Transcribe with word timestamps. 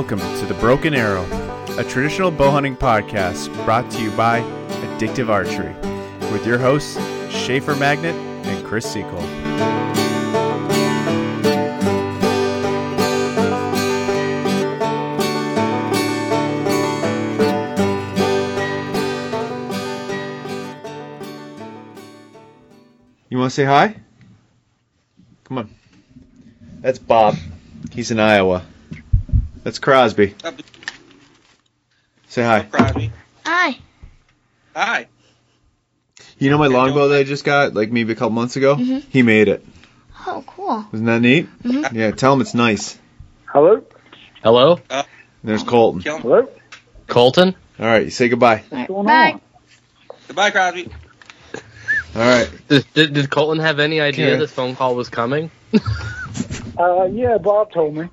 welcome 0.00 0.38
to 0.38 0.46
The 0.46 0.54
Broken 0.54 0.94
Arrow, 0.94 1.26
a 1.78 1.84
traditional 1.84 2.30
bow 2.30 2.50
hunting 2.50 2.74
podcast 2.74 3.52
brought 3.66 3.90
to 3.90 4.02
you 4.02 4.10
by 4.12 4.40
Addictive 4.40 5.28
Archery, 5.28 5.74
with 6.32 6.46
your 6.46 6.56
hosts, 6.56 6.98
Schaefer 7.30 7.76
Magnet 7.76 8.14
and 8.46 8.64
Chris 8.64 8.90
Seacole. 8.90 9.20
You 23.28 23.36
want 23.36 23.50
to 23.50 23.54
say 23.54 23.64
hi? 23.64 23.96
Come 25.44 25.58
on. 25.58 25.74
That's 26.80 26.98
Bob. 26.98 27.36
He's 27.92 28.10
in 28.10 28.18
Iowa. 28.18 28.64
That's 29.64 29.78
Crosby. 29.78 30.34
Say 32.28 32.42
hi. 32.42 32.62
Crosby. 32.62 33.10
Hi. 33.44 33.78
Hi. 34.74 35.06
You 36.38 36.50
know 36.50 36.58
my 36.58 36.68
longbow 36.68 37.08
that 37.08 37.18
I 37.18 37.22
just 37.24 37.44
got, 37.44 37.74
like 37.74 37.90
maybe 37.90 38.12
a 38.12 38.16
couple 38.16 38.30
months 38.30 38.56
ago? 38.56 38.76
Mhm. 38.76 39.04
He 39.10 39.22
made 39.22 39.48
it. 39.48 39.64
Oh, 40.26 40.42
cool. 40.46 40.86
Isn't 40.92 41.06
that 41.06 41.20
neat? 41.20 41.48
Mhm. 41.62 41.92
Yeah, 41.92 42.10
tell 42.12 42.32
him 42.32 42.40
it's 42.40 42.54
nice. 42.54 42.98
Hello? 43.46 43.82
Hello, 44.42 44.78
There's 45.44 45.62
Colton. 45.62 46.00
Hello? 46.02 46.48
Colton. 47.06 47.54
All 47.78 47.86
right, 47.86 48.04
you 48.04 48.10
say 48.10 48.28
goodbye. 48.28 48.62
All 48.70 48.78
right, 48.78 48.88
going 48.88 49.06
bye. 49.06 49.32
on? 49.32 49.40
Goodbye, 50.28 50.50
Crosby. 50.50 50.88
All 52.14 52.22
right. 52.22 52.48
Did, 52.68 52.86
did, 52.94 53.12
did 53.12 53.30
Colton 53.30 53.58
have 53.60 53.78
any 53.80 54.00
idea 54.00 54.28
Okay. 54.30 54.38
this 54.38 54.52
phone 54.52 54.76
call 54.76 54.94
was 54.94 55.08
coming? 55.08 55.50
Uh, 56.78 57.04
yeah, 57.04 57.36
Bob 57.38 57.72
told 57.72 57.94
me. 57.96 58.08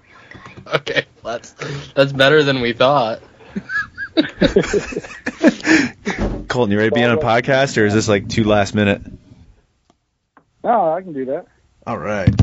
okay, 0.76 1.06
that's 1.24 1.52
that's 1.94 2.14
better 2.14 2.44
than 2.44 2.62
we 2.62 2.74
thought. 2.74 3.22
Colton, 6.48 6.72
you 6.72 6.78
ready 6.78 6.90
to 6.90 6.96
be 6.96 7.04
on 7.04 7.12
a 7.12 7.18
podcast, 7.18 7.78
or 7.78 7.86
is 7.86 7.94
this 7.94 8.08
like 8.08 8.30
too 8.30 8.44
last 8.44 8.74
minute? 8.74 9.02
No, 10.64 10.94
I 10.94 11.02
can 11.02 11.14
do 11.14 11.26
that. 11.26 11.46
All 11.86 11.98
right. 11.98 12.34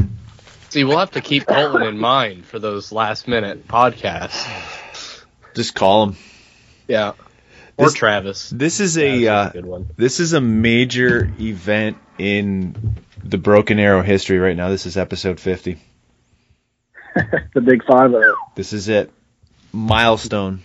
See, 0.70 0.84
we'll 0.84 0.98
have 0.98 1.12
to 1.12 1.20
keep 1.20 1.47
Colton 1.47 1.83
in 1.83 1.98
mind 1.98 2.47
for 2.47 2.58
those 2.58 2.92
last 2.92 3.28
minute 3.28 3.69
podcasts. 3.69 5.22
Just 5.55 5.75
call 5.75 6.05
him. 6.06 6.17
Yeah, 6.89 7.12
or 7.77 7.86
This- 7.86 7.95
Travis. 7.95 8.50
This 8.50 8.80
is 8.80 8.98
a 8.98 9.22
is 9.22 9.28
uh, 9.28 9.50
good 9.52 9.67
one. 9.67 9.89
this 9.97 10.20
is 10.20 10.33
a 10.33 10.41
major 10.41 11.30
event 11.41 11.97
in 12.19 12.97
the 13.22 13.39
Broken 13.39 13.78
Arrow 13.78 14.02
history 14.02 14.39
right 14.39 14.56
now. 14.56 14.69
This 14.69 14.86
is 14.86 14.97
episode 14.97 15.41
50. 15.41 15.78
the 17.54 17.60
big 17.60 17.84
five 17.84 18.12
oh. 18.14 18.36
This 18.54 18.72
is 18.72 18.88
it. 18.88 19.12
Milestone. 19.72 20.62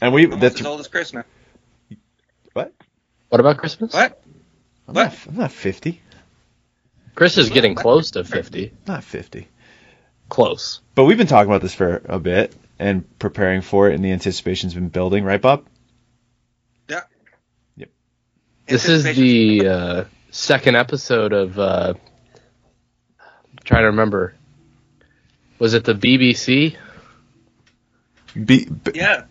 And 0.00 0.12
we 0.12 0.24
Almost 0.24 0.40
that's 0.40 0.60
as 0.60 0.66
old 0.66 0.80
as 0.80 0.88
Chris 0.88 1.12
now. 1.12 1.24
what? 2.52 2.72
What 3.28 3.40
about 3.40 3.56
Christmas? 3.58 3.92
What? 3.92 4.22
I'm 4.88 4.94
What? 4.94 5.04
not, 5.04 5.26
I'm 5.28 5.36
not 5.36 5.52
50. 5.52 6.00
Chris 7.14 7.38
is 7.38 7.50
getting 7.50 7.74
close 7.74 8.12
to 8.12 8.24
fifty. 8.24 8.72
Not 8.86 9.04
50. 9.04 9.46
Close. 10.28 10.80
But 10.94 11.04
we've 11.04 11.16
been 11.18 11.26
talking 11.28 11.48
about 11.50 11.62
this 11.62 11.74
for 11.74 12.02
a 12.06 12.18
bit 12.18 12.52
and 12.78 13.06
preparing 13.18 13.60
for 13.60 13.88
it, 13.88 13.94
and 13.94 14.04
the 14.04 14.10
anticipation's 14.10 14.74
been 14.74 14.88
building, 14.88 15.22
right, 15.22 15.40
Bob? 15.40 15.64
Yeah. 16.88 17.02
Yep. 17.76 17.90
This 18.66 18.88
is 18.88 19.04
the 19.04 19.68
uh, 19.68 20.04
second 20.30 20.74
episode 20.76 21.32
of. 21.32 21.56
Uh, 21.58 21.94
I'm 23.20 23.58
trying 23.64 23.82
to 23.82 23.88
remember. 23.88 24.34
Was 25.58 25.74
it 25.74 25.84
the 25.84 25.94
BBC? 25.94 26.76
Be, 28.34 28.64
b- 28.66 28.92
Yeah. 28.94 29.24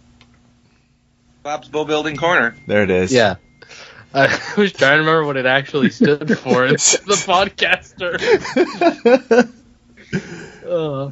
Bob's 1.43 1.67
Bow 1.67 1.83
Building 1.83 2.15
Corner. 2.15 2.55
There 2.67 2.83
it 2.83 2.89
is. 2.89 3.11
Yeah. 3.11 3.35
I 4.13 4.27
was 4.57 4.71
trying 4.73 4.93
to 4.93 4.99
remember 4.99 5.25
what 5.25 5.37
it 5.37 5.45
actually 5.45 5.89
stood 5.89 6.37
for. 6.37 6.65
It's 6.73 6.97
the 6.99 7.15
podcaster. 7.15 8.19
Uh, 10.65 11.11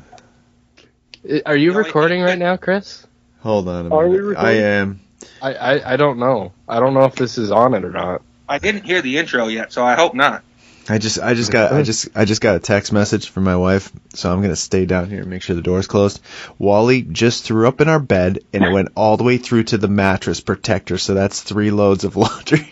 are 1.45 1.55
you 1.57 1.71
No, 1.73 1.77
recording 1.79 2.21
right 2.21 2.37
now, 2.37 2.55
Chris? 2.55 3.05
Hold 3.41 3.67
on 3.67 3.87
a 3.87 3.95
Are 3.95 4.07
we 4.07 4.17
recording? 4.19 4.37
I 4.45 4.51
am. 4.59 4.99
I, 5.41 5.53
I, 5.53 5.93
I 5.93 5.97
don't 5.97 6.19
know. 6.19 6.53
I 6.69 6.79
don't 6.79 6.93
know 6.93 7.03
if 7.05 7.15
this 7.15 7.37
is 7.37 7.51
on 7.51 7.73
it 7.73 7.83
or 7.83 7.91
not. 7.91 8.21
I 8.47 8.59
didn't 8.59 8.85
hear 8.85 9.01
the 9.01 9.17
intro 9.17 9.47
yet, 9.47 9.73
so 9.73 9.83
I 9.83 9.95
hope 9.95 10.13
not. 10.13 10.43
I 10.89 10.97
just 10.97 11.19
I 11.19 11.35
just 11.35 11.51
got 11.51 11.71
I 11.71 11.83
just 11.83 12.09
I 12.15 12.25
just 12.25 12.41
got 12.41 12.55
a 12.55 12.59
text 12.59 12.91
message 12.91 13.29
from 13.29 13.43
my 13.43 13.55
wife, 13.55 13.91
so 14.13 14.31
I'm 14.31 14.41
gonna 14.41 14.55
stay 14.55 14.85
down 14.85 15.09
here 15.09 15.21
and 15.21 15.29
make 15.29 15.41
sure 15.43 15.55
the 15.55 15.61
door's 15.61 15.87
closed. 15.87 16.19
Wally 16.57 17.03
just 17.03 17.43
threw 17.43 17.67
up 17.67 17.81
in 17.81 17.87
our 17.89 17.99
bed 17.99 18.39
and 18.51 18.63
it 18.63 18.71
went 18.71 18.89
all 18.95 19.15
the 19.17 19.23
way 19.23 19.37
through 19.37 19.63
to 19.65 19.77
the 19.77 19.87
mattress 19.87 20.41
protector, 20.41 20.97
so 20.97 21.13
that's 21.13 21.41
three 21.41 21.71
loads 21.71 22.03
of 22.03 22.15
laundry. 22.17 22.67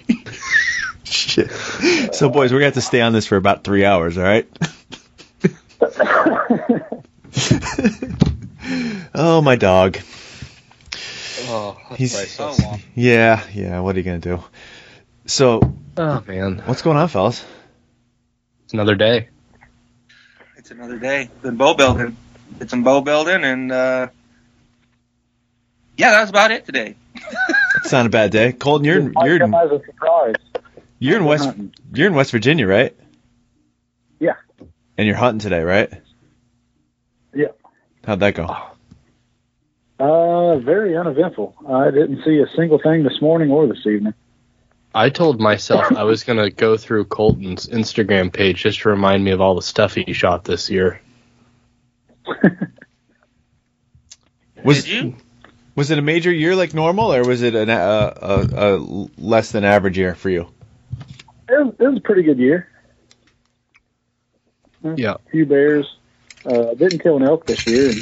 Shit. 1.03 1.51
So 2.13 2.29
boys, 2.29 2.51
we're 2.51 2.59
gonna 2.59 2.65
have 2.65 2.73
to 2.75 2.81
stay 2.81 3.01
on 3.01 3.13
this 3.13 3.27
for 3.27 3.37
about 3.37 3.63
three 3.63 3.85
hours, 3.85 4.17
all 4.17 4.23
right? 4.23 4.47
oh 9.15 9.41
my 9.41 9.55
dog. 9.55 9.97
Oh, 11.51 11.77
He's- 11.95 12.37
well. 12.37 12.79
Yeah, 12.95 13.41
yeah. 13.53 13.79
What 13.79 13.95
are 13.95 13.99
you 13.99 14.03
gonna 14.03 14.19
do? 14.19 14.43
So 15.25 15.73
oh 15.97 16.23
man, 16.27 16.61
what's 16.65 16.81
going 16.81 16.97
on, 16.97 17.07
fellas? 17.07 17.45
It's 18.69 18.73
another 18.75 18.93
day. 18.93 19.29
It's 20.55 20.69
another 20.69 20.99
day. 20.99 21.27
Been 21.41 21.55
bow 21.55 21.73
building. 21.73 22.15
Did 22.59 22.69
some 22.69 22.83
bow 22.83 23.01
building, 23.01 23.43
and 23.43 23.71
uh, 23.71 24.09
yeah, 25.97 26.11
that 26.11 26.21
was 26.21 26.29
about 26.29 26.51
it 26.51 26.67
today. 26.67 26.95
It's 27.77 27.91
not 27.91 28.05
a 28.05 28.09
bad 28.09 28.29
day. 28.29 28.51
Colton, 28.51 28.85
you're 28.85 28.99
in, 28.99 29.13
you're 29.23 29.37
in, 29.37 29.39
come 29.39 29.55
as 29.55 29.71
a 29.71 29.81
surprise. 29.83 30.35
you're 30.99 31.17
in 31.17 31.25
West 31.25 31.45
Hunting. 31.45 31.73
you're 31.93 32.05
in 32.05 32.13
West 32.13 32.29
Virginia, 32.29 32.67
right? 32.67 32.95
Yeah. 34.19 34.35
And 34.99 35.07
you're 35.07 35.17
hunting 35.17 35.39
today, 35.39 35.63
right? 35.63 35.91
Yeah. 37.33 37.47
How'd 38.03 38.19
that 38.19 38.35
go? 38.35 38.55
Uh, 39.99 40.59
very 40.59 40.95
uneventful. 40.95 41.55
I 41.67 41.89
didn't 41.89 42.23
see 42.23 42.37
a 42.37 42.55
single 42.55 42.77
thing 42.77 43.01
this 43.01 43.19
morning 43.19 43.49
or 43.49 43.65
this 43.65 43.83
evening. 43.87 44.13
I 44.93 45.09
told 45.09 45.39
myself 45.39 45.91
I 45.95 46.03
was 46.03 46.23
gonna 46.23 46.49
go 46.49 46.77
through 46.77 47.05
Colton's 47.05 47.67
Instagram 47.67 48.33
page 48.33 48.63
just 48.63 48.81
to 48.81 48.89
remind 48.89 49.23
me 49.23 49.31
of 49.31 49.41
all 49.41 49.55
the 49.55 49.61
stuff 49.61 49.93
he 49.93 50.13
shot 50.13 50.43
this 50.43 50.69
year. 50.69 51.01
Was 54.63 54.83
Did 54.83 54.91
you? 54.91 55.15
was 55.75 55.91
it 55.91 55.97
a 55.97 56.01
major 56.01 56.31
year 56.31 56.55
like 56.55 56.73
normal, 56.73 57.13
or 57.13 57.23
was 57.23 57.41
it 57.41 57.55
an, 57.55 57.69
uh, 57.69 58.13
a, 58.21 58.75
a 58.75 59.07
less 59.17 59.53
than 59.53 59.63
average 59.63 59.97
year 59.97 60.13
for 60.13 60.29
you? 60.29 60.47
It 61.47 61.65
was, 61.65 61.73
it 61.79 61.87
was 61.87 61.97
a 61.97 62.01
pretty 62.01 62.23
good 62.23 62.37
year. 62.37 62.67
Yeah. 64.83 65.13
A 65.13 65.29
few 65.31 65.45
bears. 65.45 65.95
Uh, 66.45 66.73
didn't 66.73 66.99
kill 66.99 67.15
an 67.15 67.23
elk 67.23 67.45
this 67.45 67.65
year, 67.65 67.89
and 67.91 67.97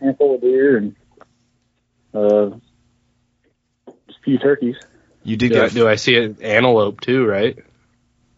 a 0.00 0.04
handful 0.04 0.36
of 0.36 0.40
deer, 0.40 0.76
and 0.76 0.96
uh, 2.14 2.50
a 3.88 3.92
few 4.24 4.38
turkeys. 4.38 4.76
You 5.28 5.36
did 5.36 5.52
Do 5.52 5.62
I, 5.62 5.68
do 5.68 5.88
I 5.88 5.96
see 5.96 6.16
an 6.16 6.38
antelope 6.40 7.00
too? 7.00 7.26
Right. 7.26 7.58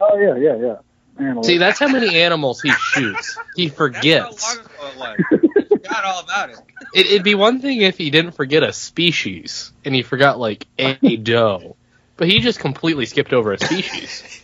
Oh 0.00 0.16
yeah, 0.18 0.36
yeah, 0.36 0.56
yeah. 0.56 0.76
Antelope. 1.18 1.44
See, 1.44 1.58
that's 1.58 1.78
how 1.78 1.88
many 1.88 2.16
animals 2.20 2.60
he 2.62 2.70
shoots. 2.92 3.38
He 3.54 3.68
forgets. 3.68 4.54
That's 4.56 4.56
how 4.56 4.88
it 4.88 4.96
was. 4.98 5.40
Forgot 5.68 6.04
all 6.04 6.20
about 6.20 6.50
it. 6.50 6.56
It, 6.92 7.06
it'd 7.06 7.22
be 7.22 7.36
one 7.36 7.60
thing 7.60 7.82
if 7.82 7.96
he 7.96 8.10
didn't 8.10 8.32
forget 8.32 8.64
a 8.64 8.72
species 8.72 9.70
and 9.84 9.94
he 9.94 10.02
forgot 10.02 10.40
like 10.40 10.66
a 10.76 10.94
doe, 11.18 11.76
but 12.16 12.26
he 12.26 12.40
just 12.40 12.58
completely 12.58 13.06
skipped 13.06 13.32
over 13.32 13.52
a 13.52 13.58
species. 13.58 14.42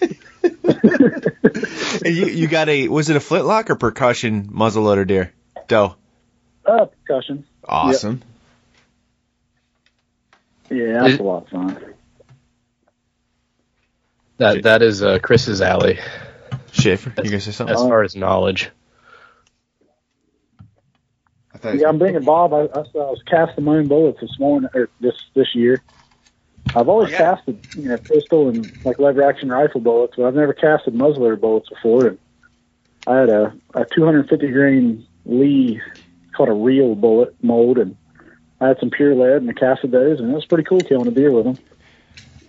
you, 2.05 2.27
you 2.27 2.47
got 2.47 2.69
a 2.69 2.87
was 2.87 3.11
it 3.11 3.17
a 3.17 3.21
flintlock 3.21 3.69
or 3.71 3.75
percussion 3.75 4.45
muzzleloader 4.49 5.05
deer? 5.09 5.33
Doe. 5.67 5.97
uh, 6.67 6.85
percussion. 6.85 7.45
Awesome. 7.65 8.23
Yeah, 10.71 11.01
that's 11.03 11.15
It- 11.15 11.21
a 11.21 11.23
lot 11.25 11.43
of 11.45 11.49
fun. 11.49 11.95
That 14.39 14.63
that 14.65 14.83
is 14.83 15.03
uh, 15.03 15.19
Chris's 15.19 15.61
alley 15.63 15.99
Schaefer, 16.73 17.13
you 17.17 17.31
gonna 17.31 17.41
say 17.41 17.53
something? 17.53 17.75
as 17.75 17.83
far 17.83 18.03
as 18.03 18.15
knowledge. 18.15 18.71
I 21.55 21.59
thought 21.59 21.79
Yeah, 21.79 21.89
I'm 21.89 21.99
bringing 21.99 22.23
Bob. 22.25 22.53
I, 22.53 22.63
I, 22.67 22.81
I 22.81 22.83
was 22.95 23.23
casting 23.27 23.65
my 23.65 23.77
own 23.77 23.89
bullets 23.89 24.21
this 24.21 24.39
morning 24.39 24.69
or 24.75 24.91
this 25.01 25.15
this 25.35 25.55
year. 25.55 25.83
I've 26.75 26.89
always 26.89 27.09
Oh, 27.09 27.13
yeah. 27.13 27.19
casted, 27.37 27.59
you 27.77 27.89
know, 27.89 27.97
pistol 27.97 28.49
and 28.49 28.71
like 28.85 28.99
lever 28.99 29.23
action 29.23 29.49
rifle 29.49 29.81
bullets, 29.81 30.15
but 30.17 30.27
I've 30.27 30.35
never 30.35 30.53
casted 30.53 30.95
muzzleloader 30.95 31.41
bullets 31.41 31.69
before. 31.69 32.07
And 32.09 32.19
I 33.07 33.17
had 33.21 33.29
a, 33.31 33.55
a 33.75 33.85
250 33.95 34.49
grain 34.49 35.07
Lee 35.25 35.81
called 36.37 36.49
a 36.49 36.53
real 36.53 36.95
bullet 36.95 37.35
mold, 37.43 37.79
and 37.79 37.97
I 38.61 38.69
had 38.69 38.79
some 38.81 38.91
pure 38.91 39.15
lead 39.15 39.43
and 39.43 39.49
I 39.51 39.53
casted 39.55 39.93
those, 39.93 40.21
and 40.21 40.31
it 40.31 40.35
was 40.35 40.45
pretty 40.45 40.65
cool 40.65 40.81
killing 40.81 41.09
a 41.09 41.11
deer 41.13 41.31
with 41.33 41.45
them. 41.45 41.59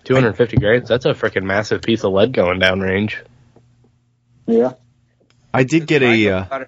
250 0.07 0.57
grains. 0.57 0.87
That's 0.87 1.05
a 1.05 1.09
freaking 1.09 1.43
massive 1.43 1.81
piece 1.81 2.03
of 2.03 2.13
lead 2.13 2.31
going 2.31 2.59
down 2.59 2.79
range. 2.79 3.21
Yeah, 4.45 4.73
I 5.53 5.63
did 5.63 5.85
get 5.87 6.01
a. 6.01 6.29
Uh, 6.29 6.65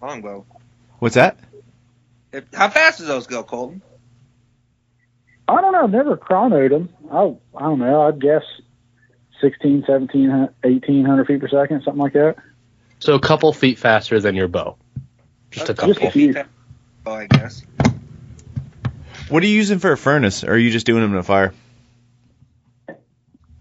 longbow. 0.00 0.46
what's 1.00 1.16
that? 1.16 1.38
If, 2.32 2.44
how 2.54 2.68
fast 2.68 2.98
does 2.98 3.08
those 3.08 3.26
go, 3.26 3.42
Colton? 3.42 3.82
I 5.48 5.60
don't 5.60 5.72
know. 5.72 5.84
I've 5.84 5.90
never 5.90 6.16
chronoed 6.16 6.70
them. 6.70 6.88
I 7.10 7.34
I 7.56 7.62
don't 7.64 7.78
know. 7.78 8.02
I'd 8.02 8.20
guess 8.20 8.42
16, 9.40 9.84
17, 9.86 10.30
1800 10.30 11.26
feet 11.26 11.40
per 11.40 11.48
second, 11.48 11.82
something 11.82 12.00
like 12.00 12.12
that. 12.12 12.36
So 13.00 13.14
a 13.14 13.20
couple 13.20 13.52
feet 13.52 13.78
faster 13.78 14.20
than 14.20 14.34
your 14.34 14.48
bow. 14.48 14.76
Just 15.50 15.68
a 15.68 15.74
Just 15.74 16.00
couple. 16.00 16.08
a 16.08 16.10
few. 16.10 16.34
Oh, 17.04 17.12
I 17.12 17.26
guess. 17.26 17.62
What 19.28 19.42
are 19.42 19.46
you 19.46 19.54
using 19.54 19.78
for 19.80 19.92
a 19.92 19.96
furnace? 19.96 20.44
Or 20.44 20.52
are 20.52 20.58
you 20.58 20.70
just 20.70 20.86
doing 20.86 21.02
them 21.02 21.12
in 21.12 21.18
a 21.18 21.22
fire? 21.22 21.52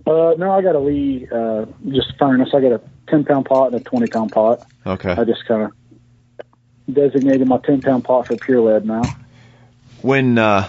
Uh, 0.07 0.35
no, 0.37 0.51
I 0.51 0.61
got 0.61 0.75
a 0.75 0.79
Lee, 0.79 1.27
uh, 1.31 1.65
just 1.89 2.15
furnace. 2.19 2.49
I 2.53 2.61
got 2.61 2.73
a 2.73 2.81
10 3.07 3.25
pound 3.25 3.45
pot 3.45 3.71
and 3.73 3.81
a 3.81 3.83
20 3.83 4.07
pound 4.07 4.31
pot. 4.31 4.65
Okay. 4.85 5.11
I 5.11 5.23
just 5.23 5.45
kind 5.47 5.63
of 5.63 5.71
designated 6.93 7.47
my 7.47 7.57
10 7.57 7.81
pound 7.81 8.03
pot 8.03 8.27
for 8.27 8.35
pure 8.37 8.61
lead 8.61 8.85
now. 8.85 9.01
when 10.01 10.37
uh 10.37 10.67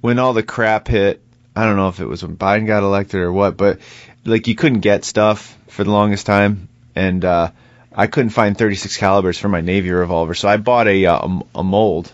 when 0.00 0.18
all 0.20 0.32
the 0.34 0.42
crap 0.44 0.86
hit, 0.86 1.20
I 1.56 1.64
don't 1.64 1.76
know 1.76 1.88
if 1.88 1.98
it 1.98 2.06
was 2.06 2.22
when 2.22 2.36
Biden 2.36 2.66
got 2.66 2.84
elected 2.84 3.20
or 3.20 3.32
what, 3.32 3.56
but 3.56 3.80
like 4.24 4.46
you 4.46 4.54
couldn't 4.54 4.80
get 4.80 5.04
stuff 5.04 5.56
for 5.68 5.82
the 5.82 5.90
longest 5.90 6.26
time, 6.26 6.68
and 6.94 7.24
uh 7.24 7.50
I 7.92 8.06
couldn't 8.06 8.30
find 8.30 8.56
36 8.56 8.96
calibers 8.98 9.38
for 9.38 9.48
my 9.48 9.62
Navy 9.62 9.90
revolver, 9.90 10.34
so 10.34 10.48
I 10.48 10.58
bought 10.58 10.86
a 10.86 11.06
uh, 11.06 11.26
a, 11.26 11.40
a 11.56 11.64
mold, 11.64 12.12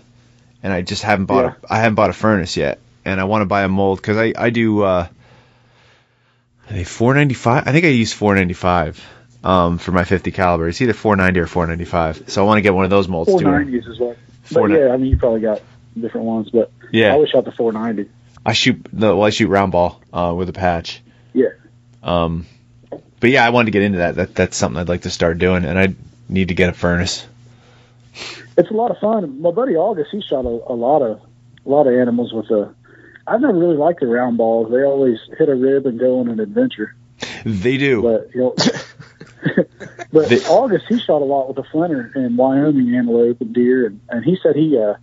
and 0.62 0.72
I 0.72 0.80
just 0.80 1.02
haven't 1.02 1.26
bought 1.26 1.44
Yeah. 1.44 1.54
a, 1.69 1.72
I 1.74 1.76
haven't 1.80 1.96
bought 1.96 2.08
a 2.10 2.14
furnace 2.14 2.56
yet, 2.56 2.78
and 3.04 3.20
I 3.20 3.24
want 3.24 3.42
to 3.42 3.46
buy 3.46 3.64
a 3.64 3.69
mold 3.69 3.98
because 4.00 4.16
I 4.16 4.32
I 4.38 4.48
do 4.50 4.82
uh 4.82 5.08
are 6.72 6.76
they 6.76 6.84
495? 6.84 7.69
I 7.69 7.72
think 7.72 7.84
I 7.84 7.88
use 7.88 8.12
495 8.12 9.04
um 9.44 9.78
for 9.78 9.92
my 9.92 10.04
50 10.04 10.30
caliber. 10.30 10.69
It's 10.69 10.80
either 10.80 10.94
490 10.94 11.40
or 11.40 11.46
495, 11.46 12.30
so 12.30 12.42
I 12.42 12.46
want 12.46 12.58
to 12.58 12.62
get 12.62 12.74
one 12.74 12.84
of 12.84 12.90
those 12.90 13.08
molds 13.08 13.30
too. 13.30 13.44
490s 13.44 13.90
is 13.90 13.98
what. 13.98 14.16
But 14.50 14.70
yeah, 14.70 14.88
I 14.92 14.96
mean, 14.96 15.10
you 15.10 15.19
probably 15.19 15.40
got 15.40 15.60
different 15.98 16.26
ones, 16.26 16.50
but 16.50 16.70
Yeah. 16.90 17.08
I 17.08 17.10
always 17.12 17.30
shot 17.30 17.44
the 17.44 17.52
490. 17.52 18.10
I 18.44 18.52
shoot 18.54 18.86
the 18.92 19.14
well, 19.14 19.24
I 19.24 19.30
shoot 19.30 19.48
round 19.48 19.72
ball 19.72 20.00
uh, 20.12 20.32
with 20.36 20.48
a 20.48 20.52
patch. 20.52 21.02
Yeah. 21.34 21.48
Um, 22.02 22.46
but 23.20 23.30
yeah, 23.30 23.46
I 23.46 23.50
wanted 23.50 23.66
to 23.66 23.70
get 23.72 23.82
into 23.82 23.98
that. 23.98 24.14
That 24.16 24.34
that's 24.34 24.56
something 24.56 24.80
I'd 24.80 24.88
like 24.88 25.02
to 25.02 25.10
start 25.10 25.38
doing, 25.38 25.64
and 25.64 25.78
I 25.78 25.94
need 26.28 26.48
to 26.48 26.54
get 26.54 26.70
a 26.70 26.72
furnace. 26.72 27.26
It's 28.56 28.70
a 28.70 28.74
lot 28.74 28.90
of 28.90 28.98
fun. 28.98 29.40
My 29.40 29.50
buddy 29.50 29.76
August, 29.76 30.10
he 30.10 30.20
shot 30.22 30.44
a, 30.44 30.48
a 30.48 30.74
lot 30.74 31.02
of 31.02 31.20
a 31.64 31.69
lot 31.69 31.86
of 31.86 31.94
animals 31.94 32.32
with 32.32 32.50
a. 32.50 32.74
I've 33.32 33.40
never 33.40 33.58
really 33.58 33.76
liked 33.76 34.00
the 34.00 34.06
round 34.06 34.37
balls. 34.37 34.70
They 34.70 34.82
always 34.82 35.19
hit 35.38 35.49
a 35.49 35.55
rib 35.55 35.87
and 35.87 35.99
go 35.99 36.20
on 36.20 36.29
an 36.29 36.38
adventure. 36.40 36.94
They 37.44 37.76
do. 37.79 38.02
But 38.02 38.34
you 38.34 38.40
know, 38.40 38.55
but 40.12 40.29
The- 40.29 40.44
August 40.49 40.84
he 40.88 40.99
shot 41.00 41.23
a 41.23 41.25
lot 41.25 41.49
with 41.49 41.58
a 41.58 41.69
flinter 41.70 42.12
in 42.14 42.37
Wyoming 42.37 42.94
antelope 42.94 43.40
and 43.40 43.55
deer, 43.55 43.87
and, 43.87 44.00
and 44.11 44.25
he 44.25 44.37
said 44.43 44.55
he 44.56 44.79
uh, 44.79 44.94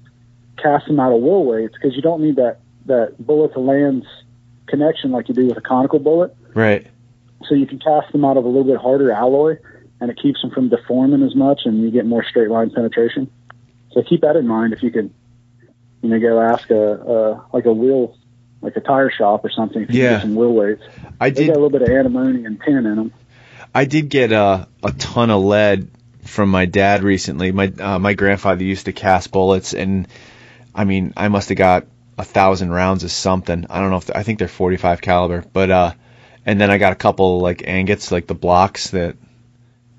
cast 0.62 0.88
them 0.88 1.00
out 1.00 1.12
of 1.14 1.22
wheel 1.22 1.44
weights 1.46 1.74
because 1.74 1.96
you 1.96 2.02
don't 2.02 2.22
need 2.22 2.36
that 2.36 2.60
that 2.86 3.16
bullet 3.20 3.54
to 3.54 3.60
lands 3.60 4.06
connection 4.68 5.12
like 5.12 5.28
you 5.30 5.34
do 5.36 5.48
with 5.48 5.58
a 5.58 5.62
conical 5.62 6.00
bullet. 6.00 6.36
right. 6.54 6.86
So 7.48 7.56
you 7.56 7.66
can 7.66 7.80
cast 7.80 8.12
them 8.12 8.26
out 8.26 8.36
of 8.38 8.44
a 8.44 8.48
little 8.48 8.66
bit 8.66 8.78
harder 8.78 9.12
alloy, 9.12 9.58
and 10.02 10.12
it 10.12 10.20
keeps 10.22 10.42
them 10.42 10.52
from 10.52 10.70
deforming 10.70 11.24
as 11.24 11.36
much, 11.36 11.62
and 11.66 11.82
you 11.82 11.90
get 11.90 12.06
more 12.06 12.24
straight 12.24 12.50
line 12.50 12.70
penetration. 12.70 13.32
So 13.94 14.04
keep 14.04 14.22
that 14.22 14.36
in 14.36 14.46
mind 14.46 14.74
if 14.74 14.84
you 14.84 14.92
can, 14.92 15.14
you 16.02 16.10
know, 16.10 16.20
go 16.20 16.42
ask 16.42 16.70
a, 16.70 16.76
a 16.76 17.46
like 17.54 17.66
a 17.66 17.72
wheel, 17.74 18.16
like 18.62 18.76
a 18.76 18.82
tire 18.82 19.12
shop 19.12 19.44
or 19.46 19.50
something. 19.50 19.84
If 19.84 19.90
you 19.90 20.02
Yeah. 20.04 20.14
get 20.16 20.22
some 20.24 20.36
wheel 20.36 20.54
weights, 20.54 20.82
I 21.20 21.30
they 21.30 21.42
did. 21.42 21.48
got 21.48 21.54
a 21.54 21.62
little 21.62 21.70
bit 21.70 21.82
of 21.82 21.90
antimony 21.90 22.46
and 22.46 22.60
tin 22.62 22.78
in 22.78 22.96
them. 22.96 23.14
I 23.74 23.86
did 23.86 24.10
get 24.10 24.32
a 24.32 24.68
a 24.84 24.92
ton 24.92 25.30
of 25.30 25.44
lead 25.44 25.90
from 26.24 26.50
my 26.50 26.66
dad 26.66 27.04
recently. 27.04 27.52
My 27.52 27.72
uh, 27.80 28.00
my 28.00 28.14
grandfather 28.14 28.64
used 28.64 28.86
to 28.86 28.92
cast 28.94 29.32
bullets, 29.32 29.74
and 29.74 30.08
I 30.74 30.84
mean, 30.86 31.14
I 31.18 31.28
must 31.30 31.50
have 31.50 31.58
got 31.58 31.86
a 32.18 32.24
thousand 32.24 32.72
rounds 32.72 33.04
of 33.04 33.12
something. 33.12 33.66
I 33.70 33.80
don't 33.80 33.92
know 33.92 33.98
if 33.98 34.10
I 34.14 34.24
think 34.24 34.40
they're 34.40 34.48
45 34.48 35.02
caliber, 35.02 35.44
but 35.54 35.70
uh, 35.72 35.94
and 36.46 36.60
then 36.60 36.70
I 36.72 36.78
got 36.78 36.92
a 36.94 36.96
couple 36.96 37.40
like 37.40 37.62
ingots, 37.64 38.12
like 38.12 38.28
the 38.28 38.36
blocks 38.36 38.90
that. 38.92 39.16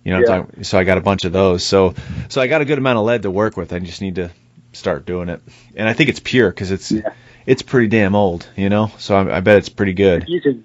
You 0.02 0.12
know, 0.18 0.20
Yeah. 0.26 0.62
so 0.62 0.78
I 0.78 0.84
got 0.84 0.96
a 0.96 1.02
bunch 1.02 1.26
of 1.26 1.32
those. 1.32 1.62
So, 1.62 1.94
so 2.30 2.40
I 2.40 2.46
got 2.46 2.62
a 2.62 2.64
good 2.64 2.78
amount 2.78 2.98
of 2.98 3.04
lead 3.04 3.22
to 3.22 3.30
work 3.30 3.58
with. 3.58 3.74
I 3.74 3.80
just 3.80 4.00
need 4.00 4.14
to 4.14 4.30
start 4.72 5.04
doing 5.04 5.28
it, 5.28 5.42
and 5.76 5.86
I 5.86 5.92
think 5.92 6.08
it's 6.08 6.20
pure 6.20 6.48
because 6.48 6.70
it's 6.70 6.90
Yeah. 6.90 7.12
It's 7.50 7.62
pretty 7.62 7.88
damn 7.88 8.14
old. 8.14 8.48
You 8.56 8.68
know, 8.68 8.90
so 8.98 9.16
I, 9.16 9.38
I 9.38 9.40
bet 9.40 9.58
it's 9.58 9.68
pretty 9.68 9.92
good. 9.94 10.22
If 10.22 10.28
you 10.28 10.40
can, 10.40 10.64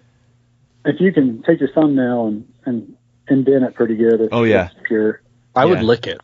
if 0.86 1.02
you 1.02 1.12
can 1.12 1.44
take 1.44 1.60
your 1.60 1.72
thumbnail 1.72 2.28
and 2.28 2.54
and 2.66 2.98
indent 3.28 3.64
it 3.64 3.74
pretty 3.74 3.96
good, 3.96 4.22
it's, 4.22 4.30
Oh, 4.32 4.44
yeah. 4.44 4.68
it's 4.68 4.76
pure. 4.88 5.22
I 5.56 5.66
would 5.66 5.82
lick 5.82 6.08
it. 6.08 6.22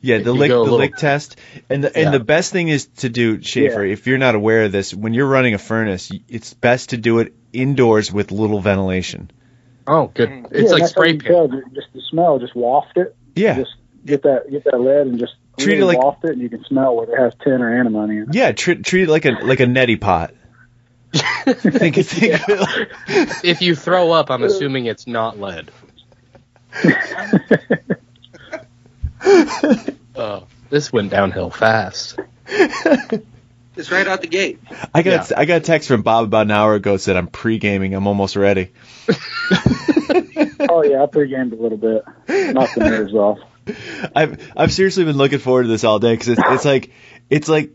Yeah, 0.00 0.18
the 0.18 0.32
lick, 0.32 0.50
the 0.50 0.58
little- 0.58 0.78
lick 0.78 0.94
test, 0.94 1.36
and 1.68 1.82
the 1.82 1.96
and 1.96 2.14
the 2.14 2.20
best 2.20 2.52
thing 2.52 2.68
is 2.68 2.86
to 2.98 3.08
do 3.08 3.42
Schaefer. 3.42 3.84
Yeah. 3.84 3.92
If 3.92 4.06
you're 4.06 4.18
not 4.18 4.36
aware 4.36 4.64
of 4.64 4.72
this, 4.72 4.94
when 4.94 5.12
you're 5.12 5.26
running 5.26 5.54
a 5.54 5.58
furnace, 5.58 6.12
it's 6.28 6.54
best 6.54 6.90
to 6.90 6.96
do 6.96 7.18
it 7.18 7.34
indoors 7.52 8.12
with 8.12 8.30
little 8.30 8.60
ventilation. 8.60 9.30
Oh, 9.88 10.06
good. 10.14 10.28
Mm. 10.28 10.48
It's 10.52 10.70
yeah, 10.70 10.76
like 10.78 10.86
spray 10.86 11.16
paint. 11.16 11.74
Just 11.74 11.88
the 11.94 12.02
smell, 12.10 12.38
just 12.38 12.54
waft 12.54 12.96
it. 12.96 13.16
Yeah, 13.34 13.56
Just 13.56 13.74
get 14.04 14.22
that 14.22 14.48
get 14.50 14.62
that 14.64 14.78
lead 14.80 15.06
and 15.08 15.18
just 15.18 15.34
Treat 15.58 15.74
it 15.74 15.80
really 15.80 15.94
like- 15.94 16.04
waft 16.04 16.24
it, 16.24 16.30
and 16.32 16.40
you 16.40 16.48
can 16.48 16.64
smell 16.64 16.96
whether 16.96 17.14
it 17.16 17.20
has 17.20 17.32
tin 17.42 17.60
or 17.62 17.78
antimony 17.78 18.16
in 18.18 18.22
it. 18.24 18.34
yeah. 18.34 18.52
Treat 18.52 18.84
treat 18.84 19.04
it 19.04 19.08
like 19.08 19.24
a 19.24 19.30
like 19.42 19.60
a 19.60 19.66
neti 19.66 20.00
pot. 20.00 20.32
think 21.12 21.60
think 21.60 21.96
of 21.96 22.48
it 22.48 22.60
like- 22.60 22.90
If 23.44 23.62
you 23.62 23.74
throw 23.74 24.12
up, 24.12 24.30
I'm 24.30 24.42
assuming 24.42 24.86
it's 24.86 25.06
not 25.06 25.38
lead. 25.38 25.70
Oh, 30.20 30.44
this 30.70 30.92
went 30.92 31.10
downhill 31.10 31.50
fast. 31.50 32.18
It's 32.48 33.90
right 33.92 34.06
out 34.08 34.20
the 34.20 34.26
gate. 34.26 34.58
I 34.92 35.02
got 35.02 35.30
a, 35.30 35.38
I 35.38 35.44
got 35.44 35.56
a 35.58 35.60
text 35.60 35.86
from 35.88 36.02
Bob 36.02 36.24
about 36.24 36.46
an 36.46 36.50
hour 36.50 36.74
ago 36.74 36.96
said 36.96 37.16
I'm 37.16 37.28
pre 37.28 37.58
gaming. 37.58 37.94
I'm 37.94 38.06
almost 38.08 38.34
ready. 38.34 38.72
oh 40.68 40.82
yeah, 40.84 41.02
I 41.02 41.06
pre-gamed 41.06 41.52
a 41.52 41.56
little 41.56 41.78
bit, 41.78 42.04
knocked 42.52 42.74
the 42.74 42.80
nerves 42.80 43.14
off. 43.14 43.38
I've 44.14 44.52
I've 44.56 44.72
seriously 44.72 45.04
been 45.04 45.16
looking 45.16 45.38
forward 45.38 45.62
to 45.64 45.68
this 45.68 45.84
all 45.84 45.98
day 45.98 46.12
because 46.12 46.28
it's 46.28 46.42
it's 46.44 46.64
like 46.64 46.90
it's 47.30 47.48
like 47.48 47.70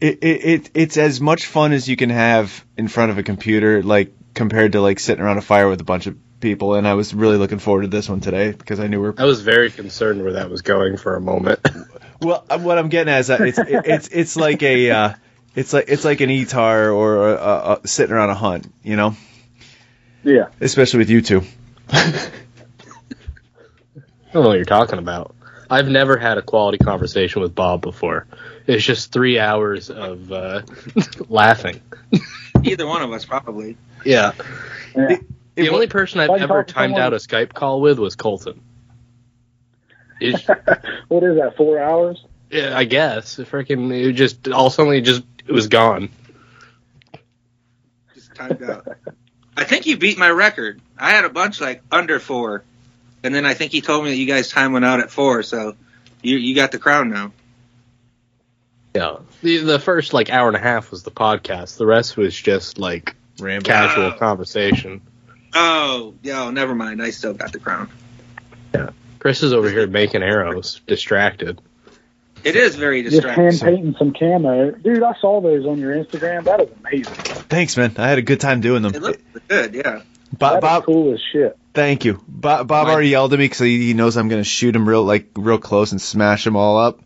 it, 0.00 0.18
it 0.22 0.44
it 0.44 0.70
it's 0.74 0.96
as 0.96 1.20
much 1.20 1.46
fun 1.46 1.72
as 1.72 1.88
you 1.88 1.96
can 1.96 2.10
have 2.10 2.64
in 2.76 2.88
front 2.88 3.12
of 3.12 3.18
a 3.18 3.22
computer, 3.22 3.82
like 3.82 4.12
compared 4.34 4.72
to 4.72 4.80
like 4.80 4.98
sitting 4.98 5.22
around 5.24 5.38
a 5.38 5.42
fire 5.42 5.68
with 5.68 5.80
a 5.80 5.84
bunch 5.84 6.06
of 6.06 6.16
people. 6.40 6.74
And 6.74 6.86
I 6.86 6.94
was 6.94 7.14
really 7.14 7.36
looking 7.36 7.58
forward 7.58 7.82
to 7.82 7.88
this 7.88 8.08
one 8.08 8.20
today 8.20 8.52
because 8.52 8.80
I 8.80 8.88
knew 8.88 9.00
we 9.00 9.10
we're 9.10 9.14
I 9.18 9.24
was 9.24 9.40
very 9.40 9.70
concerned 9.70 10.22
where 10.22 10.34
that 10.34 10.50
was 10.50 10.62
going 10.62 10.96
for 10.96 11.14
a 11.16 11.20
moment. 11.20 11.60
well. 12.20 12.44
uh, 12.50 12.58
What 12.58 12.78
I'm 12.78 12.88
getting 12.88 13.12
at 13.12 13.20
is 13.20 13.26
that 13.28 13.40
it's 13.40 13.58
it, 13.58 13.82
it's 13.84 14.08
it's 14.08 14.36
like 14.36 14.62
a 14.62 14.90
uh, 14.90 15.14
it's 15.54 15.72
like 15.72 15.84
it's 15.88 16.04
like 16.04 16.20
an 16.20 16.30
ETAR 16.30 16.94
or 16.94 17.28
a, 17.28 17.34
a, 17.34 17.80
a, 17.82 17.88
sitting 17.88 18.14
around 18.14 18.30
a 18.30 18.34
hunt, 18.34 18.72
you 18.82 18.96
know, 18.96 19.16
Yeah, 20.24 20.48
especially 20.60 20.98
with 20.98 21.10
you 21.10 21.22
two. 21.22 21.42
I 24.32 24.36
don't 24.36 24.44
know 24.44 24.48
what 24.48 24.54
you're 24.56 24.64
talking 24.64 24.98
about. 24.98 25.34
I've 25.68 25.88
never 25.88 26.16
had 26.16 26.38
a 26.38 26.42
quality 26.42 26.78
conversation 26.78 27.42
with 27.42 27.54
Bob 27.54 27.82
before. 27.82 28.26
It's 28.66 28.82
just 28.82 29.12
three 29.12 29.38
hours 29.38 29.90
of 29.90 30.32
uh, 30.32 30.62
laughing. 31.28 31.82
Either 32.62 32.86
one 32.86 33.02
of 33.02 33.12
us, 33.12 33.26
probably. 33.26 33.76
Yeah. 34.06 34.32
yeah. 34.96 35.16
The 35.54 35.68
only 35.68 35.86
person 35.86 36.20
I've 36.20 36.30
I 36.30 36.34
can 36.38 36.44
ever 36.44 36.64
timed 36.64 36.92
someone- 36.94 37.00
out 37.02 37.12
a 37.12 37.16
Skype 37.16 37.52
call 37.52 37.82
with 37.82 37.98
was 37.98 38.16
Colton. 38.16 38.62
Is- 40.18 40.46
what 41.08 41.22
is 41.24 41.36
that? 41.36 41.54
Four 41.58 41.78
hours? 41.78 42.24
yeah, 42.50 42.76
I 42.76 42.84
guess. 42.84 43.36
Freaking, 43.36 43.92
it 43.92 44.12
just 44.14 44.48
all 44.48 44.70
suddenly 44.70 45.02
just 45.02 45.24
it 45.46 45.52
was 45.52 45.68
gone. 45.68 46.08
Just 48.14 48.34
timed 48.34 48.62
out. 48.62 48.88
I 49.58 49.64
think 49.64 49.84
you 49.86 49.98
beat 49.98 50.16
my 50.16 50.30
record. 50.30 50.80
I 50.98 51.10
had 51.10 51.26
a 51.26 51.28
bunch 51.30 51.60
like 51.60 51.82
under 51.90 52.18
four, 52.18 52.64
and 53.24 53.34
then 53.34 53.44
I 53.46 53.54
think 53.54 53.72
he 53.72 53.80
told 53.80 54.04
me 54.04 54.10
that 54.10 54.16
you 54.16 54.26
guys 54.26 54.48
time 54.48 54.72
went 54.72 54.84
out 54.84 55.00
at 55.00 55.10
four, 55.10 55.42
so 55.42 55.74
you 56.22 56.36
you 56.36 56.54
got 56.54 56.72
the 56.72 56.78
crown 56.78 57.10
now. 57.10 57.32
Yeah. 58.94 59.16
The 59.42 59.58
the 59.58 59.78
first 59.78 60.12
like 60.12 60.30
hour 60.30 60.48
and 60.48 60.56
a 60.56 60.60
half 60.60 60.90
was 60.90 61.02
the 61.02 61.10
podcast. 61.10 61.78
The 61.78 61.86
rest 61.86 62.16
was 62.16 62.34
just 62.36 62.78
like 62.78 63.14
Rambo. 63.38 63.66
casual 63.66 64.10
Wow. 64.10 64.18
conversation. 64.18 65.00
Oh, 65.54 66.14
yo, 66.22 66.50
never 66.50 66.74
mind. 66.74 67.02
I 67.02 67.10
still 67.10 67.34
got 67.34 67.52
the 67.52 67.58
crown. 67.58 67.88
Yeah, 68.74 68.90
Chris 69.18 69.42
is 69.42 69.52
over 69.52 69.68
here 69.68 69.86
making 69.86 70.22
arrows, 70.22 70.80
distracted. 70.86 71.60
It 72.44 72.56
is 72.56 72.74
very 72.74 73.02
distracting. 73.02 73.50
Just 73.50 73.62
hand 73.62 73.76
painting 73.76 73.94
some 73.98 74.12
camo, 74.14 74.72
dude. 74.72 75.02
I 75.02 75.12
saw 75.20 75.40
those 75.40 75.64
on 75.66 75.78
your 75.78 75.94
Instagram. 75.94 76.44
That 76.44 76.60
is 76.62 76.68
amazing. 76.80 77.14
Thanks, 77.48 77.76
man. 77.76 77.94
I 77.98 78.08
had 78.08 78.18
a 78.18 78.22
good 78.22 78.40
time 78.40 78.60
doing 78.60 78.82
them. 78.82 78.94
It 78.94 79.02
looks 79.02 79.22
good, 79.48 79.74
yeah. 79.74 80.02
Bob, 80.36 80.54
That 80.54 80.56
is 80.56 80.60
Bob, 80.62 80.84
cool 80.84 81.12
as 81.14 81.20
shit. 81.32 81.56
Thank 81.74 82.04
you. 82.04 82.22
Bob, 82.28 82.66
Bob 82.68 82.86
My- 82.86 82.92
already 82.92 83.08
yelled 83.08 83.32
at 83.32 83.38
me 83.38 83.46
because 83.46 83.60
he, 83.60 83.86
he 83.88 83.94
knows 83.94 84.16
I'm 84.16 84.28
gonna 84.28 84.44
shoot 84.44 84.74
him 84.76 84.88
real 84.88 85.04
like 85.04 85.28
real 85.36 85.58
close 85.58 85.92
and 85.92 86.00
smash 86.00 86.46
him 86.46 86.56
all 86.56 86.78
up. 86.78 87.00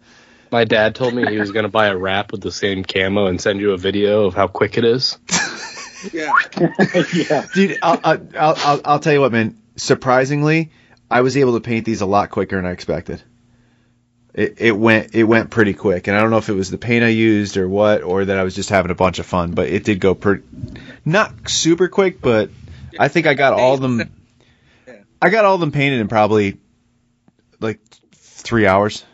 My 0.51 0.65
dad 0.65 0.95
told 0.95 1.15
me 1.15 1.27
he 1.29 1.39
was 1.39 1.51
going 1.51 1.65
to 1.65 1.69
buy 1.69 1.89
a 1.89 1.97
wrap 1.97 2.31
with 2.31 2.41
the 2.41 2.53
same 2.53 2.85
camo 2.85 3.27
and 3.27 3.41
send 3.41 3.61
you 3.61 3.73
a 3.73 3.77
video 3.77 4.27
of 4.27 4.35
how 4.35 4.47
quick 4.47 4.79
it 4.79 4.85
is. 4.85 5.19
Yeah. 6.13 6.33
yeah, 7.15 7.47
Dude, 7.55 7.79
I'll, 7.83 7.99
I'll, 8.05 8.29
I'll, 8.39 8.55
I'll, 8.59 8.81
I'll 8.85 8.99
tell 9.01 9.15
you 9.15 9.21
what, 9.21 9.33
man. 9.33 9.59
Surprisingly, 9.77 10.71
I 11.11 11.23
was 11.23 11.37
able 11.37 11.55
to 11.55 11.61
paint 11.61 11.85
these 11.87 12.01
a 12.03 12.07
lot 12.07 12.31
quicker 12.31 12.55
than 12.57 12.67
I 12.67 12.71
expected. 12.73 13.23
it, 14.35 14.61
it 14.61 14.73
went 14.73 15.15
it 15.15 15.25
went 15.25 15.51
pretty 15.51 15.73
quick, 15.75 16.07
and 16.07 16.17
I 16.17 16.21
don't 16.21 16.31
know 16.31 16.37
if 16.37 16.49
it 16.51 16.53
was 16.53 16.71
the 16.71 16.79
paint 16.79 17.03
I 17.03 17.09
used 17.09 17.57
or 17.57 17.67
what, 17.67 18.03
or 18.03 18.27
that 18.27 18.39
I 18.39 18.45
was 18.45 18.55
just 18.55 18.69
having 18.69 18.91
a 18.91 18.95
bunch 18.95 19.19
of 19.19 19.27
fun, 19.27 19.53
but 19.53 19.69
it 19.69 19.85
did 19.85 19.99
go 19.99 20.15
pretty 20.15 20.45
not 21.05 21.49
super 21.49 21.89
quick, 21.89 22.21
but 22.21 22.51
I 22.99 23.09
think 23.09 23.27
I 23.27 23.35
got 23.35 23.55
all 23.55 23.75
of 23.75 23.81
them. 23.81 24.13
I 25.21 25.31
got 25.31 25.45
all 25.45 25.55
of 25.55 25.61
them 25.61 25.73
painted 25.73 26.01
in 26.01 26.09
probably 26.09 26.59
like 27.61 27.81
three 28.13 28.67
hours. 28.67 29.05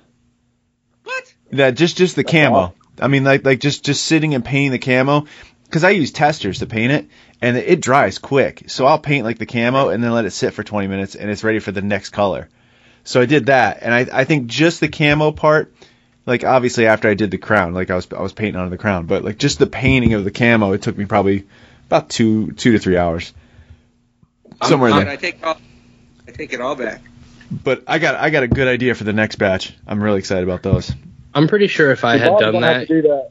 What? 1.04 1.34
That 1.52 1.74
just 1.76 1.96
just 1.96 2.16
the 2.16 2.22
That's 2.22 2.32
camo. 2.32 2.56
awesome. 2.56 2.76
I 3.00 3.08
mean, 3.08 3.24
like 3.24 3.44
like 3.44 3.60
just 3.60 3.84
just 3.84 4.04
sitting 4.04 4.34
and 4.34 4.44
painting 4.44 4.72
the 4.72 4.78
camo, 4.78 5.26
because 5.64 5.84
I 5.84 5.90
use 5.90 6.12
testers 6.12 6.58
to 6.58 6.66
paint 6.66 6.92
it, 6.92 7.08
and 7.40 7.56
it 7.56 7.80
dries 7.80 8.18
quick. 8.18 8.64
So 8.68 8.86
I'll 8.86 8.98
paint 8.98 9.24
like 9.24 9.38
the 9.38 9.46
camo 9.46 9.88
and 9.88 10.02
then 10.02 10.12
let 10.12 10.24
it 10.24 10.30
sit 10.32 10.54
for 10.54 10.62
20 10.62 10.86
minutes, 10.88 11.14
and 11.14 11.30
it's 11.30 11.44
ready 11.44 11.58
for 11.58 11.72
the 11.72 11.82
next 11.82 12.10
color. 12.10 12.48
So 13.04 13.20
I 13.20 13.26
did 13.26 13.46
that, 13.46 13.78
and 13.82 13.92
I 13.94 14.06
I 14.20 14.24
think 14.24 14.46
just 14.46 14.80
the 14.80 14.88
camo 14.88 15.32
part, 15.32 15.74
like 16.26 16.44
obviously 16.44 16.86
after 16.86 17.08
I 17.08 17.14
did 17.14 17.30
the 17.30 17.38
crown, 17.38 17.74
like 17.74 17.90
I 17.90 17.96
was 17.96 18.06
I 18.12 18.20
was 18.22 18.32
painting 18.32 18.60
on 18.60 18.70
the 18.70 18.78
crown, 18.78 19.06
but 19.06 19.24
like 19.24 19.38
just 19.38 19.58
the 19.58 19.66
painting 19.66 20.14
of 20.14 20.24
the 20.24 20.30
camo, 20.30 20.72
it 20.72 20.82
took 20.82 20.96
me 20.96 21.04
probably 21.06 21.46
about 21.86 22.08
two 22.10 22.52
two 22.52 22.72
to 22.72 22.78
three 22.78 22.96
hours, 22.96 23.32
somewhere 24.62 24.90
in 24.90 24.96
But 24.96 25.04
there. 25.04 25.12
I 25.12 25.16
take 25.16 25.44
all, 25.46 25.56
I 26.28 26.30
take 26.30 26.52
it 26.52 26.60
all 26.60 26.74
back. 26.74 27.00
But 27.50 27.84
I 27.86 27.98
got 27.98 28.14
I 28.14 28.30
got 28.30 28.42
a 28.42 28.48
good 28.48 28.68
idea 28.68 28.94
for 28.94 29.04
the 29.04 29.12
next 29.12 29.36
batch. 29.36 29.74
I'm 29.86 30.02
really 30.02 30.18
excited 30.18 30.44
about 30.44 30.62
those. 30.62 30.92
I'm 31.34 31.48
pretty 31.48 31.66
sure 31.66 31.90
if 31.90 32.04
I 32.04 32.16
had 32.16 32.38
done 32.38 32.60
that, 32.60 32.88
do 32.88 33.02
that. 33.02 33.30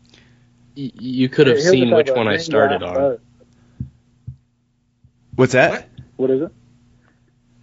y- 0.75 0.91
you 0.99 1.29
could 1.29 1.47
have 1.47 1.57
He'll 1.57 1.71
seen 1.71 1.91
which 1.93 2.09
one 2.11 2.27
I 2.27 2.37
started 2.37 2.83
on. 2.83 2.93
boat. 2.95 3.21
What's 5.35 5.53
that? 5.53 5.71
What? 5.71 5.87
What 6.17 6.29
is 6.31 6.41
it? 6.43 6.51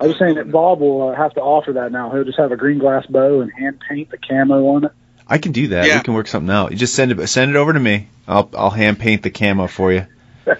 I 0.00 0.06
was 0.06 0.16
saying 0.18 0.36
that 0.36 0.50
Bob 0.50 0.80
will 0.80 1.08
uh, 1.08 1.14
have 1.16 1.34
to 1.34 1.40
offer 1.40 1.72
that 1.74 1.90
now. 1.92 2.10
He'll 2.10 2.24
just 2.24 2.38
have 2.38 2.52
a 2.52 2.56
green 2.56 2.78
glass 2.78 3.04
bow 3.06 3.40
and 3.40 3.52
hand 3.52 3.80
paint 3.88 4.10
the 4.10 4.18
camo 4.18 4.66
on 4.68 4.84
it. 4.84 4.92
I 5.26 5.38
can 5.38 5.52
do 5.52 5.68
that. 5.68 5.86
Yeah. 5.86 5.98
We 5.98 6.02
can 6.04 6.14
work 6.14 6.28
something 6.28 6.50
out. 6.50 6.70
You 6.72 6.78
just 6.78 6.94
send 6.94 7.12
it 7.12 7.26
send 7.28 7.50
it 7.50 7.56
over 7.56 7.72
to 7.72 7.80
me. 7.80 8.08
I'll 8.26 8.48
I'll 8.56 8.70
hand 8.70 8.98
paint 8.98 9.22
the 9.22 9.30
camo 9.30 9.66
for 9.66 9.92
you. 9.92 10.06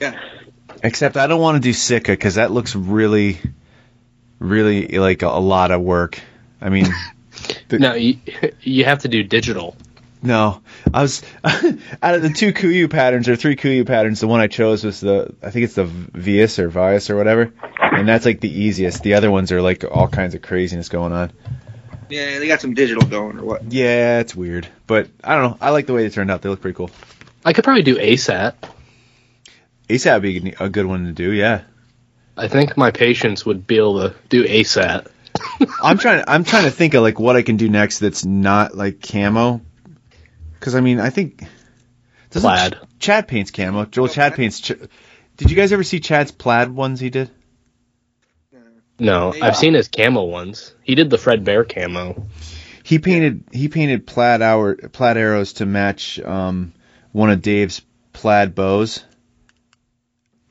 Yeah. 0.00 0.20
Except 0.82 1.16
I 1.16 1.26
don't 1.26 1.40
want 1.40 1.56
to 1.56 1.60
do 1.60 1.72
Sitka 1.72 2.12
because 2.12 2.34
that 2.34 2.50
looks 2.52 2.76
really, 2.76 3.38
really 4.38 4.88
like 4.98 5.22
a, 5.22 5.28
a 5.28 5.40
lot 5.40 5.70
of 5.70 5.80
work. 5.82 6.20
I 6.60 6.68
mean, 6.68 6.86
The- 7.68 7.78
No, 7.78 7.94
you, 7.94 8.18
you 8.62 8.84
have 8.84 9.00
to 9.00 9.08
do 9.08 9.22
digital. 9.22 9.76
no. 10.22 10.60
I 10.94 11.02
was 11.02 11.22
out 11.44 12.14
of 12.14 12.22
the 12.22 12.30
two 12.34 12.52
Kuiu 12.52 12.88
patterns 12.88 13.28
or 13.28 13.36
three 13.36 13.56
Kuiu 13.56 13.86
patterns. 13.86 14.20
The 14.20 14.26
one 14.28 14.40
I 14.40 14.46
chose 14.46 14.84
was 14.84 15.00
the 15.00 15.34
I 15.42 15.50
think 15.50 15.64
it's 15.64 15.74
the 15.74 15.84
Vias 15.84 16.58
or 16.58 16.68
Vias 16.68 17.10
or 17.10 17.16
whatever, 17.16 17.52
and 17.80 18.08
that's 18.08 18.24
like 18.24 18.40
the 18.40 18.48
easiest. 18.50 19.02
The 19.02 19.14
other 19.14 19.30
ones 19.30 19.52
are 19.52 19.60
like 19.60 19.84
all 19.84 20.08
kinds 20.08 20.34
of 20.34 20.42
craziness 20.42 20.88
going 20.88 21.12
on. 21.12 21.32
Yeah, 22.08 22.38
they 22.38 22.46
got 22.46 22.60
some 22.60 22.74
digital 22.74 23.02
going 23.06 23.38
or 23.40 23.44
what? 23.44 23.72
Yeah, 23.72 24.20
it's 24.20 24.34
weird, 24.34 24.68
but 24.86 25.08
I 25.24 25.34
don't 25.34 25.50
know. 25.50 25.58
I 25.60 25.70
like 25.70 25.86
the 25.86 25.92
way 25.92 26.04
they 26.04 26.10
turned 26.10 26.30
out. 26.30 26.40
They 26.40 26.48
look 26.48 26.60
pretty 26.60 26.76
cool. 26.76 26.90
I 27.44 27.52
could 27.52 27.64
probably 27.64 27.82
do 27.82 27.96
ASAT. 27.96 28.54
ASAT 29.88 30.12
would 30.14 30.22
be 30.22 30.54
a 30.58 30.68
good 30.68 30.86
one 30.86 31.06
to 31.06 31.12
do. 31.12 31.32
Yeah. 31.32 31.62
I 32.36 32.48
think 32.48 32.76
my 32.76 32.90
patients 32.90 33.46
would 33.46 33.66
be 33.66 33.76
able 33.76 34.08
to 34.08 34.14
do 34.28 34.44
ASAT. 34.44 35.06
I'm 35.82 35.98
trying. 35.98 36.24
I'm 36.26 36.44
trying 36.44 36.64
to 36.64 36.70
think 36.70 36.94
of 36.94 37.02
like 37.02 37.18
what 37.18 37.36
I 37.36 37.42
can 37.42 37.56
do 37.56 37.68
next 37.68 37.98
that's 37.98 38.24
not 38.24 38.74
like 38.76 39.00
camo. 39.00 39.60
Because 40.54 40.74
I 40.74 40.80
mean, 40.80 41.00
I 41.00 41.10
think 41.10 41.44
Plaid. 42.30 42.74
Ch- 42.74 42.98
Chad 42.98 43.28
paints 43.28 43.50
camo. 43.50 43.84
Joel 43.86 44.08
Chad 44.08 44.34
paints. 44.34 44.60
Ch- 44.60 44.72
did 45.36 45.50
you 45.50 45.56
guys 45.56 45.72
ever 45.72 45.82
see 45.82 46.00
Chad's 46.00 46.32
plaid 46.32 46.70
ones 46.70 47.00
he 47.00 47.10
did? 47.10 47.30
No, 48.98 49.34
Yeah. 49.34 49.46
I've 49.46 49.56
seen 49.56 49.74
his 49.74 49.88
camo 49.88 50.24
ones. 50.24 50.72
He 50.82 50.94
did 50.94 51.10
the 51.10 51.18
Fred 51.18 51.44
Bear 51.44 51.64
camo. 51.64 52.26
He 52.82 52.98
painted. 52.98 53.44
He 53.52 53.68
painted 53.68 54.06
plaid 54.06 54.40
hour 54.42 54.74
plaid 54.76 55.16
arrows 55.16 55.54
to 55.54 55.66
match 55.66 56.18
um, 56.20 56.72
one 57.12 57.30
of 57.30 57.42
Dave's 57.42 57.82
plaid 58.12 58.54
bows. 58.54 59.04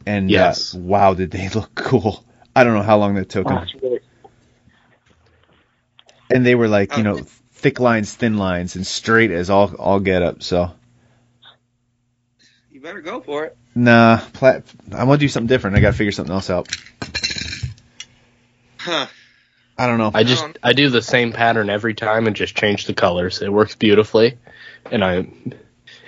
And 0.05 0.27
uh, 0.29 0.31
Yes. 0.31 0.73
wow, 0.73 1.13
did 1.13 1.31
they 1.31 1.49
look 1.55 1.73
cool! 1.75 2.23
I 2.55 2.63
don't 2.63 2.73
know 2.75 2.83
how 2.83 2.97
long 2.97 3.15
that 3.15 3.29
took 3.29 3.47
him. 3.49 3.57
That's 3.57 3.73
really 3.81 3.99
And 6.29 6.45
they 6.45 6.55
were 6.55 6.67
like 6.67 6.95
you 6.97 7.03
Oh. 7.03 7.03
know 7.03 7.17
thick 7.53 7.79
lines, 7.79 8.13
thin 8.13 8.37
lines, 8.37 8.75
and 8.75 8.85
straight 8.85 9.31
as 9.31 9.49
all 9.49 9.73
all 9.75 9.99
get 9.99 10.21
up. 10.21 10.43
So. 10.43 10.71
You 12.71 12.81
better 12.81 13.01
go 13.01 13.21
for 13.21 13.45
it. 13.45 13.57
Nah, 13.73 14.19
plat. 14.33 14.63
I 14.93 15.05
want 15.05 15.19
to 15.19 15.25
do 15.25 15.29
something 15.29 15.47
different. 15.47 15.77
I 15.77 15.79
got 15.79 15.91
to 15.91 15.97
figure 15.97 16.11
something 16.11 16.33
else 16.33 16.49
out. 16.49 16.67
Huh. 18.79 19.07
I 19.77 19.87
don't 19.87 19.97
know. 19.97 20.11
I 20.13 20.23
just 20.23 20.45
I 20.63 20.73
do 20.73 20.89
the 20.89 21.01
same 21.01 21.33
pattern 21.33 21.69
every 21.69 21.93
time 21.95 22.27
and 22.27 22.35
just 22.35 22.55
change 22.55 22.85
the 22.85 22.93
colors. 22.93 23.41
It 23.41 23.51
works 23.51 23.75
beautifully, 23.75 24.37
and 24.89 25.03
I 25.03 25.27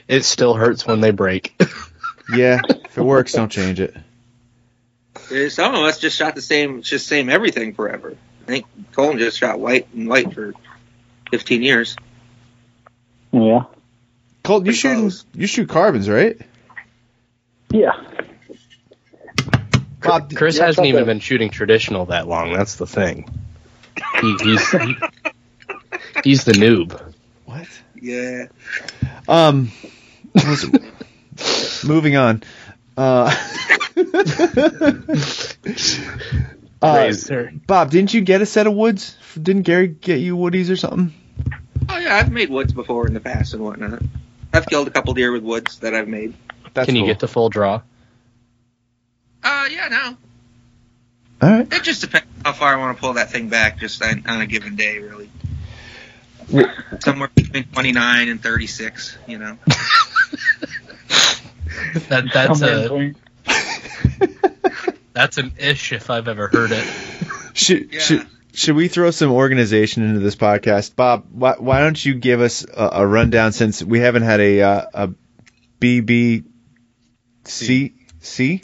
it 0.08 0.24
still 0.24 0.54
hurts 0.54 0.86
when 0.88 1.02
they 1.02 1.12
break. 1.12 1.60
yeah, 2.34 2.62
if 2.98 3.02
it 3.02 3.06
works, 3.06 3.34
don't 3.34 3.52
change 3.52 3.80
it. 3.80 3.96
Some 5.52 5.76
of 5.76 5.82
us 5.82 6.00
just 6.00 6.18
shot 6.18 6.36
the 6.36 6.42
same, 6.42 6.82
just 6.82 7.08
same 7.08 7.30
everything 7.30 7.74
forever. 7.74 8.16
I 8.44 8.46
think 8.46 8.66
Colin 8.94 9.18
just 9.18 9.38
shot 9.38 9.60
white 9.60 9.88
and 9.94 10.08
white 10.08 10.34
for 10.34 10.54
15 11.32 11.64
years. 11.64 11.96
yeah, 13.32 13.64
Colt, 14.44 14.66
you 14.66 14.72
Pretty 14.72 14.78
shoot 14.78 15.24
you 15.34 15.48
shoot 15.48 15.68
carbons, 15.70 16.10
right? 16.10 16.40
yeah. 17.72 17.92
Bob, 20.02 20.34
Chris 20.36 20.56
Yeah, 20.58 20.66
hasn't 20.68 20.76
something. 20.78 20.94
even 20.94 21.06
been 21.06 21.20
shooting 21.20 21.50
traditional 21.50 22.06
that 22.08 22.28
long. 22.28 22.54
That's 22.54 22.76
the 22.76 22.88
thing. 22.88 23.28
He, 24.22 24.36
he's 24.44 24.72
he- 24.72 24.96
he's 26.24 26.44
the 26.46 26.54
noob. 26.54 27.14
what? 27.46 27.68
Yeah. 28.00 28.46
Um, 29.28 29.72
moving 31.84 32.16
on. 32.16 32.44
Uh, 32.98 33.32
uh, 36.82 37.14
Bob, 37.68 37.92
didn't 37.92 38.14
you 38.14 38.22
get 38.22 38.42
a 38.42 38.46
set 38.46 38.66
of 38.68 38.74
woods? 38.74 39.16
Didn't 39.42 39.62
Gary 39.64 39.88
get 39.88 40.20
you 40.20 40.36
woodies 40.36 40.72
or 40.72 40.76
something? 40.76 41.14
Oh 41.90 41.98
yeah, 41.98 42.16
I've 42.16 42.32
made 42.32 42.50
woods 42.50 42.74
before 42.74 43.08
in 43.08 43.14
the 43.14 43.20
past 43.20 43.54
and 43.54 43.64
whatnot. 43.64 44.02
I've 44.54 44.66
killed 44.66 44.88
a 44.88 44.92
couple 44.92 45.14
deer 45.14 45.32
with 45.32 45.44
woods 45.44 45.80
that 45.80 45.94
I've 45.94 46.08
made. 46.08 46.34
That's 46.74 46.86
Can 46.88 46.96
you 46.96 47.02
cool. 47.02 47.08
get 47.08 47.20
the 47.20 47.28
full 47.28 47.50
draw? 47.50 47.82
Uh, 49.44 49.68
yeah, 49.70 49.88
no. 49.90 50.18
All 51.42 51.50
right. 51.58 51.72
It 51.72 51.84
just 51.84 52.02
depends 52.02 52.28
how 52.44 52.54
far 52.54 52.74
I 52.74 52.78
want 52.78 52.98
to 52.98 53.02
pull 53.02 53.14
that 53.14 53.30
thing 53.32 53.50
back, 53.50 53.80
just 53.80 54.04
on, 54.04 54.24
on 54.28 54.42
a 54.42 54.48
given 54.48 54.76
day, 54.76 54.98
really. 55.00 55.30
Well- 56.52 56.74
Somewhere 57.00 57.30
between 57.36 57.66
29 57.66 58.30
and 58.30 58.42
36, 58.42 59.18
you 59.28 59.38
know. 59.38 59.58
That 62.10 62.26
that's 62.34 62.62
a 62.62 63.14
that's 65.14 65.38
an 65.38 65.54
ish 65.60 65.94
if 65.94 66.10
I've 66.10 66.28
ever 66.28 66.48
heard 66.48 66.72
it. 66.72 66.86
Should 67.54 67.94
Yeah. 67.94 68.00
should 68.00 68.28
should 68.54 68.76
we 68.76 68.88
throw 68.88 69.12
some 69.12 69.32
organization 69.32 70.04
into 70.04 70.20
this 70.20 70.36
podcast, 70.36 70.96
Bob? 70.96 71.26
Why, 71.32 71.56
why 71.60 71.80
don't 71.80 72.04
you 72.04 72.16
give 72.16 72.42
us 72.42 72.66
a, 72.66 72.90
a 72.94 73.08
rundown 73.08 73.52
since 73.52 73.84
we 73.84 74.00
haven't 74.00 74.24
had 74.24 74.40
a 74.40 74.62
uh, 74.62 74.86
a 74.94 75.10
BBC 75.80 76.44
C 78.20 78.62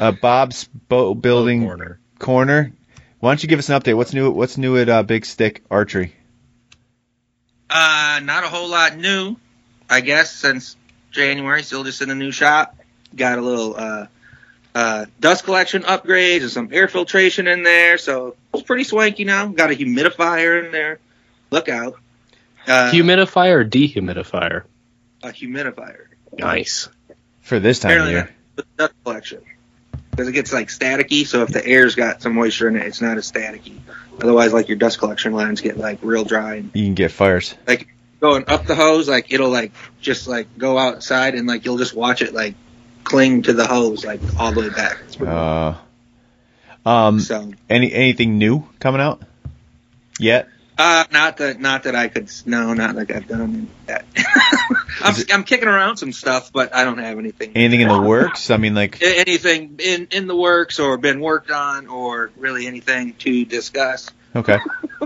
uh, 0.00 0.12
Bob's 0.12 0.64
boat 0.64 1.14
building 1.14 1.64
Corner. 1.64 2.00
corner. 2.18 2.72
Why 3.20 3.30
don't 3.30 3.42
you 3.42 3.48
give 3.48 3.58
us 3.58 3.68
an 3.68 3.80
update? 3.80 3.96
What's 3.96 4.12
new? 4.14 4.30
What's 4.30 4.56
new 4.58 4.76
at 4.76 4.88
uh, 4.88 5.02
Big 5.02 5.24
Stick 5.26 5.64
Archery? 5.70 6.14
Uh, 7.70 8.20
not 8.22 8.44
a 8.44 8.48
whole 8.48 8.68
lot 8.68 8.96
new, 8.96 9.36
I 9.90 10.00
guess, 10.00 10.30
since 10.34 10.76
January. 11.18 11.62
Still 11.64 11.84
just 11.84 12.00
in 12.00 12.10
a 12.10 12.14
new 12.14 12.30
shop. 12.30 12.76
Got 13.14 13.38
a 13.38 13.42
little 13.42 13.74
uh, 13.76 14.06
uh, 14.74 15.06
dust 15.18 15.44
collection 15.44 15.82
upgrades 15.82 16.42
and 16.42 16.50
some 16.50 16.68
air 16.72 16.86
filtration 16.88 17.46
in 17.48 17.62
there, 17.64 17.98
so 17.98 18.36
it's 18.54 18.62
pretty 18.62 18.84
swanky 18.84 19.24
now. 19.24 19.46
Got 19.46 19.70
a 19.72 19.74
humidifier 19.74 20.64
in 20.64 20.72
there. 20.72 21.00
Look 21.50 21.68
out. 21.68 21.98
Uh, 22.66 22.90
Humidifier 22.92 23.60
or 23.60 23.64
dehumidifier? 23.64 24.64
a 25.22 25.28
humidifier. 25.28 26.06
Nice. 26.38 26.88
For 27.40 27.58
this 27.58 27.80
time 27.80 28.00
of 28.02 28.10
year, 28.10 28.30
dust 28.76 28.92
collection. 29.02 29.42
Because 30.10 30.28
it 30.28 30.32
gets 30.32 30.52
like 30.52 30.68
staticky, 30.68 31.26
so 31.26 31.42
if 31.42 31.48
the 31.48 31.64
air's 31.66 31.94
got 31.94 32.22
some 32.22 32.34
moisture 32.34 32.68
in 32.68 32.76
it, 32.76 32.86
it's 32.86 33.00
not 33.00 33.16
as 33.16 33.30
staticky. 33.30 33.78
Otherwise, 34.20 34.52
like 34.52 34.68
your 34.68 34.76
dust 34.76 34.98
collection 34.98 35.32
lines 35.32 35.60
get 35.60 35.78
like 35.78 35.98
real 36.02 36.24
dry 36.24 36.56
and 36.56 36.70
you 36.74 36.84
can 36.84 36.94
get 36.94 37.10
fires. 37.10 37.54
Going 38.20 38.44
up 38.48 38.66
the 38.66 38.74
hose, 38.74 39.08
like 39.08 39.32
it'll 39.32 39.50
like 39.50 39.72
just 40.00 40.26
like 40.28 40.46
go 40.58 40.78
outside 40.78 41.34
and 41.34 41.46
like 41.46 41.64
you'll 41.64 41.78
just 41.78 41.94
watch 41.94 42.22
it 42.22 42.32
like 42.34 42.54
cling 43.04 43.42
to 43.42 43.52
the 43.52 43.66
hose 43.66 44.04
like 44.04 44.20
all 44.38 44.52
the 44.52 44.60
way 44.60 44.70
back. 44.70 44.98
Uh, 45.20 45.74
um, 46.88 47.20
so, 47.20 47.52
any 47.68 47.92
anything 47.92 48.38
new 48.38 48.64
coming 48.80 49.00
out 49.00 49.22
yet? 50.18 50.48
uh, 50.78 51.04
not 51.10 51.38
that 51.38 51.58
not 51.60 51.82
that 51.84 51.94
I 51.96 52.08
could 52.08 52.30
no, 52.46 52.72
not 52.74 52.94
like 52.94 53.10
I've 53.10 53.26
done 53.26 53.68
that. 53.86 54.04
I'm 55.00 55.14
it- 55.16 55.32
I'm 55.34 55.44
kicking 55.44 55.68
around 55.68 55.96
some 55.96 56.12
stuff, 56.12 56.52
but 56.52 56.74
I 56.74 56.84
don't 56.84 56.98
have 56.98 57.18
anything. 57.18 57.52
Anything 57.56 57.80
in 57.82 57.88
the 57.88 58.00
works? 58.00 58.50
I 58.50 58.56
mean, 58.58 58.74
like 58.74 59.02
anything 59.02 59.80
in 59.82 60.08
in 60.12 60.26
the 60.26 60.36
works 60.36 60.78
or 60.78 60.96
been 60.98 61.20
worked 61.20 61.50
on 61.50 61.88
or 61.88 62.30
really 62.36 62.66
anything 62.66 63.14
to 63.14 63.44
discuss. 63.44 64.10
okay, 64.36 64.58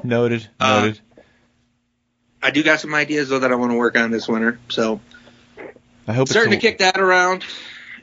noted, 0.03 0.47
Uh, 0.61 0.81
noted. 0.81 1.01
I 2.43 2.51
do 2.51 2.63
got 2.63 2.81
some 2.81 2.95
ideas 2.95 3.29
though 3.29 3.39
that 3.39 3.53
I 3.53 3.55
want 3.55 3.73
to 3.73 3.77
work 3.77 3.97
on 3.97 4.11
this 4.11 4.27
winter. 4.29 4.59
So 4.69 5.01
I 6.07 6.13
hope 6.13 6.29
starting 6.29 6.51
to 6.51 6.57
it's 6.57 6.65
a, 6.65 6.69
kick 6.69 6.79
that 6.79 6.99
around 6.99 7.45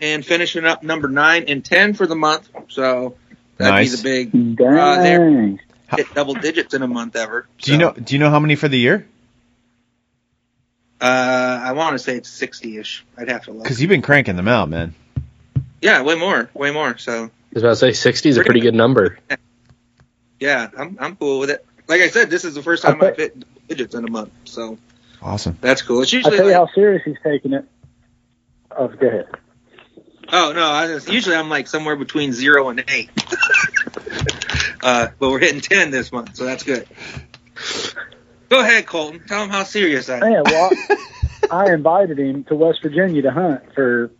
and 0.01 0.25
finishing 0.25 0.65
up 0.65 0.81
number 0.84 1.08
nine 1.10 1.46
and 1.48 1.63
ten 1.63 1.93
for 1.93 2.08
the 2.08 2.15
month. 2.15 2.50
So 2.69 3.15
that'd 3.58 3.74
Nice. 3.74 4.01
be 4.01 4.25
the 4.29 4.31
big 4.31 4.62
Uh, 4.62 5.01
there- 5.03 5.58
hit 5.91 6.13
double 6.13 6.36
digits 6.36 6.74
in 6.74 6.81
a 6.84 6.88
month 6.88 7.15
ever. 7.15 7.48
Do 7.62 7.72
you 7.72 7.77
know? 7.77 7.91
Do 7.91 8.13
you 8.15 8.19
know 8.19 8.29
how 8.29 8.39
many 8.39 8.55
for 8.55 8.67
the 8.67 8.77
year? 8.79 9.08
Uh, 11.01 11.60
I 11.63 11.72
want 11.72 11.93
to 11.93 12.00
say 12.00 12.17
it's 12.17 12.29
sixty-ish. 12.29 13.05
I'd 13.17 13.29
have 13.29 13.46
to 13.46 13.51
look. 13.51 13.63
Because 13.63 13.81
you've 13.81 13.89
been 13.89 14.01
cranking 14.01 14.36
them 14.36 14.48
out, 14.48 14.69
man. 14.69 14.93
Yeah, 15.81 16.01
way 16.03 16.15
more, 16.15 16.50
way 16.53 16.72
more. 16.72 16.98
So 16.98 17.24
I 17.25 17.29
was 17.53 17.63
about 17.63 17.69
to 17.69 17.75
say 17.77 17.91
60 17.93 18.29
is 18.29 18.38
a 18.38 18.43
pretty 18.43 18.60
good 18.60 18.75
number. 18.75 19.17
yeah, 20.39 20.67
I'm 20.77 20.98
I'm 21.00 21.15
cool 21.15 21.39
with 21.39 21.50
it. 21.50 21.65
Like 21.88 22.01
I 22.01 22.10
said, 22.10 22.29
this 22.29 22.43
is 22.46 22.53
the 22.53 22.62
first 22.62 22.84
time 22.84 23.01
I've 23.01 23.15
hit 23.15 23.34
double 23.39 23.58
digits 23.69 23.95
in 23.95 24.05
a 24.05 24.11
month. 24.11 24.31
So 24.45 24.77
Awesome. 25.21 25.57
that's 25.61 25.81
cool. 25.81 26.01
It's 26.01 26.13
I'll 26.13 26.23
tell 26.23 26.33
you 26.33 26.43
like, 26.45 26.53
how 26.53 26.67
serious 26.73 27.03
he's 27.05 27.17
taking 27.23 27.53
it. 27.53 27.65
Oh, 28.71 28.88
go 28.88 29.07
ahead. 29.07 29.27
oh 30.31 30.51
no, 30.53 30.65
I 30.69 30.88
just, 30.88 31.09
usually 31.09 31.35
I'm 31.35 31.49
like 31.49 31.67
somewhere 31.67 31.95
between 31.95 32.33
zero 32.33 32.69
and 32.69 32.83
eight. 32.88 33.09
uh, 34.83 35.07
but 35.19 35.29
we're 35.29 35.39
hitting 35.39 35.61
ten 35.61 35.91
this 35.91 36.11
month, 36.11 36.35
so 36.35 36.45
that's 36.45 36.63
good. 36.63 36.88
Go 38.49 38.61
ahead, 38.61 38.85
Colton. 38.85 39.21
Tell 39.27 39.43
him 39.43 39.49
how 39.49 39.63
serious 39.63 40.09
I 40.09 40.17
am. 40.17 40.31
Yeah, 40.31 40.41
well, 40.43 40.71
I 41.51 41.71
invited 41.71 42.17
him 42.19 42.43
to 42.45 42.55
West 42.55 42.79
Virginia 42.81 43.21
to 43.23 43.31
hunt 43.31 43.61
for, 43.75 44.11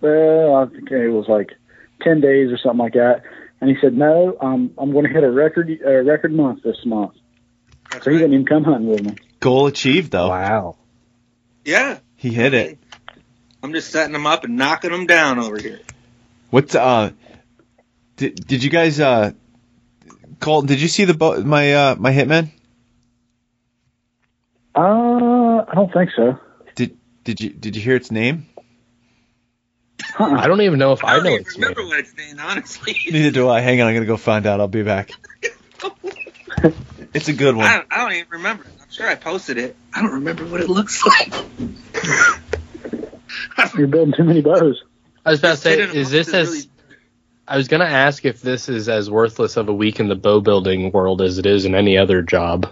well, 0.00 0.56
I 0.56 0.66
think 0.66 0.90
it 0.90 1.08
was 1.10 1.28
like 1.28 1.52
ten 2.02 2.20
days 2.20 2.50
or 2.50 2.58
something 2.58 2.78
like 2.78 2.94
that. 2.94 3.22
And 3.60 3.70
he 3.70 3.76
said, 3.80 3.94
"No, 3.94 4.36
um, 4.40 4.72
I'm 4.78 4.92
going 4.92 5.06
to 5.06 5.12
hit 5.12 5.22
a 5.22 5.30
record 5.30 5.70
a 5.84 6.02
record 6.02 6.32
month 6.32 6.62
this 6.62 6.84
month." 6.84 7.12
That's 7.90 8.04
So 8.04 8.10
he 8.10 8.16
right. 8.16 8.22
didn't 8.22 8.34
even 8.34 8.46
come 8.46 8.64
hunting 8.64 8.88
with 8.88 9.02
me. 9.04 9.16
Goal 9.40 9.66
achieved, 9.66 10.10
though. 10.12 10.28
Wow. 10.28 10.76
Yeah, 11.64 11.98
He 12.16 12.30
hit 12.32 12.54
it. 12.54 12.78
I'm 13.62 13.72
just 13.72 13.90
setting 13.90 14.12
them 14.12 14.26
up 14.26 14.44
and 14.44 14.56
knocking 14.56 14.90
them 14.90 15.06
down 15.06 15.38
over 15.38 15.58
here. 15.58 15.80
What's 16.50 16.74
uh? 16.74 17.10
Did 18.16 18.46
Did 18.46 18.64
you 18.64 18.70
guys 18.70 18.98
uh? 18.98 19.32
Colton, 20.40 20.66
did 20.68 20.80
you 20.80 20.88
see 20.88 21.04
the 21.04 21.12
bo- 21.14 21.42
my 21.42 21.72
uh 21.74 21.96
my 21.98 22.12
hitman? 22.12 22.48
Uh, 24.74 25.64
I 25.68 25.74
don't 25.74 25.92
think 25.92 26.10
so. 26.16 26.38
Did 26.74 26.96
Did 27.24 27.40
you 27.40 27.50
Did 27.50 27.76
you 27.76 27.82
hear 27.82 27.96
its 27.96 28.10
name? 28.10 28.46
Uh-uh. 30.18 30.36
I 30.38 30.46
don't 30.48 30.62
even 30.62 30.78
know 30.78 30.92
if 30.92 31.04
I, 31.04 31.14
don't 31.16 31.24
know 31.24 31.30
even 31.30 31.42
its 31.42 31.58
name. 31.58 31.74
what 31.76 31.98
it's 32.00 32.16
named, 32.16 32.40
honestly. 32.40 32.96
Neither 33.10 33.30
do 33.30 33.48
I. 33.48 33.60
Hang 33.60 33.80
on, 33.82 33.88
I'm 33.88 33.94
gonna 33.94 34.06
go 34.06 34.16
find 34.16 34.46
out. 34.46 34.60
I'll 34.60 34.68
be 34.68 34.82
back. 34.82 35.10
It's 37.12 37.28
a 37.28 37.32
good 37.32 37.54
I 37.54 37.58
one. 37.58 37.70
don't, 37.70 37.86
I 37.90 37.96
don't 37.98 38.12
even 38.12 38.28
remember. 38.30 38.64
I'm 38.80 38.90
sure 38.90 39.08
I 39.08 39.14
posted 39.14 39.58
it. 39.58 39.76
I 39.94 40.02
don't 40.02 40.12
remember 40.14 40.44
what 40.46 40.60
it 40.60 40.68
looks 40.68 41.04
like. 41.28 41.32
You're 43.76 43.86
building 43.88 44.14
too 44.16 44.24
many 44.24 44.40
bows. 44.42 44.82
I 45.24 45.30
was 45.30 45.38
about 45.40 45.50
to 45.52 45.56
say, 45.56 45.80
is 45.80 46.10
this 46.10 46.32
as 46.32 46.48
really- 46.48 46.70
I 47.46 47.56
was 47.56 47.68
gonna 47.68 47.84
ask 47.84 48.24
if 48.24 48.40
this 48.40 48.68
is 48.68 48.88
as 48.88 49.10
worthless 49.10 49.56
of 49.56 49.68
a 49.68 49.74
week 49.74 49.98
in 49.98 50.08
the 50.08 50.14
bow 50.14 50.40
building 50.40 50.92
world 50.92 51.20
as 51.20 51.38
it 51.38 51.46
is 51.46 51.64
in 51.64 51.74
any 51.74 51.98
other 51.98 52.22
job. 52.22 52.70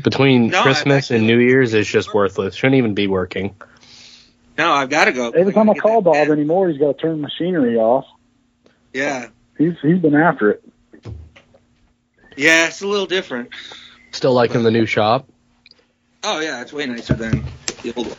Between 0.00 0.48
No, 0.48 0.58
I've 0.58 0.64
Christmas 0.64 1.10
and 1.10 1.26
New 1.26 1.38
Year's, 1.38 1.74
it's 1.74 1.88
just 1.88 2.14
worthless. 2.14 2.54
Shouldn't 2.54 2.76
even 2.76 2.94
be 2.94 3.06
working. 3.08 3.54
No, 4.56 4.72
I've 4.72 4.90
got 4.90 5.06
to 5.06 5.12
go. 5.12 5.30
Every 5.30 5.52
time 5.52 5.68
I 5.68 5.74
gotta 5.74 5.80
call 5.80 6.02
that 6.02 6.10
Bob 6.12 6.28
anymore, 6.30 6.68
he's 6.68 6.78
got 6.78 6.96
to 6.96 7.02
turn 7.02 7.20
machinery 7.20 7.76
off. 7.76 8.04
Yeah, 8.92 9.28
He's 9.58 9.74
he's 9.82 9.98
been 9.98 10.14
after 10.14 10.50
it. 10.52 10.64
Yeah, 12.36 12.68
it's 12.68 12.82
a 12.82 12.86
little 12.86 13.06
different. 13.06 13.50
Still 14.12 14.32
liking 14.32 14.62
the 14.62 14.70
new 14.70 14.86
shop, 14.86 15.28
Oh 16.22 16.40
yeah, 16.40 16.62
it's 16.62 16.72
way 16.72 16.86
nicer 16.86 17.14
than 17.14 17.44
the 17.82 17.92
old 17.96 18.06
one. 18.08 18.16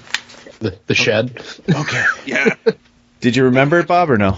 the, 0.60 0.78
the 0.88 0.94
shed. 0.94 1.42
Okay. 1.70 2.06
Yeah, 2.26 2.56
Did 3.22 3.36
you 3.36 3.46
remember 3.46 3.80
it, 3.80 3.88
Bob, 3.88 4.10
or 4.12 4.18
no? 4.18 4.38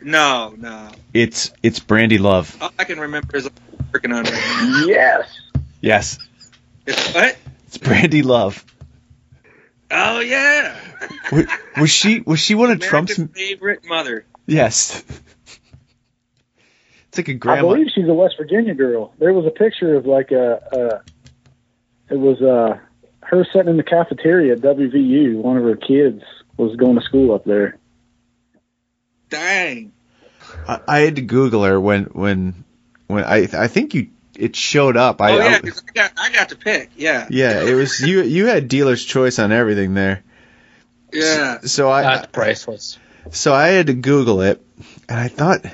no, 0.00 0.54
no. 0.56 0.90
It's 1.12 1.52
It's 1.62 1.80
Brandy 1.80 2.18
Love. 2.18 2.56
All 2.60 2.70
I 2.78 2.84
can 2.84 2.98
remember 3.00 3.36
is 3.36 3.46
I'm 3.46 3.52
working 3.92 4.12
on 4.12 4.26
it. 4.26 4.32
Right. 4.32 4.84
Yes. 4.88 5.40
Yes, 5.80 6.18
It's 6.86 7.14
what? 7.14 7.36
it's 7.66 7.78
Brandy 7.78 8.22
Love. 8.22 8.64
Oh 9.90 10.20
yeah. 10.20 10.76
Was, 11.32 11.46
was 11.78 11.90
she 11.90 12.20
Was 12.20 12.40
she 12.40 12.54
one 12.54 12.70
of 12.70 12.78
America's 12.82 13.16
Trump's? 13.16 13.34
favorite 13.34 13.84
mother. 13.86 14.24
Yes. 14.46 15.02
It's 17.18 17.28
like 17.28 17.28
a 17.28 17.32
I 17.32 17.38
grandma. 17.38 17.68
believe 17.74 17.88
she's 17.94 18.08
a 18.08 18.14
West 18.14 18.36
Virginia 18.38 18.74
girl. 18.74 19.12
There 19.18 19.32
was 19.32 19.46
a 19.46 19.50
picture 19.50 19.94
of 19.96 20.06
like 20.06 20.30
a, 20.30 21.02
a 22.08 22.12
it 22.14 22.18
was 22.18 22.40
uh 22.40 22.78
her 23.22 23.44
sitting 23.52 23.68
in 23.68 23.76
the 23.76 23.82
cafeteria 23.82 24.54
at 24.54 24.60
WVU. 24.60 25.34
One 25.36 25.56
of 25.56 25.64
her 25.64 25.76
kids 25.76 26.22
was 26.56 26.74
going 26.76 26.96
to 26.96 27.02
school 27.02 27.34
up 27.34 27.44
there. 27.44 27.76
Dang. 29.30 29.92
I, 30.66 30.80
I 30.88 30.98
had 31.00 31.16
to 31.16 31.22
Google 31.22 31.64
her 31.64 31.80
when 31.80 32.04
when 32.04 32.64
when 33.06 33.24
I 33.24 33.48
I 33.52 33.68
think 33.68 33.94
you 33.94 34.08
it 34.38 34.54
showed 34.56 34.96
up. 34.96 35.20
I, 35.20 35.32
oh 35.32 35.36
yeah, 35.38 35.44
I 35.56 35.60
'cause 35.60 35.82
I 35.88 35.92
got 35.92 36.12
I 36.16 36.32
got 36.32 36.48
to 36.50 36.56
pick. 36.56 36.90
Yeah. 36.96 37.26
yeah, 37.30 37.62
it 37.62 37.74
was 37.74 38.00
you. 38.00 38.22
You 38.22 38.46
had 38.46 38.68
dealer's 38.68 39.04
choice 39.04 39.38
on 39.38 39.52
everything 39.52 39.94
there. 39.94 40.22
Yeah. 41.12 41.60
So 41.62 41.90
I 41.90 42.02
That's 42.02 42.26
priceless. 42.28 42.98
so 43.30 43.52
I 43.52 43.68
had 43.68 43.88
to 43.88 43.94
Google 43.94 44.42
it, 44.42 44.62
and 45.08 45.18
I 45.18 45.28
thought, 45.28 45.64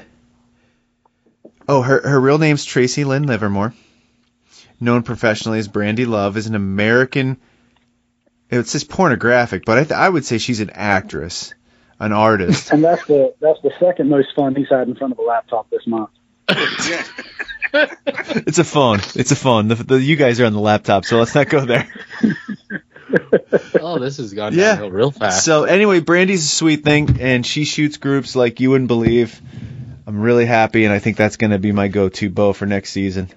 oh, 1.68 1.82
her 1.82 2.00
her 2.08 2.20
real 2.20 2.38
name's 2.38 2.64
Tracy 2.64 3.04
Lynn 3.04 3.26
Livermore, 3.26 3.74
known 4.80 5.02
professionally 5.02 5.58
as 5.58 5.68
Brandy 5.68 6.04
Love, 6.06 6.36
is 6.36 6.46
an 6.46 6.54
American. 6.54 7.36
It 8.50 8.66
says 8.68 8.84
pornographic, 8.84 9.64
but 9.64 9.78
I 9.78 9.82
th- 9.84 9.92
I 9.92 10.08
would 10.08 10.24
say 10.24 10.38
she's 10.38 10.60
an 10.60 10.70
actress, 10.70 11.54
an 11.98 12.12
artist. 12.12 12.70
And 12.72 12.84
that's 12.84 13.04
the 13.06 13.34
that's 13.40 13.60
the 13.62 13.72
second 13.80 14.08
most 14.10 14.34
fun 14.36 14.54
he's 14.54 14.68
had 14.68 14.86
in 14.88 14.94
front 14.94 15.12
of 15.12 15.18
a 15.18 15.22
laptop 15.22 15.68
this 15.70 15.86
month. 15.86 16.10
It's 17.76 18.58
a 18.60 18.64
phone. 18.64 19.00
It's 19.16 19.32
a 19.32 19.36
phone. 19.36 19.66
The, 19.66 19.74
the 19.74 20.00
you 20.00 20.14
guys 20.14 20.38
are 20.40 20.46
on 20.46 20.52
the 20.52 20.60
laptop, 20.60 21.04
so 21.04 21.18
let's 21.18 21.34
not 21.34 21.48
go 21.48 21.64
there. 21.64 21.88
Oh, 23.80 23.98
this 23.98 24.16
has 24.16 24.32
gone 24.32 24.54
Yeah. 24.54 24.70
downhill 24.76 24.90
real 24.90 25.10
fast. 25.10 25.44
So 25.44 25.64
anyway, 25.64 26.00
Brandy's 26.00 26.44
a 26.44 26.48
sweet 26.48 26.82
thing, 26.84 27.18
and 27.20 27.44
she 27.46 27.64
shoots 27.64 27.96
groups 27.98 28.34
like 28.34 28.60
you 28.60 28.70
wouldn't 28.70 28.88
believe. 28.88 29.40
I'm 30.06 30.20
really 30.20 30.46
happy, 30.46 30.84
and 30.84 30.92
I 30.92 30.98
think 30.98 31.16
that's 31.16 31.36
going 31.36 31.52
to 31.52 31.58
be 31.58 31.72
my 31.72 31.88
go-to 31.88 32.28
bow 32.28 32.52
for 32.52 32.66
next 32.66 32.90
season. 32.90 33.30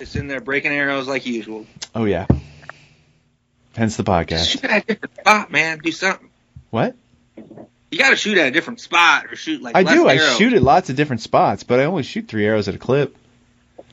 It's 0.00 0.16
in 0.16 0.26
there 0.26 0.40
breaking 0.40 0.72
arrows 0.72 1.06
like 1.06 1.24
usual. 1.26 1.66
Oh 1.94 2.04
yeah. 2.04 2.26
Hence 3.76 3.96
the 3.96 4.02
podcast. 4.02 4.48
Shoot 4.50 4.64
at 4.64 4.82
a 4.82 4.86
different 4.86 5.14
spot, 5.14 5.52
man. 5.52 5.78
Do 5.78 5.92
something. 5.92 6.28
What? 6.70 6.96
You 7.36 7.98
got 7.98 8.10
to 8.10 8.16
shoot 8.16 8.36
at 8.38 8.48
a 8.48 8.50
different 8.50 8.80
spot 8.80 9.26
or 9.26 9.36
shoot 9.36 9.62
like 9.62 9.76
I 9.76 9.84
do. 9.84 10.08
I 10.08 10.16
shoot 10.36 10.52
at 10.54 10.62
lots 10.62 10.90
of 10.90 10.96
different 10.96 11.22
spots, 11.22 11.62
but 11.62 11.78
I 11.78 11.84
only 11.84 12.02
shoot 12.02 12.26
three 12.26 12.44
arrows 12.44 12.66
at 12.66 12.74
a 12.74 12.78
clip. 12.78 13.16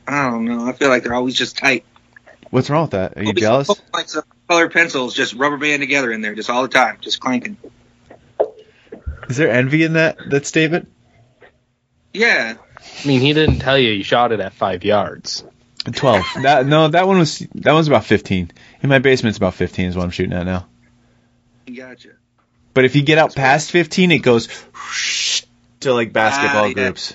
I 0.06 0.30
don't 0.30 0.46
know. 0.46 0.66
I 0.66 0.72
feel 0.72 0.88
like 0.88 1.04
they're 1.04 1.14
always 1.14 1.34
just 1.34 1.56
tight. 1.56 1.84
What's 2.50 2.68
wrong 2.68 2.82
with 2.82 2.90
that? 2.92 3.16
Are 3.16 3.22
you 3.22 3.32
jealous? 3.32 3.70
Like 3.92 4.08
some 4.08 4.24
colored 4.48 4.72
pencils, 4.72 5.14
just 5.14 5.34
rubber 5.34 5.58
band 5.58 5.80
together 5.80 6.10
in 6.10 6.20
there, 6.20 6.34
just 6.34 6.50
all 6.50 6.62
the 6.62 6.68
time, 6.68 6.98
just 7.00 7.20
clanking. 7.20 7.56
Is 9.28 9.36
there 9.36 9.50
envy 9.50 9.84
in 9.84 9.92
that 9.92 10.18
that 10.30 10.46
statement? 10.46 10.90
Yeah. 12.12 12.54
I 13.04 13.06
mean, 13.06 13.20
he 13.20 13.32
didn't 13.32 13.58
tell 13.60 13.78
you 13.78 13.92
he 13.94 14.02
shot 14.02 14.32
it 14.32 14.40
at 14.40 14.52
five 14.52 14.84
yards. 14.84 15.44
Twelve. 15.92 16.24
that 16.42 16.66
no, 16.66 16.88
that 16.88 17.06
one 17.06 17.18
was 17.18 17.38
that 17.54 17.72
one's 17.72 17.88
about 17.88 18.04
fifteen. 18.04 18.50
In 18.82 18.88
my 18.88 18.98
basement, 18.98 19.30
it's 19.30 19.38
about 19.38 19.54
fifteen 19.54 19.86
is 19.86 19.96
what 19.96 20.02
I'm 20.04 20.10
shooting 20.10 20.32
at 20.32 20.44
now. 20.44 20.66
Gotcha. 21.74 22.10
But 22.74 22.84
if 22.84 22.96
you 22.96 23.02
get 23.02 23.18
out 23.18 23.34
past 23.34 23.70
fifteen, 23.70 24.10
it 24.12 24.18
goes 24.18 24.48
to 25.80 25.92
like 25.94 26.12
basketball 26.12 26.64
Ah, 26.64 26.66
yeah. 26.66 26.72
groups. 26.74 27.14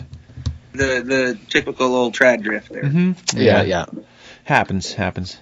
The 0.73 1.01
the 1.05 1.39
typical 1.49 1.93
old 1.95 2.13
trad 2.15 2.41
drift 2.41 2.69
there. 2.69 2.85
hmm 2.87 3.11
Yeah, 3.35 3.63
yeah. 3.63 3.85
Happens, 4.43 4.93
happens. 4.93 5.37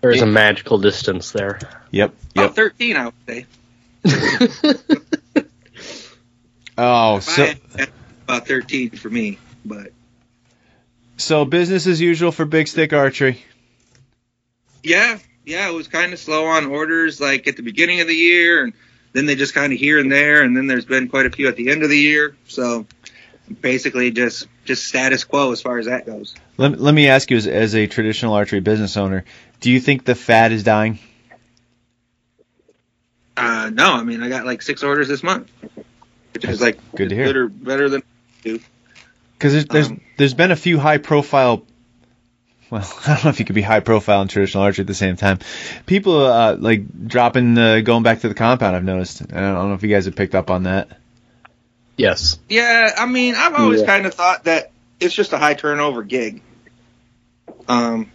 There's 0.00 0.22
a 0.22 0.26
magical 0.26 0.78
distance 0.78 1.32
there. 1.32 1.58
Yep, 1.90 2.14
About 2.34 2.42
yep. 2.42 2.54
13, 2.54 2.96
I 2.96 3.04
would 3.06 3.14
say. 3.26 3.46
Oh, 6.80 7.16
If 7.16 7.28
I 7.28 7.32
so 7.32 7.46
had- 7.46 7.88
about 8.28 8.46
13 8.46 8.90
for 8.90 9.08
me, 9.08 9.38
but 9.64 9.92
so 11.16 11.44
business 11.46 11.86
as 11.86 12.00
usual 12.00 12.30
for 12.30 12.44
Big 12.44 12.68
Stick 12.68 12.92
Archery. 12.92 13.42
yeah, 14.82 15.18
yeah, 15.46 15.68
it 15.68 15.72
was 15.72 15.88
kind 15.88 16.12
of 16.12 16.18
slow 16.18 16.46
on 16.46 16.66
orders 16.66 17.20
like 17.20 17.48
at 17.48 17.56
the 17.56 17.62
beginning 17.62 18.00
of 18.00 18.06
the 18.06 18.14
year, 18.14 18.64
and 18.64 18.74
then 19.14 19.24
they 19.24 19.34
just 19.34 19.54
kind 19.54 19.72
of 19.72 19.78
here 19.78 19.98
and 19.98 20.12
there, 20.12 20.42
and 20.42 20.54
then 20.54 20.66
there's 20.66 20.84
been 20.84 21.08
quite 21.08 21.24
a 21.24 21.30
few 21.30 21.48
at 21.48 21.56
the 21.56 21.70
end 21.70 21.82
of 21.82 21.88
the 21.88 21.96
year. 21.98 22.36
So 22.46 22.86
basically, 23.62 24.10
just 24.10 24.46
just 24.66 24.84
status 24.84 25.24
quo 25.24 25.50
as 25.52 25.62
far 25.62 25.78
as 25.78 25.86
that 25.86 26.04
goes. 26.04 26.34
Let, 26.58 26.78
let 26.78 26.92
me 26.94 27.08
ask 27.08 27.30
you, 27.30 27.38
as, 27.38 27.46
as 27.46 27.74
a 27.74 27.86
traditional 27.86 28.34
archery 28.34 28.60
business 28.60 28.98
owner, 28.98 29.24
do 29.60 29.70
you 29.70 29.80
think 29.80 30.04
the 30.04 30.14
fad 30.14 30.52
is 30.52 30.62
dying? 30.62 30.98
Uh, 33.38 33.70
no, 33.72 33.94
I 33.94 34.02
mean 34.04 34.22
I 34.22 34.28
got 34.28 34.44
like 34.44 34.60
six 34.62 34.82
orders 34.82 35.08
this 35.08 35.22
month, 35.22 35.50
which 36.34 36.44
is 36.44 36.60
like 36.60 36.78
Good 36.94 37.08
to 37.08 37.14
hear. 37.14 37.26
better 37.26 37.48
better 37.48 37.88
than 37.88 38.02
Because 38.42 39.52
there's 39.52 39.66
there's, 39.66 39.88
Um, 39.88 40.00
there's 40.16 40.34
been 40.34 40.50
a 40.50 40.56
few 40.56 40.78
high 40.78 40.98
profile 40.98 41.64
well, 42.70 42.82
I 43.06 43.14
don't 43.14 43.24
know 43.24 43.30
if 43.30 43.38
you 43.38 43.44
could 43.46 43.54
be 43.54 43.62
high 43.62 43.80
profile 43.80 44.20
and 44.20 44.28
traditional 44.30 44.62
archery 44.64 44.82
at 44.82 44.86
the 44.86 44.94
same 44.94 45.16
time. 45.16 45.38
People 45.86 46.26
uh, 46.26 46.56
like 46.58 47.08
dropping, 47.08 47.56
uh, 47.56 47.80
going 47.80 48.02
back 48.02 48.20
to 48.20 48.28
the 48.28 48.34
compound. 48.34 48.76
I've 48.76 48.84
noticed. 48.84 49.22
I 49.22 49.40
don't 49.40 49.68
know 49.68 49.74
if 49.74 49.82
you 49.82 49.88
guys 49.88 50.04
have 50.04 50.16
picked 50.16 50.34
up 50.34 50.50
on 50.50 50.64
that. 50.64 50.88
Yes. 51.96 52.38
Yeah, 52.48 52.94
I 52.96 53.06
mean, 53.06 53.34
I've 53.36 53.54
always 53.54 53.80
Yeah. 53.80 53.86
kind 53.86 54.06
of 54.06 54.14
thought 54.14 54.44
that 54.44 54.70
it's 55.00 55.14
just 55.14 55.32
a 55.32 55.38
high 55.38 55.54
turnover 55.54 56.02
gig. 56.02 56.42
Um, 57.66 58.10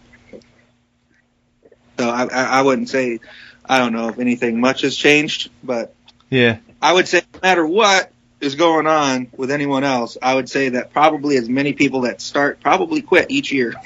so 1.98 2.08
I, 2.08 2.24
I, 2.24 2.42
I 2.44 2.62
wouldn't 2.62 2.88
say, 2.88 3.20
I 3.64 3.78
don't 3.78 3.92
know 3.92 4.08
if 4.08 4.18
anything 4.18 4.60
much 4.60 4.82
has 4.82 4.96
changed, 4.96 5.50
but 5.62 5.94
Yeah. 6.30 6.58
I 6.80 6.92
would 6.92 7.08
say 7.08 7.22
no 7.34 7.40
matter 7.42 7.66
what 7.66 8.10
is 8.44 8.54
going 8.54 8.86
on 8.86 9.28
with 9.36 9.50
anyone 9.50 9.82
else, 9.84 10.16
I 10.22 10.34
would 10.34 10.48
say 10.48 10.70
that 10.70 10.92
probably 10.92 11.36
as 11.36 11.48
many 11.48 11.72
people 11.72 12.02
that 12.02 12.20
start 12.20 12.60
probably 12.60 13.02
quit 13.02 13.30
each 13.30 13.50
year. 13.52 13.74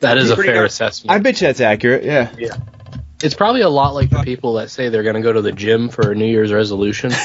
That 0.00 0.16
is 0.18 0.30
a 0.30 0.36
fair 0.36 0.44
good. 0.54 0.64
assessment. 0.64 1.12
I 1.14 1.18
bet 1.20 1.40
you 1.40 1.46
that's 1.46 1.60
accurate. 1.60 2.04
Yeah. 2.04 2.34
Yeah. 2.38 2.56
It's 3.22 3.34
probably 3.34 3.60
a 3.60 3.68
lot 3.68 3.94
like 3.94 4.08
the 4.10 4.22
people 4.22 4.54
that 4.54 4.70
say 4.70 4.88
they're 4.88 5.02
going 5.04 5.14
to 5.14 5.20
go 5.20 5.32
to 5.32 5.42
the 5.42 5.52
gym 5.52 5.90
for 5.90 6.10
a 6.10 6.14
New 6.14 6.24
Year's 6.26 6.52
resolution. 6.52 7.12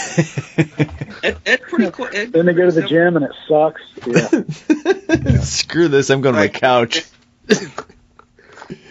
It, 1.24 1.36
it's 1.48 1.64
pretty 1.68 1.90
cool. 1.90 2.06
It, 2.14 2.32
Then 2.32 2.46
they 2.46 2.54
go 2.54 2.66
to 2.66 2.72
the 2.72 2.88
gym 2.88 3.16
and 3.16 3.26
it 3.26 3.32
sucks. 3.48 3.82
Yeah. 4.06 5.40
Screw 5.42 5.88
this. 5.88 6.12
I'm 6.12 6.22
going 6.22 6.36
to 6.36 6.42
my 6.42 6.48
couch. 6.48 7.06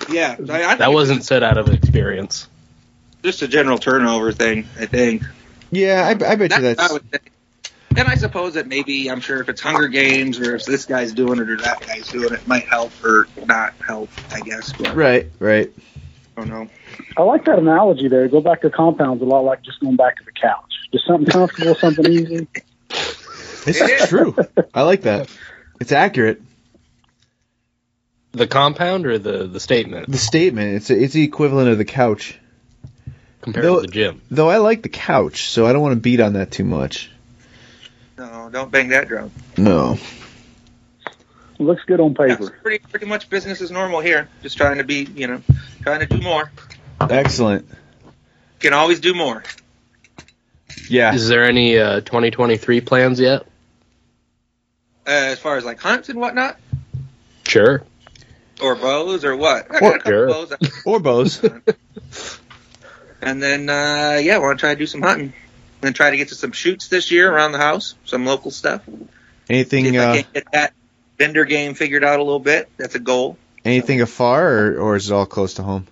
Yeah, 0.08 0.36
I, 0.50 0.64
I 0.64 0.74
That 0.76 0.92
wasn't 0.92 1.24
said 1.24 1.42
out 1.44 1.58
of 1.58 1.68
experience. 1.68 2.48
just 3.22 3.42
a 3.42 3.48
general 3.48 3.78
turnover 3.78 4.32
thing. 4.32 4.66
I 4.78 4.86
think. 4.86 5.22
Yeah, 5.70 6.04
I, 6.06 6.10
I 6.10 6.34
bet 6.36 6.50
you 6.56 6.60
That's 6.74 6.98
And 7.94 8.08
I 8.08 8.14
suppose 8.16 8.54
that 8.54 8.66
maybe 8.66 9.10
I'm 9.10 9.20
sure 9.20 9.40
if 9.40 9.48
it's 9.48 9.60
Hunger 9.60 9.88
Games 9.88 10.38
or 10.38 10.56
if 10.56 10.64
this 10.66 10.84
guy's 10.84 11.12
doing 11.12 11.38
it 11.40 11.48
or 11.48 11.56
that 11.58 11.86
guy's 11.86 12.08
doing 12.08 12.26
it, 12.32 12.40
it 12.40 12.46
might 12.46 12.64
help 12.66 12.92
or 13.04 13.26
not 13.46 13.74
help. 13.86 14.10
I 14.32 14.40
guess. 14.40 14.72
But 14.72 14.94
Right, 14.96 15.30
right. 15.38 15.72
I 16.36 16.40
don't 16.40 16.50
know. 16.50 16.68
I 17.16 17.22
like 17.22 17.44
that 17.46 17.58
analogy 17.58 18.08
there. 18.08 18.28
Go 18.28 18.40
back 18.42 18.60
to 18.62 18.70
compounds 18.70 19.22
a 19.22 19.24
lot 19.24 19.40
like 19.40 19.62
just 19.62 19.80
going 19.80 19.96
back 19.96 20.16
to 20.18 20.24
the 20.24 20.32
couch. 20.32 20.72
Just 20.92 21.06
something 21.06 21.26
comfortable, 21.26 21.74
something 21.76 22.06
easy. 22.12 22.48
This 23.64 23.80
is 23.80 24.08
true. 24.08 24.36
I 24.72 24.82
like 24.82 25.02
that. 25.02 25.28
It's 25.80 25.90
accurate. 25.90 26.40
The 28.30 28.46
compound 28.46 29.06
or 29.06 29.18
the, 29.18 29.48
the 29.48 29.58
statement 29.58 30.08
The 30.08 30.18
statement. 30.18 30.76
It's 30.76 30.90
it's 30.90 31.14
the 31.14 31.24
equivalent 31.24 31.70
of 31.70 31.76
the 31.78 31.84
couch. 31.84 32.38
compared 33.40 33.64
No. 33.64 33.76
to 33.76 33.80
the 33.82 33.88
gym. 33.88 34.22
Though 34.30 34.48
I 34.48 34.58
like 34.58 34.82
the 34.82 34.88
couch, 34.88 35.48
so 35.48 35.66
I 35.66 35.72
don't 35.72 35.82
want 35.82 35.94
to 35.94 36.00
beat 36.00 36.20
on 36.20 36.34
that 36.34 36.52
too 36.52 36.62
much. 36.64 37.10
No, 38.18 38.48
don't 38.50 38.70
bang 38.70 38.88
that 38.88 39.08
drum. 39.08 39.30
No. 39.56 39.98
Looks 41.58 41.84
good 41.84 42.00
on 42.00 42.14
paper. 42.14 42.36
it's 42.48 42.50
pretty 42.62 42.78
pretty 42.78 43.06
much 43.06 43.30
business 43.30 43.60
as 43.62 43.70
normal 43.70 44.00
here. 44.00 44.28
Just 44.42 44.56
trying 44.56 44.78
to 44.78 44.84
be, 44.84 45.04
you 45.14 45.26
know, 45.26 45.42
trying 45.82 46.00
to 46.00 46.06
do 46.06 46.20
more. 46.20 46.50
Excellent. 47.00 47.66
Can 48.60 48.72
always 48.72 49.00
do 49.00 49.14
more. 49.14 49.42
Yeah. 50.88 51.14
Is 51.14 51.28
there 51.28 51.44
any 51.44 51.78
uh, 51.78 52.00
2023 52.00 52.80
plans 52.82 53.20
yet? 53.20 53.42
Uh, 55.06 55.10
as 55.10 55.38
far 55.38 55.56
as 55.56 55.64
like 55.64 55.80
hunts 55.80 56.08
and 56.08 56.18
whatnot, 56.18 56.58
Sure. 57.46 57.82
or 58.60 58.74
bows 58.74 59.24
or 59.24 59.36
what. 59.36 59.70
I 59.70 59.78
Or- 59.78 59.98
got 59.98 60.06
a 60.06 60.08
Sure. 60.08 60.26
bows. 60.28 60.52
Or 60.84 61.00
bows. 61.00 61.44
And 63.22 63.42
then 63.42 63.68
uh, 63.68 64.20
yeah, 64.22 64.36
want 64.38 64.58
to 64.58 64.60
try 64.60 64.74
to 64.74 64.78
do 64.78 64.86
some 64.86 65.00
hunting. 65.02 65.32
And 65.86 65.94
then 65.94 65.94
try 65.94 66.10
to 66.10 66.16
get 66.16 66.30
to 66.30 66.34
some 66.34 66.50
shoots 66.50 66.88
this 66.88 67.12
year 67.12 67.32
around 67.32 67.52
the 67.52 67.58
house, 67.58 67.94
some 68.06 68.26
local 68.26 68.50
stuff. 68.50 68.84
See 68.86 69.06
Anything 69.48 69.94
if 69.94 70.00
I 70.00 70.04
uh, 70.04 70.14
can 70.14 70.24
get 70.34 70.44
that 70.50 70.74
vendor 71.16 71.44
game 71.44 71.74
figured 71.74 72.02
out 72.02 72.18
a 72.18 72.24
little 72.24 72.40
bit. 72.40 72.68
That's 72.76 72.96
a 72.96 72.98
goal. 72.98 73.38
anything 73.64 74.00
afar 74.00 74.48
or, 74.48 74.78
or 74.80 74.96
is 74.96 75.08
it 75.08 75.14
all 75.14 75.26
close 75.26 75.54
to 75.54 75.62
home? 75.62 75.86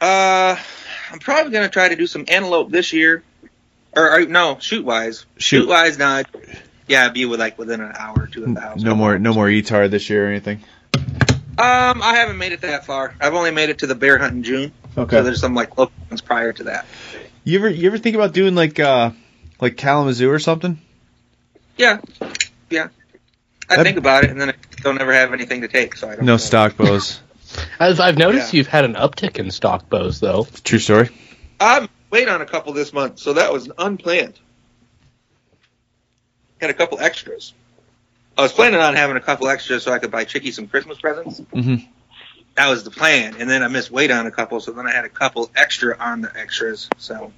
Uh, 0.00 0.56
I'm 1.12 1.18
probably 1.20 1.52
gonna 1.52 1.68
try 1.68 1.90
to 1.90 1.94
do 1.94 2.08
some 2.08 2.24
antelope 2.26 2.72
this 2.72 2.92
year, 2.92 3.22
or, 3.94 4.14
or 4.14 4.26
no, 4.26 4.58
shoot 4.58 4.84
wise. 4.84 5.26
Shoot. 5.36 5.60
Shoot 5.60 5.68
wise, 5.68 5.96
not. 5.96 6.26
Yeah, 6.88 7.02
it'd 7.02 7.14
be 7.14 7.24
with 7.24 7.38
like 7.38 7.58
within 7.60 7.80
an 7.80 7.92
hour 7.96 8.22
or 8.22 8.26
two 8.26 8.42
of 8.42 8.52
the 8.52 8.60
house. 8.60 8.82
No 8.82 8.96
more 8.96 9.16
no 9.20 9.32
more 9.32 9.46
ETAR 9.46 9.88
this 9.88 10.10
year 10.10 10.26
or 10.26 10.30
anything. 10.30 10.58
Um, 10.96 12.02
I 12.02 12.16
haven't 12.16 12.38
made 12.38 12.50
it 12.50 12.62
that 12.62 12.84
far. 12.84 13.14
I've 13.20 13.34
only 13.34 13.52
made 13.52 13.68
it 13.70 13.78
to 13.78 13.86
the 13.86 13.94
bear 13.94 14.18
hunt 14.18 14.32
in 14.32 14.42
June. 14.42 14.72
Okay. 14.98 15.18
So 15.18 15.22
there's 15.22 15.40
some 15.40 15.54
like 15.54 15.78
local 15.78 15.94
ones 16.10 16.20
prior 16.20 16.52
to 16.54 16.64
that. 16.64 16.84
You 17.46 17.60
ever 17.60 17.70
you 17.70 17.86
ever 17.86 17.96
think 17.98 18.16
about 18.16 18.32
doing 18.32 18.56
like 18.56 18.80
uh 18.80 19.12
like 19.60 19.76
Kalamazoo 19.76 20.28
or 20.28 20.40
something? 20.40 20.80
Yeah, 21.76 22.00
yeah. 22.70 22.88
I 23.70 23.76
That- 23.76 23.84
think 23.84 23.98
about 23.98 24.24
it, 24.24 24.30
and 24.30 24.40
then 24.40 24.50
I 24.50 24.54
don't 24.82 25.00
ever 25.00 25.12
have 25.14 25.32
anything 25.32 25.60
to 25.60 25.68
take, 25.68 25.94
so 25.96 26.08
I 26.08 26.16
don't. 26.16 26.24
No 26.24 26.32
know. 26.32 26.36
stock 26.38 26.76
bows. 26.76 27.20
I've, 27.80 28.00
I've 28.00 28.18
noticed 28.18 28.52
Yeah. 28.52 28.58
you've 28.58 28.66
had 28.66 28.84
an 28.84 28.94
uptick 28.94 29.38
in 29.38 29.52
stock 29.52 29.88
bows, 29.88 30.18
though. 30.18 30.48
True 30.64 30.80
story. 30.80 31.10
I'm 31.60 31.88
wait 32.10 32.28
on 32.28 32.42
a 32.42 32.46
couple 32.46 32.72
this 32.72 32.92
month, 32.92 33.20
so 33.20 33.34
that 33.34 33.52
was 33.52 33.70
unplanned. 33.78 34.34
Had 36.60 36.70
a 36.70 36.74
couple 36.74 36.98
extras. 36.98 37.54
I 38.36 38.42
was 38.42 38.52
planning 38.52 38.80
on 38.80 38.94
having 38.96 39.16
a 39.16 39.20
couple 39.20 39.46
extras 39.48 39.84
so 39.84 39.92
I 39.92 40.00
could 40.00 40.10
buy 40.10 40.24
Chicky 40.24 40.50
some 40.50 40.66
Christmas 40.66 40.98
presents. 40.98 41.40
Mhm. 41.40 41.86
That 42.56 42.68
was 42.70 42.84
the 42.84 42.90
plan, 42.90 43.36
and 43.38 43.48
then 43.50 43.62
I 43.62 43.68
missed 43.68 43.90
weight 43.90 44.10
on 44.10 44.26
a 44.26 44.30
couple, 44.30 44.60
so 44.60 44.72
then 44.72 44.86
I 44.86 44.90
had 44.92 45.04
a 45.04 45.10
couple 45.10 45.50
extra 45.54 45.96
on 45.98 46.22
the 46.22 46.32
extras. 46.36 46.88
So 46.96 47.32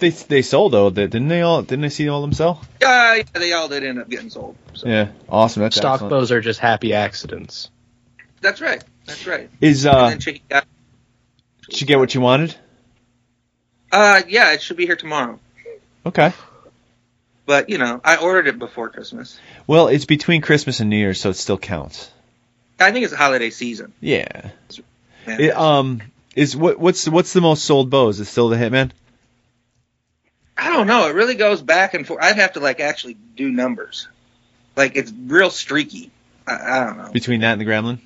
They 0.00 0.10
they 0.10 0.42
sold 0.42 0.72
though, 0.72 0.90
didn't 0.90 1.28
they 1.28 1.42
all? 1.42 1.62
Didn't 1.62 1.82
they 1.82 1.88
see 1.90 2.08
all 2.08 2.20
them 2.22 2.32
sell? 2.32 2.60
yeah, 2.80 3.14
yeah, 3.14 3.22
they 3.34 3.52
all 3.52 3.68
did 3.68 3.84
end 3.84 4.00
up 4.00 4.08
getting 4.08 4.30
sold. 4.30 4.56
So 4.74 4.88
Yeah, 4.88 5.08
awesome. 5.28 5.62
That's 5.62 5.76
stock 5.76 5.94
excellent. 5.94 6.10
bows 6.10 6.32
are 6.32 6.40
just 6.40 6.58
happy 6.60 6.92
accidents. 6.92 7.70
that's 8.40 8.60
right. 8.60 8.82
That's 9.06 9.26
right. 9.26 9.48
Is 9.60 9.86
uh, 9.86 10.16
Chicky 10.16 10.42
got. 10.48 10.66
did 11.68 11.80
you 11.80 11.86
get 11.86 11.98
what 12.00 12.14
you 12.14 12.20
wanted? 12.20 12.54
Uh, 13.92 14.20
yeah, 14.28 14.52
it 14.52 14.60
should 14.62 14.76
be 14.76 14.86
here 14.86 14.96
tomorrow. 14.96 15.38
Okay. 16.04 16.32
But 17.46 17.70
you 17.70 17.78
know, 17.78 18.00
I 18.04 18.16
ordered 18.16 18.48
it 18.48 18.58
before 18.58 18.90
Christmas. 18.90 19.38
Well, 19.66 19.88
it's 19.88 20.04
between 20.04 20.42
Christmas 20.42 20.80
and 20.80 20.90
New 20.90 20.98
Year's, 20.98 21.20
so 21.20 21.30
it 21.30 21.34
still 21.36 21.56
counts. 21.58 22.10
I 22.80 22.92
think 22.92 23.04
it's 23.04 23.12
a 23.12 23.16
holiday 23.16 23.50
season. 23.50 23.92
Yeah. 24.00 24.50
It, 25.26 25.56
um, 25.56 26.00
is 26.34 26.56
what 26.56 26.78
what's 26.78 27.08
what's 27.08 27.32
the 27.32 27.40
most 27.40 27.64
sold 27.64 27.90
bow? 27.90 28.08
Is 28.08 28.20
it 28.20 28.26
still 28.26 28.48
the 28.48 28.56
Hitman? 28.56 28.92
I 30.56 30.70
don't 30.70 30.86
know. 30.86 31.08
It 31.08 31.14
really 31.14 31.34
goes 31.34 31.62
back 31.62 31.94
and 31.94 32.06
forth. 32.06 32.22
I'd 32.22 32.36
have 32.36 32.54
to 32.54 32.60
like 32.60 32.80
actually 32.80 33.14
do 33.36 33.50
numbers. 33.50 34.08
Like 34.76 34.96
it's 34.96 35.12
real 35.26 35.50
streaky. 35.50 36.10
I, 36.46 36.52
I 36.54 36.84
don't 36.86 36.98
know. 36.98 37.10
Between 37.12 37.40
that 37.40 37.52
and 37.52 37.60
the 37.60 37.64
Gremlin? 37.64 37.98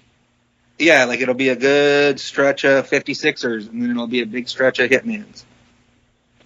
Yeah, 0.79 1.05
like 1.05 1.21
it'll 1.21 1.35
be 1.35 1.51
a 1.51 1.57
good 1.57 2.19
stretch 2.19 2.65
of 2.65 2.89
56ers, 2.89 3.71
and 3.71 3.83
then 3.83 3.91
it'll 3.91 4.07
be 4.07 4.23
a 4.23 4.27
big 4.27 4.49
stretch 4.49 4.79
of 4.81 4.91
Hitmans. 4.91 5.45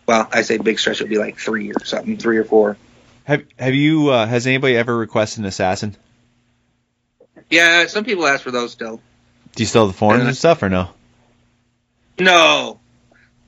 Well, 0.06 0.28
I 0.32 0.42
say 0.42 0.58
big 0.58 0.78
stretch. 0.78 1.00
It'll 1.00 1.10
be 1.10 1.18
like 1.18 1.38
three 1.38 1.70
or 1.70 1.84
something, 1.84 2.16
three 2.16 2.38
or 2.38 2.44
four. 2.44 2.76
Have 3.24 3.44
Have 3.58 3.74
you? 3.74 4.10
Uh, 4.10 4.26
has 4.26 4.46
anybody 4.46 4.76
ever 4.76 4.96
requested 4.96 5.40
an 5.40 5.46
assassin? 5.46 5.96
Yeah, 7.50 7.87
some 7.87 8.04
people 8.04 8.26
ask 8.26 8.42
for 8.42 8.50
those 8.50 8.72
still. 8.72 9.00
Do 9.54 9.62
you 9.62 9.66
still 9.66 9.87
have 9.87 9.94
the 9.94 9.98
forms 9.98 10.24
Uh, 10.24 10.26
and 10.28 10.37
stuff, 10.37 10.62
or 10.62 10.68
no? 10.68 10.90
No, 12.18 12.78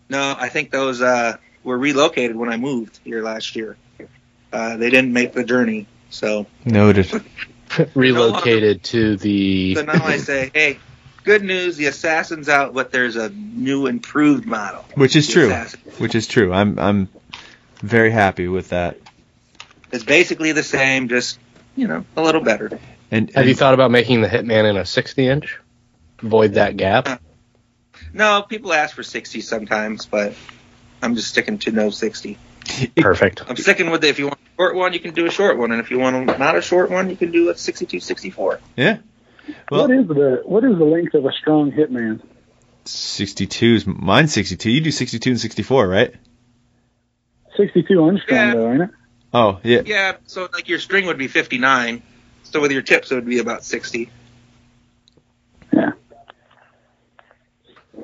no. 0.08 0.37
I 0.38 0.48
think 0.48 0.70
those 0.70 1.00
uh, 1.02 1.37
were 1.64 1.76
relocated 1.78 2.37
when 2.37 2.48
I 2.50 2.56
moved 2.56 3.00
here 3.04 3.22
last 3.22 3.56
year. 3.56 3.76
Uh, 4.52 4.76
they 4.76 4.90
didn't 4.90 5.12
make 5.12 5.32
the 5.32 5.44
journey, 5.44 5.87
so 6.11 6.46
Noted. 6.64 7.11
Relocated 7.94 8.82
to 8.84 9.16
the. 9.16 9.74
so 9.74 9.82
now 9.82 10.02
I 10.04 10.16
say, 10.16 10.50
hey, 10.54 10.78
good 11.24 11.42
news. 11.44 11.76
The 11.76 11.84
assassin's 11.87 12.48
out, 12.48 12.72
but 12.72 12.90
there's 12.90 13.16
a 13.16 13.28
new 13.28 13.87
improved 13.87 14.46
model. 14.46 14.84
Which 14.94 15.16
is 15.16 15.28
true. 15.28 15.48
Assassin. 15.48 15.80
Which 15.98 16.14
is 16.14 16.26
true. 16.26 16.50
I'm 16.52 16.78
I'm 16.78 17.08
very 17.82 18.11
happy 18.11 18.48
with 18.48 18.70
that. 18.70 18.96
It's 19.92 20.04
basically 20.04 20.52
the 20.52 20.62
same, 20.62 21.08
just 21.08 21.38
you 21.76 21.88
know, 21.88 22.04
a 22.16 22.22
little 22.22 22.40
better. 22.40 22.78
And, 23.10 23.30
Have 23.34 23.48
you 23.48 23.54
thought 23.54 23.74
about 23.74 23.90
making 23.90 24.20
the 24.20 24.28
Hitman 24.28 24.68
in 24.68 24.76
a 24.76 24.84
60 24.84 25.26
inch? 25.26 25.58
Void 26.20 26.54
that 26.54 26.76
gap. 26.76 27.22
No, 28.12 28.42
people 28.42 28.72
ask 28.72 28.94
for 28.94 29.02
60 29.02 29.40
sometimes, 29.40 30.06
but 30.06 30.34
I'm 31.02 31.14
just 31.14 31.28
sticking 31.28 31.58
to 31.60 31.70
no 31.72 31.90
60. 31.90 32.38
Perfect. 32.96 33.42
I'm 33.48 33.56
sticking 33.56 33.90
with 33.90 34.04
it. 34.04 34.08
If 34.08 34.18
you 34.18 34.26
want 34.26 34.38
a 34.38 34.56
short 34.62 34.74
one, 34.76 34.92
you 34.92 35.00
can 35.00 35.14
do 35.14 35.26
a 35.26 35.30
short 35.30 35.56
one, 35.58 35.72
and 35.72 35.80
if 35.80 35.90
you 35.90 35.98
want 35.98 36.30
a, 36.30 36.38
not 36.38 36.56
a 36.56 36.62
short 36.62 36.90
one, 36.90 37.08
you 37.08 37.16
can 37.16 37.30
do 37.30 37.48
a 37.50 37.56
62, 37.56 38.00
64. 38.00 38.60
yeah. 38.76 38.98
Well, 39.70 39.88
what 39.88 39.90
is 39.90 40.06
the 40.06 40.42
what 40.44 40.62
is 40.64 40.76
the 40.76 40.84
length 40.84 41.14
of 41.14 41.24
a 41.24 41.32
strong 41.32 41.72
hitman? 41.72 42.20
62 42.84 43.74
is 43.74 43.86
mine's 43.86 44.32
62. 44.34 44.70
You 44.70 44.80
do 44.82 44.90
62 44.90 45.30
and 45.30 45.40
64, 45.40 45.88
right? 45.88 46.14
Sixty 47.56 47.82
two 47.82 48.06
unstrung 48.06 48.38
Yeah. 48.38 48.54
though, 48.54 48.72
ain't 48.72 48.82
it? 48.82 48.90
Oh 49.32 49.60
yeah. 49.62 49.80
Yeah, 49.86 50.16
so 50.26 50.48
like 50.52 50.68
your 50.68 50.78
string 50.78 51.06
would 51.06 51.16
be 51.18 51.28
59. 51.28 52.02
So 52.50 52.61
with 52.61 52.72
your 52.72 52.82
tips, 52.82 53.12
it 53.12 53.14
would 53.14 53.26
be 53.26 53.38
about 53.40 53.64
60. 53.64 54.11
Yeah. 55.72 55.92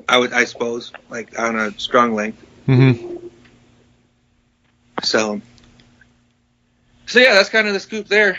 I 0.08 0.18
would, 0.18 0.32
I 0.32 0.44
suppose, 0.44 0.92
like 1.08 1.38
on 1.38 1.56
a 1.58 1.70
strung 1.78 2.14
length. 2.14 2.44
hmm 2.66 3.16
So, 5.02 5.40
so 7.06 7.18
yeah, 7.20 7.34
that's 7.34 7.48
kind 7.48 7.66
of 7.68 7.74
the 7.74 7.80
scoop 7.80 8.06
there. 8.08 8.38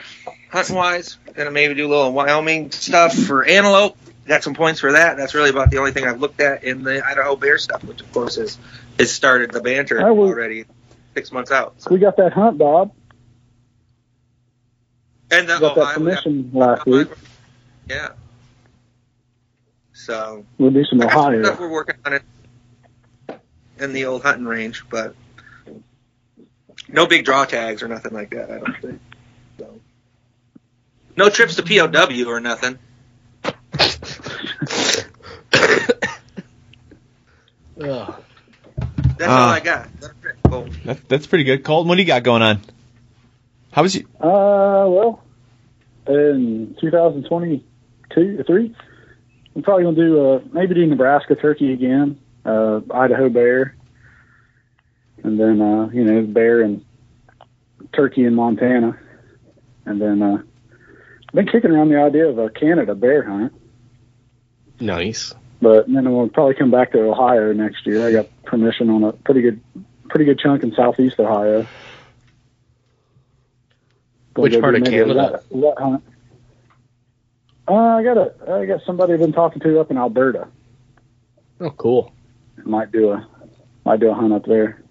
hunting 0.51 0.75
wise. 0.75 1.17
Gonna 1.33 1.51
maybe 1.51 1.73
do 1.73 1.87
a 1.87 1.89
little 1.89 2.13
Wyoming 2.13 2.71
stuff 2.71 3.13
for 3.15 3.43
antelope. 3.45 3.97
Got 4.27 4.43
some 4.43 4.53
points 4.55 4.79
for 4.79 4.93
that. 4.93 5.17
That's 5.17 5.33
really 5.35 5.49
about 5.49 5.69
the 5.69 5.77
only 5.79 5.91
thing 5.91 6.05
I've 6.07 6.19
looked 6.21 6.39
at 6.41 6.63
in 6.63 6.83
the 6.83 7.05
Idaho 7.05 7.35
bear 7.35 7.57
stuff, 7.57 7.83
which 7.83 8.01
of 8.01 8.11
course 8.11 8.37
is 8.37 8.57
has 8.99 9.11
started 9.11 9.51
the 9.51 9.61
banter 9.61 9.97
well- 9.97 10.17
already 10.27 10.65
six 11.13 11.31
months 11.31 11.51
out. 11.51 11.75
So- 11.79 11.89
We 11.91 11.99
got 11.99 12.17
that 12.17 12.33
hunt, 12.33 12.57
Bob. 12.57 12.91
And 15.37 15.49
the 15.49 15.55
We 15.55 15.59
got 15.59 15.75
that 15.75 15.81
Ohio, 15.81 15.99
we 15.99 16.11
got- 16.11 16.23
permission 16.23 16.49
last 16.53 16.85
week. 16.85 17.07
Yeah. 17.89 18.09
So 19.93 20.45
We'll 20.57 20.71
do 20.71 20.83
some 20.85 21.01
I 21.01 21.05
got 21.05 21.11
some 21.13 21.19
Ohio. 21.25 21.43
stuff 21.43 21.59
we're 21.59 21.69
working 21.71 21.95
on 22.05 22.13
it 22.13 22.23
in 23.79 23.93
the 23.93 24.05
old 24.05 24.23
hunting 24.23 24.45
range, 24.45 24.83
but 24.89 25.15
no 26.87 27.05
big 27.07 27.25
draw 27.25 27.45
tags 27.45 27.81
or 27.83 27.87
nothing 27.87 28.13
like 28.13 28.29
that. 28.31 28.49
I 28.51 28.57
don't 28.59 28.77
think. 28.81 29.01
So. 29.59 29.79
No 31.17 31.29
trips 31.29 31.55
to 31.55 31.63
POW 31.63 32.29
or 32.29 32.39
nothing. 32.39 32.77
Ugh. 37.81 38.15
That's 39.17 39.31
Ah. 39.31 39.47
all 39.47 39.53
I 39.53 39.59
got. 39.59 39.87
That's 39.99 40.13
That, 40.85 41.09
that's 41.09 41.27
pretty 41.27 41.43
good. 41.43 41.63
Colton, 41.63 41.87
what 41.89 41.95
do 41.95 42.01
you 42.01 42.07
got 42.07 42.23
going 42.23 42.41
on? 42.41 42.61
How 43.71 43.81
was 43.81 43.95
you? 43.95 44.05
Uh, 44.19 44.87
well, 44.87 45.21
in 46.07 46.75
2022, 46.79 48.39
or 48.39 48.43
three, 48.43 48.75
I'm 49.55 49.63
probably 49.63 49.83
gonna 49.85 49.95
do 49.95 50.25
uh 50.25 50.39
maybe 50.51 50.75
do 50.75 50.85
Nebraska 50.85 51.35
turkey 51.35 51.71
again, 51.73 52.19
uh, 52.45 52.81
Idaho 52.93 53.29
bear, 53.29 53.75
and 55.23 55.39
then 55.39 55.61
uh, 55.61 55.89
you 55.89 56.03
know 56.03 56.21
bear 56.23 56.61
and 56.61 56.83
turkey 57.93 58.25
in 58.25 58.35
Montana, 58.35 58.97
and 59.85 60.01
then 60.01 60.21
uh, 60.21 60.37
I've 61.27 61.33
been 61.33 61.47
kicking 61.47 61.71
around 61.71 61.89
the 61.89 61.99
idea 62.01 62.27
of 62.27 62.37
a 62.37 62.49
Canada 62.49 62.95
bear 62.95 63.23
hunt, 63.23 63.53
Nice. 64.79 65.33
but 65.61 65.85
then 65.87 66.11
we'll 66.13 66.29
probably 66.29 66.55
come 66.55 66.71
back 66.71 66.91
to 66.91 66.99
Ohio 66.99 67.53
next 67.53 67.85
year. 67.85 68.05
I 68.07 68.11
got 68.11 68.27
permission 68.43 68.89
on 68.89 69.03
a 69.03 69.13
pretty 69.13 69.41
good, 69.41 69.61
pretty 70.09 70.25
good 70.25 70.39
chunk 70.39 70.63
in 70.63 70.73
southeast 70.73 71.19
Ohio. 71.19 71.65
Which 74.35 74.59
part 74.59 74.75
of 74.75 74.83
Canada? 74.83 75.31
rut- 75.31 75.45
rut 75.51 75.79
hunt. 75.79 76.03
Uh, 77.67 77.73
I 77.73 78.03
got 78.03 78.17
a, 78.17 78.33
I 78.51 78.65
got 78.65 78.81
somebody 78.85 79.13
I've 79.13 79.19
been 79.19 79.33
talking 79.33 79.61
to 79.61 79.79
up 79.79 79.89
in 79.89 79.97
Alberta. 79.97 80.47
Oh, 81.59 81.71
cool. 81.71 82.13
Might 82.63 82.91
do 82.91 83.11
a, 83.11 83.27
might 83.85 83.99
do 83.99 84.09
a 84.09 84.13
hunt 84.13 84.33
up 84.33 84.45
there. 84.45 84.81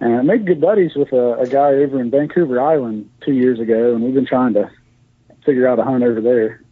And 0.00 0.14
I 0.16 0.22
made 0.22 0.46
good 0.46 0.60
buddies 0.60 0.94
with 0.94 1.12
a, 1.12 1.34
a 1.40 1.46
guy 1.46 1.74
over 1.74 2.00
in 2.00 2.10
Vancouver 2.10 2.60
Island 2.60 3.10
two 3.24 3.32
years 3.32 3.58
ago, 3.60 3.94
and 3.94 4.02
we've 4.02 4.14
been 4.14 4.26
trying 4.26 4.54
to 4.54 4.70
figure 5.44 5.66
out 5.66 5.78
a 5.78 5.84
hunt 5.84 6.04
over 6.04 6.20
there. 6.20 6.62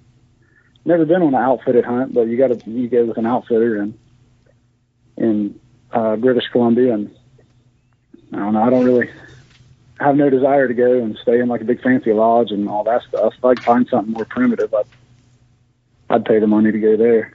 Never 0.84 1.04
been 1.04 1.22
on 1.22 1.34
an 1.34 1.42
outfitted 1.42 1.84
hunt, 1.84 2.14
but 2.14 2.28
you 2.28 2.38
got 2.38 2.48
to 2.48 2.70
you 2.70 2.88
go 2.88 3.04
with 3.04 3.18
an 3.18 3.26
outfitter 3.26 3.80
and 3.80 3.98
in 5.16 5.60
uh, 5.92 6.16
British 6.16 6.48
Columbia, 6.52 6.94
and 6.94 7.14
I 8.32 8.36
don't 8.36 8.54
know. 8.54 8.62
I 8.62 8.70
don't 8.70 8.84
really 8.84 9.10
have 10.00 10.16
no 10.16 10.30
desire 10.30 10.68
to 10.68 10.74
go 10.74 10.98
and 11.02 11.16
stay 11.22 11.40
in 11.40 11.48
like 11.48 11.60
a 11.60 11.64
big 11.64 11.82
fancy 11.82 12.12
lodge 12.12 12.50
and 12.50 12.68
all 12.68 12.84
that 12.84 13.02
stuff. 13.08 13.34
If 13.36 13.44
I 13.44 13.54
could 13.54 13.64
find 13.64 13.88
something 13.88 14.12
more 14.12 14.24
primitive, 14.24 14.72
I'd 14.74 14.86
I'd 16.10 16.24
pay 16.24 16.38
the 16.38 16.46
money 16.46 16.72
to 16.72 16.78
go 16.78 16.96
there. 16.96 17.34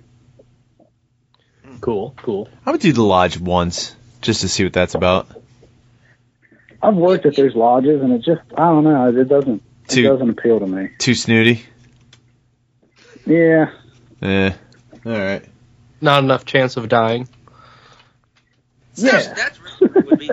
Cool. 1.81 2.13
Cool. 2.17 2.49
I 2.65 2.71
would 2.71 2.81
do 2.81 2.93
the 2.93 3.03
lodge 3.03 3.37
once 3.37 3.95
just 4.21 4.41
to 4.41 4.49
see 4.49 4.63
what 4.63 4.73
that's 4.73 4.95
about. 4.95 5.27
I've 6.81 6.95
worked 6.95 7.25
at 7.25 7.35
those 7.35 7.55
lodges, 7.55 8.01
and 8.01 8.13
it 8.13 8.19
just 8.23 8.41
I 8.57 8.63
don't 8.69 8.83
know. 8.83 9.07
It 9.09 9.27
doesn't 9.29 9.61
it 9.89 10.01
doesn't 10.03 10.29
appeal 10.29 10.59
to 10.59 10.67
me. 10.67 10.89
Too 10.97 11.13
snooty. 11.15 11.63
Yeah, 13.25 13.71
Yeah. 14.21 14.53
All 15.05 15.11
right. 15.13 15.43
Not 16.01 16.23
enough 16.23 16.43
chance 16.45 16.75
of 16.75 16.89
dying. 16.89 17.27
That's, 18.95 19.27
Yeah. 19.27 19.33
that's 19.33 19.59
really 19.61 19.93
what 19.93 20.05
would 20.05 20.19
be 20.19 20.27
for 20.27 20.32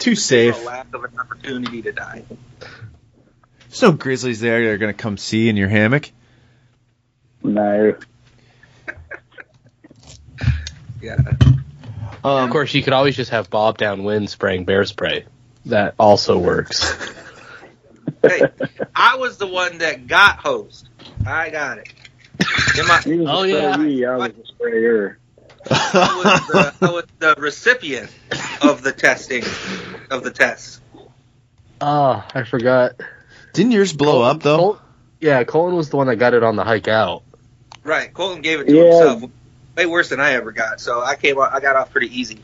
Too 0.00 0.16
safe. 0.16 0.60
A 0.60 0.64
lack 0.64 0.92
of 0.94 1.04
an 1.04 1.18
opportunity 1.18 1.82
to 1.82 1.92
die. 1.92 2.24
There's 3.68 3.82
no 3.82 3.92
grizzlies 3.92 4.40
there 4.40 4.60
that 4.64 4.70
are 4.70 4.78
gonna 4.78 4.92
come 4.94 5.16
see 5.16 5.48
in 5.48 5.56
your 5.56 5.68
hammock. 5.68 6.10
no. 7.42 7.94
Yeah. 11.02 11.16
Of 12.22 12.24
Um, 12.24 12.50
course, 12.50 12.74
you 12.74 12.82
could 12.82 12.92
always 12.92 13.16
just 13.16 13.30
have 13.30 13.48
Bob 13.48 13.78
downwind 13.78 14.28
spraying 14.28 14.64
bear 14.66 14.84
spray. 14.84 15.24
That 15.66 15.94
also 15.98 16.38
works. 16.38 16.94
Hey, 18.22 18.42
I 18.94 19.16
was 19.16 19.38
the 19.38 19.46
one 19.46 19.78
that 19.78 20.06
got 20.06 20.36
hosed. 20.40 20.90
I 21.24 21.48
got 21.48 21.78
it. 21.78 21.88
In 22.78 22.86
my, 22.86 23.00
He 23.00 23.16
was 23.16 23.28
Oh, 23.30 23.42
yeah. 23.44 23.76
sprayee, 23.76 24.04
I 24.06 24.16
was 24.18 24.32
a 24.32 24.46
sprayer. 24.46 25.18
I 25.70 26.22
was, 26.22 26.46
the, 26.48 26.74
I 26.86 26.90
was 26.90 27.04
the 27.18 27.34
recipient 27.38 28.10
of 28.60 28.82
the 28.82 28.92
testing 28.92 29.42
of 30.10 30.22
the 30.24 30.30
tests. 30.30 30.80
Oh, 31.80 32.24
I 32.34 32.44
forgot. 32.44 32.92
Didn't 33.52 33.72
yours 33.72 33.92
blow 33.92 34.22
up 34.22 34.42
though? 34.42 34.56
Col- 34.58 34.80
yeah, 35.20 35.44
Colin 35.44 35.74
was 35.76 35.90
the 35.90 35.96
one 35.96 36.06
that 36.08 36.16
got 36.16 36.34
it 36.34 36.42
on 36.42 36.56
the 36.56 36.64
hike 36.64 36.88
out. 36.88 37.22
Right, 37.82 38.12
Colton 38.12 38.42
gave 38.42 38.60
it 38.60 38.66
to 38.68 38.74
Yeah. 38.74 38.82
himself. 39.12 39.30
Way 39.76 39.86
worse 39.86 40.08
than 40.10 40.20
I 40.20 40.32
ever 40.32 40.52
got. 40.52 40.80
So 40.80 41.02
I 41.02 41.14
came. 41.16 41.38
out- 41.38 41.52
I 41.54 41.60
got 41.60 41.76
off 41.76 41.90
pretty 41.90 42.18
easy. 42.18 42.40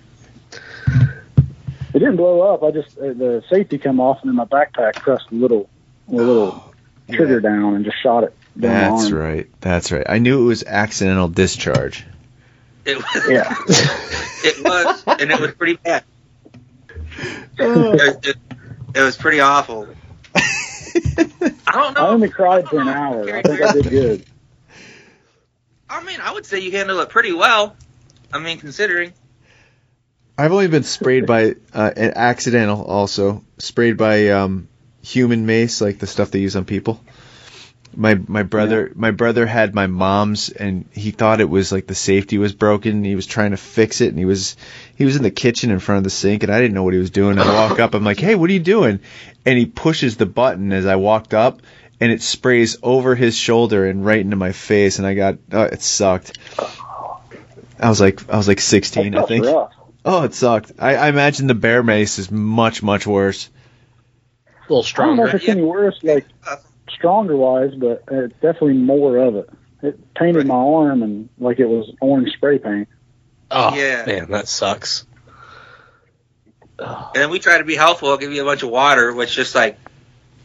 It 0.89 2.01
didn't 2.01 2.17
blow 2.17 2.43
up. 2.43 2.63
I 2.63 2.71
just 2.73 2.99
uh, 2.99 3.13
the 3.15 3.43
safety 3.51 3.79
came 3.79 4.01
off, 4.01 4.19
and 4.23 4.29
then 4.29 4.37
my 4.37 4.45
backpack 4.45 4.97
pressed 4.97 5.31
a 5.31 5.35
little, 5.35 5.69
a 6.09 6.13
little 6.15 6.75
trigger 7.11 7.41
down 7.41 7.75
and 7.75 7.85
just 7.85 7.97
shot 8.03 8.25
it 8.25 8.35
down 8.59 8.73
my 8.93 8.97
That's 8.99 9.13
arm. 9.13 9.15
right. 9.15 9.47
That's 9.61 9.93
right. 9.93 10.05
I 10.09 10.19
knew 10.19 10.43
it 10.43 10.45
was 10.47 10.63
accidental 10.65 11.29
discharge. 11.29 12.05
It 12.85 12.97
was. 12.99 13.27
Yeah. 13.31 13.55
it 14.45 14.63
was, 14.63 15.05
and 15.21 15.31
it 15.31 15.41
was 15.41 15.53
pretty 15.53 15.77
bad. 15.77 16.05
It, 17.19 17.59
was- 17.59 18.17
it, 18.27 18.37
it 18.95 19.01
was 19.01 19.17
pretty 19.17 19.41
awful. 19.41 19.89
I 20.35 21.73
don't 21.73 21.95
know. 21.95 22.07
I 22.07 22.09
only 22.09 22.29
cried 22.29 22.65
don't 22.65 22.71
for 22.71 22.81
an 22.81 22.89
hour. 22.89 23.23
I 23.37 23.43
think 23.43 23.63
I 23.63 23.73
did 23.73 23.89
good. 23.91 24.25
I 25.89 26.03
mean, 26.03 26.19
I 26.21 26.33
would 26.33 26.47
say 26.47 26.61
you 26.61 26.71
handled 26.73 27.01
it 27.01 27.09
pretty 27.11 27.33
well. 27.33 27.77
I 28.33 28.39
mean, 28.39 28.59
considering. 28.59 29.13
I've 30.39 30.53
only 30.53 30.69
been 30.69 30.83
sprayed 30.83 31.27
by 31.27 31.55
uh, 31.73 31.91
an 31.97 32.13
accidental, 32.17 32.85
also 32.85 33.45
sprayed 33.59 33.97
by 33.97 34.29
um, 34.31 34.69
human 35.03 35.47
mace, 35.47 35.81
like 35.81 35.99
the 35.99 36.07
stuff 36.07 36.31
they 36.31 36.41
use 36.41 36.57
on 36.57 36.65
people. 36.65 37.01
My 37.95 38.15
my 38.15 38.43
brother 38.43 38.93
my 38.95 39.11
brother 39.11 39.47
had 39.47 39.75
my 39.75 39.87
mom's, 39.87 40.49
and 40.51 40.87
he 40.93 41.11
thought 41.11 41.41
it 41.41 41.49
was 41.49 41.73
like 41.73 41.87
the 41.87 41.95
safety 41.95 42.37
was 42.39 42.53
broken. 42.53 43.05
He 43.05 43.15
was 43.15 43.27
trying 43.27 43.53
to 43.53 43.57
fix 43.57 44.01
it, 44.01 44.09
and 44.09 44.19
he 44.19 44.25
was 44.25 44.57
he 44.97 45.05
was 45.05 45.17
in 45.17 45.23
the 45.23 45.31
kitchen 45.31 45.71
in 45.71 45.79
front 45.79 45.99
of 45.99 46.05
the 46.05 46.11
sink, 46.11 46.43
and 46.43 46.53
I 46.53 46.61
didn't 46.61 46.75
know 46.75 46.83
what 46.83 46.95
he 46.95 47.01
was 47.01 47.11
doing. 47.11 47.39
I 47.39 47.69
walk 47.69 47.79
up, 47.81 47.95
I'm 47.95 48.05
like, 48.05 48.21
"Hey, 48.21 48.35
what 48.35 48.51
are 48.51 48.53
you 48.53 48.61
doing?" 48.61 49.01
And 49.45 49.59
he 49.59 49.67
pushes 49.67 50.17
the 50.17 50.27
button 50.27 50.73
as 50.73 50.85
I 50.85 50.97
walked 50.97 51.33
up, 51.33 51.63
and 52.01 52.13
it 52.13 52.23
sprays 52.23 52.77
over 52.83 53.15
his 53.15 53.37
shoulder 53.37 53.87
and 53.87 54.05
right 54.05 54.21
into 54.21 54.37
my 54.37 54.53
face, 54.53 54.99
and 54.99 55.07
I 55.07 55.15
got 55.15 55.39
oh, 55.53 55.63
it 55.63 55.83
sucked. 55.83 56.39
I 57.79 57.89
was 57.89 58.01
like 58.01 58.29
I 58.29 58.37
was 58.37 58.49
like 58.49 58.61
16, 58.61 59.15
I 59.15 59.23
think. 59.23 59.45
rough. 59.47 59.73
Oh, 60.05 60.23
it 60.23 60.35
sucked. 60.35 60.73
I, 60.79 60.95
I 60.95 61.09
imagine 61.09 61.47
the 61.47 61.55
bear 61.55 61.83
mace 61.83 62.19
is 62.19 62.31
much, 62.31 62.83
much 62.83 63.07
worse. 63.07 63.51
A 64.47 64.73
little 64.73 64.83
stronger. 64.83 65.25
I 65.29 65.33
don't 65.33 65.33
know 65.33 65.39
stronger. 65.39 65.45
it's 65.45 65.49
any 65.49 65.63
worse, 65.63 65.99
like 66.03 66.27
Uh, 66.49 66.57
stronger 66.97 67.37
wise, 67.37 67.75
but 67.75 68.05
it's 68.11 68.35
definitely 68.35 68.75
more 68.75 69.17
of 69.19 69.37
it. 69.37 69.49
It 69.83 70.15
painted 70.15 70.47
my 70.47 70.55
arm 70.57 71.03
and 71.03 71.29
like 71.39 71.61
it 71.61 71.67
was 71.69 71.91
orange 72.01 72.33
spray 72.33 72.59
paint. 72.59 72.89
Oh, 73.51 73.75
Yeah. 73.77 74.05
man, 74.07 74.31
that 74.31 74.49
sucks. 74.49 75.07
and 76.79 77.15
then 77.15 77.31
we 77.31 77.39
try 77.39 77.59
to 77.59 77.65
be 77.65 77.75
helpful. 77.77 78.11
I'll 78.11 78.17
give 78.19 78.33
you 78.33 78.43
a 78.43 78.45
bunch 78.45 78.63
of 78.63 78.71
water, 78.71 79.13
which 79.15 79.35
just 79.35 79.55
like 79.55 79.79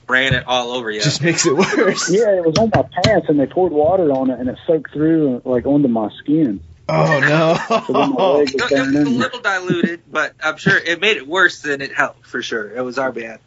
ran 0.07 0.33
it 0.33 0.43
all 0.47 0.71
over 0.71 0.91
you. 0.91 1.01
Just 1.01 1.21
makes 1.23 1.45
it 1.45 1.55
worse. 1.55 2.09
Yeah, 2.11 2.35
it 2.37 2.45
was 2.45 2.57
on 2.57 2.69
my 2.73 2.83
pants 3.03 3.27
and 3.29 3.39
they 3.39 3.45
poured 3.47 3.71
water 3.71 4.11
on 4.11 4.29
it 4.29 4.39
and 4.39 4.49
it 4.49 4.57
soaked 4.67 4.91
through 4.91 5.41
like 5.45 5.65
onto 5.65 5.87
my 5.87 6.09
skin. 6.19 6.61
Oh 6.89 7.05
So 7.05 7.19
my 7.21 7.27
no. 7.29 7.53
leg 7.77 7.89
No, 8.17 8.41
it 8.41 8.53
was 8.53 8.69
down 8.69 8.95
a 8.95 9.09
little 9.09 9.39
diluted, 9.39 10.01
but 10.11 10.33
I'm 10.43 10.57
sure 10.57 10.77
it 10.77 10.99
made 10.99 11.17
it 11.17 11.27
worse 11.27 11.61
than 11.61 11.81
it 11.81 11.93
helped 11.93 12.25
for 12.27 12.41
sure. 12.41 12.69
It 12.75 12.81
was 12.81 12.97
our 12.97 13.11
bad. 13.11 13.39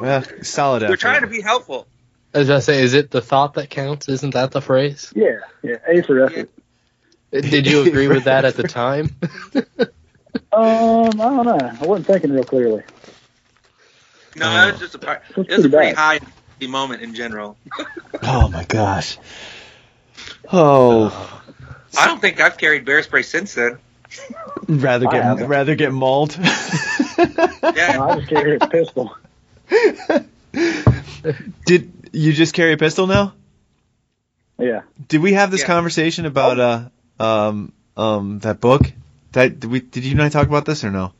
well, 0.00 0.22
solid 0.42 0.82
We're 0.82 0.88
effort. 0.88 1.00
trying 1.00 1.20
to 1.22 1.26
be 1.26 1.40
helpful. 1.40 1.86
As 2.34 2.48
I 2.50 2.60
say, 2.60 2.82
is 2.82 2.94
it 2.94 3.10
the 3.10 3.20
thought 3.20 3.54
that 3.54 3.68
counts? 3.70 4.08
Isn't 4.08 4.34
that 4.34 4.50
the 4.52 4.60
phrase? 4.62 5.12
Yeah, 5.14 5.38
yeah, 5.62 5.76
A 5.88 6.02
for 6.02 6.24
effort. 6.24 6.48
Did 7.30 7.66
you 7.66 7.82
agree 7.86 8.08
with 8.08 8.24
that 8.24 8.44
at 8.44 8.56
the 8.56 8.64
time? 8.64 9.14
Um, 10.50 11.08
I 11.08 11.08
don't 11.14 11.46
know. 11.46 11.58
I 11.80 11.86
wasn't 11.86 12.06
thinking 12.06 12.32
real 12.32 12.44
clearly. 12.44 12.82
No, 14.36 14.46
Oh. 14.46 14.68
it 14.68 14.72
was 14.72 14.80
just 14.80 14.94
a 14.94 14.98
part. 14.98 15.22
That's 15.28 15.48
It 15.48 15.56
was 15.56 15.64
a 15.66 15.68
pretty 15.68 15.76
pretty 15.76 15.94
bad. 15.94 16.20
high 16.60 16.66
moment 16.66 17.02
in 17.02 17.14
general. 17.14 17.56
Oh 18.22 18.48
my 18.48 18.64
gosh. 18.64 19.18
Oh, 20.50 21.42
I 21.98 22.06
don't 22.06 22.20
think 22.20 22.40
I've 22.40 22.56
carried 22.56 22.84
bear 22.86 23.02
spray 23.02 23.22
since 23.22 23.54
then. 23.54 23.78
rather 24.68 25.06
get 25.06 25.48
rather 25.48 25.74
get 25.74 25.92
mauled. 25.92 26.36
Yeah, 26.38 26.46
I 27.18 28.16
just 28.16 28.28
carried 28.28 28.62
a 28.62 28.68
pistol. 28.68 29.14
Did 31.66 32.01
you 32.12 32.32
just 32.32 32.54
carry 32.54 32.72
a 32.72 32.76
pistol 32.76 33.06
now? 33.06 33.34
Yeah. 34.58 34.82
Did 35.08 35.22
we 35.22 35.32
have 35.34 35.50
this 35.50 35.62
Yeah. 35.62 35.66
conversation 35.66 36.26
about 36.26 36.60
uh 36.60 36.88
um 37.22 37.72
um 37.96 38.38
that 38.40 38.60
book? 38.60 38.82
That 39.32 39.58
did 39.60 39.70
we 39.70 39.80
did 39.80 40.04
you 40.04 40.12
and 40.12 40.22
I 40.22 40.28
talk 40.28 40.46
about 40.46 40.64
this 40.64 40.84
or 40.84 40.90
no? 40.90 41.12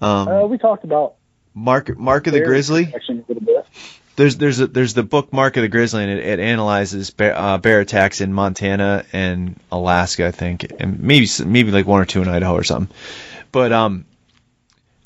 Um, 0.00 0.28
Uh, 0.28 0.46
we 0.46 0.58
talked 0.58 0.84
about 0.84 1.14
Mark 1.54 1.96
Mark 1.98 2.26
of 2.26 2.32
the 2.32 2.40
Grizzly. 2.40 2.86
protection 2.86 3.24
a 3.28 3.32
little 3.32 3.44
bit. 3.46 3.66
There's 4.16 4.36
there's 4.36 4.60
a, 4.60 4.66
there's 4.66 4.94
the 4.94 5.02
book 5.02 5.32
Mark 5.32 5.56
of 5.56 5.62
the 5.62 5.68
Grizzly, 5.68 6.02
and 6.02 6.12
it, 6.12 6.24
it 6.24 6.38
analyzes 6.40 7.10
bear, 7.10 7.36
uh, 7.36 7.58
bear 7.58 7.80
attacks 7.80 8.20
in 8.20 8.32
Montana 8.32 9.04
and 9.12 9.58
Alaska, 9.70 10.26
I 10.26 10.30
think, 10.32 10.66
and 10.78 11.00
maybe 11.00 11.26
maybe 11.44 11.70
like 11.70 11.86
one 11.86 12.00
or 12.00 12.04
two 12.04 12.20
in 12.22 12.28
Idaho 12.28 12.54
or 12.54 12.62
something. 12.64 12.94
But 13.52 13.72
um, 13.72 14.04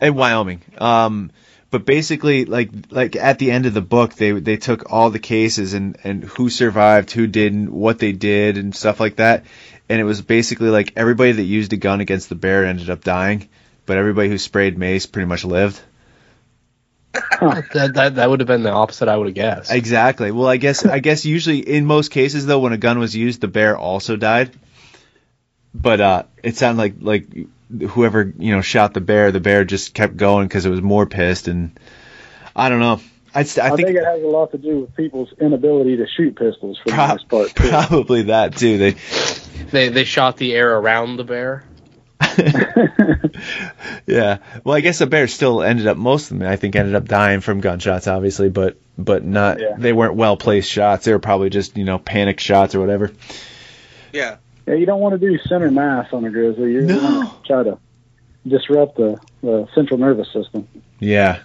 and 0.00 0.16
Wyoming. 0.16 0.60
Um, 0.78 1.30
but 1.70 1.84
basically, 1.84 2.44
like 2.44 2.70
like 2.90 3.16
at 3.16 3.38
the 3.38 3.50
end 3.50 3.66
of 3.66 3.74
the 3.74 3.80
book, 3.80 4.14
they 4.14 4.32
they 4.32 4.56
took 4.56 4.92
all 4.92 5.10
the 5.10 5.18
cases 5.18 5.74
and 5.74 5.98
and 6.04 6.22
who 6.24 6.48
survived, 6.48 7.10
who 7.10 7.26
didn't, 7.26 7.72
what 7.72 7.98
they 7.98 8.12
did, 8.12 8.56
and 8.56 8.74
stuff 8.74 9.00
like 9.00 9.16
that. 9.16 9.44
And 9.88 10.00
it 10.00 10.04
was 10.04 10.20
basically 10.22 10.70
like 10.70 10.92
everybody 10.96 11.32
that 11.32 11.42
used 11.42 11.72
a 11.72 11.76
gun 11.76 12.00
against 12.00 12.28
the 12.28 12.34
bear 12.34 12.64
ended 12.64 12.90
up 12.90 13.02
dying, 13.02 13.48
but 13.84 13.96
everybody 13.96 14.28
who 14.28 14.38
sprayed 14.38 14.78
mace 14.78 15.06
pretty 15.06 15.26
much 15.26 15.44
lived. 15.44 15.80
that, 17.12 17.90
that 17.94 18.14
that 18.16 18.30
would 18.30 18.40
have 18.40 18.46
been 18.46 18.62
the 18.62 18.70
opposite 18.70 19.08
I 19.08 19.16
would 19.16 19.26
have 19.26 19.34
guessed. 19.34 19.72
Exactly. 19.72 20.30
Well, 20.30 20.48
I 20.48 20.58
guess 20.58 20.84
I 20.84 21.00
guess 21.00 21.24
usually 21.24 21.58
in 21.58 21.84
most 21.86 22.10
cases 22.10 22.46
though, 22.46 22.60
when 22.60 22.72
a 22.72 22.78
gun 22.78 22.98
was 22.98 23.14
used, 23.16 23.40
the 23.40 23.48
bear 23.48 23.76
also 23.76 24.16
died. 24.16 24.50
But 25.74 26.00
uh, 26.00 26.22
it 26.42 26.56
sounded 26.56 26.80
like 26.80 26.94
like 27.00 27.48
whoever 27.88 28.32
you 28.38 28.54
know 28.54 28.62
shot 28.62 28.94
the 28.94 29.00
bear, 29.00 29.32
the 29.32 29.40
bear 29.40 29.64
just 29.64 29.94
kept 29.94 30.16
going 30.16 30.46
because 30.46 30.66
it 30.66 30.70
was 30.70 30.82
more 30.82 31.06
pissed, 31.06 31.48
and 31.48 31.78
I 32.54 32.68
don't 32.68 32.80
know. 32.80 33.00
I'd 33.34 33.48
st- 33.48 33.64
I, 33.64 33.66
I, 33.66 33.76
think, 33.76 33.88
think, 33.88 33.98
it 33.98 34.04
has 34.04 34.22
a 34.22 34.26
lot 34.26 34.52
to 34.52 34.58
do 34.58 34.80
with 34.80 34.96
people's 34.96 35.32
inability 35.38 35.98
to 35.98 36.06
shoot 36.06 36.36
pistols 36.36 36.78
for 36.82 36.90
the 36.90 36.96
most 36.96 37.28
part. 37.28 37.48
Too. 37.54 37.68
probably 37.68 38.22
that 38.22 38.56
too. 38.56 38.78
They 38.78 38.96
they 39.70 39.88
they 39.90 40.04
shot 40.04 40.36
the 40.36 40.54
air 40.54 40.76
around 40.76 41.16
the 41.16 41.24
bear. 41.24 41.64
yeah. 44.06 44.38
Well, 44.64 44.74
I 44.74 44.80
guess 44.80 44.98
the 44.98 45.06
bear 45.06 45.28
still 45.28 45.62
ended 45.62 45.86
up 45.86 45.98
most 45.98 46.30
of 46.30 46.38
them. 46.38 46.48
I 46.48 46.56
think 46.56 46.76
ended 46.76 46.94
up 46.94 47.06
dying 47.06 47.40
from 47.40 47.60
gunshots, 47.60 48.06
obviously, 48.06 48.48
but 48.48 48.78
but 48.96 49.24
not. 49.24 49.60
Yeah. 49.60 49.74
They 49.76 49.92
weren't 49.92 50.14
well 50.14 50.36
placed 50.36 50.70
shots. 50.70 51.04
They 51.04 51.12
were 51.12 51.18
probably 51.18 51.50
just 51.50 51.76
you 51.76 51.84
know 51.84 51.98
panic 51.98 52.40
shots 52.40 52.74
or 52.74 52.80
whatever. 52.80 53.12
Yeah. 54.12 54.36
Yeah, 54.66 54.74
you 54.74 54.86
don't 54.86 55.00
want 55.00 55.18
to 55.20 55.24
do 55.24 55.38
center 55.48 55.70
mass 55.70 56.12
on 56.12 56.24
a 56.24 56.30
grizzly. 56.30 56.72
You 56.72 56.82
No. 56.82 57.00
want 57.00 57.22
to 57.22 57.46
try 57.46 57.62
to 57.62 57.78
disrupt 58.46 58.96
the, 58.96 59.18
the 59.42 59.68
central 59.74 59.98
nervous 59.98 60.32
system. 60.32 60.66
Yeah. 60.98 61.40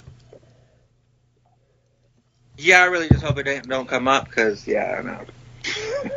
Yeah, 2.57 2.81
I 2.81 2.85
really 2.85 3.09
just 3.09 3.23
hope 3.23 3.37
it 3.37 3.47
ain't, 3.47 3.67
don't 3.67 3.87
come 3.87 4.07
up 4.07 4.25
because 4.25 4.67
yeah, 4.67 4.97
I 4.99 5.01
know. 5.03 5.25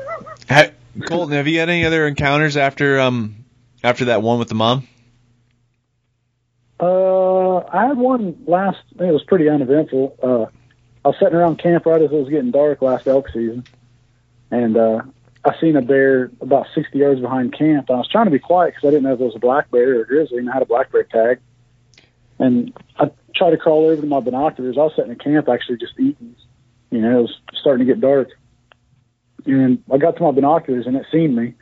Ha- 0.50 0.70
Colton, 1.06 1.34
have 1.34 1.46
you 1.48 1.58
had 1.58 1.70
any 1.70 1.84
other 1.86 2.06
encounters 2.06 2.56
after 2.56 3.00
um 3.00 3.44
after 3.82 4.06
that 4.06 4.22
one 4.22 4.38
with 4.38 4.48
the 4.48 4.54
mom? 4.54 4.86
Uh, 6.78 7.58
I 7.58 7.86
had 7.86 7.96
one 7.96 8.44
last. 8.46 8.78
It 8.98 9.10
was 9.12 9.22
pretty 9.24 9.48
uneventful. 9.48 10.16
Uh, 10.22 10.42
I 11.04 11.08
was 11.08 11.16
sitting 11.18 11.34
around 11.34 11.58
camp 11.58 11.86
right 11.86 12.00
as 12.02 12.10
it 12.10 12.14
was 12.14 12.28
getting 12.28 12.50
dark 12.50 12.82
last 12.82 13.06
elk 13.06 13.28
season, 13.28 13.64
and 14.50 14.76
uh, 14.76 15.02
I 15.44 15.58
seen 15.60 15.76
a 15.76 15.82
bear 15.82 16.30
about 16.40 16.66
60 16.74 16.98
yards 16.98 17.20
behind 17.20 17.56
camp. 17.56 17.88
And 17.88 17.96
I 17.96 17.98
was 17.98 18.08
trying 18.08 18.24
to 18.24 18.30
be 18.30 18.38
quiet 18.38 18.74
because 18.74 18.88
I 18.88 18.90
didn't 18.90 19.04
know 19.04 19.14
if 19.14 19.20
it 19.20 19.24
was 19.24 19.36
a 19.36 19.40
black 19.40 19.70
bear 19.70 19.98
or 19.98 20.02
a 20.02 20.06
grizzly, 20.06 20.38
and 20.38 20.48
I 20.48 20.54
had 20.54 20.62
a 20.62 20.66
black 20.66 20.90
bear 20.90 21.04
tag. 21.04 21.40
And 22.38 22.72
I 22.98 23.10
tried 23.34 23.50
to 23.50 23.56
crawl 23.58 23.86
over 23.86 24.00
to 24.00 24.06
my 24.06 24.20
binoculars. 24.20 24.76
I 24.78 24.82
was 24.82 24.92
sitting 24.96 25.12
in 25.12 25.18
camp 25.18 25.48
actually 25.48 25.76
just 25.76 25.98
eating. 25.98 26.34
You 26.90 27.00
know, 27.00 27.18
it 27.18 27.22
was 27.22 27.40
starting 27.60 27.86
to 27.86 27.92
get 27.92 28.00
dark. 28.00 28.30
And 29.46 29.82
I 29.92 29.98
got 29.98 30.16
to 30.16 30.22
my 30.22 30.30
binoculars 30.30 30.86
and 30.86 30.96
it 30.96 31.06
seen 31.12 31.34
me, 31.34 31.54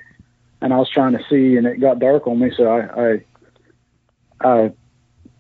and 0.61 0.73
I 0.73 0.77
was 0.77 0.89
trying 0.89 1.13
to 1.13 1.25
see, 1.29 1.57
and 1.57 1.67
it 1.67 1.81
got 1.81 1.99
dark 1.99 2.27
on 2.27 2.39
me, 2.39 2.53
so 2.57 2.69
I 2.69 3.03
I, 3.03 3.25
I 4.49 4.73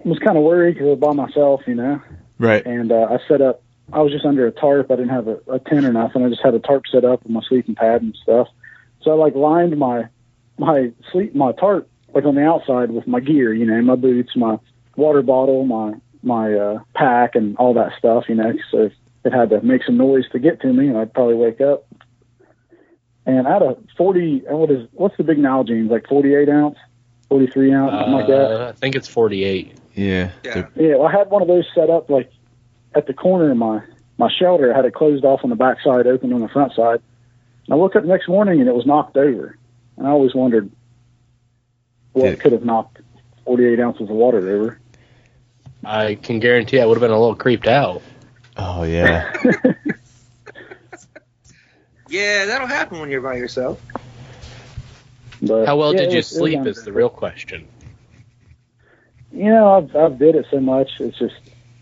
was 0.05 0.19
kind 0.19 0.37
of 0.37 0.43
worried 0.43 0.75
because 0.75 0.87
I 0.87 0.91
was 0.91 0.99
by 0.99 1.13
myself, 1.13 1.63
you 1.67 1.77
know. 1.77 2.01
Right. 2.39 2.65
And 2.67 2.91
uh, 2.91 3.07
I 3.11 3.19
set 3.29 3.41
up. 3.41 3.63
I 3.93 4.01
was 4.01 4.13
just 4.13 4.25
under 4.25 4.47
a 4.47 4.53
tarp. 4.53 4.91
I 4.91 4.97
didn't 4.97 5.11
have 5.11 5.29
a, 5.29 5.39
a 5.49 5.59
tent 5.59 5.85
or 5.85 5.93
nothing. 5.93 6.25
I 6.25 6.29
just 6.29 6.43
had 6.43 6.55
a 6.55 6.59
tarp 6.59 6.85
set 6.91 7.05
up 7.05 7.23
with 7.23 7.33
my 7.33 7.43
sleeping 7.49 7.75
pad 7.75 8.03
and 8.03 8.17
stuff. 8.23 8.49
So 9.03 9.11
I 9.11 9.15
like 9.15 9.35
lined 9.35 9.77
my 9.77 10.09
my 10.59 10.93
sleep 11.11 11.35
my 11.35 11.53
tarp 11.53 11.89
like 12.15 12.25
on 12.25 12.35
the 12.35 12.45
outside 12.45 12.91
with 12.91 13.07
my 13.07 13.21
gear, 13.21 13.53
you 13.53 13.65
know, 13.65 13.81
my 13.83 13.97
boots, 13.97 14.37
my 14.37 14.59
water 14.97 15.23
bottle, 15.23 15.65
my 15.65 15.95
my 16.23 16.55
uh, 16.55 16.79
pack, 16.95 17.35
and 17.35 17.57
all 17.57 17.75
that 17.75 17.93
stuff, 17.99 18.25
you 18.29 18.35
know. 18.35 18.53
So 18.71 18.85
if 18.85 18.93
it 19.25 19.33
had 19.33 19.51
to 19.51 19.61
make 19.63 19.83
some 19.85 19.97
noise 19.97 20.29
to 20.33 20.39
get 20.39 20.61
to 20.63 20.73
me, 20.73 20.89
and 20.89 20.97
I'd 20.97 21.13
probably 21.13 21.35
wake 21.35 21.61
up. 21.61 21.87
And 23.25 23.47
I 23.47 23.53
had 23.53 23.63
a 23.63 23.77
forty. 23.97 24.43
What 24.47 24.71
is 24.71 24.89
what's 24.93 25.17
the 25.17 25.25
big 25.25 25.39
Nalgene? 25.39 25.91
Like 25.91 26.07
forty 26.09 26.35
eight 26.35 26.49
ounce, 26.49 26.77
forty 27.29 27.47
three 27.47 27.73
ounce, 27.73 27.93
something 27.93 28.13
like 28.13 28.27
that. 28.27 28.61
Uh, 28.61 28.69
I 28.69 28.73
think 28.73 28.97
it's 28.97 29.09
48. 29.09 29.79
Yeah. 29.95 30.31
Yeah. 30.45 30.67
Yeah, 30.75 30.97
well, 30.97 31.07
I 31.07 31.13
had 31.13 31.31
one 31.31 31.43
of 31.43 31.49
those 31.49 31.65
set 31.75 31.91
up 31.91 32.11
like 32.11 32.33
at 32.95 33.07
the 33.07 33.15
corner 33.15 33.51
of 33.51 33.57
my 33.57 33.83
my 34.19 34.31
shelter. 34.31 34.73
I 34.73 34.77
had 34.77 34.85
it 34.85 34.95
closed 34.95 35.25
off 35.25 35.41
on 35.45 35.51
the 35.51 35.57
back 35.57 35.81
side, 35.83 36.07
open 36.07 36.33
on 36.33 36.41
the 36.41 36.49
front 36.49 36.73
side. 36.75 37.01
And 37.67 37.73
I 37.73 37.77
woke 37.77 37.97
up 37.97 38.03
the 38.03 38.09
next 38.09 38.29
morning 38.29 38.61
and 38.61 38.69
it 38.69 38.75
was 38.75 38.87
knocked 38.87 39.17
over. 39.17 39.57
And 39.97 40.07
I 40.07 40.11
always 40.11 40.35
wondered 40.35 40.71
what 42.13 42.27
Yeah. 42.27 42.35
could 42.37 42.53
have 42.53 42.65
knocked 42.65 42.99
48 43.45 43.81
ounces 43.81 44.03
of 44.03 44.09
water 44.11 44.39
over. 44.39 44.79
I 45.85 46.15
can 46.17 46.39
guarantee 46.41 46.81
I 46.81 46.85
would 46.87 46.95
have 46.97 47.01
been 47.01 47.11
a 47.11 47.19
little 47.19 47.35
creeped 47.35 47.67
out. 47.67 48.03
Oh 48.57 48.83
yeah. 48.85 49.33
Yeah, 52.09 52.45
that'll 52.45 52.67
happen 52.67 53.01
when 53.01 53.11
you're 53.11 53.23
by 53.23 53.37
yourself. 53.37 53.81
But 55.41 55.67
How 55.67 55.77
well 55.79 55.95
yeah, 55.95 56.01
did 56.03 56.13
you 56.13 56.19
was- 56.19 56.27
sleep? 56.29 56.67
Is 56.67 56.85
the 56.85 56.93
real 56.93 57.09
question. 57.09 57.67
You 59.33 59.45
know, 59.49 59.73
I've 59.79 59.97
I've 59.97 60.19
did 60.19 60.35
it 60.35 60.47
so 60.51 60.61
much. 60.61 60.91
It's 61.01 61.19
just 61.19 61.35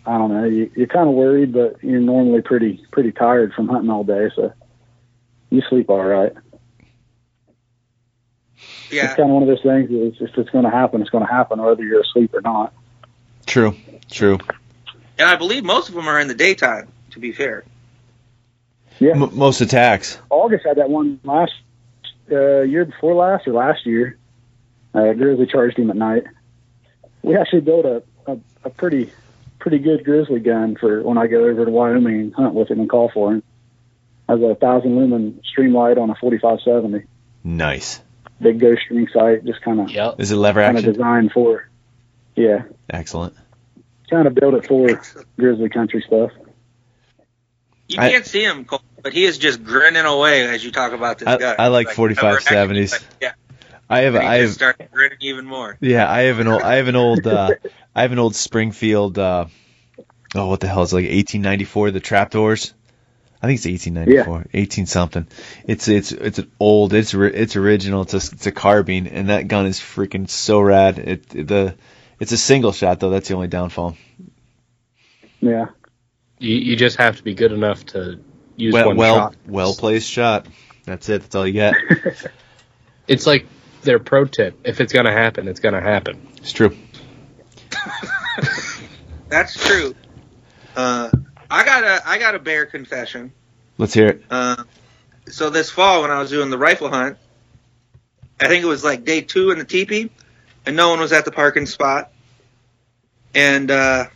I 0.05 0.17
don't 0.17 0.33
know. 0.33 0.45
You, 0.45 0.71
you're 0.75 0.87
kind 0.87 1.07
of 1.07 1.15
worried, 1.15 1.53
but 1.53 1.83
you're 1.83 1.99
normally 1.99 2.41
pretty 2.41 2.83
pretty 2.91 3.11
tired 3.11 3.53
from 3.53 3.67
hunting 3.67 3.89
all 3.89 4.03
day, 4.03 4.29
so 4.35 4.53
you 5.49 5.61
sleep 5.69 5.89
all 5.89 6.03
right. 6.03 6.33
Yeah. 8.89 9.05
It's 9.05 9.15
kind 9.15 9.29
of 9.29 9.33
one 9.33 9.43
of 9.43 9.47
those 9.47 9.61
things. 9.61 9.89
Is 9.91 10.21
if 10.21 10.37
it's 10.37 10.49
going 10.49 10.65
to 10.65 10.71
happen, 10.71 11.01
it's 11.01 11.09
going 11.09 11.25
to 11.25 11.31
happen, 11.31 11.61
whether 11.61 11.83
you're 11.83 12.01
asleep 12.01 12.33
or 12.33 12.41
not. 12.41 12.73
True. 13.45 13.75
True. 14.09 14.39
And 15.17 15.29
I 15.29 15.35
believe 15.35 15.63
most 15.63 15.89
of 15.89 15.95
them 15.95 16.07
are 16.07 16.19
in 16.19 16.27
the 16.27 16.33
daytime, 16.33 16.87
to 17.11 17.19
be 17.19 17.31
fair. 17.31 17.63
Yeah. 18.99 19.11
M- 19.11 19.37
most 19.37 19.61
attacks. 19.61 20.17
August 20.29 20.65
had 20.65 20.77
that 20.77 20.89
one 20.89 21.19
last 21.23 21.53
uh, 22.31 22.61
year 22.61 22.85
before 22.85 23.13
last 23.13 23.47
or 23.47 23.53
last 23.53 23.85
year. 23.85 24.17
Uh, 24.93 25.13
grizzly 25.13 25.45
charged 25.45 25.77
him 25.77 25.89
at 25.89 25.95
night. 25.95 26.23
We 27.21 27.37
actually 27.37 27.61
built 27.61 27.85
a, 27.85 28.03
a, 28.27 28.37
a 28.65 28.69
pretty 28.69 29.11
pretty 29.61 29.79
good 29.79 30.03
grizzly 30.03 30.39
gun 30.41 30.75
for 30.75 31.01
when 31.03 31.17
I 31.17 31.27
go 31.27 31.45
over 31.45 31.63
to 31.65 31.71
Wyoming 31.71 32.19
and 32.19 32.33
hunt 32.33 32.53
with 32.53 32.69
him 32.69 32.79
and 32.81 32.89
call 32.89 33.09
for 33.13 33.33
him. 33.33 33.43
Has 34.27 34.41
a 34.41 34.55
thousand 34.55 34.97
lumen 34.97 35.41
streamlight 35.57 35.97
on 35.97 36.09
a 36.09 36.15
forty 36.15 36.37
five 36.37 36.59
seventy. 36.63 37.05
Nice. 37.43 38.01
Big 38.41 38.59
ghost 38.59 38.81
string 38.85 39.07
sight, 39.13 39.45
just 39.45 39.61
kind 39.61 39.79
of 39.79 39.89
Yep. 39.91 40.15
Is 40.19 40.31
it 40.31 40.35
lever 40.35 40.59
action? 40.61 40.75
kind 40.77 40.87
of 40.87 40.93
designed 40.95 41.31
for. 41.31 41.69
Yeah, 42.35 42.63
Excellent. 42.89 43.35
kind 44.09 44.27
of 44.27 44.33
built 44.35 44.53
it 44.55 44.65
for 44.67 45.01
grizzly 45.37 45.69
country 45.69 46.03
stuff. 46.05 46.31
You 47.87 47.99
I- 48.01 48.09
can't 48.09 48.25
see 48.25 48.43
him, 48.43 48.63
Cole, 48.65 48.81
but 49.03 49.11
he 49.13 49.25
is 49.25 49.37
just 49.37 49.63
grinning 49.63 50.05
away 50.05 50.43
as 50.45 50.63
you 50.63 50.71
talk 50.71 50.93
about 50.93 51.19
this 51.19 51.27
I- 51.27 51.37
guy. 51.37 51.55
I 51.59 51.67
like 51.67 51.87
Like, 51.87 51.95
45 51.97 52.23
never 52.23 52.37
actually- 52.37 52.55
70s. 52.55 53.05
Yeah, 53.21 53.31
I 53.91 53.99
have 54.01 54.15
I 54.15 54.35
have 54.37 54.51
started 54.51 54.89
grinning 54.91 55.17
even 55.21 55.45
more. 55.45 55.77
yeah 55.81 56.09
I 56.09 56.21
have 56.21 56.39
an 56.39 56.47
old 56.47 56.61
I 56.61 56.75
have 56.75 56.87
an 56.87 56.95
old 56.95 57.27
uh, 57.27 57.51
I 57.95 58.01
have 58.03 58.11
an 58.11 58.19
old 58.19 58.35
Springfield 58.35 59.19
uh, 59.19 59.45
oh 60.35 60.47
what 60.47 60.59
the 60.61 60.67
hell 60.67 60.83
is 60.83 60.93
it, 60.93 60.95
like 60.95 61.03
1894 61.05 61.91
the 61.91 61.99
trapdoors. 61.99 62.73
I 63.43 63.47
think 63.47 63.57
it's 63.57 63.65
1894, 63.65 64.45
18 64.53 64.85
something. 64.85 65.27
It's 65.65 65.87
it's 65.87 66.11
it's 66.11 66.37
an 66.37 66.51
old. 66.59 66.93
It's 66.93 67.15
it's 67.15 67.55
original. 67.55 68.03
It's 68.03 68.13
a 68.13 68.17
it's 68.17 68.45
a 68.45 68.51
carbine, 68.51 69.07
and 69.07 69.29
that 69.29 69.47
gun 69.47 69.65
is 69.65 69.79
freaking 69.79 70.29
so 70.29 70.61
rad. 70.61 70.99
It 70.99 71.27
the 71.29 71.75
it's 72.19 72.31
a 72.31 72.37
single 72.37 72.71
shot 72.71 72.99
though. 72.99 73.09
That's 73.09 73.27
the 73.29 73.33
only 73.33 73.47
downfall. 73.47 73.97
Yeah, 75.39 75.69
You, 76.37 76.55
you 76.55 76.75
just 76.75 76.97
have 76.97 77.17
to 77.17 77.23
be 77.23 77.33
good 77.33 77.51
enough 77.51 77.83
to 77.87 78.19
use 78.57 78.73
well 78.75 78.89
one 78.89 78.97
well 78.97 79.15
shot. 79.15 79.35
well 79.47 79.73
placed 79.73 80.07
shot. 80.07 80.45
That's 80.85 81.09
it. 81.09 81.23
That's 81.23 81.33
all 81.33 81.47
you 81.47 81.53
get. 81.53 81.73
It's 83.07 83.25
like 83.27 83.47
their 83.81 83.99
pro 83.99 84.25
tip. 84.25 84.59
If 84.63 84.81
it's 84.81 84.93
gonna 84.93 85.11
happen, 85.11 85.47
it's 85.47 85.59
gonna 85.59 85.81
happen. 85.81 86.27
It's 86.37 86.51
true. 86.51 86.75
That's 89.29 89.53
true. 89.65 89.95
Uh, 90.75 91.09
I 91.49 91.65
got 91.65 91.83
a 91.83 92.01
I 92.07 92.17
got 92.17 92.35
a 92.35 92.39
bear 92.39 92.65
confession. 92.65 93.31
Let's 93.77 93.93
hear 93.93 94.07
it. 94.07 94.23
Uh, 94.29 94.63
so 95.27 95.49
this 95.49 95.69
fall 95.69 96.01
when 96.01 96.11
I 96.11 96.19
was 96.19 96.29
doing 96.29 96.49
the 96.49 96.57
rifle 96.57 96.89
hunt, 96.89 97.17
I 98.39 98.47
think 98.47 98.63
it 98.63 98.67
was 98.67 98.83
like 98.83 99.05
day 99.05 99.21
two 99.21 99.51
in 99.51 99.59
the 99.59 99.65
teepee, 99.65 100.11
and 100.65 100.75
no 100.75 100.89
one 100.89 100.99
was 100.99 101.13
at 101.13 101.25
the 101.25 101.31
parking 101.31 101.65
spot. 101.65 102.11
And 103.33 103.71
uh, 103.71 104.07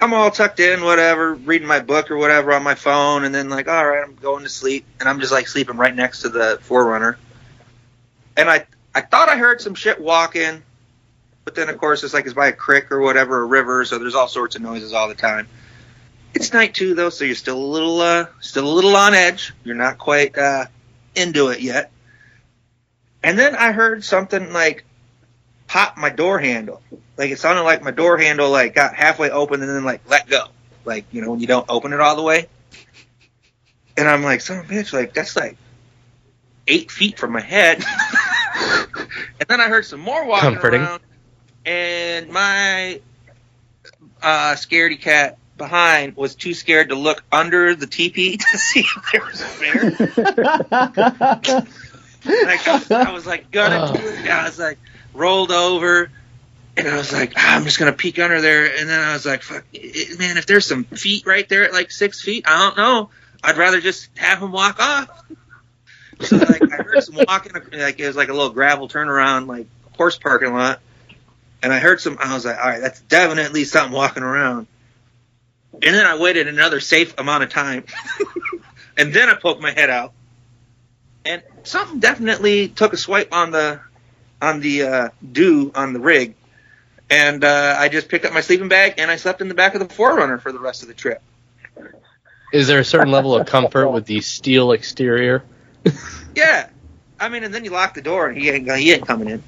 I'm 0.00 0.12
all 0.12 0.30
tucked 0.30 0.60
in, 0.60 0.82
whatever, 0.82 1.34
reading 1.34 1.66
my 1.66 1.80
book 1.80 2.10
or 2.10 2.16
whatever 2.16 2.52
on 2.52 2.62
my 2.62 2.74
phone, 2.74 3.24
and 3.24 3.34
then 3.34 3.48
like, 3.48 3.68
all 3.68 3.86
right, 3.86 4.04
I'm 4.04 4.14
going 4.14 4.42
to 4.42 4.48
sleep, 4.48 4.84
and 5.00 5.08
I'm 5.08 5.20
just 5.20 5.32
like 5.32 5.48
sleeping 5.48 5.76
right 5.76 5.94
next 5.94 6.22
to 6.22 6.28
the 6.28 6.60
4Runner, 6.62 7.16
and 8.36 8.48
I 8.50 8.66
I 8.94 9.00
thought 9.02 9.28
I 9.28 9.36
heard 9.36 9.60
some 9.60 9.74
shit 9.74 10.00
walking, 10.00 10.62
but 11.44 11.54
then 11.54 11.68
of 11.68 11.78
course 11.78 12.04
it's 12.04 12.14
like 12.14 12.24
it's 12.24 12.34
by 12.34 12.48
a 12.48 12.52
creek 12.52 12.90
or 12.90 13.00
whatever, 13.00 13.42
a 13.42 13.46
river, 13.46 13.84
so 13.84 13.98
there's 13.98 14.14
all 14.14 14.28
sorts 14.28 14.56
of 14.56 14.62
noises 14.62 14.92
all 14.92 15.08
the 15.08 15.14
time. 15.14 15.48
It's 16.34 16.52
night 16.52 16.74
two 16.74 16.94
though, 16.94 17.10
so 17.10 17.24
you're 17.24 17.34
still 17.34 17.58
a 17.58 17.64
little 17.64 18.00
uh 18.00 18.26
still 18.40 18.66
a 18.66 18.74
little 18.74 18.96
on 18.96 19.14
edge. 19.14 19.52
You're 19.64 19.74
not 19.76 19.98
quite 19.98 20.36
uh 20.36 20.66
into 21.14 21.48
it 21.48 21.60
yet. 21.60 21.90
And 23.22 23.38
then 23.38 23.56
I 23.56 23.72
heard 23.72 24.04
something 24.04 24.52
like 24.52 24.84
pop 25.66 25.96
my 25.96 26.10
door 26.10 26.38
handle. 26.38 26.82
Like 27.16 27.30
it 27.30 27.38
sounded 27.38 27.62
like 27.62 27.82
my 27.82 27.90
door 27.90 28.18
handle 28.18 28.50
like 28.50 28.74
got 28.74 28.94
halfway 28.94 29.30
open 29.30 29.60
and 29.60 29.70
then 29.70 29.84
like 29.84 30.08
let 30.08 30.28
go. 30.28 30.46
Like, 30.84 31.06
you 31.10 31.22
know, 31.22 31.30
when 31.30 31.40
you 31.40 31.46
don't 31.46 31.66
open 31.68 31.92
it 31.92 32.00
all 32.00 32.16
the 32.16 32.22
way. 32.22 32.48
And 33.96 34.06
I'm 34.06 34.22
like, 34.22 34.40
son 34.40 34.58
of 34.58 34.70
a 34.70 34.74
bitch, 34.74 34.92
like 34.92 35.14
that's 35.14 35.36
like 35.36 35.56
eight 36.66 36.90
feet 36.90 37.18
from 37.18 37.32
my 37.32 37.40
head. 37.40 37.82
and 39.40 39.48
then 39.48 39.60
I 39.60 39.68
heard 39.68 39.84
some 39.84 40.00
more 40.00 40.24
walking 40.26 40.52
Comforting. 40.52 40.82
around 40.82 41.00
and 41.64 42.28
my 42.30 43.00
uh 44.22 44.54
scaredy 44.54 45.00
cat 45.00 45.38
behind 45.56 46.16
was 46.16 46.34
too 46.34 46.54
scared 46.54 46.90
to 46.90 46.94
look 46.94 47.24
under 47.32 47.74
the 47.74 47.86
teepee 47.86 48.36
to 48.36 48.58
see 48.58 48.80
if 48.80 49.10
there 49.12 49.24
was 49.24 49.40
a 49.40 49.60
bear. 49.60 49.80
And 52.28 52.50
I, 52.50 52.56
got, 52.64 52.90
I 52.90 53.12
was 53.12 53.24
like 53.26 53.50
gonna 53.50 53.92
do 53.92 54.00
it. 54.08 54.28
I 54.28 54.44
was 54.46 54.58
like 54.58 54.78
rolled 55.14 55.52
over, 55.52 56.10
and 56.76 56.88
I 56.88 56.96
was 56.96 57.12
like, 57.12 57.34
ah, 57.36 57.56
I'm 57.56 57.62
just 57.64 57.78
gonna 57.78 57.92
peek 57.92 58.18
under 58.18 58.40
there. 58.40 58.66
And 58.76 58.88
then 58.88 59.00
I 59.00 59.12
was 59.12 59.24
like, 59.24 59.42
fuck, 59.42 59.64
it, 59.72 60.18
man, 60.18 60.36
if 60.36 60.46
there's 60.46 60.66
some 60.66 60.82
feet 60.84 61.24
right 61.24 61.48
there 61.48 61.62
at 61.64 61.72
like 61.72 61.92
six 61.92 62.20
feet, 62.20 62.44
I 62.48 62.58
don't 62.58 62.76
know. 62.76 63.10
I'd 63.44 63.56
rather 63.58 63.80
just 63.80 64.08
have 64.16 64.42
him 64.42 64.50
walk 64.50 64.80
off. 64.80 65.08
So 66.20 66.36
like 66.36 66.62
I 66.62 66.76
heard 66.82 67.02
some 67.02 67.16
walking, 67.26 67.52
like 67.72 68.00
it 68.00 68.06
was 68.06 68.16
like 68.16 68.28
a 68.28 68.32
little 68.32 68.50
gravel 68.50 68.88
turnaround, 68.88 69.46
like 69.46 69.66
horse 69.96 70.18
parking 70.18 70.52
lot. 70.52 70.80
And 71.62 71.72
I 71.72 71.78
heard 71.78 72.00
some. 72.00 72.18
I 72.20 72.34
was 72.34 72.44
like, 72.44 72.58
all 72.58 72.68
right, 72.68 72.80
that's 72.80 73.00
definitely 73.02 73.64
something 73.64 73.92
walking 73.92 74.22
around. 74.22 74.66
And 75.72 75.94
then 75.94 76.06
I 76.06 76.18
waited 76.18 76.48
another 76.48 76.80
safe 76.80 77.18
amount 77.18 77.42
of 77.42 77.50
time, 77.50 77.84
and 78.96 79.12
then 79.12 79.28
I 79.28 79.34
poked 79.34 79.60
my 79.60 79.72
head 79.72 79.90
out 79.90 80.12
and 81.26 81.42
something 81.64 81.98
definitely 81.98 82.68
took 82.68 82.92
a 82.92 82.96
swipe 82.96 83.32
on 83.32 83.50
the 83.50 83.80
on 84.40 84.60
the 84.60 84.82
uh, 84.82 85.08
dew 85.32 85.72
on 85.74 85.92
the 85.92 86.00
rig, 86.00 86.34
and 87.10 87.42
uh, 87.44 87.76
I 87.78 87.88
just 87.88 88.08
picked 88.08 88.24
up 88.24 88.32
my 88.32 88.40
sleeping 88.40 88.68
bag 88.68 88.94
and 88.98 89.10
I 89.10 89.16
slept 89.16 89.40
in 89.40 89.48
the 89.48 89.54
back 89.54 89.74
of 89.74 89.80
the 89.80 89.86
4Runner 89.86 90.40
for 90.40 90.52
the 90.52 90.58
rest 90.58 90.82
of 90.82 90.88
the 90.88 90.94
trip. 90.94 91.22
Is 92.52 92.68
there 92.68 92.78
a 92.78 92.84
certain 92.84 93.10
level 93.10 93.34
of 93.34 93.46
comfort 93.46 93.88
with 93.88 94.06
the 94.06 94.20
steel 94.20 94.72
exterior? 94.72 95.42
Yeah, 96.36 96.68
I 97.18 97.30
mean, 97.30 97.44
and 97.44 97.54
then 97.54 97.64
you 97.64 97.70
lock 97.70 97.94
the 97.94 98.02
door 98.02 98.28
and 98.28 98.36
he 98.36 98.50
ain't 98.50 98.70
he 98.70 98.92
ain't 98.92 99.06
coming 99.06 99.28
in. 99.30 99.42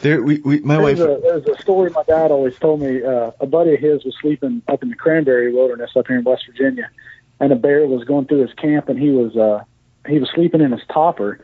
There, 0.00 0.22
we, 0.22 0.38
we 0.40 0.60
my 0.60 0.76
There's 0.78 1.00
wife. 1.00 1.08
a, 1.08 1.20
there's 1.20 1.46
a 1.46 1.60
story 1.60 1.90
my 1.90 2.04
dad 2.04 2.30
always 2.30 2.56
told 2.58 2.80
me. 2.80 3.02
Uh, 3.02 3.32
a 3.40 3.46
buddy 3.46 3.74
of 3.74 3.80
his 3.80 4.04
was 4.04 4.14
sleeping 4.20 4.62
up 4.68 4.82
in 4.82 4.90
the 4.90 4.94
cranberry 4.94 5.52
wilderness 5.52 5.90
up 5.96 6.06
here 6.06 6.18
in 6.18 6.24
West 6.24 6.46
Virginia, 6.46 6.88
and 7.40 7.52
a 7.52 7.56
bear 7.56 7.86
was 7.86 8.04
going 8.04 8.26
through 8.26 8.42
his 8.46 8.54
camp, 8.54 8.88
and 8.88 8.98
he 8.98 9.10
was 9.10 9.36
uh, 9.36 9.64
he 10.08 10.20
was 10.20 10.30
sleeping 10.32 10.60
in 10.60 10.70
his 10.70 10.82
topper, 10.92 11.40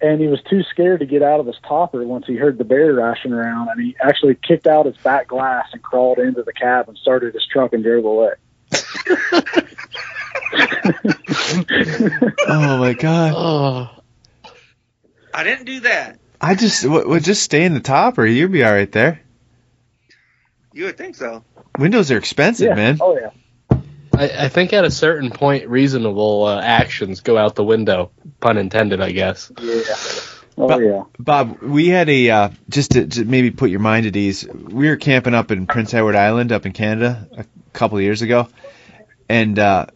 and 0.00 0.20
he 0.20 0.26
was 0.28 0.40
too 0.48 0.62
scared 0.62 1.00
to 1.00 1.06
get 1.06 1.22
out 1.22 1.40
of 1.40 1.46
his 1.46 1.56
topper 1.66 2.02
once 2.04 2.26
he 2.26 2.36
heard 2.36 2.56
the 2.56 2.64
bear 2.64 2.94
rashing 2.94 3.32
around, 3.34 3.68
and 3.68 3.80
he 3.80 3.94
actually 4.02 4.36
kicked 4.36 4.66
out 4.66 4.86
his 4.86 4.96
back 4.98 5.28
glass 5.28 5.68
and 5.74 5.82
crawled 5.82 6.18
into 6.18 6.42
the 6.42 6.52
cab 6.54 6.88
and 6.88 6.96
started 6.96 7.34
his 7.34 7.46
truck 7.46 7.74
and 7.74 7.84
drove 7.84 8.06
away. 8.06 8.32
Oh 12.50 12.78
my 12.78 12.94
god! 12.94 13.32
Oh, 13.36 13.90
I 15.32 15.44
didn't 15.44 15.66
do 15.66 15.80
that. 15.80 16.18
I 16.40 16.54
just 16.54 16.82
w- 16.84 17.08
would 17.08 17.24
just 17.24 17.42
stay 17.42 17.64
in 17.64 17.74
the 17.74 17.80
top, 17.80 18.18
or 18.18 18.26
you'd 18.26 18.52
be 18.52 18.64
all 18.64 18.72
right 18.72 18.90
there. 18.90 19.20
You 20.72 20.84
would 20.84 20.96
think 20.96 21.16
so. 21.16 21.44
Windows 21.78 22.10
are 22.10 22.18
expensive, 22.18 22.68
yeah. 22.68 22.74
man. 22.74 22.98
Oh 23.00 23.18
yeah. 23.18 23.30
I, 24.14 24.44
I 24.46 24.48
think 24.48 24.72
at 24.72 24.84
a 24.84 24.90
certain 24.90 25.30
point, 25.30 25.68
reasonable 25.68 26.44
uh, 26.44 26.60
actions 26.60 27.20
go 27.20 27.36
out 27.36 27.54
the 27.54 27.64
window. 27.64 28.10
Pun 28.40 28.56
intended, 28.58 29.00
I 29.00 29.12
guess. 29.12 29.50
Yeah. 29.60 29.82
Oh 30.56 30.68
But- 30.68 30.80
yeah. 30.80 31.02
Bob, 31.18 31.60
we 31.62 31.88
had 31.88 32.08
a 32.08 32.30
uh, 32.30 32.48
just 32.68 32.92
to, 32.92 33.06
to 33.06 33.24
maybe 33.24 33.50
put 33.50 33.70
your 33.70 33.80
mind 33.80 34.06
at 34.06 34.16
ease. 34.16 34.46
We 34.48 34.88
were 34.88 34.96
camping 34.96 35.34
up 35.34 35.50
in 35.50 35.66
Prince 35.66 35.92
Edward 35.94 36.16
Island, 36.16 36.52
up 36.52 36.66
in 36.66 36.72
Canada, 36.72 37.28
a 37.36 37.44
couple 37.72 37.98
of 37.98 38.04
years 38.04 38.22
ago, 38.22 38.48
and 39.28 39.58
uh, 39.58 39.86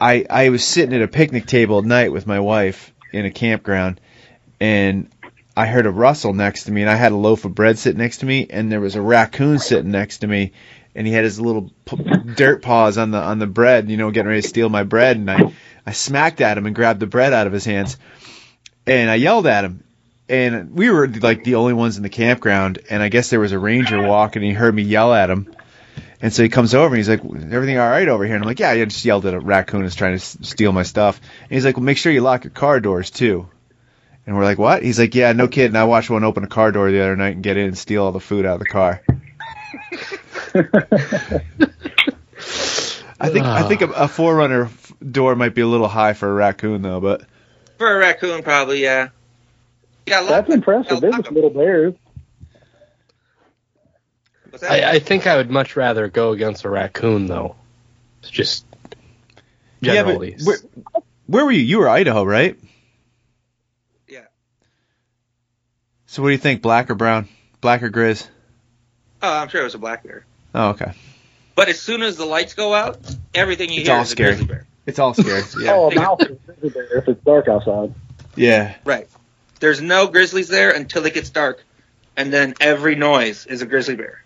I 0.00 0.26
I 0.28 0.48
was 0.50 0.64
sitting 0.64 0.94
at 0.94 1.02
a 1.02 1.08
picnic 1.08 1.46
table 1.46 1.78
at 1.78 1.84
night 1.84 2.12
with 2.12 2.26
my 2.26 2.40
wife 2.40 2.92
in 3.12 3.24
a 3.24 3.30
campground, 3.30 4.00
and 4.60 5.08
I 5.56 5.66
heard 5.66 5.86
a 5.86 5.90
rustle 5.90 6.32
next 6.32 6.64
to 6.64 6.72
me, 6.72 6.82
and 6.82 6.90
I 6.90 6.96
had 6.96 7.12
a 7.12 7.16
loaf 7.16 7.44
of 7.44 7.54
bread 7.54 7.78
sitting 7.78 7.98
next 7.98 8.18
to 8.18 8.26
me, 8.26 8.46
and 8.50 8.70
there 8.70 8.80
was 8.80 8.94
a 8.94 9.02
raccoon 9.02 9.58
sitting 9.58 9.90
next 9.90 10.18
to 10.18 10.26
me, 10.26 10.52
and 10.94 11.06
he 11.06 11.12
had 11.12 11.24
his 11.24 11.40
little 11.40 11.72
p- 11.84 11.96
dirt 12.34 12.62
paws 12.62 12.98
on 12.98 13.10
the 13.10 13.18
on 13.18 13.38
the 13.38 13.46
bread, 13.46 13.90
you 13.90 13.96
know, 13.96 14.10
getting 14.10 14.28
ready 14.28 14.42
to 14.42 14.48
steal 14.48 14.68
my 14.68 14.82
bread, 14.82 15.16
and 15.16 15.30
I 15.30 15.52
I 15.86 15.92
smacked 15.92 16.40
at 16.40 16.58
him 16.58 16.66
and 16.66 16.74
grabbed 16.74 17.00
the 17.00 17.06
bread 17.06 17.32
out 17.32 17.46
of 17.46 17.52
his 17.52 17.64
hands, 17.64 17.96
and 18.86 19.10
I 19.10 19.14
yelled 19.14 19.46
at 19.46 19.64
him, 19.64 19.84
and 20.28 20.72
we 20.74 20.90
were 20.90 21.08
like 21.08 21.44
the 21.44 21.54
only 21.54 21.72
ones 21.72 21.96
in 21.96 22.02
the 22.02 22.08
campground, 22.08 22.80
and 22.90 23.02
I 23.02 23.08
guess 23.08 23.30
there 23.30 23.40
was 23.40 23.52
a 23.52 23.58
ranger 23.58 24.02
walking, 24.02 24.42
and 24.42 24.50
he 24.50 24.54
heard 24.54 24.74
me 24.74 24.82
yell 24.82 25.14
at 25.14 25.30
him. 25.30 25.54
And 26.22 26.32
so 26.32 26.42
he 26.42 26.48
comes 26.48 26.74
over 26.74 26.88
and 26.94 26.96
he's 26.96 27.08
like, 27.08 27.20
"Everything 27.24 27.78
all 27.78 27.88
right 27.90 28.08
over 28.08 28.24
here?" 28.24 28.34
And 28.34 28.42
I'm 28.44 28.48
like, 28.48 28.58
"Yeah, 28.60 28.70
I 28.70 28.84
just 28.84 29.04
yelled 29.04 29.26
at 29.26 29.34
a 29.34 29.40
raccoon 29.40 29.82
that's 29.82 29.94
trying 29.94 30.12
to 30.12 30.16
s- 30.22 30.38
steal 30.42 30.72
my 30.72 30.82
stuff." 30.82 31.20
And 31.42 31.50
he's 31.52 31.64
like, 31.64 31.76
"Well, 31.76 31.84
make 31.84 31.98
sure 31.98 32.10
you 32.12 32.22
lock 32.22 32.44
your 32.44 32.52
car 32.52 32.80
doors 32.80 33.10
too." 33.10 33.48
And 34.26 34.34
we're 34.36 34.44
like, 34.44 34.58
"What?" 34.58 34.82
He's 34.82 34.98
like, 34.98 35.14
"Yeah, 35.14 35.32
no 35.32 35.46
kidding. 35.46 35.76
I 35.76 35.84
watched 35.84 36.08
one 36.10 36.24
open 36.24 36.42
a 36.44 36.48
car 36.48 36.72
door 36.72 36.90
the 36.90 37.00
other 37.02 37.16
night 37.16 37.34
and 37.34 37.42
get 37.42 37.56
in 37.58 37.66
and 37.68 37.78
steal 37.78 38.04
all 38.04 38.12
the 38.12 38.20
food 38.20 38.46
out 38.46 38.54
of 38.54 38.60
the 38.60 38.66
car." 38.66 39.02
I 43.18 43.30
think 43.30 43.46
I 43.46 43.62
think 43.68 43.80
a, 43.82 43.86
a 43.86 44.06
4Runner 44.08 44.66
f- 44.66 44.92
door 45.10 45.34
might 45.36 45.54
be 45.54 45.62
a 45.62 45.66
little 45.66 45.88
high 45.88 46.12
for 46.12 46.28
a 46.30 46.32
raccoon 46.34 46.82
though, 46.82 47.00
but 47.00 47.22
For 47.78 47.94
a 47.94 47.98
raccoon, 47.98 48.42
probably, 48.42 48.82
yeah. 48.82 49.08
Yeah, 50.06 50.22
That's 50.22 50.50
impressive. 50.50 51.00
They're 51.00 51.10
just 51.12 51.32
little 51.32 51.50
bears. 51.50 51.94
What's 54.56 54.68
that? 54.68 54.84
I, 54.84 54.92
I 54.92 54.98
think 55.00 55.26
I 55.26 55.36
would 55.36 55.50
much 55.50 55.76
rather 55.76 56.08
go 56.08 56.32
against 56.32 56.64
a 56.64 56.70
raccoon, 56.70 57.26
though. 57.26 57.56
It's 58.22 58.30
just 58.30 58.64
generally. 59.82 60.30
yeah, 60.30 60.36
but 60.38 60.46
where, 60.46 61.02
where 61.26 61.44
were 61.44 61.52
you? 61.52 61.60
You 61.60 61.78
were 61.80 61.88
Idaho, 61.90 62.24
right? 62.24 62.58
Yeah. 64.08 64.24
So 66.06 66.22
what 66.22 66.28
do 66.28 66.32
you 66.32 66.38
think, 66.38 66.62
black 66.62 66.88
or 66.88 66.94
brown? 66.94 67.28
Black 67.60 67.82
or 67.82 67.90
grizz? 67.90 68.26
Oh, 69.22 69.30
I'm 69.30 69.48
sure 69.48 69.60
it 69.60 69.64
was 69.64 69.74
a 69.74 69.78
black 69.78 70.04
bear. 70.04 70.24
Oh, 70.54 70.70
okay. 70.70 70.92
But 71.54 71.68
as 71.68 71.78
soon 71.78 72.00
as 72.00 72.16
the 72.16 72.24
lights 72.24 72.54
go 72.54 72.72
out, 72.72 72.98
everything 73.34 73.70
you 73.70 73.80
It's 73.80 73.88
hear 73.88 73.96
all 73.96 74.02
is 74.04 74.08
scary. 74.08 74.30
a 74.30 74.36
grizzly 74.36 74.46
bear. 74.54 74.66
It's 74.86 74.98
all 74.98 75.12
scary. 75.12 75.42
Yeah. 75.60 75.74
Oh, 75.74 75.90
a 75.90 75.94
mouse 75.94 76.20
is 76.22 76.30
a 76.30 76.34
grizzly 76.34 76.70
bear 76.70 76.96
if 76.98 77.08
it's 77.08 77.24
dark 77.24 77.46
outside. 77.48 77.94
Yeah. 78.36 78.74
Right. 78.86 79.06
There's 79.60 79.82
no 79.82 80.06
grizzlies 80.06 80.48
there 80.48 80.70
until 80.70 81.04
it 81.04 81.12
gets 81.12 81.28
dark, 81.28 81.62
and 82.16 82.32
then 82.32 82.54
every 82.58 82.94
noise 82.94 83.44
is 83.44 83.60
a 83.60 83.66
grizzly 83.66 83.96
bear. 83.96 84.22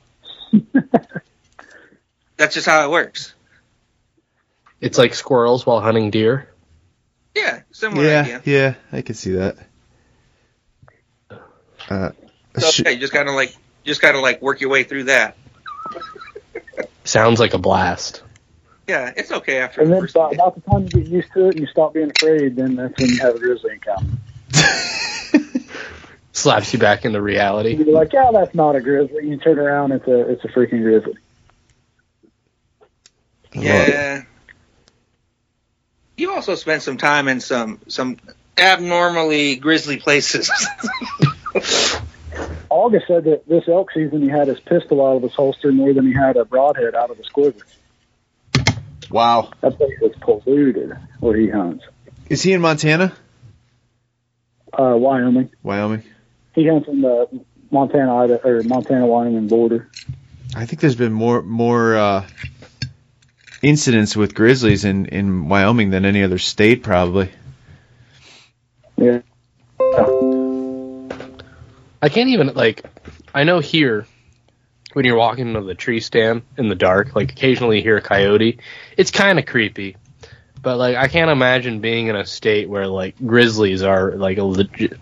That's 2.36 2.54
just 2.54 2.66
how 2.66 2.84
it 2.86 2.90
works. 2.90 3.34
It's 4.80 4.96
like 4.98 5.14
squirrels 5.14 5.66
while 5.66 5.80
hunting 5.80 6.10
deer. 6.10 6.48
Yeah, 7.36 7.60
similar 7.70 8.04
Yeah, 8.06 8.20
idea. 8.22 8.42
yeah, 8.44 8.74
I 8.92 9.02
can 9.02 9.14
see 9.14 9.32
that. 9.32 9.56
Uh, 11.88 12.10
So 12.58 12.70
sh- 12.70 12.82
yeah, 12.84 12.90
you 12.92 12.98
just 12.98 13.12
kind 13.12 13.28
of 13.28 13.34
like 13.34 13.54
just 13.84 14.00
kind 14.00 14.16
of 14.16 14.22
like 14.22 14.40
work 14.42 14.60
your 14.60 14.70
way 14.70 14.84
through 14.84 15.04
that. 15.04 15.36
Sounds 17.04 17.40
like 17.40 17.54
a 17.54 17.58
blast. 17.58 18.22
Yeah, 18.88 19.12
it's 19.16 19.30
okay 19.30 19.58
after 19.58 19.82
And 19.82 19.90
the 19.90 19.94
then 19.94 20.02
first 20.02 20.16
about, 20.16 20.30
day. 20.30 20.36
about 20.36 20.54
the 20.56 20.60
time 20.62 20.82
you 20.84 20.88
get 20.88 21.06
used 21.06 21.32
to 21.34 21.46
it 21.46 21.50
and 21.54 21.60
you 21.60 21.66
stop 21.66 21.94
being 21.94 22.10
afraid, 22.10 22.56
then 22.56 22.74
that's 22.76 22.98
when 22.98 23.08
you 23.10 23.18
have 23.20 23.36
a 23.36 23.38
grizzly 23.38 23.72
encounter. 23.74 24.06
Slaps 26.40 26.72
you 26.72 26.78
back 26.78 27.04
into 27.04 27.20
reality. 27.20 27.74
You're 27.76 27.92
like, 27.92 28.12
yeah, 28.12 28.30
that's 28.32 28.54
not 28.54 28.74
a 28.74 28.80
grizzly. 28.80 29.28
You 29.28 29.36
turn 29.36 29.58
around, 29.58 29.92
it's 29.92 30.06
a 30.06 30.30
it's 30.30 30.44
a 30.44 30.48
freaking 30.48 30.82
grizzly. 30.82 31.18
Yeah. 33.52 34.22
You 36.16 36.32
also 36.32 36.54
spent 36.54 36.82
some 36.82 36.96
time 36.96 37.28
in 37.28 37.40
some 37.40 37.80
some 37.88 38.16
abnormally 38.56 39.56
grizzly 39.56 39.98
places. 39.98 40.50
August 42.70 43.06
said 43.08 43.24
that 43.24 43.46
this 43.48 43.68
elk 43.68 43.90
season 43.92 44.22
he 44.22 44.28
had 44.28 44.48
his 44.48 44.60
pistol 44.60 45.04
out 45.04 45.16
of 45.16 45.22
his 45.22 45.34
holster 45.34 45.72
more 45.72 45.92
than 45.92 46.06
he 46.06 46.12
had 46.12 46.36
a 46.36 46.44
broadhead 46.44 46.94
out 46.94 47.10
of 47.10 47.18
his 47.18 47.28
quiver. 47.28 47.66
wow. 49.10 49.50
That 49.60 49.76
place 49.76 49.98
was 50.00 50.12
polluted 50.20 50.96
where 51.18 51.36
he 51.36 51.48
hunts. 51.48 51.84
Is 52.28 52.42
he 52.42 52.52
in 52.52 52.60
Montana? 52.60 53.12
Uh, 54.72 54.94
Wyoming. 54.96 55.50
Wyoming. 55.62 56.04
He 56.54 56.66
hunts 56.66 56.88
in 56.88 57.00
the 57.00 57.28
Montana 57.70 58.14
Idaho, 58.16 58.48
or 58.48 58.62
Montana 58.62 59.06
Wyoming 59.06 59.48
border. 59.48 59.88
I 60.54 60.66
think 60.66 60.80
there's 60.80 60.96
been 60.96 61.12
more 61.12 61.42
more 61.42 61.96
uh, 61.96 62.26
incidents 63.62 64.16
with 64.16 64.34
grizzlies 64.34 64.84
in 64.84 65.06
in 65.06 65.48
Wyoming 65.48 65.90
than 65.90 66.04
any 66.04 66.22
other 66.22 66.38
state, 66.38 66.82
probably. 66.82 67.30
Yeah. 68.96 69.20
I 72.02 72.08
can't 72.08 72.30
even 72.30 72.48
like. 72.54 72.84
I 73.32 73.44
know 73.44 73.60
here, 73.60 74.06
when 74.92 75.04
you're 75.04 75.16
walking 75.16 75.48
into 75.48 75.62
the 75.62 75.74
tree 75.74 76.00
stand 76.00 76.42
in 76.58 76.68
the 76.68 76.74
dark, 76.74 77.14
like 77.14 77.30
occasionally 77.30 77.76
you 77.76 77.82
hear 77.82 77.96
a 77.96 78.02
coyote. 78.02 78.58
It's 78.96 79.10
kind 79.10 79.38
of 79.38 79.46
creepy, 79.46 79.96
but 80.60 80.76
like 80.76 80.96
I 80.96 81.08
can't 81.08 81.30
imagine 81.30 81.80
being 81.80 82.08
in 82.08 82.16
a 82.16 82.26
state 82.26 82.68
where 82.68 82.86
like 82.86 83.14
grizzlies 83.24 83.82
are 83.82 84.12
like 84.12 84.38
a 84.38 84.42
legi- 84.42 84.98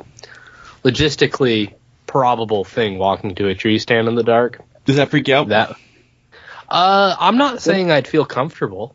logistically 0.85 1.75
probable 2.07 2.65
thing 2.65 2.99
walking 2.99 3.35
to 3.37 3.49
a 3.49 3.55
tree 3.55 3.79
stand 3.79 4.09
in 4.09 4.15
the 4.15 4.23
dark. 4.23 4.61
Does 4.85 4.97
that 4.97 5.11
freak 5.11 5.29
you 5.29 5.35
out? 5.35 5.49
That. 5.49 5.77
Uh, 6.69 7.17
I'm 7.19 7.37
not 7.37 7.63
saying 7.63 7.91
I'd 7.91 8.09
feel 8.09 8.25
comfortable. 8.25 8.95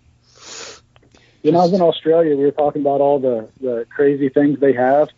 When 1.42 1.56
I 1.56 1.60
was 1.60 1.74
in 1.74 1.82
Australia, 1.82 2.38
we 2.38 2.44
were 2.46 2.52
talking 2.52 2.82
about 2.82 3.02
all 3.02 3.20
the, 3.20 3.50
the 3.60 3.86
crazy 3.90 4.30
things 4.30 4.60
they 4.60 4.74
have, 4.74 5.10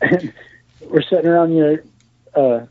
and 0.00 0.32
we're 0.80 1.02
sitting 1.02 1.26
around, 1.26 1.54
you 1.54 1.64
know, 1.64 1.78
uh, 2.34 2.66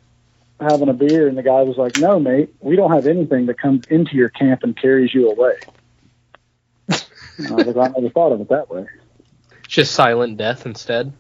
having 0.60 0.89
a 0.89 0.94
beer, 0.94 1.28
and 1.28 1.38
the 1.38 1.44
guy 1.44 1.64
was 1.64 1.78
like, 1.78 1.98
"No, 1.98 2.20
mate, 2.20 2.54
we 2.60 2.76
don't 2.76 2.92
have 2.92 3.08
anything 3.08 3.48
that 3.48 3.58
comes 3.58 3.86
into 3.88 4.16
your 4.16 4.30
camp 4.30 4.64
and 4.64 4.78
carries 4.78 5.14
you 5.14 5.32
away." 5.32 5.56
I 6.89 7.54
was 7.54 7.68
like, 7.68 7.78
"I 7.78 7.88
never 7.88 8.10
thought 8.10 8.34
of 8.34 8.42
it 8.42 8.50
that 8.50 8.70
way." 8.70 8.86
Just 9.68 9.94
silent 9.94 10.38
death 10.38 10.66
instead. 10.66 11.14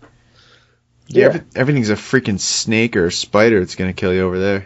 Yeah, 1.13 1.19
Yeah. 1.21 1.25
every- 1.27 1.41
everything's 1.55 1.89
a 1.89 1.95
freaking 1.95 2.39
snake 2.39 2.95
or 2.95 3.07
a 3.07 3.11
spider 3.11 3.59
that's 3.59 3.75
gonna 3.75 3.93
kill 3.93 4.13
you 4.13 4.21
over 4.21 4.39
there. 4.39 4.65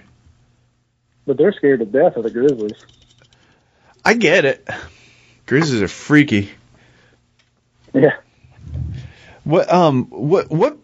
But 1.26 1.38
they're 1.38 1.54
scared 1.54 1.80
to 1.80 1.86
death 1.86 2.16
of 2.18 2.24
the 2.24 2.30
grizzlies. 2.30 2.78
I 4.04 4.14
get 4.14 4.46
it. 4.46 4.68
Grizzlies 5.48 5.82
are 5.82 5.88
freaky. 5.88 6.52
Yeah. 7.93 8.18
What 9.43 9.72
um 9.72 10.06
what 10.10 10.50
what 10.52 10.78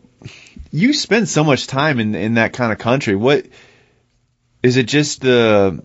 you 0.72 0.94
spend 0.94 1.28
so 1.30 1.44
much 1.44 1.68
time 1.68 2.00
in 2.00 2.16
in 2.16 2.34
that 2.36 2.54
kind 2.54 2.72
of 2.72 2.78
country. 2.78 3.16
What 3.16 3.46
is 4.64 4.78
it 4.78 4.88
just 4.88 5.22
the 5.22 5.84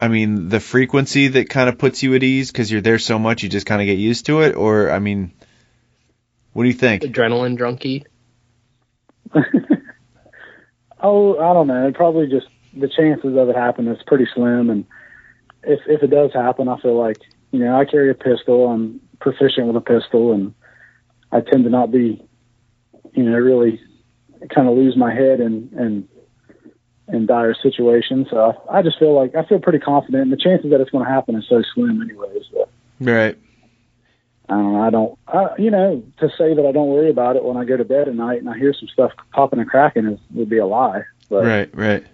I 0.00 0.08
mean 0.08 0.48
the 0.48 0.60
frequency 0.60 1.28
that 1.28 1.48
kind 1.48 1.68
of 1.68 1.78
puts 1.78 2.02
you 2.02 2.14
at 2.14 2.22
ease 2.22 2.50
cuz 2.52 2.70
you're 2.70 2.80
there 2.80 2.98
so 2.98 3.18
much 3.18 3.42
you 3.42 3.48
just 3.48 3.66
kind 3.66 3.80
of 3.82 3.86
get 3.86 3.98
used 3.98 4.26
to 4.26 4.40
it 4.42 4.56
or 4.56 4.90
I 4.90 4.98
mean 4.98 5.32
what 6.52 6.62
do 6.64 6.68
you 6.68 6.74
think? 6.74 7.02
Adrenaline 7.02 7.58
junkie. 7.58 8.04
oh, 11.00 11.38
I 11.38 11.52
don't 11.52 11.66
know. 11.66 11.88
It 11.88 11.94
probably 11.94 12.26
just 12.26 12.46
the 12.76 12.88
chances 12.88 13.36
of 13.36 13.48
it 13.48 13.56
happening 13.56 13.94
is 13.94 14.02
pretty 14.06 14.26
slim, 14.34 14.70
and 14.70 14.84
if 15.62 15.80
if 15.86 16.02
it 16.02 16.10
does 16.10 16.32
happen, 16.32 16.68
I 16.68 16.80
feel 16.80 16.98
like 16.98 17.20
you 17.50 17.60
know 17.60 17.78
I 17.78 17.84
carry 17.84 18.10
a 18.10 18.14
pistol. 18.14 18.68
I'm 18.68 19.00
proficient 19.20 19.66
with 19.66 19.76
a 19.76 19.80
pistol, 19.80 20.32
and 20.32 20.54
I 21.32 21.40
tend 21.40 21.64
to 21.64 21.70
not 21.70 21.90
be, 21.90 22.22
you 23.12 23.22
know, 23.24 23.36
really 23.36 23.80
kind 24.54 24.68
of 24.68 24.76
lose 24.76 24.96
my 24.96 25.12
head 25.12 25.40
in 25.40 25.70
in 25.78 26.08
in 27.08 27.26
dire 27.26 27.54
situations. 27.54 28.28
So 28.30 28.62
I, 28.70 28.82
just 28.82 28.98
feel 28.98 29.14
like 29.14 29.34
I 29.34 29.44
feel 29.44 29.58
pretty 29.58 29.78
confident, 29.78 30.22
and 30.22 30.32
the 30.32 30.36
chances 30.36 30.70
that 30.70 30.80
it's 30.80 30.90
going 30.90 31.04
to 31.04 31.10
happen 31.10 31.34
is 31.36 31.44
so 31.48 31.62
slim, 31.74 32.00
anyways. 32.00 32.44
But, 32.52 32.68
Right. 33.00 33.36
I 34.48 34.54
don't 34.54 34.72
know. 34.72 34.82
I 34.82 34.90
don't, 34.90 35.18
I, 35.26 35.48
you 35.58 35.70
know, 35.70 36.02
to 36.18 36.28
say 36.36 36.54
that 36.54 36.66
I 36.66 36.72
don't 36.72 36.88
worry 36.88 37.10
about 37.10 37.36
it 37.36 37.44
when 37.44 37.56
I 37.56 37.64
go 37.64 37.76
to 37.76 37.84
bed 37.84 38.08
at 38.08 38.14
night 38.14 38.40
and 38.40 38.48
I 38.48 38.58
hear 38.58 38.74
some 38.74 38.88
stuff 38.88 39.12
popping 39.32 39.58
and 39.58 39.68
cracking 39.68 40.06
is, 40.06 40.18
would 40.34 40.50
be 40.50 40.58
a 40.58 40.66
lie. 40.66 41.04
But 41.30 41.44
Right, 41.44 41.74
right. 41.74 42.04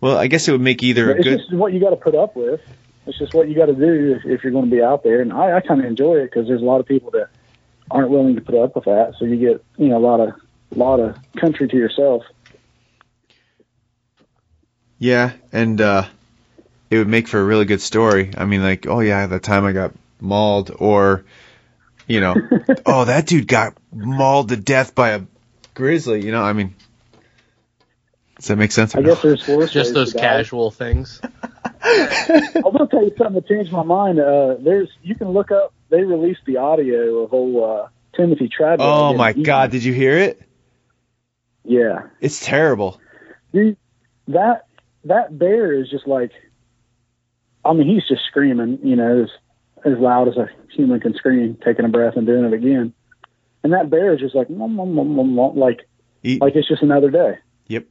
Well, 0.00 0.16
I 0.16 0.28
guess 0.28 0.48
it 0.48 0.52
would 0.52 0.62
make 0.62 0.82
either 0.82 1.12
a 1.12 1.16
it's 1.16 1.24
good 1.24 1.38
just 1.38 1.52
what 1.52 1.74
you 1.74 1.80
got 1.80 1.90
to 1.90 1.96
put 1.96 2.14
up 2.14 2.34
with. 2.34 2.60
It's 3.06 3.18
just 3.18 3.34
what 3.34 3.48
you 3.48 3.54
got 3.54 3.66
to 3.66 3.74
do 3.74 4.16
if, 4.16 4.24
if 4.24 4.42
you're 4.44 4.52
going 4.52 4.64
to 4.64 4.70
be 4.70 4.82
out 4.82 5.02
there. 5.04 5.20
And 5.20 5.32
I, 5.32 5.56
I 5.56 5.60
kind 5.60 5.80
of 5.80 5.86
enjoy 5.86 6.16
it 6.16 6.30
because 6.30 6.48
there's 6.48 6.62
a 6.62 6.64
lot 6.64 6.80
of 6.80 6.86
people 6.86 7.10
that 7.10 7.28
aren't 7.90 8.10
willing 8.10 8.36
to 8.36 8.40
put 8.40 8.54
up 8.54 8.74
with 8.74 8.84
that. 8.84 9.14
So 9.18 9.26
you 9.26 9.36
get, 9.36 9.64
you 9.76 9.88
know, 9.88 9.98
a 9.98 10.04
lot 10.06 10.20
of, 10.20 10.34
lot 10.74 11.00
of 11.00 11.16
country 11.36 11.68
to 11.68 11.76
yourself. 11.76 12.22
Yeah, 14.98 15.32
and 15.52 15.80
uh 15.80 16.04
it 16.90 16.98
would 16.98 17.08
make 17.08 17.28
for 17.28 17.40
a 17.40 17.44
really 17.44 17.64
good 17.64 17.80
story. 17.80 18.32
I 18.36 18.44
mean 18.44 18.62
like, 18.62 18.86
oh 18.86 19.00
yeah, 19.00 19.26
the 19.26 19.40
time 19.40 19.64
I 19.64 19.72
got 19.72 19.92
mauled 20.22 20.70
or 20.78 21.24
you 22.06 22.20
know, 22.20 22.34
oh 22.86 23.04
that 23.04 23.26
dude 23.26 23.46
got 23.46 23.74
mauled 23.92 24.48
to 24.50 24.56
death 24.56 24.94
by 24.94 25.10
a 25.10 25.22
grizzly, 25.74 26.24
you 26.24 26.32
know, 26.32 26.42
I 26.42 26.52
mean 26.52 26.74
Does 28.36 28.48
that 28.48 28.56
make 28.56 28.72
sense? 28.72 28.94
I 28.96 29.00
no? 29.00 29.14
guess 29.14 29.22
there's 29.22 29.44
horror 29.44 29.66
Just 29.66 29.94
those 29.94 30.10
to 30.12 30.18
that. 30.18 30.22
casual 30.22 30.70
things. 30.70 31.20
I'm 31.82 32.62
gonna 32.72 32.86
tell 32.90 33.02
you 33.04 33.12
something 33.16 33.34
that 33.34 33.46
changed 33.48 33.72
my 33.72 33.82
mind. 33.82 34.18
Uh, 34.20 34.56
there's 34.60 34.88
you 35.02 35.14
can 35.14 35.28
look 35.30 35.50
up. 35.50 35.72
They 35.88 36.02
released 36.02 36.40
the 36.46 36.58
audio 36.58 37.18
of 37.24 37.32
old 37.32 37.62
uh, 37.62 37.88
Timothy 38.16 38.48
Treadwell. 38.48 38.88
Oh 38.88 39.14
my 39.14 39.30
eaten. 39.30 39.42
god, 39.42 39.70
did 39.70 39.82
you 39.84 39.92
hear 39.92 40.16
it? 40.18 40.40
Yeah, 41.64 42.08
It's 42.20 42.44
terrible. 42.44 43.00
Dude, 43.52 43.76
that 44.28 44.66
that 45.04 45.36
bear 45.38 45.72
is 45.80 45.90
just 45.90 46.06
like. 46.06 46.32
I 47.64 47.72
mean, 47.74 47.86
he's 47.86 48.06
just 48.08 48.22
screaming. 48.28 48.78
You 48.82 48.96
know, 48.96 49.26
as 49.84 49.98
loud 49.98 50.28
as 50.28 50.36
a 50.36 50.48
human 50.74 51.00
can 51.00 51.14
scream, 51.14 51.58
taking 51.64 51.84
a 51.84 51.88
breath 51.88 52.16
and 52.16 52.26
doing 52.26 52.44
it 52.44 52.52
again. 52.52 52.92
And 53.62 53.72
that 53.72 53.90
bear 53.90 54.14
is 54.14 54.20
just 54.20 54.34
like, 54.34 54.48
"Mom, 54.48 54.74
mom, 54.74 54.94
mom, 54.94 55.14
mom, 55.14 55.34
mom," 55.34 55.56
like 55.56 55.86
Eat, 56.22 56.40
like 56.40 56.54
it's 56.56 56.68
just 56.68 56.82
another 56.82 57.10
day. 57.10 57.38
Yep. 57.68 57.86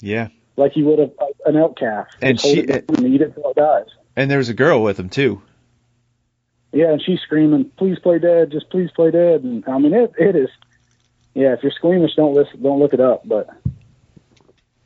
Yeah. 0.00 0.28
Like 0.56 0.76
you 0.76 0.84
would 0.86 0.98
have 0.98 1.12
an 1.46 1.56
elk 1.56 1.78
calf. 1.78 2.08
And 2.20 2.40
she- 2.40 2.60
it 2.60 2.84
and 2.88 3.06
eat 3.06 3.20
it 3.20 3.34
till 3.34 3.50
it 3.50 3.56
dies. 3.56 3.86
And 4.16 4.30
there 4.30 4.38
was 4.38 4.48
a 4.48 4.54
girl 4.54 4.82
with 4.82 4.98
him 4.98 5.08
too. 5.08 5.42
Yeah, 6.72 6.90
and 6.92 7.02
she's 7.02 7.20
screaming, 7.20 7.70
"Please 7.76 7.98
play 8.00 8.18
dead, 8.18 8.50
just 8.50 8.68
please 8.70 8.90
play 8.94 9.10
dead." 9.10 9.44
And 9.44 9.64
I 9.66 9.78
mean, 9.78 9.94
it 9.94 10.12
it 10.18 10.34
is. 10.36 10.50
Yeah, 11.34 11.52
if 11.52 11.62
you're 11.62 11.72
squeamish, 11.72 12.14
don't 12.16 12.34
listen, 12.34 12.62
don't 12.62 12.78
look 12.78 12.94
it 12.94 13.00
up. 13.00 13.26
But 13.26 13.48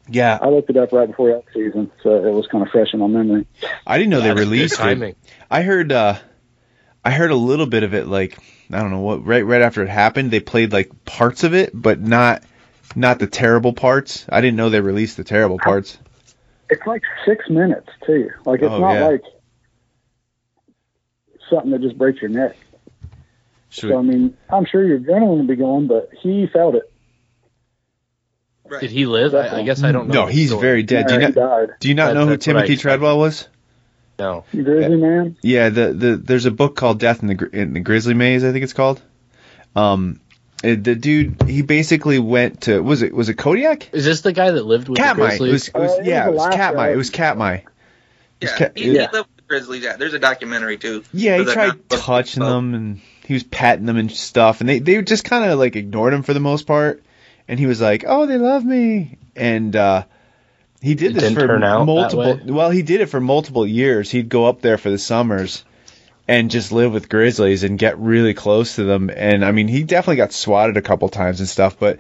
Yeah, 0.09 0.39
I 0.41 0.49
looked 0.49 0.71
it 0.71 0.77
up 0.77 0.93
right 0.93 1.07
before 1.07 1.31
elk 1.31 1.47
season, 1.53 1.91
so 2.03 2.15
it 2.15 2.33
was 2.33 2.47
kind 2.47 2.65
of 2.65 2.71
fresh 2.71 2.89
in 2.95 3.01
my 3.01 3.07
memory. 3.07 3.47
I 3.87 3.99
didn't 3.99 4.11
know 4.11 4.21
they 4.21 4.29
That's 4.29 4.41
good 4.41 4.49
released 4.49 4.81
it. 4.81 5.17
I 5.51 5.63
heard 5.63 5.93
uh 5.93 6.19
I 7.05 7.11
heard 7.11 7.31
a 7.31 7.37
little 7.37 7.67
bit 7.67 7.83
of 7.83 7.95
it 7.95 8.07
like 8.07 8.39
I 8.73 8.79
don't 8.81 8.91
know 8.91 9.01
what 9.01 9.25
right 9.27 9.45
right 9.45 9.63
after 9.63 9.83
it 9.83 9.89
happened 9.89 10.31
they 10.31 10.41
played 10.41 10.73
like 10.73 11.05
parts 11.05 11.45
of 11.45 11.55
it 11.55 11.71
but 11.75 12.01
not 12.01 12.43
not 12.97 13.19
the 13.19 13.27
terrible 13.27 13.73
parts. 13.73 14.27
I 14.31 14.41
didn't 14.41 14.57
know 14.57 14.71
they 14.71 14.81
released 14.81 15.17
the 15.19 15.25
terrible 15.25 15.59
parts. 15.59 15.99
It's 16.71 16.87
like 16.87 17.03
six 17.27 17.49
minutes 17.49 17.89
too. 18.07 18.31
Like 18.45 18.61
it's 18.63 18.71
Oh, 18.71 18.81
not 18.81 18.93
yeah. 18.95 19.07
like 19.07 19.23
something 21.51 21.71
that 21.71 21.81
just 21.83 21.97
breaks 21.99 22.21
your 22.21 22.31
neck. 22.31 22.57
Should 23.71 23.91
So 23.91 23.99
I 23.99 24.03
mean, 24.03 24.37
I'm 24.51 24.65
sure 24.65 24.85
your 24.85 24.99
adrenaline 24.99 25.39
will 25.39 25.47
be 25.47 25.57
going, 25.57 25.87
but 25.87 26.11
he 26.23 26.47
felt 26.47 26.75
it. 26.75 26.91
Right. 28.69 28.81
Did 28.81 28.91
he 28.91 29.07
live? 29.07 29.35
I, 29.35 29.59
I 29.61 29.63
guess 29.63 29.83
I 29.83 29.93
don't 29.93 30.09
know. 30.09 30.23
No, 30.23 30.27
he's 30.27 30.49
story. 30.51 30.61
very 30.63 30.83
dead. 30.83 31.07
Do 31.09 31.15
you 31.15 31.21
not 31.29 31.81
do 31.81 31.89
you 31.89 31.95
not 31.95 32.07
That- 32.09 32.15
know 32.15 32.25
who 32.25 32.31
that's 32.31 32.47
what 32.47 32.57
I 32.57 32.61
Timothy. 32.67 32.77
Treadwell 32.77 33.19
was? 33.19 33.49
No. 34.19 34.45
You 34.53 34.63
grizzly 34.65 34.97
man. 34.97 35.37
Yeah, 35.43 35.69
the 35.69 35.93
the 35.93 36.17
there's 36.17 36.45
a 36.47 36.51
book 36.51 36.75
called 36.77 36.99
Death 36.99 37.23
in 37.23 37.29
the 37.29 37.49
in 37.53 37.73
the 37.73 37.81
Grizzly 37.81 38.15
Maze, 38.15 38.45
I 38.45 38.53
think 38.53 38.65
it's 38.65 38.73
called. 38.73 39.01
Um 39.77 40.21
it- 40.63 40.83
the 40.85 40.95
dude 40.97 41.43
he 41.47 41.63
basically 41.63 42.19
went 42.19 42.63
to 42.63 42.81
was 42.83 43.03
it 43.03 43.15
was 43.15 43.29
it 43.29 43.35
Kodiak? 43.35 43.91
Is 43.93 44.05
this 44.05 44.23
the 44.23 44.33
guy 44.33 44.51
that 44.51 44.65
lived 44.67 44.89
with 44.89 44.99
Katmai. 44.99 45.29
the 45.29 45.35
It 45.35 45.39
Grizzlies? 45.39 45.53
was, 45.53 45.69
it 45.69 45.75
was 45.79 45.91
Uh, 45.93 45.95
it 46.03 46.07
yeah, 46.07 46.25
it 46.25 46.27
was 46.27 46.35
was 46.35 46.45
Alaska. 46.47 46.57
Katmai. 46.57 46.89
It 46.91 46.97
was 46.97 47.11
Katmai. 47.11 47.61
Yeah, 48.41 48.57
ca- 48.57 48.69
he, 48.75 48.83
he 48.83 48.91
lived 48.93 49.13
with 49.13 49.27
the 49.37 49.43
Grizzlies. 49.49 49.83
Yeah, 49.85 49.97
there's 49.97 50.15
a 50.15 50.19
documentary 50.19 50.79
too. 50.79 51.05
Yeah, 51.13 51.39
he 51.39 51.45
tried 51.45 51.89
touching 51.89 52.43
them 52.43 52.75
and 52.75 53.01
he 53.25 53.35
was 53.35 53.45
patting 53.45 53.87
them 53.87 53.97
and 53.97 54.11
stuff, 54.11 54.61
and 54.61 54.69
they 54.69 54.79
they 54.81 55.01
just 55.03 55.25
kind 55.25 55.49
of 55.49 55.59
like 55.59 55.77
ignored 55.77 56.13
him 56.13 56.23
for 56.23 56.35
the 56.35 56.41
most 56.41 56.67
part. 56.67 57.03
And 57.49 57.59
he 57.59 57.67
was 57.67 57.81
like, 57.81 58.05
"Oh, 58.07 58.27
they 58.27 58.37
love 58.37 58.65
me," 58.65 59.19
and 59.35 59.75
uh, 59.75 60.05
he 60.81 60.95
did 60.95 61.17
It 61.17 61.21
this 61.21 61.33
for 61.33 61.47
turn 61.47 61.65
out 61.65 61.81
that 61.81 61.87
multiple. 61.87 62.55
Well, 62.55 62.71
he 62.71 62.83
did 62.83 63.01
it 63.01 63.07
for 63.07 63.21
multiple 63.21 63.67
years. 63.67 64.11
He'd 64.11 64.29
go 64.29 64.47
up 64.47 64.61
there 64.61 64.79
for 64.79 64.91
the 64.91 64.99
summers 64.99 65.65
and 66.29 66.51
just 66.51 66.71
live 66.73 66.93
with 66.93 67.09
grizzlies 67.09 67.65
and 67.65 67.79
get 67.79 67.99
really 67.99 68.35
close 68.35 68.77
to 68.77 68.85
them. 68.85 69.11
And 69.15 69.45
I 69.45 69.53
mean, 69.53 69.67
he 69.67 69.83
definitely 69.83 70.17
got 70.17 70.33
swatted 70.33 70.77
a 70.77 70.83
couple 70.83 71.09
times 71.09 71.41
and 71.41 71.49
stuff, 71.49 71.79
but 71.79 71.99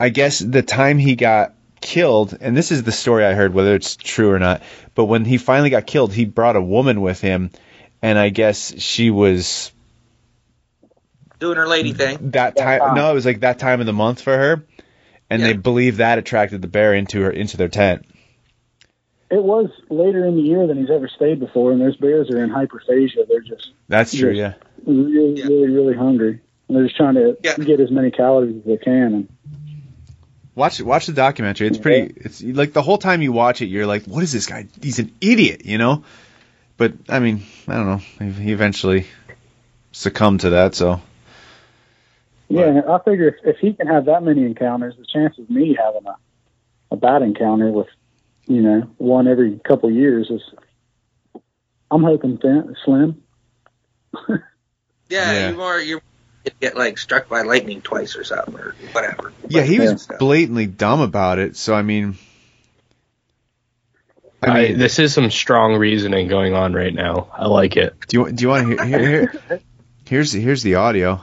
I 0.00 0.08
guess 0.08 0.38
the 0.38 0.62
time 0.62 0.98
he 0.98 1.14
got 1.16 1.54
killed, 1.80 2.36
and 2.40 2.56
this 2.56 2.72
is 2.72 2.82
the 2.82 2.92
story 2.92 3.24
I 3.26 3.34
heard, 3.34 3.52
whether 3.52 3.74
it's 3.74 3.96
true 3.96 4.30
or 4.30 4.38
not, 4.38 4.62
but 4.94 5.04
when 5.04 5.24
he 5.26 5.36
finally 5.36 5.70
got 5.70 5.86
killed, 5.86 6.14
he 6.14 6.24
brought 6.24 6.56
a 6.56 6.62
woman 6.62 7.02
with 7.02 7.20
him, 7.20 7.50
and 8.00 8.18
I 8.18 8.30
guess 8.30 8.80
she 8.80 9.10
was 9.10 9.70
doing 11.42 11.56
her 11.58 11.66
lady 11.68 11.92
thing. 11.92 12.30
that 12.30 12.56
time. 12.56 12.94
No, 12.94 13.10
it 13.10 13.14
was 13.14 13.26
like 13.26 13.40
that 13.40 13.58
time 13.58 13.80
of 13.80 13.86
the 13.86 13.92
month 13.92 14.22
for 14.22 14.36
her, 14.36 14.64
and 15.28 15.42
they 15.42 15.52
believe 15.52 15.98
that 15.98 16.18
attracted 16.18 16.62
the 16.62 16.68
bear 16.68 16.94
into 16.94 17.20
her 17.22 17.30
into 17.30 17.56
their 17.56 17.68
tent. 17.68 18.06
It 19.30 19.42
was 19.42 19.70
later 19.88 20.24
in 20.26 20.36
the 20.36 20.42
year 20.42 20.66
than 20.66 20.78
he's 20.78 20.90
ever 20.90 21.08
stayed 21.08 21.40
before, 21.40 21.72
and 21.72 21.80
those 21.80 21.96
bears 21.96 22.30
are 22.30 22.42
in 22.44 22.50
hyperphagia. 22.50 23.26
They're 23.28 23.40
just 23.40 23.70
That's 23.88 24.14
true, 24.14 24.30
yeah. 24.32 24.54
Really, 24.86 25.38
Yeah. 25.40 25.46
really, 25.46 25.68
really 25.70 25.94
hungry. 25.94 26.40
And 26.68 26.76
they're 26.76 26.84
just 26.84 26.96
trying 26.96 27.14
to 27.14 27.36
Yeah. 27.42 27.56
get 27.56 27.80
as 27.80 27.90
many 27.90 28.10
calories 28.10 28.56
as 28.56 28.64
they 28.64 28.76
can. 28.76 29.14
And 29.14 29.28
Watch 30.54 30.82
watch 30.82 31.06
the 31.06 31.14
documentary. 31.14 31.66
It's 31.66 31.78
pretty. 31.78 32.12
It's 32.14 32.42
like 32.42 32.74
the 32.74 32.82
whole 32.82 32.98
time 32.98 33.22
you 33.22 33.32
watch 33.32 33.62
it, 33.62 33.66
you're 33.66 33.86
like, 33.86 34.04
"What 34.04 34.22
is 34.22 34.32
this 34.32 34.44
guy? 34.44 34.66
He's 34.82 34.98
an 34.98 35.10
idiot," 35.22 35.62
you 35.64 35.78
know. 35.78 36.04
But 36.76 36.92
I 37.08 37.20
mean, 37.20 37.42
I 37.66 37.74
don't 37.74 37.86
know. 37.86 38.00
He 38.18 38.30
he 38.48 38.52
eventually 38.52 39.06
succumbed 39.92 40.40
to 40.40 40.50
that. 40.50 40.74
So 40.74 41.00
Yeah, 42.52 42.82
I 42.88 42.98
figure 43.02 43.28
if, 43.28 43.34
if 43.44 43.56
he 43.58 43.72
can 43.72 43.86
have 43.86 44.04
that 44.06 44.22
many 44.22 44.42
encounters, 44.44 44.94
the 44.98 45.06
chance 45.10 45.38
of 45.38 45.48
me 45.48 45.76
having 45.78 46.06
a, 46.06 46.16
a 46.90 46.96
bad 46.96 47.22
encounter 47.22 47.70
with, 47.70 47.88
you 48.46 48.60
know, 48.62 48.80
one 48.98 49.26
every 49.28 49.58
couple 49.58 49.88
of 49.88 49.94
years 49.94 50.28
is, 50.30 50.42
I'm 51.90 52.02
hoping 52.02 52.38
thin, 52.38 52.76
slim. 52.84 53.22
Yeah, 54.28 54.36
Yeah. 55.08 55.48
you're 55.48 55.56
more 55.58 55.78
you're 55.78 56.02
you 56.44 56.50
get 56.60 56.76
like 56.76 56.98
struck 56.98 57.28
by 57.28 57.42
lightning 57.42 57.82
twice 57.82 58.16
or 58.16 58.24
something 58.24 58.56
or 58.56 58.74
whatever. 58.92 59.32
yeah, 59.48 59.62
he 59.62 59.78
was 59.78 60.08
Yeah. 60.10 60.16
blatantly 60.18 60.66
dumb 60.66 61.00
about 61.00 61.38
it. 61.38 61.56
So 61.56 61.74
I 61.74 61.82
mean, 61.82 62.16
I 64.42 64.48
I 64.48 64.54
mean, 64.68 64.78
this 64.78 64.98
is 64.98 65.14
some 65.14 65.30
strong 65.30 65.76
reasoning 65.76 66.26
going 66.28 66.52
on 66.54 66.72
right 66.72 66.92
now. 66.92 67.28
I 67.32 67.46
like 67.46 67.76
it. 67.76 67.94
do 68.08 68.18
you 68.26 68.32
do 68.32 68.42
you 68.42 68.48
want 68.48 68.62
to 68.78 68.84
hear, 68.84 68.98
hear, 68.98 69.20
hear? 69.48 69.60
Here's 70.06 70.32
here's 70.32 70.62
the 70.62 70.74
audio. 70.74 71.22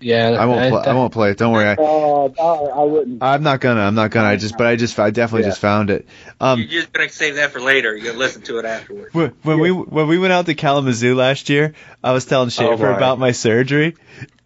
Yeah, 0.00 0.28
I 0.38 0.46
won't 0.46 0.68
pl- 0.70 0.90
I 0.90 0.92
won't 0.94 1.12
play 1.12 1.30
it. 1.32 1.38
Don't 1.38 1.52
worry. 1.52 1.66
I, 1.68 1.74
Uh, 1.74 2.28
I, 2.40 2.80
I 2.80 2.84
wouldn't. 2.84 3.22
I'm 3.22 3.42
not 3.42 3.60
gonna. 3.60 3.80
I'm 3.80 3.94
not 3.96 4.10
gonna. 4.12 4.28
I 4.28 4.36
just, 4.36 4.56
but 4.56 4.66
I 4.66 4.76
just, 4.76 4.98
I 4.98 5.10
definitely 5.10 5.42
Yeah. 5.42 5.48
just 5.50 5.60
found 5.60 5.90
it. 5.90 6.06
Um, 6.40 6.60
You're 6.60 6.68
just 6.68 6.92
gonna 6.92 7.08
save 7.08 7.34
that 7.36 7.50
for 7.50 7.60
later. 7.60 7.96
You're 7.96 8.06
gonna 8.12 8.18
listen 8.18 8.42
to 8.42 8.58
it 8.58 8.64
afterwards. 8.64 9.12
when, 9.12 9.30
when 9.42 9.58
we 9.58 9.70
when 9.72 10.06
we 10.06 10.18
went 10.18 10.32
out 10.32 10.46
to 10.46 10.54
Kalamazoo 10.54 11.14
last 11.16 11.48
year, 11.48 11.74
I 12.02 12.12
was 12.12 12.24
telling 12.26 12.50
Schaefer 12.50 12.90
my. 12.90 12.96
about 12.96 13.18
my 13.18 13.32
surgery, 13.32 13.96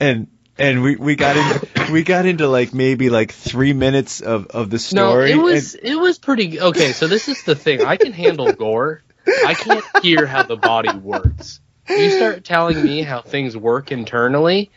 and 0.00 0.28
and 0.58 0.82
we, 0.82 0.96
we 0.96 1.16
got 1.16 1.36
into 1.36 1.92
we 1.92 2.02
got 2.02 2.24
into 2.24 2.48
like 2.48 2.72
maybe 2.72 3.10
like 3.10 3.32
three 3.32 3.72
minutes 3.74 4.20
of, 4.22 4.46
of 4.48 4.70
the 4.70 4.78
story. 4.78 5.02
No, 5.02 5.10
story. 5.10 5.30
it 5.32 5.36
was 5.36 5.74
it 5.74 5.94
was 5.96 6.18
pretty 6.18 6.60
okay. 6.60 6.92
So 6.92 7.08
this 7.08 7.28
is 7.28 7.42
the 7.44 7.54
thing. 7.54 7.82
I 7.84 7.96
can 7.98 8.12
handle 8.12 8.52
gore. 8.52 9.02
I 9.26 9.54
can't 9.54 9.84
hear 10.02 10.26
how 10.26 10.42
the 10.44 10.56
body 10.56 10.92
works. 10.96 11.60
You 11.88 12.10
start 12.10 12.44
telling 12.44 12.82
me 12.82 13.02
how 13.02 13.20
things 13.22 13.56
work 13.56 13.92
internally, 13.92 14.70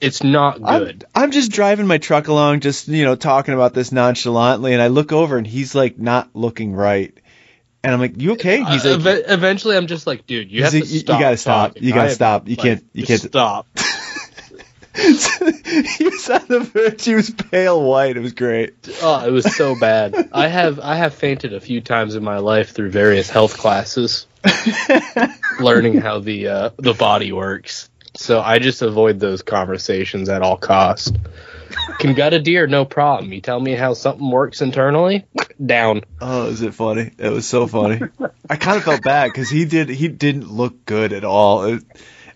it's 0.00 0.22
not 0.22 0.56
and 0.56 0.66
I'm, 0.66 0.84
good. 0.84 1.04
I'm 1.14 1.30
just 1.30 1.50
driving 1.52 1.86
my 1.86 1.98
truck 1.98 2.28
along, 2.28 2.60
just 2.60 2.88
you 2.88 3.04
know, 3.04 3.16
talking 3.16 3.54
about 3.54 3.74
this 3.74 3.92
nonchalantly, 3.92 4.72
and 4.72 4.82
I 4.82 4.88
look 4.88 5.12
over 5.12 5.36
and 5.38 5.46
he's 5.46 5.74
like 5.74 5.98
not 5.98 6.30
looking 6.34 6.74
right, 6.74 7.16
and 7.82 7.92
I'm 7.92 8.00
like, 8.00 8.20
"You 8.20 8.32
okay?" 8.32 8.62
He's 8.64 8.84
Uh, 8.84 8.98
like, 8.98 9.18
eve- 9.18 9.24
eventually, 9.28 9.76
I'm 9.76 9.86
just 9.86 10.06
like, 10.06 10.26
dude, 10.26 10.50
you 10.50 10.62
He's 10.62 10.72
have 10.72 10.74
like, 10.74 10.82
to 10.84 10.88
"You- 10.94 10.98
you 11.00 11.04
gotta 11.06 11.36
stop. 11.36 11.68
talking. 11.70 11.82
You 11.84 11.92
gotta 11.94 12.10
I 12.10 12.12
stop. 12.12 12.48
You 12.48 12.56
like, 12.56 12.62
can't- 12.64 12.84
you 12.92 13.06
can't- 13.06 13.20
stop. 13.22 13.66
he 14.94 16.04
was 16.04 16.30
on 16.30 16.46
the 16.46 16.60
verge. 16.72 17.04
He 17.04 17.14
was 17.16 17.28
pale 17.30 17.82
white. 17.82 18.16
It 18.16 18.20
was 18.20 18.32
great. 18.32 18.74
Oh, 19.02 19.26
it 19.26 19.30
was 19.32 19.44
so 19.56 19.74
bad. 19.78 20.28
I 20.32 20.46
have 20.46 20.78
I 20.78 20.94
have 20.94 21.14
fainted 21.14 21.52
a 21.52 21.58
few 21.60 21.80
times 21.80 22.14
in 22.14 22.22
my 22.22 22.38
life 22.38 22.70
through 22.70 22.90
various 22.90 23.28
health 23.28 23.58
classes, 23.58 24.28
learning 25.60 26.00
how 26.00 26.20
the 26.20 26.46
uh, 26.48 26.70
the 26.76 26.94
body 26.94 27.32
works. 27.32 27.90
So 28.16 28.40
I 28.40 28.58
just 28.58 28.82
avoid 28.82 29.18
those 29.20 29.42
conversations 29.42 30.28
at 30.28 30.42
all 30.42 30.56
costs. 30.56 31.12
Can 31.98 32.14
gut 32.14 32.32
a 32.34 32.38
deer, 32.40 32.66
no 32.66 32.84
problem. 32.84 33.32
You 33.32 33.40
tell 33.40 33.58
me 33.58 33.72
how 33.74 33.94
something 33.94 34.30
works 34.30 34.62
internally, 34.62 35.24
down. 35.64 36.02
Oh, 36.20 36.46
is 36.46 36.62
it 36.62 36.74
funny? 36.74 37.10
It 37.18 37.30
was 37.30 37.46
so 37.46 37.66
funny. 37.66 38.00
I 38.48 38.56
kind 38.56 38.76
of 38.76 38.84
felt 38.84 39.02
bad 39.02 39.26
because 39.32 39.50
he 39.50 39.64
did. 39.64 39.88
He 39.88 40.06
didn't 40.08 40.50
look 40.50 40.84
good 40.86 41.12
at 41.12 41.24
all. 41.24 41.64
It- 41.64 41.84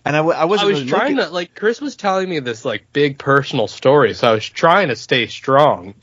and 0.05 0.15
I 0.15 0.21
wasn't. 0.21 0.41
I 0.41 0.45
was 0.45 0.61
really 0.61 0.85
trying 0.87 1.01
looking- 1.15 1.29
to 1.29 1.33
like 1.33 1.55
Chris 1.55 1.79
was 1.81 1.95
telling 1.95 2.29
me 2.29 2.39
this 2.39 2.65
like 2.65 2.91
big 2.93 3.17
personal 3.19 3.67
story, 3.67 4.13
so 4.13 4.29
I 4.29 4.31
was 4.33 4.47
trying 4.47 4.87
to 4.87 4.95
stay 4.95 5.27
strong. 5.27 5.93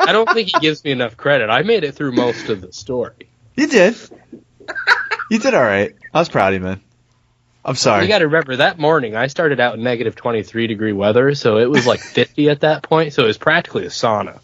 I 0.00 0.12
don't 0.12 0.28
think 0.32 0.48
he 0.48 0.60
gives 0.60 0.82
me 0.84 0.92
enough 0.92 1.16
credit. 1.16 1.50
I 1.50 1.62
made 1.62 1.84
it 1.84 1.94
through 1.96 2.12
most 2.12 2.48
of 2.48 2.60
the 2.60 2.72
story. 2.72 3.28
You 3.56 3.66
did. 3.66 3.96
You 5.30 5.38
did 5.38 5.54
all 5.54 5.62
right. 5.62 5.94
I 6.14 6.18
was 6.20 6.28
proud 6.28 6.54
of 6.54 6.60
you, 6.60 6.66
man. 6.66 6.80
I'm 7.68 7.76
sorry. 7.76 8.02
You 8.04 8.08
got 8.08 8.18
to 8.20 8.26
remember 8.26 8.56
that 8.56 8.78
morning 8.78 9.14
I 9.14 9.26
started 9.26 9.60
out 9.60 9.74
in 9.74 9.82
negative 9.82 10.16
23 10.16 10.66
degree 10.66 10.92
weather, 10.92 11.34
so 11.34 11.58
it 11.58 11.68
was 11.70 11.86
like 11.86 12.00
50 12.00 12.48
at 12.48 12.60
that 12.60 12.82
point, 12.82 13.12
so 13.12 13.24
it 13.24 13.26
was 13.26 13.38
practically 13.38 13.84
a 13.84 13.88
sauna. 13.90 14.40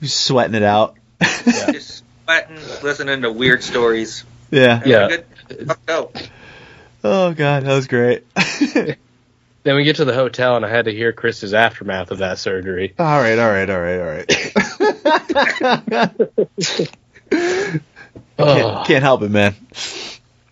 You're 0.00 0.08
sweating 0.08 0.54
it 0.54 0.62
out. 0.62 0.96
Just 1.20 2.04
sweating, 2.24 2.56
listening 2.82 3.22
to 3.22 3.32
weird 3.32 3.62
stories. 3.62 4.24
yeah. 4.50 4.82
Yeah. 4.86 5.08
Good. 5.08 6.28
Oh 7.06 7.34
god, 7.34 7.64
that 7.64 7.74
was 7.74 7.86
great. 7.86 8.24
Then 9.64 9.76
we 9.76 9.84
get 9.84 9.96
to 9.96 10.04
the 10.04 10.12
hotel 10.14 10.56
and 10.56 10.64
I 10.64 10.68
had 10.68 10.84
to 10.84 10.92
hear 10.92 11.12
Chris's 11.14 11.54
aftermath 11.54 12.10
of 12.10 12.18
that 12.18 12.38
surgery. 12.38 12.92
all 12.98 13.18
right, 13.18 13.38
all 13.38 13.50
right, 13.50 13.70
all 13.70 13.80
right, 13.80 13.98
all 13.98 14.06
right. 14.06 14.30
Oh, 17.32 17.78
can't, 18.38 18.86
can't 18.86 19.02
help 19.02 19.22
it, 19.22 19.30
man. 19.30 19.54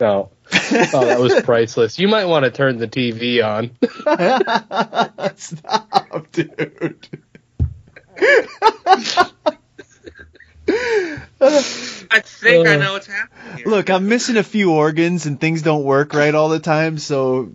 no. 0.01 0.31
Oh, 0.95 1.05
that 1.07 1.19
was 1.21 1.41
priceless. 1.43 1.99
You 1.99 2.09
might 2.09 2.25
want 2.27 2.45
to 2.45 2.51
turn 2.51 2.79
the 2.79 2.89
TV 2.89 3.43
on. 3.43 3.71
Stop, 5.37 6.31
dude. 6.33 7.09
I 11.41 12.21
think 12.21 12.67
I 12.67 12.75
Uh, 12.75 12.79
know 12.79 12.93
what's 12.93 13.07
happening. 13.07 13.57
Here. 13.59 13.67
Look, 13.67 13.91
I'm 13.91 14.09
missing 14.09 14.37
a 14.37 14.43
few 14.43 14.73
organs 14.73 15.27
and 15.27 15.41
things 15.41 15.63
don't 15.63 15.85
work 15.85 16.15
right 16.15 16.35
all 16.35 16.49
the 16.49 16.61
time, 16.61 16.99
so 16.99 17.51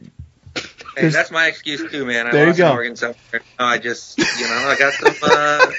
Hey, 0.95 1.09
that's 1.09 1.31
my 1.31 1.47
excuse 1.47 1.89
too, 1.91 2.05
man. 2.05 2.27
I 2.27 2.31
There 2.31 2.47
you 2.47 2.53
go. 2.55 2.67
an 2.67 2.71
organ 2.73 2.95
somewhere. 2.95 3.41
I 3.59 3.77
just, 3.77 4.17
you 4.17 4.47
know, 4.47 4.55
I 4.67 4.75
got 4.77 4.93
some 4.93 5.13
uh, 5.21 5.71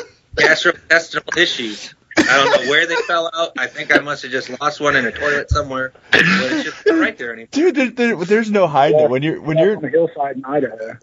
gastrointestinal 0.36 1.36
issues. 1.36 1.94
I 2.18 2.22
don't 2.22 2.64
know 2.64 2.70
where 2.70 2.86
they 2.86 2.96
fell 3.06 3.30
out. 3.34 3.52
I 3.58 3.66
think 3.66 3.94
I 3.94 4.00
must 4.00 4.22
have 4.22 4.32
just 4.32 4.50
lost 4.60 4.80
one 4.80 4.96
in 4.96 5.06
a 5.06 5.12
toilet 5.12 5.50
somewhere. 5.50 5.92
But 6.10 6.22
it's 6.22 6.64
just 6.64 6.86
not 6.86 6.98
right 6.98 7.16
there 7.16 7.32
anymore. 7.32 7.48
dude, 7.50 7.74
there, 7.74 7.90
there, 7.90 8.16
there's 8.16 8.50
no 8.50 8.66
hiding 8.66 9.00
it 9.00 9.10
when 9.10 9.22
you're 9.22 9.40
when 9.40 9.58
you're 9.58 9.76
the 9.76 9.88
hillside 9.88 10.36
in 10.36 10.44
Idaho. 10.44 10.98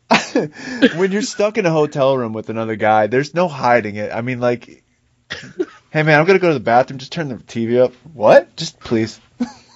when 0.97 1.11
you're 1.11 1.21
stuck 1.21 1.57
in 1.57 1.65
a 1.65 1.71
hotel 1.71 2.17
room 2.17 2.33
with 2.33 2.49
another 2.49 2.75
guy. 2.75 3.07
There's 3.07 3.33
no 3.33 3.47
hiding 3.47 3.95
it. 3.95 4.11
I 4.11 4.21
mean, 4.21 4.39
like, 4.39 4.83
hey 5.91 6.03
man, 6.03 6.19
I'm 6.19 6.25
gonna 6.25 6.39
go 6.39 6.49
to 6.49 6.53
the 6.53 6.59
bathroom. 6.59 6.99
Just 6.99 7.11
turn 7.11 7.29
the 7.29 7.35
TV 7.35 7.81
up. 7.81 7.93
What? 8.13 8.55
Just 8.55 8.79
please. 8.79 9.19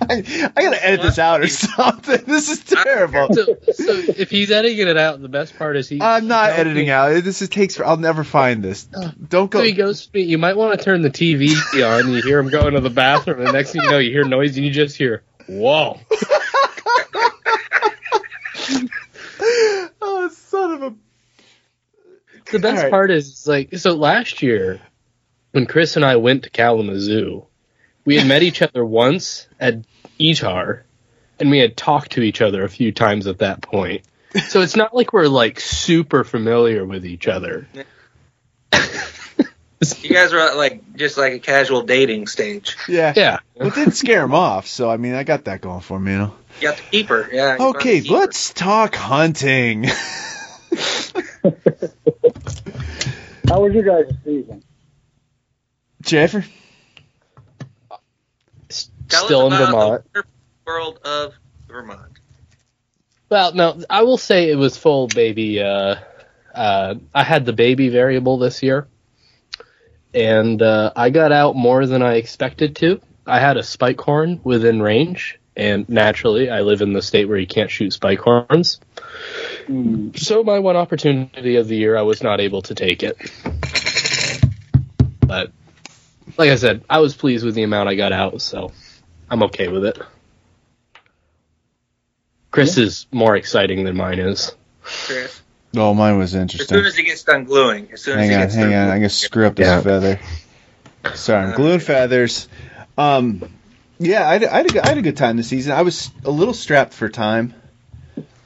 I, 0.00 0.50
I 0.56 0.62
gotta 0.62 0.86
edit 0.86 1.02
this 1.02 1.18
out 1.18 1.40
or 1.40 1.48
something. 1.48 2.18
This 2.28 2.50
is 2.50 2.62
terrible. 2.64 3.28
So, 3.32 3.44
so 3.72 3.92
if 4.16 4.30
he's 4.30 4.50
editing 4.50 4.86
it 4.86 4.96
out, 4.96 5.20
the 5.20 5.28
best 5.28 5.56
part 5.56 5.76
is 5.76 5.88
he. 5.88 6.00
I'm 6.00 6.26
not 6.28 6.50
editing 6.50 6.86
me- 6.86 6.90
out. 6.90 7.24
This 7.24 7.42
is 7.42 7.48
takes. 7.48 7.76
For, 7.76 7.86
I'll 7.86 7.96
never 7.96 8.24
find 8.24 8.62
this. 8.62 8.88
Uh, 8.94 9.12
don't 9.28 9.50
go. 9.50 9.60
So 9.60 9.64
he 9.64 9.72
goes 9.72 10.06
to 10.06 10.10
me, 10.14 10.22
you 10.24 10.38
might 10.38 10.56
want 10.56 10.78
to 10.78 10.84
turn 10.84 11.02
the 11.02 11.10
TV 11.10 11.54
on. 11.84 12.12
You 12.12 12.22
hear 12.22 12.38
him 12.38 12.48
going 12.48 12.74
to 12.74 12.80
the 12.80 12.90
bathroom, 12.90 13.38
and 13.38 13.48
the 13.48 13.52
next 13.52 13.72
thing 13.72 13.82
you 13.82 13.90
know, 13.90 13.98
you 13.98 14.10
hear 14.10 14.24
noise, 14.24 14.56
and 14.56 14.64
you 14.66 14.72
just 14.72 14.96
hear, 14.96 15.22
whoa. 15.46 15.98
oh, 20.00 20.30
son 20.32 20.72
of 20.72 20.82
a. 20.82 20.94
The 22.50 22.58
best 22.58 22.76
Alright. 22.76 22.90
part 22.90 23.10
is, 23.10 23.46
like, 23.46 23.76
so 23.76 23.94
last 23.94 24.42
year, 24.42 24.80
when 25.52 25.66
Chris 25.66 25.96
and 25.96 26.04
I 26.04 26.16
went 26.16 26.44
to 26.44 26.50
Kalamazoo, 26.50 27.46
we 28.08 28.16
had 28.16 28.26
met 28.26 28.42
each 28.42 28.62
other 28.62 28.82
once 28.82 29.46
at 29.60 29.84
ETAR, 30.18 30.80
and 31.38 31.50
we 31.50 31.58
had 31.58 31.76
talked 31.76 32.12
to 32.12 32.22
each 32.22 32.40
other 32.40 32.64
a 32.64 32.68
few 32.70 32.90
times 32.90 33.26
at 33.26 33.40
that 33.40 33.60
point. 33.60 34.00
So 34.48 34.62
it's 34.62 34.76
not 34.76 34.94
like 34.96 35.12
we're, 35.12 35.26
like, 35.26 35.60
super 35.60 36.24
familiar 36.24 36.86
with 36.86 37.04
each 37.04 37.28
other. 37.28 37.68
You 40.02 40.10
guys 40.10 40.32
are 40.32 40.56
like 40.56 40.96
just 40.96 41.16
like 41.16 41.34
a 41.34 41.38
casual 41.38 41.82
dating 41.82 42.26
stage. 42.26 42.76
Yeah. 42.88 43.12
Yeah. 43.14 43.38
It 43.54 43.74
didn't 43.76 43.92
scare 43.92 44.24
him 44.24 44.34
off, 44.34 44.66
so 44.66 44.90
I 44.90 44.96
mean, 44.96 45.14
I 45.14 45.22
got 45.22 45.44
that 45.44 45.60
going 45.60 45.82
for 45.82 46.00
me, 46.00 46.10
you 46.10 46.18
know. 46.18 46.34
You 46.60 46.66
got 46.68 46.78
the 46.78 46.82
keeper. 46.90 47.28
Yeah. 47.32 47.52
you 47.52 47.58
found 47.58 47.74
the 47.74 47.78
Okay, 47.78 48.00
keeper. 48.00 48.14
let's 48.14 48.52
talk 48.52 48.96
hunting. 48.96 49.84
How 53.46 53.60
was 53.62 53.72
your 53.72 53.84
guys' 53.84 54.12
season? 54.24 54.64
Jeffrey? 56.02 56.44
Tell 59.08 59.20
us 59.20 59.26
Still 59.26 59.46
in 59.46 59.52
Vermont. 59.52 60.04
the 60.12 60.24
world 60.66 60.98
of 61.04 61.34
Vermont. 61.66 62.18
Well, 63.30 63.52
no, 63.54 63.82
I 63.90 64.02
will 64.02 64.16
say 64.16 64.50
it 64.50 64.56
was 64.56 64.76
full 64.76 65.06
baby. 65.06 65.62
Uh, 65.62 65.96
uh, 66.54 66.94
I 67.14 67.24
had 67.24 67.44
the 67.44 67.52
baby 67.52 67.88
variable 67.88 68.38
this 68.38 68.62
year, 68.62 68.88
and 70.14 70.60
uh, 70.62 70.92
I 70.96 71.10
got 71.10 71.30
out 71.32 71.54
more 71.54 71.86
than 71.86 72.02
I 72.02 72.14
expected 72.14 72.76
to. 72.76 73.00
I 73.26 73.38
had 73.38 73.58
a 73.58 73.62
spike 73.62 74.00
horn 74.00 74.40
within 74.44 74.80
range, 74.80 75.38
and 75.54 75.86
naturally, 75.88 76.48
I 76.48 76.62
live 76.62 76.80
in 76.80 76.94
the 76.94 77.02
state 77.02 77.26
where 77.26 77.36
you 77.36 77.46
can't 77.46 77.70
shoot 77.70 77.92
spike 77.92 78.20
horns. 78.20 78.80
Hmm. 79.66 80.10
So, 80.14 80.42
my 80.42 80.58
one 80.58 80.76
opportunity 80.76 81.56
of 81.56 81.68
the 81.68 81.76
year, 81.76 81.96
I 81.96 82.02
was 82.02 82.22
not 82.22 82.40
able 82.40 82.62
to 82.62 82.74
take 82.74 83.02
it. 83.02 83.18
But, 85.20 85.52
like 86.38 86.48
I 86.48 86.56
said, 86.56 86.82
I 86.88 87.00
was 87.00 87.14
pleased 87.14 87.44
with 87.44 87.54
the 87.54 87.64
amount 87.64 87.90
I 87.90 87.94
got 87.94 88.12
out, 88.12 88.40
so 88.40 88.72
I'm 89.30 89.42
okay 89.44 89.68
with 89.68 89.84
it. 89.84 89.98
Chris 92.50 92.78
is 92.78 93.06
more 93.12 93.36
exciting 93.36 93.84
than 93.84 93.96
mine 93.96 94.18
is. 94.18 94.54
Chris. 94.82 95.40
Oh, 95.76 95.92
mine 95.92 96.16
was 96.18 96.34
interesting. 96.34 96.64
As 96.76 96.80
soon 96.80 96.86
as 96.86 96.96
he 96.96 97.02
gets 97.04 97.22
done 97.24 97.44
gluing. 97.44 97.92
As 97.92 98.00
soon 98.02 98.18
as 98.18 98.20
Hang 98.20 98.30
he 98.30 98.34
on, 98.36 98.40
gets 98.42 98.54
hang 98.54 98.64
done 98.64 98.72
on. 98.72 98.78
gluing. 98.84 98.90
I'm 98.94 98.98
gonna 99.00 99.08
screw 99.10 99.46
up 99.46 99.54
this 99.56 99.66
Yeah. 99.66 99.80
feather. 99.82 100.20
Sorry, 101.14 101.44
I'm 101.44 101.54
gluing 101.54 101.80
feathers. 101.80 102.48
Um, 102.96 103.42
yeah, 103.98 104.26
I, 104.28 104.32
had- 104.34 104.44
I, 104.44 104.56
had 104.58 104.66
a, 104.66 104.72
good- 104.72 104.84
had 104.86 104.98
a 104.98 105.02
good 105.02 105.16
time 105.16 105.36
this 105.36 105.48
season. 105.48 105.72
I 105.72 105.82
was 105.82 106.10
a 106.24 106.30
little 106.30 106.54
strapped 106.54 106.94
for 106.94 107.08
time, 107.10 107.52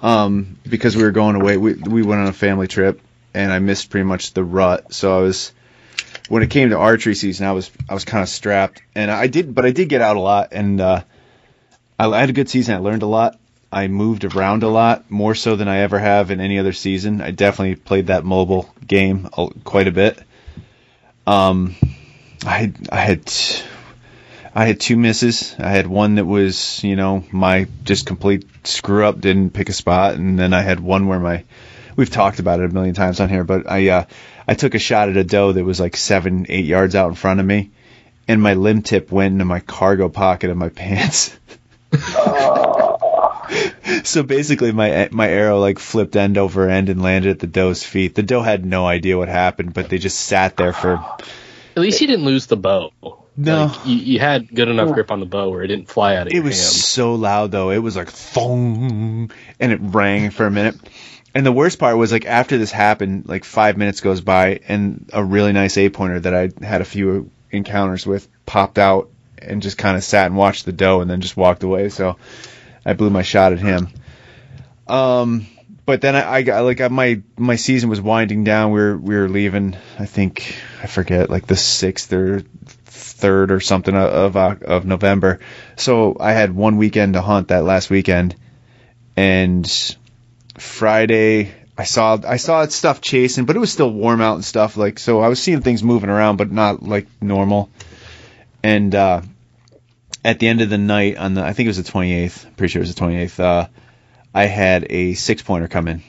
um, 0.03 0.59
because 0.69 0.97
we 0.97 1.05
were 1.05 1.13
going 1.13 1.37
away. 1.37 1.57
We 1.57 1.75
we 1.75 2.03
went 2.03 2.23
on 2.23 2.27
a 2.27 2.33
family 2.33 2.67
trip, 2.67 3.01
and 3.35 3.53
I 3.53 3.61
missed 3.61 3.89
pretty 3.91 4.05
much 4.05 4.33
the 4.35 4.43
rut. 4.45 4.93
So 4.93 5.17
I 5.17 5.21
was, 5.23 5.53
when 6.33 6.43
it 6.43 6.49
came 6.49 6.71
to 6.71 6.79
archery 6.79 7.15
season, 7.15 7.47
I 7.47 7.53
was 7.53 7.71
I 7.91 7.93
was 7.93 8.07
kind 8.07 8.23
of 8.23 8.29
strapped, 8.31 8.81
and 8.95 9.11
I 9.11 9.27
did, 9.27 9.55
but 9.55 9.67
I 9.67 9.71
did 9.71 9.91
get 9.91 10.01
out 10.01 10.17
a 10.17 10.21
lot, 10.21 10.49
and 10.53 10.81
uh, 10.81 11.03
I, 11.99 12.07
I 12.07 12.21
had 12.21 12.31
a 12.31 12.33
good 12.33 12.49
season. 12.49 12.75
I 12.75 12.79
learned 12.79 13.03
a 13.03 13.07
lot. 13.07 13.39
I 13.71 13.89
moved 13.89 14.25
around 14.25 14.63
a 14.63 14.69
lot 14.69 15.11
more 15.11 15.35
so 15.35 15.57
than 15.57 15.69
I 15.69 15.81
ever 15.81 15.99
have 15.99 16.31
in 16.31 16.41
any 16.41 16.59
other 16.59 16.73
season. 16.73 17.21
I 17.21 17.33
definitely 17.33 17.75
played 17.75 18.07
that 18.07 18.25
mobile 18.25 18.75
game 18.87 19.29
quite 19.63 19.89
a 19.89 19.93
bit. 19.93 20.21
Um, 21.27 21.75
I 22.47 22.73
I 22.91 23.01
had 23.01 23.31
I 24.55 24.65
had 24.65 24.81
two 24.81 24.97
misses. 24.97 25.55
I 25.59 25.69
had 25.69 25.87
one 25.87 26.15
that 26.15 26.25
was 26.25 26.83
you 26.83 26.97
know 26.97 27.25
my 27.31 27.67
just 27.85 28.07
complete 28.07 28.47
screw 28.67 29.05
up, 29.05 29.21
didn't 29.21 29.51
pick 29.51 29.69
a 29.69 29.75
spot, 29.75 30.15
and 30.15 30.39
then 30.39 30.55
I 30.55 30.63
had 30.63 30.81
one 30.81 31.09
where 31.09 31.21
my 31.21 31.45
we've 31.95 32.11
talked 32.11 32.39
about 32.39 32.61
it 32.61 32.71
a 32.71 32.73
million 32.73 32.95
times 32.95 33.21
on 33.21 33.29
here, 33.29 33.45
but 33.45 33.71
I 33.71 33.89
uh, 33.91 34.05
I 34.47 34.55
took 34.55 34.75
a 34.75 34.79
shot 34.79 35.09
at 35.09 35.17
a 35.17 35.25
doe 35.25 35.53
that 35.53 35.65
was 35.65 35.81
like 35.81 35.97
seven 35.97 36.47
eight 36.49 36.65
yards 36.65 36.95
out 36.95 37.09
in 37.09 37.15
front 37.15 37.41
of 37.41 37.47
me, 37.47 37.71
and 38.29 38.43
my 38.43 38.55
limb 38.55 38.83
tip 38.83 39.11
went 39.13 39.33
into 39.33 39.45
my 39.45 39.61
cargo 39.61 40.09
pocket 40.09 40.51
of 40.51 40.57
my 40.57 40.69
pants. 40.71 41.37
so 44.05 44.23
basically 44.23 44.73
my 44.73 45.09
my 45.11 45.29
arrow 45.29 45.61
like 45.61 45.79
flipped 45.79 46.17
end 46.17 46.39
over 46.39 46.69
end 46.69 46.89
and 46.89 47.03
landed 47.03 47.31
at 47.31 47.39
the 47.39 47.47
doe's 47.47 47.83
feet. 47.85 48.15
The 48.15 48.23
doe 48.23 48.43
had 48.43 48.65
no 48.65 48.87
idea 48.87 49.19
what 49.19 49.29
happened, 49.29 49.75
but 49.75 49.89
they 49.89 49.99
just 49.99 50.21
sat 50.21 50.57
there 50.57 50.73
for 50.73 50.95
At 50.95 51.83
least 51.83 52.01
you 52.01 52.07
didn't 52.07 52.25
lose 52.25 52.47
the 52.47 52.57
bow. 52.57 52.93
No. 53.35 53.67
Like, 53.67 53.87
you, 53.87 53.97
you 53.97 54.19
had 54.19 54.55
good 54.55 54.69
enough 54.69 54.93
grip 54.93 55.11
on 55.11 55.21
the 55.21 55.27
bow 55.27 55.49
where 55.49 55.63
it 55.63 55.69
didn't 55.69 55.89
fly 55.89 56.17
out 56.17 56.27
of 56.27 56.33
it 56.33 56.35
your 56.35 56.45
was 56.45 56.61
so 56.85 57.15
loud 57.15 57.51
though. 57.51 57.71
It 57.71 57.79
was 57.79 57.97
like 57.97 58.11
thong 58.11 59.31
and 59.59 59.73
it 59.73 59.81
rang 59.83 60.31
for 60.31 60.47
a 60.47 60.51
minute. 60.51 60.77
And 61.35 61.47
the 61.47 61.53
worst 61.53 61.79
part 61.79 61.97
was 61.97 62.13
like 62.13 62.27
after 62.27 62.59
this 62.59 62.71
happened, 62.71 63.27
like 63.27 63.45
five 63.45 63.77
minutes 63.77 64.01
goes 64.01 64.21
by 64.21 64.61
and 64.69 65.09
a 65.13 65.25
really 65.25 65.53
nice 65.53 65.77
eight 65.79 65.95
pointer 65.95 66.21
that 66.21 66.35
I 66.35 66.51
had 66.65 66.81
a 66.81 66.85
few 66.85 67.31
encounters 67.51 68.07
with 68.07 68.29
popped 68.45 68.79
out 68.79 69.09
and 69.39 69.63
just 69.63 69.79
kind 69.79 69.97
of 69.97 70.05
sat 70.05 70.27
and 70.27 70.37
watched 70.37 70.67
the 70.67 70.73
doe 70.73 71.01
and 71.01 71.11
then 71.11 71.21
just 71.21 71.37
walked 71.37 71.63
away. 71.63 71.89
So 71.89 72.17
I 72.85 72.93
blew 72.93 73.11
my 73.11 73.23
shot 73.23 73.53
at 73.53 73.61
him. 73.61 73.89
Um, 74.87 75.47
but 75.87 76.01
then 76.01 76.15
I, 76.15 76.31
I 76.31 76.43
got 76.43 76.65
like 76.65 76.81
I, 76.81 76.89
my 76.89 77.23
my 77.37 77.57
season 77.57 77.89
was 77.89 78.01
winding 78.01 78.45
down. 78.45 78.73
We 78.73 78.81
were 78.81 78.97
we 78.97 79.15
were 79.15 79.29
leaving. 79.29 79.77
I 79.99 80.07
think 80.07 80.57
I 80.83 80.87
forget 80.87 81.31
like 81.31 81.47
the 81.47 81.57
sixth 81.57 82.13
or 82.13 82.43
third 82.85 83.53
or 83.53 83.61
something 83.61 83.95
of 83.95 84.37
of, 84.37 84.63
of 84.63 84.85
November. 84.85 85.41
So 85.77 86.17
I 86.19 86.33
had 86.33 86.55
one 86.55 86.77
weekend 86.77 87.15
to 87.15 87.21
hunt 87.21 87.49
that 87.49 87.65
last 87.65 87.91
weekend, 87.91 88.37
and 89.17 89.67
Friday 90.63 91.53
I 91.77 91.85
saw 91.85 92.19
I 92.27 92.37
saw 92.37 92.67
stuff 92.67 93.01
chasing, 93.01 93.47
but 93.47 93.57
it 93.57 93.59
was 93.59 93.73
still 93.73 93.91
warm 93.91 94.21
out 94.21 94.35
and 94.35 94.45
stuff. 94.45 94.77
Like 94.77 94.99
so, 94.99 95.21
I 95.21 95.29
was 95.29 95.43
seeing 95.43 95.63
things 95.63 95.83
moving 95.83 96.11
around, 96.11 96.37
but 96.37 96.51
not 96.51 96.83
like 96.83 97.07
normal. 97.21 97.71
And 98.63 98.95
uh, 98.95 99.23
at 100.25 100.39
the 100.39 100.49
end 100.49 100.61
of 100.61 100.71
the 100.71 100.79
night 100.79 101.17
on 101.17 101.35
the 101.35 101.43
I 101.43 101.55
think 101.55 101.67
it 101.67 101.71
was 101.71 101.83
the 101.83 101.91
28th, 101.91 102.57
pretty 102.57 102.71
sure 102.71 102.81
it 102.81 102.87
was 102.87 102.95
the 102.95 103.01
28th. 103.01 103.41
Uh, 103.41 103.69
I 104.35 104.45
had 104.45 104.87
a 104.91 105.15
six 105.15 105.43
pointer 105.43 105.67
come 105.67 105.89
in, 105.89 106.03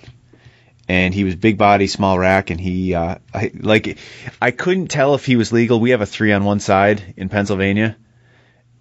and 0.87 1.13
he 1.13 1.23
was 1.23 1.35
big 1.35 1.57
body, 1.57 1.87
small 1.87 2.19
rack, 2.19 2.49
and 2.49 2.59
he 2.59 2.93
uh, 2.93 3.15
I, 3.33 3.51
like 3.57 3.97
I 4.41 4.51
couldn't 4.51 4.87
tell 4.87 5.15
if 5.15 5.25
he 5.25 5.37
was 5.37 5.53
legal. 5.53 5.79
We 5.79 5.91
have 5.91 6.01
a 6.01 6.05
three 6.05 6.33
on 6.33 6.43
one 6.43 6.59
side 6.59 7.15
in 7.15 7.29
Pennsylvania, 7.29 7.95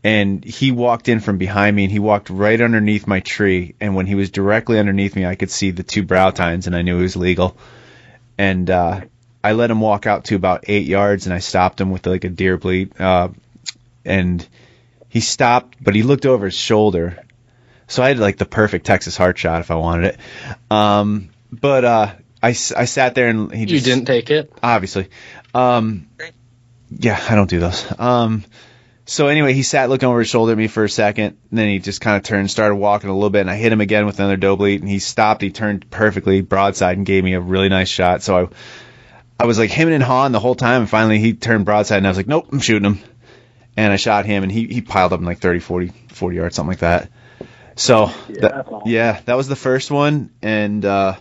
and 0.04 0.44
he 0.44 0.72
walked 0.72 1.08
in 1.08 1.20
from 1.20 1.38
behind 1.38 1.76
me, 1.76 1.84
and 1.84 1.92
he 1.92 1.98
walked 1.98 2.28
right 2.30 2.60
underneath 2.60 3.06
my 3.06 3.20
tree. 3.20 3.74
And 3.80 3.94
when 3.94 4.06
he 4.06 4.14
was 4.14 4.30
directly 4.30 4.78
underneath 4.78 5.14
me, 5.16 5.24
I 5.26 5.34
could 5.36 5.50
see 5.50 5.70
the 5.70 5.82
two 5.82 6.02
brow 6.02 6.30
tines, 6.30 6.66
and 6.66 6.74
I 6.74 6.82
knew 6.82 6.96
he 6.96 7.02
was 7.02 7.16
legal. 7.16 7.56
And 8.38 8.68
uh, 8.68 9.02
I 9.44 9.52
let 9.52 9.70
him 9.70 9.80
walk 9.80 10.06
out 10.06 10.24
to 10.26 10.34
about 10.36 10.64
eight 10.68 10.86
yards, 10.86 11.26
and 11.26 11.34
I 11.34 11.38
stopped 11.38 11.80
him 11.80 11.90
with 11.90 12.06
like 12.06 12.24
a 12.24 12.28
deer 12.28 12.56
bleat, 12.58 13.00
uh, 13.00 13.28
and 14.04 14.46
he 15.08 15.20
stopped, 15.20 15.76
but 15.80 15.94
he 15.94 16.02
looked 16.02 16.26
over 16.26 16.46
his 16.46 16.54
shoulder. 16.54 17.22
So 17.86 18.02
I 18.02 18.08
had 18.08 18.18
like 18.18 18.38
the 18.38 18.46
perfect 18.46 18.86
Texas 18.86 19.16
heart 19.16 19.36
shot 19.38 19.60
if 19.60 19.70
I 19.70 19.74
wanted 19.74 20.14
it. 20.14 20.18
Um, 20.70 21.28
but 21.52 21.84
uh, 21.84 22.12
I, 22.42 22.50
s- 22.50 22.72
I 22.72 22.86
sat 22.86 23.14
there 23.14 23.28
and 23.28 23.52
he 23.52 23.66
just 23.66 23.86
you 23.86 23.92
didn't 23.94 24.06
take 24.06 24.30
it. 24.30 24.50
obviously. 24.62 25.08
Um, 25.54 26.08
yeah, 26.90 27.22
I 27.28 27.34
don't 27.34 27.50
do 27.50 27.60
those. 27.60 27.84
Um, 28.00 28.44
so 29.04 29.26
anyway, 29.28 29.52
he 29.52 29.62
sat 29.62 29.88
looking 29.88 30.08
over 30.08 30.20
his 30.20 30.28
shoulder 30.28 30.52
at 30.52 30.58
me 30.58 30.68
for 30.68 30.84
a 30.84 30.88
second, 30.88 31.36
and 31.50 31.58
then 31.58 31.68
he 31.68 31.78
just 31.78 32.00
kind 32.00 32.16
of 32.16 32.22
turned, 32.22 32.50
started 32.50 32.76
walking 32.76 33.10
a 33.10 33.14
little 33.14 33.30
bit, 33.30 33.40
and 33.40 33.50
I 33.50 33.56
hit 33.56 33.72
him 33.72 33.80
again 33.80 34.06
with 34.06 34.18
another 34.20 34.36
doe 34.36 34.56
bleat, 34.56 34.80
and 34.80 34.88
he 34.88 34.98
stopped. 35.00 35.42
He 35.42 35.50
turned 35.50 35.90
perfectly 35.90 36.40
broadside 36.40 36.96
and 36.96 37.04
gave 37.06 37.24
me 37.24 37.34
a 37.34 37.40
really 37.40 37.68
nice 37.68 37.88
shot. 37.88 38.22
So 38.22 38.36
I, 39.40 39.42
I 39.44 39.46
was 39.46 39.58
like 39.58 39.70
him 39.70 39.88
and 39.88 40.02
hawing 40.02 40.32
the 40.32 40.40
whole 40.40 40.54
time, 40.54 40.82
and 40.82 40.90
finally 40.90 41.18
he 41.18 41.32
turned 41.34 41.64
broadside, 41.64 41.98
and 41.98 42.06
I 42.06 42.10
was 42.10 42.16
like, 42.16 42.28
nope, 42.28 42.48
I'm 42.52 42.60
shooting 42.60 42.92
him. 42.94 42.98
And 43.76 43.92
I 43.92 43.96
shot 43.96 44.24
him, 44.26 44.42
and 44.42 44.52
he, 44.52 44.66
he 44.66 44.82
piled 44.82 45.12
up 45.12 45.18
in 45.20 45.24
like 45.26 45.38
30, 45.38 45.58
40, 45.60 45.92
40 46.08 46.36
yards, 46.36 46.54
something 46.56 46.70
like 46.70 46.78
that. 46.80 47.10
So 47.74 48.10
Yeah, 48.28 48.40
that- 48.40 48.82
yeah, 48.86 49.20
that 49.24 49.34
was 49.36 49.48
the 49.48 49.56
first 49.56 49.90
one, 49.90 50.30
and 50.42 50.84
uh, 50.84 51.16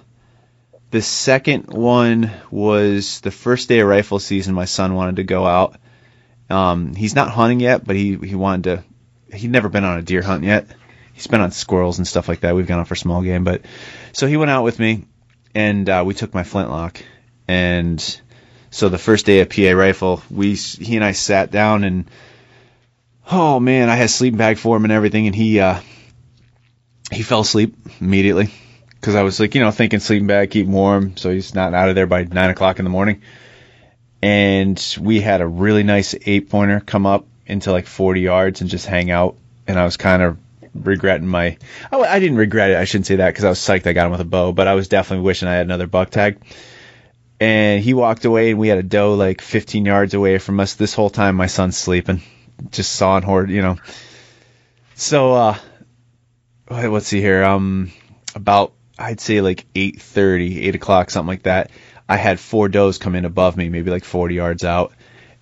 the 0.92 1.02
second 1.02 1.68
one 1.74 2.30
was 2.52 3.22
the 3.22 3.32
first 3.32 3.70
day 3.70 3.80
of 3.80 3.88
rifle 3.88 4.20
season. 4.20 4.54
My 4.54 4.66
son 4.66 4.94
wanted 4.94 5.16
to 5.16 5.24
go 5.24 5.46
out. 5.48 5.78
Um, 6.52 6.94
he's 6.94 7.16
not 7.16 7.32
hunting 7.32 7.60
yet, 7.60 7.86
but 7.86 7.96
he 7.96 8.16
he 8.16 8.36
wanted 8.36 8.64
to. 8.64 9.36
He'd 9.36 9.52
never 9.52 9.70
been 9.70 9.86
on 9.86 9.98
a 9.98 10.02
deer 10.02 10.22
hunt 10.22 10.44
yet. 10.44 10.68
He's 11.14 11.28
been 11.28 11.42
on 11.42 11.52
squirrels 11.52 11.98
and 11.98 12.08
stuff 12.08 12.28
like 12.28 12.42
that. 12.42 12.56
We've 12.56 12.68
gone 12.68 12.80
out 12.80 12.88
for 12.88 12.96
small 12.96 13.22
game, 13.22 13.44
but 13.44 13.62
so 14.14 14.28
he 14.28 14.38
went 14.38 14.52
out 14.52 14.64
with 14.64 14.78
me, 14.78 15.06
and 15.56 15.88
uh, 15.90 16.04
we 16.06 16.14
took 16.14 16.34
my 16.34 16.44
flintlock, 16.44 17.02
and 17.48 18.22
so 18.70 18.90
the 18.90 18.98
first 18.98 19.26
day 19.26 19.42
of 19.42 19.50
PA 19.50 19.72
rifle, 19.72 20.22
we 20.30 20.56
he 20.56 20.96
and 20.96 21.06
I 21.06 21.12
sat 21.14 21.52
down 21.52 21.84
and 21.84 22.10
oh 23.30 23.60
man, 23.60 23.90
I 23.90 23.96
had 23.96 24.10
sleeping 24.10 24.38
bag 24.38 24.58
for 24.58 24.76
him 24.76 24.84
and 24.84 24.94
everything, 24.94 25.28
and 25.28 25.36
he 25.36 25.60
uh, 25.60 25.80
he 27.12 27.24
fell 27.24 27.42
asleep 27.42 27.76
immediately 28.00 28.52
because 29.00 29.16
I 29.16 29.24
was 29.24 29.40
like, 29.40 29.56
you 29.56 29.62
know, 29.62 29.72
thinking 29.72 30.00
sleeping 30.00 30.28
bag, 30.28 30.52
keep 30.52 30.68
warm, 30.68 31.18
so 31.18 31.32
he's 31.32 31.54
not 31.54 31.74
out 31.74 31.90
of 31.90 31.96
there 31.96 32.08
by 32.08 32.24
nine 32.24 32.50
o'clock 32.50 32.80
in 32.80 32.86
the 32.86 32.92
morning. 32.92 33.22
And 34.22 34.98
we 35.00 35.20
had 35.22 35.42
a 35.42 35.48
really 35.48 35.84
nice 35.84 36.16
eight 36.26 36.50
pointer 36.50 36.80
come 36.80 37.06
up 37.06 37.26
into 37.46 37.72
like 37.72 37.88
40 37.88 38.22
yards 38.22 38.62
and 38.62 38.70
just 38.70 38.86
hang 38.86 39.10
out. 39.10 39.36
And 39.68 39.80
I 39.80 39.86
was 39.86 39.98
kind 39.98 40.22
of 40.22 40.38
regretting 40.74 41.28
my, 41.28 41.58
I, 41.92 41.98
I 41.98 42.20
didn't 42.20 42.38
regret 42.38 42.72
it. 42.72 42.78
I 42.78 42.86
shouldn't 42.86 43.08
say 43.08 43.18
that 43.18 43.30
because 43.30 43.46
I 43.46 43.50
was 43.50 43.60
psyched 43.60 43.88
I 43.88 43.94
got 43.94 44.06
him 44.06 44.12
with 44.12 44.22
a 44.22 44.26
bow, 44.26 44.52
but 44.52 44.68
I 44.68 44.76
was 44.76 44.88
definitely 44.88 45.26
wishing 45.26 45.48
I 45.48 45.56
had 45.56 45.66
another 45.66 45.88
buck 45.88 46.12
tag. 46.12 46.38
And 47.40 47.84
he 47.84 47.96
walked 47.96 48.26
away 48.26 48.52
and 48.52 48.60
we 48.60 48.68
had 48.68 48.78
a 48.78 48.84
doe 48.84 49.16
like 49.16 49.42
15 49.42 49.86
yards 49.86 50.14
away 50.14 50.38
from 50.38 50.60
us. 50.60 50.76
This 50.76 50.94
whole 50.94 51.10
time 51.10 51.36
my 51.36 51.48
son's 51.48 51.78
sleeping, 51.78 52.22
just 52.70 52.92
sawing 52.92 53.24
horde, 53.24 53.50
you 53.50 53.64
know. 53.64 53.78
So, 54.94 55.34
uh, 55.34 55.58
let's 56.70 57.08
see 57.08 57.20
here. 57.20 57.44
Um, 57.44 57.92
about 58.36 58.74
I'd 58.98 59.20
say 59.20 59.42
like 59.42 59.66
8:30, 59.74 60.68
8 60.68 60.76
o'clock, 60.76 61.10
something 61.10 61.28
like 61.28 61.44
that. 61.44 61.72
I 62.12 62.18
had 62.18 62.42
four 62.42 62.68
does 62.68 62.98
come 62.98 63.16
in 63.16 63.24
above 63.24 63.56
me, 63.56 63.70
maybe 63.70 63.90
like 63.90 64.04
40 64.04 64.36
yards 64.36 64.66
out, 64.66 64.92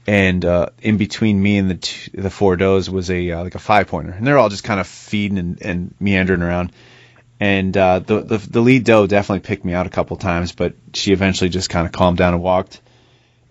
and 0.05 0.45
uh, 0.45 0.67
in 0.84 0.97
between 0.97 1.41
me 1.41 1.57
and 1.57 1.67
the 1.67 1.76
two, 1.76 2.11
the 2.11 2.30
four 2.30 2.57
does 2.57 2.88
was 2.88 3.09
a 3.09 3.32
uh, 3.32 3.43
like 3.43 3.55
a 3.55 3.59
five 3.59 3.88
pointer, 3.88 4.11
and 4.11 4.26
they're 4.26 4.38
all 4.38 4.49
just 4.49 4.63
kind 4.63 4.80
of 4.80 4.86
feeding 4.86 5.39
and, 5.39 5.61
and 5.63 5.95
meandering 5.99 6.43
around. 6.43 6.72
And 7.39 7.76
uh, 7.76 7.99
the, 7.99 8.22
the 8.22 8.38
the 8.38 8.61
lead 8.61 8.84
doe 8.84 9.07
definitely 9.07 9.47
picked 9.47 9.65
me 9.65 9.74
out 9.74 9.88
a 9.88 9.89
couple 9.89 10.15
times, 10.17 10.51
but 10.51 10.76
she 10.93 11.11
eventually 11.11 11.49
just 11.49 11.72
kind 11.72 11.88
of 11.88 11.91
calmed 11.91 12.20
down 12.20 12.36
and 12.36 12.43
walked. 12.43 12.82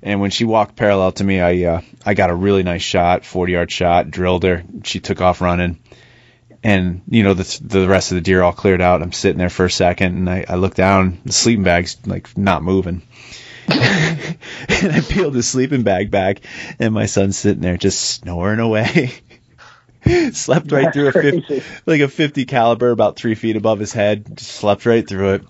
And 0.00 0.20
when 0.20 0.30
she 0.30 0.44
walked 0.44 0.76
parallel 0.76 1.10
to 1.12 1.24
me, 1.24 1.40
I 1.40 1.64
uh, 1.64 1.80
I 2.06 2.14
got 2.14 2.30
a 2.30 2.34
really 2.36 2.62
nice 2.62 2.82
shot, 2.82 3.24
40 3.24 3.52
yard 3.52 3.72
shot, 3.72 4.12
drilled 4.12 4.44
her. 4.44 4.62
She 4.84 5.00
took 5.00 5.20
off 5.20 5.40
running 5.40 5.80
and 6.62 7.02
you 7.08 7.22
know 7.22 7.34
the 7.34 7.60
the 7.62 7.88
rest 7.88 8.10
of 8.10 8.16
the 8.16 8.20
deer 8.20 8.42
all 8.42 8.52
cleared 8.52 8.80
out. 8.80 9.02
I'm 9.02 9.12
sitting 9.12 9.38
there 9.38 9.50
for 9.50 9.66
a 9.66 9.70
second, 9.70 10.16
and 10.16 10.30
I, 10.30 10.44
I 10.48 10.54
look 10.56 10.74
down. 10.74 11.18
The 11.24 11.32
sleeping 11.32 11.64
bag's 11.64 11.96
like 12.06 12.36
not 12.36 12.62
moving, 12.62 13.02
and 13.68 14.92
I 14.92 15.00
peeled 15.00 15.34
the 15.34 15.42
sleeping 15.42 15.82
bag 15.82 16.10
back, 16.10 16.40
and 16.78 16.94
my 16.94 17.06
son's 17.06 17.36
sitting 17.36 17.62
there 17.62 17.76
just 17.76 18.00
snoring 18.00 18.60
away. 18.60 19.12
slept 20.32 20.72
right 20.72 20.92
through 20.92 21.08
a 21.08 21.12
50, 21.12 21.62
like 21.86 22.00
a 22.00 22.08
50 22.08 22.44
caliber, 22.46 22.90
about 22.90 23.16
three 23.16 23.34
feet 23.34 23.56
above 23.56 23.78
his 23.78 23.92
head. 23.92 24.36
Just 24.36 24.52
slept 24.52 24.86
right 24.86 25.06
through 25.06 25.34
it. 25.34 25.44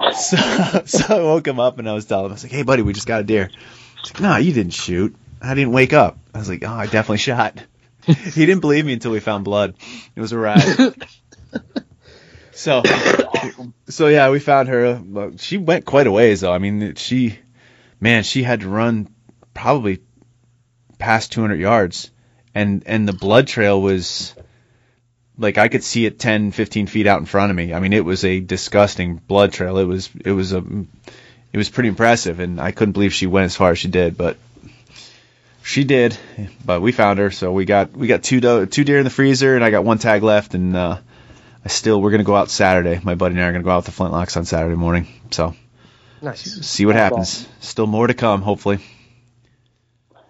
So, 0.14 0.36
so 0.86 1.18
I 1.18 1.22
woke 1.24 1.46
him 1.46 1.58
up 1.58 1.80
and 1.80 1.88
I 1.88 1.92
was 1.92 2.06
telling 2.06 2.26
him, 2.26 2.30
I 2.30 2.34
was 2.34 2.44
like, 2.44 2.52
"Hey, 2.52 2.62
buddy, 2.62 2.82
we 2.82 2.92
just 2.92 3.08
got 3.08 3.20
a 3.20 3.24
deer." 3.24 3.50
He's 4.00 4.14
like, 4.14 4.22
"No, 4.22 4.36
you 4.36 4.52
didn't 4.52 4.72
shoot. 4.72 5.16
I 5.42 5.54
didn't 5.54 5.72
wake 5.72 5.92
up." 5.92 6.18
I 6.32 6.38
was 6.38 6.48
like, 6.48 6.62
"Oh, 6.62 6.72
I 6.72 6.84
definitely 6.84 7.18
shot." 7.18 7.58
he 8.06 8.46
didn't 8.46 8.60
believe 8.60 8.84
me 8.86 8.92
until 8.92 9.12
we 9.12 9.20
found 9.20 9.44
blood. 9.44 9.74
It 10.14 10.20
was 10.20 10.32
a 10.32 10.38
ride. 10.38 10.62
so 12.52 12.82
so 13.88 14.08
yeah, 14.08 14.30
we 14.30 14.38
found 14.38 14.68
her. 14.68 15.32
She 15.38 15.56
went 15.56 15.84
quite 15.84 16.06
a 16.06 16.12
ways 16.12 16.40
though. 16.40 16.52
I 16.52 16.58
mean, 16.58 16.94
she, 16.94 17.38
man, 18.00 18.22
she 18.22 18.42
had 18.42 18.60
to 18.60 18.68
run 18.68 19.08
probably 19.54 20.00
past 20.98 21.32
200 21.32 21.58
yards, 21.58 22.10
and 22.54 22.82
and 22.86 23.08
the 23.08 23.12
blood 23.12 23.46
trail 23.46 23.80
was 23.80 24.34
like 25.38 25.58
I 25.58 25.68
could 25.68 25.84
see 25.84 26.04
it 26.04 26.18
10, 26.18 26.50
15 26.50 26.86
feet 26.88 27.06
out 27.06 27.20
in 27.20 27.26
front 27.26 27.50
of 27.50 27.56
me. 27.56 27.72
I 27.72 27.80
mean, 27.80 27.92
it 27.92 28.04
was 28.04 28.24
a 28.24 28.40
disgusting 28.40 29.16
blood 29.16 29.52
trail. 29.52 29.78
It 29.78 29.84
was 29.84 30.10
it 30.24 30.32
was 30.32 30.52
a 30.52 30.62
it 31.52 31.56
was 31.56 31.70
pretty 31.70 31.88
impressive, 31.88 32.40
and 32.40 32.60
I 32.60 32.72
couldn't 32.72 32.92
believe 32.92 33.14
she 33.14 33.26
went 33.26 33.46
as 33.46 33.56
far 33.56 33.70
as 33.70 33.78
she 33.78 33.88
did, 33.88 34.16
but. 34.16 34.36
She 35.68 35.84
did, 35.84 36.16
but 36.64 36.80
we 36.80 36.92
found 36.92 37.18
her, 37.18 37.30
so 37.30 37.52
we 37.52 37.66
got 37.66 37.94
we 37.94 38.06
got 38.06 38.22
two 38.22 38.40
do- 38.40 38.64
two 38.64 38.84
deer 38.84 38.96
in 38.96 39.04
the 39.04 39.10
freezer, 39.10 39.54
and 39.54 39.62
I 39.62 39.68
got 39.70 39.84
one 39.84 39.98
tag 39.98 40.22
left, 40.22 40.54
and 40.54 40.74
uh, 40.74 40.96
I 41.62 41.68
still 41.68 42.00
we're 42.00 42.10
gonna 42.10 42.24
go 42.24 42.34
out 42.34 42.48
Saturday. 42.48 42.98
My 43.04 43.14
buddy 43.16 43.34
and 43.34 43.44
I 43.44 43.48
are 43.48 43.52
gonna 43.52 43.64
go 43.64 43.70
out 43.72 43.84
with 43.84 43.94
the 43.94 44.02
flintlocks 44.02 44.38
on 44.38 44.46
Saturday 44.46 44.76
morning. 44.76 45.06
So 45.30 45.54
Nice. 46.22 46.40
see 46.66 46.86
what 46.86 46.94
That's 46.94 47.12
happens. 47.14 47.48
Still 47.60 47.86
more 47.86 48.06
to 48.06 48.14
come, 48.14 48.40
hopefully. 48.40 48.78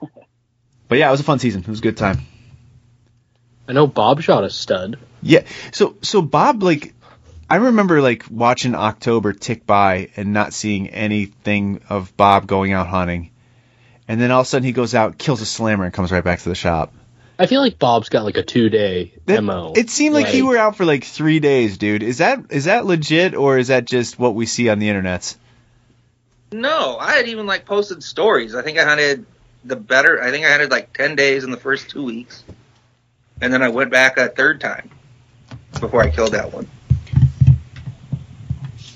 But 0.89 0.99
yeah, 0.99 1.07
it 1.07 1.12
was 1.12 1.20
a 1.20 1.24
fun 1.24 1.39
season. 1.39 1.61
It 1.61 1.68
was 1.68 1.78
a 1.78 1.82
good 1.82 1.97
time. 1.99 2.18
I 3.68 3.74
know 3.74 3.86
Bob 3.86 4.20
shot 4.22 4.43
a 4.43 4.51
stud. 4.51 4.99
Yeah. 5.22 5.45
So 5.70 5.99
so 6.03 6.20
Bob 6.20 6.64
like 6.64 6.95
I 7.49 7.57
remember 7.57 8.03
like 8.03 8.24
watching 8.28 8.74
October 8.74 9.32
tick 9.34 9.66
by 9.66 10.09
and 10.16 10.32
not 10.32 10.53
seeing 10.53 10.89
anything 10.89 11.80
of 11.89 12.16
Bob 12.16 12.49
going 12.49 12.72
out 12.72 12.89
hunting. 12.89 13.30
And 14.09 14.21
then 14.21 14.31
all 14.31 14.41
of 14.41 14.47
a 14.47 14.49
sudden 14.49 14.65
he 14.65 14.73
goes 14.73 14.95
out, 14.95 15.19
kills 15.19 15.41
a 15.43 15.47
slammer, 15.47 15.85
and 15.85 15.93
comes 15.93 16.11
right 16.11 16.25
back 16.25 16.41
to 16.41 16.49
the 16.49 16.55
shop. 16.55 16.93
I 17.39 17.47
feel 17.47 17.61
like 17.61 17.79
Bob's 17.79 18.09
got 18.09 18.25
like 18.25 18.37
a 18.37 18.43
two 18.43 18.69
day 18.69 19.13
That- 19.27 19.45
mo. 19.45 19.73
It 19.77 19.91
seemed 19.91 20.15
like, 20.15 20.27
he 20.27 20.43
were 20.43 20.57
out 20.57 20.77
for 20.77 20.85
like 20.85 21.05
three 21.05 21.39
days, 21.41 21.79
dude. 21.79 22.03
Is 22.03 22.19
that 22.19 22.47
is 22.51 22.65
that 22.65 22.85
legit 22.87 23.35
or 23.37 23.59
is 23.59 23.69
that 23.69 23.85
just 23.85 24.19
what 24.19 24.35
we 24.35 24.47
see 24.47 24.69
on 24.71 24.79
the 24.81 24.89
internets? 24.89 25.37
No, 26.51 26.97
I 26.99 27.13
had 27.13 27.29
even 27.29 27.47
like 27.47 27.65
posted 27.67 28.03
stories. 28.03 28.55
I 28.55 28.63
think 28.63 28.79
I 28.79 28.85
hunted 28.85 29.27
the 29.65 29.77
better. 29.77 30.21
I 30.23 30.31
think 30.31 30.47
I 30.47 30.51
hunted 30.51 30.71
like 30.71 30.93
ten 30.95 31.15
days 31.15 31.45
in 31.45 31.51
the 31.51 31.57
first 31.59 31.91
two 31.91 32.03
weeks, 32.03 32.43
and 33.41 33.53
then 33.53 33.63
I 33.63 33.69
went 33.69 33.91
back 33.91 34.17
a 34.17 34.29
third 34.29 34.61
time 34.61 34.91
before 35.79 36.03
I 36.03 36.11
killed 36.11 36.33
that 36.33 36.53
one. 36.53 36.67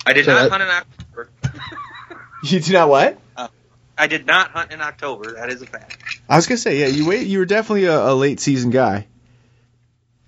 I 0.06 0.14
did 0.14 0.24
So 0.24 0.32
not 0.34 0.42
that- 0.44 0.50
hunt 0.50 0.62
in 0.62 0.68
October. 0.68 1.28
You 2.44 2.58
do 2.58 2.72
not 2.72 2.88
what? 2.88 3.20
I 4.02 4.08
did 4.08 4.26
not 4.26 4.50
hunt 4.50 4.72
in 4.72 4.80
October. 4.80 5.34
That 5.34 5.48
is 5.48 5.62
a 5.62 5.66
fact. 5.66 5.96
I 6.28 6.34
was 6.34 6.48
gonna 6.48 6.58
say, 6.58 6.80
yeah, 6.80 6.88
you 6.88 7.06
wait. 7.06 7.24
You 7.28 7.38
were 7.38 7.44
definitely 7.44 7.84
a, 7.84 8.08
a 8.10 8.14
late 8.16 8.40
season 8.40 8.70
guy. 8.70 9.06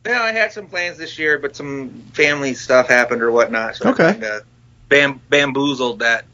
Yeah, 0.07 0.23
I 0.23 0.31
had 0.31 0.53
some 0.53 0.69
plans 0.69 0.97
this 0.97 1.19
year, 1.19 1.41
but 1.41 1.57
some 1.57 1.89
family 2.13 2.55
stuff 2.55 2.87
happened 2.87 3.21
or 3.21 3.33
whatnot. 3.33 3.75
So 3.75 3.89
Okay. 3.91 4.11
I 4.11 4.13
kind 4.13 4.23
of 4.25 4.43
bam- 4.89 5.21
bamboozled 5.29 5.99
that 5.99 6.25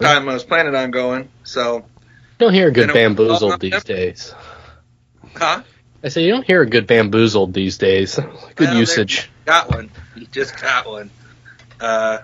time 0.00 0.26
I 0.26 0.32
was 0.32 0.42
planning 0.42 0.74
on 0.74 0.90
going. 0.90 1.28
So, 1.42 1.76
You 1.76 1.82
don't 2.38 2.54
hear 2.54 2.68
a 2.68 2.70
good 2.70 2.88
And 2.88 2.96
it 2.96 3.18
was 3.18 3.42
all 3.42 3.50
bamboozled 3.50 3.60
these 3.60 3.84
them. 3.84 3.96
days. 3.96 4.34
huh? 5.34 5.62
I 6.02 6.08
say 6.08 6.24
you 6.24 6.30
don't 6.30 6.46
hear 6.46 6.62
a 6.62 6.66
good 6.66 6.86
bamboozled 6.86 7.52
these 7.52 7.76
days. 7.76 8.14
Good 8.54 8.68
Well, 8.68 8.78
usage. 8.78 9.30
Got 9.44 9.70
one. 9.70 9.90
You 10.16 10.26
just 10.32 10.58
got 10.58 10.86
one. 10.86 11.10
Uh, 11.78 12.18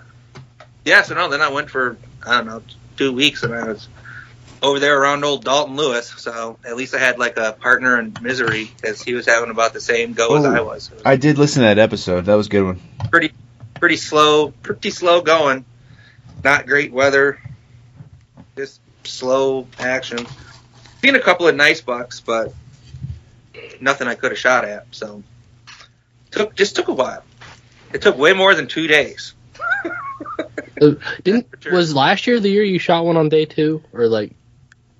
yeah, 0.83 1.03
so 1.03 1.13
no, 1.13 1.29
then 1.29 1.41
I 1.41 1.49
went 1.49 1.69
for, 1.69 1.95
I 2.25 2.37
don't 2.37 2.47
know, 2.47 2.63
two 2.97 3.13
weeks 3.13 3.43
and 3.43 3.53
I 3.53 3.67
was 3.67 3.87
over 4.61 4.79
there 4.79 4.99
around 4.99 5.23
old 5.23 5.43
Dalton 5.43 5.75
Lewis. 5.75 6.09
So 6.17 6.57
at 6.65 6.75
least 6.75 6.93
I 6.93 6.99
had 6.99 7.17
like 7.19 7.37
a 7.37 7.53
partner 7.53 7.99
in 7.99 8.15
misery 8.21 8.71
because 8.75 9.01
he 9.01 9.13
was 9.13 9.25
having 9.25 9.49
about 9.49 9.73
the 9.73 9.81
same 9.81 10.13
go 10.13 10.35
as 10.35 10.45
Oh. 10.45 10.53
I 10.53 10.61
was. 10.61 10.91
Was 10.91 11.01
I 11.05 11.15
did 11.15 11.37
listen 11.37 11.61
to 11.61 11.67
that 11.67 11.79
episode. 11.79 12.25
That 12.25 12.35
was 12.35 12.47
a 12.47 12.49
good 12.49 12.63
one. 12.63 12.79
pretty, 13.09 13.31
pretty 13.79 13.97
slow, 13.97 14.51
pretty 14.51 14.91
slow 14.91 15.21
going. 15.21 15.65
Not 16.43 16.65
great 16.67 16.91
weather. 16.91 17.39
Just 18.57 18.79
slow 19.03 19.67
action. 19.79 20.25
Seen 21.01 21.15
a 21.15 21.19
couple 21.19 21.47
of 21.47 21.55
nice 21.55 21.81
bucks, 21.81 22.19
but 22.19 22.53
nothing 23.79 24.07
I 24.07 24.15
could 24.15 24.31
have 24.31 24.39
shot 24.39 24.65
at. 24.65 24.85
So 24.91 25.23
took 26.29 26.55
just 26.55 26.75
took 26.75 26.87
a 26.87 26.93
while. 26.93 27.23
It 27.93 28.01
took 28.01 28.17
way 28.17 28.33
more 28.33 28.53
than 28.55 28.67
two 28.67 28.87
days. 28.87 29.33
Uh, 30.81 30.93
Didn't 31.23 31.47
was 31.71 31.93
last 31.93 32.25
year 32.27 32.39
the 32.39 32.49
year 32.49 32.63
you 32.63 32.79
shot 32.79 33.05
one 33.05 33.17
on 33.17 33.29
day 33.29 33.45
two 33.45 33.83
or 33.93 34.07
like? 34.07 34.33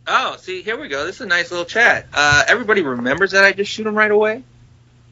Oh, 0.08 0.36
see, 0.38 0.62
here 0.62 0.80
we 0.80 0.88
go. 0.88 1.06
This 1.06 1.16
is 1.16 1.22
a 1.22 1.26
nice 1.28 1.52
little 1.52 1.66
chat. 1.66 2.08
Uh, 2.14 2.44
everybody 2.48 2.82
remembers 2.82 3.32
that 3.32 3.44
I 3.44 3.54
just 3.54 3.72
shoot 3.72 3.84
them 3.84 3.96
right 3.96 4.10
away. 4.10 4.44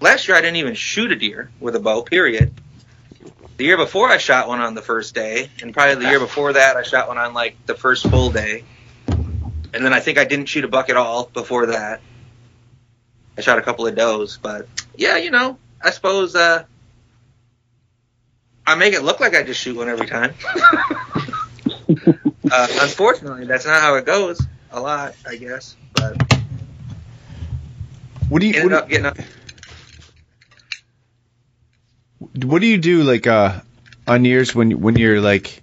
Last 0.02 0.28
year 0.28 0.36
I 0.36 0.42
didn't 0.42 0.58
even 0.58 0.76
shoot 0.76 1.12
a 1.12 1.16
deer 1.16 1.52
with 1.60 1.76
a 1.76 1.80
bow. 1.80 2.02
Period. 2.02 2.54
The 3.58 3.66
year 3.66 3.78
before 3.78 4.10
I 4.10 4.18
shot 4.18 4.48
one 4.48 4.62
on 4.62 4.74
the 4.74 4.82
first 4.82 5.14
day, 5.14 5.50
and 5.62 5.74
probably 5.74 6.04
the 6.04 6.10
year 6.10 6.20
before 6.20 6.54
that 6.54 6.78
I 6.78 6.84
shot 6.84 7.10
one 7.10 7.18
on 7.18 7.34
like 7.34 7.58
the 7.66 7.76
first 7.76 8.08
full 8.08 8.32
day. 8.32 8.64
And 9.08 9.86
then 9.86 9.94
I 9.94 10.00
think 10.00 10.18
I 10.18 10.26
didn't 10.26 10.48
shoot 10.48 10.64
a 10.64 10.68
buck 10.68 10.90
at 10.90 10.98
all 10.98 11.26
before 11.26 11.68
that. 11.68 12.02
I 13.38 13.42
shot 13.42 13.60
a 13.60 13.62
couple 13.62 13.86
of 13.86 13.96
does, 13.96 14.38
but 14.38 14.68
yeah, 14.96 15.18
you 15.18 15.30
know, 15.30 15.58
I 15.82 15.92
suppose 15.92 16.36
uh, 16.36 16.64
I 18.66 18.76
make 18.76 18.94
it 18.94 19.04
look 19.04 19.20
like 19.20 19.36
I 19.36 19.44
just 19.44 19.60
shoot 19.60 19.76
one 19.76 19.90
every 19.90 20.08
time. 20.08 20.34
uh, 22.52 22.68
unfortunately, 22.82 23.46
that's 23.46 23.66
not 23.66 23.82
how 23.82 23.96
it 23.96 24.06
goes. 24.06 24.42
A 24.72 24.80
lot, 24.80 25.16
I 25.28 25.36
guess, 25.36 25.76
but 25.94 26.22
What 28.30 28.40
do 28.42 28.48
you 28.48 28.54
ended 28.56 28.72
what, 28.72 28.84
up 28.84 28.90
getting 28.90 29.06
up. 29.08 29.18
do- 32.38 32.48
what 32.48 32.62
do 32.62 32.68
you 32.68 32.78
do 32.78 33.04
like 33.04 33.26
uh 33.28 33.62
on 34.08 34.26
years 34.26 34.54
when 34.54 34.80
when 34.82 34.96
you're 34.96 35.22
like 35.22 35.62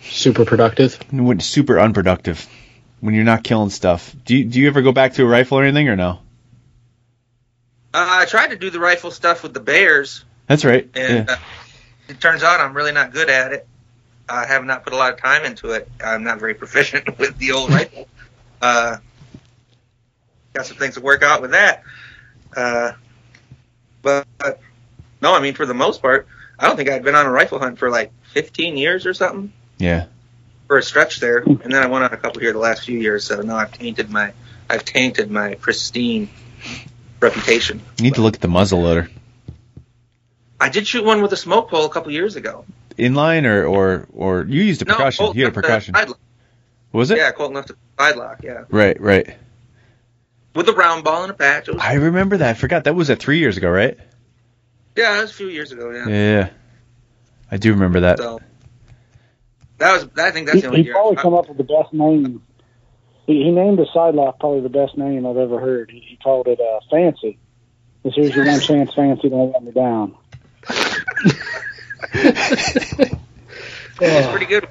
Super 0.00 0.44
productive. 0.44 0.98
when 1.12 1.40
super 1.40 1.78
unproductive 1.80 2.46
when 3.00 3.14
you're 3.14 3.24
not 3.24 3.42
killing 3.42 3.70
stuff? 3.70 4.14
Do 4.24 4.36
you 4.36 4.44
do 4.44 4.60
you 4.60 4.68
ever 4.68 4.82
go 4.82 4.92
back 4.92 5.14
to 5.14 5.22
a 5.22 5.26
rifle 5.26 5.58
or 5.58 5.64
anything 5.64 5.88
or 5.88 5.96
no? 5.96 6.18
Uh, 7.94 8.06
I 8.20 8.24
tried 8.26 8.48
to 8.48 8.56
do 8.56 8.70
the 8.70 8.80
rifle 8.80 9.10
stuff 9.10 9.42
with 9.42 9.52
the 9.54 9.60
bears, 9.60 10.24
That's 10.46 10.64
right. 10.64 10.88
and 10.94 11.28
yeah. 11.28 11.34
uh, 11.34 11.38
it 12.08 12.20
turns 12.20 12.42
out 12.42 12.60
I'm 12.60 12.74
really 12.74 12.92
not 12.92 13.12
good 13.12 13.28
at 13.28 13.52
it. 13.52 13.66
I 14.32 14.46
have 14.46 14.64
not 14.64 14.82
put 14.82 14.94
a 14.94 14.96
lot 14.96 15.12
of 15.12 15.20
time 15.20 15.44
into 15.44 15.72
it. 15.72 15.86
I'm 16.02 16.24
not 16.24 16.40
very 16.40 16.54
proficient 16.54 17.18
with 17.18 17.36
the 17.36 17.52
old 17.52 17.68
rifle. 17.70 18.08
Uh, 18.62 18.96
got 20.54 20.64
some 20.64 20.78
things 20.78 20.94
to 20.94 21.02
work 21.02 21.22
out 21.22 21.42
with 21.42 21.50
that. 21.50 21.82
Uh, 22.56 22.92
but, 24.00 24.26
but 24.38 24.60
no, 25.20 25.34
I 25.34 25.40
mean 25.40 25.52
for 25.54 25.66
the 25.66 25.74
most 25.74 26.00
part, 26.00 26.26
I 26.58 26.66
don't 26.66 26.76
think 26.76 26.88
I'd 26.88 27.04
been 27.04 27.14
on 27.14 27.26
a 27.26 27.30
rifle 27.30 27.58
hunt 27.58 27.78
for 27.78 27.90
like 27.90 28.10
15 28.32 28.78
years 28.78 29.04
or 29.04 29.12
something 29.12 29.52
Yeah. 29.78 30.06
for 30.66 30.78
a 30.78 30.82
stretch 30.82 31.20
there, 31.20 31.38
and 31.38 31.60
then 31.72 31.82
I 31.82 31.86
went 31.86 32.04
on 32.04 32.12
a 32.12 32.16
couple 32.16 32.40
here 32.40 32.52
the 32.54 32.58
last 32.58 32.84
few 32.86 32.98
years. 32.98 33.24
So 33.24 33.42
now 33.42 33.56
I've 33.56 33.72
tainted 33.72 34.08
my 34.10 34.32
I've 34.70 34.84
tainted 34.86 35.30
my 35.30 35.56
pristine 35.56 36.30
reputation. 37.20 37.82
You 37.98 38.04
need 38.04 38.14
to 38.14 38.22
look 38.22 38.34
at 38.34 38.40
the 38.40 38.48
muzzle 38.48 38.80
loader. 38.80 39.10
I 40.58 40.70
did 40.70 40.86
shoot 40.86 41.04
one 41.04 41.20
with 41.20 41.32
a 41.32 41.36
smoke 41.36 41.68
pole 41.68 41.84
a 41.84 41.90
couple 41.90 42.12
years 42.12 42.36
ago. 42.36 42.64
Inline 42.96 43.44
or 43.46 43.64
or 43.66 44.08
or 44.12 44.44
you 44.48 44.62
used 44.62 44.82
a 44.82 44.86
percussion. 44.86 45.32
You 45.34 45.44
had 45.44 45.52
a 45.52 45.54
percussion. 45.54 45.94
side. 45.94 46.08
Was 46.92 47.10
it? 47.10 47.18
Yeah, 47.18 47.30
Colton 47.32 47.54
left 47.56 47.70
a 47.70 47.76
side 47.98 48.16
lock. 48.16 48.42
Yeah, 48.42 48.64
Right, 48.70 49.00
right. 49.00 49.36
with 50.54 50.68
a 50.68 50.72
round 50.72 51.04
ball 51.04 51.22
and 51.22 51.30
a 51.30 51.34
patch. 51.34 51.68
Was, 51.68 51.78
I 51.80 51.94
remember 51.94 52.36
that. 52.38 52.50
I 52.50 52.54
forgot 52.54 52.84
that 52.84 52.94
was 52.94 53.08
at 53.10 53.18
three 53.18 53.38
years 53.38 53.56
ago, 53.56 53.70
right? 53.70 53.96
yeah, 54.96 55.18
it 55.18 55.22
was 55.22 55.30
a 55.30 55.34
few 55.34 55.48
years 55.48 55.72
ago. 55.72 55.90
Yeah. 55.90 56.08
Yeah. 56.08 56.50
I 57.50 57.56
do 57.56 57.72
remember 57.72 58.00
that. 58.00 58.18
So 58.18 58.40
that 59.78 59.92
was. 59.92 60.08
I 60.18 60.30
think 60.32 60.46
that's 60.46 60.56
He, 60.56 60.60
the 60.62 60.66
only 60.68 60.80
he 60.80 60.84
year. 60.86 60.94
probably 60.94 61.16
I, 61.18 61.22
come 61.22 61.34
up 61.34 61.48
with 61.48 61.56
the 61.58 61.64
best 61.64 61.92
name. 61.94 62.42
He, 63.26 63.42
he 63.44 63.50
named 63.50 63.78
the 63.78 63.86
side 63.94 64.14
lock 64.14 64.38
probably 64.40 64.60
the 64.60 64.68
best 64.68 64.98
name 64.98 65.26
I've 65.26 65.36
ever 65.38 65.58
heard. 65.60 65.90
He, 65.90 66.00
he 66.00 66.16
called 66.16 66.46
it 66.48 66.60
uh, 66.60 66.80
Fancy. 66.90 67.38
This 68.02 68.14
here's 68.16 68.34
your 68.34 68.44
one 68.50 68.60
chance, 68.60 68.92
Fancy. 68.94 69.28
Don't 69.30 69.52
let 69.52 69.62
me 69.62 69.70
down. 69.72 70.14
it's 72.12 73.14
oh. 74.00 74.30
pretty 74.30 74.46
good. 74.46 74.68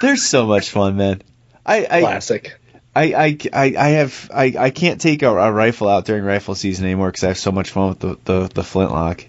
They're 0.00 0.16
so 0.16 0.46
much 0.46 0.70
fun, 0.70 0.96
man. 0.96 1.22
I 1.64 1.86
I, 1.90 2.00
Classic. 2.00 2.58
I, 2.94 3.14
I, 3.14 3.38
I, 3.52 3.74
I 3.78 3.88
have 3.90 4.30
I, 4.34 4.54
I 4.58 4.70
can't 4.70 5.00
take 5.00 5.22
a, 5.22 5.30
a 5.30 5.50
rifle 5.50 5.88
out 5.88 6.04
during 6.04 6.24
rifle 6.24 6.54
season 6.54 6.84
anymore 6.84 7.08
because 7.08 7.24
I 7.24 7.28
have 7.28 7.38
so 7.38 7.50
much 7.50 7.70
fun 7.70 7.88
with 7.90 8.00
the, 8.00 8.18
the, 8.24 8.48
the 8.52 8.62
flintlock. 8.62 9.24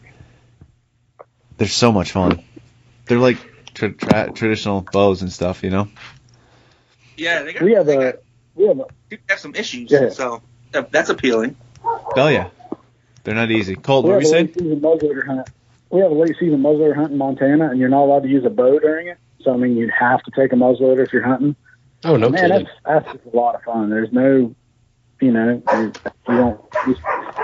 They're 1.58 1.68
so 1.68 1.92
much 1.92 2.12
fun. 2.12 2.44
They're 3.06 3.20
like 3.20 3.38
tra- 3.74 3.94
tra- 3.94 4.32
traditional 4.34 4.82
bows 4.82 5.22
and 5.22 5.32
stuff, 5.32 5.64
you 5.64 5.70
know. 5.70 5.88
Yeah, 7.16 7.44
they 7.44 7.54
got. 7.54 7.64
We 7.64 7.74
have 7.74 7.86
they 7.86 7.96
a 7.96 8.12
got, 8.14 8.22
we 8.56 8.68
have 8.68 8.80
a 8.80 8.86
have 9.30 9.40
some 9.40 9.56
issues. 9.56 9.92
Yeah. 9.92 10.10
So 10.10 10.42
that's 10.72 11.10
appealing. 11.10 11.56
Oh 11.86 12.28
yeah, 12.28 12.50
they're 13.24 13.36
not 13.36 13.52
easy. 13.52 13.76
Colt, 13.76 14.04
we 14.04 14.10
what 14.10 14.16
were 14.16 14.22
you 14.22 14.28
saying? 14.28 15.46
Late 15.94 15.94
season 15.94 15.94
muzzleloader 15.94 15.94
hunt. 15.94 15.94
We 15.94 16.00
have 16.02 16.12
a 16.12 16.16
late 16.16 16.36
season 16.40 16.62
muzzleloader 16.62 16.96
hunt 16.96 17.12
in 17.12 17.18
Montana, 17.18 17.70
and 17.70 17.80
you're 17.80 17.90
not 17.90 18.04
allowed 18.04 18.24
to 18.24 18.30
use 18.30 18.46
a 18.46 18.50
bow 18.50 18.80
during 18.80 19.08
it. 19.08 19.18
So 19.42 19.54
I 19.54 19.58
mean, 19.58 19.76
you'd 19.78 19.92
have 19.92 20.22
to 20.24 20.32
take 20.32 20.52
a 20.54 20.56
muzzleloader 20.56 21.06
if 21.06 21.14
you're 21.14 21.24
hunting. 21.24 21.56
Oh 22.06 22.18
no 22.18 22.30
Man, 22.30 22.42
kidding. 22.50 22.68
that's 22.86 23.04
that's 23.06 23.14
just 23.18 23.34
a 23.34 23.38
lot 23.38 23.56
of 23.56 23.64
fun. 23.64 23.90
There's 23.90 24.12
no, 24.12 24.54
you 25.22 25.32
know, 25.32 25.62
you, 25.74 25.92
you 26.28 26.38
don't. 26.38 26.62
You, 26.88 26.96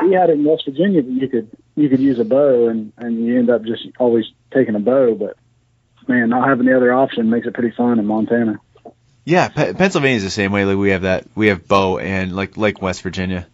we 0.04 0.14
had 0.14 0.30
it 0.30 0.34
in 0.34 0.44
West 0.44 0.66
Virginia 0.66 1.02
that 1.02 1.12
you 1.12 1.28
could 1.30 1.50
you 1.76 1.90
could 1.90 2.00
use 2.00 2.20
a 2.20 2.26
bow, 2.26 2.68
and 2.68 2.92
and 2.98 3.26
you 3.26 3.40
end 3.40 3.50
up 3.50 3.64
just 3.64 3.84
always 4.00 4.26
taking 4.54 4.76
a 4.76 4.80
bow, 4.80 5.16
but 5.16 5.38
man, 6.08 6.30
not 6.30 6.48
having 6.48 6.66
the 6.66 6.76
other 6.76 6.94
option 6.94 7.30
makes 7.30 7.48
it 7.48 7.54
pretty 7.54 7.74
fun 7.76 8.00
in 8.00 8.06
Montana. 8.06 8.60
Yeah, 9.24 9.48
Pe- 9.50 9.74
Pennsylvania's 9.74 10.24
the 10.24 10.30
same 10.30 10.52
way. 10.52 10.66
Like 10.66 10.78
we 10.78 10.90
have 10.90 11.04
that, 11.04 11.26
we 11.36 11.48
have 11.48 11.68
bow 11.68 12.00
and 12.00 12.36
like 12.36 12.58
like 12.58 12.82
West 12.82 13.02
Virginia, 13.04 13.48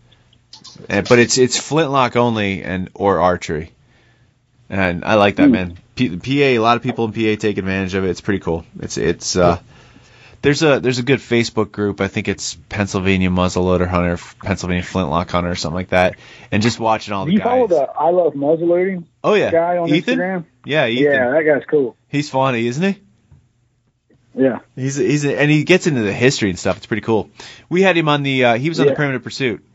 and, 0.89 1.07
but 1.07 1.19
it's 1.19 1.37
it's 1.37 1.59
flintlock 1.59 2.15
only 2.15 2.63
and 2.63 2.89
or 2.93 3.19
archery, 3.19 3.71
and 4.69 5.03
I 5.05 5.15
like 5.15 5.35
that 5.37 5.45
Hmm. 5.47 5.51
man. 5.51 5.77
P- 5.95 6.17
PA, 6.17 6.43
a 6.43 6.59
lot 6.59 6.75
of 6.77 6.83
people 6.83 7.05
in 7.05 7.13
PA 7.13 7.39
take 7.39 7.57
advantage 7.57 7.93
of 7.93 8.03
it. 8.03 8.09
It's 8.09 8.21
pretty 8.21 8.39
cool. 8.41 8.65
It's 8.81 8.97
it's 8.97 9.35
uh, 9.37 9.59
there's 10.41 10.61
a 10.61 10.79
there's 10.79 10.99
a 10.99 11.03
good 11.03 11.19
Facebook 11.19 11.71
group. 11.71 12.01
I 12.01 12.07
think 12.09 12.27
it's 12.27 12.55
Pennsylvania 12.69 13.29
muzzleloader 13.29 13.87
hunter, 13.87 14.17
Pennsylvania 14.43 14.83
flintlock 14.83 15.29
hunter, 15.31 15.51
or 15.51 15.55
something 15.55 15.75
like 15.75 15.89
that. 15.89 16.15
And 16.51 16.61
just 16.61 16.79
watching 16.79 17.13
all 17.13 17.25
the 17.25 17.31
you 17.33 17.39
follow 17.39 17.67
guys. 17.67 17.77
the 17.77 17.89
I 17.97 18.09
love 18.09 18.33
muzzleloading 18.33 19.05
oh 19.23 19.35
yeah, 19.35 19.51
guy 19.51 19.77
on 19.77 19.87
Ethan. 19.89 20.17
Instagram? 20.19 20.45
Yeah, 20.65 20.87
Ethan. 20.87 21.03
Yeah, 21.13 21.29
that 21.31 21.43
guy's 21.43 21.65
cool. 21.69 21.95
He's 22.09 22.29
funny, 22.29 22.67
isn't 22.67 22.83
he? 22.93 23.01
Yeah. 24.37 24.59
He's 24.75 24.97
he's 24.97 25.23
and 25.25 25.49
he 25.49 25.63
gets 25.63 25.87
into 25.87 26.01
the 26.01 26.11
history 26.13 26.49
and 26.49 26.59
stuff. 26.59 26.75
It's 26.77 26.85
pretty 26.87 27.01
cool. 27.03 27.29
We 27.69 27.81
had 27.83 27.95
him 27.95 28.09
on 28.09 28.21
the 28.23 28.43
uh, 28.45 28.57
he 28.57 28.67
was 28.69 28.79
on 28.81 28.85
the 28.87 28.91
Yeah. 28.91 28.97
Primitive 28.97 29.23
Pursuit. 29.23 29.65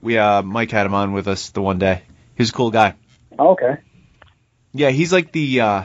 We 0.00 0.18
uh 0.18 0.42
Mike 0.42 0.70
had 0.70 0.86
him 0.86 0.94
on 0.94 1.12
with 1.12 1.26
us 1.26 1.50
the 1.50 1.60
one 1.62 1.78
day. 1.80 2.02
He 2.36 2.42
was 2.42 2.50
a 2.50 2.52
cool 2.52 2.70
guy. 2.70 2.94
Okay. 3.36 3.78
Yeah, 4.74 4.90
he's 4.90 5.12
like 5.12 5.30
the 5.32 5.60
uh 5.60 5.82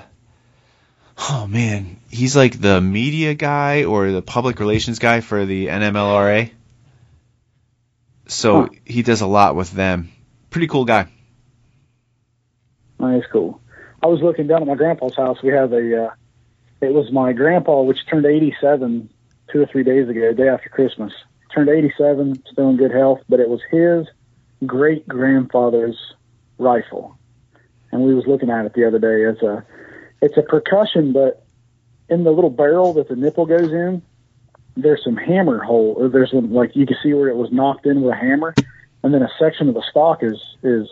oh 1.29 1.47
man, 1.47 1.97
he's 2.09 2.35
like 2.35 2.59
the 2.59 2.81
media 2.81 3.35
guy 3.35 3.83
or 3.83 4.11
the 4.11 4.21
public 4.21 4.59
relations 4.59 4.99
guy 4.99 5.21
for 5.21 5.45
the 5.45 5.67
NMLRA. 5.67 6.51
So 8.27 8.61
Huh. 8.61 8.69
he 8.85 9.03
does 9.03 9.21
a 9.21 9.27
lot 9.27 9.55
with 9.55 9.71
them. 9.71 10.09
Pretty 10.49 10.67
cool 10.67 10.85
guy. 10.85 11.07
That's 12.99 13.25
cool. 13.31 13.61
I 14.01 14.07
was 14.07 14.21
looking 14.21 14.47
down 14.47 14.61
at 14.61 14.67
my 14.67 14.75
grandpa's 14.75 15.15
house. 15.15 15.41
We 15.41 15.49
have 15.49 15.71
a. 15.73 16.05
Uh, 16.05 16.13
it 16.81 16.93
was 16.93 17.11
my 17.11 17.33
grandpa, 17.33 17.81
which 17.81 18.05
turned 18.07 18.25
87 18.25 19.09
two 19.51 19.61
or 19.61 19.65
three 19.65 19.83
days 19.83 20.07
ago, 20.09 20.33
day 20.33 20.47
after 20.47 20.69
Christmas. 20.69 21.11
Turned 21.53 21.69
87, 21.69 22.43
still 22.51 22.69
in 22.69 22.77
good 22.77 22.91
health, 22.91 23.19
but 23.27 23.39
it 23.39 23.49
was 23.49 23.59
his 23.71 24.07
great 24.65 25.07
grandfather's 25.07 25.97
rifle, 26.57 27.17
and 27.99 28.07
we 28.07 28.15
was 28.15 28.25
looking 28.25 28.49
at 28.49 28.65
it 28.65 28.73
the 28.73 28.87
other 28.87 28.99
day. 28.99 29.23
It's 29.23 29.41
a, 29.41 29.65
it's 30.21 30.37
a 30.37 30.41
percussion, 30.41 31.11
but 31.11 31.45
in 32.09 32.23
the 32.23 32.31
little 32.31 32.49
barrel 32.49 32.93
that 32.93 33.09
the 33.09 33.15
nipple 33.15 33.45
goes 33.45 33.71
in, 33.71 34.01
there's 34.77 35.03
some 35.03 35.17
hammer 35.17 35.59
hole, 35.59 35.95
or 35.97 36.07
there's 36.07 36.31
some 36.31 36.53
like 36.53 36.75
you 36.75 36.85
can 36.85 36.95
see 37.03 37.13
where 37.13 37.27
it 37.27 37.35
was 37.35 37.51
knocked 37.51 37.85
in 37.85 38.01
with 38.01 38.13
a 38.13 38.17
hammer, 38.17 38.53
and 39.03 39.13
then 39.13 39.21
a 39.21 39.29
section 39.37 39.67
of 39.67 39.75
the 39.75 39.83
stock 39.89 40.23
is 40.23 40.39
is 40.63 40.87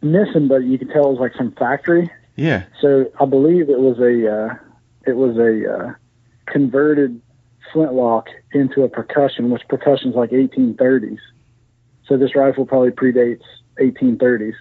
missing, 0.00 0.48
but 0.48 0.64
you 0.64 0.78
can 0.78 0.88
tell 0.88 1.06
it 1.06 1.10
was 1.10 1.20
like 1.20 1.34
from 1.34 1.52
factory. 1.52 2.10
Yeah. 2.36 2.64
So 2.80 3.12
I 3.20 3.26
believe 3.26 3.68
it 3.68 3.78
was 3.78 3.98
a 3.98 4.32
uh, 4.32 4.54
it 5.06 5.16
was 5.16 5.36
a 5.36 5.72
uh, 5.72 5.94
converted 6.46 7.20
flintlock 7.72 8.28
into 8.52 8.82
a 8.82 8.88
percussion, 8.88 9.50
which 9.50 9.62
percussion's 9.68 10.14
like 10.14 10.30
1830s. 10.30 11.18
So 12.06 12.16
this 12.16 12.34
rifle 12.34 12.64
probably 12.64 12.90
predates 12.90 13.44
1830s. 13.78 14.54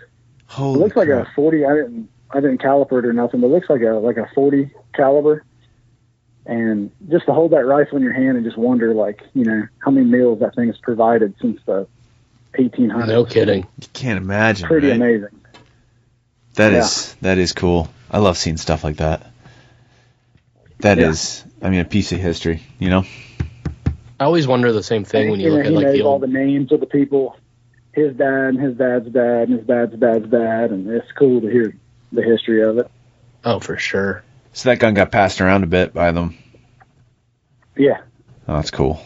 It 0.50 0.54
Holy 0.54 0.80
looks 0.80 0.96
like 0.96 1.10
a 1.10 1.30
40. 1.36 1.66
I 1.66 1.74
didn't 1.76 2.10
I 2.32 2.40
didn't 2.42 2.60
caliper 2.62 3.00
it 3.00 3.06
or 3.06 3.14
nothing, 3.14 3.42
but 3.42 3.48
it 3.48 3.52
looks 3.52 3.70
like 3.70 3.82
a 3.82 3.92
like 3.94 4.18
a 4.18 4.28
40 4.34 4.72
caliber. 4.96 5.44
And 6.46 6.92
just 7.10 7.26
to 7.28 7.34
hold 7.34 7.52
that 7.52 7.66
rifle 7.66 7.98
in 7.98 8.04
your 8.04 8.14
hand 8.14 8.36
and 8.38 8.44
just 8.46 8.58
wonder, 8.58 8.94
like 8.94 9.22
you 9.34 9.46
know, 9.46 9.68
how 9.80 9.92
many 9.92 10.06
meals 10.08 10.40
that 10.40 10.56
thing 10.56 10.68
has 10.68 10.78
provided 10.78 11.36
since 11.40 11.60
the 11.66 11.88
1800s. 12.58 13.08
No 13.08 13.26
kidding. 13.26 13.68
you 13.80 13.88
can't 13.94 14.18
imagine. 14.18 14.68
Pretty 14.68 14.88
right? 14.88 14.96
amazing. 14.96 15.40
That 16.56 16.72
Yeah. 16.72 16.80
is 16.80 17.16
that 17.22 17.38
is 17.38 17.54
cool. 17.54 17.88
I 18.10 18.18
love 18.18 18.38
seeing 18.38 18.58
stuff 18.58 18.84
like 18.84 18.98
that. 18.98 19.28
That 20.80 20.98
Yeah. 20.98 21.10
is, 21.10 21.44
I 21.62 21.70
mean, 21.70 21.82
a 21.82 21.86
piece 21.86 22.12
of 22.12 22.20
history. 22.20 22.62
You 22.80 22.90
know. 22.90 23.04
I 24.20 24.26
always 24.26 24.48
wonder 24.48 24.72
the 24.74 24.84
same 24.84 25.04
thing 25.06 25.30
when 25.30 25.40
you 25.40 25.50
know, 25.50 25.56
look 25.58 25.66
at 25.66 25.72
like 25.74 25.86
knows 25.86 25.94
the 25.94 26.02
all 26.02 26.14
old. 26.14 26.22
the 26.24 26.28
names 26.28 26.72
of 26.72 26.80
the 26.80 26.86
people, 26.88 27.38
his 28.00 28.16
dad 28.16 28.50
and 28.50 28.60
his 28.60 28.76
dad's 28.78 29.08
dad 29.10 29.50
and 29.50 29.60
his 29.60 29.68
dad's 29.68 29.96
dad's 29.96 30.30
dad, 30.30 30.72
and 30.72 30.88
it's 30.90 31.12
cool 31.14 31.42
to 31.42 31.48
hear 31.48 31.76
the 32.12 32.22
history 32.24 32.64
of 32.64 32.78
it. 32.78 32.90
Oh, 33.44 33.60
for 33.60 33.78
sure. 33.78 34.24
So 34.54 34.70
that 34.70 34.80
gun 34.80 34.94
got 34.94 35.12
passed 35.12 35.42
around 35.42 35.64
a 35.64 35.68
bit 35.68 35.94
by 35.94 36.12
them. 36.12 36.38
Yeah, 37.78 38.02
Oh, 38.48 38.56
that's 38.56 38.72
cool. 38.72 39.00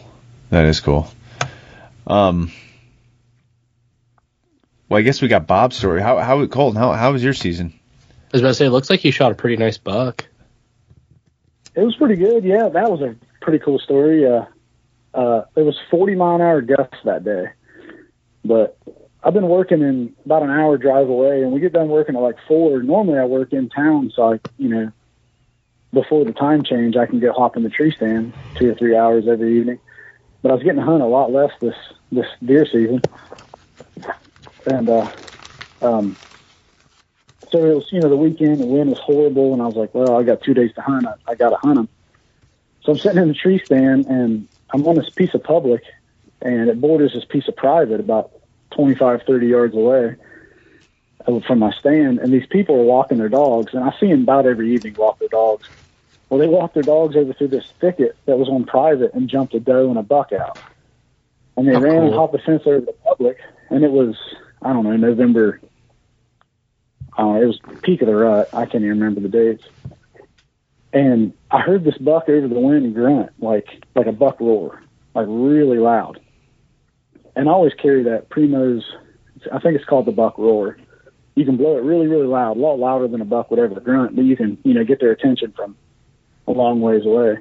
That 0.50 0.64
is 0.64 0.80
cool. 0.80 1.06
Um. 2.06 2.50
Well, 4.88 4.98
I 4.98 5.02
guess 5.02 5.22
we 5.22 5.28
got 5.28 5.46
Bob's 5.46 5.76
story. 5.76 6.02
How 6.02 6.18
how 6.18 6.44
Colton? 6.46 6.78
How 6.80 6.92
how 6.92 7.12
was 7.12 7.22
your 7.22 7.34
season? 7.34 7.72
I 8.08 8.36
was 8.36 8.42
about 8.42 8.48
to 8.48 8.54
say, 8.54 8.66
it 8.66 8.70
looks 8.70 8.90
like 8.90 9.04
you 9.04 9.12
shot 9.12 9.30
a 9.32 9.34
pretty 9.34 9.56
nice 9.56 9.78
buck. 9.78 10.26
it 11.74 11.82
was 11.82 11.94
pretty 11.96 12.16
good. 12.16 12.42
Yeah, 12.44 12.68
that 12.68 12.90
was 12.90 13.00
a 13.00 13.14
pretty 13.40 13.58
cool 13.64 13.78
story. 13.78 14.26
Uh, 14.26 14.44
uh, 15.14 15.44
it 15.54 15.62
was 15.62 15.78
40 15.90 16.16
mile 16.16 16.34
an 16.36 16.40
hour 16.40 16.60
gusts 16.60 16.96
that 17.04 17.22
day, 17.24 17.44
but 18.44 18.78
I've 19.22 19.34
been 19.34 19.48
working 19.48 19.80
in 19.80 20.14
about 20.24 20.42
an 20.42 20.50
hour 20.50 20.76
drive 20.76 21.08
away, 21.08 21.42
and 21.42 21.52
we 21.52 21.60
get 21.60 21.72
done 21.72 21.88
working 21.88 22.14
at 22.14 22.20
like 22.20 22.36
four. 22.46 22.82
Normally, 22.82 23.18
I 23.18 23.24
work 23.24 23.52
in 23.52 23.70
town, 23.70 24.12
so 24.14 24.34
I, 24.34 24.40
you 24.58 24.68
know, 24.68 24.92
before 25.92 26.24
the 26.24 26.32
time 26.32 26.62
change, 26.62 26.96
I 26.96 27.06
can 27.06 27.20
go 27.20 27.32
hop 27.32 27.56
in 27.56 27.62
the 27.62 27.70
tree 27.70 27.92
stand 27.96 28.34
two 28.58 28.70
or 28.70 28.74
three 28.74 28.96
hours 28.96 29.26
every 29.26 29.58
evening. 29.58 29.78
But 30.42 30.50
I 30.50 30.54
was 30.54 30.62
getting 30.62 30.80
to 30.80 30.84
hunt 30.84 31.02
a 31.02 31.06
lot 31.06 31.32
less 31.32 31.52
this 31.60 31.76
this 32.12 32.26
deer 32.44 32.66
season, 32.66 33.00
and 34.66 34.88
uh, 34.90 35.10
um, 35.80 36.16
so 37.50 37.64
it 37.64 37.74
was 37.74 37.88
you 37.90 38.00
know 38.00 38.10
the 38.10 38.16
weekend. 38.16 38.60
The 38.60 38.66
wind 38.66 38.90
was 38.90 38.98
horrible, 38.98 39.54
and 39.54 39.62
I 39.62 39.66
was 39.66 39.76
like, 39.76 39.94
well, 39.94 40.18
I 40.18 40.22
got 40.22 40.42
two 40.42 40.52
days 40.52 40.72
to 40.74 40.82
hunt. 40.82 41.06
I, 41.06 41.14
I 41.32 41.34
got 41.34 41.50
to 41.50 41.56
hunt 41.56 41.76
them. 41.76 41.88
So 42.82 42.92
I'm 42.92 42.98
sitting 42.98 43.22
in 43.22 43.28
the 43.28 43.34
tree 43.34 43.62
stand, 43.64 44.06
and 44.06 44.48
I'm 44.70 44.86
on 44.86 44.96
this 44.96 45.08
piece 45.08 45.32
of 45.32 45.42
public, 45.42 45.82
and 46.44 46.70
it 46.70 46.80
borders 46.80 47.12
this 47.14 47.24
piece 47.24 47.48
of 47.48 47.56
private 47.56 48.00
about 48.00 48.32
25, 48.76 49.22
30 49.26 49.48
yards 49.48 49.74
away 49.74 50.16
uh, 51.26 51.40
from 51.46 51.60
my 51.60 51.72
stand. 51.80 52.20
And 52.20 52.32
these 52.32 52.46
people 52.50 52.76
are 52.76 52.84
walking 52.84 53.18
their 53.18 53.28
dogs, 53.30 53.74
and 53.74 53.84
I 53.84 53.92
see 54.00 54.08
them 54.08 54.22
about 54.22 54.46
every 54.46 54.74
evening 54.74 54.94
walk 54.96 55.18
their 55.20 55.28
dogs. 55.28 55.66
Well, 56.30 56.40
they 56.40 56.46
walked 56.48 56.74
their 56.74 56.84
dogs 56.84 57.16
over 57.16 57.32
through 57.34 57.48
this 57.48 57.64
thicket 57.80 58.16
that 58.26 58.38
was 58.38 58.48
on 58.48 58.64
private 58.66 59.14
and 59.14 59.28
jumped 59.30 59.54
a 59.54 59.60
doe 59.60 59.90
and 59.90 59.98
a 59.98 60.02
buck 60.02 60.32
out. 60.32 60.58
And 61.56 61.68
they 61.68 61.76
Oh, 61.76 61.78
ran 61.78 62.02
and 62.04 62.14
hopped 62.14 62.32
the 62.32 62.38
fence 62.38 62.62
over 62.66 62.80
to 62.80 62.86
the 62.86 62.92
public, 63.06 63.38
and 63.70 63.84
it 63.84 63.90
was, 63.92 64.16
I 64.62 64.72
don't 64.72 64.84
know, 64.84 64.96
November. 64.96 65.60
I 67.16 67.38
it 67.40 67.46
was 67.46 67.60
peak 67.82 68.02
of 68.02 68.08
the 68.08 68.16
rut. 68.16 68.48
I 68.52 68.66
can't 68.66 68.84
even 68.84 69.00
remember 69.00 69.20
the 69.20 69.28
dates. 69.28 69.64
And 70.92 71.34
I 71.50 71.60
heard 71.60 71.84
this 71.84 71.98
buck 71.98 72.28
over 72.28 72.48
the 72.48 72.60
wind 72.60 72.94
grunt 72.94 73.30
like 73.40 73.66
like 73.94 74.06
a 74.06 74.12
buck 74.12 74.40
roar, 74.40 74.82
like 75.14 75.26
really 75.28 75.78
loud. 75.78 76.20
And 77.36 77.48
I 77.48 77.52
always 77.52 77.74
carry 77.74 78.04
that 78.04 78.28
Primos. 78.28 78.82
I 79.52 79.58
think 79.58 79.76
it's 79.76 79.84
called 79.84 80.06
the 80.06 80.12
buck 80.12 80.38
roar. 80.38 80.78
You 81.34 81.44
can 81.44 81.56
blow 81.56 81.76
it 81.76 81.82
really 81.82 82.06
really 82.06 82.26
loud, 82.26 82.56
a 82.56 82.60
lot 82.60 82.78
louder 82.78 83.08
than 83.08 83.20
a 83.20 83.24
buck 83.24 83.50
would 83.50 83.58
ever 83.58 83.80
grunt, 83.80 84.14
but 84.14 84.24
you 84.24 84.36
can 84.36 84.58
you 84.64 84.74
know 84.74 84.84
get 84.84 85.00
their 85.00 85.10
attention 85.10 85.52
from 85.52 85.76
a 86.46 86.52
long 86.52 86.80
ways 86.80 87.04
away. 87.04 87.38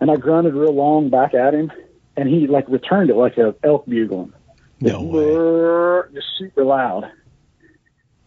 And 0.00 0.10
I 0.10 0.16
grunted 0.16 0.54
real 0.54 0.74
long 0.74 1.10
back 1.10 1.34
at 1.34 1.54
him, 1.54 1.72
and 2.16 2.28
he 2.28 2.46
like 2.46 2.68
returned 2.68 3.10
it 3.10 3.16
like 3.16 3.36
a 3.38 3.54
elk 3.64 3.86
bugling. 3.86 4.32
No 4.80 5.02
way. 5.02 5.24
Brrr, 5.24 6.12
just 6.14 6.26
super 6.38 6.64
loud. 6.64 7.10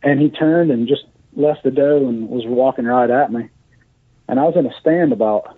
And 0.01 0.19
he 0.19 0.29
turned 0.29 0.71
and 0.71 0.87
just 0.87 1.03
left 1.33 1.63
the 1.63 1.71
doe 1.71 2.07
and 2.07 2.29
was 2.29 2.45
walking 2.45 2.85
right 2.85 3.09
at 3.09 3.31
me. 3.31 3.49
And 4.27 4.39
I 4.39 4.43
was 4.43 4.55
in 4.55 4.65
a 4.65 4.79
stand 4.79 5.11
about, 5.11 5.57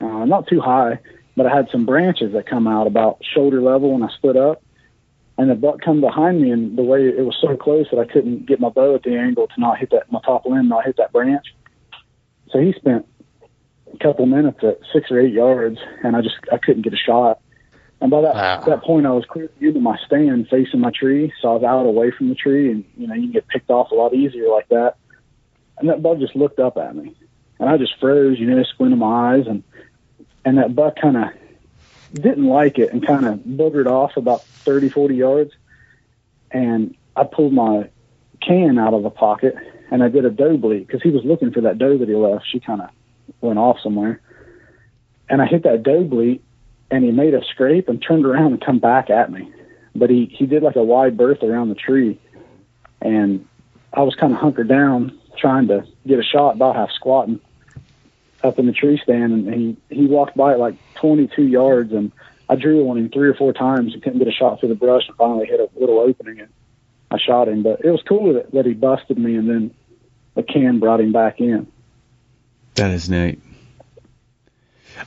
uh, 0.00 0.24
not 0.24 0.46
too 0.48 0.60
high, 0.60 0.98
but 1.36 1.46
I 1.46 1.54
had 1.54 1.68
some 1.70 1.86
branches 1.86 2.32
that 2.32 2.46
come 2.46 2.66
out 2.66 2.86
about 2.86 3.22
shoulder 3.34 3.62
level 3.62 3.92
when 3.92 4.02
I 4.02 4.12
stood 4.18 4.36
up. 4.36 4.62
And 5.38 5.48
the 5.48 5.54
buck 5.54 5.80
come 5.80 6.00
behind 6.00 6.42
me, 6.42 6.50
and 6.50 6.76
the 6.76 6.82
way 6.82 7.06
it 7.06 7.24
was 7.24 7.38
so 7.40 7.56
close 7.56 7.86
that 7.92 8.00
I 8.00 8.12
couldn't 8.12 8.46
get 8.46 8.58
my 8.58 8.70
bow 8.70 8.96
at 8.96 9.04
the 9.04 9.16
angle 9.16 9.46
to 9.46 9.60
not 9.60 9.78
hit 9.78 9.90
that 9.92 10.10
my 10.10 10.20
top 10.24 10.44
limb, 10.44 10.68
not 10.68 10.84
hit 10.84 10.96
that 10.96 11.12
branch. 11.12 11.46
So 12.50 12.58
he 12.58 12.72
spent 12.72 13.06
a 13.94 13.98
couple 13.98 14.26
minutes 14.26 14.58
at 14.62 14.80
six 14.92 15.12
or 15.12 15.20
eight 15.20 15.32
yards, 15.32 15.78
and 16.02 16.16
I 16.16 16.22
just 16.22 16.34
I 16.52 16.58
couldn't 16.58 16.82
get 16.82 16.92
a 16.92 16.96
shot. 16.96 17.40
And 18.00 18.10
by 18.10 18.20
that 18.22 18.34
Wow. 18.34 18.64
that 18.66 18.82
point, 18.82 19.06
I 19.06 19.10
was 19.12 19.24
clear 19.26 19.48
into 19.60 19.80
my 19.80 19.96
stand 20.04 20.48
facing 20.48 20.80
my 20.80 20.90
tree, 20.90 21.32
so 21.40 21.50
I 21.50 21.54
was 21.54 21.62
out 21.62 21.86
away 21.86 22.10
from 22.10 22.28
the 22.30 22.34
tree, 22.34 22.70
and 22.72 22.84
you 22.96 23.06
know 23.06 23.14
you 23.14 23.22
can 23.22 23.32
get 23.32 23.46
picked 23.46 23.70
off 23.70 23.92
a 23.92 23.94
lot 23.94 24.14
easier 24.14 24.48
like 24.48 24.68
that. 24.68 24.96
And 25.78 25.88
that 25.88 26.02
buck 26.02 26.18
just 26.18 26.34
looked 26.34 26.58
up 26.58 26.76
at 26.76 26.96
me, 26.96 27.14
and 27.60 27.68
I 27.68 27.76
just 27.76 27.92
froze, 28.00 28.40
you 28.40 28.46
know, 28.46 28.60
squinted 28.64 28.98
my 28.98 29.36
eyes, 29.36 29.46
and 29.46 29.62
and 30.44 30.58
that 30.58 30.74
buck 30.74 30.96
kind 31.00 31.16
of 31.16 31.24
didn't 32.12 32.46
like 32.46 32.78
it 32.78 32.92
and 32.92 33.06
kind 33.06 33.26
of 33.26 33.40
boogered 33.40 33.86
off 33.86 34.16
about 34.16 34.42
30, 34.44 34.88
40 34.88 35.14
yards. 35.14 35.52
And 36.50 36.96
I 37.14 37.24
pulled 37.24 37.52
my 37.52 37.90
can 38.40 38.78
out 38.78 38.94
of 38.94 39.02
the 39.02 39.10
pocket 39.10 39.54
and 39.90 40.02
I 40.02 40.08
did 40.08 40.24
a 40.24 40.30
doe 40.30 40.56
bleat 40.56 40.86
because 40.86 41.02
he 41.02 41.10
was 41.10 41.24
looking 41.24 41.52
for 41.52 41.62
that 41.62 41.78
doe 41.78 41.98
that 41.98 42.08
he 42.08 42.14
left. 42.14 42.46
She 42.50 42.60
kind 42.60 42.80
of 42.80 42.90
went 43.40 43.58
off 43.58 43.78
somewhere. 43.82 44.20
And 45.28 45.42
I 45.42 45.46
hit 45.46 45.64
that 45.64 45.82
doe 45.82 46.04
bleat 46.04 46.42
and 46.90 47.04
he 47.04 47.10
made 47.10 47.34
a 47.34 47.44
scrape 47.44 47.88
and 47.88 48.02
turned 48.02 48.24
around 48.24 48.52
and 48.52 48.64
come 48.64 48.78
back 48.78 49.10
at 49.10 49.30
me. 49.30 49.52
But 49.94 50.10
he, 50.10 50.26
he 50.26 50.46
did 50.46 50.62
like 50.62 50.76
a 50.76 50.82
wide 50.82 51.16
berth 51.16 51.42
around 51.42 51.68
the 51.68 51.74
tree. 51.74 52.20
And 53.00 53.46
I 53.92 54.02
was 54.02 54.14
kind 54.14 54.32
of 54.32 54.38
hunkered 54.38 54.68
down 54.68 55.18
trying 55.36 55.68
to 55.68 55.86
get 56.06 56.18
a 56.18 56.22
shot, 56.22 56.56
about 56.56 56.76
half 56.76 56.90
squatting 56.92 57.40
up 58.48 58.58
in 58.58 58.66
the 58.66 58.72
tree 58.72 58.98
stand, 59.02 59.32
and 59.32 59.54
he 59.54 59.76
he 59.94 60.06
walked 60.06 60.36
by 60.36 60.54
it 60.54 60.58
like 60.58 60.74
22 60.96 61.42
yards, 61.42 61.92
and 61.92 62.10
I 62.48 62.56
drew 62.56 62.88
on 62.88 62.98
him 62.98 63.10
three 63.10 63.28
or 63.28 63.34
four 63.34 63.52
times 63.52 63.94
and 63.94 64.02
couldn't 64.02 64.18
get 64.18 64.26
a 64.28 64.32
shot 64.32 64.58
through 64.58 64.70
the 64.70 64.74
brush, 64.74 65.06
and 65.06 65.16
finally 65.16 65.46
hit 65.46 65.60
a 65.60 65.68
little 65.78 66.00
opening, 66.00 66.40
and 66.40 66.48
I 67.10 67.18
shot 67.18 67.48
him. 67.48 67.62
But 67.62 67.84
it 67.84 67.90
was 67.90 68.02
cool 68.08 68.34
that, 68.34 68.50
that 68.52 68.66
he 68.66 68.72
busted 68.74 69.18
me, 69.18 69.36
and 69.36 69.48
then 69.48 69.74
the 70.34 70.42
can 70.42 70.80
brought 70.80 71.00
him 71.00 71.12
back 71.12 71.40
in. 71.40 71.66
That 72.74 72.90
is 72.90 73.08
neat. 73.08 73.40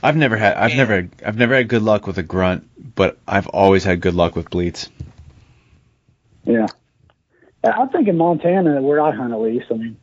I've 0.02 0.16
never 0.16 0.36
had 0.36 0.56
I've 0.56 0.70
Yeah. 0.70 0.76
never 0.76 1.08
I've 1.26 1.36
never 1.36 1.54
had 1.54 1.68
good 1.68 1.82
luck 1.82 2.06
with 2.06 2.16
a 2.18 2.22
grunt, 2.22 2.64
but 2.96 3.18
I've 3.28 3.48
always 3.48 3.84
had 3.84 4.00
good 4.00 4.14
luck 4.14 4.36
with 4.36 4.48
bleats. 4.48 4.88
Yeah. 6.44 6.66
I 7.64 7.86
think 7.86 8.08
in 8.08 8.16
Montana, 8.16 8.82
where 8.82 9.00
I 9.00 9.12
hunt 9.12 9.32
at 9.32 9.40
least, 9.40 9.66
I 9.70 9.74
mean, 9.74 9.96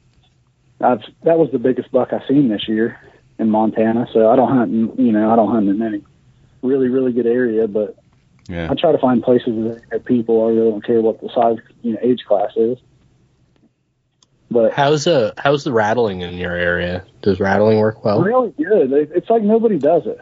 I've 0.80 1.02
that 1.24 1.38
was 1.38 1.52
the 1.52 1.60
biggest 1.60 1.92
buck 1.92 2.14
I've 2.14 2.26
seen 2.28 2.50
this 2.50 2.68
year 2.68 2.98
in 3.40 3.50
Montana. 3.50 4.08
So 4.14 4.30
I 4.30 4.36
don't 4.36 4.50
hunt, 4.56 4.72
in, 4.72 5.06
you 5.06 5.12
know, 5.12 5.32
I 5.32 5.36
don't 5.36 5.50
hunt 5.50 5.70
in 5.70 5.82
any 5.82 6.04
really 6.62 6.90
really 6.90 7.14
good 7.14 7.26
area, 7.26 7.68
but 7.68 7.96
Yeah. 8.48 8.68
I 8.70 8.76
try 8.76 8.92
to 8.92 8.98
find 8.98 9.24
places 9.24 9.80
that 9.90 10.06
people. 10.06 10.46
I 10.46 10.50
really 10.50 10.72
don't 10.72 10.86
care 10.86 11.02
what 11.02 11.22
the 11.22 11.30
size, 11.34 11.58
you 11.82 11.94
know, 11.94 12.00
age 12.02 12.24
class 12.28 12.52
is. 12.56 12.78
But 14.52 14.74
How's 14.74 15.06
uh 15.08 15.32
how's 15.38 15.64
the 15.64 15.72
rattling 15.72 16.22
in 16.22 16.34
your 16.36 16.54
area? 16.56 17.06
Does 17.22 17.40
rattling 17.40 17.78
work 17.80 18.04
well? 18.04 18.22
really 18.22 18.52
good. 18.58 18.92
It's 19.16 19.30
like 19.30 19.44
nobody 19.44 19.78
does 19.78 20.06
it. 20.08 20.20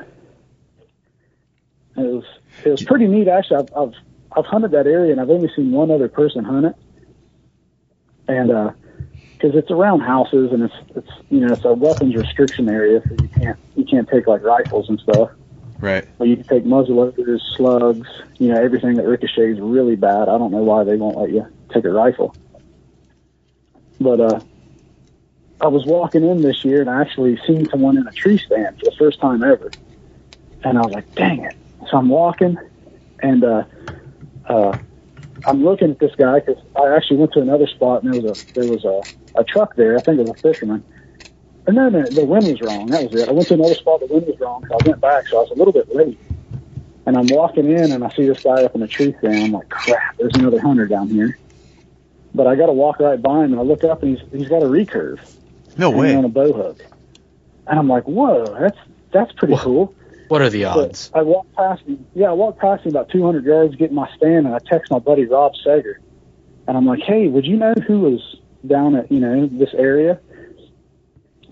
It 1.96 2.02
was 2.02 2.24
it 2.66 2.70
was 2.70 2.84
pretty 2.84 3.08
neat 3.08 3.28
actually. 3.28 3.58
I've 3.58 3.70
I've 3.76 3.94
I've 4.36 4.46
hunted 4.46 4.72
that 4.72 4.86
area 4.86 5.12
and 5.14 5.22
I've 5.22 5.30
only 5.30 5.50
seen 5.56 5.72
one 5.72 5.90
other 5.90 6.10
person 6.10 6.44
hunt 6.44 6.66
it, 6.68 6.76
and 8.28 8.52
uh, 8.52 8.72
because 9.38 9.56
it's 9.56 9.70
around 9.70 10.00
houses 10.02 10.52
and 10.52 10.64
it's 10.64 10.76
it's 10.96 11.12
you 11.30 11.40
know 11.40 11.54
it's 11.54 11.64
a 11.66 11.74
weapons 11.74 12.16
restriction 12.16 12.70
area, 12.70 13.02
so 13.08 13.16
you 13.16 13.28
can't 13.30 13.60
you 13.76 13.86
can't 13.86 14.10
take 14.10 14.28
like 14.28 14.44
rifles 14.44 14.90
and 14.90 15.00
stuff. 15.00 15.32
Right. 15.80 16.08
But 16.18 16.28
you 16.28 16.38
can 16.38 16.46
take 16.46 16.64
muzzleloaders, 16.64 17.40
slugs, 17.56 18.08
you 18.40 18.52
know 18.52 18.62
everything 18.62 18.96
that 18.96 19.06
ricochets 19.06 19.60
really 19.60 19.96
bad. 19.96 20.28
I 20.30 20.38
don't 20.38 20.52
know 20.52 20.64
why 20.64 20.84
they 20.84 20.96
won't 20.96 21.18
let 21.18 21.32
you 21.32 21.46
take 21.72 21.86
a 21.86 21.92
rifle. 21.92 22.36
But 24.00 24.20
uh, 24.20 24.40
I 25.62 25.68
was 25.68 25.86
walking 25.86 26.24
in 26.24 26.42
this 26.42 26.66
year 26.66 26.82
and 26.82 26.90
I 26.90 27.02
actually 27.02 27.40
seen 27.46 27.70
someone 27.70 27.98
in 27.98 28.08
a 28.08 28.12
tree 28.12 28.38
stand 28.38 28.80
for 28.80 28.86
the 28.86 28.96
first 28.98 29.20
time 29.20 29.44
ever, 29.44 29.72
and 30.64 30.78
I 30.78 30.82
was 30.82 30.94
like, 30.94 31.14
"Dang 31.14 31.44
it!" 31.44 31.56
So 31.92 31.98
I'm 31.98 32.10
walking, 32.10 32.58
and 33.22 33.44
uh, 33.44 33.64
uh, 34.48 34.78
I'm 35.48 35.64
looking 35.64 35.92
at 35.92 36.00
this 36.00 36.12
guy 36.18 36.40
because 36.40 36.62
I 36.76 36.94
actually 36.96 37.18
went 37.18 37.34
to 37.34 37.42
another 37.42 37.68
spot 37.68 38.04
and 38.04 38.12
there 38.12 38.22
was 38.22 38.38
a 38.38 38.54
there 38.54 38.66
was 38.66 38.84
a, 38.84 39.40
a 39.40 39.44
truck 39.46 39.76
there. 39.76 39.98
I 39.98 40.02
think 40.02 40.20
it 40.20 40.26
was 40.26 40.36
a 40.38 40.42
fisherman. 40.42 40.84
And 41.66 41.76
no, 41.76 41.90
no, 41.90 42.10
the 42.10 42.26
wind 42.26 42.48
was 42.48 42.62
wrong. 42.62 42.90
That 42.90 43.04
was 43.04 43.14
it. 43.14 43.28
I 43.28 43.32
went 43.32 43.48
to 43.48 43.54
another 43.54 43.76
spot. 43.76 44.02
The 44.02 44.08
wind 44.08 44.28
was 44.28 44.40
wrong. 44.40 44.66
So 44.68 44.76
I 44.76 44.88
went 44.88 45.02
back, 45.02 45.28
so 45.30 45.38
I 45.38 45.42
was 45.42 45.52
a 45.52 45.56
little 45.56 45.74
bit 45.74 45.94
late. 45.96 46.20
And 47.06 47.18
I'm 47.18 47.30
walking 47.30 47.72
in, 47.72 47.94
and 47.94 48.04
I 48.04 48.14
see 48.16 48.28
this 48.28 48.40
guy 48.44 48.64
up 48.64 48.76
in 48.76 48.84
a 48.84 48.88
tree 48.88 49.16
stand. 49.20 49.44
I'm 49.44 49.52
like, 49.54 49.70
crap, 49.70 50.18
there's 50.18 50.36
another 50.36 50.60
hunter 50.60 50.86
down 50.86 51.10
here. 51.10 51.38
But 52.34 52.48
I 52.48 52.56
got 52.56 52.68
to 52.68 52.74
walk 52.74 53.00
right 53.00 53.22
by 53.22 53.46
him, 53.46 53.54
and 53.54 53.60
I 53.60 53.64
look 53.64 53.84
up, 53.86 54.04
and 54.04 54.18
he's 54.18 54.28
he's 54.32 54.50
got 54.50 54.62
a 54.62 54.66
recurve 54.66 55.20
No 55.78 55.92
hanging 55.92 56.18
on 56.18 56.26
a 56.26 56.30
bow 56.30 56.52
hook. 56.52 56.84
And 57.68 57.80
I'm 57.80 57.88
like, 57.88 58.04
whoa, 58.04 58.58
that's 58.60 58.78
that's 59.14 59.32
pretty 59.34 59.54
Wha- 59.54 59.64
cool. 59.64 59.94
What 60.28 60.42
are 60.42 60.50
the 60.50 60.66
odds? 60.66 61.12
I 61.14 61.22
walked 61.22 61.54
past 61.56 61.84
him. 61.84 62.06
Yeah, 62.14 62.30
I 62.30 62.34
walked 62.34 62.60
past 62.60 62.86
him 62.86 62.92
about 62.92 63.10
200 63.10 63.46
yards, 63.46 63.76
get 63.76 63.90
in 63.90 63.96
my 63.96 64.10
stand, 64.18 64.46
and 64.46 64.54
I 64.54 64.60
text 64.60 64.92
my 64.92 65.00
buddy 65.00 65.26
Rob 65.26 65.54
Sager, 65.64 66.00
and 66.68 66.76
I'm 66.76 66.86
like, 66.86 67.00
"Hey, 67.00 67.28
would 67.28 67.46
you 67.46 67.56
know 67.56 67.74
who 67.86 68.02
was 68.02 68.38
down 68.66 68.96
at 68.96 69.12
you 69.12 69.20
know 69.20 69.48
this 69.48 69.74
area?" 69.74 70.20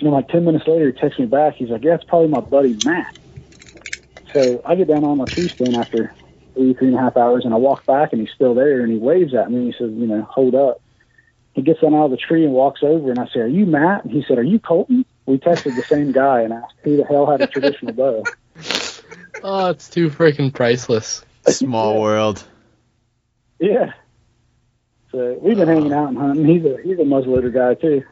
And 0.02 0.12
like 0.12 0.28
10 0.28 0.44
minutes 0.44 0.68
later, 0.68 0.88
he 0.88 0.92
texts 0.92 1.20
me 1.20 1.26
back. 1.26 1.56
He's 1.56 1.70
like, 1.70 1.84
"Yeah, 1.84 1.96
it's 1.96 2.04
probably 2.04 2.28
my 2.28 2.42
buddy 2.42 2.74
Matt." 2.84 3.16
So 4.34 4.62
I 4.66 4.76
get 4.76 4.90
down 4.90 5.06
on 5.06 5.18
my 5.18 5.26
tree 5.26 5.48
stand 5.48 5.78
after 5.78 6.14
three, 6.54 6.74
three 6.74 6.88
and 6.90 6.98
a 6.98 7.00
half 7.00 7.16
hours, 7.16 7.46
and 7.46 7.54
I 7.54 7.58
walk 7.58 7.86
back, 7.86 8.12
and 8.12 8.20
he's 8.20 8.32
still 8.36 8.54
there, 8.54 8.82
and 8.82 8.92
he 8.92 8.98
waves 8.98 9.34
at 9.34 9.50
me. 9.50 9.58
And 9.58 9.66
he 9.68 9.72
says, 9.72 9.92
"You 9.92 10.08
know, 10.08 10.24
hold 10.24 10.56
up." 10.56 10.82
He 11.54 11.62
gets 11.62 11.80
down 11.80 11.96
out 11.96 12.06
of 12.06 12.12
the 12.12 12.18
tree 12.18 12.44
and 12.44 12.54
walks 12.54 12.84
over, 12.84 13.10
and 13.10 13.20
I 13.20 13.28
say, 13.28 13.40
"Are 13.40 13.48
you 13.48 13.66
Matt?" 13.66 14.04
And 14.04 14.12
he 14.12 14.26
said, 14.28 14.38
"Are 14.38 14.44
you 14.44 14.60
Colton?" 14.60 15.06
We 15.26 15.38
texted 15.38 15.78
the 15.78 15.86
same 15.90 16.12
guy 16.12 16.42
and 16.42 16.52
asked 16.52 16.74
who 16.84 16.98
the 16.98 17.06
hell 17.06 17.26
had 17.26 17.42
a 17.42 17.48
traditional 17.48 17.94
bow. 17.94 18.28
Oh, 19.44 19.70
it's 19.70 19.90
too 19.90 20.10
freaking 20.10 20.54
priceless. 20.54 21.24
Small 21.48 22.02
world. 22.02 22.44
Yeah. 23.60 23.94
So 25.12 25.38
we've 25.42 25.58
been 25.58 25.68
hanging 25.68 25.94
out 25.94 26.10
and 26.10 26.18
hunting. 26.18 26.46
He's 26.46 26.66
a 26.66 26.78
he's 26.84 27.00
a 27.00 27.04
muzzleloader 27.04 27.54
guy 27.54 27.76
too. 27.76 28.04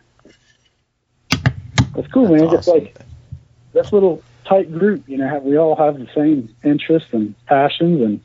That's 1.96 2.08
cool, 2.12 2.30
man. 2.30 2.46
That's 2.50 2.66
Just 2.66 2.68
like 2.68 2.98
this 3.74 3.92
little 3.92 4.24
tight 4.46 4.72
group, 4.72 5.08
you 5.08 5.18
know, 5.18 5.28
have, 5.28 5.44
we 5.44 5.58
all 5.58 5.76
have 5.76 5.98
the 5.98 6.08
same 6.16 6.56
interests 6.64 7.10
and 7.12 7.36
passions, 7.46 8.02
and 8.02 8.22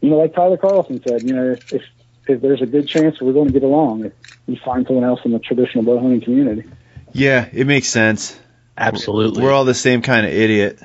you 0.00 0.10
know, 0.10 0.16
like 0.16 0.34
Tyler 0.34 0.56
Carlson 0.56 1.00
said, 1.06 1.22
you 1.22 1.34
know, 1.34 1.52
if 1.52 1.72
if, 1.72 1.82
if 2.26 2.40
there's 2.40 2.62
a 2.62 2.66
good 2.66 2.88
chance 2.88 3.20
we're 3.20 3.32
going 3.32 3.48
to 3.48 3.52
get 3.52 3.62
along, 3.62 4.04
if 4.04 4.12
you 4.46 4.56
find 4.64 4.86
someone 4.86 5.04
else 5.04 5.20
in 5.24 5.32
the 5.32 5.38
traditional 5.38 5.84
bow 5.84 6.00
hunting 6.00 6.20
community. 6.20 6.68
Yeah, 7.12 7.48
it 7.52 7.66
makes 7.66 7.88
sense. 7.88 8.38
Absolutely. 8.76 9.42
We're 9.42 9.52
all 9.52 9.64
the 9.64 9.74
same 9.74 10.02
kind 10.02 10.26
of 10.26 10.32
idiot. 10.32 10.80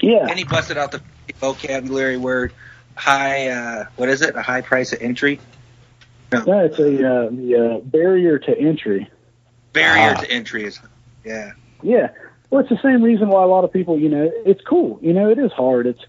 Yeah. 0.00 0.26
And 0.28 0.38
he 0.38 0.44
busted 0.44 0.78
out 0.78 0.92
the 0.92 1.02
vocabulary 1.38 2.16
word 2.16 2.52
high. 2.94 3.48
Uh, 3.48 3.84
what 3.96 4.08
is 4.08 4.22
it? 4.22 4.34
A 4.36 4.42
high 4.42 4.62
price 4.62 4.92
of 4.92 5.02
entry. 5.02 5.40
No, 6.32 6.60
it's 6.60 6.78
a 6.78 6.84
uh, 6.84 7.28
the 7.30 7.56
uh, 7.56 7.80
barrier 7.80 8.38
to 8.38 8.56
entry. 8.58 9.10
Barrier 9.72 10.14
Ah. 10.16 10.20
to 10.20 10.30
entry 10.30 10.64
is. 10.64 10.78
Yeah. 11.24 11.52
Yeah. 11.82 12.10
Well, 12.50 12.60
it's 12.60 12.70
the 12.70 12.80
same 12.82 13.02
reason 13.02 13.28
why 13.28 13.42
a 13.42 13.46
lot 13.46 13.64
of 13.64 13.72
people, 13.72 13.98
you 13.98 14.08
know, 14.08 14.30
it's 14.46 14.60
cool. 14.62 14.98
You 15.02 15.12
know, 15.12 15.28
it 15.30 15.38
is 15.38 15.52
hard. 15.52 15.86
It's 15.86 16.04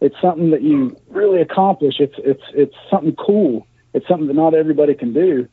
it's 0.00 0.16
something 0.20 0.50
that 0.50 0.62
you 0.62 0.96
really 1.08 1.40
accomplish. 1.42 2.00
It's 2.00 2.14
it's 2.18 2.42
it's 2.54 2.74
something 2.90 3.14
cool. 3.16 3.66
It's 3.94 4.06
something 4.08 4.26
that 4.26 4.34
not 4.34 4.54
everybody 4.54 4.94
can 4.94 5.12
do, 5.12 5.48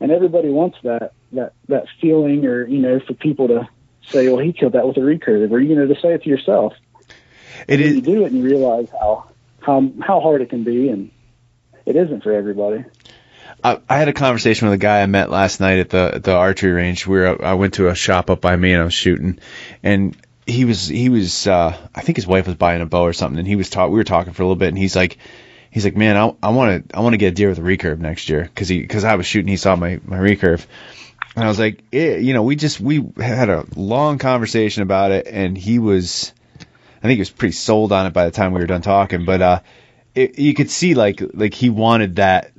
and 0.00 0.10
everybody 0.10 0.48
wants 0.50 0.78
that 0.84 1.12
that 1.34 1.52
that 1.68 1.86
feeling, 2.00 2.44
or 2.46 2.66
you 2.66 2.78
know, 2.78 3.00
for 3.00 3.14
people 3.14 3.48
to 3.48 3.68
say, 4.10 4.28
"Well, 4.28 4.38
he 4.38 4.52
killed 4.52 4.72
that 4.72 4.86
with 4.86 4.96
a 4.96 5.00
recurve," 5.00 5.50
or 5.50 5.60
you 5.60 5.76
know, 5.76 5.86
to 5.86 6.00
say 6.00 6.14
it 6.14 6.22
to 6.22 6.28
yourself. 6.28 6.74
It 7.68 7.78
then 7.78 7.94
you 7.94 8.00
do 8.00 8.24
it, 8.24 8.32
and 8.32 8.38
you 8.38 8.44
realize 8.44 8.88
how 8.90 9.28
how 9.60 9.90
how 10.00 10.20
hard 10.20 10.42
it 10.42 10.50
can 10.50 10.64
be, 10.64 10.88
and 10.88 11.10
it 11.86 11.96
isn't 11.96 12.22
for 12.22 12.32
everybody. 12.32 12.84
I, 13.62 13.80
I 13.88 13.98
had 13.98 14.08
a 14.08 14.12
conversation 14.12 14.68
with 14.68 14.74
a 14.74 14.78
guy 14.78 15.00
I 15.00 15.06
met 15.06 15.30
last 15.30 15.60
night 15.60 15.78
at 15.78 15.90
the 15.90 16.20
the 16.22 16.34
archery 16.34 16.72
range. 16.72 17.06
We 17.06 17.18
were 17.18 17.44
I 17.44 17.54
went 17.54 17.74
to 17.74 17.88
a 17.88 17.94
shop 17.94 18.30
up 18.30 18.40
by 18.40 18.56
me 18.56 18.72
and 18.72 18.82
I 18.82 18.84
was 18.84 18.94
shooting, 18.94 19.38
and 19.82 20.16
he 20.46 20.64
was 20.64 20.86
he 20.88 21.08
was 21.08 21.46
uh, 21.46 21.76
I 21.94 22.00
think 22.02 22.16
his 22.16 22.26
wife 22.26 22.46
was 22.46 22.56
buying 22.56 22.82
a 22.82 22.86
bow 22.86 23.02
or 23.02 23.12
something, 23.12 23.38
and 23.38 23.48
he 23.48 23.56
was 23.56 23.70
talk 23.70 23.90
we 23.90 23.96
were 23.96 24.04
talking 24.04 24.32
for 24.32 24.42
a 24.42 24.46
little 24.46 24.56
bit, 24.56 24.68
and 24.68 24.78
he's 24.78 24.94
like 24.94 25.18
he's 25.70 25.84
like 25.84 25.96
man 25.96 26.16
I 26.16 26.34
I 26.42 26.50
want 26.50 26.88
to 26.88 26.96
I 26.96 27.00
want 27.00 27.14
to 27.14 27.18
get 27.18 27.28
a 27.28 27.34
deer 27.34 27.48
with 27.48 27.58
a 27.58 27.62
recurve 27.62 27.98
next 27.98 28.28
year 28.28 28.42
because 28.42 28.68
he 28.68 28.80
because 28.80 29.04
I 29.04 29.14
was 29.14 29.26
shooting 29.26 29.48
he 29.48 29.56
saw 29.56 29.76
my 29.76 30.00
my 30.04 30.18
recurve. 30.18 30.66
And 31.36 31.44
I 31.44 31.48
was 31.48 31.58
like, 31.58 31.82
eh, 31.92 32.16
you 32.18 32.32
know, 32.32 32.42
we 32.44 32.56
just 32.56 32.78
we 32.80 33.04
had 33.16 33.48
a 33.48 33.64
long 33.74 34.18
conversation 34.18 34.82
about 34.82 35.10
it, 35.10 35.26
and 35.26 35.58
he 35.58 35.78
was, 35.78 36.32
I 36.60 37.02
think 37.02 37.14
he 37.16 37.20
was 37.20 37.30
pretty 37.30 37.52
sold 37.52 37.90
on 37.92 38.06
it 38.06 38.12
by 38.12 38.24
the 38.26 38.30
time 38.30 38.52
we 38.52 38.60
were 38.60 38.66
done 38.66 38.82
talking. 38.82 39.24
But 39.24 39.42
uh, 39.42 39.60
it, 40.14 40.38
you 40.38 40.54
could 40.54 40.70
see 40.70 40.94
like 40.94 41.20
like 41.34 41.54
he 41.54 41.70
wanted 41.70 42.16
that 42.16 42.52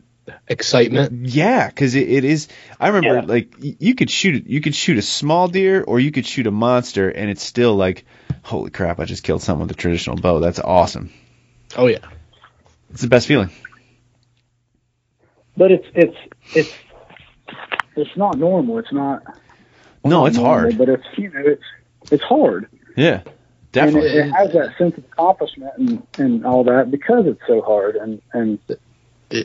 Excitement. 0.47 1.27
yeah, 1.27 1.67
because 1.67 1.95
it, 1.95 2.09
it 2.09 2.23
is. 2.25 2.47
I 2.79 2.87
remember 2.89 3.19
Yeah. 3.21 3.25
like 3.33 3.53
you 3.59 3.95
could 3.95 4.09
shoot 4.09 4.45
you 4.47 4.59
could 4.59 4.75
shoot 4.75 4.97
a 4.97 5.01
small 5.01 5.47
deer 5.47 5.83
or 5.83 5.99
you 5.99 6.11
could 6.11 6.25
shoot 6.25 6.47
a 6.47 6.51
monster, 6.51 7.09
and 7.09 7.29
it's 7.29 7.43
still 7.43 7.75
like, 7.75 8.05
holy 8.43 8.71
crap! 8.71 8.99
I 8.99 9.05
just 9.05 9.23
killed 9.23 9.41
something 9.41 9.67
with 9.67 9.71
a 9.71 9.79
traditional 9.79 10.17
bow. 10.17 10.39
That's 10.39 10.59
awesome. 10.59 11.11
Oh 11.77 11.87
yeah. 11.87 11.99
It's 12.89 13.01
the 13.03 13.07
best 13.07 13.27
feeling. 13.27 13.51
But 15.55 15.71
it's 15.71 15.87
it's 15.93 16.17
it's 16.53 16.73
it's 17.95 18.15
not 18.17 18.37
normal. 18.37 18.77
It's 18.79 18.91
not. 18.91 19.23
No, 20.03 20.21
not 20.21 20.25
it's 20.27 20.37
normal, 20.37 20.53
hard. 20.53 20.77
But 20.77 20.89
it's 20.89 21.03
you 21.17 21.29
know 21.31 21.41
it's 21.43 21.63
it's 22.11 22.23
hard. 22.23 22.67
Yeah, 22.95 23.21
and 23.23 23.33
definitely. 23.71 24.09
it, 24.09 24.27
it 24.27 24.31
has 24.31 24.53
that 24.53 24.77
sense 24.77 24.97
of 24.97 25.03
accomplishment 25.05 25.73
and, 25.77 26.07
and 26.17 26.45
all 26.45 26.63
that 26.65 26.91
because 26.91 27.25
it's 27.27 27.41
so 27.47 27.61
hard 27.61 27.95
and 27.95 28.21
and 28.33 28.59
It- 28.69 28.79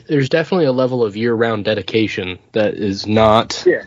there's 0.07 0.29
definitely 0.29 0.67
a 0.67 0.71
level 0.71 1.03
of 1.03 1.17
year-round 1.17 1.65
dedication 1.65 2.37
that 2.51 2.75
is 2.75 3.07
not. 3.07 3.63
Yeah. 3.65 3.83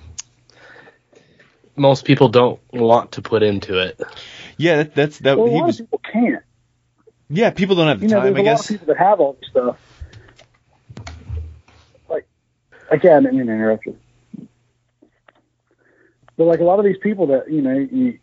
Most 1.77 2.05
people 2.05 2.29
don't 2.29 2.61
want 2.73 3.13
to 3.13 3.23
put 3.23 3.43
into 3.43 3.79
it. 3.79 4.01
yeah, 4.59 4.77
that, 4.79 4.95
that's 4.95 5.19
that. 5.21 5.39
well, 5.39 5.47
a 5.47 5.51
he 5.51 5.57
lot 5.57 5.67
was. 5.67 5.81
of 5.81 5.87
people 5.87 6.01
can't. 6.13 6.43
Yeah, 7.31 7.51
people 7.51 7.75
don't 7.77 7.89
have 7.89 8.01
the 8.01 8.07
You 8.07 8.11
know, 8.13 8.21
time. 8.21 8.35
there's 8.35 8.37
I 8.37 8.41
a 8.41 8.45
lot 8.45 8.53
of 8.53 8.59
guess. 8.59 8.67
people 8.69 8.87
that 8.89 8.97
have 8.99 9.21
all 9.21 9.33
this 9.41 9.51
stuff. 9.51 9.77
Like, 12.09 12.27
again, 12.91 13.19
I 13.19 13.21
didn't 13.31 13.39
mean 13.39 13.47
to 13.47 13.53
interrupt 13.55 13.87
you. 13.87 13.99
But 16.37 16.45
like 16.45 16.61
a 16.61 16.65
lot 16.65 16.79
of 16.79 16.85
these 16.85 16.99
people 17.03 17.27
that 17.29 17.51
you 17.51 17.63
know, 17.63 17.87
you, 17.91 18.19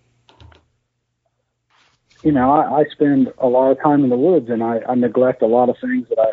you 2.23 2.31
know, 2.31 2.51
I, 2.51 2.81
I 2.81 2.83
spend 2.91 3.29
a 3.37 3.47
lot 3.47 3.71
of 3.71 3.81
time 3.81 4.03
in 4.03 4.09
the 4.09 4.17
woods 4.17 4.49
and 4.49 4.63
I, 4.63 4.79
I 4.87 4.95
neglect 4.95 5.41
a 5.41 5.47
lot 5.47 5.69
of 5.69 5.77
things 5.81 6.07
that 6.09 6.19
I 6.19 6.31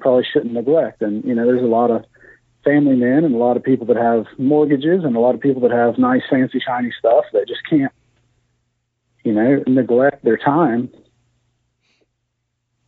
probably 0.00 0.24
shouldn't 0.30 0.52
neglect. 0.52 1.02
And 1.02 1.24
you 1.24 1.34
know, 1.34 1.46
there's 1.46 1.62
a 1.62 1.66
lot 1.66 1.90
of 1.90 2.04
family 2.64 2.96
men 2.96 3.24
and 3.24 3.34
a 3.34 3.38
lot 3.38 3.56
of 3.56 3.62
people 3.62 3.86
that 3.86 3.96
have 3.96 4.26
mortgages 4.38 5.04
and 5.04 5.16
a 5.16 5.20
lot 5.20 5.34
of 5.34 5.40
people 5.40 5.62
that 5.62 5.70
have 5.70 5.98
nice, 5.98 6.22
fancy, 6.28 6.60
shiny 6.64 6.92
stuff 6.98 7.24
that 7.32 7.46
just 7.48 7.60
can't, 7.70 7.92
you 9.24 9.32
know, 9.32 9.62
neglect 9.66 10.24
their 10.24 10.36
time 10.36 10.90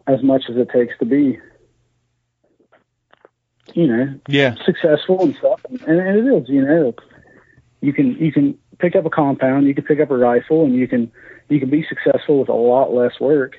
as 0.06 0.22
much 0.22 0.44
as 0.50 0.56
it 0.56 0.68
takes 0.70 0.94
to 0.98 1.04
be, 1.04 1.38
you 3.74 3.86
know, 3.86 4.18
Yeah. 4.26 4.56
successful 4.64 5.22
and 5.22 5.36
stuff. 5.38 5.60
And, 5.68 5.80
and 5.82 6.18
it 6.18 6.42
is, 6.42 6.48
you 6.48 6.64
know, 6.64 6.94
you 7.80 7.92
can 7.92 8.12
you 8.16 8.32
can 8.32 8.58
pick 8.78 8.96
up 8.96 9.04
a 9.06 9.10
compound, 9.10 9.66
you 9.66 9.74
can 9.74 9.84
pick 9.84 10.00
up 10.00 10.10
a 10.10 10.16
rifle, 10.16 10.64
and 10.64 10.74
you 10.74 10.86
can 10.88 11.10
you 11.48 11.60
can 11.60 11.70
be 11.70 11.84
successful 11.88 12.40
with 12.40 12.48
a 12.48 12.54
lot 12.54 12.92
less 12.92 13.18
work. 13.20 13.56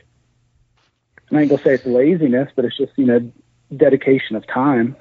And 1.30 1.38
I 1.38 1.42
ain't 1.42 1.50
gonna 1.52 1.64
say 1.64 1.74
it's 1.76 1.86
laziness, 1.86 2.50
but 2.56 2.66
it's 2.66 2.78
just 2.78 2.92
you 2.98 3.06
know 3.06 3.32
dedication 3.76 4.36
of 4.36 4.46
time. 4.48 4.96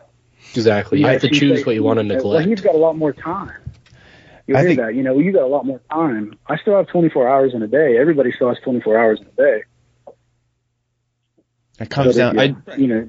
Exactly. 0.54 0.98
You 0.98 1.06
Yeah, 1.06 1.12
have 1.12 1.20
to 1.22 1.30
choose 1.30 1.58
said, 1.58 1.66
what 1.66 1.74
you 1.74 1.82
want 1.82 1.98
to 1.98 2.06
Well, 2.06 2.16
neglect. 2.16 2.48
he's 2.48 2.60
got 2.60 2.74
a 2.74 2.78
lot 2.78 2.96
more 2.96 3.12
time. 3.12 3.52
You 4.46 4.56
I 4.56 4.60
hear 4.60 4.68
think- 4.70 4.80
that? 4.80 4.94
You 4.94 5.02
know, 5.02 5.14
well, 5.14 5.22
you 5.22 5.32
got 5.32 5.42
a 5.42 5.46
lot 5.46 5.66
more 5.66 5.80
time. 5.90 6.34
I 6.46 6.56
still 6.58 6.74
have 6.76 6.86
24 6.88 7.28
hours 7.28 7.52
in 7.54 7.62
a 7.62 7.66
day. 7.66 7.98
Everybody 7.98 8.32
still 8.32 8.48
has 8.48 8.58
24 8.64 8.98
hours 8.98 9.20
in 9.20 9.26
a 9.26 9.30
day. 9.30 9.62
It 11.80 11.90
comes 11.90 12.16
But 12.16 12.34
down. 12.34 12.38
if 12.38 12.56
I 12.68 12.74
you, 12.76 12.82
you 12.82 12.88
know, 12.88 13.08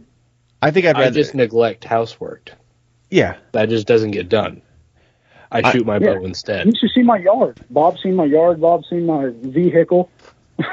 I 0.61 0.71
think 0.71 0.85
I'd 0.85 0.95
I 0.95 1.09
just 1.11 1.33
neglect 1.33 1.85
housework. 1.85 2.51
yeah. 3.09 3.37
That 3.53 3.69
just 3.69 3.87
doesn't 3.87 4.11
get 4.11 4.27
done. 4.29 4.61
I 5.51 5.61
I- 5.63 5.71
shoot 5.71 5.85
my 5.85 5.97
Yeah. 5.97 6.15
bow 6.15 6.25
instead. 6.25 6.65
you 6.67 6.73
should 6.79 6.91
see 6.93 7.01
my 7.03 7.17
yard. 7.17 7.59
Bob's 7.69 8.01
seen 8.03 8.15
my 8.15 8.25
yard. 8.25 8.61
Bob's 8.61 8.87
seen 8.89 9.05
my 9.05 9.29
vehicle. 9.33 10.09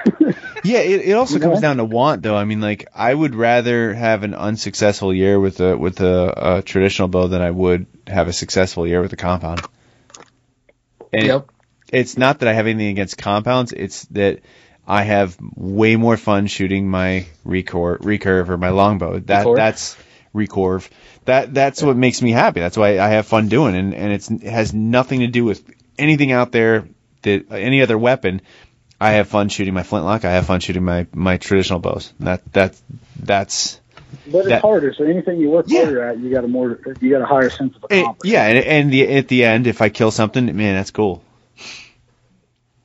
Yeah, 0.65 0.79
it, 0.81 1.03
it 1.09 1.13
also 1.13 1.35
You 1.37 1.41
comes 1.43 1.57
know? 1.57 1.61
down 1.61 1.77
to 1.77 1.85
want, 1.85 2.23
though. 2.23 2.35
I 2.35 2.45
mean, 2.45 2.61
like 2.61 2.89
I 2.93 3.15
would 3.15 3.37
rather 3.37 3.95
have 3.95 4.25
an 4.25 4.35
unsuccessful 4.35 5.15
year 5.15 5.39
with 5.39 5.61
a 5.61 5.77
with 5.79 6.01
a, 6.01 6.57
a 6.59 6.63
traditional 6.63 7.07
bow 7.07 7.29
than 7.29 7.41
I 7.41 7.53
would 7.53 7.87
have 8.09 8.27
a 8.27 8.33
successful 8.33 8.85
year 8.87 9.01
with 9.01 9.13
a 9.13 9.17
compound. 9.17 9.63
And 11.13 11.25
Yep. 11.27 11.51
it's 11.93 12.17
not 12.19 12.41
that 12.41 12.49
I 12.49 12.53
have 12.53 12.67
anything 12.67 12.89
against 12.89 13.17
compounds. 13.17 13.73
It's 13.73 14.07
that 14.07 14.41
I 14.89 15.03
have 15.05 15.37
way 15.55 15.95
more 15.95 16.17
fun 16.17 16.49
shooting 16.49 16.89
my 16.89 17.27
recurve, 17.47 17.99
recurve 18.01 18.49
or 18.49 18.57
my 18.57 18.71
longbow. 18.71 19.21
That 19.21 19.47
Recurve? 19.47 19.57
that's 19.57 19.97
recurve. 20.37 20.89
That 21.25 21.53
that's 21.55 21.83
what 21.83 21.97
makes 21.97 22.23
me 22.23 22.31
happy. 22.31 22.61
That's 22.61 22.77
why 22.77 22.99
I 23.01 23.09
have 23.09 23.27
fun 23.27 23.49
doing, 23.49 23.75
and 23.75 23.95
and 23.95 24.13
it's, 24.13 24.31
it 24.31 24.43
has 24.45 24.73
nothing 24.73 25.21
to 25.21 25.27
do 25.27 25.45
with 25.45 25.65
anything 25.99 26.31
out 26.33 26.53
there 26.53 26.87
that 27.23 27.47
any 27.51 27.83
other 27.83 27.99
weapon. 27.99 28.43
I 29.01 29.13
have 29.13 29.29
fun 29.29 29.49
shooting 29.49 29.75
my 29.75 29.83
flintlock. 29.83 30.25
I 30.25 30.31
have 30.33 30.47
fun 30.47 30.61
shooting 30.61 30.85
my 30.85 31.07
my 31.13 31.37
traditional 31.39 31.81
bows. 31.81 32.13
That 32.21 32.41
that 32.53 32.81
that's 33.19 33.81
But 34.31 34.39
it's 34.39 34.49
That- 34.49 34.63
harder. 34.63 34.95
So 34.95 35.05
anything 35.05 35.39
you 35.41 35.51
work 35.51 35.67
Yeah. 35.69 35.85
harder 35.85 36.03
at, 36.09 36.19
you 36.21 36.31
got 36.33 36.45
a 36.45 36.49
more, 36.49 36.79
you 37.01 37.11
got 37.11 37.21
a 37.23 37.27
higher 37.27 37.51
sense 37.51 37.75
of 37.77 37.85
it, 37.91 37.99
accomplishment. 38.01 38.33
yeah. 38.33 38.47
And, 38.47 38.59
and 38.59 38.93
the 38.93 39.09
at 39.17 39.29
the 39.29 39.45
end, 39.45 39.67
if 39.67 39.83
I 39.83 39.89
kill 39.89 40.11
something, 40.13 40.47
man, 40.57 40.77
that's 40.77 40.93
cool. 40.93 41.23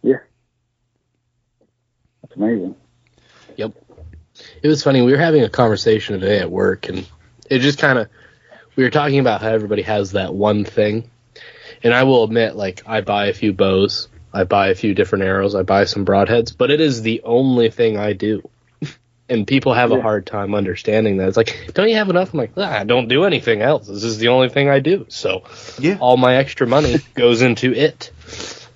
Yeah. 0.03 0.17
That's 2.23 2.35
amazing. 2.35 2.75
Yep. 3.57 3.73
It 4.63 4.67
was 4.67 4.83
funny. 4.83 5.01
We 5.01 5.11
were 5.11 5.17
having 5.17 5.43
a 5.43 5.49
conversation 5.49 6.19
today 6.19 6.39
at 6.39 6.49
work, 6.51 6.89
and 6.89 7.07
it 7.51 7.59
just 7.59 7.79
kind 7.79 7.99
of 7.99 8.07
we 8.75 8.83
were 8.83 8.89
talking 8.89 9.19
about 9.19 9.41
how 9.41 9.49
everybody 9.49 9.81
has 9.81 10.13
that 10.13 10.33
one 10.33 10.63
thing. 10.63 11.09
And 11.83 11.93
I 11.93 12.03
will 12.03 12.23
admit, 12.23 12.55
like 12.55 12.81
I 12.87 13.01
buy 13.01 13.25
a 13.27 13.33
few 13.33 13.53
bows, 13.53 14.07
I 14.33 14.45
buy 14.45 14.69
a 14.69 14.75
few 14.75 14.93
different 14.93 15.25
arrows, 15.25 15.53
I 15.55 15.63
buy 15.63 15.83
some 15.85 16.05
broadheads, 16.05 16.55
but 16.57 16.71
it 16.71 16.79
is 16.79 17.01
the 17.01 17.21
only 17.23 17.69
thing 17.69 17.97
I 17.97 18.13
do. 18.13 18.49
And 19.29 19.47
people 19.47 19.73
have 19.73 19.91
a 19.93 20.01
hard 20.01 20.25
time 20.25 20.53
understanding 20.53 21.15
that. 21.17 21.29
It's 21.29 21.37
like, 21.37 21.71
don't 21.73 21.87
you 21.87 21.95
have 21.95 22.09
enough? 22.09 22.33
I'm 22.33 22.39
like, 22.39 22.51
ah, 22.57 22.79
I 22.79 22.83
don't 22.83 23.07
do 23.07 23.23
anything 23.23 23.61
else. 23.61 23.87
This 23.87 24.03
is 24.03 24.17
the 24.17 24.27
only 24.27 24.49
thing 24.49 24.67
I 24.67 24.79
do. 24.79 25.05
So 25.07 25.43
Yeah. 25.79 25.95
all 26.01 26.17
my 26.17 26.35
extra 26.35 26.67
money 26.67 26.97
goes 27.13 27.41
into 27.41 27.71
it. 27.73 28.11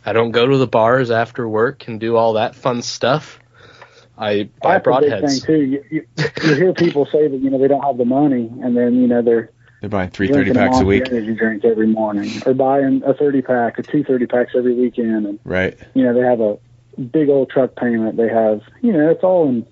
I 0.05 0.13
don't 0.13 0.31
go 0.31 0.47
to 0.47 0.57
the 0.57 0.67
bars 0.67 1.11
after 1.11 1.45
work 1.45 1.89
and 1.89 1.99
do 1.99 2.15
all 2.15 2.33
that 2.33 2.55
fun 2.55 2.83
stuff. 2.83 3.37
I 4.17 4.49
buy 4.61 4.77
That's 4.79 4.87
a 4.87 4.99
big 5.01 5.09
thing 5.09 5.21
broadheads. 5.29 5.45
too. 5.45 5.61
You, 5.61 5.83
you, 5.91 6.05
you 6.43 6.55
hear 6.55 6.73
people 6.73 7.05
say 7.11 7.27
that 7.27 7.37
you 7.37 7.49
know 7.49 7.57
they 7.59 7.67
don't 7.67 7.83
have 7.83 7.97
the 7.97 8.05
money, 8.05 8.49
and 8.61 8.75
then 8.75 8.95
you 8.95 9.07
know 9.07 9.21
they're 9.21 9.51
They're 9.81 9.89
buying 9.89 10.09
three 10.09 10.27
thirty 10.27 10.53
packs 10.53 10.79
a 10.79 10.85
week. 10.85 11.03
energy 11.07 11.35
drink 11.35 11.65
every 11.65 11.87
morning, 11.87 12.41
or 12.45 12.53
buying 12.53 13.01
a 13.05 13.13
thirty 13.13 13.41
pack 13.41 13.77
or 13.79 13.83
two 13.83 14.03
thirty 14.03 14.25
packs 14.25 14.53
every 14.55 14.73
weekend, 14.73 15.25
and 15.25 15.39
Right. 15.43 15.77
you 15.93 16.03
know 16.03 16.13
they 16.13 16.21
have 16.21 16.39
a 16.39 16.57
big 17.01 17.29
old 17.29 17.49
truck 17.49 17.75
payment. 17.75 18.15
They 18.17 18.29
have 18.29 18.61
you 18.81 18.93
know 18.93 19.09
it's 19.09 19.23
all 19.23 19.49
in 19.49 19.65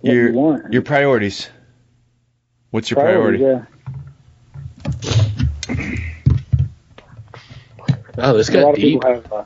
what 0.00 0.12
Your 0.12 0.28
you 0.30 0.34
want. 0.38 0.72
your 0.72 0.82
priorities. 0.82 1.48
What's 2.70 2.88
your 2.90 3.00
priority? 3.00 3.38
Yeah. 3.42 3.64
Oh, 8.18 8.36
this 8.36 8.48
Yeah, 8.50 8.60
a 8.60 8.60
lot 8.60 8.64
got 8.66 8.70
of 8.70 8.76
deep. 8.76 9.00
people 9.02 9.14
have. 9.14 9.32
Uh, 9.32 9.44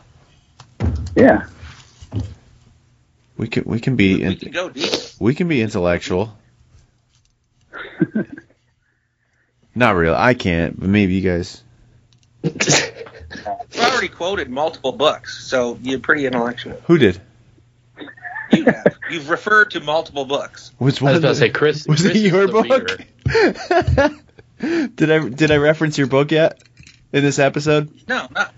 yeah, 1.16 1.47
We 3.36 3.48
can 3.48 3.65
we 3.66 3.81
can 3.81 3.97
be 3.97 4.16
We 4.16 4.23
in, 4.24 4.36
can 4.36 4.52
go 4.52 4.69
deep. 4.69 4.93
we 5.19 5.35
can 5.35 5.48
be 5.48 5.61
intellectual. 5.61 6.36
Not 9.74 9.97
real. 9.97 10.15
I 10.15 10.35
can't, 10.35 10.78
but 10.78 10.89
maybe 10.89 11.15
you 11.15 11.20
guys. 11.28 11.62
You've 12.44 13.77
already 13.77 14.09
quoted 14.09 14.48
multiple 14.48 14.93
books, 14.93 15.44
so 15.44 15.78
you're 15.82 15.98
pretty 15.98 16.27
intellectual. 16.27 16.81
Who 16.86 16.98
did? 16.98 17.20
You 18.52 18.65
have. 18.66 18.97
You've 19.11 19.28
referred 19.28 19.73
to 19.73 19.81
multiple 19.81 20.24
books. 20.24 20.70
Was 20.78 21.01
I 21.01 21.05
one 21.05 21.12
was 21.15 21.19
of 21.19 21.24
about 21.24 21.31
to 21.31 21.39
say, 21.40 21.51
Chris. 21.51 21.86
Was 21.86 22.02
Chris 22.02 22.15
it 22.15 22.24
is 22.24 22.32
your 22.32 22.47
book? 22.47 23.01
did 24.94 25.11
I 25.11 25.28
did 25.28 25.51
I 25.51 25.56
reference 25.56 25.98
your 25.98 26.06
book 26.06 26.31
yet 26.31 26.62
in 27.12 27.24
this 27.24 27.40
episode? 27.40 27.90
No, 28.06 28.28
not 28.31 28.55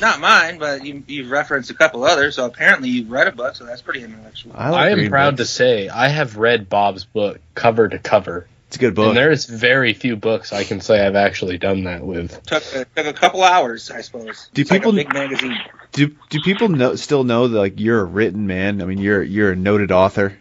not 0.00 0.20
mine, 0.20 0.58
but 0.58 0.84
you 0.84 1.02
you've 1.06 1.30
referenced 1.30 1.70
a 1.70 1.74
couple 1.74 2.04
others, 2.04 2.36
so 2.36 2.46
apparently 2.46 2.88
you've 2.88 3.10
read 3.10 3.26
a 3.28 3.32
book, 3.32 3.56
so 3.56 3.64
that's 3.64 3.82
pretty 3.82 4.02
intellectual. 4.02 4.52
I, 4.54 4.70
like 4.70 4.80
I 4.80 4.90
am 4.90 5.08
proud 5.10 5.36
books. 5.36 5.48
to 5.50 5.54
say 5.54 5.88
I 5.88 6.08
have 6.08 6.36
read 6.36 6.68
Bob's 6.68 7.04
book 7.04 7.40
cover 7.54 7.88
to 7.88 7.98
cover, 7.98 8.46
It's 8.68 8.76
a 8.76 8.80
good 8.80 8.94
book. 8.94 9.08
and 9.08 9.16
there's 9.16 9.44
very 9.46 9.94
few 9.94 10.16
books 10.16 10.52
I 10.52 10.64
can 10.64 10.80
say 10.80 11.04
I've 11.06 11.16
actually 11.16 11.58
done 11.58 11.84
that 11.84 12.02
with. 12.04 12.42
Took 12.44 12.62
uh, 12.74 12.84
took 12.94 13.06
a 13.06 13.12
couple 13.12 13.42
hours, 13.42 13.90
I 13.90 14.00
suppose. 14.02 14.50
Do 14.54 14.62
It's 14.62 14.70
like 14.70 14.80
people- 14.82 14.92
a 14.92 14.96
big 15.04 15.12
magazine? 15.12 15.56
Do 15.92 16.14
do 16.28 16.40
people 16.42 16.68
know 16.68 16.96
still 16.96 17.24
know 17.24 17.48
that 17.48 17.58
like 17.58 17.80
you're 17.80 18.00
a 18.00 18.04
written 18.04 18.46
man? 18.46 18.82
I 18.82 18.84
mean, 18.84 18.98
you're 18.98 19.22
you're 19.22 19.52
a 19.52 19.56
noted 19.56 19.90
author. 19.90 20.36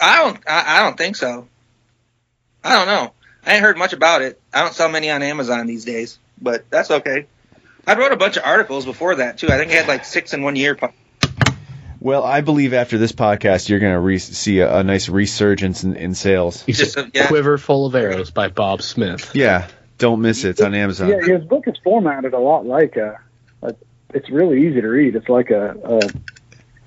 I 0.00 0.16
don't. 0.22 0.38
I, 0.46 0.76
I 0.78 0.82
don't 0.82 0.98
think 0.98 1.16
so. 1.16 1.48
I 2.62 2.72
don't 2.74 2.86
know. 2.86 3.12
I 3.46 3.52
ain't 3.54 3.62
heard 3.62 3.78
much 3.78 3.92
about 3.92 4.22
it. 4.22 4.40
I 4.52 4.62
don't 4.62 4.74
sell 4.74 4.88
many 4.90 5.10
on 5.10 5.22
Amazon 5.22 5.66
these 5.66 5.84
days, 5.84 6.18
but 6.40 6.68
that's 6.68 6.90
okay. 6.90 7.26
I 7.86 7.96
wrote 7.96 8.12
a 8.12 8.16
bunch 8.16 8.36
of 8.36 8.44
articles 8.44 8.84
before 8.84 9.16
that 9.16 9.38
too. 9.38 9.48
I 9.48 9.58
think 9.58 9.70
I 9.70 9.74
had 9.76 9.88
like 9.88 10.04
six 10.04 10.34
in 10.34 10.42
one 10.42 10.56
year. 10.56 10.76
Well, 12.00 12.24
I 12.24 12.40
believe 12.40 12.74
after 12.74 12.98
this 12.98 13.12
podcast, 13.12 13.68
you're 13.68 13.78
gonna 13.78 14.00
re- 14.00 14.18
see 14.18 14.60
a, 14.60 14.78
a 14.78 14.84
nice 14.84 15.08
resurgence 15.08 15.82
in, 15.84 15.96
in 15.96 16.14
sales. 16.14 16.64
Just, 16.66 16.96
uh, 16.98 17.06
yeah. 17.14 17.26
Quiver 17.28 17.58
Full 17.58 17.86
of 17.86 17.94
Arrows 17.94 18.30
by 18.30 18.48
Bob 18.48 18.82
Smith. 18.82 19.32
Yeah, 19.34 19.66
don't 19.98 20.20
miss 20.20 20.44
it. 20.44 20.50
It's 20.50 20.60
on 20.60 20.74
Amazon. 20.74 21.08
yeah. 21.08 21.20
His 21.36 21.44
book 21.44 21.66
is 21.66 21.74
formatted 21.82 22.34
a 22.34 22.38
lot 22.38 22.66
like 22.66 22.96
a. 22.96 23.18
a 23.62 23.74
it's 24.14 24.30
really 24.30 24.66
easy 24.66 24.80
to 24.80 24.88
read. 24.88 25.16
It's 25.16 25.28
like 25.28 25.50
a, 25.50 25.70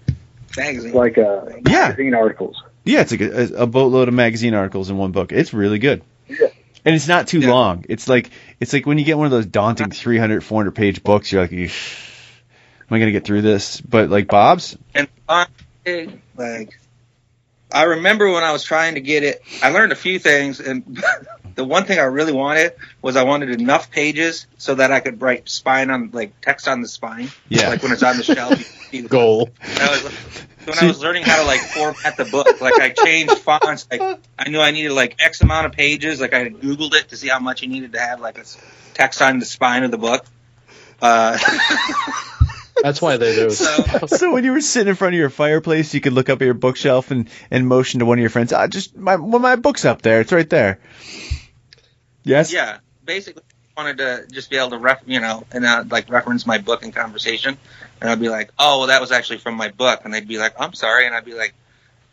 a 0.07 0.11
magazine. 0.57 0.93
like 0.93 1.17
a 1.17 1.59
Yeah. 1.67 1.89
magazine 1.89 2.13
articles. 2.13 2.63
Yeah, 2.85 3.01
it's 3.01 3.11
a, 3.11 3.59
a, 3.59 3.63
a 3.63 3.67
boatload 3.67 4.07
of 4.07 4.13
magazine 4.13 4.53
articles 4.53 4.89
in 4.89 4.97
one 4.97 5.11
book. 5.11 5.31
It's 5.31 5.53
really 5.53 5.79
good. 5.79 6.01
Yeah. 6.27 6.47
And 6.85 6.95
it's 6.95 7.07
not 7.07 7.27
too 7.27 7.39
Yeah. 7.39 7.51
long. 7.51 7.85
It's 7.89 8.07
like 8.07 8.29
it's 8.59 8.73
like 8.73 8.85
when 8.85 8.97
you 8.97 9.05
get 9.05 9.17
one 9.17 9.25
of 9.25 9.31
those 9.31 9.45
daunting 9.45 9.91
300, 9.91 10.43
400 10.43 10.71
page 10.71 11.03
books, 11.03 11.31
you're 11.31 11.41
like, 11.41 11.51
"Eesh, 11.51 11.97
am 12.89 12.95
I 12.95 12.99
gonna 12.99 13.11
get 13.11 13.25
through 13.25 13.41
this? 13.41 13.81
But 13.81 14.09
like 14.09 14.27
Bob's, 14.27 14.77
and 14.93 15.07
honestly, 15.27 16.21
like 16.35 16.79
I 17.71 17.83
remember 17.83 18.31
when 18.31 18.43
I 18.43 18.51
was 18.51 18.63
trying 18.63 18.95
to 18.95 19.01
get 19.01 19.23
it, 19.23 19.43
I 19.61 19.69
learned 19.69 19.91
a 19.91 19.95
few 19.95 20.19
things, 20.19 20.59
and 20.59 21.03
the 21.55 21.63
one 21.65 21.83
thing 21.85 21.99
I 21.99 22.03
really 22.03 22.33
wanted 22.33 22.73
was 23.01 23.15
I 23.15 23.23
wanted 23.23 23.49
enough 23.59 23.91
pages 23.91 24.47
so 24.57 24.75
that 24.75 24.91
I 24.91 25.01
could 25.01 25.21
write 25.21 25.49
spine 25.49 25.89
on 25.89 26.09
like 26.13 26.39
text 26.41 26.67
on 26.67 26.81
the 26.81 26.87
spine. 26.87 27.29
Yeah. 27.49 27.69
like 27.69 27.83
when 27.83 27.91
it's 27.91 28.03
on 28.03 28.17
the 28.17 28.23
shelf. 28.23 28.57
You 28.57 28.65
can 28.65 28.73
see 28.91 29.01
Goal. 29.07 29.51
I 29.61 29.89
was, 29.89 30.13
when 30.69 30.79
I 30.79 30.87
was 30.87 30.99
learning 31.03 31.23
how 31.23 31.37
to 31.41 31.45
like 31.45 31.61
format 31.61 32.17
the 32.17 32.25
book, 32.25 32.61
like 32.61 32.79
I 32.79 32.89
changed 32.89 33.37
fonts. 33.39 33.87
Like 33.91 34.19
I 34.37 34.49
knew 34.49 34.59
I 34.59 34.71
needed 34.71 34.91
like 34.91 35.15
X 35.19 35.41
amount 35.41 35.65
of 35.65 35.71
pages. 35.73 36.21
Like 36.21 36.33
I 36.33 36.39
had 36.39 36.53
Googled 36.55 36.93
it 36.93 37.09
to 37.09 37.17
see 37.17 37.27
how 37.27 37.39
much 37.39 37.61
you 37.61 37.67
needed 37.67 37.93
to 37.93 37.99
have 37.99 38.19
like 38.21 38.37
a 38.37 38.41
s- 38.41 38.57
text 38.93 39.21
on 39.21 39.39
the 39.39 39.45
spine 39.45 39.83
of 39.83 39.91
the 39.91 39.97
book. 39.97 40.25
Uh, 41.01 41.37
That's 42.81 43.01
why 43.01 43.17
they 43.17 43.35
do. 43.35 43.41
those. 43.49 43.57
so 43.57 44.07
so 44.07 44.31
when 44.33 44.43
you 44.43 44.53
were 44.53 44.61
sitting 44.61 44.89
in 44.89 44.95
front 44.95 45.13
of 45.13 45.19
your 45.19 45.29
fireplace, 45.29 45.93
you 45.93 46.01
could 46.01 46.13
look 46.13 46.29
up 46.29 46.41
at 46.41 46.45
your 46.45 46.53
bookshelf 46.53 47.11
and, 47.11 47.29
and 47.51 47.67
motion 47.67 47.99
to 47.99 48.05
one 48.05 48.17
of 48.17 48.21
your 48.21 48.29
friends, 48.29 48.53
ah, 48.53 48.67
just 48.67 48.95
my 48.95 49.15
well, 49.17 49.39
my 49.39 49.55
book's 49.55 49.85
up 49.85 50.01
there. 50.01 50.21
It's 50.21 50.31
right 50.31 50.49
there. 50.49 50.79
Yes. 52.23 52.53
yeah, 52.53 52.79
basically 53.03 53.43
I 53.48 53.48
wanted 53.79 53.97
to 53.99 54.25
just 54.31 54.49
be 54.49 54.57
able 54.57 54.71
to 54.71 54.77
ref, 54.77 55.01
you 55.05 55.19
know, 55.21 55.45
and 55.51 55.65
uh, 55.65 55.85
like 55.89 56.09
reference 56.09 56.45
my 56.45 56.57
book 56.57 56.83
in 56.83 56.91
conversation, 56.91 57.57
and 58.01 58.09
I'd 58.09 58.19
be 58.19 58.27
like, 58.29 58.51
oh, 58.59 58.79
well, 58.79 58.87
that 58.87 58.99
was 58.99 59.11
actually 59.13 59.39
from 59.39 59.55
my 59.55 59.69
book, 59.69 60.01
and 60.03 60.13
they'd 60.13 60.27
be 60.27 60.37
like, 60.37 60.53
I'm 60.59 60.73
sorry, 60.73 61.05
and 61.05 61.15
I'd 61.15 61.23
be 61.25 61.33
like, 61.33 61.53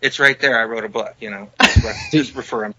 it's 0.00 0.20
right 0.20 0.38
there. 0.38 0.58
I 0.60 0.64
wrote 0.64 0.84
a 0.84 0.88
book, 0.88 1.14
you 1.20 1.30
know, 1.30 1.48
just, 1.62 1.82
re- 1.84 1.94
just 2.12 2.34
refer 2.36 2.60
them. 2.62 2.74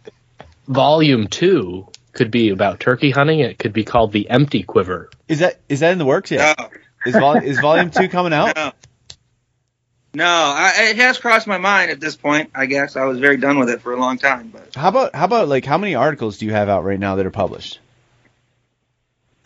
Volume 0.67 1.27
two 1.27 1.87
could 2.13 2.31
be 2.31 2.49
about 2.49 2.79
turkey 2.79 3.11
hunting. 3.11 3.39
It 3.41 3.59
could 3.59 3.73
be 3.73 3.83
called 3.83 4.11
the 4.13 4.29
Empty 4.29 4.63
Quiver. 4.63 5.09
Is 5.27 5.39
that 5.39 5.59
is 5.67 5.81
that 5.81 5.91
in 5.91 5.97
the 5.97 6.05
works 6.05 6.31
yet? 6.31 6.57
No, 6.57 6.69
Is, 7.05 7.13
vol- 7.15 7.37
is 7.43 7.59
volume 7.59 7.91
two 7.91 8.07
coming 8.07 8.31
out? 8.33 8.55
no, 8.55 8.71
no. 10.13 10.25
I, 10.25 10.89
it 10.91 10.95
has 10.97 11.17
crossed 11.17 11.47
my 11.47 11.57
mind 11.57 11.91
at 11.91 11.99
this 11.99 12.15
point. 12.15 12.51
I 12.55 12.65
guess 12.67 12.95
I 12.95 13.03
was 13.05 13.19
very 13.19 13.37
done 13.37 13.59
with 13.59 13.69
it 13.69 13.81
for 13.81 13.91
a 13.93 13.99
long 13.99 14.17
time, 14.17 14.49
but 14.53 14.75
How 14.75 14.89
about 14.89 15.13
how 15.13 15.25
about 15.25 15.47
like 15.49 15.65
how 15.65 15.77
many 15.77 15.95
articles 15.95 16.37
do 16.37 16.45
you 16.45 16.53
have 16.53 16.69
out 16.69 16.83
right 16.85 16.99
now 16.99 17.15
that 17.15 17.25
are 17.25 17.31
published? 17.31 17.79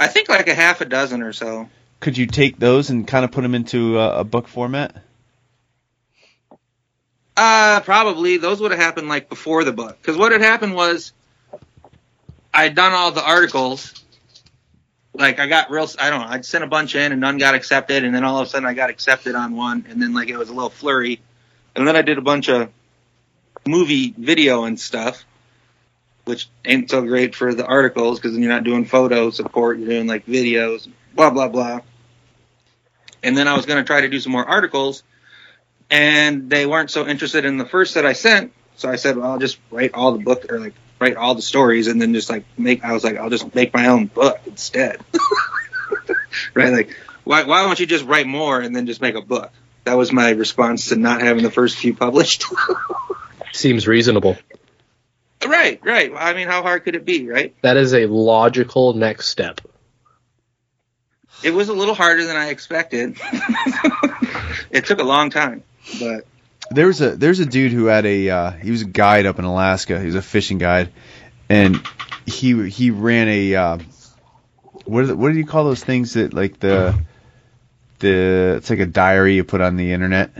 I 0.02 0.07
think 0.07 0.30
like 0.30 0.48
a 0.48 0.56
half 0.56 0.82
a 0.82 0.86
dozen 0.86 1.22
or 1.22 1.32
so. 1.32 1.69
Could 1.99 2.18
you 2.18 2.26
take 2.26 2.57
those 2.57 2.90
and 2.90 3.07
kind 3.07 3.23
of 3.23 3.32
put 3.32 3.44
them 3.44 3.53
into 3.53 3.99
a, 3.99 4.22
a 4.22 4.23
book 4.23 4.48
format? 4.48 4.95
Uh, 7.38 7.82
probably 7.82 8.38
those 8.38 8.60
would 8.60 8.72
have 8.72 8.80
happened 8.80 9.10
like 9.10 9.30
before 9.30 9.64
the 9.64 9.72
book. 9.72 10.02
Because 10.02 10.18
what 10.18 10.32
had 10.32 10.41
happened 10.41 10.73
was, 10.73 11.14
I'd 12.52 12.73
done 12.73 12.94
all 12.94 13.11
the 13.11 13.23
articles. 13.23 13.94
Like 15.14 15.40
I 15.40 15.45
got 15.45 15.69
real, 15.69 15.88
I 15.99 16.10
don't 16.10 16.22
know. 16.22 16.28
I'd 16.30 16.45
sent 16.45 16.64
a 16.64 16.68
bunch 16.68 16.95
in 16.95 17.11
and 17.11 17.22
none 17.22 17.38
got 17.38 17.53
accepted, 17.53 18.03
and 18.03 18.15
then 18.15 18.23
all 18.23 18.40
of 18.40 18.48
a 18.48 18.49
sudden 18.49 18.68
I 18.68 18.73
got 18.73 18.90
accepted 18.90 19.36
on 19.36 19.56
one, 19.56 19.86
and 19.88 20.02
then 20.02 20.15
like 20.15 20.30
it 20.30 20.38
was 20.38 20.49
a 20.49 20.53
little 20.53 20.72
flurry, 20.72 21.22
and 21.76 21.88
then 21.88 21.95
I 21.95 22.02
did 22.02 22.18
a 22.18 22.22
bunch 22.22 22.49
of 22.49 22.72
movie 23.68 24.15
video 24.18 24.64
and 24.64 24.80
stuff, 24.80 25.23
which 26.31 26.47
ain't 26.63 26.89
so 26.89 27.01
great 27.01 27.35
for 27.35 27.53
the 27.53 27.65
articles 27.65 28.17
because 28.17 28.31
then 28.31 28.41
you're 28.41 28.53
not 28.53 28.63
doing 28.63 28.85
photo 28.85 29.31
support, 29.31 29.79
you're 29.79 29.89
doing 29.89 30.07
like 30.07 30.25
videos, 30.25 30.89
blah 31.13 31.29
blah 31.29 31.49
blah. 31.49 31.81
And 33.21 33.35
then 33.35 33.49
I 33.49 33.53
was 33.53 33.65
gonna 33.65 33.83
try 33.83 33.99
to 33.99 34.07
do 34.07 34.17
some 34.21 34.31
more 34.31 34.45
articles, 34.45 35.03
and 35.89 36.49
they 36.49 36.65
weren't 36.65 36.89
so 36.89 37.05
interested 37.05 37.43
in 37.43 37.57
the 37.57 37.65
first 37.65 37.95
that 37.95 38.05
I 38.05 38.13
sent. 38.13 38.53
So 38.77 38.89
I 38.89 38.95
said, 38.95 39.17
well, 39.17 39.33
I'll 39.33 39.39
just 39.39 39.59
write 39.71 39.93
all 39.93 40.13
the 40.13 40.23
book 40.23 40.49
or 40.49 40.57
like 40.57 40.73
write 40.99 41.17
all 41.17 41.35
the 41.35 41.41
stories 41.41 41.87
and 41.87 42.01
then 42.01 42.13
just 42.13 42.29
like 42.29 42.45
make. 42.57 42.81
I 42.85 42.93
was 42.93 43.03
like, 43.03 43.17
I'll 43.17 43.29
just 43.29 43.53
make 43.53 43.73
my 43.73 43.87
own 43.87 44.05
book 44.05 44.39
instead. 44.45 45.01
right? 46.53 46.71
Like, 46.71 46.95
why 47.25 47.43
why 47.43 47.63
don't 47.63 47.77
you 47.77 47.85
just 47.85 48.05
write 48.05 48.25
more 48.25 48.61
and 48.61 48.73
then 48.73 48.85
just 48.85 49.01
make 49.01 49.15
a 49.15 49.21
book? 49.21 49.51
That 49.83 49.97
was 49.97 50.13
my 50.13 50.29
response 50.29 50.87
to 50.89 50.95
not 50.95 51.21
having 51.21 51.43
the 51.43 51.51
first 51.51 51.75
few 51.75 51.93
published. 51.93 52.45
Seems 53.51 53.85
reasonable. 53.85 54.37
Right, 55.52 55.80
right. 55.84 56.11
I 56.15 56.34
mean, 56.34 56.48
how 56.48 56.61
hard 56.61 56.84
could 56.84 56.95
it 56.95 57.06
be, 57.06 57.28
right? 57.28 57.56
That 57.61 57.78
is 57.78 57.94
a 57.94 58.06
logical 58.06 58.94
next 58.94 59.28
step. 59.28 59.61
It 61.44 61.52
was 61.52 61.69
a 61.69 61.73
little 61.73 61.95
harder 61.95 62.26
than 62.26 62.36
I 62.36 62.49
expected. 62.49 63.18
it 64.72 64.86
took 64.86 64.99
a 64.99 65.03
long 65.03 65.30
time, 65.30 65.64
but 65.99 66.26
There's 66.69 67.02
a 67.02 67.15
there's 67.15 67.40
a 67.40 67.45
dude 67.45 67.72
who 67.72 67.86
had 67.86 68.06
a 68.06 68.30
uh, 68.30 68.52
he 68.52 68.72
was 68.72 68.84
a 68.84 68.86
guide 68.86 69.26
up 69.26 69.40
in 69.40 69.45
Alaska. 69.45 69.99
He 69.99 70.06
was 70.06 70.15
a 70.15 70.22
fishing 70.22 70.60
guide, 70.60 70.91
and 71.49 71.82
he 72.26 72.69
he 72.69 72.91
ran 72.91 73.28
a 73.28 73.56
uh, 73.56 73.78
what 74.86 75.07
the, 75.07 75.15
what 75.15 75.32
do 75.32 75.38
you 75.38 75.45
call 75.45 75.65
those 75.65 75.84
things 75.84 76.14
that 76.14 76.34
like 76.34 76.60
the 76.60 76.95
the 77.99 78.56
it's 78.57 78.69
like 78.69 78.80
a 78.80 78.86
diary 78.86 79.36
you 79.36 79.44
put 79.44 79.61
on 79.61 79.78
the 79.78 79.94
internet, 79.94 80.32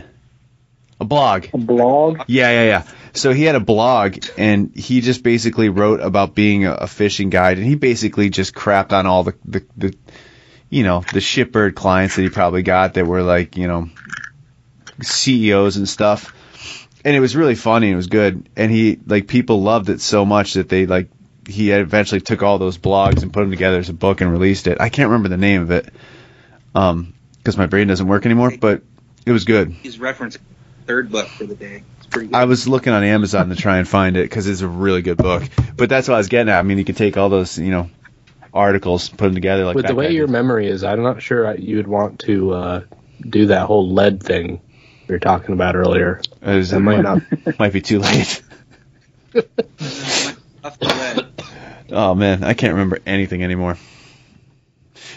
a 1.00 1.04
blog. 1.04 1.46
A 1.52 1.58
blog. 1.58 2.22
Yeah, 2.28 2.50
yeah, 2.50 2.64
yeah. 2.64 2.92
So 3.14 3.32
he 3.32 3.44
had 3.44 3.54
a 3.54 3.60
blog, 3.60 4.24
and 4.38 4.74
he 4.74 5.00
just 5.00 5.22
basically 5.22 5.68
wrote 5.68 6.00
about 6.00 6.34
being 6.34 6.64
a, 6.64 6.72
a 6.72 6.86
fishing 6.86 7.30
guide, 7.30 7.58
and 7.58 7.66
he 7.66 7.74
basically 7.74 8.30
just 8.30 8.54
crapped 8.54 8.92
on 8.92 9.06
all 9.06 9.24
the, 9.24 9.34
the, 9.44 9.64
the, 9.76 9.96
you 10.70 10.82
know, 10.82 11.00
the 11.12 11.20
shipbird 11.20 11.74
clients 11.74 12.16
that 12.16 12.22
he 12.22 12.30
probably 12.30 12.62
got 12.62 12.94
that 12.94 13.06
were 13.06 13.22
like, 13.22 13.56
you 13.56 13.68
know, 13.68 13.90
CEOs 15.02 15.76
and 15.76 15.88
stuff. 15.88 16.34
And 17.04 17.14
it 17.14 17.20
was 17.20 17.36
really 17.36 17.54
funny. 17.56 17.90
It 17.90 17.96
was 17.96 18.06
good, 18.06 18.48
and 18.56 18.70
he 18.70 18.98
like 19.06 19.26
people 19.26 19.60
loved 19.60 19.88
it 19.90 20.00
so 20.00 20.24
much 20.24 20.54
that 20.54 20.68
they 20.68 20.86
like 20.86 21.08
he 21.46 21.72
eventually 21.72 22.20
took 22.20 22.42
all 22.42 22.58
those 22.58 22.78
blogs 22.78 23.22
and 23.22 23.32
put 23.32 23.40
them 23.40 23.50
together 23.50 23.78
as 23.78 23.88
a 23.88 23.94
book 23.94 24.20
and 24.20 24.30
released 24.30 24.68
it. 24.68 24.80
I 24.80 24.88
can't 24.88 25.08
remember 25.08 25.28
the 25.28 25.36
name 25.36 25.62
of 25.62 25.70
it, 25.72 25.88
um, 26.74 27.12
because 27.38 27.58
my 27.58 27.66
brain 27.66 27.88
doesn't 27.88 28.06
work 28.06 28.24
anymore. 28.24 28.52
But 28.58 28.82
it 29.26 29.32
was 29.32 29.44
good. 29.44 29.72
he's 29.72 29.98
referencing 29.98 30.38
third 30.86 31.10
book 31.10 31.26
for 31.28 31.44
the 31.44 31.54
day. 31.54 31.82
Pretty 32.12 32.28
good. 32.28 32.36
I 32.36 32.44
was 32.44 32.68
looking 32.68 32.92
on 32.92 33.02
Amazon 33.02 33.48
to 33.48 33.56
try 33.56 33.78
and 33.78 33.88
find 33.88 34.16
it 34.16 34.24
because 34.24 34.46
it's 34.46 34.60
a 34.60 34.68
really 34.68 35.02
good 35.02 35.16
book. 35.16 35.42
But 35.76 35.88
that's 35.88 36.08
what 36.08 36.14
I 36.14 36.18
was 36.18 36.28
getting 36.28 36.50
at. 36.52 36.58
I 36.58 36.62
mean, 36.62 36.78
you 36.78 36.84
could 36.84 36.96
take 36.96 37.16
all 37.16 37.30
those, 37.30 37.58
you 37.58 37.70
know, 37.70 37.90
articles, 38.52 39.08
put 39.08 39.24
them 39.24 39.34
together 39.34 39.64
like 39.64 39.76
With 39.76 39.86
the 39.86 39.94
way 39.94 40.12
your 40.12 40.26
did. 40.26 40.32
memory 40.32 40.68
is, 40.68 40.84
I'm 40.84 41.02
not 41.02 41.22
sure 41.22 41.54
you 41.54 41.76
would 41.76 41.86
want 41.88 42.20
to 42.20 42.52
uh, 42.52 42.80
do 43.20 43.46
that 43.46 43.66
whole 43.66 43.90
lead 43.90 44.22
thing 44.22 44.60
we 45.08 45.14
were 45.14 45.18
talking 45.18 45.54
about 45.54 45.74
earlier. 45.74 46.20
It, 46.42 46.80
might 46.80 47.00
not. 47.00 47.22
might 47.58 47.72
be 47.72 47.80
too 47.80 47.98
late. 47.98 48.42
Off 49.34 50.78
the 50.78 50.86
lead. 50.86 51.26
Oh 51.90 52.14
man, 52.14 52.44
I 52.44 52.54
can't 52.54 52.74
remember 52.74 53.00
anything 53.06 53.42
anymore. 53.42 53.76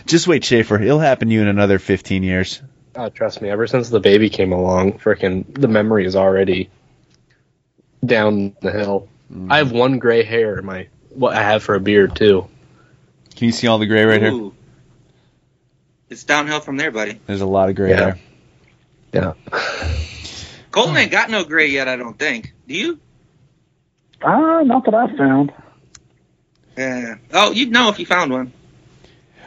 Just 0.05 0.27
wait, 0.27 0.43
Schaefer. 0.43 0.81
It'll 0.81 0.99
happen 0.99 1.29
to 1.29 1.33
you 1.33 1.41
in 1.41 1.47
another 1.47 1.79
15 1.79 2.23
years. 2.23 2.61
Uh, 2.95 3.09
trust 3.09 3.41
me, 3.41 3.49
ever 3.49 3.67
since 3.67 3.89
the 3.89 3.99
baby 3.99 4.29
came 4.29 4.53
along, 4.53 4.93
frickin' 4.93 5.45
the 5.53 5.67
memory 5.67 6.05
is 6.05 6.15
already 6.15 6.69
down 8.05 8.55
the 8.61 8.71
hill. 8.71 9.09
I 9.49 9.57
have 9.57 9.71
one 9.71 9.99
gray 9.99 10.23
hair 10.23 10.59
in 10.59 10.65
my 10.65 10.87
what 11.09 11.35
I 11.35 11.43
have 11.43 11.63
for 11.63 11.75
a 11.75 11.79
beard 11.79 12.15
too. 12.15 12.47
Can 13.35 13.47
you 13.47 13.51
see 13.51 13.67
all 13.67 13.79
the 13.79 13.85
gray 13.85 14.05
right 14.05 14.21
here? 14.21 14.51
It's 16.09 16.23
downhill 16.23 16.59
from 16.59 16.77
there, 16.77 16.91
buddy. 16.91 17.19
There's 17.25 17.41
a 17.41 17.45
lot 17.45 17.69
of 17.69 17.75
gray 17.75 17.89
Yeah. 17.89 18.15
there. 19.11 19.33
Yeah. 19.51 19.51
Colton 20.71 20.97
ain't 20.97 21.11
got 21.11 21.29
no 21.29 21.43
gray 21.43 21.67
yet, 21.67 21.87
I 21.87 21.95
don't 21.95 22.17
think. 22.17 22.53
Do 22.67 22.75
you? 22.75 22.99
Ah, 24.21 24.61
not 24.63 24.85
that 24.85 24.93
I 24.93 25.15
found. 25.15 25.53
Yeah. 26.77 27.15
Oh, 27.33 27.51
you'd 27.51 27.71
know 27.71 27.89
if 27.89 27.99
you 27.99 28.05
found 28.05 28.31
one. 28.31 28.51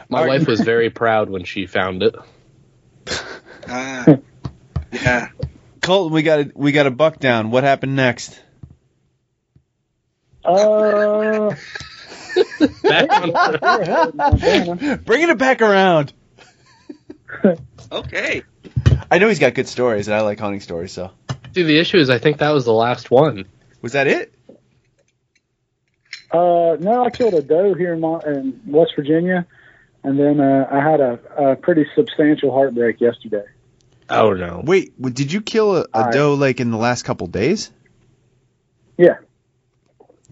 My 0.09 0.25
wife 0.25 0.47
was 0.47 0.59
very 0.61 0.89
proud 0.89 1.29
when 1.29 1.43
she 1.43 1.67
found 1.67 2.01
it. 2.01 2.15
Ah. 3.67 4.05
yeah. 4.91 5.29
Colton, 5.81 6.13
we 6.13 6.23
got 6.23 6.39
a, 6.39 6.51
we 6.55 6.71
got 6.71 6.87
a 6.87 6.91
buck 6.91 7.19
down. 7.19 7.51
What 7.51 7.63
happened 7.63 7.95
next? 7.95 8.39
Uh, 10.45 11.55
Back 12.83 13.11
on 13.11 13.31
Montana. 14.15 14.97
Bringing 14.97 15.29
it 15.29 15.37
back 15.37 15.61
around. 15.61 16.13
Okay. 17.91 18.43
I 19.09 19.17
know 19.17 19.27
he's 19.29 19.39
got 19.39 19.55
good 19.55 19.67
stories, 19.67 20.07
and 20.07 20.15
I 20.15 20.21
like 20.21 20.39
hunting 20.39 20.59
stories. 20.61 20.91
So 20.91 21.09
See, 21.55 21.63
the 21.63 21.79
issue 21.79 21.97
is 21.97 22.09
I 22.11 22.19
think 22.19 22.37
that 22.37 22.51
was 22.51 22.65
the 22.65 22.73
last 22.73 23.09
one. 23.09 23.45
was 23.81 23.93
that 23.93 24.05
it? 24.05 24.31
Uh, 26.31 26.77
no, 26.79 27.03
I 27.05 27.09
killed 27.09 27.33
a 27.33 27.41
doe 27.41 27.73
here 27.73 27.93
in, 27.93 27.99
Mon- 28.01 28.21
in 28.27 28.61
West 28.67 28.91
Virginia, 28.95 29.47
and 30.03 30.19
then 30.19 30.39
uh, 30.39 30.67
I 30.71 30.79
had 30.87 30.99
a, 31.01 31.19
a 31.51 31.55
pretty 31.55 31.87
substantial 31.95 32.51
heartbreak 32.51 33.01
yesterday. 33.01 33.45
Oh 34.07 34.33
no. 34.33 34.61
Wait, 34.63 34.99
did 35.01 35.31
you 35.31 35.41
kill 35.41 35.85
a 35.91 36.11
doe 36.11 36.35
like 36.35 36.59
in 36.59 36.69
the 36.69 36.77
last 36.77 37.03
couple 37.05 37.25
days? 37.27 37.71
Yeah. 38.97 39.17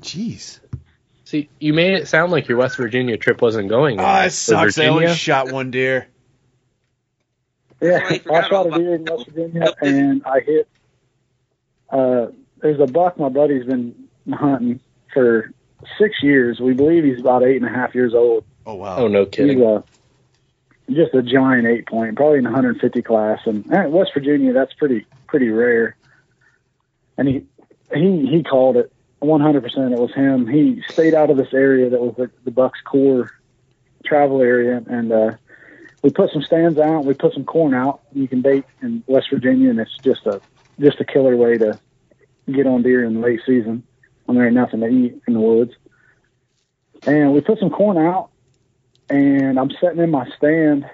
Jeez. 0.02 0.60
See, 1.26 1.50
you 1.60 1.74
made 1.74 1.94
it 1.94 2.08
sound 2.08 2.32
like 2.32 2.48
your 2.48 2.58
West 2.58 2.78
Virginia 2.78 3.18
trip 3.18 3.42
wasn't 3.42 3.68
going. 3.70 4.00
Ah, 4.00 4.04
anywhere. 4.04 4.28
it 4.28 4.32
sucks. 4.32 4.80
I 4.80 4.86
only 4.88 5.14
shot 5.14 5.52
one 5.52 5.72
deer. 5.72 6.08
Yeah, 7.82 8.00
Oh, 8.10 8.14
you 8.14 8.20
forgot 8.20 8.44
I 8.46 8.50
shot 8.50 8.68
a 8.68 8.72
deer 8.80 8.96
in 8.96 9.06
West 9.06 9.28
Virginia, 9.28 9.74
and 9.82 10.24
I 10.26 10.40
hit. 10.40 10.68
Uh, 11.90 12.28
there's 12.62 12.80
a 12.80 12.88
buck 12.88 13.18
my 13.20 13.30
buddy's 13.30 13.66
been 13.66 14.08
hunting 14.32 14.80
for 15.14 15.52
six 16.00 16.24
years. 16.24 16.60
We 16.60 16.74
believe 16.74 17.04
he's 17.04 17.20
about 17.20 17.44
eight 17.44 17.58
and 17.62 17.66
a 17.66 17.74
half 17.74 17.94
years 17.94 18.14
old. 18.14 18.46
Oh 18.66 18.76
wow. 18.76 18.98
Oh 18.98 19.08
no 19.08 19.26
He's 19.26 19.30
kidding. 19.32 19.62
a 19.64 19.84
just 20.90 21.14
a 21.14 21.22
giant 21.22 21.68
eight 21.68 21.86
point, 21.88 22.16
probably 22.16 22.40
in 22.40 22.46
150 22.46 23.02
class, 23.02 23.40
and 23.46 23.66
West 23.92 24.12
Virginia 24.14 24.54
that's 24.54 24.74
pretty 24.74 25.06
pretty 25.28 25.50
rare. 25.50 25.96
And 27.18 27.28
he 27.28 27.44
he 27.94 28.26
he 28.28 28.44
called 28.44 28.78
it 28.78 28.92
100. 29.20 29.64
percent 29.64 29.94
It 29.94 30.00
was 30.00 30.14
him. 30.14 30.48
He 30.48 30.84
stayed 30.90 31.14
out 31.14 31.30
of 31.30 31.38
this 31.38 31.54
area 31.54 31.90
that 31.90 32.00
was 32.00 32.16
the, 32.16 32.30
the 32.44 32.52
Bucks 32.52 32.80
core 32.82 33.32
travel 34.06 34.42
area, 34.42 34.84
and 34.88 35.12
uh, 35.12 35.32
we 36.04 36.10
put 36.10 36.32
some 36.32 36.44
stands 36.44 36.80
out. 36.80 37.06
We 37.06 37.14
put 37.14 37.34
some 37.34 37.46
corn 37.46 37.74
out. 37.74 38.02
You 38.14 38.28
can 38.28 38.42
bait 38.42 38.66
in 38.82 39.04
West 39.08 39.30
Virginia, 39.32 39.70
and 39.70 39.80
it's 39.80 39.98
just 39.98 40.26
a 40.26 40.42
just 40.80 41.00
a 41.00 41.06
killer 41.06 41.36
way 41.36 41.58
to 41.58 41.80
get 42.52 42.68
on 42.68 42.84
deer 42.84 43.04
in 43.04 43.16
the 43.16 43.20
late 43.20 43.42
season 43.46 43.84
when 44.26 44.38
there 44.38 44.46
ain't 44.46 44.56
nothing 44.56 44.82
to 44.82 44.88
eat 44.88 45.22
in 45.28 45.34
the 45.34 45.40
woods. 45.40 45.74
And 47.06 47.34
we 47.34 47.42
put 47.42 47.60
some 47.60 47.70
corn 47.70 47.98
out, 47.98 48.30
and 49.10 49.60
I'm 49.60 49.72
sitting 49.72 50.00
in 50.00 50.12
my 50.12 50.30
stand, 50.38 50.90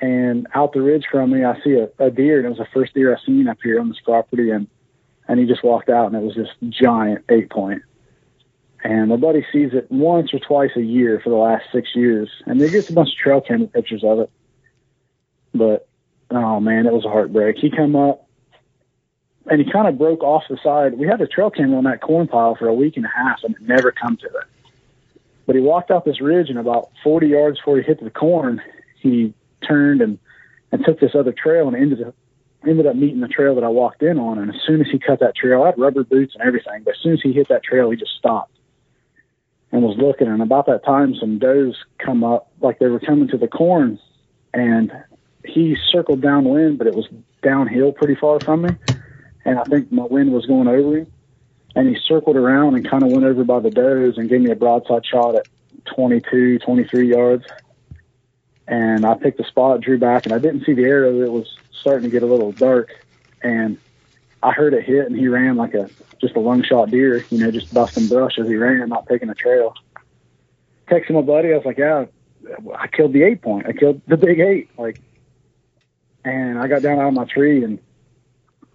and 0.00 0.46
out 0.54 0.72
the 0.72 0.82
ridge 0.82 1.06
from 1.10 1.30
me, 1.30 1.44
I 1.44 1.60
see 1.62 1.74
a, 1.74 1.88
a 1.98 2.10
deer, 2.10 2.38
and 2.38 2.46
it 2.46 2.50
was 2.50 2.58
the 2.58 2.68
first 2.72 2.94
deer 2.94 3.14
I 3.14 3.24
seen 3.24 3.48
up 3.48 3.58
here 3.62 3.80
on 3.80 3.88
this 3.88 4.00
property, 4.00 4.50
and 4.50 4.68
and 5.28 5.40
he 5.40 5.46
just 5.46 5.64
walked 5.64 5.88
out, 5.88 6.06
and 6.06 6.16
it 6.16 6.22
was 6.22 6.36
this 6.36 6.48
giant 6.70 7.24
eight 7.28 7.50
point. 7.50 7.82
And 8.82 9.08
my 9.08 9.16
buddy 9.16 9.46
sees 9.50 9.72
it 9.72 9.90
once 9.90 10.34
or 10.34 10.38
twice 10.38 10.72
a 10.76 10.82
year 10.82 11.20
for 11.24 11.30
the 11.30 11.36
last 11.36 11.64
six 11.72 11.94
years, 11.94 12.28
and 12.46 12.60
he 12.60 12.68
gets 12.68 12.90
a 12.90 12.92
bunch 12.92 13.08
of 13.10 13.16
trail 13.16 13.40
camera 13.40 13.66
pictures 13.68 14.04
of 14.04 14.20
it. 14.20 14.30
But 15.54 15.88
oh 16.30 16.60
man, 16.60 16.86
it 16.86 16.92
was 16.92 17.04
a 17.06 17.10
heartbreak. 17.10 17.56
He 17.58 17.70
come 17.70 17.96
up, 17.96 18.28
and 19.46 19.60
he 19.60 19.70
kind 19.70 19.88
of 19.88 19.96
broke 19.96 20.22
off 20.22 20.44
the 20.50 20.58
side. 20.62 20.98
We 20.98 21.06
had 21.06 21.20
a 21.20 21.26
trail 21.26 21.50
camera 21.50 21.78
on 21.78 21.84
that 21.84 22.02
corn 22.02 22.28
pile 22.28 22.56
for 22.56 22.68
a 22.68 22.74
week 22.74 22.96
and 22.96 23.06
a 23.06 23.12
half, 23.14 23.40
and 23.42 23.54
it 23.54 23.62
never 23.62 23.90
come 23.90 24.18
to 24.18 24.26
it 24.26 24.46
But 25.46 25.56
he 25.56 25.62
walked 25.62 25.90
out 25.90 26.04
this 26.04 26.20
ridge, 26.20 26.50
and 26.50 26.58
about 26.58 26.90
40 27.02 27.28
yards 27.28 27.58
before 27.58 27.78
he 27.78 27.82
hit 27.82 28.02
the 28.04 28.10
corn, 28.10 28.60
he 29.00 29.32
turned 29.66 30.02
and 30.02 30.18
and 30.72 30.84
took 30.84 31.00
this 31.00 31.14
other 31.14 31.32
trail 31.32 31.68
and 31.68 31.76
ended 31.76 32.02
up 32.02 32.14
ended 32.66 32.86
up 32.86 32.96
meeting 32.96 33.20
the 33.20 33.28
trail 33.28 33.54
that 33.54 33.64
I 33.64 33.68
walked 33.68 34.02
in 34.02 34.18
on. 34.18 34.38
And 34.38 34.50
as 34.50 34.60
soon 34.66 34.80
as 34.80 34.86
he 34.90 34.98
cut 34.98 35.20
that 35.20 35.36
trail, 35.36 35.62
I 35.62 35.66
had 35.66 35.78
rubber 35.78 36.04
boots 36.04 36.34
and 36.34 36.46
everything. 36.46 36.82
But 36.84 36.94
as 36.94 37.00
soon 37.02 37.14
as 37.14 37.20
he 37.22 37.32
hit 37.32 37.48
that 37.48 37.62
trail, 37.62 37.90
he 37.90 37.96
just 37.96 38.16
stopped 38.18 38.56
and 39.72 39.82
was 39.82 39.96
looking. 39.98 40.28
And 40.28 40.40
about 40.40 40.66
that 40.66 40.84
time, 40.84 41.14
some 41.16 41.38
does 41.38 41.76
come 41.98 42.22
up, 42.22 42.50
like 42.60 42.78
they 42.78 42.86
were 42.86 43.00
coming 43.00 43.28
to 43.28 43.36
the 43.36 43.48
corn, 43.48 43.98
and 44.52 44.92
he 45.44 45.76
circled 45.90 46.20
downwind, 46.20 46.78
but 46.78 46.86
it 46.86 46.94
was 46.94 47.08
downhill 47.42 47.92
pretty 47.92 48.14
far 48.14 48.40
from 48.40 48.62
me. 48.62 48.70
And 49.44 49.58
I 49.58 49.64
think 49.64 49.92
my 49.92 50.04
wind 50.04 50.32
was 50.32 50.46
going 50.46 50.68
over 50.68 50.98
him. 50.98 51.12
And 51.76 51.88
he 51.88 51.96
circled 52.06 52.36
around 52.36 52.76
and 52.76 52.88
kind 52.88 53.02
of 53.02 53.10
went 53.10 53.24
over 53.24 53.42
by 53.42 53.58
the 53.58 53.70
does 53.70 54.16
and 54.16 54.28
gave 54.28 54.40
me 54.40 54.50
a 54.50 54.56
broadside 54.56 55.04
shot 55.04 55.34
at 55.34 55.48
22, 55.96 56.60
23 56.60 57.10
yards. 57.10 57.44
And 58.68 59.04
I 59.04 59.14
picked 59.14 59.38
the 59.38 59.44
spot, 59.44 59.80
drew 59.80 59.98
back, 59.98 60.24
and 60.24 60.32
I 60.32 60.38
didn't 60.38 60.64
see 60.64 60.72
the 60.72 60.84
arrow. 60.84 61.20
It 61.20 61.32
was 61.32 61.58
starting 61.84 62.04
to 62.04 62.08
get 62.08 62.22
a 62.22 62.26
little 62.26 62.50
dark. 62.50 62.90
And 63.42 63.76
I 64.42 64.52
heard 64.52 64.72
it 64.72 64.84
hit, 64.84 65.04
and 65.04 65.14
he 65.14 65.28
ran 65.28 65.56
like 65.56 65.74
a 65.74 65.90
just 66.18 66.34
a 66.34 66.40
lung 66.40 66.62
shot 66.62 66.90
deer, 66.90 67.22
you 67.28 67.38
know, 67.38 67.50
just 67.50 67.74
busting 67.74 68.08
brush 68.08 68.38
as 68.38 68.48
he 68.48 68.56
ran, 68.56 68.88
not 68.88 69.06
taking 69.06 69.28
a 69.28 69.34
trail. 69.34 69.74
Texted 70.88 71.10
my 71.10 71.20
buddy, 71.20 71.52
I 71.52 71.56
was 71.58 71.66
like, 71.66 71.76
yeah, 71.76 72.06
I 72.74 72.86
killed 72.86 73.12
the 73.12 73.22
eight 73.22 73.42
point. 73.42 73.66
I 73.66 73.72
killed 73.72 74.00
the 74.06 74.16
big 74.16 74.40
eight. 74.40 74.70
Like, 74.78 74.98
and 76.24 76.58
I 76.58 76.68
got 76.68 76.80
down 76.80 76.98
out 76.98 77.08
of 77.08 77.14
my 77.14 77.26
tree 77.26 77.62
and 77.62 77.78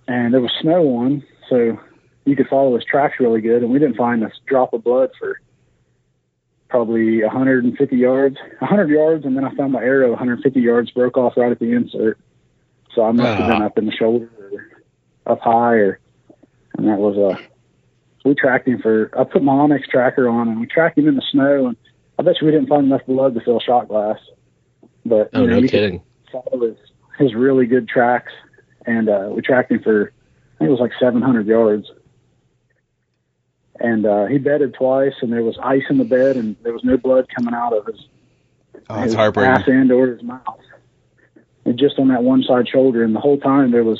and 0.07 0.31
there 0.31 0.41
was 0.41 0.51
snow 0.61 0.97
on, 0.97 1.23
so 1.49 1.79
you 2.25 2.35
could 2.35 2.47
follow 2.47 2.75
his 2.75 2.85
tracks 2.85 3.19
really 3.19 3.41
good. 3.41 3.63
And 3.63 3.71
we 3.71 3.79
didn't 3.79 3.97
find 3.97 4.23
a 4.23 4.31
drop 4.45 4.73
of 4.73 4.83
blood 4.83 5.11
for 5.17 5.39
probably 6.67 7.23
150 7.23 7.97
yards, 7.97 8.37
100 8.59 8.89
yards, 8.89 9.25
and 9.25 9.35
then 9.35 9.43
I 9.43 9.53
found 9.55 9.73
my 9.73 9.81
arrow 9.81 10.09
150 10.09 10.61
yards 10.61 10.91
broke 10.91 11.17
off 11.17 11.37
right 11.37 11.51
at 11.51 11.57
the 11.57 11.71
insert. 11.71 12.19
So 12.99 13.05
I 13.05 13.13
must 13.13 13.39
have 13.39 13.47
been 13.47 13.61
up 13.61 13.77
in 13.77 13.85
the 13.85 13.93
shoulder 13.93 14.29
or 15.25 15.31
up 15.31 15.39
high, 15.39 15.75
or 15.75 15.99
and 16.77 16.85
that 16.85 16.97
was 16.97 17.15
a. 17.15 17.27
Uh, 17.27 17.41
we 18.25 18.35
tracked 18.35 18.67
him 18.67 18.81
for. 18.81 19.09
I 19.17 19.23
put 19.23 19.41
my 19.41 19.53
onX 19.53 19.85
tracker 19.85 20.27
on, 20.27 20.49
and 20.49 20.59
we 20.59 20.67
tracked 20.67 20.97
him 20.97 21.07
in 21.07 21.15
the 21.15 21.23
snow, 21.31 21.67
and 21.67 21.77
I 22.19 22.23
bet 22.23 22.41
you 22.41 22.47
we 22.47 22.51
didn't 22.51 22.67
find 22.67 22.87
enough 22.87 23.05
blood 23.05 23.35
to 23.35 23.39
fill 23.39 23.61
shot 23.61 23.87
glass. 23.87 24.17
But 25.05 25.29
oh, 25.33 25.43
you 25.43 25.47
know, 25.47 25.53
no 25.53 25.59
you 25.59 25.69
kidding. 25.69 26.01
Follow 26.29 26.67
his, 26.67 26.75
his 27.17 27.33
really 27.35 27.67
good 27.67 27.87
tracks, 27.87 28.33
and 28.85 29.07
uh, 29.07 29.29
we 29.31 29.41
tracked 29.41 29.71
him 29.71 29.81
for. 29.81 30.11
I 30.11 30.59
think 30.59 30.67
it 30.67 30.71
was 30.71 30.81
like 30.81 30.91
700 30.99 31.47
yards. 31.47 31.89
And 33.79 34.05
uh, 34.05 34.25
he 34.25 34.39
bedded 34.39 34.73
twice, 34.73 35.13
and 35.21 35.31
there 35.31 35.43
was 35.43 35.57
ice 35.63 35.83
in 35.89 35.99
the 35.99 36.03
bed, 36.03 36.35
and 36.35 36.57
there 36.63 36.73
was 36.73 36.83
no 36.83 36.97
blood 36.97 37.27
coming 37.33 37.53
out 37.53 37.71
of 37.71 37.85
his, 37.85 38.09
Oh, 38.89 38.99
his 38.99 39.15
ass 39.15 39.69
end 39.69 39.89
or 39.93 40.07
his 40.07 40.21
mouth. 40.21 40.59
And 41.69 41.77
just 41.77 41.99
on 41.99 42.07
that 42.07 42.23
one 42.23 42.41
side 42.41 42.67
shoulder, 42.67 43.03
and 43.03 43.15
the 43.15 43.19
whole 43.19 43.37
time 43.37 43.69
there 43.69 43.83
was 43.83 43.99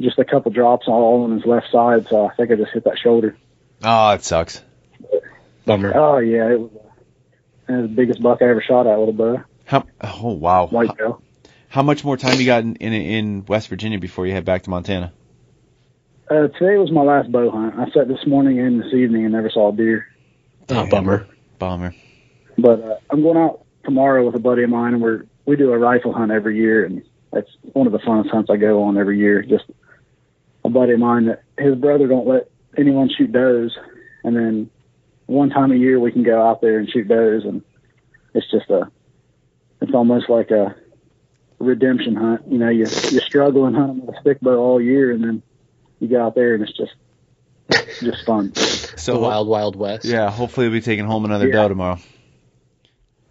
just 0.00 0.18
a 0.18 0.24
couple 0.24 0.50
drops 0.50 0.88
all 0.88 1.22
on 1.22 1.30
his 1.30 1.46
left 1.46 1.70
side, 1.70 2.08
so 2.10 2.26
I 2.26 2.34
think 2.34 2.50
I 2.50 2.56
just 2.56 2.72
hit 2.72 2.82
that 2.82 2.98
shoulder. 2.98 3.36
Oh, 3.84 4.10
it 4.10 4.24
sucks. 4.24 4.60
Bummer. 5.64 5.92
Oh 5.94 6.18
yeah, 6.18 6.50
it 6.50 6.58
was, 6.58 6.72
it 7.68 7.72
was 7.72 7.82
the 7.82 7.94
biggest 7.94 8.20
buck 8.20 8.42
I 8.42 8.46
ever 8.46 8.60
shot 8.60 8.88
at 8.88 8.98
with 8.98 9.10
a 9.10 9.12
bow, 9.12 9.44
How? 9.64 9.86
Oh, 10.00 10.32
wow. 10.32 10.66
white 10.66 10.90
How, 10.98 11.22
how 11.68 11.82
much 11.84 12.02
more 12.02 12.16
time 12.16 12.40
you 12.40 12.46
got 12.46 12.64
in, 12.64 12.74
in 12.74 12.92
in 12.92 13.44
West 13.46 13.68
Virginia 13.68 14.00
before 14.00 14.26
you 14.26 14.32
head 14.32 14.44
back 14.44 14.64
to 14.64 14.70
Montana? 14.70 15.12
Uh, 16.28 16.48
today 16.48 16.78
was 16.78 16.90
my 16.90 17.02
last 17.02 17.30
bow 17.30 17.48
hunt. 17.52 17.76
I 17.78 17.88
sat 17.92 18.08
this 18.08 18.26
morning 18.26 18.58
and 18.58 18.82
this 18.82 18.92
evening 18.92 19.22
and 19.22 19.32
never 19.32 19.50
saw 19.50 19.72
a 19.72 19.76
deer. 19.76 20.08
Oh, 20.68 20.90
bummer. 20.90 21.28
Bummer. 21.60 21.94
But 22.58 22.82
uh, 22.82 22.96
I'm 23.08 23.22
going 23.22 23.38
out 23.38 23.64
tomorrow 23.84 24.26
with 24.26 24.34
a 24.34 24.40
buddy 24.40 24.64
of 24.64 24.70
mine, 24.70 24.94
and 24.94 25.02
we're 25.02 25.26
we 25.48 25.56
do 25.56 25.72
a 25.72 25.78
rifle 25.78 26.12
hunt 26.12 26.30
every 26.30 26.58
year, 26.58 26.84
and 26.84 27.02
that's 27.32 27.48
one 27.72 27.86
of 27.86 27.92
the 27.94 27.98
funnest 28.00 28.30
hunts 28.30 28.50
I 28.50 28.56
go 28.58 28.82
on 28.84 28.98
every 28.98 29.18
year. 29.18 29.42
Just 29.42 29.64
a 30.62 30.68
buddy 30.68 30.92
of 30.92 30.98
mine 31.00 31.24
that 31.24 31.42
his 31.58 31.74
brother 31.74 32.06
don't 32.06 32.26
let 32.28 32.50
anyone 32.76 33.08
shoot 33.08 33.32
does, 33.32 33.74
and 34.24 34.36
then 34.36 34.70
one 35.24 35.48
time 35.48 35.72
a 35.72 35.76
year 35.76 35.98
we 35.98 36.12
can 36.12 36.22
go 36.22 36.46
out 36.46 36.60
there 36.60 36.78
and 36.78 36.88
shoot 36.90 37.08
does, 37.08 37.44
and 37.44 37.62
it's 38.34 38.50
just 38.50 38.68
a 38.68 38.90
it's 39.80 39.94
almost 39.94 40.28
like 40.28 40.50
a 40.50 40.76
redemption 41.58 42.14
hunt. 42.14 42.42
You 42.46 42.58
know, 42.58 42.68
you 42.68 42.80
you 42.80 43.20
struggle 43.20 43.64
and 43.64 43.74
hunt 43.74 44.04
with 44.04 44.16
a 44.16 44.20
stick 44.20 44.40
bow 44.42 44.58
all 44.58 44.80
year, 44.82 45.12
and 45.12 45.24
then 45.24 45.42
you 45.98 46.08
go 46.08 46.22
out 46.26 46.34
there 46.34 46.54
and 46.54 46.62
it's 46.62 46.76
just 46.76 46.92
just 48.00 48.24
fun. 48.26 48.52
So 48.98 49.12
the 49.12 49.20
wild, 49.20 49.46
wild 49.48 49.76
west. 49.76 50.04
Yeah, 50.04 50.28
hopefully 50.28 50.68
we'll 50.68 50.78
be 50.78 50.82
taking 50.82 51.06
home 51.06 51.24
another 51.24 51.46
Yeah. 51.46 51.52
doe 51.62 51.68
tomorrow. 51.68 51.98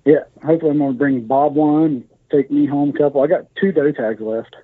Yeah, 0.07 0.19
hopefully 0.41 0.71
I'm 0.71 0.77
gonna 0.79 0.93
bring 0.93 1.25
Bob 1.27 1.55
one, 1.55 2.05
take 2.31 2.49
me 2.49 2.65
home 2.65 2.93
a 2.95 2.97
couple. 2.97 3.21
I 3.21 3.27
got 3.27 3.53
two 3.59 3.73
doe 3.73 3.91
tags 3.91 4.21
left, 4.21 4.55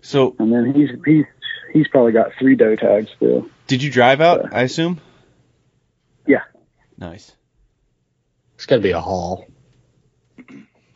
So 0.00 0.36
and 0.38 0.52
then 0.52 0.72
he's 0.74 0.90
he's 1.04 1.24
he's 1.72 1.88
probably 1.88 2.12
got 2.12 2.30
three 2.38 2.54
doe 2.54 2.76
tags 2.76 3.10
still. 3.16 3.46
did 3.66 3.82
you 3.82 3.90
drive 3.90 4.20
out? 4.20 4.54
I 4.54 4.62
assume. 4.62 5.00
Yeah. 6.24 6.42
Nice. 6.96 7.34
It's 8.54 8.66
got 8.66 8.76
to 8.76 8.82
be 8.82 8.92
a 8.92 9.00
haul. 9.00 9.44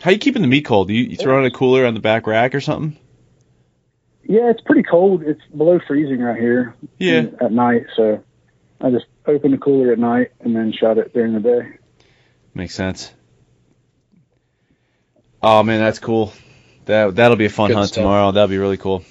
How 0.00 0.12
you 0.12 0.18
keeping 0.18 0.42
the 0.42 0.48
meat 0.48 0.64
cold? 0.64 0.88
You, 0.88 1.02
you 1.02 1.16
throw 1.16 1.38
in 1.40 1.44
a 1.44 1.50
cooler 1.50 1.84
on 1.84 1.94
the 1.94 2.00
back 2.00 2.26
rack 2.28 2.54
or 2.54 2.60
something? 2.60 2.96
Yeah, 4.24 4.50
it's 4.50 4.60
pretty 4.62 4.82
cold. 4.84 5.22
It's 5.24 5.40
below 5.56 5.80
freezing 5.86 6.20
right 6.20 6.40
here 6.40 6.74
Yeah. 6.98 7.26
at 7.40 7.50
night, 7.52 7.86
so 7.96 8.22
I 8.80 8.90
just 8.90 9.06
open 9.26 9.50
the 9.50 9.58
cooler 9.58 9.92
at 9.92 9.98
night 9.98 10.30
and 10.40 10.54
then 10.56 10.72
shut 10.72 10.96
it 10.96 11.12
during 11.12 11.34
the 11.34 11.40
day. 11.40 11.68
Makes 12.54 12.74
sense. 12.74 13.12
Oh 15.42 15.62
man, 15.62 15.80
that's 15.80 15.98
cool. 15.98 16.32
That 16.86 17.14
that'll 17.16 17.36
be 17.36 17.46
a 17.46 17.50
fun 17.50 17.68
Good 17.68 17.76
hunt 17.76 17.88
stuff. 17.88 18.02
tomorrow. 18.02 18.32
That'll 18.32 18.48
be 18.48 18.58
really 18.58 18.76
cool. 18.76 19.04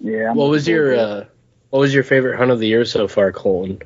Yeah. 0.00 0.30
I'm 0.30 0.36
What 0.36 0.50
was 0.50 0.66
your 0.68 0.94
forward 0.94 0.96
to 0.96 1.18
it. 1.18 1.22
uh, 1.22 1.28
What 1.70 1.80
was 1.80 1.94
your 1.94 2.04
favorite 2.04 2.36
hunt 2.38 2.50
of 2.50 2.58
the 2.58 2.66
year 2.66 2.84
so 2.84 3.08
far, 3.08 3.32
Colton? 3.32 3.80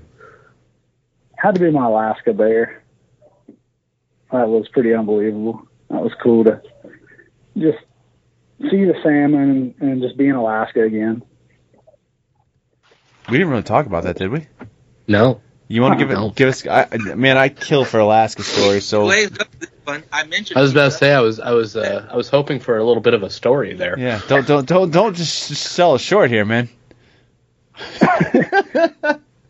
had 1.36 1.54
to 1.54 1.60
be 1.60 1.70
my 1.70 1.86
Alaska 1.86 2.32
bear. 2.32 2.82
That 4.32 4.48
was 4.48 4.68
pretty 4.68 4.92
unbelievable. 4.92 5.66
That 5.88 6.02
was 6.02 6.12
cool 6.22 6.44
to 6.44 6.60
just 7.56 7.78
see 8.70 8.84
the 8.84 8.94
salmon 9.02 9.74
and, 9.80 9.90
and 9.90 10.02
just 10.02 10.16
be 10.16 10.26
in 10.28 10.34
Alaska 10.34 10.82
again. 10.82 11.22
We 13.30 13.38
didn't 13.38 13.50
really 13.50 13.62
talk 13.62 13.86
about 13.86 14.02
that, 14.04 14.16
did 14.16 14.30
we? 14.30 14.46
No. 15.06 15.40
You 15.70 15.82
want 15.82 15.98
to 15.98 16.04
give 16.06 16.12
No. 16.14 16.28
it? 16.28 16.34
Give 16.34 16.48
us, 16.48 16.66
I, 16.66 16.88
I- 16.90 17.14
man. 17.14 17.36
I 17.36 17.50
kill 17.50 17.84
for 17.84 18.00
Alaska 18.00 18.42
stories. 18.42 18.86
So 18.86 19.04
Glazed 19.04 19.40
up 19.40 19.50
this 19.58 19.68
one. 19.84 20.02
I 20.10 20.24
mentioned. 20.24 20.58
I 20.58 20.62
was 20.62 20.72
about 20.72 20.92
to 20.92 20.96
say 20.98 21.12
I 21.12 21.20
was 21.20 21.38
I 21.40 21.52
was 21.52 21.76
uh, 21.76 22.08
I 22.10 22.16
was 22.16 22.28
hoping 22.30 22.58
for 22.60 22.78
a 22.78 22.84
little 22.84 23.02
bit 23.02 23.12
of 23.14 23.22
a 23.22 23.28
story 23.30 23.74
there. 23.74 23.98
yeah, 23.98 24.20
don't 24.28 24.46
don't 24.46 24.66
don't 24.66 24.90
don't 24.90 25.14
just 25.14 25.34
sell 25.34 25.92
us 25.94 26.00
short 26.00 26.30
here, 26.30 26.44
man. 26.46 26.68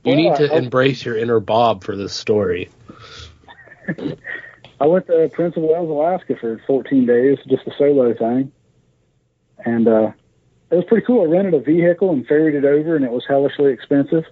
You 0.05 0.17
need 0.17 0.37
to 0.37 0.57
embrace 0.57 1.05
your 1.05 1.17
inner 1.17 1.39
Bob 1.41 1.85
for 1.85 1.95
this 1.97 2.13
story. 2.15 2.71
I 4.81 4.87
went 4.87 5.07
to 5.09 5.31
Prince 5.35 5.57
of 5.57 5.63
Wales, 5.65 5.89
Alaska 5.91 6.37
for 6.41 6.61
14 6.67 7.05
days, 7.07 7.39
just 7.49 7.67
a 7.67 7.73
solo 7.77 8.15
thing. 8.15 8.53
And 9.65 9.89
uh, 9.89 10.13
it 10.71 10.77
was 10.77 10.85
pretty 10.87 11.05
cool. 11.07 11.23
I 11.23 11.25
rented 11.25 11.55
a 11.55 11.61
vehicle 11.61 12.11
and 12.11 12.27
ferried 12.27 12.55
it 12.55 12.65
over, 12.65 12.97
and 12.97 13.05
it 13.05 13.11
was 13.11 13.25
hellishly 13.29 13.73
expensive. 13.73 14.25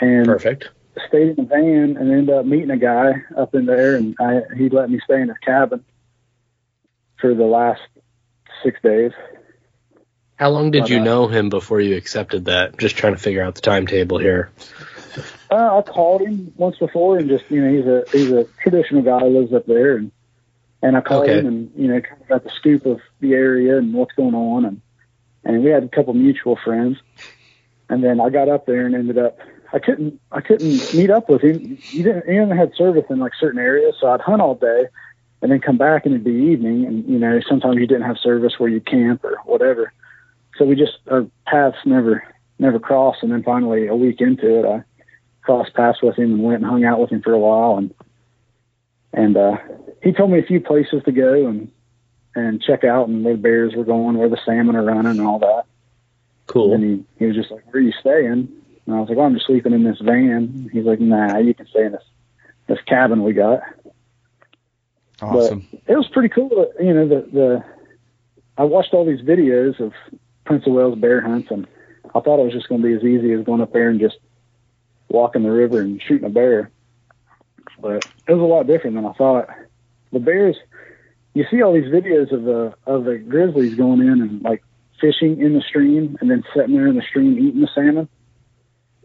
And 0.00 0.26
Perfect. 0.26 0.68
stayed 1.08 1.38
in 1.38 1.44
a 1.44 1.46
van 1.46 1.96
and 1.96 2.10
ended 2.10 2.30
up 2.30 2.44
meeting 2.44 2.70
a 2.70 2.76
guy 2.76 3.12
up 3.36 3.54
in 3.54 3.66
there, 3.66 3.96
and 3.96 4.16
I, 4.20 4.40
he 4.56 4.68
let 4.68 4.90
me 4.90 5.00
stay 5.04 5.20
in 5.20 5.28
his 5.28 5.38
cabin 5.38 5.84
for 7.20 7.34
the 7.34 7.44
last 7.44 7.82
six 8.64 8.80
days. 8.82 9.12
How 10.36 10.50
long 10.50 10.70
did 10.72 10.82
But, 10.82 10.90
you 10.90 10.98
uh, 10.98 11.04
know 11.04 11.28
him 11.28 11.50
before 11.50 11.80
you 11.80 11.96
accepted 11.96 12.46
that? 12.46 12.76
Just 12.76 12.96
trying 12.96 13.14
to 13.14 13.18
figure 13.18 13.44
out 13.44 13.54
the 13.54 13.60
timetable 13.60 14.18
here. 14.18 14.50
Uh, 15.50 15.78
I 15.78 15.82
called 15.82 16.22
him 16.22 16.52
once 16.56 16.78
before, 16.78 17.18
and 17.18 17.28
just 17.28 17.44
you 17.48 17.62
know, 17.62 17.70
he's 17.70 17.86
a 17.86 18.04
he's 18.12 18.30
a 18.30 18.46
traditional 18.62 19.02
guy 19.02 19.20
who 19.20 19.38
lives 19.38 19.52
up 19.52 19.66
there, 19.66 19.96
and 19.96 20.10
and 20.80 20.96
I 20.96 21.00
called 21.00 21.24
Okay. 21.24 21.38
him, 21.38 21.46
and 21.46 21.70
you 21.76 21.88
know, 21.88 22.00
kind 22.00 22.20
of 22.22 22.28
got 22.28 22.44
the 22.44 22.50
scoop 22.58 22.86
of 22.86 23.00
the 23.20 23.34
area 23.34 23.78
and 23.78 23.92
what's 23.94 24.14
going 24.14 24.34
on, 24.34 24.64
and 24.64 24.80
and 25.44 25.62
we 25.62 25.70
had 25.70 25.84
a 25.84 25.88
couple 25.88 26.14
mutual 26.14 26.56
friends, 26.64 26.96
and 27.88 28.02
then 28.02 28.20
I 28.20 28.30
got 28.30 28.48
up 28.48 28.66
there 28.66 28.86
and 28.86 28.94
ended 28.94 29.18
up 29.18 29.38
I 29.72 29.78
couldn't 29.78 30.20
I 30.30 30.40
couldn't 30.40 30.94
meet 30.94 31.10
up 31.10 31.28
with 31.28 31.42
him. 31.42 31.76
He 31.76 32.02
didn't 32.02 32.28
he 32.28 32.38
only 32.38 32.56
had 32.56 32.74
service 32.74 33.04
in 33.08 33.18
like 33.18 33.32
certain 33.38 33.60
areas, 33.60 33.94
so 34.00 34.08
I'd 34.08 34.20
hunt 34.20 34.42
all 34.42 34.54
day, 34.54 34.86
and 35.40 35.50
then 35.50 35.60
come 35.60 35.78
back 35.78 36.04
and 36.04 36.14
it'd 36.14 36.24
be 36.24 36.30
evening, 36.30 36.84
and 36.86 37.08
you 37.08 37.18
know, 37.18 37.40
sometimes 37.48 37.76
you 37.76 37.86
didn't 37.86 38.06
have 38.06 38.18
service 38.18 38.54
where 38.58 38.68
you 38.68 38.80
camp 38.80 39.24
or 39.24 39.38
whatever, 39.44 39.92
so 40.58 40.64
we 40.64 40.76
just 40.76 40.98
our 41.10 41.26
paths 41.46 41.78
never 41.84 42.22
never 42.58 42.78
crossed, 42.78 43.22
and 43.22 43.32
then 43.32 43.42
finally 43.42 43.86
a 43.86 43.94
week 43.94 44.20
into 44.20 44.58
it, 44.60 44.66
I 44.66 44.84
crossed 45.42 45.74
paths 45.74 46.02
with 46.02 46.16
him 46.16 46.32
and 46.32 46.42
went 46.42 46.62
and 46.62 46.70
hung 46.70 46.84
out 46.84 47.00
with 47.00 47.10
him 47.10 47.22
for 47.22 47.32
a 47.32 47.38
while 47.38 47.76
and 47.76 47.92
and 49.12 49.36
uh 49.36 49.56
he 50.02 50.12
told 50.12 50.30
me 50.30 50.38
a 50.38 50.44
few 50.44 50.60
places 50.60 51.02
to 51.04 51.12
go 51.12 51.46
and 51.46 51.70
and 52.34 52.62
check 52.62 52.84
out 52.84 53.08
and 53.08 53.24
where 53.24 53.34
the 53.34 53.42
bears 53.42 53.74
were 53.74 53.84
going, 53.84 54.16
where 54.16 54.28
the 54.28 54.40
salmon 54.44 54.76
are 54.76 54.82
running 54.82 55.18
and 55.18 55.20
all 55.20 55.38
that. 55.38 55.64
Cool. 56.46 56.74
And 56.74 56.82
he, 56.82 57.04
he 57.18 57.26
was 57.26 57.36
just 57.36 57.50
like, 57.50 57.64
Where 57.66 57.82
are 57.82 57.86
you 57.86 57.92
staying? 58.00 58.48
And 58.86 58.94
I 58.94 59.00
was 59.00 59.08
like, 59.08 59.18
Well, 59.18 59.26
I'm 59.26 59.34
just 59.34 59.46
sleeping 59.46 59.72
in 59.72 59.84
this 59.84 60.00
van. 60.00 60.70
He's 60.72 60.84
like, 60.84 61.00
Nah, 61.00 61.38
you 61.38 61.54
can 61.54 61.66
stay 61.66 61.86
in 61.86 61.92
this 61.92 62.04
this 62.66 62.80
cabin 62.86 63.22
we 63.22 63.32
got. 63.32 63.60
Awesome. 65.20 65.68
But 65.70 65.92
it 65.92 65.96
was 65.96 66.08
pretty 66.08 66.28
cool. 66.28 66.72
You 66.80 66.94
know, 66.94 67.08
the 67.08 67.28
the 67.32 67.64
I 68.58 68.64
watched 68.64 68.92
all 68.92 69.04
these 69.04 69.22
videos 69.22 69.80
of 69.80 69.92
Prince 70.44 70.66
of 70.66 70.72
Wales 70.72 70.98
bear 70.98 71.20
hunts, 71.20 71.50
and 71.50 71.66
I 72.14 72.20
thought 72.20 72.40
it 72.40 72.44
was 72.44 72.52
just 72.52 72.68
going 72.68 72.82
to 72.82 72.86
be 72.86 72.94
as 72.94 73.04
easy 73.04 73.32
as 73.32 73.44
going 73.44 73.60
up 73.60 73.72
there 73.72 73.88
and 73.88 74.00
just 74.00 74.18
walking 75.08 75.42
the 75.42 75.50
river 75.50 75.80
and 75.80 76.02
shooting 76.02 76.26
a 76.26 76.30
bear. 76.30 76.70
But 77.80 78.04
it 78.26 78.32
was 78.32 78.40
a 78.40 78.44
lot 78.44 78.66
different 78.66 78.96
than 78.96 79.06
I 79.06 79.12
thought. 79.12 79.48
The 80.12 80.20
bears, 80.20 80.56
you 81.34 81.44
see 81.50 81.62
all 81.62 81.72
these 81.72 81.90
videos 81.90 82.32
of 82.32 82.42
the 82.44 82.74
of 82.86 83.04
the 83.04 83.18
grizzlies 83.18 83.74
going 83.74 84.00
in 84.00 84.20
and 84.20 84.42
like 84.42 84.62
fishing 85.00 85.40
in 85.40 85.54
the 85.54 85.62
stream 85.62 86.16
and 86.20 86.30
then 86.30 86.44
sitting 86.54 86.74
there 86.74 86.86
in 86.86 86.96
the 86.96 87.02
stream 87.02 87.38
eating 87.38 87.60
the 87.60 87.68
salmon. 87.74 88.08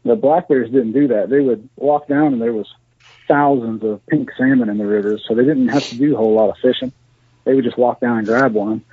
The 0.07 0.15
black 0.15 0.47
bears 0.47 0.69
didn't 0.69 0.93
do 0.93 1.09
that. 1.09 1.29
They 1.29 1.41
would 1.41 1.67
walk 1.75 2.07
down 2.07 2.33
and 2.33 2.41
there 2.41 2.53
was 2.53 2.73
thousands 3.27 3.83
of 3.83 4.05
pink 4.07 4.29
salmon 4.37 4.69
in 4.69 4.77
the 4.77 4.85
rivers, 4.85 5.23
so 5.27 5.35
they 5.35 5.43
didn't 5.43 5.67
have 5.67 5.83
to 5.89 5.97
do 5.97 6.13
a 6.13 6.17
whole 6.17 6.33
lot 6.33 6.49
of 6.49 6.57
fishing. 6.61 6.91
They 7.43 7.53
would 7.53 7.63
just 7.63 7.77
walk 7.77 7.99
down 7.99 8.19
and 8.19 8.27
grab 8.27 8.53
one. 8.53 8.83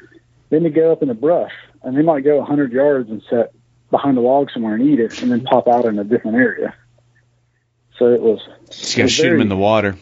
Then 0.50 0.62
they 0.62 0.70
go 0.70 0.92
up 0.92 1.02
in 1.02 1.08
the 1.08 1.14
brush, 1.14 1.52
and 1.82 1.96
they 1.96 2.02
might 2.02 2.24
go 2.24 2.38
100 2.38 2.72
yards 2.72 3.10
and 3.10 3.22
sit 3.30 3.54
behind 3.90 4.18
a 4.18 4.20
log 4.20 4.50
somewhere 4.50 4.74
and 4.74 4.82
eat 4.82 5.00
it, 5.00 5.22
and 5.22 5.30
then 5.30 5.44
pop 5.44 5.68
out 5.68 5.84
in 5.84 5.98
a 5.98 6.04
different 6.04 6.36
area. 6.36 6.74
So 7.98 8.12
it 8.12 8.20
was. 8.20 8.40
Just 8.70 8.96
gotta 8.96 9.08
shoot 9.08 9.30
them 9.30 9.40
in 9.40 9.48
the 9.48 9.56
water. 9.56 9.96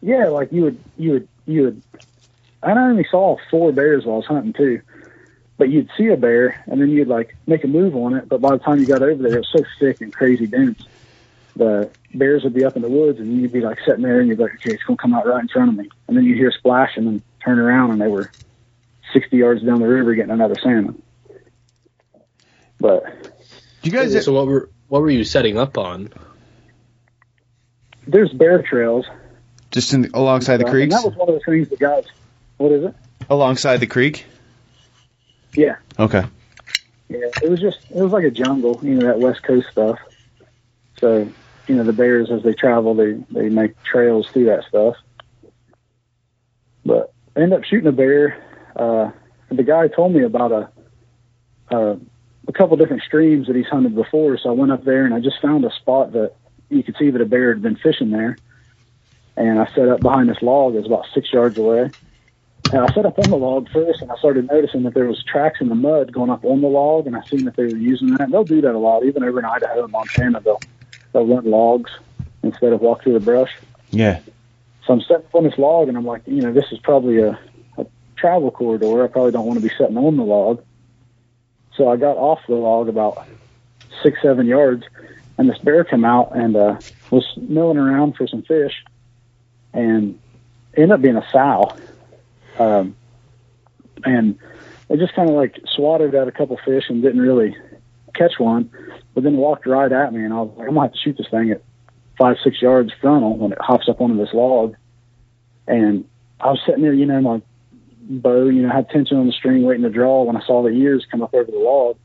Yeah, 0.00 0.28
like 0.28 0.52
you 0.52 0.62
would, 0.62 0.80
you 0.96 1.10
would, 1.12 1.28
you 1.46 1.62
would. 1.62 1.82
I 2.62 2.72
only 2.72 3.06
saw 3.10 3.36
four 3.50 3.72
bears 3.72 4.04
while 4.04 4.14
I 4.14 4.18
was 4.18 4.26
hunting 4.26 4.52
too, 4.52 4.82
but 5.62 5.70
you'd 5.70 5.88
see 5.96 6.08
a 6.08 6.16
bear 6.16 6.60
and 6.66 6.80
then 6.82 6.88
you'd 6.88 7.06
like 7.06 7.36
make 7.46 7.62
a 7.62 7.68
move 7.68 7.94
on 7.94 8.14
it. 8.16 8.28
But 8.28 8.40
by 8.40 8.50
the 8.50 8.58
time 8.58 8.80
you 8.80 8.86
got 8.86 9.00
over 9.00 9.22
there, 9.22 9.36
it 9.36 9.38
was 9.38 9.48
so 9.56 9.64
thick 9.78 10.00
and 10.00 10.12
crazy 10.12 10.48
dense. 10.48 10.82
The 11.54 11.88
bears 12.12 12.42
would 12.42 12.52
be 12.52 12.64
up 12.64 12.74
in 12.74 12.82
the 12.82 12.88
woods 12.88 13.20
and 13.20 13.40
you'd 13.40 13.52
be 13.52 13.60
like 13.60 13.78
sitting 13.86 14.02
there 14.02 14.18
and 14.18 14.28
you'd 14.28 14.38
be 14.38 14.42
like, 14.42 14.54
okay, 14.54 14.74
it's 14.74 14.82
gonna 14.82 14.96
come 14.96 15.14
out 15.14 15.24
right 15.24 15.40
in 15.40 15.46
front 15.46 15.68
of 15.68 15.76
me. 15.76 15.88
And 16.08 16.16
then 16.16 16.24
you'd 16.24 16.36
hear 16.36 16.48
a 16.48 16.52
splash 16.52 16.96
and 16.96 17.06
then 17.06 17.22
turn 17.44 17.60
around 17.60 17.92
and 17.92 18.00
they 18.00 18.08
were 18.08 18.32
60 19.12 19.36
yards 19.36 19.62
down 19.62 19.78
the 19.78 19.86
river 19.86 20.16
getting 20.16 20.32
another 20.32 20.56
salmon. 20.60 21.00
But 22.80 23.04
You 23.84 23.92
guys, 23.92 24.24
so 24.24 24.32
what 24.32 24.48
were 24.48 24.68
what 24.88 25.00
were 25.00 25.10
you 25.10 25.22
setting 25.22 25.58
up 25.58 25.78
on? 25.78 26.10
there's 28.04 28.32
bear 28.32 28.62
trails 28.62 29.06
just 29.70 29.92
in 29.92 30.02
the, 30.02 30.10
alongside 30.12 30.56
the 30.56 30.64
And 30.64 30.72
creeks, 30.72 30.92
that 30.92 31.04
was 31.04 31.14
one 31.14 31.28
of 31.28 31.36
the 31.36 31.40
things 31.40 31.68
the 31.68 31.76
guys. 31.76 32.04
What 32.56 32.72
is 32.72 32.82
it? 32.82 32.96
alongside 33.30 33.76
the 33.76 33.86
creek. 33.86 34.26
Yeah. 35.54 35.76
Okay. 35.98 36.24
Yeah, 37.08 37.28
it 37.42 37.50
was 37.50 37.60
just 37.60 37.78
it 37.90 38.00
was 38.00 38.12
like 38.12 38.24
a 38.24 38.30
jungle, 38.30 38.80
you 38.82 38.94
know, 38.94 39.06
that 39.06 39.18
West 39.18 39.42
Coast 39.42 39.66
stuff. 39.70 39.98
So, 40.98 41.28
you 41.68 41.74
know, 41.74 41.84
the 41.84 41.92
bears 41.92 42.30
as 42.30 42.42
they 42.42 42.54
travel, 42.54 42.94
they 42.94 43.12
they 43.30 43.48
make 43.48 43.80
trails 43.82 44.26
through 44.32 44.46
that 44.46 44.64
stuff. 44.68 44.96
But 46.84 47.12
I 47.36 47.40
ended 47.40 47.58
up 47.58 47.64
shooting 47.64 47.88
a 47.88 47.92
bear. 47.92 48.42
Uh, 48.74 49.10
the 49.50 49.62
guy 49.62 49.88
told 49.88 50.14
me 50.14 50.22
about 50.22 50.52
a 50.52 51.74
uh, 51.74 51.96
a 52.48 52.52
couple 52.52 52.76
different 52.76 53.02
streams 53.02 53.46
that 53.46 53.56
he's 53.56 53.66
hunted 53.66 53.94
before, 53.94 54.38
so 54.38 54.48
I 54.48 54.52
went 54.52 54.72
up 54.72 54.84
there 54.84 55.04
and 55.04 55.14
I 55.14 55.20
just 55.20 55.40
found 55.40 55.64
a 55.64 55.70
spot 55.70 56.12
that 56.12 56.34
you 56.70 56.82
could 56.82 56.96
see 56.98 57.10
that 57.10 57.20
a 57.20 57.26
bear 57.26 57.52
had 57.52 57.62
been 57.62 57.76
fishing 57.76 58.10
there. 58.10 58.38
And 59.36 59.58
I 59.58 59.66
set 59.74 59.88
up 59.88 60.00
behind 60.00 60.28
this 60.28 60.42
log. 60.42 60.74
It 60.74 60.78
was 60.78 60.86
about 60.86 61.06
six 61.14 61.32
yards 61.32 61.58
away. 61.58 61.90
And 62.72 62.80
I 62.80 62.94
set 62.94 63.04
up 63.04 63.18
on 63.18 63.28
the 63.28 63.36
log 63.36 63.68
first, 63.70 64.00
and 64.00 64.10
I 64.10 64.16
started 64.16 64.48
noticing 64.50 64.84
that 64.84 64.94
there 64.94 65.04
was 65.04 65.22
tracks 65.24 65.60
in 65.60 65.68
the 65.68 65.74
mud 65.74 66.10
going 66.10 66.30
up 66.30 66.42
on 66.42 66.62
the 66.62 66.68
log, 66.68 67.06
and 67.06 67.14
I 67.14 67.22
seen 67.24 67.44
that 67.44 67.54
they 67.54 67.64
were 67.64 67.76
using 67.76 68.12
that. 68.12 68.22
And 68.22 68.32
they'll 68.32 68.44
do 68.44 68.62
that 68.62 68.74
a 68.74 68.78
lot, 68.78 69.04
even 69.04 69.22
over 69.22 69.38
in 69.38 69.44
Idaho 69.44 69.84
and 69.84 69.92
Montana. 69.92 70.40
They'll 70.40 70.60
they'll 71.12 71.26
run 71.26 71.44
logs 71.44 71.90
instead 72.42 72.72
of 72.72 72.80
walk 72.80 73.02
through 73.02 73.12
the 73.12 73.20
brush. 73.20 73.54
Yeah. 73.90 74.20
So 74.86 74.94
I'm 74.94 75.00
sitting 75.02 75.26
on 75.34 75.44
this 75.44 75.58
log, 75.58 75.88
and 75.88 75.98
I'm 75.98 76.06
like, 76.06 76.22
you 76.26 76.40
know, 76.40 76.52
this 76.52 76.64
is 76.72 76.78
probably 76.78 77.18
a, 77.18 77.38
a 77.76 77.86
travel 78.16 78.50
corridor. 78.50 79.04
I 79.04 79.06
probably 79.06 79.32
don't 79.32 79.46
want 79.46 79.60
to 79.60 79.68
be 79.68 79.74
sitting 79.76 79.98
on 79.98 80.16
the 80.16 80.24
log. 80.24 80.64
So 81.76 81.88
I 81.88 81.96
got 81.96 82.16
off 82.16 82.40
the 82.48 82.54
log 82.54 82.88
about 82.88 83.26
six, 84.02 84.20
seven 84.22 84.46
yards, 84.46 84.84
and 85.36 85.48
this 85.48 85.58
bear 85.58 85.84
come 85.84 86.06
out 86.06 86.34
and 86.34 86.56
uh, 86.56 86.78
was 87.10 87.26
milling 87.36 87.76
around 87.76 88.16
for 88.16 88.26
some 88.26 88.42
fish, 88.42 88.82
and 89.74 90.18
ended 90.74 90.92
up 90.92 91.02
being 91.02 91.16
a 91.16 91.28
sow. 91.30 91.76
Um, 92.58 92.96
and 94.04 94.38
it 94.88 94.98
just 94.98 95.14
kind 95.14 95.28
of 95.28 95.34
like 95.34 95.58
swatted 95.74 96.14
at 96.14 96.28
a 96.28 96.32
couple 96.32 96.58
fish 96.64 96.84
and 96.88 97.02
didn't 97.02 97.20
really 97.20 97.56
catch 98.14 98.38
one, 98.38 98.70
but 99.14 99.24
then 99.24 99.36
walked 99.36 99.66
right 99.66 99.90
at 99.90 100.12
me, 100.12 100.24
and 100.24 100.32
I 100.32 100.42
was 100.42 100.54
like, 100.56 100.68
I'm 100.68 100.74
gonna 100.74 100.86
have 100.86 100.92
to 100.92 100.98
shoot 100.98 101.16
this 101.16 101.28
thing 101.30 101.50
at 101.50 101.62
five, 102.18 102.36
six 102.44 102.60
yards 102.60 102.92
frontal 103.00 103.36
when 103.36 103.52
it 103.52 103.58
hops 103.60 103.88
up 103.88 104.00
onto 104.00 104.16
this 104.16 104.34
log. 104.34 104.76
And 105.66 106.04
I 106.40 106.48
was 106.48 106.60
sitting 106.66 106.82
there, 106.82 106.92
you 106.92 107.06
know, 107.06 107.20
my 107.20 107.42
bow, 108.02 108.48
you 108.48 108.62
know, 108.62 108.68
had 108.68 108.90
tension 108.90 109.16
on 109.16 109.26
the 109.26 109.32
string 109.32 109.62
waiting 109.62 109.84
to 109.84 109.90
draw 109.90 110.24
when 110.24 110.36
I 110.36 110.44
saw 110.44 110.62
the 110.62 110.70
ears 110.70 111.06
come 111.10 111.22
up 111.22 111.34
over 111.34 111.50
the 111.50 111.58
log. 111.58 111.96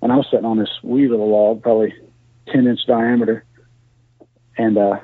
And 0.00 0.10
I 0.10 0.16
was 0.16 0.26
sitting 0.30 0.46
on 0.46 0.58
this 0.58 0.70
wee 0.82 1.08
little 1.08 1.30
log, 1.30 1.62
probably 1.62 1.94
10 2.48 2.66
inch 2.66 2.80
diameter, 2.86 3.44
and 4.56 4.76
uh, 4.76 4.98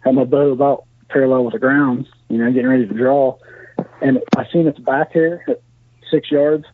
had 0.00 0.14
my 0.14 0.24
bow 0.24 0.50
about 0.50 0.84
parallel 1.08 1.44
with 1.44 1.52
the 1.52 1.58
ground, 1.58 2.06
you 2.28 2.38
know, 2.38 2.50
getting 2.52 2.68
ready 2.68 2.86
to 2.86 2.94
draw. 2.94 3.38
And 4.04 4.20
I 4.36 4.46
seen 4.52 4.66
its 4.66 4.78
back 4.78 5.12
here 5.12 5.42
at 5.48 5.62
six 6.10 6.30
yards, 6.30 6.66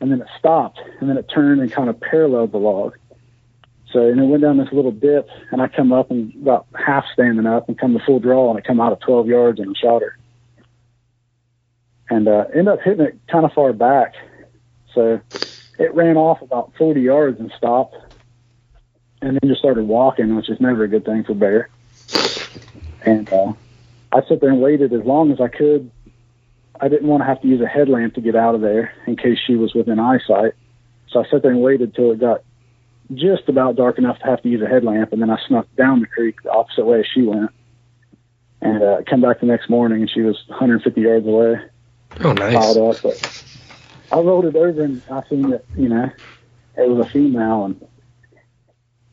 and 0.00 0.12
then 0.12 0.20
it 0.20 0.28
stopped, 0.38 0.78
and 1.00 1.10
then 1.10 1.18
it 1.18 1.28
turned 1.28 1.60
and 1.60 1.70
kind 1.70 1.90
of 1.90 2.00
paralleled 2.00 2.52
the 2.52 2.58
log. 2.58 2.96
So, 3.90 4.08
and 4.08 4.20
it 4.20 4.24
went 4.24 4.42
down 4.42 4.56
this 4.56 4.70
little 4.70 4.92
dip, 4.92 5.28
and 5.50 5.60
I 5.60 5.66
come 5.66 5.92
up 5.92 6.12
and 6.12 6.32
about 6.36 6.68
half 6.78 7.04
standing 7.12 7.44
up 7.44 7.68
and 7.68 7.76
come 7.76 7.92
to 7.94 8.04
full 8.06 8.20
draw, 8.20 8.50
and 8.50 8.58
it 8.60 8.64
come 8.64 8.80
out 8.80 8.92
at 8.92 9.00
12 9.00 9.26
yards 9.26 9.58
and 9.58 9.76
shot 9.76 10.02
her. 10.02 10.16
And 12.08 12.28
uh, 12.28 12.44
ended 12.54 12.68
up 12.68 12.80
hitting 12.82 13.04
it 13.04 13.18
kind 13.26 13.44
of 13.44 13.52
far 13.52 13.72
back. 13.72 14.14
So 14.94 15.20
it 15.80 15.92
ran 15.92 16.16
off 16.16 16.40
about 16.40 16.72
40 16.78 17.00
yards 17.00 17.40
and 17.40 17.50
stopped, 17.56 17.96
and 19.20 19.40
then 19.40 19.50
just 19.50 19.58
started 19.58 19.88
walking, 19.88 20.36
which 20.36 20.48
is 20.48 20.60
never 20.60 20.84
a 20.84 20.88
good 20.88 21.04
thing 21.04 21.24
for 21.24 21.34
bear. 21.34 21.68
And 23.04 23.32
uh, 23.32 23.54
I 24.12 24.22
sat 24.28 24.40
there 24.40 24.50
and 24.50 24.60
waited 24.60 24.92
as 24.92 25.02
long 25.02 25.32
as 25.32 25.40
I 25.40 25.48
could. 25.48 25.90
I 26.80 26.88
didn't 26.88 27.08
want 27.08 27.22
to 27.22 27.26
have 27.26 27.40
to 27.42 27.48
use 27.48 27.60
a 27.60 27.66
headlamp 27.66 28.14
to 28.14 28.20
get 28.20 28.36
out 28.36 28.54
of 28.54 28.60
there 28.60 28.92
in 29.06 29.16
case 29.16 29.38
she 29.46 29.54
was 29.56 29.74
within 29.74 29.98
eyesight. 29.98 30.52
So 31.08 31.20
I 31.24 31.28
sat 31.30 31.42
there 31.42 31.50
and 31.50 31.60
waited 31.62 31.94
till 31.94 32.12
it 32.12 32.20
got 32.20 32.42
just 33.14 33.48
about 33.48 33.76
dark 33.76 33.98
enough 33.98 34.18
to 34.18 34.24
have 34.26 34.42
to 34.42 34.48
use 34.48 34.60
a 34.62 34.66
headlamp, 34.66 35.12
and 35.12 35.22
then 35.22 35.30
I 35.30 35.38
snuck 35.46 35.66
down 35.76 36.00
the 36.00 36.06
creek 36.06 36.42
the 36.42 36.50
opposite 36.50 36.84
way 36.84 37.06
she 37.14 37.22
went. 37.22 37.50
And 38.60 38.82
uh, 38.82 39.02
come 39.08 39.20
back 39.20 39.40
the 39.40 39.46
next 39.46 39.70
morning, 39.70 40.00
and 40.00 40.10
she 40.10 40.22
was 40.22 40.36
150 40.48 41.00
yards 41.00 41.26
away, 41.26 41.56
Oh, 42.20 42.32
nice. 42.32 42.54
piled 42.54 42.96
up. 42.96 43.02
But 43.02 43.42
I 44.10 44.16
rolled 44.16 44.46
it 44.46 44.56
over, 44.56 44.82
and 44.82 45.02
I 45.10 45.22
seen 45.28 45.50
that 45.50 45.64
you 45.76 45.88
know 45.88 46.10
it 46.76 46.88
was 46.88 47.06
a 47.06 47.10
female, 47.10 47.66
and 47.66 47.86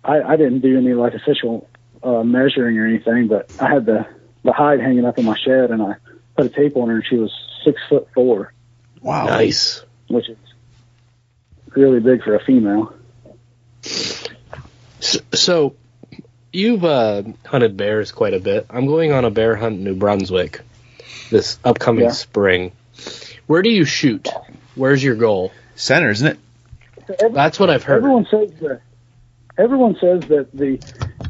I, 0.04 0.22
I 0.22 0.36
didn't 0.38 0.62
do 0.62 0.78
any 0.78 0.94
like 0.94 1.14
official 1.14 1.70
uh, 2.02 2.24
measuring 2.24 2.78
or 2.80 2.88
anything, 2.88 3.28
but 3.28 3.50
I 3.60 3.70
had 3.70 3.86
the 3.86 4.08
the 4.44 4.54
hide 4.54 4.80
hanging 4.80 5.06
up 5.06 5.18
in 5.20 5.26
my 5.26 5.38
shed, 5.38 5.70
and 5.72 5.82
I 5.82 5.96
put 6.36 6.48
a 6.48 6.50
tape 6.50 6.76
on 6.78 6.88
her, 6.90 6.96
and 6.96 7.06
she 7.08 7.18
was 7.18 7.32
six 7.64 7.82
foot 7.90 8.08
four, 8.14 8.54
Wow. 9.02 9.26
Nice. 9.28 9.84
which 10.10 10.30
is 10.30 10.38
really 11.76 12.00
big 12.00 12.24
for 12.24 12.36
a 12.36 12.44
female. 12.44 12.94
S- 13.84 15.20
So, 15.34 15.76
you've 16.52 16.86
uh, 16.86 17.24
hunted 17.46 17.76
bears 17.78 18.12
quite 18.12 18.34
a 18.34 18.40
bit. 18.40 18.66
I'm 18.70 18.86
going 18.88 19.12
on 19.12 19.26
a 19.26 19.30
bear 19.32 19.56
hunt 19.56 19.76
in 19.78 19.84
New 19.84 19.96
Brunswick 19.96 20.62
this 21.30 21.58
upcoming 21.64 22.06
Yeah. 22.06 22.12
spring. 22.12 22.72
Where 23.48 23.62
do 23.62 23.70
you 23.70 23.86
shoot? 23.86 24.30
Where's 24.76 25.04
your 25.04 25.16
goal? 25.16 25.52
Center, 25.76 26.12
isn't 26.12 26.28
it? 26.28 27.34
That's 27.34 27.60
what 27.60 27.70
I've 27.70 27.84
heard. 27.84 27.98
Everyone 27.98 28.26
says 28.30 28.52
that. 28.62 28.82
Everyone 29.58 29.96
says 30.00 30.22
that 30.30 30.48
the 30.54 30.80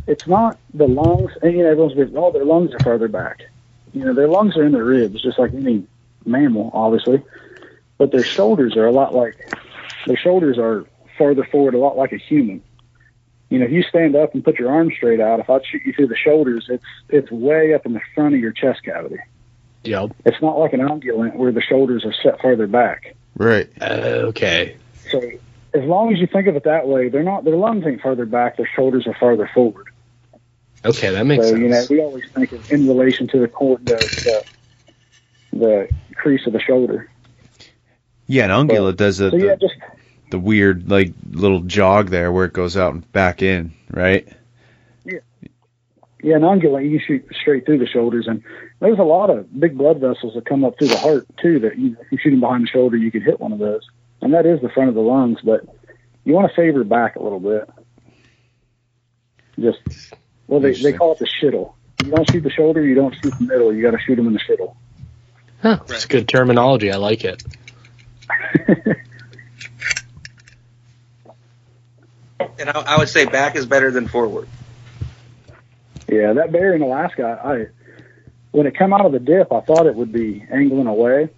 it's 0.08 0.28
not 0.28 0.58
the 0.74 0.88
lungs, 0.88 1.32
and 1.42 1.54
you 1.54 1.64
know 1.64 1.70
everyone's 1.72 1.94
been, 1.96 2.14
oh 2.18 2.32
their 2.32 2.46
lungs 2.46 2.74
are 2.74 2.80
farther 2.80 3.08
back. 3.08 3.42
You 3.94 4.06
know 4.06 4.14
their 4.14 4.28
lungs 4.28 4.56
are 4.58 4.64
in 4.64 4.72
their 4.74 4.84
ribs, 4.84 5.22
just 5.22 5.40
like 5.40 5.54
any 5.54 5.86
mammal, 6.26 6.72
obviously. 6.74 7.24
But 7.98 8.12
their 8.12 8.24
shoulders 8.24 8.76
are 8.76 8.86
a 8.86 8.92
lot 8.92 9.14
like 9.14 9.36
their 10.06 10.18
shoulders 10.18 10.58
are 10.58 10.86
farther 11.18 11.44
forward, 11.46 11.74
a 11.74 11.78
lot 11.78 11.98
like 11.98 12.12
a 12.12 12.18
human. 12.18 12.62
You 13.50 13.60
know, 13.60 13.66
if 13.66 13.72
you 13.72 13.84
stand 13.84 14.16
up 14.16 14.34
and 14.34 14.44
put 14.44 14.58
your 14.58 14.72
arms 14.72 14.94
straight 14.96 15.20
out, 15.20 15.40
if 15.40 15.50
I 15.50 15.60
shoot 15.64 15.84
you 15.86 15.94
through 15.94 16.08
the 16.08 16.18
shoulders, 16.18 16.66
it's 16.70 16.84
it's 17.10 17.32
way 17.32 17.74
up 17.74 17.86
in 17.86 17.94
the 17.94 18.02
front 18.16 18.36
of 18.36 18.42
your 18.42 18.52
chest 18.52 18.84
cavity. 18.84 19.20
Yep. 19.84 20.16
It's 20.26 20.42
not 20.42 20.58
like 20.58 20.74
an 20.74 20.80
ungulate 20.80 21.36
where 21.36 21.52
the 21.52 21.62
shoulders 21.62 22.06
are 22.06 22.14
set 22.24 22.42
farther 22.42 22.68
back. 22.68 23.16
Right. 23.36 23.70
Uh, 23.80 24.30
okay. 24.30 24.78
So 25.12 25.22
as 25.74 25.84
long 25.84 26.14
as 26.14 26.20
you 26.20 26.28
think 26.28 26.48
of 26.48 26.56
it 26.56 26.64
that 26.64 26.88
way, 26.88 27.10
they're 27.10 27.24
not 27.24 27.44
their 27.44 27.56
lungs 27.56 27.86
ain't 27.86 28.02
farther 28.02 28.26
back, 28.26 28.58
their 28.58 28.70
shoulders 28.76 29.08
are 29.08 29.16
farther 29.20 29.50
forward. 29.54 29.88
Okay, 30.86 31.12
that 31.12 31.26
makes 31.26 31.46
so 31.46 31.52
sense. 31.52 31.62
you 31.62 31.70
know, 31.70 31.86
we 31.90 32.02
always 32.02 32.30
think 32.32 32.52
of 32.52 32.72
in 32.72 32.88
relation 32.88 33.28
to 33.28 33.40
the 33.40 33.48
cord 33.48 33.90
uh, 33.90 33.96
the 33.96 34.46
the, 35.60 35.90
crease 36.16 36.46
of 36.48 36.54
the 36.54 36.60
shoulder. 36.60 37.10
Yeah, 38.28 38.46
an 38.46 38.68
ungulate 38.68 38.96
does 38.96 39.18
the, 39.18 39.32
So 39.32 39.36
yeah, 39.36 39.56
the, 39.56 39.58
just 39.58 39.76
the 40.32 40.40
weird 40.40 40.90
like 40.90 41.14
little 41.30 41.62
jog 41.62 42.10
there 42.10 42.32
where 42.32 42.46
it 42.46 42.54
goes 42.54 42.78
out 42.78 42.94
and 42.94 43.12
back 43.12 43.42
in, 43.42 43.74
right? 43.92 44.28
Yeah, 45.04 45.20
yeah, 46.22 46.36
an 46.38 46.42
ungulate 46.44 46.90
you 46.90 47.00
can 47.00 47.08
shoot 47.08 47.36
straight 47.42 47.66
through 47.66 47.80
the 47.80 47.88
shoulders, 47.88 48.28
and 48.28 48.44
there's 48.80 49.00
a 49.00 49.04
lot 49.04 49.30
of 49.30 49.60
big 49.60 49.78
blood 49.78 50.00
vessels 50.00 50.34
that 50.36 50.46
come 50.46 50.64
up 50.64 50.78
through 50.78 50.88
the 50.88 50.98
heart 50.98 51.26
too. 51.42 51.60
That 51.60 51.78
you, 51.78 51.98
if 52.00 52.12
you 52.12 52.18
shoot 52.18 52.32
them 52.32 52.40
behind 52.40 52.64
the 52.64 52.68
shoulder, 52.68 52.98
you 52.98 53.12
could 53.12 53.24
hit 53.24 53.40
one 53.40 53.52
of 53.52 53.60
those, 53.60 53.86
and 54.22 54.34
that 54.34 54.46
is 54.46 54.62
the 54.62 54.70
front 54.70 54.90
of 54.90 54.96
the 54.96 55.02
lungs. 55.02 55.40
But 55.44 55.66
you 56.24 56.34
want 56.34 56.50
to 56.50 56.56
favor 56.56 56.84
back 56.84 57.18
a 57.18 57.24
little 57.24 57.40
bit. 57.40 57.70
Just 59.60 60.14
well, 60.48 60.62
they 60.62 60.74
they 60.74 60.94
call 60.94 61.12
it 61.12 61.20
the 61.20 61.26
shittle. 61.28 61.74
You 62.04 62.12
don't 62.12 62.30
shoot 62.32 62.42
the 62.42 62.50
shoulder, 62.50 62.84
you 62.84 62.96
don't 62.96 63.14
shoot 63.22 63.34
the 63.38 63.46
middle. 63.46 63.74
You 63.74 63.82
got 63.84 63.92
to 63.92 64.00
shoot 64.00 64.16
them 64.16 64.28
in 64.28 64.34
the 64.34 64.40
shittle. 64.40 64.76
Huh, 65.64 65.80
that's 65.88 66.06
good 66.06 66.28
terminology. 66.28 66.92
I 66.92 66.98
like 66.98 67.24
it. 67.24 67.44
And 72.60 72.70
I, 72.70 72.80
I 72.82 72.98
would 72.98 73.10
say 73.10 73.26
back 73.26 73.56
is 73.56 73.66
better 73.66 73.92
than 73.92 74.08
forward. 74.08 74.48
Yeah, 76.08 76.34
that 76.34 76.52
bear 76.52 76.74
in 76.74 76.82
Alaska, 76.82 77.42
I 77.44 77.68
when 78.52 78.68
it 78.68 78.78
come 78.78 78.94
out 78.94 79.06
of 79.06 79.12
the 79.12 79.20
dip, 79.20 79.52
I 79.52 79.62
thought 79.62 79.88
it 79.88 79.96
would 79.96 80.12
be 80.12 80.46
angling 80.50 80.88
away. 80.88 81.30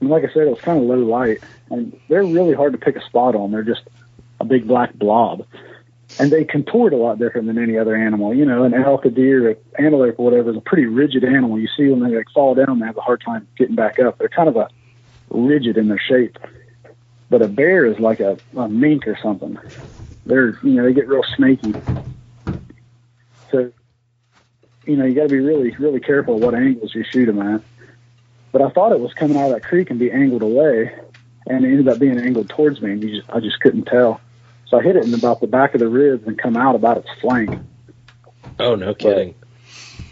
And 0.00 0.10
like 0.10 0.24
I 0.24 0.32
said, 0.32 0.42
it 0.42 0.50
was 0.50 0.60
kind 0.60 0.78
of 0.78 0.84
low 0.84 0.96
light, 0.96 1.38
and 1.70 1.98
they're 2.08 2.24
really 2.24 2.54
hard 2.54 2.72
to 2.72 2.78
pick 2.78 2.96
a 2.96 3.04
spot 3.06 3.34
on. 3.34 3.52
They're 3.52 3.62
just 3.62 3.82
a 4.40 4.44
big 4.44 4.66
black 4.66 4.92
blob, 4.94 5.46
and 6.18 6.30
they 6.30 6.44
contort 6.44 6.92
a 6.92 6.96
lot 6.96 7.18
different 7.18 7.46
than 7.46 7.58
any 7.58 7.78
other 7.78 7.94
animal. 7.94 8.34
You 8.34 8.44
know, 8.44 8.64
an 8.64 8.74
elk, 8.74 9.04
a 9.04 9.10
deer, 9.10 9.50
an 9.50 9.56
antelope, 9.78 10.18
or 10.18 10.24
whatever 10.24 10.50
is 10.50 10.56
a 10.56 10.60
pretty 10.60 10.86
rigid 10.86 11.24
animal. 11.24 11.58
You 11.58 11.68
see 11.76 11.88
when 11.88 12.00
they 12.00 12.16
like 12.16 12.28
fall 12.34 12.54
down, 12.54 12.78
they 12.78 12.86
have 12.86 12.96
a 12.96 13.02
hard 13.02 13.22
time 13.22 13.46
getting 13.56 13.76
back 13.76 13.98
up. 13.98 14.18
They're 14.18 14.28
kind 14.28 14.48
of 14.48 14.56
a 14.56 14.68
rigid 15.30 15.76
in 15.76 15.88
their 15.88 16.00
shape. 16.00 16.38
But 17.28 17.42
a 17.42 17.48
bear 17.48 17.86
is 17.86 17.98
like 18.00 18.20
a, 18.20 18.36
a 18.56 18.68
mink 18.68 19.06
or 19.06 19.16
something. 19.22 19.58
They're 20.26 20.58
you 20.62 20.74
know 20.74 20.84
they 20.84 20.92
get 20.92 21.08
real 21.08 21.24
snaky. 21.36 21.74
So 23.50 23.72
you 24.86 24.96
know, 24.96 25.04
you 25.04 25.14
got 25.14 25.22
to 25.22 25.28
be 25.28 25.38
really, 25.38 25.70
really 25.76 26.00
careful 26.00 26.38
what 26.38 26.54
angles 26.54 26.94
you 26.94 27.04
shoot 27.04 27.26
them 27.26 27.40
at. 27.40 27.62
But 28.52 28.62
I 28.62 28.70
thought 28.70 28.92
it 28.92 29.00
was 29.00 29.14
coming 29.14 29.36
out 29.36 29.46
of 29.46 29.52
that 29.52 29.62
creek 29.62 29.90
and 29.90 29.98
be 29.98 30.10
angled 30.10 30.42
away, 30.42 30.92
and 31.46 31.64
it 31.64 31.68
ended 31.68 31.88
up 31.88 31.98
being 31.98 32.18
angled 32.18 32.48
towards 32.48 32.80
me, 32.80 32.92
and 32.92 33.02
you 33.02 33.20
just, 33.20 33.30
I 33.30 33.40
just 33.40 33.60
couldn't 33.60 33.84
tell. 33.84 34.20
So 34.70 34.78
I 34.78 34.82
hit 34.84 34.94
it 34.94 35.04
in 35.04 35.12
about 35.14 35.40
the 35.40 35.48
back 35.48 35.74
of 35.74 35.80
the 35.80 35.88
ribs 35.88 36.28
and 36.28 36.38
come 36.38 36.56
out 36.56 36.76
about 36.76 36.98
its 36.98 37.08
flank. 37.20 37.58
Oh, 38.60 38.76
no 38.76 38.94
kidding. 38.94 39.34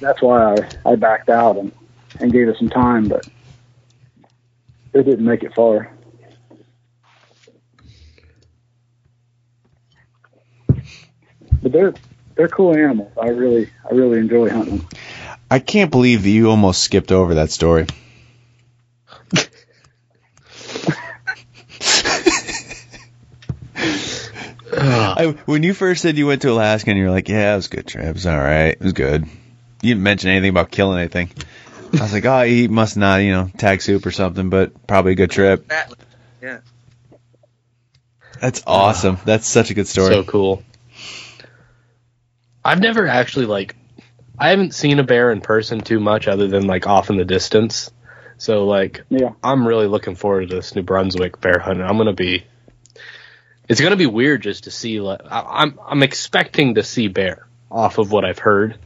That's 0.01 0.20
why 0.20 0.55
I, 0.55 0.68
I 0.85 0.97
backed 0.97 1.28
out 1.28 1.56
and, 1.56 1.70
and 2.18 2.32
gave 2.32 2.48
it 2.48 2.56
some 2.59 2.68
time, 2.68 3.06
but 3.09 3.28
it 4.93 5.05
didn't 5.05 5.24
make 5.24 5.44
it 5.44 5.55
far. 5.55 5.93
But 11.62 11.72
they're 11.72 11.94
they're 12.35 12.48
cool 12.48 12.74
animals. 12.74 13.12
I 13.20 13.28
really 13.28 13.70
I 13.89 13.94
really 13.94 14.18
enjoy 14.18 14.48
hunting. 14.51 14.86
I 15.51 15.60
can't 15.60 15.90
believe 15.90 16.22
that 16.22 16.30
you 16.30 16.51
almost 16.51 16.82
skipped 16.82 17.12
over 17.12 17.35
that 17.35 17.51
story. 17.51 17.86
I, 25.18 25.26
when 25.46 25.64
you 25.64 25.74
first 25.74 26.02
said 26.02 26.16
you 26.16 26.28
went 26.28 26.42
to 26.42 26.52
Alaska 26.52 26.90
and 26.90 26.98
you're 26.98 27.10
like, 27.10 27.28
yeah, 27.28 27.52
it 27.52 27.56
was 27.56 27.66
a 27.66 27.70
good 27.70 27.86
trip. 27.88 28.04
It 28.04 28.14
was 28.14 28.26
all 28.26 28.38
right. 28.38 28.68
It 28.68 28.80
was 28.80 28.92
good. 28.92 29.24
You 29.82 29.94
didn't 29.94 30.04
mention 30.04 30.30
anything 30.30 30.50
about 30.50 30.70
killing 30.70 30.98
anything. 30.98 31.30
I 31.92 32.02
was 32.02 32.12
like, 32.12 32.24
oh, 32.24 32.42
he 32.42 32.68
must 32.68 32.96
not, 32.96 33.16
you 33.16 33.32
know, 33.32 33.50
tag 33.58 33.82
soup 33.82 34.06
or 34.06 34.12
something, 34.12 34.48
but 34.48 34.86
probably 34.86 35.12
a 35.12 35.16
good 35.16 35.30
trip. 35.30 35.70
Yeah. 36.40 36.60
That's 38.40 38.62
awesome. 38.66 39.18
That's 39.24 39.48
such 39.48 39.70
a 39.70 39.74
good 39.74 39.88
story. 39.88 40.12
So 40.12 40.22
cool. 40.22 40.62
I've 42.64 42.80
never 42.80 43.06
actually 43.08 43.46
like 43.46 43.74
I 44.38 44.50
haven't 44.50 44.74
seen 44.74 45.00
a 45.00 45.02
bear 45.02 45.32
in 45.32 45.40
person 45.40 45.80
too 45.80 45.98
much 45.98 46.28
other 46.28 46.46
than 46.46 46.66
like 46.66 46.86
off 46.86 47.10
in 47.10 47.16
the 47.16 47.24
distance. 47.24 47.90
So 48.36 48.66
like 48.66 49.02
Yeah. 49.08 49.32
I'm 49.42 49.66
really 49.66 49.88
looking 49.88 50.14
forward 50.14 50.50
to 50.50 50.56
this 50.56 50.76
New 50.76 50.82
Brunswick 50.82 51.40
bear 51.40 51.58
hunt. 51.58 51.80
I'm 51.80 51.96
gonna 51.96 52.12
be 52.12 52.44
it's 53.68 53.80
gonna 53.80 53.96
be 53.96 54.06
weird 54.06 54.42
just 54.42 54.64
to 54.64 54.70
see 54.70 55.00
like 55.00 55.20
I, 55.24 55.62
I'm 55.62 55.78
I'm 55.86 56.02
expecting 56.02 56.76
to 56.76 56.82
see 56.82 57.08
bear 57.08 57.46
off 57.70 57.98
of 57.98 58.10
what 58.10 58.24
I've 58.24 58.38
heard. 58.38 58.78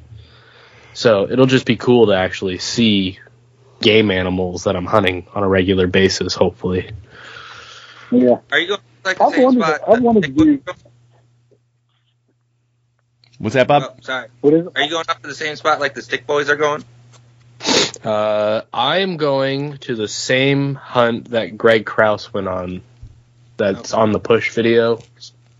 So 0.94 1.30
it'll 1.30 1.46
just 1.46 1.64
be 1.66 1.76
cool 1.76 2.08
to 2.08 2.12
actually 2.12 2.58
see 2.58 3.18
game 3.80 4.10
animals 4.10 4.64
that 4.64 4.76
I'm 4.76 4.86
hunting 4.86 5.26
on 5.34 5.42
a 5.42 5.48
regular 5.48 5.86
basis, 5.86 6.34
hopefully. 6.34 6.90
Yeah. 8.10 8.36
Are 8.50 8.58
you 8.58 8.68
going 8.68 8.80
to 8.80 8.84
like 9.04 9.18
the 9.18 9.24
I've 9.24 9.34
same 9.34 9.52
spot? 9.52 9.80
I've 9.88 10.02
wanted 10.02 10.24
to 10.24 10.28
do- 10.30 10.62
What's 13.38 13.54
that, 13.54 13.66
Bob? 13.66 13.82
Oh, 13.84 13.94
sorry. 14.02 14.28
What 14.40 14.54
is 14.54 14.66
it? 14.66 14.72
Are 14.76 14.82
you 14.82 14.90
going 14.90 15.04
up 15.08 15.20
to 15.22 15.28
the 15.28 15.34
same 15.34 15.56
spot 15.56 15.80
like 15.80 15.94
the 15.94 16.02
stick 16.02 16.26
boys 16.26 16.48
are 16.48 16.56
going? 16.56 16.84
Uh, 18.04 18.62
I 18.72 18.98
am 18.98 19.16
going 19.16 19.78
to 19.78 19.96
the 19.96 20.08
same 20.08 20.74
hunt 20.74 21.30
that 21.30 21.56
Greg 21.56 21.86
Kraus 21.86 22.32
went 22.32 22.48
on. 22.48 22.82
That's 23.62 23.94
Okay. 23.94 24.02
on 24.02 24.10
the 24.10 24.18
push 24.18 24.50
video. 24.50 24.98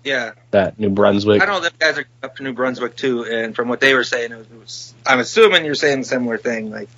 Yeah. 0.03 0.33
That 0.51 0.81
New 0.81 0.91
Brunswick. 0.91 1.41
I 1.41 1.47
know 1.47 1.61
them 1.61 1.71
guys 1.79 1.97
are 1.99 2.05
up 2.25 2.35
to 2.37 2.43
New 2.43 2.53
Brunswick 2.53 2.97
too, 2.97 3.25
and 3.25 3.55
from 3.55 3.69
what 3.69 3.79
they 3.81 3.95
were 3.95 4.03
saying, 4.03 4.33
it 4.33 4.37
was, 4.39 4.47
it 4.49 4.59
was 4.61 4.95
I'm 5.07 5.21
assuming 5.21 5.65
you're 5.65 5.77
saying 5.77 6.01
a 6.01 6.05
similar 6.05 6.37
thing. 6.39 6.71
Like, 6.73 6.89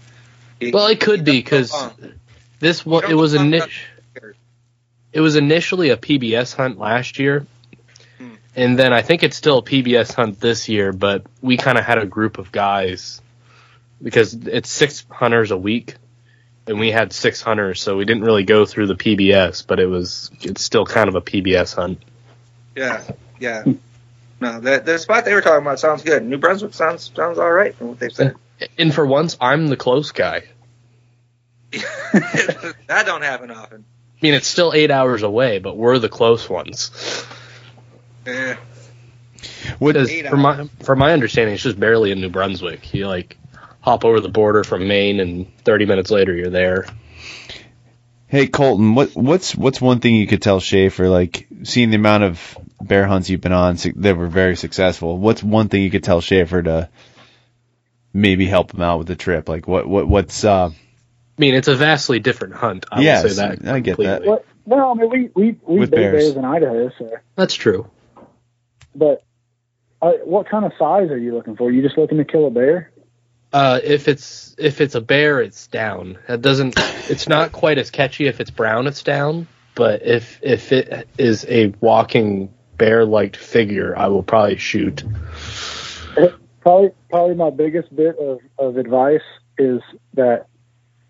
Well, 0.73 0.87
it 0.87 1.01
could 1.01 1.23
be 1.23 1.33
because 1.39 1.71
this 2.61 2.87
one 2.87 3.05
it 3.11 3.15
was 3.15 3.35
go 3.35 3.41
on 3.41 3.51
init- 3.51 3.61
up 3.63 3.69
there. 4.15 4.35
it 5.13 5.21
was 5.21 5.37
initially 5.37 5.91
a 5.91 5.99
PBS 5.99 6.55
hunt 6.55 6.79
last 6.79 7.19
year, 7.19 7.47
Hmm. 8.19 8.37
and 8.57 8.79
then 8.79 8.95
I 8.95 9.03
think 9.03 9.23
it's 9.23 9.37
still 9.37 9.59
a 9.59 9.63
PBS 9.63 10.15
hunt 10.15 10.41
this 10.41 10.71
year. 10.71 10.91
But 10.95 11.27
we 11.43 11.59
kind 11.59 11.77
of 11.77 11.85
had 11.85 11.99
a 11.99 12.07
group 12.07 12.39
of 12.39 12.51
guys 12.51 13.21
because 14.03 14.33
it's 14.33 14.71
six 14.71 15.05
hunters 15.11 15.51
a 15.51 15.59
week, 15.59 15.97
and 16.67 16.79
we 16.79 16.91
had 16.91 17.13
six 17.13 17.43
hunters, 17.43 17.83
so 17.83 17.97
we 17.97 18.05
didn't 18.05 18.25
really 18.25 18.45
go 18.45 18.65
through 18.65 18.87
the 18.87 18.95
PBS, 18.95 19.67
but 19.67 19.81
it 19.81 19.87
was 19.87 20.31
it's 20.41 20.63
still 20.63 20.87
kind 20.87 21.09
of 21.09 21.15
a 21.15 21.21
PBS 21.21 21.75
hunt. 21.75 22.03
Yeah, 22.75 23.03
yeah. 23.39 23.65
No, 24.41 24.61
the 24.61 24.81
the 24.81 24.99
spot 24.99 25.25
they 25.25 25.35
were 25.35 25.43
talking 25.43 25.63
about 25.63 25.79
sounds 25.79 26.03
good. 26.03 26.25
New 26.25 26.39
Brunswick 26.39 26.75
sounds 26.75 27.11
sounds 27.15 27.39
all 27.39 27.51
right 27.51 27.75
from 27.75 27.89
what 27.89 27.99
they've 27.99 28.13
said. 28.13 28.37
And 28.79 28.95
for 28.95 29.05
once, 29.05 29.37
I'm 29.41 29.67
the 29.67 29.77
close 29.77 30.13
guy. 30.13 30.45
that 31.73 33.03
don't 33.05 33.23
happen 33.23 33.51
often. 33.51 33.85
I 34.21 34.27
mean, 34.27 34.35
it's 34.35 34.47
still 34.47 34.73
eight 34.73 34.91
hours 34.91 35.23
away, 35.23 35.59
but 35.59 35.77
we're 35.77 35.99
the 35.99 36.09
close 36.09 36.49
ones. 36.49 37.27
Yeah. 38.27 38.57
What 39.79 39.93
Because 39.93 40.11
Eight 40.11 40.29
from 40.29 40.41
my 40.41 40.69
from 40.83 40.99
my 40.99 41.13
understanding, 41.13 41.55
it's 41.55 41.63
just 41.63 41.79
barely 41.79 42.11
in 42.11 42.21
New 42.21 42.31
Brunswick. 42.31 42.95
You 42.95 43.09
like 43.09 43.37
hop 43.85 44.05
over 44.05 44.19
the 44.21 44.31
border 44.31 44.65
from 44.65 44.89
Maine, 44.89 45.21
and 45.21 45.47
30 45.65 45.85
minutes 45.85 46.11
later, 46.11 46.35
you're 46.35 46.49
there. 46.51 46.87
Hey 48.27 48.47
Colton, 48.49 48.95
what 48.97 49.11
what's 49.15 49.55
what's 49.55 49.81
one 49.81 50.01
thing 50.01 50.17
you 50.17 50.27
could 50.27 50.43
tell 50.43 50.59
Schaefer? 50.59 51.09
Like 51.09 51.47
seeing 51.63 51.91
the 51.91 51.97
amount 51.97 52.25
of 52.25 52.59
bear 52.81 53.07
hunts 53.07 53.31
you've 53.31 53.43
been 53.43 53.53
on 53.53 53.77
that 53.97 54.17
were 54.17 54.27
very 54.27 54.57
successful. 54.57 55.19
What's 55.19 55.43
one 55.43 55.69
thing 55.69 55.83
you 55.83 55.91
could 55.91 56.03
tell 56.03 56.21
Schaefer 56.21 56.63
to 56.63 56.89
maybe 58.13 58.47
help 58.47 58.75
him 58.75 58.81
out 58.81 58.99
with 58.99 59.07
the 59.07 59.15
trip? 59.15 59.49
Like 59.49 59.69
what 59.69 59.87
what 59.87 60.09
what's 60.09 60.43
uh 60.45 60.71
I 60.71 61.41
mean, 61.41 61.55
it's 61.55 61.69
a 61.69 61.77
vastly 61.77 62.19
different 62.19 62.55
hunt. 62.55 62.87
I 62.91 63.03
Yes, 63.03 63.23
will 63.23 63.31
say 63.31 63.57
that. 63.57 63.69
I 63.69 63.79
get 63.81 63.99
that. 63.99 64.23
completely. 64.23 64.29
What? 64.29 64.47
No, 64.67 64.91
I 64.91 64.95
mean 64.95 65.11
we 65.11 65.31
we 65.35 65.57
we 65.69 65.79
With 65.81 65.91
bears. 65.93 66.25
bears 66.25 66.37
in 66.37 66.45
Idaho, 66.45 66.91
so 66.99 67.11
That's 67.37 67.55
true. 67.55 67.89
but 68.97 69.23
uh, 70.03 70.13
what 70.25 70.49
kind 70.49 70.65
of 70.65 70.73
size 70.77 71.11
are 71.11 71.19
you 71.19 71.35
looking 71.35 71.55
for? 71.57 71.69
Are 71.69 71.71
you 71.71 71.83
just 71.83 71.99
looking 71.99 72.19
to 72.19 72.25
kill 72.25 72.47
a 72.49 72.51
bear? 72.51 72.91
Uh, 73.55 73.79
if 73.85 74.09
it's 74.09 74.53
if 74.59 74.81
it's 74.81 74.97
a 74.97 75.01
bear, 75.01 75.41
it's 75.41 75.69
down. 75.69 76.19
That 76.27 76.43
doesn't. 76.43 76.75
It's 77.09 77.29
not 77.29 77.53
quite 77.53 77.79
as 77.79 77.89
catchy. 77.89 78.27
If 78.27 78.41
it's 78.41 78.51
brown, 78.51 78.89
it's 78.89 79.05
down. 79.05 79.47
But 79.77 80.05
if 80.05 80.41
if 80.43 80.73
it 80.73 81.07
is 81.19 81.47
a 81.49 81.73
walking 81.81 82.53
bear-like 82.79 83.37
figure, 83.37 83.97
I 83.97 84.09
will 84.09 84.25
probably 84.25 84.57
shoot. 84.57 85.05
Probably 86.63 86.91
probably 87.09 87.37
my 87.37 87.51
biggest 87.51 87.95
bit 87.95 88.19
of, 88.19 88.41
of 88.59 88.77
advice 88.77 89.23
is 89.57 89.81
that 90.15 90.47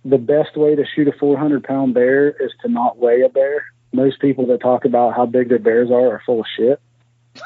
the 0.05 0.19
best 0.19 0.55
way 0.55 0.75
to 0.75 0.85
shoot 0.95 1.09
a 1.09 1.13
400 1.13 1.65
pound 1.65 1.95
bear 1.95 2.29
is 2.29 2.53
to 2.61 2.69
not 2.69 2.99
weigh 2.99 3.23
a 3.23 3.31
bear. 3.31 3.65
Most 3.95 4.21
people 4.21 4.49
that 4.49 4.61
talk 4.61 4.85
about 4.85 5.15
how 5.15 5.25
big 5.25 5.49
their 5.49 5.59
bears 5.59 5.91
are 5.91 6.17
are 6.17 6.23
full 6.27 6.41
of 6.41 6.47
shit. 6.59 6.79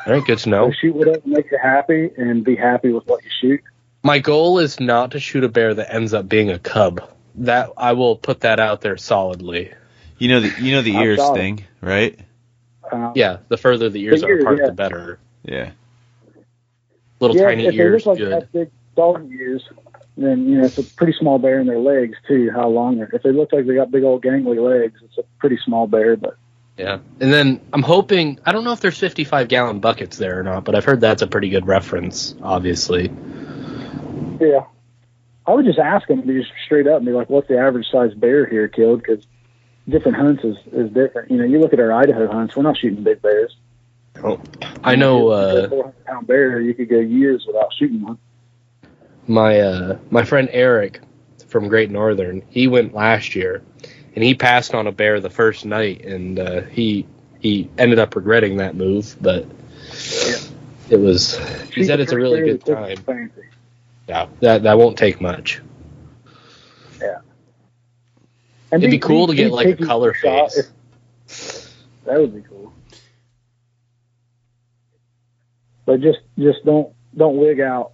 All 0.04 0.12
right, 0.12 0.24
good 0.24 0.38
to 0.38 0.48
know. 0.48 0.70
So 0.70 0.76
shoot 0.80 0.96
whatever 0.96 1.22
makes 1.24 1.52
you 1.52 1.58
happy 1.62 2.10
and 2.16 2.42
be 2.42 2.56
happy 2.56 2.90
with 2.90 3.06
what 3.06 3.22
you 3.22 3.30
shoot. 3.40 3.60
My 4.02 4.18
goal 4.20 4.58
is 4.58 4.78
not 4.80 5.12
to 5.12 5.20
shoot 5.20 5.44
a 5.44 5.48
bear 5.48 5.74
that 5.74 5.92
ends 5.92 6.14
up 6.14 6.28
being 6.28 6.50
a 6.50 6.58
cub. 6.58 7.02
That 7.36 7.70
I 7.76 7.92
will 7.92 8.16
put 8.16 8.40
that 8.40 8.58
out 8.60 8.80
there 8.80 8.96
solidly. 8.96 9.72
you 10.18 10.28
know 10.28 10.40
the 10.40 10.52
you 10.62 10.72
know 10.72 10.82
the 10.82 10.96
ears 10.96 11.20
thing, 11.34 11.64
right? 11.80 12.18
Um, 12.90 13.12
Yeah, 13.14 13.38
the 13.48 13.56
further 13.56 13.90
the 13.90 14.02
ears 14.02 14.22
The 14.22 14.28
are 14.28 14.38
apart, 14.38 14.58
yeah. 14.60 14.66
the 14.66 14.72
better. 14.72 15.18
Yeah. 15.44 15.70
Little 17.20 17.36
yeah, 17.36 17.48
tiny 17.48 17.66
if 17.66 17.72
they 17.72 17.78
ears, 17.78 18.06
look 18.06 18.18
like 18.18 18.18
they 18.18 18.24
good. 18.24 18.32
have 18.42 18.52
big 18.52 18.70
dog 18.96 19.30
ears, 19.32 19.62
then 20.16 20.48
you 20.48 20.58
know 20.58 20.64
it's 20.64 20.78
a 20.78 20.84
pretty 20.84 21.12
small 21.18 21.38
bear 21.38 21.60
in 21.60 21.66
their 21.66 21.78
legs 21.78 22.16
too. 22.26 22.50
How 22.52 22.68
long? 22.68 22.96
they're 22.98 23.10
If 23.12 23.22
they 23.22 23.32
look 23.32 23.52
like 23.52 23.66
they 23.66 23.74
got 23.74 23.90
big 23.90 24.04
old 24.04 24.22
gangly 24.22 24.58
legs, 24.58 25.00
it's 25.04 25.18
a 25.18 25.22
pretty 25.38 25.58
small 25.64 25.86
bear. 25.86 26.16
But 26.16 26.36
Yeah, 26.76 26.98
and 27.20 27.32
then 27.32 27.60
I'm 27.72 27.82
hoping. 27.82 28.38
I 28.46 28.52
don't 28.52 28.64
know 28.64 28.72
if 28.72 28.80
there's 28.80 28.98
55 28.98 29.48
gallon 29.48 29.80
buckets 29.80 30.16
there 30.16 30.38
or 30.40 30.42
not, 30.42 30.64
but 30.64 30.74
I've 30.74 30.84
heard 30.84 31.00
that's 31.00 31.22
a 31.22 31.26
pretty 31.26 31.50
good 31.50 31.66
reference. 31.66 32.34
Obviously, 32.42 33.08
Yeah. 34.40 34.64
I 35.46 35.54
would 35.54 35.64
just 35.64 35.78
ask 35.78 36.06
them 36.08 36.26
to 36.26 36.38
just 36.38 36.52
straight 36.66 36.86
up 36.86 36.98
and 36.98 37.06
be 37.06 37.12
like, 37.12 37.30
"What's 37.30 37.48
the 37.48 37.58
average 37.58 37.86
size 37.90 38.12
bear 38.14 38.44
here 38.46 38.68
killed?" 38.68 39.02
Because 39.02 39.26
different 39.88 40.18
hunts 40.18 40.44
is 40.44 40.56
is 40.72 40.90
different. 40.90 41.30
You 41.30 41.38
know, 41.38 41.44
you 41.44 41.58
look 41.58 41.72
at 41.72 41.80
our 41.80 41.92
Idaho 41.92 42.30
hunts; 42.30 42.54
we're 42.54 42.64
not 42.64 42.76
shooting 42.76 43.02
big 43.02 43.22
bears. 43.22 43.56
I 44.84 44.96
know 44.96 45.28
uh, 45.28 45.68
four 45.68 45.84
hundred 45.84 46.04
pound 46.04 46.26
bear, 46.26 46.60
you 46.60 46.74
could 46.74 46.88
go 46.88 46.98
years 46.98 47.44
without 47.46 47.72
shooting 47.78 48.02
one. 48.02 48.18
my 49.26 49.60
uh, 49.60 49.98
my 50.10 50.24
friend 50.24 50.48
Eric 50.52 51.00
from 51.46 51.68
Great 51.68 51.90
Northern. 51.90 52.42
He 52.50 52.66
went 52.66 52.94
last 52.94 53.34
year, 53.34 53.62
and 54.14 54.24
he 54.24 54.34
passed 54.34 54.74
on 54.74 54.86
a 54.86 54.92
bear 54.92 55.20
the 55.20 55.30
first 55.30 55.64
night, 55.64 56.04
and 56.04 56.38
uh, 56.38 56.62
he 56.62 57.06
he 57.40 57.70
ended 57.78 57.98
up 57.98 58.16
regretting 58.16 58.56
that 58.58 58.74
move. 58.74 59.16
But 59.20 59.46
it 60.90 60.98
was 60.98 61.38
he 61.68 61.82
Shoot 61.82 61.86
said 61.86 62.00
it's 62.00 62.12
a 62.12 62.16
really 62.16 62.40
good 62.40 62.64
time. 62.64 62.96
Fancy. 62.98 63.42
Yeah, 64.08 64.26
that 64.40 64.62
that 64.62 64.78
won't 64.78 64.96
take 64.96 65.20
much. 65.20 65.60
And 68.70 68.82
It'd 68.82 68.90
be 68.90 68.96
these- 68.98 69.06
cool 69.06 69.26
to 69.28 69.34
get 69.34 69.50
like 69.50 69.66
a 69.68 69.76
color 69.76 70.10
are 70.10 70.14
shot- 70.14 70.52
face. 70.52 70.72
if- 71.26 71.74
that 72.04 72.20
would 72.20 72.34
be 72.34 72.42
cool. 72.42 72.72
But 75.86 76.00
just 76.00 76.18
just 76.38 76.64
don't 76.64 76.92
don't 77.16 77.38
wig 77.38 77.60
out. 77.60 77.92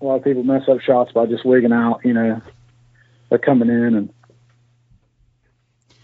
A 0.00 0.04
lot 0.04 0.16
of 0.16 0.24
people 0.24 0.42
mess 0.42 0.68
up 0.68 0.80
shots 0.80 1.12
by 1.12 1.26
just 1.26 1.44
wigging 1.44 1.72
out. 1.72 2.00
You 2.04 2.12
know, 2.12 2.42
they're 3.28 3.38
coming 3.38 3.68
in 3.68 3.94
and 3.94 4.12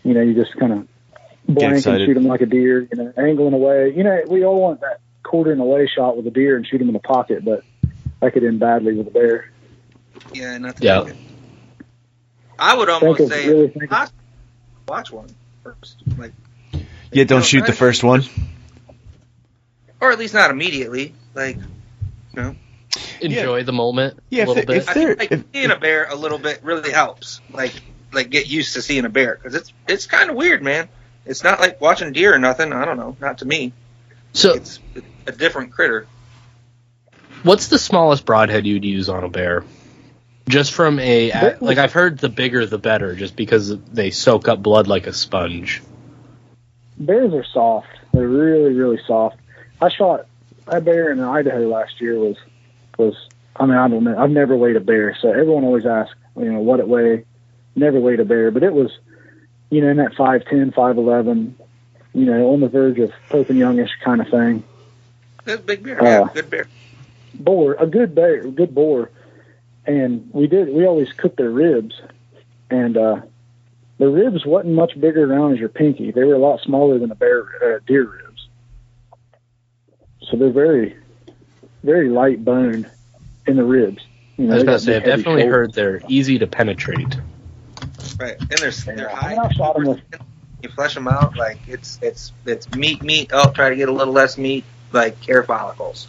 you 0.04 0.14
know 0.14 0.20
you 0.20 0.34
just 0.34 0.56
kind 0.56 0.72
of 0.72 0.88
blank 1.48 1.84
and 1.84 2.00
shoot 2.06 2.14
them 2.14 2.26
like 2.26 2.42
a 2.42 2.46
deer. 2.46 2.82
You 2.82 2.96
know, 2.96 3.12
angling 3.16 3.54
away. 3.54 3.92
You 3.96 4.04
know, 4.04 4.22
we 4.28 4.44
all 4.44 4.60
want 4.60 4.80
that 4.82 5.00
quartering 5.24 5.58
away 5.58 5.88
shot 5.88 6.16
with 6.16 6.26
a 6.28 6.30
deer 6.30 6.56
and 6.56 6.64
shoot 6.64 6.80
him 6.80 6.88
in 6.88 6.94
the 6.94 7.00
pocket, 7.00 7.44
but 7.44 7.64
that 8.20 8.32
could 8.32 8.44
end 8.44 8.60
badly 8.60 8.94
with 8.94 9.06
a 9.08 9.10
bear. 9.10 9.50
Yeah, 10.32 10.58
not 10.58 10.76
to 10.76 10.84
Yeah. 10.84 11.04
take. 11.04 11.14
I 12.58 12.76
would 12.76 12.88
Think 12.88 13.02
almost 13.02 13.20
of 13.20 13.28
say 13.30 13.48
really 13.48 13.68
think 13.68 13.90
watch, 13.90 14.10
watch 14.86 15.10
one 15.10 15.28
first, 15.64 16.02
like, 16.18 16.32
Yeah, 17.12 17.24
don't 17.24 17.44
shoot 17.44 17.64
the 17.66 17.72
first 17.72 18.04
one. 18.04 18.24
or 20.00 20.10
at 20.12 20.18
least 20.18 20.34
not 20.34 20.50
immediately. 20.50 21.14
Like, 21.34 21.56
Enjoy 23.20 23.62
the 23.64 23.72
moment 23.72 24.18
Yeah, 24.30 24.44
a 24.44 24.46
little 24.46 24.62
it- 24.62 24.66
bit. 24.66 24.76
if 24.78 24.88
I 24.88 24.94
There- 24.94 25.06
think 25.14 25.18
like, 25.20 25.32
if- 25.32 25.44
seeing 25.52 25.70
a 25.70 25.76
bear 25.76 26.06
a 26.10 26.14
little 26.14 26.38
bit 26.38 26.60
really 26.62 26.90
helps. 26.90 27.40
Like, 27.52 27.72
like 28.12 28.30
get 28.30 28.48
used 28.48 28.74
to 28.74 28.82
seeing 28.82 29.04
a 29.04 29.08
bear 29.08 29.36
because 29.36 29.54
it's 29.54 29.72
it's 29.88 30.06
kind 30.06 30.28
of 30.30 30.36
weird, 30.36 30.62
man. 30.62 30.88
It's 31.26 31.44
not 31.44 31.60
like 31.60 31.80
watching 31.80 32.12
deer 32.12 32.34
or 32.34 32.38
nothing. 32.38 32.72
I 32.72 32.84
don't 32.84 32.96
know, 32.96 33.16
not 33.20 33.38
to 33.38 33.44
me. 33.44 33.72
so, 34.32 34.54
It's 34.54 34.78
a 35.26 35.32
different 35.32 35.70
critter. 35.72 36.06
What's 37.42 37.68
the 37.68 37.78
smallest 37.78 38.24
broadhead 38.24 38.66
you'd 38.66 38.84
use 38.84 39.08
on 39.08 39.24
a 39.24 39.28
bear? 39.28 39.64
Just 40.48 40.72
from 40.72 40.98
a 40.98 41.56
like 41.60 41.78
I've 41.78 41.92
heard 41.92 42.18
the 42.18 42.28
bigger 42.28 42.66
the 42.66 42.78
better, 42.78 43.14
just 43.14 43.36
because 43.36 43.78
they 43.78 44.10
soak 44.10 44.48
up 44.48 44.62
blood 44.62 44.88
like 44.88 45.06
a 45.06 45.12
sponge. 45.12 45.82
bears 46.98 47.32
are 47.32 47.44
soft. 47.44 47.88
They're 48.12 48.26
really, 48.26 48.74
really 48.74 49.00
soft. 49.06 49.36
I 49.80 49.88
shot 49.88 50.26
a 50.66 50.80
bear 50.80 51.12
in 51.12 51.20
Idaho 51.20 51.68
last 51.68 52.00
year 52.00 52.18
was 52.18 52.36
was 52.98 53.14
I 53.56 53.66
mean 53.66 53.76
I 53.76 53.88
don't 53.88 54.04
know 54.04 54.18
I've 54.18 54.30
never 54.30 54.56
weighed 54.56 54.76
a 54.76 54.80
bear 54.80 55.16
so 55.20 55.30
everyone 55.30 55.64
always 55.64 55.86
asks 55.86 56.14
you 56.36 56.52
know 56.52 56.60
what 56.60 56.80
it 56.80 56.88
weighed 56.88 57.24
never 57.74 57.98
weighed 57.98 58.20
a 58.20 58.24
bear 58.24 58.50
but 58.50 58.62
it 58.62 58.72
was 58.72 58.90
you 59.70 59.80
know 59.80 59.88
in 59.88 59.96
that 59.96 60.14
five 60.14 60.44
ten 60.44 60.70
five 60.70 60.98
eleven 60.98 61.56
you 62.12 62.26
know 62.26 62.52
on 62.52 62.60
the 62.60 62.68
verge 62.68 62.98
of 62.98 63.10
Pope 63.30 63.48
and 63.50 63.58
Youngish 63.58 63.90
kind 64.04 64.20
of 64.20 64.28
thing 64.28 64.62
Good 65.44 65.66
big 65.66 65.82
bear. 65.82 65.98
Oh. 66.00 66.06
Uh, 66.06 66.08
yeah, 66.08 66.28
good 66.34 66.50
bear. 66.50 66.66
Boar 67.34 67.74
a 67.74 67.86
good 67.86 68.14
bear 68.14 68.40
a 68.40 68.50
good 68.50 68.74
boar 68.74 69.10
and 69.86 70.28
we 70.32 70.46
did 70.46 70.68
we 70.68 70.86
always 70.86 71.12
cooked 71.12 71.36
their 71.36 71.50
ribs 71.50 72.00
and 72.70 72.96
uh 72.96 73.20
the 73.98 74.08
ribs 74.08 74.44
wasn't 74.46 74.72
much 74.74 74.98
bigger 75.00 75.32
around 75.32 75.52
as 75.52 75.58
your 75.58 75.68
pinky 75.68 76.10
they 76.10 76.24
were 76.24 76.34
a 76.34 76.38
lot 76.38 76.60
smaller 76.60 76.98
than 76.98 77.10
a 77.10 77.14
bear 77.14 77.76
uh, 77.76 77.78
deer 77.86 78.04
ribs 78.04 78.48
so 80.22 80.36
they're 80.36 80.50
very 80.50 80.96
very 81.82 82.08
light 82.08 82.44
boned 82.44 82.90
in 83.46 83.56
the 83.56 83.64
ribs 83.64 84.02
you 84.40 84.46
know, 84.46 84.52
I 84.52 84.54
was 84.54 84.62
about 84.62 84.72
to 84.72 84.78
say, 84.80 84.96
I've 84.96 85.04
definitely 85.04 85.42
shoulders. 85.42 85.52
heard 85.54 85.74
they're 85.74 86.00
easy 86.08 86.38
to 86.38 86.46
penetrate. 86.46 87.14
Right, 88.18 88.40
and 88.40 88.48
they're 88.58 88.70
they're 88.70 89.08
high. 89.10 89.34
I 89.34 89.48
mean, 89.48 89.60
I 89.60 89.72
with- 89.76 90.00
You 90.62 90.70
flesh 90.70 90.94
them 90.94 91.08
out 91.08 91.36
like 91.36 91.58
it's 91.68 91.98
it's 92.00 92.32
it's 92.46 92.70
meat 92.74 93.02
meat. 93.02 93.32
Oh, 93.34 93.50
try 93.50 93.68
to 93.68 93.76
get 93.76 93.90
a 93.90 93.92
little 93.92 94.14
less 94.14 94.38
meat. 94.38 94.64
Like 94.92 95.22
hair 95.26 95.42
follicles. 95.42 96.08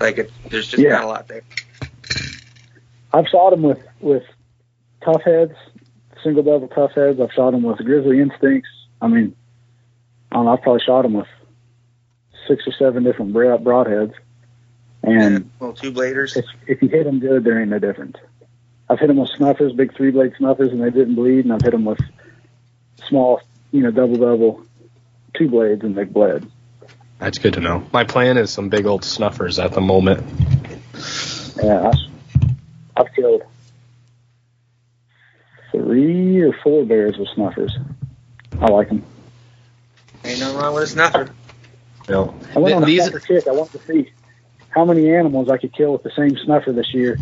Like 0.00 0.18
it, 0.18 0.32
there's 0.48 0.68
just 0.68 0.82
Yeah. 0.82 0.90
not 0.92 1.04
a 1.04 1.06
lot 1.06 1.28
there. 1.28 1.42
I've 3.12 3.26
shot 3.28 3.50
them 3.50 3.62
with 3.62 3.78
with 4.00 4.22
Tuffheads, 5.02 5.54
single 6.22 6.42
bevel 6.42 6.68
Tuffheads. 6.68 7.20
I've 7.20 7.32
shot 7.32 7.50
them 7.52 7.62
with 7.62 7.78
grizzly 7.78 8.20
instincts. 8.20 8.68
I 9.02 9.08
mean, 9.08 9.34
I 10.32 10.36
don't 10.36 10.44
know, 10.46 10.52
I've 10.52 10.62
probably 10.62 10.82
shot 10.84 11.02
them 11.02 11.14
with 11.14 11.28
six 12.48 12.66
or 12.66 12.72
seven 12.72 13.04
different 13.04 13.32
broad 13.32 13.62
broadheads, 13.64 14.14
and 15.02 15.50
well, 15.58 15.72
two 15.72 15.92
bladers. 15.92 16.36
if 16.36 16.44
if 16.66 16.82
you 16.82 16.88
hit 16.88 17.04
them 17.04 17.20
good, 17.20 17.44
there 17.44 17.60
ain't 17.60 17.70
no 17.70 17.78
difference. 17.78 18.16
I've 18.88 18.98
hit 18.98 19.06
them 19.08 19.18
with 19.18 19.30
snuffers, 19.30 19.72
big 19.72 19.94
three 19.94 20.10
blade 20.10 20.32
snuffers, 20.38 20.72
and 20.72 20.82
they 20.82 20.90
didn't 20.90 21.14
bleed, 21.14 21.44
and 21.44 21.52
I've 21.52 21.62
hit 21.62 21.70
them 21.70 21.84
with 21.84 22.00
small, 23.08 23.40
you 23.70 23.82
know, 23.82 23.90
double 23.90 24.16
double 24.16 24.64
two 25.34 25.48
blades, 25.48 25.82
and 25.84 25.94
they 25.96 26.04
bled. 26.04 26.50
That's 27.20 27.38
good 27.38 27.52
to 27.54 27.60
know. 27.60 27.86
My 27.92 28.04
plan 28.04 28.36
is 28.38 28.50
some 28.50 28.68
big 28.70 28.86
old 28.86 29.04
snuffers 29.04 29.58
at 29.58 29.72
the 29.72 29.80
moment. 29.80 30.26
Yeah, 31.62 31.90
I, 31.92 33.00
I've 33.00 33.12
killed 33.14 33.42
three 35.72 36.40
or 36.40 36.52
four 36.62 36.84
bears 36.84 37.16
with 37.18 37.28
snuffers. 37.34 37.76
I 38.60 38.66
like 38.66 38.88
them. 38.88 39.04
Ain't 40.24 40.40
nothing 40.40 40.56
wrong 40.58 40.74
with 40.74 40.84
a 40.84 40.86
snuffer. 40.86 41.30
You 42.08 42.14
know, 42.14 42.34
I 42.54 42.58
went 42.58 42.74
on 42.76 42.82
a 42.82 42.86
these 42.86 43.02
snuffer 43.02 43.20
kick. 43.20 43.46
I 43.46 43.52
wanted 43.52 43.80
to 43.80 43.86
see 43.86 44.10
how 44.70 44.84
many 44.84 45.10
animals 45.14 45.48
I 45.50 45.58
could 45.58 45.72
kill 45.72 45.92
with 45.92 46.02
the 46.02 46.10
same 46.16 46.36
snuffer 46.44 46.72
this 46.72 46.92
year, 46.94 47.18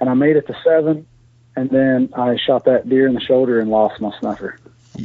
and 0.00 0.08
I 0.10 0.14
made 0.14 0.36
it 0.36 0.46
to 0.46 0.56
seven. 0.64 1.06
And 1.56 1.70
then 1.70 2.12
I 2.16 2.36
shot 2.36 2.64
that 2.64 2.88
deer 2.88 3.06
in 3.06 3.14
the 3.14 3.20
shoulder 3.20 3.60
and 3.60 3.70
lost 3.70 4.00
my 4.00 4.10
snuffer. 4.18 4.58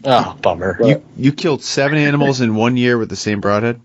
oh 0.06 0.36
bummer. 0.42 0.78
But- 0.80 0.88
You 0.88 1.04
you 1.16 1.32
killed 1.32 1.62
seven 1.64 1.98
animals 2.00 2.42
in 2.42 2.56
one 2.56 2.76
year 2.76 2.98
with 2.98 3.10
the 3.10 3.16
same 3.16 3.40
broadhead. 3.40 3.80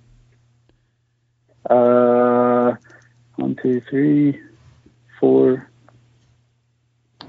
Uh, 1.69 2.75
one, 3.37 3.57
two, 3.61 3.81
three, 3.89 4.41
four, 5.19 5.69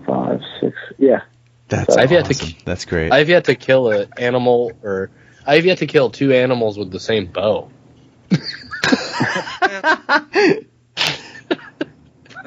five, 0.05 0.41
six. 0.59 0.75
Yeah, 0.97 1.21
That's 1.67 1.95
I've 1.95 2.11
yet 2.11 2.25
to. 2.25 2.55
That's 2.65 2.85
great. 2.85 3.11
I've 3.11 3.29
yet 3.29 3.45
to 3.45 3.55
kill 3.55 3.89
an 3.91 4.09
animal, 4.17 4.71
or 4.83 5.09
I've 5.45 5.65
yet 5.65 5.79
to 5.79 5.87
kill 5.87 6.09
two 6.09 6.33
animals 6.33 6.77
with 6.77 6.91
the 6.91 6.99
same 6.99 7.27
bow. 7.27 7.69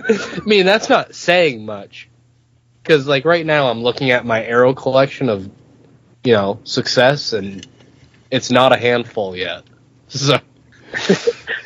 I 0.08 0.40
mean, 0.46 0.66
that's 0.66 0.88
not 0.88 1.14
saying 1.14 1.64
much. 1.64 2.08
Because, 2.82 3.06
like, 3.06 3.24
right 3.24 3.44
now 3.44 3.68
I'm 3.68 3.82
looking 3.82 4.10
at 4.10 4.24
my 4.24 4.42
arrow 4.42 4.72
collection 4.72 5.28
of, 5.28 5.50
you 6.24 6.32
know, 6.32 6.60
success, 6.64 7.32
and 7.34 7.66
it's 8.30 8.50
not 8.50 8.72
a 8.72 8.76
handful 8.76 9.36
yet. 9.36 9.64
So, 10.10 10.38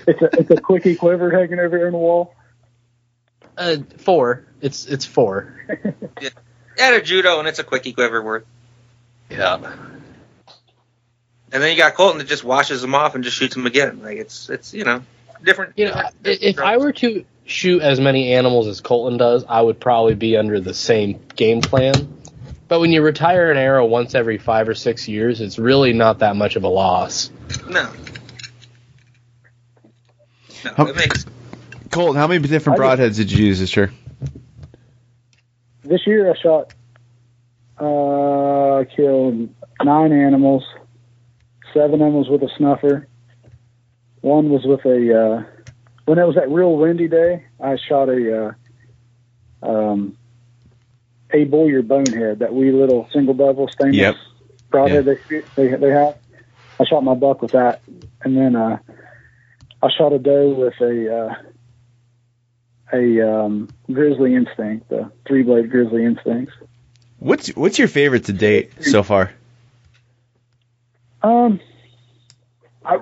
it's 0.07 0.23
a 0.23 0.29
it's 0.41 0.51
a 0.51 0.57
quickie 0.61 0.95
quiver 0.97 1.31
hanging 1.31 1.59
over 1.61 1.77
here 1.77 1.87
on 1.87 1.93
the 1.93 1.99
wall. 1.99 2.35
uh, 3.57 3.77
four. 3.99 4.45
It's 4.61 4.87
it's 4.87 5.05
four. 5.05 5.55
Add 6.79 6.95
a 6.95 7.03
judo 7.03 7.39
and 7.39 7.47
it's 7.49 7.59
a 7.59 7.65
quickie 7.65 7.93
quiver 7.93 8.23
worth. 8.23 8.45
Yeah. 9.31 9.75
And 11.53 11.63
then 11.63 11.71
you 11.71 11.77
got 11.77 11.95
Colton 11.95 12.19
that 12.19 12.27
just 12.29 12.45
washes 12.45 12.81
them 12.81 12.95
off 12.95 13.15
and 13.15 13.23
just 13.23 13.37
shoots 13.37 13.55
them 13.55 13.67
again. 13.67 14.01
Like 14.03 14.17
it's 14.19 14.49
it's 14.49 14.73
you 14.73 14.85
know 14.85 15.03
different. 15.45 15.75
You 15.77 15.87
know, 15.87 15.93
i- 15.95 16.11
if 16.25 16.59
I 16.59 16.79
were 16.79 16.93
to 16.93 17.25
shoot 17.45 17.83
as 17.83 18.01
many 18.01 18.33
animals 18.33 18.67
as 18.69 18.81
Colton 18.81 19.19
does, 19.19 19.45
I 19.49 19.61
would 19.61 19.79
probably 19.81 20.15
be 20.15 20.37
under 20.37 20.61
the 20.61 20.73
same 20.75 21.21
game 21.37 21.61
plan. 21.61 22.19
But 22.69 22.81
when 22.81 22.91
you 22.91 23.03
retire 23.03 23.51
an 23.51 23.59
arrow 23.59 23.85
once 23.85 24.15
every 24.15 24.39
five 24.39 24.67
or 24.67 24.75
six 24.75 25.07
years, 25.09 25.43
it's 25.43 25.59
really 25.59 25.93
not 25.93 26.21
that 26.21 26.37
much 26.37 26.57
of 26.57 26.65
a 26.65 26.69
loss. 26.69 27.31
no. 27.69 27.91
No, 30.65 30.73
How- 30.77 30.93
makes 30.93 31.27
Colt, 31.91 32.17
how 32.17 32.27
many 32.27 32.47
different 32.47 32.79
broadheads 32.79 33.17
did 33.17 33.31
you 33.31 33.45
use 33.45 33.61
this 33.61 33.77
year? 33.77 33.93
This 35.85 36.07
year 36.07 36.31
I 36.33 36.35
shot, 36.39 36.71
uh, 37.79 38.85
killed 38.97 39.51
nine 39.83 40.13
animals. 40.13 40.65
Seven 41.75 41.95
of 41.95 41.99
them 42.01 42.15
was 42.15 42.29
with 42.29 42.43
a 42.43 42.49
snuffer. 42.57 43.09
One 44.21 44.49
was 44.51 44.65
with 44.65 44.85
a, 44.87 45.21
uh, 45.21 45.43
when 46.07 46.19
it 46.19 46.25
was 46.27 46.37
that 46.37 46.49
real 46.51 46.77
windy 46.77 47.09
day, 47.09 47.45
I 47.61 47.77
shot 47.77 48.09
a, 48.09 48.55
uh, 49.63 49.69
um, 49.69 50.17
a 51.33 51.45
Boyer 51.45 51.83
bonehead, 51.83 52.39
that 52.41 52.55
wee 52.55 52.73
little 52.73 53.09
single 53.13 53.35
bevel 53.35 53.69
stainless 53.69 53.97
Yep. 53.97 54.17
broadhead 54.71 55.05
they, 55.05 55.43
they 55.57 55.77
they 55.77 55.91
have. 55.91 56.17
I 56.81 56.85
shot 56.85 57.05
my 57.05 57.15
buck 57.15 57.43
with 57.43 57.53
that, 57.53 57.81
and 58.23 58.37
then 58.37 58.57
uh, 58.57 58.79
I 59.83 59.91
shot 59.91 60.13
a 60.13 60.19
doe 60.19 60.51
with 60.51 60.81
a 60.81 61.17
uh, 61.17 61.35
a 62.93 63.21
um, 63.21 63.69
Grizzly 63.91 64.35
Instinct, 64.35 64.89
the 64.89 65.11
three 65.27 65.43
blade 65.43 65.71
Grizzly 65.71 66.05
Instincts. 66.05 66.53
What's 67.19 67.49
what's 67.49 67.79
your 67.79 67.89
favorite 67.89 68.25
to 68.27 68.33
date 68.33 68.73
so 68.83 69.03
far? 69.03 69.33
Um, 71.23 71.61
I, 72.85 72.97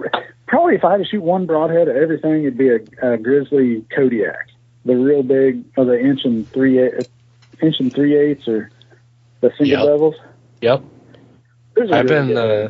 probably 0.47 0.75
if 0.75 0.85
I 0.85 0.93
had 0.93 0.99
to 0.99 1.05
shoot 1.05 1.23
one 1.23 1.47
broadhead 1.47 1.89
at 1.89 1.97
everything, 1.97 2.43
it'd 2.43 2.59
be 2.59 2.69
a, 2.69 2.81
a 3.03 3.17
Grizzly 3.19 3.85
Kodiak, 3.95 4.49
the 4.85 4.97
real 4.97 5.23
big, 5.23 5.65
or 5.77 5.85
the 5.85 5.99
inch 5.99 6.25
and 6.25 6.51
three 6.51 6.83
inch 6.87 7.77
and 7.81 7.93
three 7.93 8.17
eighths, 8.17 8.49
or 8.49 8.71
the 9.41 9.51
single 9.59 9.79
Yep. 9.79 9.87
bevels. 9.87 10.15
Yep. 10.61 10.83
I've 11.93 12.07
been 12.07 12.37
uh, 12.37 12.69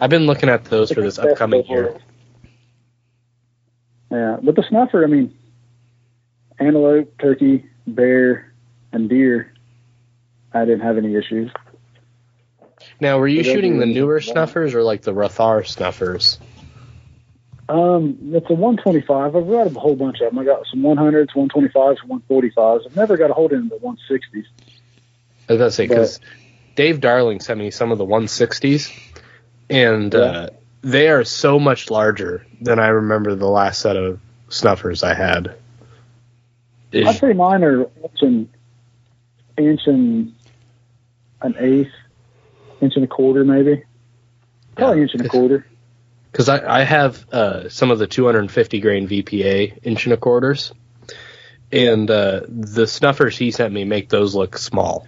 I've 0.00 0.10
been 0.10 0.26
looking 0.26 0.48
at 0.48 0.64
those 0.64 0.90
for 0.92 1.02
this 1.02 1.18
upcoming 1.18 1.60
of 1.60 1.68
year. 1.68 1.96
Yeah, 4.14 4.36
but 4.40 4.54
the 4.54 4.62
snuffer, 4.68 5.02
I 5.02 5.08
mean, 5.08 5.34
antelope, 6.60 7.18
turkey, 7.18 7.64
bear, 7.84 8.52
and 8.92 9.08
deer, 9.08 9.52
I 10.52 10.64
didn't 10.64 10.82
have 10.82 10.98
any 10.98 11.16
issues. 11.16 11.50
Now, 13.00 13.18
were 13.18 13.26
you 13.26 13.42
But 13.42 13.46
shooting 13.46 13.80
the 13.80 13.86
newer 13.86 14.20
snuffers 14.20 14.72
or 14.72 14.84
like 14.84 15.02
the 15.02 15.12
Rothhaar 15.12 15.66
snuffers? 15.66 16.38
Um, 17.68 18.16
it's 18.32 18.48
a 18.48 18.54
125. 18.54 19.34
I've 19.34 19.48
got 19.48 19.66
a 19.66 19.80
whole 19.80 19.96
bunch 19.96 20.20
of 20.20 20.30
them. 20.30 20.38
I 20.38 20.44
got 20.44 20.64
some 20.70 20.80
100s, 20.82 21.30
125s, 21.34 21.96
145s. 22.08 22.86
I've 22.86 22.94
never 22.94 23.16
got 23.16 23.30
a 23.30 23.34
hold 23.34 23.52
in 23.52 23.68
the 23.68 23.76
160s. 23.76 24.44
I 25.48 25.52
was 25.52 25.56
about 25.56 25.64
to 25.64 25.70
say 25.72 25.88
because 25.88 26.20
Dave 26.76 27.00
Darling 27.00 27.40
sent 27.40 27.58
me 27.58 27.72
some 27.72 27.90
of 27.90 27.98
the 27.98 28.06
160s, 28.06 28.92
and 29.68 30.14
Yeah. 30.14 30.20
uh, 30.20 30.48
they 30.84 31.08
are 31.08 31.24
so 31.24 31.58
much 31.58 31.90
larger 31.90 32.46
than 32.60 32.78
I 32.78 32.88
remember 32.88 33.34
the 33.34 33.48
last 33.48 33.80
set 33.80 33.96
of 33.96 34.20
snuffers 34.50 35.02
I 35.02 35.14
had. 35.14 35.56
It- 36.92 37.06
I'd 37.06 37.16
say 37.16 37.32
mine 37.32 37.64
are 37.64 37.82
inch 38.02 38.20
and 38.22 38.48
inch 39.58 39.80
and 39.86 40.34
an 41.40 41.56
eighth, 41.58 41.90
inch 42.80 42.92
and 42.96 43.04
a 43.04 43.08
quarter, 43.08 43.44
maybe. 43.44 43.82
Probably 44.76 44.98
Yeah. 44.98 45.02
inch 45.02 45.14
and 45.14 45.24
a 45.26 45.28
quarter. 45.28 45.66
Because 46.30 46.48
I, 46.48 46.80
I 46.80 46.82
have 46.82 47.24
uh, 47.32 47.68
some 47.68 47.90
of 47.90 47.98
the 47.98 48.06
250 48.06 48.80
grain 48.80 49.08
VPA 49.08 49.78
inch 49.84 50.04
and 50.04 50.12
a 50.12 50.16
quarters, 50.16 50.72
and 51.72 52.10
uh, 52.10 52.42
the 52.48 52.86
snuffers 52.86 53.38
he 53.38 53.52
sent 53.52 53.72
me 53.72 53.84
make 53.84 54.08
those 54.08 54.34
look 54.34 54.58
small. 54.58 55.06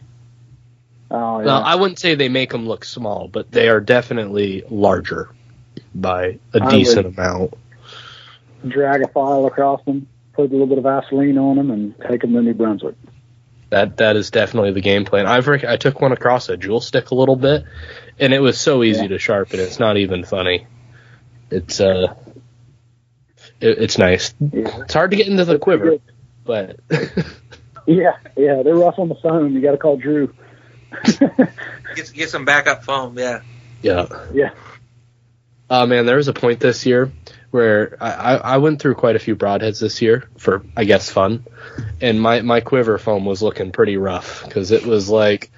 Oh 1.10 1.40
yeah. 1.40 1.46
Well, 1.46 1.62
I 1.62 1.74
wouldn't 1.74 1.98
say 1.98 2.14
they 2.14 2.28
make 2.28 2.50
them 2.50 2.66
look 2.66 2.84
small, 2.84 3.28
but 3.28 3.50
they 3.50 3.68
are 3.68 3.80
definitely 3.80 4.62
larger 4.70 5.28
by 6.00 6.38
a 6.54 6.62
I 6.62 6.70
decent 6.70 7.06
amount. 7.06 7.54
Drag 8.66 9.02
a 9.02 9.08
file 9.08 9.46
across 9.46 9.84
them, 9.84 10.06
put 10.32 10.48
a 10.50 10.52
little 10.52 10.66
bit 10.66 10.78
of 10.78 10.84
Vaseline 10.84 11.38
on 11.38 11.56
them, 11.56 11.70
and 11.70 11.94
take 12.08 12.22
them 12.22 12.32
to 12.32 12.42
New 12.42 12.54
Brunswick. 12.54 12.94
That 13.70 13.96
that 13.98 14.16
is 14.16 14.30
definitely 14.30 14.72
the 14.72 14.80
game 14.80 15.04
plan. 15.04 15.26
I've 15.26 15.48
rec- 15.48 15.64
I 15.64 15.76
took 15.76 16.00
one 16.00 16.12
across 16.12 16.48
a 16.48 16.56
jewel 16.56 16.80
stick 16.80 17.10
a 17.10 17.14
little 17.14 17.36
bit, 17.36 17.64
and 18.18 18.32
it 18.32 18.38
was 18.40 18.58
so 18.60 18.82
easy 18.84 19.02
Yeah. 19.02 19.08
to 19.08 19.18
sharpen. 19.18 19.58
It's 19.60 19.78
not 19.80 19.96
even 19.96 20.24
funny. 20.24 20.66
It's 21.50 21.80
uh, 21.80 22.14
it, 23.60 23.78
it's 23.78 23.98
nice. 23.98 24.34
Yeah. 24.40 24.82
It's 24.82 24.94
hard 24.94 25.10
to 25.10 25.16
get 25.16 25.26
into 25.28 25.44
the 25.44 25.58
quiver, 25.58 25.98
but 26.44 26.78
Yeah, 27.86 28.16
yeah, 28.36 28.62
they're 28.62 28.74
rough 28.74 28.98
on 28.98 29.08
the 29.08 29.14
phone. 29.16 29.52
You 29.54 29.60
got 29.60 29.72
to 29.72 29.78
call 29.78 29.96
Drew. 29.96 30.34
Get 31.94 32.12
get 32.12 32.30
some 32.30 32.44
backup 32.44 32.84
foam. 32.84 33.18
Yeah. 33.18 33.42
yeah. 33.82 34.06
Yeah. 34.32 34.50
Oh 35.68 35.86
man, 35.86 36.06
there 36.06 36.16
was 36.16 36.28
a 36.28 36.32
point 36.32 36.60
this 36.60 36.86
year 36.86 37.10
where 37.50 37.96
I, 38.00 38.36
I, 38.36 38.56
went 38.58 38.80
through 38.80 38.94
quite 38.94 39.16
a 39.16 39.18
few 39.18 39.34
broadheads 39.34 39.80
this 39.80 40.00
year 40.02 40.28
for 40.36 40.62
I 40.76 40.84
guess 40.84 41.10
fun, 41.10 41.44
and 42.00 42.20
my 42.20 42.42
my 42.42 42.60
quiver 42.60 42.98
foam 42.98 43.24
was 43.24 43.42
looking 43.42 43.72
pretty 43.72 43.96
rough 43.96 44.44
because 44.44 44.70
it 44.70 44.86
was 44.86 45.08
like 45.08 45.50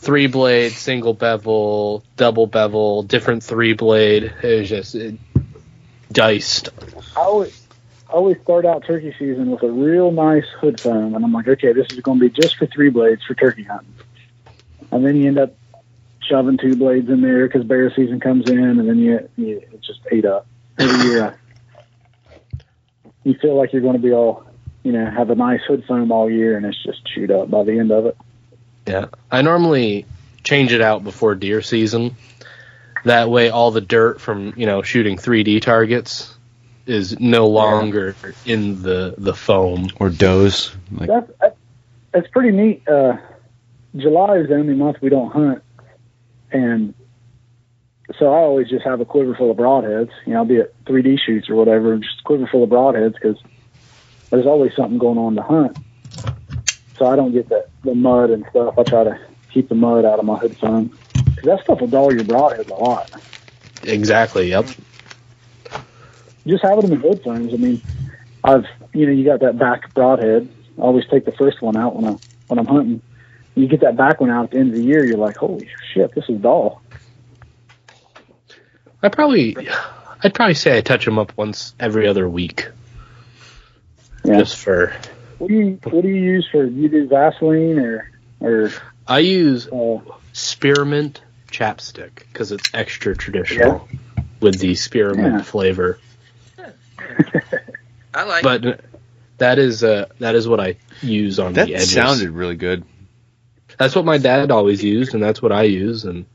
three 0.00 0.28
blade, 0.28 0.72
single 0.72 1.14
bevel, 1.14 2.04
double 2.16 2.46
bevel, 2.46 3.02
different 3.02 3.42
three 3.42 3.72
blade. 3.72 4.32
It 4.42 4.60
was 4.60 4.68
just 4.68 4.94
it, 4.94 5.18
diced. 6.12 6.70
I 7.16 7.20
always, 7.22 7.66
I 8.08 8.12
always 8.12 8.40
start 8.42 8.64
out 8.64 8.84
turkey 8.84 9.14
season 9.18 9.50
with 9.50 9.62
a 9.62 9.70
real 9.70 10.10
nice 10.10 10.46
hood 10.60 10.80
foam, 10.80 11.14
and 11.14 11.24
I'm 11.24 11.32
like, 11.32 11.48
okay, 11.48 11.72
this 11.72 11.88
is 11.90 12.00
going 12.00 12.20
to 12.20 12.28
be 12.28 12.40
just 12.40 12.56
for 12.56 12.66
three 12.66 12.90
blades 12.90 13.24
for 13.24 13.34
turkey 13.34 13.64
hunting. 13.64 13.94
And 14.92 15.04
then 15.04 15.16
you 15.16 15.28
end 15.28 15.38
up 15.38 15.54
shoving 16.30 16.56
two 16.56 16.76
blades 16.76 17.10
in 17.10 17.20
there 17.20 17.46
because 17.46 17.64
bear 17.64 17.92
season 17.94 18.20
comes 18.20 18.48
in, 18.48 18.58
and 18.58 18.88
then 18.88 18.98
you, 18.98 19.28
you 19.36 19.58
it 19.58 19.82
just 19.82 20.00
ate 20.10 20.24
up 20.24 20.46
every 20.78 21.10
year. 21.10 21.38
You 23.24 23.34
feel 23.34 23.56
like 23.56 23.72
you're 23.72 23.82
going 23.82 23.96
to 23.96 24.02
be 24.02 24.12
all, 24.12 24.44
you 24.82 24.92
know, 24.92 25.10
have 25.10 25.28
a 25.28 25.34
nice 25.34 25.60
hood 25.66 25.84
foam 25.86 26.10
all 26.10 26.30
year, 26.30 26.56
and 26.56 26.64
it's 26.64 26.82
just 26.82 27.04
chewed 27.04 27.30
up 27.30 27.50
by 27.50 27.64
the 27.64 27.78
end 27.78 27.90
of 27.90 28.06
it. 28.06 28.16
Yeah, 28.86 29.06
I 29.30 29.42
normally 29.42 30.06
change 30.42 30.72
it 30.72 30.80
out 30.80 31.04
before 31.04 31.34
deer 31.34 31.60
season. 31.60 32.16
That 33.04 33.30
way, 33.30 33.50
all 33.50 33.70
the 33.70 33.80
dirt 33.80 34.20
from 34.20 34.54
you 34.56 34.66
know 34.66 34.82
shooting 34.82 35.16
3D 35.16 35.62
targets 35.62 36.34
is 36.86 37.18
no 37.20 37.46
longer 37.46 38.14
in 38.44 38.82
the 38.82 39.14
the 39.16 39.34
foam. 39.34 39.88
Or 39.98 40.10
does? 40.10 40.72
Like 40.90 41.08
That's 41.08 41.56
that's 42.12 42.28
pretty 42.28 42.50
neat. 42.50 42.86
Uh, 42.88 43.16
July 43.96 44.38
is 44.38 44.48
the 44.48 44.54
only 44.54 44.74
month 44.74 44.98
we 45.00 45.08
don't 45.08 45.30
hunt, 45.30 45.62
and 46.52 46.94
so 48.18 48.26
I 48.26 48.38
always 48.38 48.68
just 48.68 48.84
have 48.84 49.00
a 49.00 49.04
quiver 49.04 49.34
full 49.34 49.50
of 49.50 49.56
broadheads. 49.56 50.10
You 50.26 50.32
know, 50.32 50.40
I'll 50.40 50.44
be 50.44 50.58
at 50.58 50.84
3D 50.84 51.18
shoots 51.24 51.48
or 51.48 51.54
whatever, 51.54 51.92
and 51.92 52.02
just 52.02 52.20
a 52.20 52.24
quiver 52.24 52.48
full 52.50 52.64
of 52.64 52.70
broadheads 52.70 53.14
because 53.14 53.36
there's 54.30 54.46
always 54.46 54.72
something 54.76 54.98
going 54.98 55.18
on 55.18 55.36
to 55.36 55.42
hunt. 55.42 55.76
So 56.98 57.06
I 57.06 57.16
don't 57.16 57.32
get 57.32 57.48
the 57.48 57.66
the 57.84 57.94
mud 57.94 58.30
and 58.30 58.44
stuff. 58.50 58.74
I 58.78 58.82
try 58.82 59.04
to 59.04 59.18
keep 59.52 59.68
the 59.68 59.74
mud 59.74 60.04
out 60.04 60.18
of 60.18 60.24
my 60.24 60.38
hood 60.38 60.56
foam 60.60 60.98
because 61.34 61.48
that 61.48 61.64
stuff 61.64 61.80
will 61.80 61.88
dull 61.88 62.12
your 62.12 62.24
broadheads 62.24 62.68
a 62.68 62.74
lot. 62.74 63.10
Exactly. 63.82 64.50
Yep. 64.50 64.66
just 66.46 66.62
have 66.62 66.78
it 66.78 66.84
in 66.84 66.90
the 66.90 66.96
hood 66.96 67.20
frames. 67.24 67.52
I 67.54 67.56
mean, 67.56 67.82
I've 68.44 68.64
you 68.92 69.06
know 69.06 69.12
you 69.12 69.24
got 69.24 69.40
that 69.40 69.58
back 69.58 69.94
broadhead. 69.94 70.48
I 70.78 70.82
always 70.82 71.04
take 71.10 71.24
the 71.24 71.32
first 71.32 71.62
one 71.62 71.76
out 71.76 71.96
when 71.96 72.04
I 72.04 72.16
when 72.48 72.58
I'm 72.58 72.66
hunting. 72.66 73.02
You 73.54 73.66
get 73.66 73.80
that 73.80 73.96
back 73.96 74.20
one 74.20 74.30
out 74.30 74.44
at 74.44 74.50
the 74.52 74.58
end 74.58 74.68
of 74.70 74.74
the 74.76 74.82
year. 74.84 75.04
You're 75.04 75.18
like, 75.18 75.36
holy 75.36 75.68
shit, 75.92 76.14
this 76.14 76.24
is 76.28 76.40
dull. 76.40 76.82
I 79.02 79.08
probably, 79.08 79.56
I'd 80.22 80.34
probably 80.34 80.54
say 80.54 80.76
I 80.76 80.82
touch 80.82 81.04
them 81.04 81.18
up 81.18 81.36
once 81.36 81.74
every 81.80 82.06
other 82.06 82.28
week, 82.28 82.68
Yeah. 84.24 84.38
just 84.38 84.56
for. 84.56 84.92
What 85.38 85.48
do 85.48 85.54
you 85.54 85.78
what 85.84 86.02
do 86.02 86.08
you 86.08 86.20
use 86.20 86.46
for? 86.52 86.64
You 86.64 86.88
do 86.90 87.08
Vaseline 87.08 87.78
or 87.78 88.10
or 88.40 88.70
I 89.08 89.20
use 89.20 89.66
uh, 89.68 89.98
spearmint 90.34 91.22
chapstick 91.50 92.10
because 92.30 92.52
it's 92.52 92.70
extra 92.74 93.16
traditional 93.16 93.88
with 94.40 94.58
the 94.58 94.74
spearmint 94.74 95.36
Yeah. 95.36 95.42
flavor. 95.42 95.98
I 98.14 98.24
like. 98.24 98.42
But 98.42 98.80
that 99.38 99.58
is 99.58 99.82
uh 99.82 100.06
that 100.18 100.34
is 100.34 100.46
what 100.46 100.60
I 100.60 100.76
use 101.00 101.38
on 101.38 101.54
that 101.54 101.68
the 101.68 101.74
edges. 101.76 101.94
That 101.94 102.06
sounded 102.08 102.30
really 102.32 102.56
good. 102.56 102.84
That's 103.80 103.96
what 103.96 104.04
my 104.04 104.18
dad 104.18 104.50
always 104.50 104.84
used, 104.84 105.14
and 105.14 105.22
that's 105.22 105.40
what 105.40 105.52
I 105.52 105.62
use. 105.62 106.04
And 106.04 106.26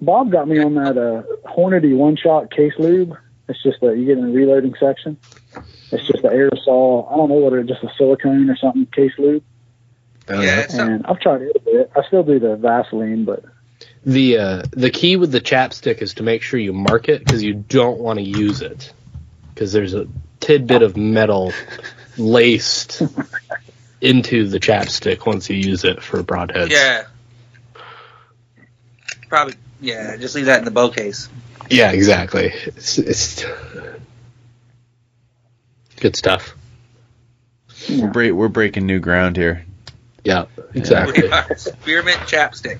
Bob 0.00 0.32
got 0.32 0.48
me 0.48 0.58
on 0.58 0.74
that 0.74 0.98
uh, 0.98 1.22
Hornady 1.48 1.96
one 1.96 2.16
shot 2.16 2.50
case 2.50 2.72
lube. 2.76 3.16
It's 3.48 3.62
just 3.62 3.80
that 3.82 3.96
you 3.96 4.06
get 4.06 4.18
in 4.18 4.26
the 4.26 4.32
reloading 4.36 4.74
section. 4.80 5.16
It's 5.92 6.04
just 6.08 6.24
an 6.24 6.32
aerosol. 6.32 7.06
I 7.12 7.16
don't 7.16 7.28
know 7.28 7.36
what 7.36 7.52
it 7.52 7.60
is, 7.60 7.68
just 7.68 7.84
a 7.84 7.94
silicone 7.96 8.50
or 8.50 8.56
something 8.56 8.84
case 8.86 9.12
lube. 9.16 9.44
uh, 10.28 10.40
yeah, 10.40 10.60
it's 10.62 10.74
some- 10.74 10.88
And 10.88 11.06
I've 11.06 11.20
tried 11.20 11.42
it 11.42 11.52
a 11.54 11.60
bit. 11.60 11.92
I 11.94 12.02
still 12.08 12.24
do 12.24 12.40
the 12.40 12.56
Vaseline, 12.56 13.24
but 13.24 13.44
the 14.04 14.38
uh, 14.38 14.62
the 14.72 14.90
key 14.90 15.14
with 15.14 15.30
the 15.30 15.40
chapstick 15.40 16.02
is 16.02 16.14
to 16.14 16.24
make 16.24 16.42
sure 16.42 16.58
you 16.58 16.72
mark 16.72 17.08
it 17.08 17.20
because 17.24 17.44
you 17.44 17.54
don't 17.54 18.00
want 18.00 18.18
to 18.18 18.24
use 18.24 18.60
it 18.60 18.92
because 19.54 19.72
there's 19.72 19.94
a 19.94 20.08
tidbit 20.40 20.82
of 20.82 20.96
metal 20.96 21.52
laced 22.18 23.02
into 24.02 24.48
the 24.48 24.58
chapstick 24.58 25.24
once 25.26 25.48
you 25.48 25.56
use 25.56 25.84
it 25.84 26.02
for 26.02 26.22
broadheads. 26.22 26.70
yeah. 26.70 27.04
Probably. 29.28 29.54
Yeah. 29.80 30.16
Just 30.16 30.34
leave 30.34 30.46
that 30.46 30.58
in 30.58 30.64
the 30.64 30.70
bow 30.70 30.90
case. 30.90 31.28
Yeah, 31.70 31.92
exactly. 31.92 32.52
It's, 32.66 32.98
it's 32.98 33.44
good 36.00 36.16
stuff. 36.16 36.54
you 37.86 38.02
know, 38.02 38.08
Break, 38.08 38.32
we're 38.32 38.48
breaking 38.48 38.86
new 38.86 38.98
ground 39.00 39.36
here. 39.36 39.64
Yeah, 40.24 40.46
exactly. 40.74 41.28
Spearmint 41.56 42.18
chapstick. 42.20 42.78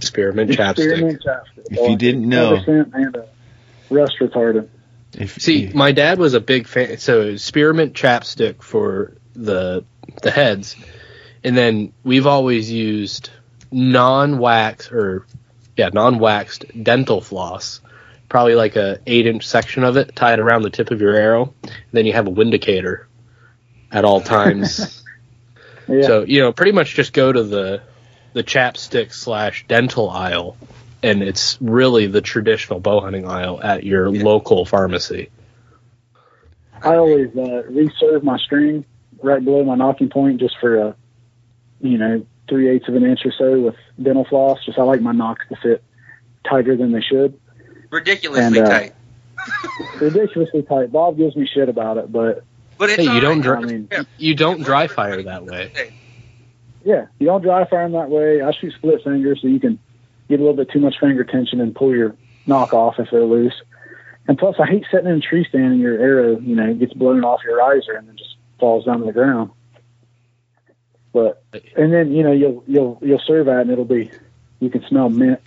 Spearmint 0.00 0.50
chapstick. 0.52 0.92
experiment 0.92 1.22
chapstick. 1.22 1.66
If 1.70 1.90
you 1.90 1.96
didn't 1.96 2.28
know- 2.28 2.56
100% 2.56 2.94
and 2.94 3.16
a 3.16 3.28
rust 3.90 4.14
retardant. 4.20 4.68
If 5.14 5.42
See, 5.42 5.70
my 5.74 5.92
dad 5.92 6.18
was 6.18 6.32
a 6.32 6.40
big 6.40 6.66
fan. 6.66 6.96
So 6.96 7.36
spearmint 7.36 7.92
chapstick 7.92 8.62
for 8.62 9.12
the 9.34 9.84
the 10.22 10.30
heads, 10.30 10.76
and 11.44 11.56
then 11.56 11.92
we've 12.04 12.26
always 12.26 12.70
used 12.70 13.30
non-wax 13.70 14.92
or 14.92 15.26
yeah, 15.76 15.90
non-waxed 15.92 16.64
dental 16.82 17.20
floss. 17.20 17.80
Probably 18.28 18.54
like 18.54 18.76
a 18.76 18.98
eight 19.06 19.26
inch 19.26 19.46
section 19.46 19.84
of 19.84 19.96
it 19.96 20.14
tied 20.16 20.38
around 20.38 20.62
the 20.62 20.70
tip 20.70 20.90
of 20.90 21.00
your 21.00 21.14
arrow. 21.14 21.54
And 21.62 21.72
then 21.92 22.06
you 22.06 22.14
have 22.14 22.26
a 22.26 22.30
windicator 22.30 23.04
at 23.90 24.04
all 24.04 24.20
times. 24.20 24.98
Yeah. 25.88 26.02
So 26.02 26.22
you 26.22 26.40
know, 26.40 26.52
pretty 26.52 26.70
much 26.70 26.94
just 26.94 27.12
go 27.12 27.32
to 27.32 27.42
the 27.42 27.82
the 28.34 28.44
chapstick 28.44 29.12
slash 29.12 29.66
dental 29.66 30.08
aisle, 30.08 30.56
and 31.02 31.22
it's 31.22 31.58
really 31.60 32.06
the 32.06 32.20
traditional 32.20 32.80
bow 32.80 33.00
hunting 33.00 33.26
aisle 33.26 33.60
at 33.60 33.84
your 33.84 34.08
local 34.10 34.64
pharmacy. 34.64 35.30
I 36.82 36.96
always 36.96 37.36
uh, 37.36 37.64
reserve 37.68 38.22
my 38.24 38.38
string 38.38 38.84
right 39.22 39.44
below 39.44 39.64
my 39.64 39.76
nocking 39.76 40.10
point 40.10 40.40
just 40.40 40.56
for 40.60 40.76
a, 40.76 40.96
you 41.80 41.98
know, 41.98 42.26
three 42.48 42.68
eighths 42.68 42.88
of 42.88 42.94
an 42.94 43.04
inch 43.04 43.20
or 43.24 43.32
so 43.36 43.60
with 43.60 43.74
dental 44.02 44.24
floss. 44.24 44.58
Just 44.64 44.78
I 44.78 44.82
like 44.82 45.00
my 45.00 45.12
nocks 45.12 45.44
to 45.48 45.56
fit 45.56 45.82
tighter 46.48 46.76
than 46.76 46.92
they 46.92 47.00
should. 47.00 47.38
Ridiculously 47.90 48.58
And, 48.58 48.66
uh, 48.68 48.70
tight. 48.70 48.94
Ridiculously 50.00 50.62
tight. 50.62 50.92
Bob 50.92 51.16
gives 51.16 51.36
me 51.36 51.46
shit 51.52 51.68
about 51.68 51.98
it, 51.98 52.10
but 52.12 52.44
But 52.78 52.90
it's 52.90 53.04
Hey, 53.06 53.12
you 53.14 53.20
don't 53.20 53.40
right. 53.40 53.60
dri- 53.60 53.68
I 53.68 53.72
mean- 53.72 53.88
Yeah. 53.90 54.02
You 54.18 54.34
don't 54.34 54.62
dry 54.62 54.86
fire 54.86 55.22
that 55.22 55.44
way. 55.44 55.92
yeah, 56.84 57.06
you 57.18 57.26
don't 57.26 57.42
dry 57.42 57.64
fire 57.64 57.82
'em 57.82 57.92
that 57.92 58.10
way. 58.10 58.40
I 58.42 58.50
shoot 58.52 58.72
split 58.74 59.02
finger 59.04 59.36
so 59.36 59.46
you 59.46 59.60
can 59.60 59.78
get 60.28 60.40
a 60.40 60.42
little 60.42 60.56
bit 60.56 60.70
too 60.70 60.80
much 60.80 60.98
finger 60.98 61.22
tension 61.24 61.60
and 61.60 61.74
pull 61.74 61.94
your 61.94 62.14
nock 62.46 62.72
off 62.72 62.98
if 62.98 63.08
they're 63.10 63.24
loose. 63.24 63.54
And 64.28 64.38
plus, 64.38 64.56
I 64.58 64.66
hate 64.66 64.84
sitting 64.90 65.08
in 65.10 65.16
a 65.16 65.20
tree 65.20 65.44
stand 65.48 65.72
and 65.72 65.80
your 65.80 65.98
arrow, 65.98 66.38
you 66.38 66.54
know, 66.56 66.72
gets 66.74 66.92
blown 66.92 67.24
off 67.24 67.40
your 67.44 67.56
riser 67.58 67.92
and 67.92 68.08
then 68.08 68.16
just 68.16 68.21
falls 68.62 68.84
down 68.84 69.00
to 69.00 69.04
the 69.06 69.12
ground. 69.12 69.50
But 71.12 71.42
and 71.76 71.92
then 71.92 72.12
you 72.12 72.22
know 72.22 72.30
you'll 72.30 72.62
you'll 72.68 72.98
you'll 73.02 73.18
serve 73.26 73.46
that 73.46 73.62
and 73.62 73.70
it'll 73.72 73.84
be 73.84 74.12
you 74.60 74.70
can 74.70 74.84
smell 74.86 75.08
mint 75.10 75.40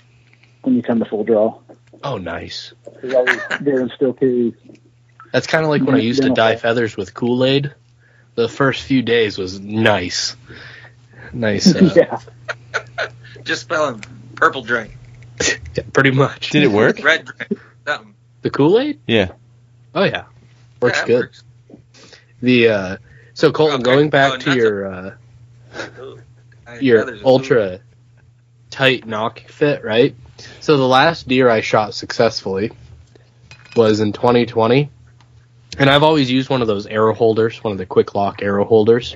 when 0.63 0.75
you 0.75 0.83
come 0.83 0.99
to 0.99 1.05
full 1.05 1.23
draw. 1.23 1.59
Oh, 2.03 2.17
nice. 2.17 2.73
There's 3.01 3.13
always 3.13 3.37
Darren 3.37 3.89
still 3.95 4.11
carries. 4.11 4.53
That's 5.31 5.47
kind 5.47 5.63
of 5.63 5.69
like 5.69 5.81
when 5.81 5.95
I 5.95 5.99
used 5.99 6.21
to 6.23 6.29
dye 6.31 6.57
feathers 6.57 6.97
with 6.97 7.13
Kool 7.13 7.45
Aid. 7.45 7.73
The 8.35 8.49
first 8.49 8.83
few 8.83 9.01
days 9.01 9.37
was 9.37 9.61
nice, 9.61 10.35
nice. 11.31 11.73
Uh, 11.73 11.89
yeah, 11.95 12.19
Just 13.45 13.61
spelling 13.61 14.03
purple 14.35 14.61
drink, 14.61 14.91
yeah, 15.73 15.83
pretty 15.93 16.11
much. 16.11 16.49
Did 16.49 16.63
it 16.63 16.67
work? 16.71 17.01
red 17.01 17.23
drink, 17.25 17.61
something. 17.87 18.13
The 18.41 18.49
Kool 18.49 18.77
Aid? 18.77 18.99
Yeah. 19.07 19.31
Oh 19.95 20.03
yeah, 20.03 20.25
works 20.81 20.99
Yeah, 20.99 21.05
good. 21.07 21.19
works. 21.21 21.43
The 22.45 22.69
uh, 22.69 22.97
so 23.33 23.51
Colton, 23.51 23.81
Okay. 23.81 23.83
going 23.83 24.09
back 24.11 24.33
Oh, 24.33 24.37
to 24.37 24.45
not 24.49 24.57
your 24.57 24.85
uh, 24.85 25.11
your 26.79 26.99
feathers 26.99 27.21
are 27.21 27.25
ultra 27.25 27.79
tight 28.69 29.07
nock 29.07 29.39
fit, 29.47 29.83
right? 29.83 30.15
So 30.59 30.77
the 30.77 30.87
last 30.87 31.27
deer 31.27 31.49
I 31.49 31.61
shot 31.61 31.95
successfully 31.95 32.71
was 33.75 33.99
in 33.99 34.13
2020, 34.13 34.91
and 35.79 35.89
I've 35.89 36.03
always 36.03 36.29
used 36.29 36.51
one 36.51 36.61
of 36.61 36.67
those 36.67 36.85
arrow 36.85 37.15
holders, 37.15 37.63
one 37.63 37.71
of 37.71 37.79
the 37.79 37.87
quick 37.87 38.13
lock 38.13 38.43
arrow 38.43 38.63
holders. 38.65 39.15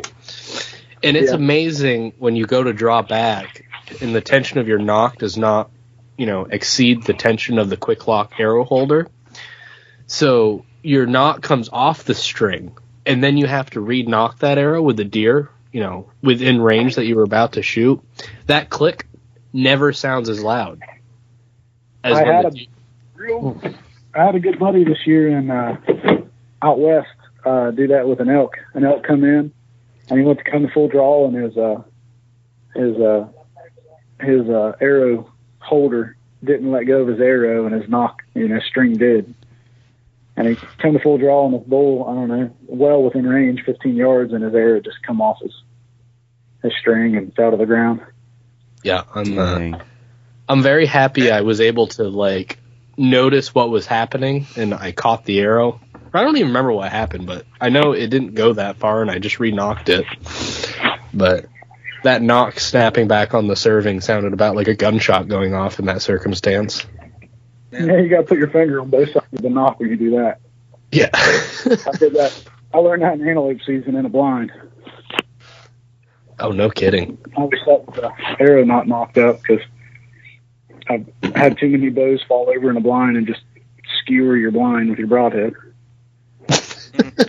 And 1.04 1.16
it's 1.16 1.30
Yeah. 1.30 1.36
amazing 1.36 2.14
when 2.18 2.36
you 2.36 2.48
go 2.48 2.64
to 2.64 2.74
draw 2.74 3.04
back, 3.04 3.64
and 4.02 4.16
the 4.16 4.22
tension 4.22 4.58
of 4.58 4.68
your 4.68 4.80
nock 4.80 5.20
does 5.20 5.38
not, 5.38 5.70
you 6.18 6.26
know, 6.26 6.46
exceed 6.50 7.04
the 7.04 7.14
tension 7.14 7.60
of 7.60 7.70
the 7.70 7.78
quick 7.78 8.08
lock 8.08 8.40
arrow 8.40 8.64
holder. 8.64 9.08
So 10.08 10.66
your 10.82 11.06
nock 11.06 11.44
comes 11.44 11.70
off 11.72 12.06
the 12.06 12.16
string, 12.16 12.76
and 13.06 13.24
then 13.24 13.38
you 13.38 13.48
have 13.48 13.70
to 13.72 13.82
re-nock 13.82 14.40
that 14.40 14.58
arrow 14.58 14.82
with 14.82 14.98
the 14.98 15.06
deer, 15.06 15.50
you 15.72 15.80
know, 15.82 16.12
within 16.22 16.62
range 16.62 16.96
that 16.96 17.06
you 17.06 17.16
were 17.16 17.24
about 17.24 17.54
to 17.54 17.64
shoot. 17.64 18.02
That 18.48 18.70
click 18.70 19.08
never 19.54 19.94
sounds 19.94 20.30
as 20.30 20.44
loud. 20.44 20.82
As 22.04 22.18
I 22.18 22.26
had 22.26 22.46
a- 22.46 22.68
real. 23.16 23.62
I 24.14 24.26
had 24.26 24.36
a 24.36 24.40
good 24.40 24.58
buddy 24.58 24.84
this 24.84 25.06
year 25.06 25.30
in 25.38 25.52
uh, 25.52 25.78
out 26.62 26.80
west 26.80 27.08
uh, 27.46 27.72
do 27.72 27.88
that 27.88 28.08
with 28.08 28.20
an 28.20 28.30
elk. 28.30 28.58
An 28.74 28.84
elk 28.84 29.04
come 29.04 29.24
in, 29.24 29.52
and 30.10 30.20
he 30.20 30.26
went 30.26 30.40
to 30.40 30.44
come 30.50 30.66
to 30.66 30.74
full 30.74 30.88
draw, 30.88 31.28
and 31.28 31.36
his 31.36 31.58
uh, 31.58 31.82
his 32.76 32.98
uh, 32.98 33.28
his 34.20 34.50
uh, 34.50 34.74
arrow 34.82 35.32
holder 35.60 36.18
didn't 36.44 36.72
let 36.72 36.86
go 36.86 37.02
of 37.02 37.08
his 37.08 37.20
arrow, 37.20 37.66
and 37.66 37.80
his 37.80 37.90
nock, 37.90 38.24
you 38.34 38.48
know, 38.48 38.60
string 38.60 38.98
did. 38.98 39.34
And 40.40 40.48
he 40.48 40.56
come 40.78 40.94
to 40.94 41.00
full 41.00 41.18
draw, 41.18 41.46
on 41.46 41.52
his 41.52 41.64
bull, 41.64 42.06
I 42.08 42.16
don't 42.16 42.30
know, 42.30 42.56
well 42.66 43.04
within 43.04 43.28
range, 43.28 43.62
15 43.66 43.94
yards, 43.94 44.32
and 44.32 44.42
his 44.42 44.56
arrow 44.56 44.80
just 44.80 45.04
come 45.06 45.22
off 45.22 45.38
his 45.42 45.52
his 46.64 46.72
string 46.80 47.18
and 47.18 47.34
fell 47.36 47.52
to 47.52 47.58
the 47.58 47.66
ground. 47.66 48.02
yeah, 48.82 49.04
I'm 49.14 49.38
uh, 49.38 49.80
I'm 50.48 50.64
very 50.64 50.86
happy 50.86 51.30
I 51.30 51.42
was 51.42 51.60
able 51.60 51.88
to 51.88 52.04
like 52.04 52.58
notice 52.98 53.54
what 53.54 53.70
was 53.70 53.86
happening 53.86 54.48
and 54.56 54.74
I 54.74 54.94
caught 54.94 55.26
the 55.26 55.42
arrow. 55.42 55.82
I 56.14 56.24
don't 56.24 56.38
even 56.38 56.48
remember 56.48 56.72
what 56.72 56.90
happened, 56.90 57.28
but 57.28 57.46
I 57.60 57.68
know 57.68 57.92
it 57.92 58.08
didn't 58.08 58.34
go 58.34 58.54
that 58.54 58.78
far 58.78 59.02
and 59.02 59.12
I 59.12 59.20
just 59.20 59.40
re-nocked 59.40 59.90
it. 59.90 60.06
But 61.14 61.48
that 62.04 62.22
nock 62.22 62.62
snapping 62.62 63.10
back 63.10 63.34
on 63.34 63.48
the 63.48 63.56
serving 63.58 64.00
sounded 64.02 64.32
about 64.32 64.56
like 64.56 64.70
a 64.70 64.76
gunshot 64.76 65.28
going 65.28 65.54
off 65.54 65.80
in 65.80 65.86
that 65.86 66.02
circumstance. 66.02 66.86
Yeah. 67.72 67.84
Yeah, 67.86 67.98
you 67.98 68.10
got 68.10 68.18
to 68.18 68.24
put 68.24 68.38
your 68.38 68.50
finger 68.50 68.82
on 68.82 68.90
both 68.90 69.12
sides 69.12 69.26
of 69.34 69.42
the 69.42 69.50
nock 69.50 69.80
when 69.80 69.90
you 69.90 69.98
do 69.98 70.12
that. 70.12 70.40
Yeah. 70.92 71.10
I 71.14 71.98
did 71.98 72.14
that. 72.14 72.44
I 72.74 72.78
learned 72.80 73.04
that 73.04 73.14
in 73.14 73.28
antelope 73.28 73.60
season 73.66 73.96
in 73.96 74.06
a 74.06 74.10
blind. 74.10 74.52
oh, 76.40 76.52
no 76.52 76.70
kidding. 76.70 77.18
I 77.38 77.42
was 77.42 77.60
set 77.66 77.86
with 77.86 77.96
the 77.96 78.12
arrow 78.40 78.64
not 78.64 78.88
nocked 78.88 79.18
up 79.18 79.42
because 79.42 79.62
I've 80.90 81.06
had 81.36 81.58
too 81.60 81.70
many 81.70 81.90
bows 81.90 82.24
fall 82.28 82.50
over 82.50 82.70
in 82.72 82.78
a 82.78 82.82
blind 82.82 83.18
and 83.18 83.28
just 83.28 83.42
skewer 84.02 84.36
your 84.36 84.52
blind 84.52 84.90
with 84.90 85.00
your 85.00 85.08
broadhead. 85.08 85.54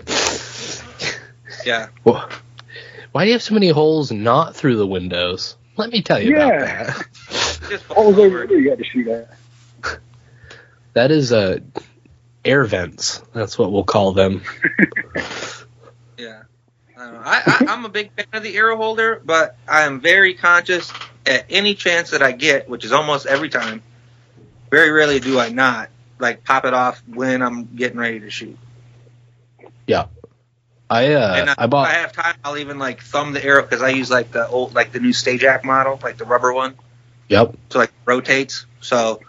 Yeah. 1.67 1.89
Wha- 2.05 2.27
Why 3.13 3.25
do 3.25 3.29
you 3.29 3.35
have 3.35 3.43
so 3.43 3.53
many 3.53 3.69
holes 3.69 4.11
not 4.11 4.57
through 4.57 4.77
the 4.77 4.87
windows? 4.87 5.57
Let 5.77 5.91
me 5.91 6.01
tell 6.01 6.19
you 6.19 6.35
about 6.37 6.49
Yeah. 6.55 6.85
that. 6.85 7.07
Just 7.69 7.91
All 7.91 7.97
fall 7.97 8.07
over 8.21 8.39
over. 8.39 8.47
there 8.47 8.59
you 8.59 8.71
got 8.71 8.79
to 8.79 8.85
shoot 8.85 9.07
at. 9.09 9.29
That 10.95 11.11
is 11.11 11.33
uh, 11.33 11.59
air 12.45 12.65
vents. 12.65 13.23
That's 13.33 13.59
what 13.59 13.73
we'll 13.73 13.85
call 13.85 14.13
them. 14.13 14.43
Yeah. 16.19 16.43
I 16.99 17.05
don't 17.05 17.15
know. 17.15 17.21
I, 17.25 17.43
I, 17.47 17.67
I'm 17.71 17.85
a 17.87 17.89
big 17.89 18.13
fan 18.13 18.27
of 18.35 18.43
the 18.43 18.55
arrow 18.55 18.77
holder, 18.77 19.23
but 19.25 19.57
I 19.67 19.83
am 19.85 20.01
very 20.03 20.35
conscious 20.35 20.93
at 21.25 21.47
any 21.49 21.75
chance 21.75 22.11
that 22.11 22.23
I 22.23 22.33
get, 22.33 22.69
which 22.69 22.85
is 22.85 22.93
almost 22.93 23.25
every 23.25 23.49
time. 23.49 23.83
Very 24.71 24.91
rarely 24.91 25.19
do 25.19 25.39
I 25.41 25.49
not 25.49 25.89
like 26.19 26.45
pop 26.45 26.67
it 26.67 26.75
off 26.75 27.03
when 27.07 27.41
I'm 27.41 27.75
getting 27.75 27.97
ready 27.99 28.21
to 28.21 28.29
shoot. 28.31 28.59
Yeah. 29.87 30.09
I 30.91 31.15
uh, 31.15 31.35
and 31.37 31.51
I, 31.51 31.55
I 31.57 31.67
bought 31.69 31.89
if 31.89 31.97
I 31.97 31.99
have 32.01 32.13
time, 32.13 32.35
I'll 32.45 32.59
even 32.59 32.79
like 32.79 33.03
thumb 33.03 33.33
the 33.33 33.43
arrow 33.43 33.63
because 33.63 33.81
I 33.81 33.89
use 33.91 34.11
like 34.11 34.33
the 34.33 34.47
old, 34.47 34.75
like 34.75 34.93
the 34.93 35.01
new 35.01 35.13
Stajac 35.13 35.65
model, 35.65 35.99
like 36.03 36.19
the 36.19 36.27
rubber 36.27 36.53
one, 36.53 36.75
Yep. 37.29 37.57
so 37.71 37.79
like 37.79 37.93
rotates. 38.05 38.67
So 38.83 39.21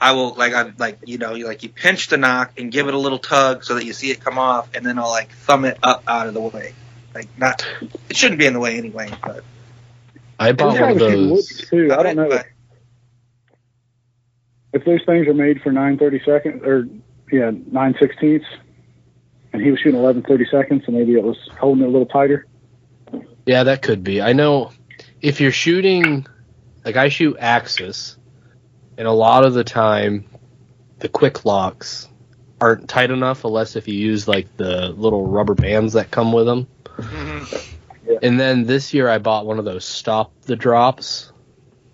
I 0.00 0.12
will 0.12 0.34
like 0.34 0.54
I'm 0.54 0.74
like 0.78 0.98
you 1.06 1.18
know 1.18 1.34
you 1.34 1.46
like 1.46 1.62
you 1.62 1.68
pinch 1.68 2.08
the 2.08 2.16
nock 2.16 2.52
and 2.58 2.70
give 2.70 2.86
it 2.88 2.94
a 2.94 2.98
little 2.98 3.18
tug 3.18 3.64
so 3.64 3.74
that 3.74 3.84
you 3.84 3.92
see 3.92 4.10
it 4.10 4.20
come 4.20 4.38
off, 4.38 4.68
and 4.74 4.84
then 4.86 4.98
I'll 4.98 5.08
like 5.10 5.30
thumb 5.32 5.64
it 5.64 5.78
up 5.82 6.04
out 6.06 6.26
of 6.28 6.34
the 6.34 6.40
way. 6.40 6.74
Like 7.14 7.26
not, 7.38 7.66
it 8.08 8.16
shouldn't 8.16 8.38
be 8.38 8.46
in 8.46 8.52
the 8.52 8.60
way 8.60 8.76
anyway. 8.78 9.10
But 9.22 9.42
I 10.38 10.52
bought 10.52 10.72
Those 10.74 10.80
one 10.80 10.90
of 10.92 10.98
those. 10.98 11.48
too. 11.68 11.92
I 11.92 12.02
don't 12.02 12.16
know 12.16 12.28
But- 12.28 12.46
if 14.72 14.84
those 14.84 15.00
things 15.06 15.26
are 15.26 15.34
made 15.34 15.62
for 15.62 15.72
nine 15.72 15.98
thirty 15.98 16.20
seconds 16.24 16.62
or 16.62 16.86
yeah 17.32 17.50
nine 17.72 17.94
sixteenths, 17.98 18.46
and 19.52 19.62
he 19.62 19.70
was 19.70 19.80
shooting 19.80 19.98
eleven 19.98 20.22
thirty 20.22 20.44
seconds, 20.50 20.84
and 20.86 20.94
maybe 20.96 21.14
it 21.14 21.22
was 21.24 21.38
holding 21.58 21.82
it 21.82 21.86
a 21.88 21.90
little 21.90 22.06
tighter. 22.06 22.46
Yeah, 23.46 23.64
that 23.64 23.80
could 23.82 24.04
be. 24.04 24.20
I 24.20 24.34
know 24.34 24.72
if 25.22 25.40
you're 25.40 25.52
shooting, 25.52 26.26
like 26.84 26.96
I 26.96 27.08
shoot 27.08 27.38
Axis, 27.40 28.17
and 28.98 29.06
a 29.06 29.12
lot 29.12 29.46
of 29.46 29.54
the 29.54 29.64
time, 29.64 30.24
the 30.98 31.08
quick 31.08 31.44
locks 31.46 32.08
aren't 32.60 32.88
tight 32.88 33.10
enough 33.10 33.44
unless 33.44 33.76
if 33.76 33.86
you 33.86 33.94
use 33.94 34.26
like 34.26 34.56
the 34.56 34.88
little 34.88 35.26
rubber 35.26 35.54
bands 35.54 35.92
that 35.94 36.10
come 36.10 36.32
with 36.32 36.44
them. 36.44 36.66
Mhm. 36.96 37.74
And 38.22 38.40
then 38.40 38.64
this 38.64 38.92
year 38.92 39.08
I 39.08 39.18
bought 39.18 39.46
one 39.46 39.58
of 39.58 39.64
those 39.64 39.84
stop 39.84 40.32
the 40.42 40.56
drops, 40.56 41.30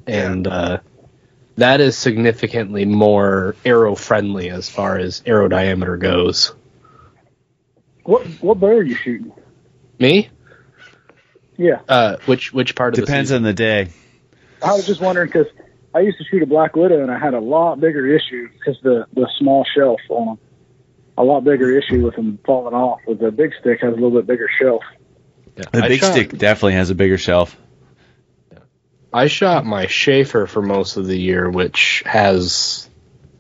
and 0.07 0.47
uh, 0.47 0.79
that 1.57 1.81
is 1.81 1.99
significantly 1.99 2.85
more 2.87 3.57
arrow 3.65 3.95
friendly 3.95 4.49
as 4.49 4.69
far 4.71 4.97
as 4.99 5.23
arrow 5.27 5.49
diameter 5.49 5.97
goes. 5.99 6.55
What 8.05 8.25
what 8.41 8.59
bow 8.59 8.69
are 8.69 8.83
you 8.83 8.95
shooting? 8.95 9.33
Me? 9.99 10.31
Yeah, 11.57 11.81
Uh, 11.89 12.17
which 12.27 12.53
which 12.53 12.75
part 12.75 12.97
of 12.99 13.05
Depends 13.05 13.31
on 13.31 13.43
the 13.43 13.53
day. 13.53 13.89
I 14.63 14.73
was 14.73 14.87
just 14.87 15.01
wondering 15.01 15.29
because 15.29 15.47
I 15.95 16.01
used 16.01 16.19
to 16.19 16.25
shoot 16.25 16.43
a 16.43 16.47
black 16.47 16.75
widow, 16.75 17.01
and 17.03 17.11
I 17.11 17.19
had 17.19 17.35
a 17.35 17.41
lot 17.41 17.81
bigger 17.81 18.07
issue 18.07 18.49
because 18.53 18.77
the 18.83 19.07
the 19.15 19.29
small 19.39 19.65
shelf 19.77 20.01
on 20.09 20.27
them. 20.27 20.39
A 21.17 21.23
lot 21.23 21.45
bigger 21.45 21.71
issue 21.79 22.05
with 22.05 22.17
them 22.17 22.41
falling 22.45 22.75
off. 22.75 22.99
With 23.07 23.21
the 23.21 23.31
big 23.31 23.53
stick 23.61 23.81
has 23.83 23.93
a 23.93 23.95
little 23.95 24.11
bit 24.11 24.27
bigger 24.27 24.49
shelf. 24.61 24.83
season? 25.57 25.71
The 25.73 25.85
I 25.85 25.89
big 25.89 26.01
shot- 26.01 26.13
stick 26.13 26.37
definitely 26.37 26.73
has 26.73 26.91
a 26.91 26.95
bigger 26.97 27.19
shelf. 27.19 27.57
I 29.13 29.29
shot 29.29 29.65
my 29.65 29.87
Schaefer 29.87 30.49
for 30.49 30.61
most 30.61 30.97
of 30.97 31.07
the 31.07 31.17
year, 31.17 31.49
which 31.49 32.03
has 32.05 32.91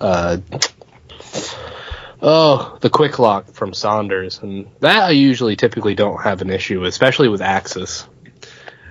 uh, 0.01 0.37
Oh, 2.23 2.79
the 2.81 2.89
quick 2.91 3.19
lock 3.19 3.49
from 3.53 3.75
Saunders, 3.75 4.39
and 4.41 4.67
that 4.81 5.03
I 5.03 5.11
usually 5.11 5.57
typically 5.57 5.95
don't 5.95 6.23
have 6.23 6.41
an 6.41 6.49
issue 6.51 6.81
with, 6.81 6.89
especially 6.89 7.29
with 7.29 7.43
Axis. 7.43 8.07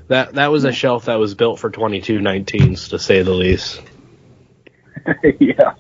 That 0.08 0.34
that 0.34 0.52
was 0.52 0.64
a 0.66 0.72
shelf 0.72 1.06
that 1.06 1.16
was 1.16 1.34
built 1.36 1.60
for 1.60 1.72
2219s, 1.72 2.90
to 2.90 3.00
say 3.00 3.22
the 3.24 3.32
least. 3.32 3.82
yeah. 5.40 5.74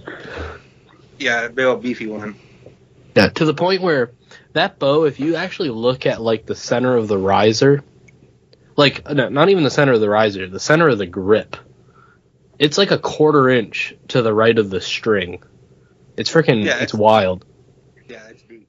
Yeah, 1.19 1.47
big 1.49 1.65
old 1.65 1.81
beefy 1.81 2.07
one. 2.07 2.35
Yeah, 3.15 3.29
to 3.29 3.45
the 3.45 3.53
point 3.53 3.81
where 3.81 4.11
that 4.53 4.79
bow, 4.79 5.05
if 5.05 5.19
you 5.19 5.35
actually 5.35 5.69
look 5.69 6.05
at 6.05 6.21
like 6.21 6.45
the 6.45 6.55
center 6.55 6.95
of 6.97 7.07
the 7.07 7.17
riser, 7.17 7.83
like 8.75 9.03
uh, 9.05 9.13
no, 9.13 9.29
not 9.29 9.49
even 9.49 9.63
the 9.63 9.69
center 9.71 9.93
of 9.93 10.01
the 10.01 10.09
riser, 10.09 10.47
the 10.47 10.59
center 10.59 10.87
of 10.89 10.97
the 10.97 11.05
grip, 11.05 11.55
it's 12.57 12.77
like 12.77 12.91
a 12.91 12.97
quarter 12.97 13.49
inch 13.49 13.95
to 14.09 14.21
the 14.21 14.33
right 14.33 14.57
of 14.57 14.69
the 14.69 14.81
string. 14.81 15.43
It's 16.17 16.31
freaking, 16.31 16.63
Yeah, 16.65 16.75
it's, 16.75 16.93
it's- 16.93 16.93
wild. 16.93 17.45
Yeah, 18.07 18.27
it's 18.29 18.43
deep. 18.43 18.67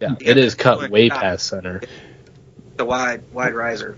Yeah, 0.00 0.14
Yeah, 0.20 0.30
it 0.30 0.36
is 0.38 0.54
cut 0.54 0.90
way 0.90 1.08
top. 1.08 1.20
past 1.20 1.46
center. 1.46 1.82
The 2.76 2.84
wide 2.84 3.24
wide 3.32 3.54
riser. 3.54 3.96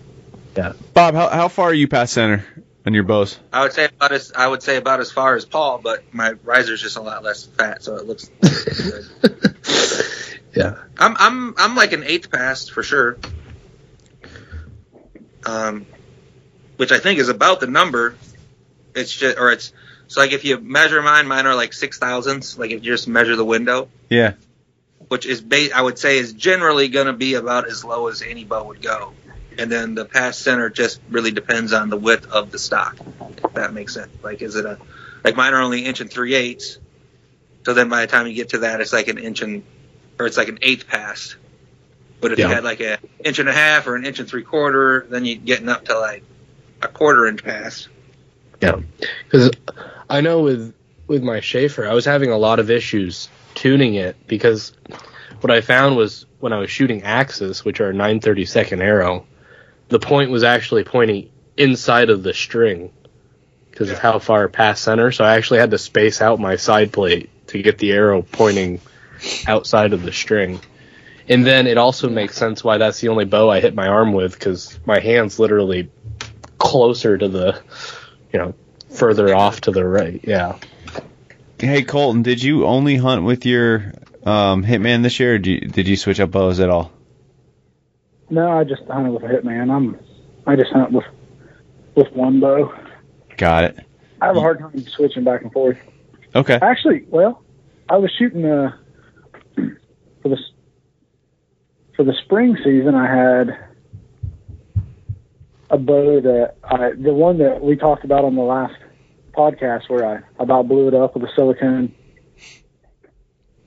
Bob, 0.55 1.15
how, 1.15 1.29
how 1.29 1.49
far 1.49 1.71
are 1.71 1.75
you 1.75 1.89
past 1.89 2.13
center 2.13 2.45
on 2.87 2.95
your 2.95 3.05
bows? 3.05 3.39
I 3.53 3.63
would 3.63 3.73
say 3.73 3.87
about 3.87 4.13
as 4.13 4.33
I 4.37 4.47
would 4.47 4.63
say 4.63 4.77
about 4.77 5.01
as 5.01 5.11
far 5.11 5.35
as 5.37 5.45
Paul, 5.45 5.79
but 5.79 6.03
my 6.13 6.35
riser's 6.45 6.83
just 6.83 6.97
a 6.97 7.01
lot 7.01 7.23
less 7.23 7.45
fat, 7.45 7.83
so 7.83 7.97
it 7.97 8.07
looks. 8.07 8.31
Yeah. 10.55 10.83
I'm 10.99 11.17
I'm 11.19 11.55
I'm 11.57 11.77
like 11.77 11.95
an 11.95 12.05
eighth 12.05 12.31
past 12.31 12.73
for 12.73 12.83
sure. 12.83 13.17
Um, 15.47 15.87
which 16.77 16.93
I 16.93 16.99
think 16.99 17.19
is 17.21 17.31
about 17.31 17.61
the 17.61 17.67
number. 17.67 18.17
It's 18.95 19.11
just 19.17 19.39
or 19.39 19.51
it's 19.51 19.73
so 20.09 20.21
like 20.21 20.33
if 20.33 20.45
you 20.45 20.59
measure 20.59 21.01
mine, 21.01 21.27
mine 21.27 21.47
are 21.47 21.55
like 21.55 21.73
six 21.73 21.99
thousandths. 21.99 22.59
Like 22.59 22.71
if 22.71 22.85
you 22.85 22.93
just 22.93 23.09
measure 23.09 23.35
the 23.35 23.47
window, 23.47 23.89
Yeah. 24.11 24.35
which 25.09 25.25
is 25.25 25.41
ba- 25.41 25.75
I 25.75 25.81
would 25.81 25.99
say 25.99 26.19
is 26.19 26.35
generally 26.35 26.89
going 26.89 27.07
to 27.07 27.15
be 27.15 27.33
about 27.33 27.67
as 27.67 27.83
low 27.83 28.09
as 28.09 28.21
any 28.21 28.45
bow 28.45 28.65
would 28.65 28.83
go. 28.83 29.15
And 29.59 29.71
then 29.71 29.95
the 29.95 30.05
pass 30.05 30.39
center 30.39 30.71
just 30.71 31.01
really 31.11 31.31
depends 31.31 31.73
on 31.73 31.91
the 31.91 31.97
width 31.97 32.27
of 32.31 32.51
the 32.51 32.59
stock. 32.59 32.97
If 33.45 33.55
that 33.55 33.73
makes 33.73 33.95
sense. 33.95 34.11
Like 34.23 34.43
is 34.43 34.57
it 34.57 34.65
a 34.65 34.79
like 35.25 35.37
mine 35.37 35.55
are 35.55 35.61
only 35.61 35.85
inch 35.85 36.01
and 36.01 36.11
three 36.11 36.35
eighths. 36.35 36.79
So 37.65 37.75
then 37.75 37.89
by 37.89 38.01
the 38.03 38.07
time 38.09 38.27
you 38.27 38.35
get 38.35 38.51
to 38.51 38.59
that, 38.59 38.81
it's 38.81 38.93
like 38.93 39.09
an 39.09 39.19
inch 39.19 39.43
and 39.43 39.63
or 40.19 40.27
it's 40.27 40.37
like 40.37 40.49
an 40.49 40.59
eighth 40.63 40.87
pass. 40.89 41.37
But 42.21 42.33
if 42.33 42.39
Yeah. 42.39 42.49
you 42.49 42.55
had 42.55 42.65
like 42.65 42.81
an 42.81 42.99
inch 43.25 43.39
and 43.39 43.49
a 43.49 43.53
half 43.53 43.87
or 43.87 43.97
an 43.97 44.05
inch 44.05 44.19
and 44.21 44.29
three 44.29 44.43
quarter, 44.43 45.07
then 45.09 45.25
you're 45.25 45.37
getting 45.39 45.69
up 45.69 45.85
to 45.87 45.99
like 45.99 46.23
a 46.81 46.89
quarter 46.89 47.27
inch 47.27 47.43
pass. 47.45 47.89
Yeah, 48.61 48.81
because 49.25 49.51
I 50.09 50.21
know 50.21 50.43
with 50.43 50.73
with 51.09 51.23
my 51.23 51.41
Schaefer, 51.41 51.87
I 51.87 51.95
was 51.95 52.05
having 52.05 52.31
a 52.31 52.39
lot 52.39 52.59
of 52.61 52.71
issues 52.71 53.29
tuning 53.55 53.95
it 53.95 54.17
because 54.29 54.73
what 55.41 55.51
I 55.51 55.61
found 55.61 55.97
was 55.97 56.27
when 56.39 56.53
I 56.53 56.59
was 56.59 56.71
shooting 56.71 57.03
Axis, 57.03 57.65
which 57.65 57.81
are 57.81 57.91
a 57.91 57.93
932nd 57.93 58.81
arrow, 58.81 59.27
the 59.93 59.99
point 59.99 60.31
was 60.31 60.43
actually 60.43 60.85
pointing 60.85 61.31
inside 61.55 62.09
of 62.09 62.23
the 62.23 62.33
string 62.33 62.91
because 63.71 63.91
of 63.91 63.99
how 63.99 64.19
far 64.19 64.49
past 64.49 64.83
center. 64.83 65.13
So 65.13 65.23
I 65.23 65.37
actually 65.37 65.61
had 65.61 65.71
to 65.73 65.79
space 65.79 66.23
out 66.23 66.41
my 66.41 66.57
side 66.57 66.93
plate 66.93 67.29
to 67.49 67.61
get 67.61 67.77
the 67.77 67.93
arrow 67.93 68.23
pointing 68.23 68.81
outside 69.47 69.93
of 69.93 70.03
the 70.03 70.11
string. 70.11 70.61
And 71.29 71.45
then 71.45 71.67
it 71.67 71.77
also 71.77 72.09
makes 72.09 72.37
sense 72.37 72.65
why 72.65 72.79
that's 72.79 73.01
the 73.01 73.09
only 73.09 73.27
bow 73.27 73.51
I 73.51 73.61
hit 73.61 73.75
my 73.75 73.87
arm 73.87 74.15
with 74.15 74.33
because 74.33 74.81
my 74.87 74.99
hand's 74.99 75.39
literally 75.39 75.91
closer 76.57 77.19
to 77.19 77.29
the, 77.29 77.63
you 78.33 78.39
know, 78.39 78.55
further 78.91 79.35
off 79.35 79.61
to 79.63 79.73
the 79.73 79.87
right. 79.87 80.21
Yeah. 80.25 80.57
Hey 81.59 81.83
Colton, 81.83 82.23
did 82.23 82.43
you 82.43 82.65
only 82.65 82.97
hunt 82.97 83.25
with 83.25 83.45
your 83.45 83.93
um, 84.25 84.65
Hitman 84.65 85.03
this 85.03 85.21
year, 85.21 85.35
or 85.35 85.39
did 85.39 85.51
you, 85.51 85.61
did 85.69 85.87
you 85.87 85.97
switch 85.97 86.19
up 86.19 86.31
bows 86.31 86.61
at 86.61 86.71
all? 86.71 86.91
No, 88.33 88.51
I 88.51 88.65
just 88.65 88.83
hunted 88.87 89.13
with 89.13 89.23
a 89.25 89.27
hitman. 89.27 89.71
I'm 89.71 89.99
I 90.47 90.57
just 90.57 90.73
hunt 90.73 90.91
with 90.91 91.05
with 91.95 92.11
one 92.15 92.41
bow. 92.41 92.73
Got 93.37 93.65
it. 93.65 93.79
I 94.23 94.27
have 94.29 94.37
a 94.39 94.41
hard 94.41 94.59
time 94.59 94.87
switching 94.89 95.23
back 95.23 95.43
and 95.43 95.53
forth. 95.53 95.77
Okay. 96.35 96.59
Actually, 96.63 97.05
well, 97.09 97.43
I 97.91 97.97
was 97.99 98.11
shooting 98.19 98.47
uh 98.47 98.73
for 100.23 100.29
the 100.31 100.39
for 101.95 102.05
the 102.05 102.15
spring 102.25 102.57
season. 102.65 102.95
I 102.95 103.07
had 103.07 103.59
a 105.69 105.77
bow 105.77 106.23
that 106.23 106.55
I 106.65 106.93
the 106.93 107.13
one 107.13 107.37
that 107.39 107.61
we 107.63 107.77
talked 107.77 108.05
about 108.05 108.25
on 108.25 108.35
the 108.35 108.41
last 108.43 108.75
podcast 109.37 109.91
where 109.91 110.07
I 110.07 110.43
about 110.43 110.69
blew 110.69 110.89
it 110.89 110.95
up 110.95 111.15
with 111.15 111.25
a 111.25 111.33
silicone. 111.37 111.95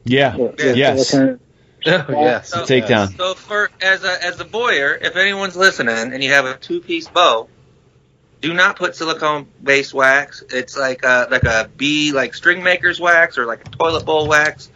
Yeah. 0.06 0.36
the 0.36 0.74
Yes. 0.76 1.08
silicone- 1.10 1.40
Oh, 2.10 2.22
yes. 2.22 2.50
So- 2.50 2.64
Takedown. 2.66 3.16
So 3.16 3.36
for 3.36 3.70
as 3.82 4.04
a 4.04 4.24
as 4.24 4.40
a 4.40 4.46
boyer, 4.46 4.98
if 5.00 5.16
anyone's 5.16 5.56
listening 5.56 5.96
and 6.14 6.24
you 6.24 6.32
have 6.32 6.46
a 6.46 6.56
two 6.58 6.82
piece 6.82 7.08
bow, 7.08 7.48
do 8.42 8.54
not 8.54 8.76
put 8.78 8.96
silicone 8.96 9.48
based 9.62 9.94
wax. 9.94 10.44
It's 10.50 10.76
like 10.78 11.04
a 11.04 11.28
like 11.30 11.44
a 11.44 11.70
bee 11.78 12.12
like 12.12 12.34
string 12.34 12.64
maker's 12.64 13.00
wax 13.00 13.38
or 13.38 13.46
like 13.46 13.68
a 13.68 13.70
toilet 13.70 14.06
bowl 14.06 14.28
wax. 14.28 14.70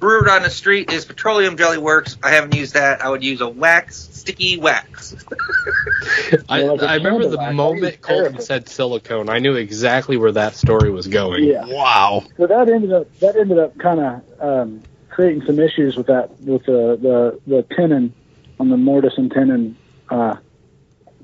Brewed 0.00 0.28
on 0.28 0.42
the 0.42 0.50
street 0.50 0.92
is 0.92 1.04
petroleum 1.06 1.56
jelly 1.56 1.78
works. 1.78 2.18
I 2.22 2.30
haven't 2.32 2.54
used 2.54 2.74
that. 2.74 3.00
I 3.02 3.08
would 3.08 3.24
use 3.24 3.40
a 3.40 3.48
wax 3.48 3.96
sticky 3.96 4.58
wax. 4.58 5.14
I, 6.48 6.62
I 6.64 6.94
remember 6.96 7.28
the 7.28 7.36
candle 7.36 7.38
wax, 7.38 7.40
I 7.40 7.52
moment 7.52 8.00
Colton 8.02 8.40
said 8.40 8.68
silicone, 8.68 9.28
I 9.28 9.38
knew 9.38 9.54
exactly 9.54 10.16
where 10.16 10.32
that 10.32 10.54
story 10.56 10.90
was 10.90 11.06
going. 11.06 11.44
Yeah. 11.44 11.64
Wow. 11.66 12.24
So 12.36 12.46
that 12.46 12.68
ended 12.68 12.92
up 12.92 13.18
that 13.20 13.36
ended 13.36 13.58
up 13.58 13.78
kind 13.78 14.00
of 14.00 14.22
um, 14.40 14.82
creating 15.16 15.42
some 15.46 15.58
issues 15.58 15.96
with 15.96 16.08
that 16.08 16.38
with 16.42 16.66
the 16.66 16.98
the 17.00 17.40
the 17.46 17.62
tenon 17.74 18.12
on 18.60 18.68
the 18.68 18.76
mortise 18.76 19.16
and 19.16 19.30
tenon 19.30 19.74
uh, 20.10 20.36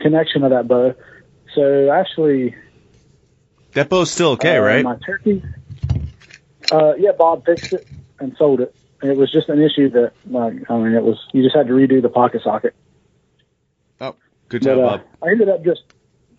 connection 0.01 0.43
of 0.43 0.51
that 0.51 0.67
bow. 0.67 0.95
So 1.55 1.91
actually, 1.91 2.55
That 3.75 3.91
bow's 3.91 4.11
still 4.11 4.31
okay, 4.31 4.57
uh, 4.57 4.63
right? 4.63 4.83
My 4.83 4.97
turkey. 5.05 5.43
Uh, 6.71 6.95
yeah, 6.97 7.13
Bob 7.13 7.45
fixed 7.45 7.75
it 7.75 7.87
and 8.19 8.35
sold 8.39 8.63
it. 8.63 8.75
It 9.03 9.15
was 9.15 9.31
just 9.31 9.51
an 9.51 9.61
issue 9.61 9.91
that, 9.91 10.13
like, 10.31 10.55
I 10.71 10.79
mean, 10.79 10.95
it 10.95 11.03
was 11.03 11.19
you 11.35 11.43
just 11.43 11.55
had 11.55 11.67
to 11.67 11.75
redo 11.75 12.01
the 12.01 12.09
pocket 12.09 12.41
socket. 12.43 12.75
Oh, 14.01 14.17
good 14.49 14.63
job, 14.63 14.79
uh, 14.79 14.83
Bob. 14.83 15.01
I 15.23 15.31
ended 15.33 15.51
up 15.51 15.63
just 15.65 15.83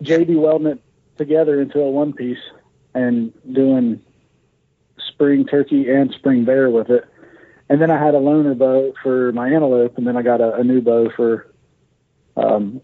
JB 0.02 0.40
welding 0.40 0.66
it 0.66 0.82
together 1.18 1.60
into 1.60 1.78
a 1.78 1.88
one 1.88 2.14
piece 2.14 2.42
and 2.94 3.32
doing 3.52 4.00
spring 4.98 5.46
turkey 5.46 5.88
and 5.88 6.12
spring 6.18 6.44
bear 6.44 6.68
with 6.68 6.90
it. 6.90 7.04
And 7.68 7.80
then 7.80 7.90
I 7.90 7.98
had 8.02 8.14
a 8.14 8.18
loaner 8.18 8.56
bow 8.56 8.92
for 9.02 9.32
my 9.32 9.48
antelope, 9.48 9.96
and 9.96 10.06
then 10.06 10.16
I 10.16 10.22
got 10.22 10.40
a, 10.40 10.56
a 10.56 10.64
new 10.64 10.80
bow 10.82 11.10
for 11.16 11.50
um, 12.36 12.82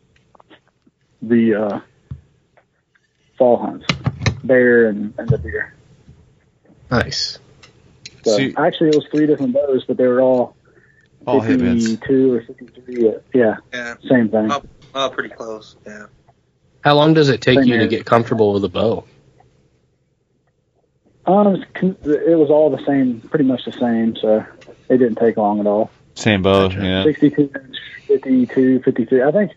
the 1.20 1.54
uh, 1.54 1.80
fall 3.36 3.58
hunts, 3.58 3.86
bear 4.42 4.88
and, 4.88 5.12
and 5.18 5.28
the 5.28 5.38
deer. 5.38 5.74
Nice. 6.90 7.38
So 8.24 8.36
See- 8.36 8.54
actually, 8.56 8.90
it 8.90 8.96
was 8.96 9.06
three 9.10 9.26
different 9.26 9.52
bows, 9.52 9.84
but 9.86 9.96
they 9.96 10.06
were 10.06 10.20
all, 10.20 10.56
All 11.26 11.40
Hitmans. 11.40 11.98
52 12.00 12.34
or 12.34 12.42
53. 12.42 13.14
Yeah, 13.34 13.56
Yeah, 13.72 13.94
same 14.08 14.30
thing. 14.30 14.50
Oh. 14.50 14.62
oh, 14.94 15.10
pretty 15.10 15.34
close. 15.34 15.76
Yeah. 15.86 16.06
How 16.82 16.94
long 16.94 17.12
does 17.12 17.28
it 17.28 17.42
take 17.42 17.58
Same 17.58 17.68
you 17.68 17.78
to 17.78 17.86
get 17.88 18.06
comfortable 18.06 18.54
with 18.54 18.64
a 18.64 18.68
bow? 18.68 19.04
Um, 21.26 21.64
it 21.76 22.38
was 22.38 22.50
all 22.50 22.70
the 22.70 22.82
same, 22.86 23.20
pretty 23.20 23.44
much 23.44 23.64
the 23.66 23.72
same, 23.72 24.16
so 24.16 24.44
it 24.90 24.98
didn't 24.98 25.16
take 25.16 25.36
long 25.38 25.60
at 25.60 25.66
all. 25.66 25.90
Same 26.14 26.42
bow, 26.42 26.68
yeah. 26.68 27.04
62 27.04 27.42
inch, 27.54 27.76
52, 28.08 28.82
53. 28.82 29.22
I 29.22 29.30
think, 29.30 29.52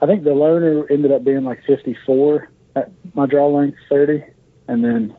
I 0.00 0.06
think 0.06 0.22
the 0.22 0.34
loner 0.34 0.86
ended 0.90 1.10
up 1.10 1.24
being 1.24 1.42
like 1.44 1.64
54 1.64 2.48
at 2.76 2.90
my 3.14 3.26
draw 3.26 3.48
length 3.48 3.78
30, 3.88 4.22
and 4.68 4.84
then 4.84 5.16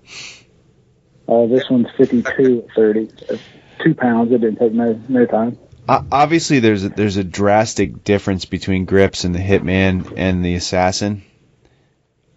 uh, 1.27 1.47
this 1.47 1.69
one's 1.69 1.87
52 1.97 2.65
at 2.69 2.75
30. 2.75 3.09
It's 3.29 3.43
two 3.83 3.95
pounds. 3.95 4.31
It 4.31 4.39
didn't 4.41 4.59
take 4.59 4.73
no 4.73 4.99
no 5.09 5.25
time. 5.25 5.57
O- 5.89 6.05
Obviously, 6.11 6.59
there's 6.59 6.83
a, 6.85 6.89
there's 6.89 7.17
a 7.17 7.23
drastic 7.23 8.03
difference 8.03 8.45
between 8.45 8.85
grips 8.85 9.23
and 9.23 9.33
the 9.33 9.39
Hitman 9.39 10.13
and 10.15 10.45
the 10.45 10.55
Assassin. 10.55 11.23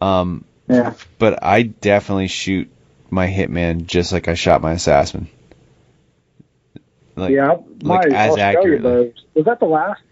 Um, 0.01 0.45
Yeah, 0.69 0.95
but 1.19 1.43
I 1.45 1.63
definitely 1.63 2.29
shoot 2.29 2.71
my 3.11 3.27
Hitman 3.27 3.87
just 3.87 4.13
like 4.13 4.29
I 4.29 4.35
shot 4.35 4.63
my 4.63 4.73
Assassin. 4.73 5.29
Like, 7.21 7.33
yeah. 7.33 7.57
My 7.83 7.97
like 7.97 8.13
as 8.13 8.31
Australia 8.31 8.45
accurately. 8.45 9.05
bows. 9.05 9.25
Was 9.35 9.45
that 9.45 9.61
the 9.61 9.67
last? 9.67 10.03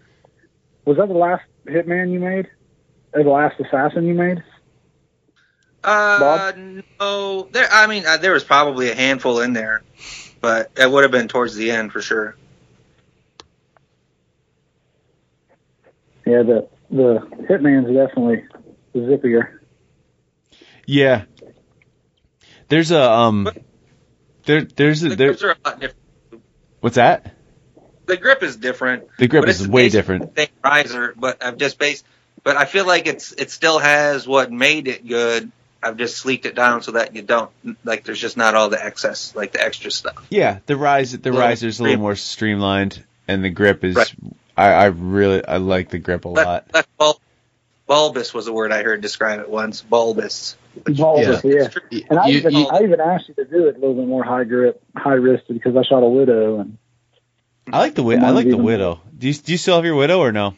Was 0.85 0.97
that 0.97 1.07
the 1.07 1.13
last 1.13 1.43
Hitman 1.65 2.11
you 2.11 2.19
made? 2.19 2.47
Or 3.13 3.23
the 3.23 3.29
last 3.29 3.59
assassin 3.59 4.05
you 4.05 4.13
made? 4.13 4.43
Uh, 5.83 6.19
Bob? 6.19 6.55
no. 6.99 7.43
There. 7.51 7.67
I 7.71 7.87
mean, 7.87 8.05
uh, 8.05 8.17
there 8.17 8.33
was 8.33 8.43
probably 8.43 8.91
a 8.91 8.95
handful 8.95 9.39
in 9.39 9.53
there, 9.53 9.81
but 10.41 10.71
it 10.77 10.89
would 10.89 11.03
have 11.03 11.11
been 11.11 11.27
towards 11.27 11.55
the 11.55 11.71
end 11.71 11.91
for 11.91 12.01
sure. 12.01 12.35
Yeah, 16.25 16.43
the 16.43 16.67
the 16.91 17.27
Hitman's 17.49 17.87
definitely 17.95 18.43
zippier. 18.93 19.59
Yeah. 20.85 21.23
There's 22.67 22.91
a 22.91 23.11
um. 23.11 23.49
There 24.45 24.61
there's 24.61 25.03
a 25.03 25.09
The 25.09 25.15
there 25.15 25.31
are 25.31 25.51
a 25.51 25.69
lot 25.69 25.79
different. 25.79 25.98
What's 26.81 26.95
that? 26.95 27.35
The 28.05 28.17
grip 28.17 28.41
is 28.41 28.55
different. 28.55 29.07
The 29.17 29.27
grip 29.27 29.47
is 29.47 29.67
way 29.67 29.89
different. 29.89 30.35
the 30.35 30.41
Same 30.43 30.49
riser, 30.63 31.13
but 31.15 31.43
I've 31.43 31.57
just 31.57 31.77
based. 31.77 32.05
But 32.43 32.57
I 32.57 32.65
feel 32.65 32.87
like 32.87 33.05
it's 33.05 33.33
it 33.33 33.51
still 33.51 33.79
has 33.79 34.27
what 34.27 34.51
made 34.51 34.87
it 34.87 35.07
good. 35.07 35.51
I've 35.81 35.97
just 35.97 36.17
sleeked 36.17 36.45
it 36.45 36.55
down 36.55 36.81
so 36.81 36.93
that 36.93 37.15
you 37.15 37.21
don't 37.21 37.51
like. 37.83 38.03
There's 38.03 38.19
just 38.19 38.35
not 38.35 38.55
all 38.55 38.69
the 38.69 38.83
excess, 38.83 39.35
like 39.35 39.51
the 39.51 39.63
extra 39.63 39.91
stuff. 39.91 40.25
Yeah, 40.29 40.59
the 40.65 40.75
rise 40.75 41.11
the 41.11 41.17
Little 41.17 41.39
riser's 41.39 41.79
a 41.79 41.83
little 41.83 41.99
more 41.99 42.15
streamlined, 42.15 43.03
and 43.27 43.43
the 43.43 43.49
grip 43.49 43.83
is. 43.83 43.95
Right. 43.95 44.13
I, 44.57 44.71
I 44.71 44.85
really 44.85 45.45
I 45.45 45.57
like 45.57 45.89
the 45.89 45.99
grip 45.99 46.25
a 46.25 46.29
lot. 46.29 46.45
Less, 46.45 46.63
less 46.73 46.87
bul- 46.97 47.21
bulbous 47.87 48.33
was 48.33 48.47
a 48.47 48.53
word 48.53 48.71
I 48.73 48.83
heard 48.83 49.01
describe 49.01 49.39
it 49.39 49.49
once. 49.49 49.81
Bulbous. 49.81 50.57
Bulbous, 50.85 51.43
yeah. 51.43 51.65
It's 51.65 51.73
true. 51.73 52.01
And 52.09 52.19
I 52.19 52.27
You- 52.27 52.37
even 52.37 52.53
you- 52.53 52.67
I 52.67 52.83
even 52.83 52.99
asked 52.99 53.27
you 53.27 53.33
to 53.35 53.45
do 53.45 53.67
it 53.67 53.75
a 53.75 53.79
little 53.79 53.95
bit 53.95 54.07
more 54.07 54.23
high 54.23 54.43
grip, 54.43 54.81
high 54.95 55.15
wristed 55.15 55.55
because 55.55 55.75
I 55.75 55.83
shot 55.83 56.03
a 56.03 56.07
widow 56.07 56.59
and 56.59 56.77
I 57.71 57.79
like 57.79 57.95
the 57.95 58.01
wi- 58.01 58.23
I 58.25 58.31
like 58.31 58.49
the 58.49 58.57
widow. 58.57 58.99
Do 59.17 59.27
you 59.27 59.33
do 59.33 59.51
you 59.51 59.57
still 59.57 59.75
have 59.75 59.85
your 59.85 59.95
widow 59.95 60.19
or 60.19 60.31
no? 60.31 60.55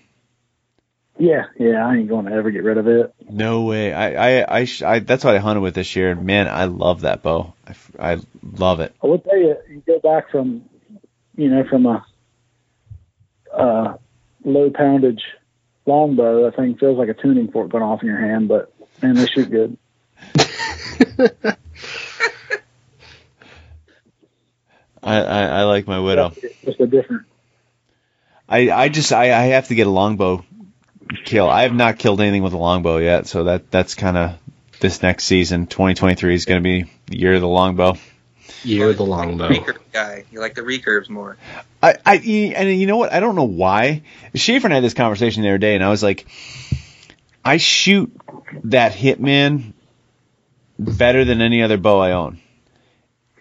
yeah, 1.18 1.46
yeah, 1.60 1.86
I 1.86 1.98
ain't 1.98 2.08
going 2.10 2.26
to 2.26 2.32
ever 2.32 2.50
get 2.52 2.64
rid 2.64 2.78
of 2.78 2.88
it. 2.88 3.14
No 3.30 3.64
way. 3.64 3.94
I 3.94 4.42
I 4.42 4.60
I, 4.62 4.68
I 4.86 5.00
that's 5.00 5.24
what 5.24 5.36
I 5.36 5.40
hunted 5.40 5.62
with 5.62 5.76
this 5.76 5.96
year. 5.96 6.16
Man, 6.16 6.48
I 6.48 6.66
love 6.66 7.02
that 7.02 7.22
bow. 7.22 7.54
I 8.00 8.20
love 8.44 8.80
it. 8.80 8.96
I 9.04 9.08
will 9.08 9.20
tell 9.20 9.38
you, 9.38 9.56
you 9.70 9.84
go 9.86 10.00
back 10.00 10.32
from, 10.32 10.64
you 11.36 11.50
know, 11.50 11.64
from 11.70 11.86
a 11.86 12.06
uh, 13.54 13.98
low 14.44 14.70
poundage 14.70 15.22
longbow, 15.86 16.46
that 16.46 16.56
thing 16.56 16.76
feels 16.78 16.98
like 16.98 17.10
a 17.10 17.14
tuning 17.14 17.52
fork 17.52 17.70
going 17.70 17.84
off 17.84 18.02
in 18.02 18.08
your 18.08 18.20
hand, 18.20 18.48
but 18.48 18.74
man, 19.02 19.16
they 19.16 19.26
shoot 19.28 19.50
good. 19.50 19.78
I, 25.04 25.18
I, 25.20 25.42
I 25.46 25.64
like 25.64 25.88
my 25.88 26.00
widow. 26.00 26.34
Just 26.64 26.80
a 26.80 26.88
different. 26.88 27.26
I, 28.48 28.70
I 28.70 28.90
just 28.90 29.12
I, 29.14 29.26
I 29.26 29.46
have 29.48 29.70
to 29.70 29.76
get 29.76 29.88
a 29.88 29.90
longbow 29.90 30.46
kill. 31.26 31.50
I 31.50 31.64
have 31.64 31.74
not 31.74 31.98
killed 31.98 32.22
anything 32.22 32.44
with 32.44 32.54
a 32.54 32.58
longbow 32.58 32.98
yet, 32.98 33.28
so 33.28 33.46
that 33.46 33.72
that's 33.72 33.96
kind 33.96 34.18
of 34.18 34.38
this 34.80 35.02
next 35.02 35.24
season. 35.24 35.68
2023 35.68 36.34
is 36.34 36.46
going 36.46 36.62
to 36.62 36.64
be 36.64 36.92
the 37.08 37.18
year 37.18 37.34
of 37.34 37.42
the 37.42 37.48
longbow. 37.48 37.96
Year 38.64 38.90
of 38.90 38.98
the 38.98 39.06
longbow. 39.06 39.50
Recurve 39.50 39.78
guy. 39.92 40.26
You 40.32 40.40
like 40.40 40.56
the 40.56 40.62
recurves 40.62 41.10
more. 41.10 41.38
I, 41.82 41.96
I 42.06 42.16
and 42.18 42.70
you 42.70 42.86
know 42.86 42.98
what? 42.98 43.12
I 43.12 43.20
don't 43.20 43.36
know 43.36 43.44
why. 43.44 44.04
Schaefer 44.36 44.68
and 44.68 44.74
I 44.74 44.78
had 44.78 44.84
this 44.84 44.94
conversation 44.94 45.44
the 45.44 45.50
other 45.50 45.58
day, 45.58 45.76
and 45.76 45.84
I 45.84 45.90
was 45.90 46.04
like, 46.04 46.28
I 47.44 47.58
shoot 47.58 48.16
that 48.66 48.92
Hitman 48.92 49.74
better 50.82 51.24
than 51.26 51.42
any 51.42 51.62
other 51.62 51.78
bow 51.78 52.00
I 52.00 52.12
own, 52.12 52.40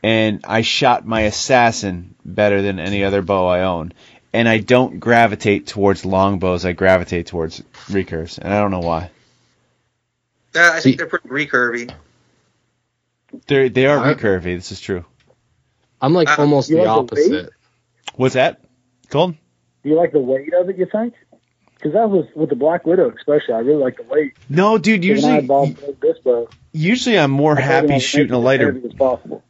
and 0.02 0.40
I 0.44 0.60
shot 0.62 1.06
my 1.06 1.22
Assassin 1.22 2.14
better 2.24 2.62
than 2.62 2.78
any 2.78 3.02
other 3.04 3.22
bow 3.22 3.46
I 3.46 3.62
own, 3.62 3.92
and 4.32 4.48
I 4.48 4.58
don't 4.58 5.00
gravitate 5.00 5.66
towards 5.66 6.04
longbows. 6.04 6.64
I 6.64 6.72
gravitate 6.72 7.26
towards 7.26 7.60
recurves, 7.88 8.38
and 8.38 8.52
I 8.52 8.60
don't 8.60 8.70
know 8.70 8.80
why. 8.80 9.10
Uh, 10.54 10.60
I 10.60 10.78
See- 10.80 10.90
think 10.90 10.98
they're 10.98 11.06
pretty 11.06 11.28
recurvy. 11.28 11.92
They 13.46 13.68
they 13.68 13.86
are 13.86 13.98
I- 13.98 14.14
recurvy. 14.14 14.56
This 14.56 14.72
is 14.72 14.80
true. 14.80 15.04
I'm 16.00 16.12
like 16.14 16.28
Uh, 16.28 16.42
almost 16.42 16.68
the 16.68 16.76
like 16.76 16.84
the 16.84 16.90
opposite. 16.90 17.50
What's 18.16 18.34
that? 18.34 18.60
Cold? 19.10 19.34
Do 19.82 19.88
you 19.88 19.94
like 19.96 20.12
the 20.12 20.18
weight 20.18 20.52
of 20.52 20.68
it? 20.68 20.76
You 20.78 20.86
think? 20.86 21.14
Because 21.80 21.94
that 21.94 22.10
was 22.10 22.26
with 22.34 22.50
the 22.50 22.56
Black 22.56 22.84
Widow, 22.84 23.10
especially. 23.16 23.54
I 23.54 23.60
really 23.60 23.82
like 23.82 23.96
the 23.96 24.02
weight. 24.02 24.34
No, 24.50 24.76
dude. 24.76 25.02
Usually, 25.02 25.32
had 25.32 25.48
Bob 25.48 25.74
build 25.80 25.98
this 26.00 26.18
bow, 26.18 26.48
usually 26.72 27.18
I'm 27.18 27.30
more 27.30 27.56
I 27.56 27.62
happy 27.62 27.98
shooting 28.00 28.32
a 28.32 28.38
lighter 28.38 28.78
as 28.84 28.92
possible. 28.92 29.42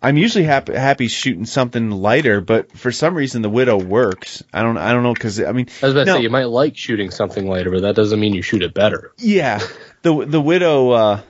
I'm 0.00 0.16
usually 0.18 0.44
happy 0.44 0.74
happy 0.74 1.08
shooting 1.08 1.46
something 1.46 1.90
lighter, 1.90 2.40
but 2.42 2.72
for 2.72 2.92
some 2.92 3.14
reason 3.14 3.40
the 3.42 3.48
widow 3.48 3.78
works. 3.78 4.42
I 4.52 4.62
don't 4.62 4.76
I 4.76 4.92
don't 4.92 5.02
know 5.02 5.14
because 5.14 5.40
I 5.40 5.52
mean 5.52 5.68
I 5.82 5.86
was 5.86 5.94
about 5.94 6.04
to 6.04 6.12
say 6.12 6.22
you 6.22 6.30
might 6.30 6.44
like 6.44 6.76
shooting 6.76 7.10
something 7.10 7.46
lighter, 7.46 7.70
but 7.70 7.82
that 7.82 7.96
doesn't 7.96 8.20
mean 8.20 8.34
you 8.34 8.42
shoot 8.42 8.62
it 8.62 8.74
better. 8.74 9.12
yeah 9.18 9.60
the 10.02 10.26
the 10.26 10.40
widow 10.40 10.90
uh 10.90 11.20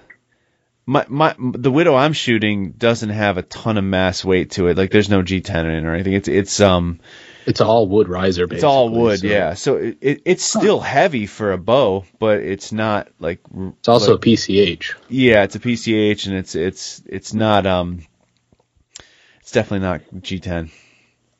my 0.86 1.06
my 1.08 1.36
the 1.38 1.70
widow 1.70 1.94
I'm 1.94 2.12
shooting 2.12 2.72
doesn't 2.72 3.10
have 3.10 3.38
a 3.38 3.42
ton 3.42 3.78
of 3.78 3.84
mass 3.84 4.24
weight 4.24 4.50
to 4.52 4.66
it. 4.66 4.76
Like 4.76 4.90
there's 4.90 5.08
no 5.08 5.22
G10 5.22 5.64
in 5.64 5.70
it 5.70 5.84
or 5.84 5.94
anything. 5.94 6.14
It's 6.14 6.28
it's 6.28 6.60
um 6.60 7.00
It's 7.46 7.60
all 7.60 7.86
wood 7.88 8.08
riser. 8.08 8.46
Basically, 8.46 8.56
it's 8.56 8.64
all 8.64 8.88
wood. 8.88 9.20
so 9.20 9.26
yeah, 9.26 9.54
so 9.54 9.76
it, 9.76 9.98
it 10.00 10.22
it's 10.24 10.44
still 10.44 10.80
heavy 10.80 11.26
for 11.26 11.52
a 11.52 11.58
bow, 11.58 12.04
but 12.18 12.38
it's 12.40 12.72
not 12.72 13.08
like 13.18 13.40
It's 13.78 13.88
also 13.88 14.12
like- 14.12 14.20
PCH. 14.22 14.94
yeah 15.08 15.42
it's 15.44 15.54
a 15.56 15.60
PCH 15.60 16.26
and 16.26 16.36
it's 16.36 16.54
it's 16.54 17.02
it's 17.06 17.34
not 17.34 17.66
um 17.66 18.00
it's 19.40 19.52
definitely 19.52 19.86
not 19.86 20.00
G10. 20.22 20.70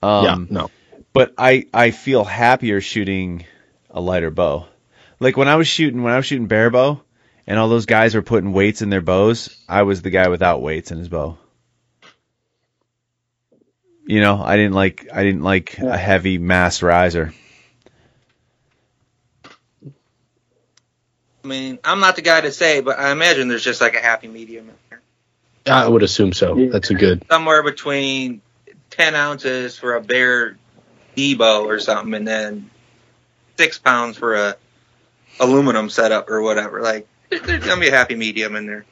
Um, 0.03 0.25
yeah, 0.25 0.37
no. 0.51 0.71
but 1.15 1.33
I 1.39 1.67
I 1.73 1.91
feel 1.91 2.25
happier 2.25 2.81
shooting 2.83 3.47
a 3.91 4.01
lighter 4.01 4.31
bow. 4.31 4.67
Like 5.21 5.37
when 5.39 5.49
I 5.49 5.57
was 5.57 5.67
shooting 5.69 6.03
when 6.03 6.13
I 6.13 6.17
was 6.17 6.27
shooting 6.27 6.47
bear 6.49 6.69
bow, 6.71 7.01
and 7.47 7.59
all 7.59 7.69
those 7.69 7.87
guys 7.87 8.15
were 8.15 8.23
putting 8.23 8.53
weights 8.53 8.83
in 8.83 8.91
their 8.91 9.01
bows, 9.01 9.57
I 9.69 9.83
was 9.83 10.03
the 10.03 10.11
guy 10.11 10.29
without 10.29 10.61
weights 10.61 10.91
in 10.91 10.99
his 10.99 11.09
bow. 11.09 11.39
You 14.07 14.21
know, 14.21 14.43
I 14.43 14.57
didn't 14.57 14.75
like 14.75 15.09
I 15.13 15.23
didn't 15.23 15.43
like 15.43 15.79
a 15.79 15.97
heavy 15.97 16.39
mass 16.39 16.83
riser. 16.83 17.33
I 21.45 21.47
mean, 21.47 21.79
I'm 21.85 22.01
not 22.01 22.17
the 22.17 22.23
guy 22.23 22.41
to 22.41 22.53
say, 22.53 22.81
but 22.81 22.99
I 22.99 23.13
imagine 23.13 23.49
there's 23.49 23.65
just 23.65 23.81
like 23.81 23.95
a 23.95 24.01
happy 24.01 24.29
medium 24.29 24.69
in 24.69 24.75
there. 24.89 25.03
I 25.67 25.89
would 25.89 26.03
assume 26.03 26.33
so. 26.33 26.57
Yeah. 26.57 26.71
That's 26.71 26.91
a 26.91 26.95
good. 26.95 27.25
Somewhere 27.31 27.63
between 27.63 28.41
10 28.91 29.15
ounces 29.15 29.79
for 29.79 29.95
a 29.95 30.01
bear 30.01 30.57
Debo 31.17 31.67
or 31.67 31.79
something, 31.81 32.15
and 32.15 32.27
then 32.27 32.71
six 33.57 33.79
pounds 33.79 34.17
for 34.17 34.35
a 34.35 34.57
aluminum 35.41 35.91
setup 35.91 36.31
or 36.31 36.41
whatever. 36.43 36.81
Like, 36.81 37.07
there's 37.31 37.65
gonna 37.65 37.81
be 37.81 37.89
a 37.89 37.93
happy 37.93 38.15
medium 38.15 38.57
in 38.57 38.67
there. 38.67 38.85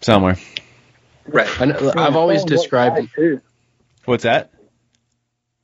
Somewhere. 0.00 0.36
Right. 1.26 1.60
I 1.60 1.66
know, 1.66 1.92
i've 1.96 2.16
always 2.16 2.16
all 2.16 2.30
in 2.30 2.42
what 2.42 2.50
you 2.50 2.56
described. 2.56 2.96
like, 2.96 3.12
too. 3.12 3.40
What's 4.04 4.24
that? 4.24 4.52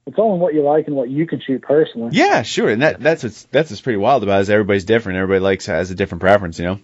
It's 0.06 0.18
all 0.18 0.34
in 0.34 0.40
what 0.40 0.54
you 0.54 0.62
like 0.62 0.86
and 0.86 0.94
what 0.94 1.10
you 1.10 1.26
can 1.26 1.40
shoot 1.40 1.62
personally. 1.62 2.10
Yeah, 2.12 2.42
sure. 2.42 2.68
And 2.68 2.82
that 2.82 3.00
that's 3.00 3.24
what's 3.24 3.44
that's 3.44 3.70
what's 3.70 3.80
pretty 3.80 3.96
wild 3.96 4.22
about 4.22 4.38
it 4.38 4.42
is 4.42 4.50
everybody's 4.50 4.84
different. 4.84 5.18
Everybody 5.18 5.40
likes 5.40 5.66
has 5.66 5.90
a 5.90 5.96
different 5.96 6.20
preference, 6.20 6.58
you 6.60 6.64
know. 6.66 6.78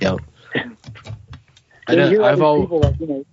Yep. 0.00 0.18
I 1.86 1.92
you 1.92 1.96
know, 1.98 2.08
hear 2.10 2.22
all 2.22 2.28
I've 2.28 2.36
these 2.36 2.42
al- 2.44 2.60
people 2.60 2.80
like 2.80 3.00
you 3.00 3.06
know, 3.06 3.24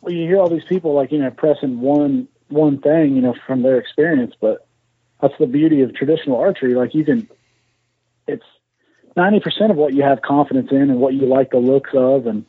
well, 0.00 0.12
you 0.12 0.26
hear 0.26 0.38
all 0.38 0.48
these 0.48 0.64
people 0.64 0.94
like 0.94 1.12
you 1.12 1.18
know 1.18 1.30
pressing 1.30 1.80
one 1.80 2.26
one 2.48 2.80
thing, 2.80 3.14
you 3.14 3.22
know, 3.22 3.34
from 3.46 3.62
their 3.62 3.78
experience, 3.78 4.34
but 4.40 4.66
that's 5.20 5.34
the 5.38 5.46
beauty 5.46 5.82
of 5.82 5.94
traditional 5.94 6.36
archery. 6.38 6.74
Like 6.74 6.94
you 6.94 7.04
can, 7.04 7.28
it's 8.26 8.44
ninety 9.16 9.38
percent 9.38 9.70
of 9.70 9.76
what 9.76 9.94
you 9.94 10.02
have 10.02 10.20
confidence 10.20 10.70
in 10.72 10.90
and 10.90 10.98
what 10.98 11.14
you 11.14 11.26
like 11.26 11.50
the 11.50 11.58
looks 11.58 11.90
of, 11.94 12.26
and 12.26 12.44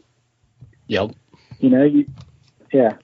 Yep. 0.87 1.11
you 1.59 1.69
know, 1.69 1.83
you, 1.83 2.07
yeah, 2.73 2.97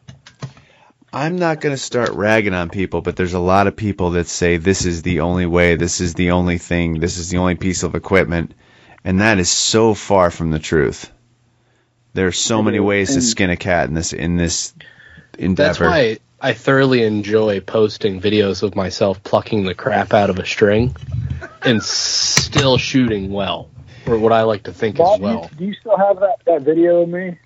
I'm 1.12 1.38
not 1.38 1.62
going 1.62 1.74
to 1.74 1.82
start 1.82 2.10
ragging 2.12 2.54
on 2.54 2.70
people, 2.70 3.02
but 3.02 3.16
there's 3.16 3.34
a 3.34 3.40
lot 3.40 3.68
of 3.68 3.76
people 3.76 4.12
that 4.12 4.28
say 4.28 4.58
this 4.58 4.86
is 4.86 5.02
the 5.02 5.22
only 5.22 5.46
way, 5.46 5.76
this 5.76 6.02
is 6.02 6.14
the 6.14 6.32
only 6.32 6.58
thing, 6.58 7.00
this 7.00 7.18
is 7.18 7.30
the 7.30 7.38
only 7.38 7.56
piece 7.56 7.84
of 7.84 7.96
equipment, 7.96 8.54
and 9.04 9.22
that 9.22 9.40
is 9.40 9.50
so 9.50 9.94
far 9.94 10.32
from 10.32 10.52
the 10.52 10.60
truth. 10.60 11.12
There 12.14 12.28
are 12.28 12.34
so 12.34 12.62
many 12.62 12.80
ways 12.80 13.14
to 13.14 13.22
skin 13.22 13.50
a 13.50 13.58
cat 13.58 13.88
in 13.88 13.94
this 13.94 14.12
in 14.12 14.38
this 14.38 14.74
endeavor. 15.38 15.68
That's 15.68 15.80
why 15.80 16.18
I 16.42 16.54
thoroughly 16.54 17.04
enjoy 17.04 17.62
posting 17.62 18.20
videos 18.20 18.64
of 18.64 18.76
myself 18.76 19.24
plucking 19.24 19.66
the 19.66 19.76
crap 19.76 20.14
out 20.14 20.30
of 20.30 20.40
a 20.40 20.46
string 20.46 20.96
and 21.62 21.82
still 21.84 22.78
shooting 22.78 23.32
well, 23.32 23.70
or 24.08 24.18
what 24.18 24.34
I 24.34 24.42
like 24.42 24.64
to 24.64 24.74
think 24.74 24.98
Bob, 24.98 25.14
as 25.14 25.18
do 25.20 25.24
well. 25.24 25.50
you, 25.52 25.58
do 25.58 25.66
you 25.66 25.74
still 25.76 25.98
have 25.98 26.20
that 26.20 26.38
that 26.46 26.64
video 26.64 27.04
of 27.04 27.10
me 27.10 27.38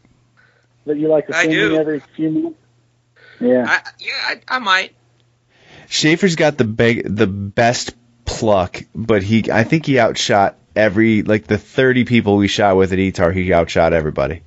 that 0.86 0.98
you 0.98 1.10
like 1.10 1.28
to 1.28 1.36
I 1.36 1.44
send 1.44 1.72
me 1.72 1.78
every 1.78 2.00
few 2.00 2.30
minutes? 2.30 2.61
Yeah, 3.42 3.66
I, 3.68 3.90
yeah, 4.00 4.12
I, 4.26 4.42
I 4.48 4.60
might. 4.60 4.96
Schaefer's 5.90 6.36
got 6.36 6.58
the 6.58 6.64
big, 6.64 7.04
the 7.16 7.28
best 7.28 7.96
pluck, 8.26 8.82
but 8.96 9.24
he 9.24 9.52
I 9.52 9.64
think 9.64 9.86
he 9.86 10.00
outshot 10.00 10.56
every 10.76 11.22
like 11.24 11.48
the 11.48 11.58
30 11.58 12.06
people 12.06 12.38
we 12.38 12.48
shot 12.48 12.78
with 12.78 12.94
at 12.94 13.00
ETAR, 13.00 13.34
he 13.34 13.52
outshot 13.54 13.92
everybody. 13.94 14.44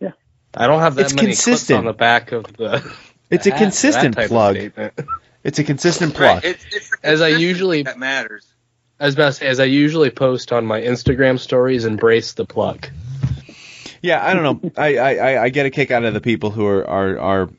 Yeah, 0.00 0.10
I 0.54 0.66
don't 0.66 0.80
have 0.80 0.96
that 0.96 1.06
It's 1.06 1.14
many 1.14 1.28
consistent. 1.28 1.66
clips 1.68 1.78
on 1.78 1.84
the 1.86 1.92
back 1.92 2.32
of 2.32 2.44
the. 2.56 2.94
It's 3.30 3.46
a 3.46 3.50
consistent 3.52 4.16
that 4.16 4.28
type 4.28 4.30
of 4.30 4.74
plug. 4.74 5.06
It's 5.42 5.58
a 5.58 5.64
consistent 5.64 6.14
plug. 6.14 6.36
Right. 6.36 6.44
It's, 6.44 6.64
it's 6.70 6.90
the 6.90 6.96
As 7.02 7.20
I 7.22 7.28
usually- 7.28 7.82
that 7.84 7.98
matters. 7.98 8.46
I 9.00 9.06
was 9.06 9.14
about 9.14 9.26
to 9.28 9.32
say, 9.32 9.46
as 9.48 9.58
I 9.58 9.64
usually 9.64 10.10
post 10.10 10.52
on 10.52 10.64
my 10.66 10.80
Instagram 10.82 11.40
stories, 11.40 11.84
embrace 11.86 12.34
the 12.34 12.44
pluck. 12.44 12.90
Yeah, 14.02 14.24
I 14.24 14.34
don't 14.34 14.42
know. 14.62 14.70
I, 14.76 14.96
I, 14.98 15.14
I- 15.14 15.42
I 15.44 15.48
get 15.50 15.64
a 15.66 15.70
kick 15.70 15.90
out 15.90 16.04
of 16.04 16.12
the 16.12 16.20
people 16.20 16.50
who 16.50 16.66
are 16.66 16.86
are, 16.86 17.18
are 17.18 17.50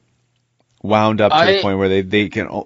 wound 0.84 1.22
up 1.22 1.32
to 1.32 1.38
the 1.56 1.62
point 1.62 1.78
where 1.78 1.88
they, 1.90 2.02
they 2.02 2.28
can. 2.30 2.64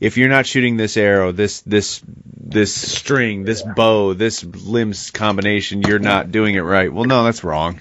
If 0.00 0.16
you're 0.16 0.30
not 0.30 0.46
shooting 0.46 0.76
this 0.78 0.96
arrow, 0.96 1.30
this 1.30 1.60
this 1.60 2.02
this 2.06 2.74
string, 2.74 3.44
this 3.44 3.62
bow, 3.76 4.14
this 4.14 4.42
limbs 4.42 5.10
combination, 5.10 5.82
you're 5.82 5.98
not 5.98 6.32
doing 6.32 6.54
it 6.54 6.62
right. 6.62 6.90
Well, 6.92 7.04
no, 7.04 7.22
that's 7.24 7.44
wrong. 7.44 7.80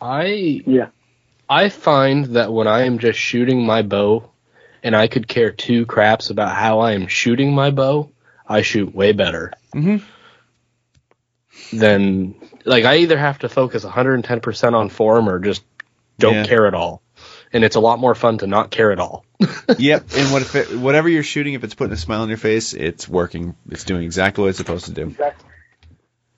I 0.00 0.62
yeah. 0.66 0.88
I 1.48 1.68
find 1.68 2.24
that 2.36 2.52
when 2.52 2.66
I 2.66 2.84
am 2.86 2.98
just 3.00 3.18
shooting 3.18 3.66
my 3.66 3.82
bow 3.82 4.30
and 4.82 4.96
I 4.96 5.08
could 5.08 5.28
care 5.28 5.50
two 5.50 5.84
craps 5.84 6.30
about 6.30 6.56
how 6.56 6.78
I 6.80 6.92
am 6.92 7.06
shooting 7.08 7.52
my 7.54 7.70
bow, 7.70 8.08
I 8.48 8.62
shoot 8.62 8.94
way 8.94 9.12
better. 9.12 9.52
Mhm. 9.74 10.02
Than 11.72 12.34
like 12.64 12.84
I 12.84 12.98
either 12.98 13.18
have 13.18 13.40
to 13.40 13.48
focus 13.48 13.84
110% 13.84 14.74
on 14.74 14.88
form 14.88 15.28
or 15.28 15.38
just 15.38 15.62
don't 16.18 16.34
Yeah. 16.34 16.46
care 16.46 16.66
at 16.66 16.74
all. 16.74 17.02
And 17.52 17.64
it's 17.64 17.76
a 17.76 17.80
lot 17.80 17.98
more 17.98 18.14
fun 18.14 18.38
to 18.38 18.46
not 18.46 18.70
care 18.70 18.92
at 18.92 18.98
all. 19.00 19.24
Yep. 19.78 20.06
And 20.16 20.32
what 20.32 20.42
if 20.42 20.54
it, 20.56 20.76
whatever 20.78 21.08
you're 21.08 21.22
shooting, 21.22 21.54
if 21.54 21.62
it's 21.64 21.74
putting 21.74 21.92
a 21.92 21.96
smile 21.96 22.22
on 22.22 22.28
your 22.28 22.38
face, 22.38 22.74
it's 22.74 23.08
working. 23.08 23.54
It's 23.70 23.84
doing 23.84 24.02
exactly 24.02 24.42
what 24.42 24.48
it's 24.48 24.58
supposed 24.58 24.86
to 24.86 24.92
do. 24.92 25.06
Exactly. 25.08 25.48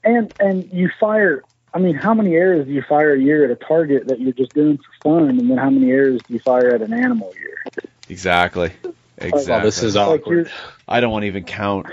And 0.04 0.32
and 0.38 0.70
you 0.72 0.90
fire. 1.00 1.42
I 1.74 1.78
mean, 1.78 1.94
how 1.94 2.12
many 2.12 2.34
arrows 2.34 2.66
do 2.66 2.72
you 2.72 2.82
fire 2.82 3.14
a 3.14 3.18
year 3.18 3.44
at 3.46 3.50
a 3.50 3.56
target 3.56 4.08
that 4.08 4.20
you're 4.20 4.34
just 4.34 4.52
doing 4.52 4.76
for 4.78 4.92
fun, 5.20 5.30
and 5.30 5.40
then 5.50 5.56
how 5.56 5.70
many 5.70 5.90
arrows 5.90 6.20
do 6.28 6.34
you 6.34 6.40
fire 6.40 6.74
at 6.74 6.82
an 6.82 6.92
animal 6.92 7.32
a 7.34 7.38
year? 7.40 7.64
Exactly. 8.10 8.72
Exactly. 9.16 9.54
Oh, 9.54 9.60
this 9.62 9.82
is 9.82 9.96
Like 9.96 10.20
awkward. 10.20 10.50
I 10.86 11.00
don't 11.00 11.10
want 11.10 11.22
to 11.22 11.26
even 11.28 11.44
count. 11.44 11.86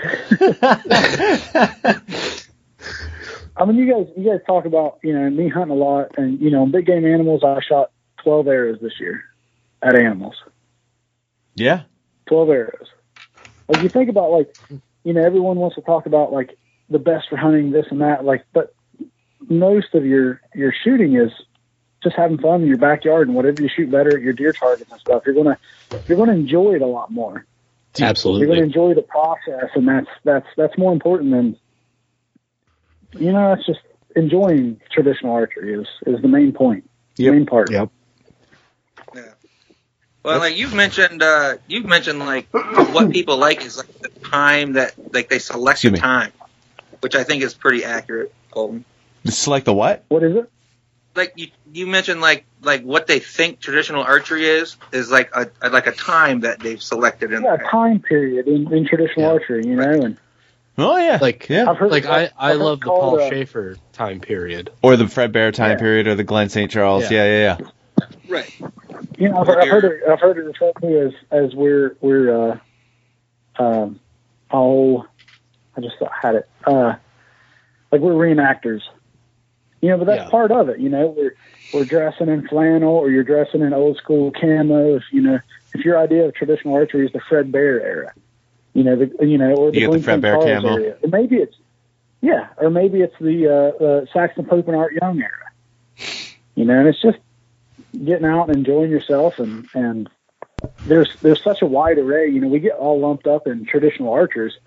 I 3.60 3.66
mean, 3.66 3.76
you 3.76 3.92
guys, 3.92 4.06
you 4.16 4.30
guys 4.30 4.40
talk 4.46 4.64
about 4.64 4.98
you 5.02 5.12
know 5.12 5.28
me 5.28 5.48
hunting 5.48 5.76
a 5.76 5.78
lot, 5.78 6.16
and 6.16 6.40
you 6.40 6.50
know, 6.50 6.64
big 6.66 6.86
game 6.86 7.04
animals. 7.04 7.42
I 7.44 7.60
shot 7.60 7.90
twelve 8.22 8.48
arrows 8.48 8.78
this 8.80 8.98
year 8.98 9.22
at 9.82 9.94
animals. 9.96 10.36
Yeah. 11.54 11.82
Twelve 12.26 12.48
arrows. 12.48 12.88
Like 13.68 13.82
you 13.82 13.88
think 13.90 14.08
about 14.08 14.30
like, 14.30 14.56
you 15.04 15.12
know, 15.12 15.22
everyone 15.22 15.58
wants 15.58 15.76
to 15.76 15.82
talk 15.82 16.06
about 16.06 16.32
like 16.32 16.56
the 16.88 16.98
best 16.98 17.28
for 17.28 17.36
hunting 17.36 17.70
this 17.70 17.86
and 17.90 18.00
that. 18.00 18.24
Like, 18.24 18.46
but 18.52 18.74
most 19.48 19.94
of 19.94 20.06
your 20.06 20.40
your 20.54 20.72
shooting 20.72 21.16
is 21.16 21.30
just 22.02 22.16
having 22.16 22.38
fun 22.38 22.62
in 22.62 22.66
your 22.66 22.78
backyard 22.78 23.28
and 23.28 23.36
whatever 23.36 23.60
you 23.60 23.68
shoot 23.68 23.90
better 23.90 24.16
at 24.16 24.22
your 24.22 24.32
deer 24.32 24.52
targets 24.52 24.90
and 24.90 25.00
stuff. 25.00 25.22
You're 25.26 25.34
gonna 25.34 25.58
you're 26.08 26.18
gonna 26.18 26.32
enjoy 26.32 26.76
it 26.76 26.82
a 26.82 26.86
lot 26.86 27.10
more. 27.10 27.44
Absolutely 28.00 28.46
you're 28.46 28.54
gonna 28.54 28.66
enjoy 28.66 28.94
the 28.94 29.02
process, 29.02 29.70
and 29.74 29.86
that's 29.86 30.08
that's 30.24 30.46
that's 30.56 30.78
more 30.78 30.92
important 30.92 31.30
than 31.30 31.56
you 33.18 33.32
know. 33.32 33.52
it's 33.52 33.66
just 33.66 33.80
enjoying 34.16 34.80
traditional 34.90 35.32
archery 35.32 35.74
is 35.74 35.86
is 36.06 36.20
the 36.22 36.28
main 36.28 36.52
point, 36.52 36.88
Yep. 37.16 37.32
main 37.32 37.46
part. 37.46 37.70
Yep. 37.70 37.90
Well, 40.22 40.38
like 40.38 40.56
you've 40.56 40.74
mentioned, 40.74 41.22
uh, 41.22 41.56
you've 41.66 41.86
mentioned 41.86 42.18
like 42.18 42.46
what 42.92 43.10
people 43.10 43.38
like 43.38 43.64
is 43.64 43.78
like 43.78 43.88
the 44.02 44.10
time 44.30 44.74
that 44.74 44.94
like 45.12 45.30
they 45.30 45.38
select 45.38 45.76
Excuse 45.76 45.92
the 45.92 45.96
me. 45.96 46.00
time, 46.00 46.32
which 47.00 47.14
I 47.14 47.24
think 47.24 47.42
is 47.42 47.54
pretty 47.54 47.84
accurate, 47.84 48.32
Colton. 48.50 48.84
Select 49.26 49.64
the 49.64 49.72
what? 49.72 50.04
What 50.08 50.22
is 50.22 50.36
it? 50.36 50.50
Like 51.16 51.32
you, 51.36 51.48
you 51.72 51.86
mentioned 51.86 52.20
like 52.20 52.44
like 52.62 52.82
what 52.82 53.06
they 53.06 53.18
think 53.18 53.60
traditional 53.60 54.02
archery 54.02 54.46
is 54.46 54.76
is 54.92 55.10
like 55.10 55.30
a, 55.34 55.50
a 55.62 55.70
like 55.70 55.86
a 55.86 55.92
time 55.92 56.40
that 56.40 56.60
they've 56.60 56.82
selected 56.82 57.32
in 57.32 57.42
Yeah, 57.42 57.56
there. 57.56 57.66
a 57.66 57.70
time 57.70 58.00
period 58.00 58.46
in, 58.46 58.70
in 58.72 58.86
traditional 58.86 59.24
Yeah. 59.26 59.32
archery, 59.32 59.66
you 59.66 59.76
know, 59.76 60.02
and 60.04 60.18
Oh 60.80 60.96
yeah. 60.96 61.18
Like- 61.20 61.48
yeah. 61.48 61.70
I've 61.70 61.80
Like 61.80 62.06
I, 62.06 62.24
I've 62.24 62.30
I 62.38 62.52
love 62.54 62.80
the 62.80 62.86
Paul 62.86 63.20
uh, 63.20 63.30
Schafer 63.30 63.76
time 63.92 64.20
period. 64.20 64.70
Or 64.82 64.96
the 64.96 65.08
Fred 65.08 65.32
Bear 65.32 65.52
time 65.52 65.72
Yeah. 65.72 65.76
period, 65.78 66.06
or 66.06 66.14
the 66.14 66.24
Glenn 66.24 66.48
St. 66.48 66.70
Charles. 66.70 67.10
Yeah, 67.10 67.24
Yeah. 67.24 67.56
yeah, 67.60 67.66
yeah. 68.00 68.06
Right. 68.28 68.60
you 69.18 69.28
know, 69.28 69.38
I've, 69.40 69.48
I've 69.48 69.68
heard 69.68 69.84
it. 69.84 70.00
I've 70.08 70.20
heard 70.20 70.38
it 70.38 70.42
referred 70.42 70.72
to 70.80 71.06
as 71.06 71.12
as 71.30 71.54
we're 71.54 71.96
we're 72.00 72.50
uh, 72.52 72.58
um, 73.58 74.00
oh, 74.50 75.06
I 75.76 75.80
just 75.80 75.96
had 76.22 76.36
it. 76.36 76.48
Uh, 76.64 76.94
like 77.92 78.00
we're 78.00 78.12
reenactors, 78.12 78.82
you 79.80 79.90
know. 79.90 79.98
But 79.98 80.06
that's 80.06 80.24
Yeah. 80.24 80.30
part 80.30 80.52
of 80.52 80.68
it, 80.68 80.78
you 80.80 80.88
know. 80.88 81.08
We're 81.08 81.34
we're 81.74 81.84
dressing 81.84 82.28
in 82.28 82.46
flannel, 82.48 82.94
or 82.94 83.10
you're 83.10 83.24
dressing 83.24 83.60
in 83.62 83.72
old 83.74 83.96
school 83.98 84.30
camo. 84.32 84.96
If 84.96 85.02
you 85.12 85.22
know, 85.22 85.40
if 85.74 85.84
your 85.84 85.98
idea 85.98 86.24
of 86.26 86.34
traditional 86.34 86.74
archery 86.74 87.04
is 87.06 87.12
the 87.12 87.20
Fred 87.28 87.50
Bear 87.52 87.80
era, 87.80 88.12
you 88.80 88.84
know, 88.84 88.96
the 88.96 89.26
you 89.26 89.36
know, 89.36 89.52
or 89.54 89.70
the, 89.70 89.80
You 89.80 89.92
the 89.92 90.00
Fred 90.00 90.22
Bear 90.22 90.38
camo. 90.38 90.76
Area. 90.76 90.96
Or 91.02 91.08
maybe 91.10 91.36
it's 91.36 91.54
yeah, 92.22 92.48
or 92.56 92.70
maybe 92.70 93.02
it's 93.02 93.14
the 93.20 93.46
uh, 93.46 93.84
uh, 93.84 94.06
Saxon 94.10 94.46
Pope 94.46 94.68
and 94.68 94.76
Art 94.76 94.94
Young 94.94 95.20
era. 95.20 95.52
You 96.54 96.64
know, 96.64 96.78
and 96.78 96.88
it's 96.88 97.02
just 97.02 97.18
getting 98.06 98.24
out 98.24 98.48
and 98.48 98.56
enjoying 98.56 98.90
yourself 98.90 99.38
and 99.38 99.68
and 99.74 100.08
there's 100.86 101.14
there's 101.20 101.42
such 101.42 101.60
a 101.60 101.66
wide 101.66 101.98
array 101.98 102.28
you 102.28 102.40
know 102.40 102.48
we 102.48 102.60
get 102.60 102.72
all 102.72 103.00
lumped 103.00 103.26
up 103.26 103.46
in 103.46 103.64
traditional 103.64 104.12
archers 104.12 104.58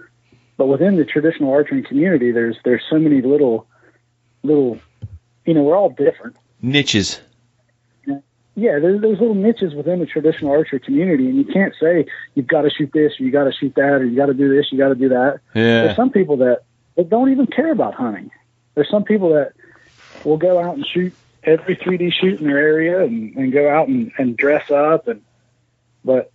but 0.57 0.65
within 0.65 0.97
the 0.97 1.05
traditional 1.05 1.51
archery 1.51 1.81
community 1.83 2.31
there's 2.31 2.57
there's 2.65 2.83
so 2.89 2.99
many 2.99 3.21
little 3.21 3.65
little 4.41 4.77
you 5.45 5.53
know 5.53 5.63
we're 5.63 5.77
all 5.77 5.89
different 5.89 6.35
Niches. 6.61 7.19
Yeah 8.55 8.79
there's 8.79 9.01
there's 9.01 9.19
little 9.19 9.35
niches 9.35 9.73
within 9.73 9.99
the 9.99 10.05
traditional 10.05 10.51
archery 10.51 10.79
community 10.79 11.27
and 11.27 11.35
you 11.37 11.45
can't 11.45 11.73
say 11.79 12.05
you've 12.35 12.47
got 12.47 12.61
to 12.61 12.69
shoot 12.69 12.91
this 12.93 13.19
or 13.19 13.23
you 13.23 13.31
got 13.31 13.45
to 13.45 13.51
shoot 13.51 13.73
that 13.75 13.93
or 14.01 14.05
you 14.05 14.15
got 14.15 14.27
to 14.27 14.33
do 14.33 14.55
this 14.55 14.71
you 14.71 14.77
got 14.77 14.89
to 14.89 14.95
do 14.95 15.09
that 15.09 15.39
Yeah. 15.53 15.83
there's 15.83 15.95
some 15.95 16.11
people 16.11 16.37
that, 16.37 16.61
that 16.95 17.09
don't 17.09 17.31
even 17.31 17.47
care 17.47 17.71
about 17.71 17.93
hunting. 17.95 18.29
There's 18.75 18.89
some 18.89 19.03
people 19.03 19.33
that 19.33 19.53
will 20.23 20.37
go 20.37 20.59
out 20.59 20.75
and 20.75 20.85
shoot 20.85 21.13
every 21.43 21.75
3D 21.75 22.13
shoot 22.13 22.39
in 22.39 22.47
their 22.47 22.57
area 22.57 23.03
and, 23.03 23.35
and 23.35 23.51
go 23.51 23.69
out 23.69 23.87
and, 23.87 24.11
and 24.17 24.37
dress 24.37 24.69
up 24.71 25.07
and 25.07 25.21
but 26.05 26.31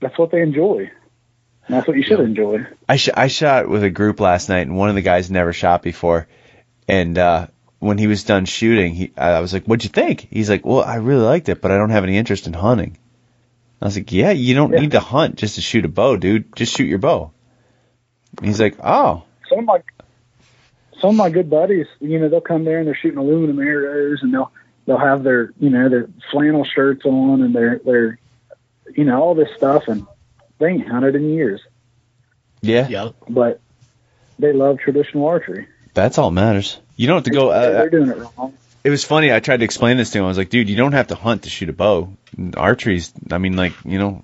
that's 0.00 0.18
what 0.18 0.30
they 0.30 0.42
enjoy. 0.42 0.90
And 1.66 1.74
that's 1.76 1.88
what 1.88 1.96
you 1.96 2.02
should 2.04 2.20
enjoy. 2.20 2.64
I 2.88 2.96
sh- 2.96 3.08
I 3.14 3.26
shot 3.26 3.68
with 3.68 3.82
a 3.82 3.90
group 3.90 4.20
last 4.20 4.48
night, 4.48 4.66
and 4.68 4.76
one 4.78 4.88
of 4.88 4.94
the 4.94 5.02
guys 5.02 5.30
never 5.32 5.52
shot 5.52 5.82
before. 5.82 6.28
And 6.86 7.18
uh, 7.18 7.48
when 7.78 7.98
he 7.98 8.06
was 8.06 8.24
done 8.24 8.44
shooting, 8.46 8.94
he 8.94 9.12
I 9.16 9.40
was 9.40 9.52
like, 9.52 9.64
"What'd 9.64 9.84
you 9.84 9.90
think?" 9.90 10.28
He's 10.30 10.48
like, 10.50 10.64
"Well, 10.64 10.82
I 10.82 10.96
really 10.96 11.24
liked 11.24 11.48
it, 11.48 11.60
but 11.60 11.70
I 11.70 11.76
don't 11.76 11.90
have 11.90 12.04
any 12.04 12.16
interest 12.16 12.46
in 12.46 12.52
hunting." 12.52 12.96
I 13.80 13.84
was 13.86 13.96
like, 13.96 14.10
"Yeah, 14.12 14.30
you 14.30 14.54
don't 14.54 14.72
Yeah. 14.72 14.80
need 14.80 14.92
to 14.92 15.00
hunt 15.00 15.36
just 15.36 15.56
to 15.56 15.60
shoot 15.60 15.84
a 15.84 15.88
bow, 15.88 16.16
dude. 16.16 16.54
Just 16.56 16.76
shoot 16.76 16.84
your 16.86 16.98
bow." 16.98 17.32
And 18.38 18.46
he's 18.46 18.60
like, 18.60 18.76
"Oh, 18.82 19.22
Some 19.48 19.60
of 19.60 19.64
my 19.66 19.82
some 21.00 21.10
of 21.10 21.16
my 21.16 21.28
good 21.30 21.50
buddies, 21.50 21.86
you 22.00 22.18
know, 22.18 22.28
they'll 22.30 22.40
come 22.40 22.64
there 22.64 22.78
and 22.78 22.86
they're 22.86 22.94
shooting 22.94 23.18
aluminum 23.18 23.58
arrows 23.60 24.20
and 24.22 24.32
they'll 24.32 24.50
they'll 24.86 24.96
have 24.98 25.22
their 25.22 25.52
you 25.60 25.68
know 25.70 25.88
their 25.90 26.08
flannel 26.30 26.64
shirts 26.64 27.04
on 27.04 27.42
and 27.42 27.54
their 27.54 27.78
their 27.84 28.18
you 28.94 29.04
know 29.04 29.20
all 29.22 29.34
this 29.34 29.50
stuff 29.56 29.88
and 29.88 30.06
they 30.58 30.68
ain't 30.68 30.88
hunted 30.88 31.14
in 31.14 31.28
years, 31.34 31.60
yeah, 32.62 32.88
Yep. 32.88 33.14
but 33.28 33.60
they 34.38 34.54
love 34.54 34.78
traditional 34.78 35.26
archery. 35.26 35.66
That's 35.96 36.18
all 36.18 36.30
that 36.30 36.34
matters." 36.34 36.78
You 36.96 37.08
don't 37.08 37.16
have 37.16 37.24
to 37.24 37.30
go. 37.30 37.48
They're- 37.50 37.58
Uh, 37.58 37.72
they're 37.72 37.90
doing 37.90 38.08
it 38.10 38.16
wrong. 38.38 38.54
it 38.84 38.90
was 38.90 39.04
funny. 39.04 39.32
I 39.32 39.40
tried 39.40 39.58
to 39.58 39.64
explain 39.64 39.96
this 39.96 40.10
to 40.12 40.18
him. 40.18 40.24
I 40.24 40.28
was 40.28 40.38
like, 40.38 40.48
dude, 40.50 40.70
you 40.70 40.76
don't 40.76 40.92
have 40.92 41.08
to 41.08 41.14
hunt 41.16 41.42
to 41.42 41.50
shoot 41.50 41.68
a 41.68 41.72
bow. 41.72 42.12
Archery's, 42.56 43.12
I 43.30 43.38
mean, 43.38 43.56
like, 43.56 43.72
you 43.84 43.98
know, 43.98 44.22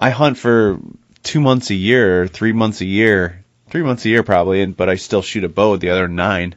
I 0.00 0.10
hunt 0.10 0.38
for 0.38 0.80
two 1.22 1.40
months 1.40 1.70
a 1.70 1.74
year, 1.74 2.22
or 2.22 2.26
three 2.28 2.52
months 2.52 2.80
a 2.80 2.84
year, 2.86 3.44
three 3.70 3.82
months 3.82 4.04
a 4.06 4.08
year 4.08 4.22
probably, 4.22 4.62
and 4.62 4.76
but 4.76 4.88
I 4.88 4.96
still 4.96 5.22
shoot 5.22 5.44
a 5.44 5.48
bow 5.48 5.76
the 5.76 5.90
other 5.90 6.08
nine. 6.08 6.54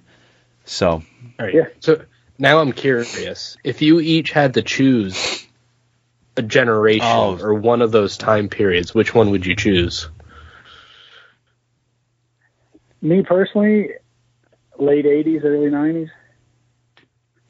So 0.66 0.90
All 0.90 1.04
right. 1.40 1.54
Yeah. 1.54 1.68
So 1.82 2.02
now 2.40 2.60
I'm 2.60 2.72
curious. 2.72 3.58
If 3.64 3.82
you 3.84 4.00
each 4.00 4.32
had 4.32 4.56
to 4.56 4.62
choose 4.64 5.46
a 6.36 6.42
generation 6.42 7.08
Oh. 7.08 7.38
or 7.42 7.54
one 7.54 7.82
of 7.84 7.92
those 7.92 8.18
time 8.18 8.50
periods, 8.50 8.94
which 8.96 9.14
one 9.14 9.30
would 9.32 9.46
you 9.46 9.56
choose? 9.56 10.10
me 13.02 13.22
personally, 13.24 13.90
late 14.80 15.06
'80s, 15.06 15.44
early 15.44 15.70
'90s. 15.70 16.10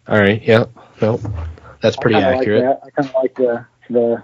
All 0.07 0.19
right. 0.19 0.41
Yeah. 0.41 0.65
No. 1.01 1.19
That's 1.81 1.95
pretty 1.97 2.15
I 2.15 2.21
kinda 2.21 2.37
accurate. 2.37 2.63
Like 2.63 2.81
that. 2.81 2.87
I 2.87 2.89
kind 2.89 3.09
of 3.09 3.15
like 3.15 3.35
the 3.35 3.65
the 3.89 4.23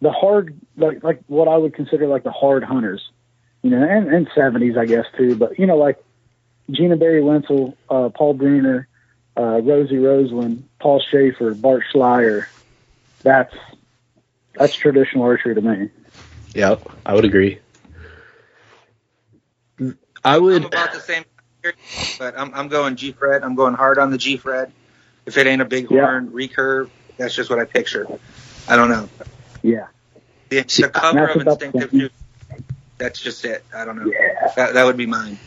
the 0.00 0.10
hard 0.10 0.58
like 0.76 1.02
like 1.04 1.20
what 1.26 1.48
I 1.48 1.56
would 1.56 1.74
consider 1.74 2.06
like 2.06 2.24
the 2.24 2.32
hard 2.32 2.64
hunters, 2.64 3.10
you 3.62 3.70
know, 3.70 3.82
and 3.82 4.08
and 4.12 4.28
'70s 4.30 4.76
I 4.78 4.86
guess 4.86 5.06
too. 5.16 5.36
But 5.36 5.58
you 5.58 5.66
know, 5.66 5.76
like 5.76 6.02
Gene 6.70 6.90
and 6.90 7.00
Barry 7.00 7.20
Wensel, 7.20 7.76
uh, 7.88 8.08
Paul 8.08 8.34
Bruner, 8.34 8.88
uh, 9.36 9.60
Rosie 9.62 9.98
Roseland, 9.98 10.68
Paul 10.80 11.02
Schafer, 11.12 11.60
Bart 11.60 11.84
Schleyer. 11.92 12.46
That's 13.22 13.54
that's 14.54 14.74
traditional 14.74 15.24
archery 15.24 15.54
to 15.54 15.60
me. 15.60 15.90
Yeah, 16.54 16.76
I 17.06 17.14
would 17.14 17.24
agree. 17.24 17.58
I 20.24 20.36
I'm 20.36 20.42
would. 20.42 20.64
about 20.64 20.92
the 20.92 21.00
same, 21.00 21.24
but 22.18 22.38
I'm 22.38 22.54
I'm 22.54 22.68
going 22.68 22.96
G 22.96 23.12
Fred. 23.12 23.42
I'm 23.42 23.54
going 23.54 23.74
hard 23.74 23.98
on 23.98 24.10
the 24.10 24.18
G 24.18 24.36
Fred. 24.36 24.72
If 25.26 25.36
it 25.36 25.46
ain't 25.46 25.62
a 25.62 25.64
bighorn 25.64 26.30
recurve, 26.30 26.90
that's 27.16 27.34
just 27.34 27.50
what 27.50 27.58
I 27.58 27.64
picture. 27.64 28.06
I 28.68 28.76
don't 28.76 28.88
know. 28.88 29.08
Yeah, 29.62 29.88
The, 30.48 30.64
See, 30.66 30.82
the 30.82 30.88
cover 30.88 31.26
that's 31.26 31.36
of 31.36 31.46
instinctive 31.46 31.90
same. 31.90 32.10
That's 32.98 33.20
just 33.20 33.44
it. 33.44 33.64
I 33.74 33.84
don't 33.84 33.96
know. 33.98 34.10
yeah. 34.10 34.52
That, 34.56 34.74
that 34.74 34.84
would 34.84 34.96
be 34.96 35.06
mine. 35.06 35.38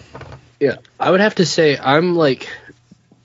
Yeah, 0.60 0.77
I 0.99 1.11
would 1.11 1.19
have 1.19 1.35
to 1.35 1.45
say 1.45 1.77
I'm 1.77 2.15
like 2.15 2.48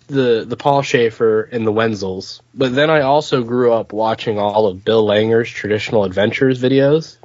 the 0.09 0.44
the 0.48 0.56
Paul 0.56 0.82
Schafer 0.82 1.52
and 1.52 1.66
the 1.66 1.73
Wensels, 1.73 2.40
but 2.55 2.74
then 2.74 2.89
I 2.90 3.02
also 3.02 3.44
grew 3.44 3.73
up 3.73 3.93
watching 3.93 4.39
all 4.39 4.66
of 4.66 4.85
Bill 4.85 5.06
Langer's 5.06 5.51
traditional 5.51 6.05
adventures 6.05 6.60
videos, 6.60 7.16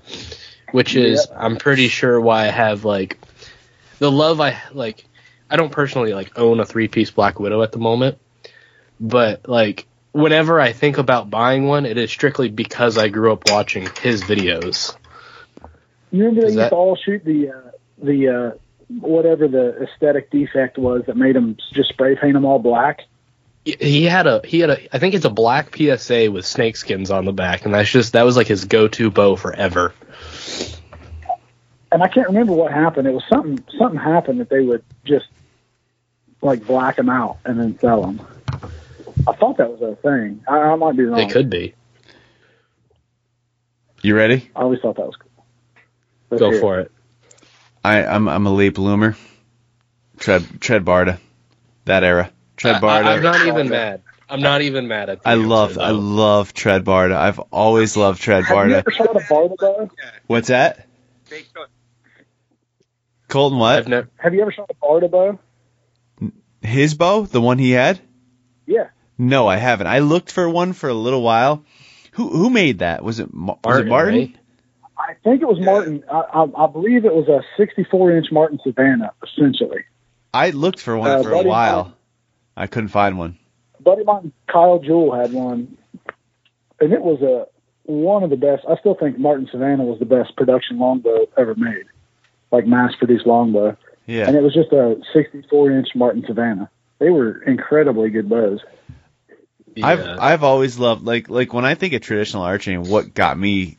which 0.71 0.95
is 0.95 1.27
I'm 1.33 1.55
pretty 1.55 1.87
sure 1.87 2.19
why 2.19 2.43
I 2.43 2.51
have 2.51 2.83
like 2.85 3.17
the 3.99 4.11
love 4.11 4.41
I 4.41 4.61
like. 4.73 5.05
I 5.53 5.55
don't 5.55 5.71
personally 5.71 6.15
like 6.15 6.39
own 6.39 6.59
a 6.59 6.65
three 6.65 6.87
piece 6.87 7.11
Black 7.11 7.39
Widow 7.39 7.61
at 7.61 7.71
the 7.71 7.77
moment, 7.77 8.17
but 8.99 9.47
like 9.47 9.85
whenever 10.11 10.59
I 10.59 10.73
think 10.73 10.97
about 10.97 11.29
buying 11.29 11.67
one, 11.67 11.85
it 11.85 11.95
is 11.95 12.09
strictly 12.09 12.49
because 12.49 12.97
I 12.97 13.09
grew 13.09 13.31
up 13.31 13.43
watching 13.51 13.87
his 14.01 14.23
videos. 14.23 14.97
You 16.11 16.25
remember 16.25 16.41
they 16.41 16.47
used 16.47 16.57
that- 16.57 16.69
to 16.69 16.75
all 16.75 16.95
shoot 16.95 17.23
the 17.23 17.51
uh, 17.51 17.71
the 18.01 18.29
uh, 18.29 18.51
whatever 18.99 19.47
the 19.47 19.83
aesthetic 19.83 20.31
defect 20.31 20.79
was 20.79 21.03
that 21.05 21.15
made 21.15 21.35
them 21.35 21.55
just 21.71 21.89
spray 21.89 22.15
paint 22.15 22.33
them 22.33 22.45
all 22.45 22.57
black. 22.57 23.01
He- 23.63 24.05
had 24.05 24.25
a 24.25 24.41
he 24.43 24.59
had 24.59 24.71
a 24.71 24.95
I 24.95 24.97
think 24.97 25.13
it's 25.13 25.25
a 25.25 25.29
black 25.29 25.75
PSA 25.75 26.31
with 26.31 26.45
snakeskins 26.45 27.15
on 27.15 27.25
the 27.25 27.31
back, 27.31 27.65
and 27.65 27.75
that's 27.75 27.91
just 27.91 28.13
that 28.13 28.23
was 28.23 28.35
like 28.35 28.47
his 28.47 28.65
go-to 28.65 29.11
bow 29.11 29.35
forever. 29.35 29.93
And 31.91 32.01
I 32.01 32.07
can't 32.07 32.25
remember 32.27 32.53
what 32.53 32.71
happened. 32.73 33.07
It 33.07 33.13
was 33.13 33.23
something 33.29 33.63
something 33.77 33.99
happened 33.99 34.39
that 34.39 34.49
they 34.49 34.61
would 34.61 34.83
just 35.05 35.27
like 36.43 36.65
black 36.65 36.97
them 36.97 37.09
out 37.09 37.37
and 37.45 37.59
then 37.59 37.79
sell 37.79 38.01
them. 38.01 38.21
I 39.27 39.33
thought 39.33 39.57
that 39.57 39.71
was 39.71 39.81
a 39.81 39.95
thing. 39.95 40.43
I, 40.47 40.57
I 40.57 40.75
might 40.75 40.97
be 40.97 41.05
wrong. 41.05 41.19
It 41.19 41.31
could 41.31 41.49
be. 41.49 41.73
You 44.01 44.15
ready? 44.15 44.49
I 44.55 44.61
always 44.61 44.81
thought 44.81 44.97
that 44.97 45.05
was 45.05 45.15
cool. 45.15 45.45
Let's 46.29 46.39
Go 46.39 46.51
hear 46.51 46.59
for 46.59 46.79
it. 46.81 46.91
I, 47.83 48.05
I'm 48.05 48.27
I'm 48.27 48.45
a 48.45 48.53
late 48.53 48.73
bloomer. 48.73 49.15
Tred 50.17 50.61
Tred 50.61 50.85
Barta, 50.85 51.19
that 51.85 52.03
era. 52.03 52.31
Tred 52.57 52.75
I, 52.75 52.79
Barta. 52.79 53.17
am 53.17 53.23
not 53.23 53.45
even 53.45 53.69
mad. 53.69 54.01
I'm 54.29 54.41
not 54.41 54.61
even 54.61 54.87
mad 54.87 55.09
at. 55.09 55.23
The 55.23 55.29
I 55.29 55.33
love 55.35 55.75
though. 55.75 55.81
I 55.81 55.91
love 55.91 56.53
Tred 56.53 56.85
Barta. 56.85 57.15
I've 57.15 57.39
always 57.39 57.95
loved 57.95 58.21
Tred 58.21 58.45
Have 58.45 58.67
you 58.67 58.75
ever 58.75 58.91
shot 58.91 59.15
a 59.15 59.19
Barta 59.19 59.57
bow? 59.57 59.89
What's 60.27 60.47
that? 60.47 60.87
Fake. 61.25 61.47
Colton 63.27 63.59
what? 63.59 63.77
I've 63.77 63.87
never. 63.87 64.09
Have 64.17 64.33
you 64.33 64.41
ever 64.41 64.51
shot 64.51 64.69
a 64.69 64.85
Barta 64.85 65.09
bow? 65.09 65.39
His 66.63 66.93
bow, 66.95 67.23
the 67.23 67.41
one 67.41 67.57
he 67.59 67.71
had? 67.71 67.99
Yeah. 68.65 68.87
No, 69.17 69.47
I 69.47 69.57
haven't. 69.57 69.87
I 69.87 69.99
looked 69.99 70.31
for 70.31 70.49
one 70.49 70.73
for 70.73 70.89
a 70.89 70.93
little 70.93 71.21
while. 71.21 71.63
Who 72.13 72.29
who 72.29 72.49
made 72.49 72.79
that? 72.79 73.03
Was 73.03 73.19
it 73.19 73.33
Ma- 73.33 73.57
was 73.63 73.79
it 73.79 73.87
Martin, 73.87 73.89
Martin? 73.89 74.19
right? 74.19 74.35
I 74.97 75.13
think 75.23 75.41
it 75.41 75.47
was 75.47 75.59
Martin. 75.59 76.03
I, 76.09 76.19
I, 76.19 76.63
I 76.63 76.67
believe 76.67 77.03
it 77.05 77.13
was 77.13 77.27
a 77.27 77.41
64 77.57 78.15
inch 78.17 78.27
Martin 78.31 78.59
Savannah, 78.63 79.11
essentially. 79.23 79.83
I 80.33 80.51
looked 80.51 80.79
for 80.79 80.97
one 80.97 81.09
Uh, 81.11 81.23
for 81.23 81.31
a 81.33 81.43
while. 81.43 81.75
Martin. 81.75 81.93
I 82.55 82.67
couldn't 82.67 82.89
find 82.89 83.17
one. 83.17 83.37
buddy 83.79 84.01
of 84.01 84.07
mine, 84.07 84.31
Kyle 84.47 84.79
Jewell, 84.79 85.13
had 85.19 85.33
one, 85.33 85.77
and 86.79 86.93
it 86.93 87.01
was 87.01 87.21
a 87.21 87.47
one 87.91 88.23
of 88.23 88.29
the 88.29 88.37
best. 88.37 88.63
I 88.69 88.77
still 88.77 88.95
think 88.95 89.17
Martin 89.19 89.47
Savannah 89.51 89.83
was 89.83 89.99
the 89.99 90.05
best 90.05 90.35
production 90.37 90.77
longbow 90.79 91.25
ever 91.37 91.55
made, 91.55 91.85
like 92.51 92.65
mass 92.65 92.95
produced 92.95 93.25
longbow. 93.27 93.75
Yeah. 94.05 94.27
And 94.27 94.35
it 94.35 94.43
was 94.43 94.53
just 94.53 94.71
a 94.71 95.01
64 95.13 95.71
inch 95.71 95.87
Martin 95.95 96.23
Savannah. 96.27 96.69
They 96.99 97.09
were 97.09 97.41
incredibly 97.43 98.09
good 98.09 98.29
bows. 98.29 98.61
Yeah. 99.75 99.87
I've 99.87 100.19
I've 100.19 100.43
always 100.43 100.77
loved 100.77 101.03
like 101.03 101.29
like 101.29 101.53
when 101.53 101.65
I 101.65 101.75
think 101.75 101.93
of 101.93 102.01
traditional 102.01 102.43
archery 102.43 102.77
what 102.77 103.13
got 103.13 103.37
me 103.37 103.77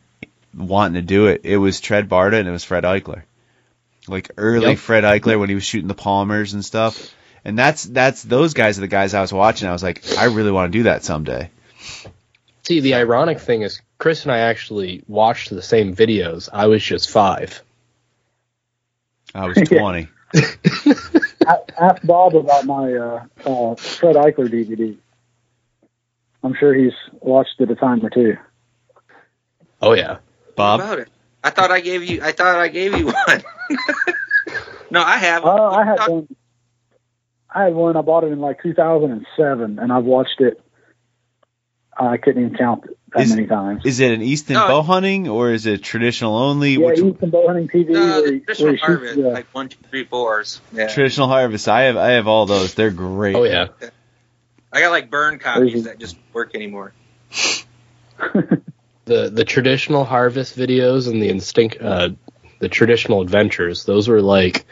wanting 0.52 0.94
to 0.94 1.02
do 1.02 1.26
it, 1.26 1.42
it 1.44 1.56
was 1.56 1.80
Tred 1.80 2.08
Barta 2.08 2.38
and 2.38 2.48
it 2.48 2.52
was 2.52 2.64
Fred 2.64 2.84
Eichler. 2.84 3.22
Like 4.08 4.30
early 4.36 4.70
yep. 4.70 4.78
Fred 4.78 5.04
Eichler 5.04 5.38
when 5.38 5.48
he 5.48 5.54
was 5.54 5.64
shooting 5.64 5.88
the 5.88 5.94
Palmers 5.94 6.52
and 6.52 6.64
stuff. 6.64 7.14
And 7.44 7.58
that's 7.58 7.84
that's 7.84 8.22
those 8.22 8.54
guys 8.54 8.78
are 8.78 8.82
the 8.82 8.88
guys 8.88 9.14
I 9.14 9.20
was 9.20 9.32
watching. 9.32 9.68
I 9.68 9.72
was 9.72 9.82
like, 9.82 10.16
I 10.18 10.24
really 10.24 10.50
want 10.50 10.72
to 10.72 10.78
do 10.78 10.84
that 10.84 11.04
someday. 11.04 11.50
See, 12.64 12.80
the 12.80 12.94
ironic 12.94 13.40
thing 13.40 13.62
is 13.62 13.80
Chris 13.98 14.22
and 14.22 14.32
I 14.32 14.38
actually 14.38 15.04
watched 15.06 15.50
the 15.50 15.62
same 15.62 15.94
videos. 15.94 16.48
I 16.52 16.66
was 16.66 16.82
just 16.82 17.10
five. 17.10 17.62
I 19.34 19.46
was 19.46 19.56
20. 19.56 20.08
Ask 21.78 22.02
Bob 22.04 22.34
about 22.34 22.64
my 22.66 22.92
uh, 22.92 23.24
uh, 23.44 23.74
Fred 23.76 24.16
Eichler 24.16 24.48
DVD. 24.48 24.96
I'm 26.42 26.54
sure 26.54 26.74
he's 26.74 26.92
watched 27.20 27.60
it 27.60 27.70
a 27.70 27.74
time 27.74 28.04
or 28.04 28.10
two. 28.10 28.36
Oh 29.80 29.92
yeah. 29.92 30.12
What 30.12 30.56
Bob, 30.56 30.80
about 30.80 30.98
it? 30.98 31.08
I 31.42 31.50
thought 31.50 31.70
I 31.70 31.80
gave 31.80 32.04
you. 32.04 32.22
I 32.22 32.32
thought 32.32 32.56
I 32.56 32.68
gave 32.68 32.96
you 32.96 33.06
one. 33.06 33.42
no, 34.90 35.02
I 35.02 35.18
have. 35.18 35.44
Oh, 35.44 35.70
I 35.70 35.84
had 35.84 36.00
one. 36.06 36.28
I 37.50 37.64
had 37.64 37.74
one. 37.74 37.96
I 37.96 38.00
bought 38.02 38.24
it 38.24 38.32
in 38.32 38.40
like 38.40 38.62
2007, 38.62 39.78
and 39.78 39.92
I've 39.92 40.04
watched 40.04 40.40
it. 40.40 40.60
I 41.96 42.16
couldn't 42.16 42.44
even 42.44 42.56
count 42.56 42.84
it 42.84 42.98
that 43.14 43.22
Is- 43.22 43.30
many 43.34 43.46
times. 43.46 43.82
is 43.84 44.00
it 44.00 44.10
an 44.12 44.22
Easton 44.22 44.54
No. 44.54 44.66
bow 44.68 44.82
hunting 44.82 45.28
or 45.28 45.52
is 45.52 45.66
it 45.66 45.82
traditional 45.82 46.36
only? 46.36 46.72
yeah, 46.74 46.86
Which 46.86 46.98
Easton 46.98 47.30
Bow 47.30 47.46
Hunting 47.46 47.68
TV. 47.68 47.90
No, 47.90 48.00
where 48.22 48.22
traditional 48.40 48.66
where 48.68 48.76
shoots 48.76 48.82
harvest, 48.86 49.14
the- 49.16 49.22
like 49.22 49.46
one, 49.52 49.68
two, 49.68 49.78
three, 49.90 50.04
fours. 50.04 50.60
Yeah. 50.72 50.88
traditional 50.92 51.28
harvest? 51.28 51.68
I 51.68 51.82
have 51.82 51.96
I 51.96 52.10
have 52.12 52.26
all 52.28 52.46
those. 52.46 52.74
They're 52.74 52.90
great. 52.90 53.36
Oh 53.36 53.44
yeah. 53.44 53.68
I 54.72 54.80
got 54.80 54.90
like 54.90 55.10
burn 55.10 55.38
copies 55.38 55.72
There's- 55.72 55.84
that 55.84 55.98
just 55.98 56.16
work 56.32 56.54
anymore. 56.54 56.92
The 59.06 59.28
the 59.28 59.44
traditional 59.44 60.04
harvest 60.04 60.56
videos 60.56 61.10
and 61.10 61.20
the 61.20 61.28
instinct, 61.28 61.76
uh, 61.78 62.10
the 62.60 62.70
traditional 62.70 63.20
adventures. 63.20 63.84
Those 63.84 64.08
were 64.08 64.22
like 64.22 64.64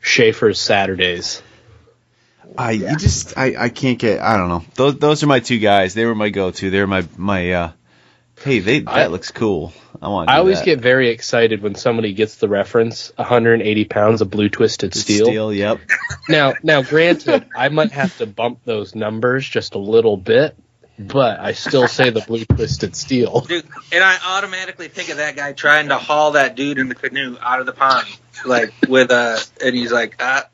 Schaefer's 0.00 0.58
Saturdays. 0.58 1.42
I 2.58 2.72
you 2.72 2.96
just 2.96 3.36
I, 3.38 3.54
I 3.64 3.68
can't 3.68 3.98
get 3.98 4.20
I 4.20 4.36
don't 4.36 4.48
know. 4.48 4.64
Those 4.74 4.98
those 4.98 5.22
are 5.22 5.26
my 5.26 5.40
two 5.40 5.58
guys. 5.58 5.94
They 5.94 6.04
were 6.04 6.14
my 6.14 6.30
go 6.30 6.50
to. 6.50 6.70
They 6.70 6.80
were 6.80 6.86
my 6.86 7.06
my 7.16 7.52
uh 7.52 7.72
hey 8.42 8.58
they 8.60 8.80
that 8.80 8.88
I- 8.90 9.06
looks 9.06 9.30
cool. 9.30 9.72
I 10.00 10.08
want 10.08 10.28
I 10.30 10.38
always 10.38 10.58
that. 10.58 10.64
get 10.64 10.80
very 10.80 11.10
excited 11.10 11.62
when 11.62 11.76
somebody 11.76 12.12
gets 12.12 12.34
the 12.36 12.48
reference 12.48 13.12
180 13.14 13.84
pounds 13.84 14.20
of 14.20 14.30
blue 14.30 14.48
twisted 14.48 14.94
steel. 14.94 15.26
Steel, 15.26 15.52
yep. 15.54 15.78
Now, 16.28 16.54
now, 16.64 16.82
granted, 16.82 17.46
I 17.54 17.68
might 17.68 17.92
have 17.92 18.16
to 18.18 18.26
bump 18.26 18.64
those 18.64 18.96
numbers 18.96 19.48
just 19.48 19.76
a 19.76 19.78
little 19.78 20.16
bit, 20.16 20.56
but 20.98 21.38
I 21.38 21.52
still 21.52 21.86
say 21.86 22.10
the 22.10 22.20
blue 22.22 22.44
twisted 22.44 22.96
steel. 22.96 23.42
Dude, 23.42 23.64
and 23.92 24.02
I 24.02 24.18
automatically 24.38 24.88
think 24.88 25.08
of 25.10 25.18
that 25.18 25.36
guy 25.36 25.52
trying 25.52 25.88
to 25.90 25.98
haul 25.98 26.32
that 26.32 26.56
dude 26.56 26.78
in 26.78 26.88
the 26.88 26.96
canoe 26.96 27.36
out 27.40 27.60
of 27.60 27.66
the 27.66 27.72
pond, 27.72 28.08
like 28.44 28.72
with 28.88 29.12
a, 29.12 29.40
and 29.64 29.76
he's 29.76 29.92
like, 29.92 30.16
ah, 30.18 30.48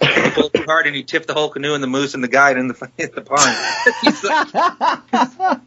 he 0.00 0.30
pulled 0.30 0.54
too 0.54 0.64
hard 0.64 0.86
and 0.86 0.96
he 0.96 1.02
tipped 1.02 1.26
the 1.26 1.34
whole 1.34 1.48
canoe 1.50 1.74
and 1.74 1.82
the 1.82 1.86
moose 1.88 2.14
and 2.14 2.22
the 2.24 2.28
guide 2.28 2.56
in 2.56 2.68
the 2.68 2.90
in 2.98 3.10
the 3.14 3.20
pond. 3.22 3.56
He's 4.02 4.24
like, 4.24 4.54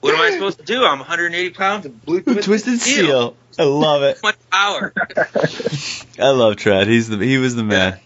what 0.00 0.14
am 0.14 0.20
I 0.20 0.30
supposed 0.32 0.58
to 0.58 0.64
do? 0.64 0.84
I'm 0.84 0.98
180 0.98 1.50
pounds 1.54 1.86
of 1.86 2.04
blue 2.04 2.20
twisted, 2.22 2.44
Twisted 2.44 2.80
steel. 2.80 3.36
I 3.58 3.64
love 3.64 4.02
it. 4.02 4.18
So 4.18 4.20
much 4.28 4.36
power. 4.50 4.92
I 6.18 6.30
love 6.30 6.56
Tred. 6.56 6.86
He's 6.86 7.08
the 7.08 7.18
he 7.18 7.38
was 7.38 7.54
the 7.54 7.64
man. 7.64 7.98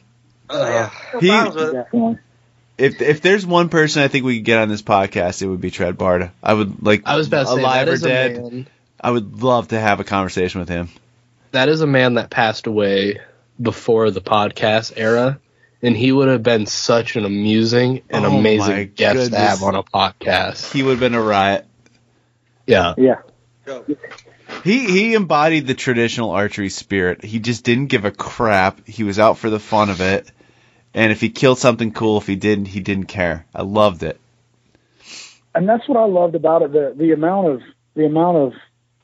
Oh, 0.48 0.68
yeah. 0.68 0.90
Uh, 1.14 1.20
he- 1.20 1.28
problems 1.28 1.56
with 1.56 1.68
it. 1.68 1.72
Definitely. 1.74 2.18
If 2.78 3.00
if 3.00 3.20
there's 3.22 3.46
one 3.46 3.70
person 3.70 4.02
I 4.02 4.08
think 4.08 4.26
we 4.26 4.36
could 4.36 4.44
get 4.44 4.58
on 4.58 4.68
this 4.68 4.82
podcast, 4.82 5.40
it 5.40 5.46
would 5.48 5.62
be 5.62 5.70
Tred 5.70 5.96
Barta. 5.96 6.30
I 6.42 6.52
would 6.52 6.84
like 6.84 7.02
I 7.06 7.16
was 7.16 7.26
about 7.28 7.46
to 7.46 7.52
alive 7.54 7.86
that 7.86 7.92
or 7.94 7.96
dead. 7.96 8.42
man. 8.42 8.66
I 9.00 9.10
would 9.10 9.42
love 9.42 9.68
to 9.68 9.80
have 9.80 9.98
a 10.00 10.04
conversation 10.04 10.60
with 10.60 10.68
him. 10.68 10.90
That 11.52 11.70
is 11.70 11.80
a 11.80 11.86
man 11.86 12.14
that 12.14 12.28
passed 12.28 12.66
away 12.66 13.20
before 13.60 14.10
the 14.10 14.20
podcast 14.20 14.92
era, 14.96 15.38
and 15.82 15.96
he 15.96 16.12
would 16.12 16.28
have 16.28 16.42
been 16.42 16.66
such 16.66 17.16
an 17.16 17.24
amusing 17.24 18.02
and 18.10 18.24
Oh 18.24 18.38
amazing 18.38 18.92
guest 18.94 19.30
to 19.30 19.36
have 19.38 19.62
on 19.62 19.74
a 19.74 19.82
podcast. 19.82 20.72
He 20.72 20.82
would 20.82 20.92
have 20.92 21.00
been 21.00 21.14
a 21.14 21.22
riot. 21.22 21.66
Yeah, 22.66 22.94
Yeah. 22.96 23.20
He 24.64 24.86
he 24.86 25.14
embodied 25.14 25.66
the 25.66 25.74
traditional 25.74 26.30
archery 26.30 26.68
spirit. 26.68 27.24
He 27.24 27.38
just 27.40 27.64
didn't 27.64 27.86
give 27.86 28.04
a 28.04 28.10
crap. 28.10 28.86
He 28.86 29.02
was 29.04 29.18
out 29.18 29.38
for 29.38 29.50
the 29.50 29.58
fun 29.60 29.90
of 29.90 30.00
it. 30.00 30.30
And 30.94 31.12
if 31.12 31.20
he 31.20 31.28
killed 31.30 31.58
something 31.58 31.92
cool, 31.92 32.18
if 32.18 32.26
he 32.26 32.36
didn't, 32.36 32.66
he 32.66 32.80
didn't 32.80 33.06
care. 33.06 33.44
I 33.54 33.62
loved 33.62 34.02
it. 34.02 34.18
and 35.54 35.68
that's 35.68 35.86
what 35.88 35.98
I 35.98 36.04
loved 36.06 36.34
about 36.34 36.62
it 36.62 36.72
the 36.72 36.94
the 36.96 37.12
amount 37.12 37.48
of 37.48 37.62
the 37.94 38.06
amount 38.06 38.36
of 38.38 38.52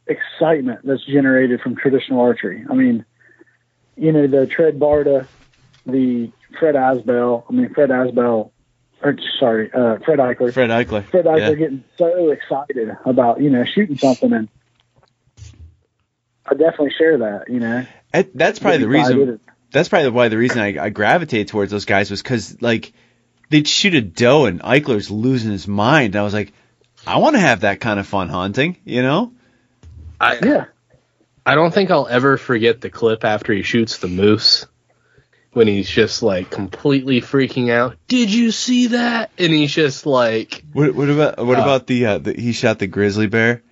excitement 0.06 0.80
that's 0.84 1.04
generated 1.04 1.60
from 1.60 1.76
traditional 1.76 2.20
archery. 2.20 2.64
I 2.68 2.74
mean, 2.74 3.04
you 3.96 4.12
know, 4.12 4.26
the 4.26 4.46
Tred 4.46 4.78
Barta, 4.78 5.26
the 5.86 6.30
Fred 6.58 6.74
Asbell. 6.74 7.44
I 7.48 7.52
mean, 7.52 7.72
Fred 7.74 7.90
Asbell, 7.90 8.50
or 9.02 9.16
sorry, 9.40 9.70
uh, 9.72 9.98
Fred 10.04 10.18
Eichler. 10.18 10.52
Fred 10.52 10.70
Eichler. 10.70 11.04
Fred 11.04 11.24
Eichler 11.26 11.38
Yeah. 11.50 11.54
getting 11.54 11.84
so 11.98 12.30
excited 12.30 12.96
about 13.04 13.40
you 13.40 13.50
know 13.50 13.64
shooting 13.64 13.96
something, 13.98 14.32
and 14.32 14.48
I 16.46 16.54
definitely 16.54 16.92
share 16.98 17.18
that. 17.18 17.44
You 17.48 17.60
know, 17.60 17.86
That- 18.12 18.34
That's 18.36 18.58
probably 18.58 18.78
the 18.78 18.88
reason. 18.88 19.40
That's 19.72 19.88
probably 19.88 20.10
why 20.10 20.28
the 20.28 20.36
reason 20.36 20.60
I, 20.60 20.84
I 20.84 20.88
gravitated 20.90 21.48
towards 21.48 21.70
those 21.70 21.86
guys 21.86 22.10
was 22.10 22.22
because 22.22 22.60
like 22.60 22.92
they'd 23.48 23.66
shoot 23.66 23.94
a 23.94 24.02
doe 24.02 24.44
and 24.44 24.60
Eichler's 24.60 25.10
losing 25.10 25.50
his 25.50 25.66
mind. 25.66 26.14
I 26.14 26.22
was 26.22 26.34
like, 26.34 26.52
I 27.06 27.18
want 27.18 27.36
to 27.36 27.40
have 27.40 27.60
that 27.60 27.80
kind 27.80 27.98
of 27.98 28.06
fun 28.06 28.28
hunting. 28.28 28.76
You 28.84 29.00
know? 29.00 29.32
I 30.20 30.38
Yeah, 30.42 30.64
I 31.46 31.54
don't 31.54 31.72
think 31.72 31.90
I'll 31.90 32.06
ever 32.06 32.36
forget 32.36 32.82
the 32.82 32.90
clip 32.90 33.24
after 33.24 33.54
he 33.54 33.62
shoots 33.62 33.96
the 33.96 34.08
moose. 34.08 34.66
When 35.52 35.66
he's 35.68 35.88
just 35.88 36.22
like 36.22 36.48
completely 36.50 37.20
freaking 37.20 37.70
out. 37.70 37.96
Did 38.08 38.32
you 38.32 38.50
see 38.52 38.86
that? 38.88 39.30
And 39.38 39.52
he's 39.52 39.72
just 39.74 40.06
like, 40.06 40.64
What, 40.72 40.94
what 40.94 41.10
about 41.10 41.38
what 41.44 41.58
Uh, 41.58 41.62
about 41.62 41.86
the, 41.86 42.06
uh, 42.06 42.18
the 42.18 42.32
he 42.32 42.52
shot 42.52 42.78
the 42.78 42.86
grizzly 42.86 43.26
bear 43.26 43.62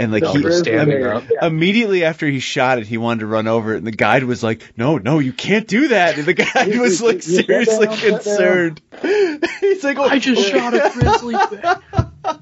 and 0.00 0.10
like 0.10 0.24
he 0.26 0.42
the 0.42 0.52
standing 0.52 1.00
Grizzly 1.02 1.36
up. 1.36 1.42
Immediately 1.44 2.04
after 2.04 2.26
he 2.26 2.40
shot 2.40 2.78
it, 2.78 2.86
he 2.88 2.98
wanted 2.98 3.20
to 3.20 3.26
run 3.26 3.46
over 3.46 3.74
it, 3.74 3.78
and 3.78 3.86
the 3.86 3.92
guide 3.92 4.24
was 4.24 4.42
like, 4.42 4.62
"No, 4.76 4.98
no, 4.98 5.18
you 5.20 5.32
can't 5.32 5.66
do 5.68 5.88
that." 5.88 6.18
And 6.18 6.26
the 6.26 6.34
guide 6.34 6.76
was 6.78 7.00
like 7.00 7.24
you- 7.26 7.36
you 7.36 7.42
seriously 7.44 7.86
shut 7.86 7.88
down, 7.88 7.96
shut 7.98 8.24
concerned. 8.24 8.80
He's 9.60 9.84
like, 9.84 9.98
oh, 9.98 10.04
I 10.04 10.18
just 10.18 10.48
shot 10.48 10.74
a 10.74 10.90
grizzly 10.92 11.34
bear. 11.34 11.80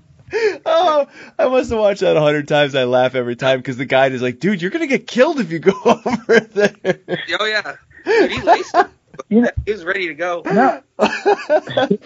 oh, 0.67 1.07
I 1.39 1.49
must 1.49 1.71
have 1.71 1.79
watched 1.79 2.01
that 2.01 2.17
a 2.17 2.21
hundred 2.21 2.49
times. 2.49 2.75
I 2.75 2.85
laugh 2.85 3.15
every 3.15 3.37
time 3.37 3.59
because 3.59 3.77
the 3.77 3.85
guide 3.87 4.13
is 4.13 4.23
like, 4.23 4.39
"Dude, 4.41 4.61
you're 4.61 4.71
gonna 4.71 4.87
get 4.87 5.07
killed 5.07 5.39
if 5.41 5.51
you 5.51 5.59
go 5.59 5.73
over 5.85 6.41
there." 6.41 6.99
Oh 7.41 7.45
yeah, 7.45 7.77
Dude, 8.07 8.31
he 8.33 8.41
laced 8.43 8.75
it. 8.75 8.87
You 9.29 9.41
know, 9.43 9.51
He 9.67 9.73
was 9.73 9.85
ready 9.85 10.09
to 10.09 10.15
go. 10.15 10.43
and 10.45 10.59
I, 10.99 11.99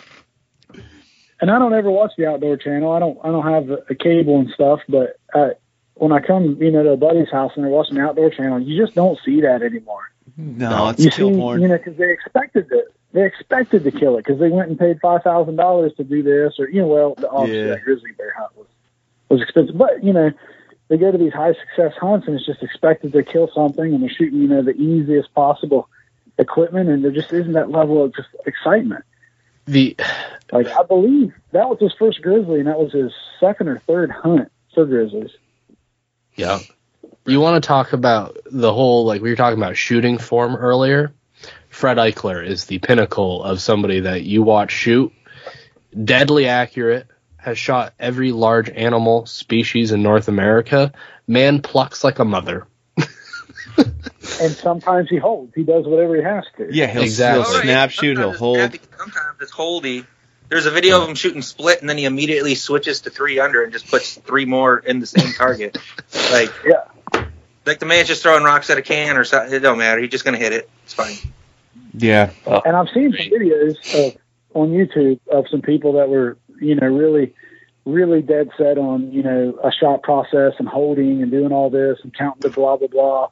and 1.40 1.50
I 1.50 1.58
don't 1.58 1.74
ever 1.74 1.90
watch 1.90 2.12
the 2.16 2.26
Outdoor 2.26 2.56
Channel. 2.56 2.92
I 2.92 2.98
don't. 2.98 3.18
I 3.24 3.28
don't 3.28 3.46
have 3.50 3.70
a, 3.70 3.78
a 3.90 3.94
cable 3.94 4.38
and 4.40 4.50
stuff. 4.50 4.80
But 4.88 5.18
I, 5.34 5.52
when 5.94 6.12
I 6.12 6.20
come, 6.20 6.56
you 6.60 6.70
know, 6.70 6.82
to 6.82 6.90
a 6.90 6.96
buddy's 6.96 7.30
house 7.30 7.52
and 7.56 7.64
they're 7.64 7.70
watching 7.70 7.96
the 7.96 8.02
Outdoor 8.02 8.30
Channel, 8.30 8.60
you 8.60 8.80
just 8.82 8.94
don't 8.94 9.18
see 9.24 9.40
that 9.42 9.62
anymore. 9.62 10.10
No, 10.36 10.88
it's 10.90 11.04
you 11.04 11.10
kill 11.10 11.30
see, 11.30 11.36
porn. 11.36 11.60
you 11.62 11.68
know, 11.68 11.76
because 11.78 11.96
they 11.96 12.10
expected 12.10 12.66
it. 12.70 12.94
They 13.12 13.24
expected 13.26 13.82
to 13.84 13.90
kill 13.90 14.16
it 14.16 14.24
because 14.24 14.38
they 14.38 14.48
went 14.48 14.68
and 14.70 14.78
paid 14.78 15.00
five 15.00 15.22
thousand 15.22 15.56
dollars 15.56 15.92
to 15.96 16.04
do 16.04 16.22
this, 16.22 16.54
or 16.58 16.68
you 16.68 16.82
know, 16.82 16.86
well, 16.86 17.14
the 17.16 17.28
obviously 17.28 17.62
Yeah. 17.68 17.74
that 17.74 17.82
grizzly 17.84 18.12
bear 18.12 18.32
hunt 18.38 18.56
was 18.56 18.66
was 19.28 19.42
expensive, 19.42 19.76
but 19.76 20.04
you 20.04 20.12
know, 20.12 20.30
they 20.90 20.98
go 20.98 21.12
to 21.12 21.16
these 21.16 21.32
high 21.32 21.54
success 21.54 21.94
hunts 21.98 22.26
and 22.26 22.36
it's 22.36 22.44
just 22.44 22.64
expected 22.64 23.12
to 23.12 23.22
kill 23.22 23.48
something, 23.54 23.94
and 23.94 24.02
they're 24.02 24.10
shooting, 24.10 24.40
you 24.40 24.48
know, 24.48 24.60
the 24.60 24.72
easiest 24.72 25.32
possible 25.32 25.88
equipment, 26.36 26.88
and 26.90 27.04
there 27.04 27.12
just 27.12 27.32
isn't 27.32 27.52
that 27.52 27.70
level 27.70 28.02
of 28.04 28.14
just 28.14 28.28
excitement. 28.44 29.04
The 29.66 29.96
Like 30.52 30.66
I 30.66 30.82
believe 30.82 31.32
that 31.52 31.68
was 31.68 31.78
his 31.78 31.94
first 31.94 32.20
grizzly, 32.22 32.58
and 32.58 32.66
that 32.66 32.78
was 32.78 32.92
his 32.92 33.12
second 33.38 33.68
or 33.68 33.78
third 33.78 34.10
hunt 34.10 34.50
for 34.74 34.84
grizzlies. 34.84 35.30
yeah. 36.34 36.58
You 37.26 37.38
want 37.38 37.62
to 37.62 37.66
talk 37.66 37.92
about 37.92 38.38
the 38.50 38.72
whole 38.72 39.04
like 39.04 39.22
we 39.22 39.30
were 39.30 39.36
talking 39.36 39.58
about 39.58 39.76
shooting 39.76 40.18
form 40.18 40.56
earlier. 40.56 41.12
Fred 41.68 41.98
Eichler 41.98 42.44
is 42.44 42.64
the 42.64 42.78
pinnacle 42.78 43.44
of 43.44 43.60
somebody 43.60 44.00
that 44.00 44.22
you 44.22 44.42
watch 44.42 44.72
shoot. 44.72 45.12
Deadly 46.04 46.48
accurate, 46.48 47.06
has 47.40 47.58
shot 47.58 47.94
every 47.98 48.32
large 48.32 48.68
animal 48.70 49.26
species 49.26 49.92
in 49.92 50.02
North 50.02 50.28
America. 50.28 50.92
Man 51.26 51.62
plucks 51.62 52.02
like 52.04 52.18
a 52.18 52.24
mother. 52.24 52.66
And 54.40 54.52
sometimes 54.52 55.08
he 55.10 55.16
holds. 55.16 55.54
He 55.54 55.64
does 55.64 55.86
whatever 55.86 56.16
he 56.16 56.22
has 56.22 56.44
to. 56.56 56.68
yeah, 56.70 56.86
he'll, 56.86 57.02
Exactly. 57.02 57.42
he'll 57.52 57.62
snap 57.62 57.90
shoot, 57.90 58.16
he'll 58.18 58.32
Sometimes 58.32 58.32
it's 58.32 58.38
hold. 58.38 58.56
snappy, 58.58 58.80
Sometimes 58.98 59.36
it's 59.40 59.50
holdy. 59.50 60.06
There's 60.48 60.66
a 60.66 60.70
video 60.70 61.02
of 61.02 61.08
him 61.08 61.14
shooting 61.14 61.42
split, 61.42 61.80
and 61.80 61.88
then 61.88 61.98
he 61.98 62.04
immediately 62.06 62.54
switches 62.54 63.02
to 63.02 63.10
three 63.10 63.38
under 63.38 63.62
and 63.62 63.72
just 63.72 63.88
puts 63.90 64.14
three 64.16 64.44
more 64.46 64.78
in 64.78 64.98
the 65.00 65.06
same 65.06 65.32
target. 65.32 65.76
like, 66.32 66.50
Yeah. 66.64 67.24
like 67.66 67.78
the 67.80 67.86
man's 67.86 68.08
just 68.08 68.22
throwing 68.22 68.44
rocks 68.44 68.70
at 68.70 68.78
a 68.78 68.82
can 68.82 69.16
or 69.16 69.24
something. 69.24 69.52
It 69.54 69.60
don't 69.60 69.78
matter. 69.78 70.00
He's 70.00 70.10
just 70.10 70.24
gonna 70.24 70.38
hit 70.38 70.52
it. 70.52 70.68
It's 70.84 70.94
fine. 70.94 71.14
Yeah, 71.92 72.30
And 72.46 72.76
I've 72.76 72.88
seen 72.90 73.12
some 73.12 73.26
videos 73.26 73.76
of, 74.14 74.16
on 74.54 74.70
YouTube 74.70 75.18
of 75.30 75.46
some 75.50 75.60
people 75.60 75.94
that 75.94 76.08
were, 76.08 76.38
you 76.60 76.74
know, 76.74 76.86
really, 76.86 77.34
really 77.84 78.22
dead 78.22 78.50
set 78.56 78.78
on, 78.78 79.10
you 79.12 79.22
know, 79.22 79.58
a 79.64 79.72
shot 79.72 80.02
process 80.02 80.52
and 80.58 80.68
holding 80.68 81.22
and 81.22 81.30
doing 81.30 81.52
all 81.52 81.70
this 81.70 81.98
and 82.02 82.14
counting 82.16 82.40
the 82.40 82.50
blah 82.50 82.76
blah 82.76 82.88
blah, 82.88 83.28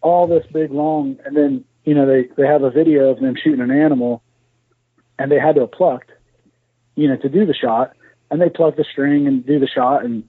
all 0.00 0.26
this 0.26 0.46
big 0.52 0.70
long, 0.70 1.18
and 1.24 1.36
then 1.36 1.64
you 1.84 1.94
know 1.94 2.06
they 2.06 2.28
they 2.36 2.46
have 2.46 2.62
a 2.62 2.70
video 2.70 3.10
of 3.10 3.20
them 3.20 3.34
shooting 3.36 3.60
an 3.60 3.70
animal, 3.70 4.22
and 5.18 5.30
they 5.30 5.38
had 5.38 5.54
to 5.54 5.62
have 5.62 5.72
plucked, 5.72 6.10
you 6.96 7.08
know, 7.08 7.16
to 7.16 7.28
do 7.28 7.46
the 7.46 7.54
shot, 7.54 7.92
and 8.30 8.40
they 8.40 8.50
pluck 8.50 8.76
the 8.76 8.84
string 8.84 9.26
and 9.26 9.46
do 9.46 9.58
the 9.58 9.68
shot, 9.68 10.04
and 10.04 10.28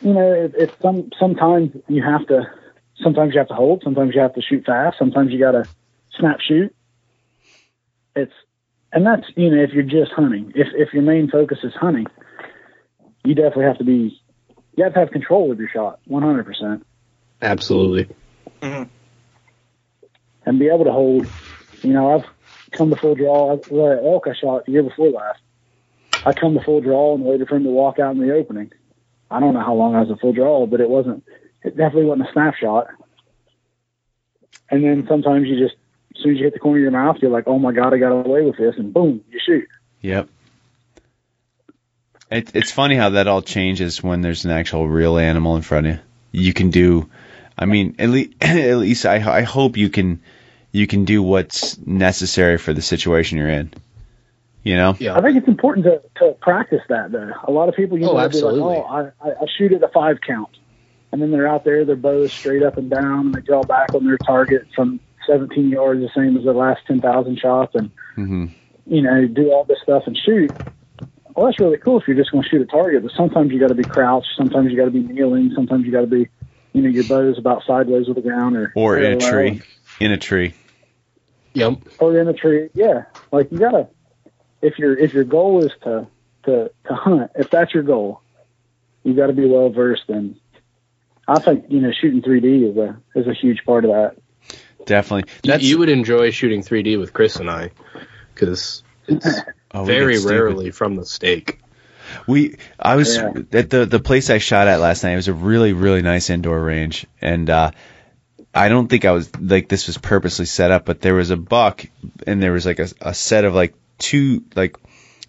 you 0.00 0.12
know, 0.12 0.32
it, 0.32 0.54
it's 0.56 0.74
some 0.82 1.10
sometimes 1.18 1.70
you 1.88 2.02
have 2.02 2.26
to, 2.26 2.46
sometimes 3.02 3.32
you 3.32 3.38
have 3.38 3.48
to 3.48 3.54
hold, 3.54 3.82
sometimes 3.82 4.14
you 4.14 4.20
have 4.20 4.34
to 4.34 4.42
shoot 4.42 4.64
fast, 4.64 4.98
sometimes 4.98 5.32
you 5.32 5.38
got 5.38 5.52
to 5.52 5.64
snap 6.18 6.40
shoot. 6.40 6.74
It's 8.14 8.32
and 8.94 9.04
that's 9.04 9.26
you 9.36 9.50
know 9.50 9.62
if 9.62 9.72
you're 9.72 9.82
just 9.82 10.12
hunting 10.12 10.52
if 10.54 10.68
if 10.74 10.94
your 10.94 11.02
main 11.02 11.28
focus 11.30 11.58
is 11.62 11.74
hunting 11.74 12.06
you 13.24 13.34
definitely 13.34 13.64
have 13.64 13.78
to 13.78 13.84
be 13.84 14.20
you 14.76 14.84
have 14.84 14.94
to 14.94 15.00
have 15.00 15.10
control 15.10 15.52
of 15.52 15.58
your 15.58 15.68
shot 15.68 16.00
100% 16.08 16.82
Absolutely. 17.42 18.14
Mm-hmm. 18.62 18.84
and 20.46 20.58
be 20.58 20.68
able 20.68 20.84
to 20.84 20.92
hold 20.92 21.26
you 21.82 21.92
know 21.92 22.14
i've 22.14 22.24
come 22.74 22.90
to 22.90 22.96
full 22.96 23.14
draw. 23.14 23.54
I, 23.54 23.60
well, 23.70 24.14
elk 24.14 24.26
i 24.26 24.34
shot 24.34 24.66
the 24.66 24.72
year 24.72 24.82
before 24.82 25.10
last. 25.10 25.40
I 26.26 26.32
come 26.32 26.54
to 26.54 26.64
full 26.64 26.80
draw 26.80 27.14
and 27.14 27.24
waited 27.24 27.48
for 27.48 27.56
him 27.56 27.64
to 27.64 27.70
walk 27.70 27.98
out 27.98 28.14
in 28.14 28.20
the 28.20 28.34
opening. 28.34 28.72
I 29.30 29.40
don't 29.40 29.54
know 29.54 29.60
how 29.60 29.74
long 29.74 29.94
i 29.94 30.00
was 30.00 30.10
a 30.10 30.16
full 30.16 30.32
draw 30.32 30.66
but 30.66 30.80
it 30.80 30.88
wasn't 30.88 31.24
it 31.62 31.76
definitely 31.76 32.04
wasn't 32.04 32.28
a 32.28 32.32
snapshot. 32.32 32.88
And 34.70 34.84
then 34.84 35.06
sometimes 35.08 35.46
you 35.46 35.58
just 35.58 35.76
as 36.16 36.22
soon 36.22 36.32
as 36.32 36.38
you 36.38 36.44
hit 36.44 36.52
the 36.54 36.58
corner 36.60 36.78
of 36.78 36.82
your 36.82 36.90
mouth 36.90 37.16
you're 37.20 37.30
like 37.30 37.44
oh 37.46 37.58
my 37.58 37.72
god 37.72 37.92
i 37.94 37.98
got 37.98 38.10
away 38.12 38.42
with 38.42 38.56
this 38.56 38.74
and 38.78 38.92
boom 38.94 39.22
you 39.30 39.40
shoot 39.44 39.68
Yep. 40.02 40.28
It, 42.30 42.54
it's 42.54 42.72
funny 42.72 42.96
how 42.96 43.10
that 43.10 43.26
all 43.26 43.42
changes 43.42 44.02
when 44.02 44.20
there's 44.20 44.44
an 44.44 44.50
actual 44.50 44.88
real 44.88 45.18
animal 45.18 45.56
in 45.56 45.62
front 45.62 45.86
of 45.86 45.92
you. 45.94 46.00
You 46.32 46.52
can 46.52 46.70
do, 46.70 47.08
I 47.56 47.66
mean, 47.66 47.96
at 47.98 48.10
least, 48.10 48.32
at 48.42 48.76
least 48.76 49.06
I, 49.06 49.38
I 49.38 49.42
hope 49.42 49.76
you 49.76 49.88
can, 49.88 50.20
you 50.72 50.86
can 50.86 51.04
do 51.04 51.22
what's 51.22 51.78
necessary 51.78 52.58
for 52.58 52.72
the 52.72 52.82
situation 52.82 53.38
you're 53.38 53.48
in. 53.48 53.72
You 54.62 54.76
know? 54.76 54.96
Yeah. 54.98 55.16
I 55.16 55.20
think 55.22 55.36
it's 55.36 55.48
important 55.48 55.86
to, 55.86 56.02
to 56.18 56.32
practice 56.40 56.82
that 56.88 57.12
though. 57.12 57.32
A 57.44 57.50
lot 57.50 57.68
of 57.68 57.74
people, 57.74 57.96
you 57.98 58.04
Oh, 58.04 58.08
know, 58.08 58.14
they'll 58.16 58.24
absolutely. 58.26 58.60
be 58.60 58.66
like, 58.80 58.84
"Oh, 58.88 59.12
I, 59.24 59.28
I, 59.28 59.32
I 59.42 59.46
shoot 59.56 59.72
at 59.72 59.82
a 59.82 59.88
five 59.88 60.18
count," 60.26 60.50
and 61.12 61.22
then 61.22 61.30
they're 61.30 61.46
out 61.46 61.64
there, 61.64 61.84
their 61.84 61.96
bows 61.96 62.32
straight 62.32 62.62
up 62.62 62.76
and 62.78 62.90
down, 62.90 63.26
and 63.26 63.34
they 63.34 63.40
draw 63.42 63.62
back 63.62 63.94
on 63.94 64.04
their 64.06 64.16
target 64.18 64.66
from 64.74 65.00
17 65.26 65.68
yards, 65.70 66.00
the 66.00 66.10
same 66.14 66.36
as 66.36 66.44
the 66.44 66.52
last 66.52 66.80
10,000 66.86 67.38
shots, 67.38 67.74
and 67.74 67.90
hmm 68.14 68.46
you 68.86 69.00
know, 69.00 69.26
do 69.26 69.50
all 69.50 69.64
this 69.64 69.78
stuff 69.82 70.02
and 70.06 70.14
shoot. 70.16 70.54
Well, 71.34 71.46
that's 71.46 71.58
really 71.58 71.78
cool 71.78 71.98
if 72.00 72.06
you're 72.06 72.18
just 72.18 72.30
going 72.30 72.44
to 72.44 72.48
shoot 72.50 72.60
a 72.60 72.66
target, 72.66 73.02
but 73.02 73.12
sometimes 73.16 73.50
you 73.50 73.58
got 73.58 73.68
to 73.68 73.74
be 73.74 73.84
crouched, 73.86 74.28
sometimes 74.36 74.70
you 74.70 74.76
got 74.76 74.84
to 74.84 74.90
be 74.90 75.00
kneeling, 75.00 75.52
sometimes 75.54 75.86
you 75.86 75.90
got 75.90 76.02
to 76.02 76.06
be, 76.06 76.28
you 76.74 76.82
know, 76.82 76.90
your 76.90 77.04
bow's 77.04 77.38
about 77.38 77.62
sideways 77.66 78.06
with 78.08 78.16
the 78.16 78.22
ground 78.22 78.56
or 78.56 78.72
Or 78.76 78.98
in 78.98 79.14
a 79.14 79.16
parallel. 79.16 79.54
tree. 79.54 79.62
In 80.00 80.12
a 80.12 80.18
tree. 80.18 80.52
Yep. 81.54 81.78
or 81.98 82.18
in 82.18 82.28
a 82.28 82.34
tree. 82.34 82.68
Yeah, 82.74 83.04
like 83.32 83.50
you 83.52 83.58
gotta. 83.58 83.88
If 84.60 84.78
your 84.78 84.98
if 84.98 85.12
your 85.14 85.24
goal 85.24 85.64
is 85.64 85.70
to 85.84 86.06
to 86.44 86.70
to 86.86 86.94
hunt, 86.94 87.30
if 87.36 87.48
that's 87.50 87.72
your 87.72 87.84
goal, 87.84 88.20
you 89.02 89.14
got 89.14 89.28
to 89.28 89.32
be 89.32 89.46
well 89.46 89.70
versed 89.70 90.08
in. 90.08 90.36
I 91.28 91.40
think 91.40 91.66
you 91.68 91.80
know 91.80 91.90
shooting 91.92 92.22
3D 92.22 92.70
is 92.70 92.76
a 92.76 93.00
is 93.18 93.26
a 93.26 93.34
huge 93.34 93.64
part 93.64 93.84
of 93.84 93.92
that. 93.92 94.16
Definitely. 94.86 95.32
You- 95.42 95.50
That's 95.52 95.64
you 95.64 95.78
would 95.78 95.88
enjoy 95.88 96.30
shooting 96.30 96.62
3D 96.62 96.98
with 96.98 97.12
Chris 97.12 97.36
and 97.36 97.50
I 97.50 97.70
because 98.34 98.82
it's 99.06 99.26
oh, 99.72 99.84
very 99.84 100.18
rarely 100.18 100.70
from 100.70 100.96
the 100.96 101.04
stake. 101.06 101.60
We, 102.26 102.56
I 102.78 102.96
was 102.96 103.16
Yeah. 103.16 103.32
at 103.52 103.70
the 103.70 103.86
the 103.86 103.98
place 104.00 104.30
I 104.30 104.38
shot 104.38 104.68
at 104.68 104.80
last 104.80 105.02
night. 105.04 105.12
It 105.12 105.16
was 105.16 105.28
a 105.28 105.32
really 105.34 105.72
really 105.72 106.02
nice 106.02 106.30
indoor 106.30 106.62
range, 106.62 107.06
and 107.20 107.48
uh, 107.48 107.70
I 108.54 108.68
don't 108.68 108.88
think 108.88 109.04
I 109.04 109.12
was 109.12 109.34
like 109.40 109.68
this 109.68 109.86
was 109.86 109.98
purposely 109.98 110.44
set 110.46 110.70
up, 110.70 110.84
but 110.84 111.00
there 111.00 111.14
was 111.14 111.30
a 111.30 111.36
buck, 111.36 111.84
and 112.26 112.42
there 112.42 112.52
was 112.52 112.66
like 112.66 112.78
a, 112.78 112.88
a 113.00 113.14
set 113.14 113.44
of 113.44 113.54
like 113.54 113.74
two 113.98 114.44
like 114.54 114.76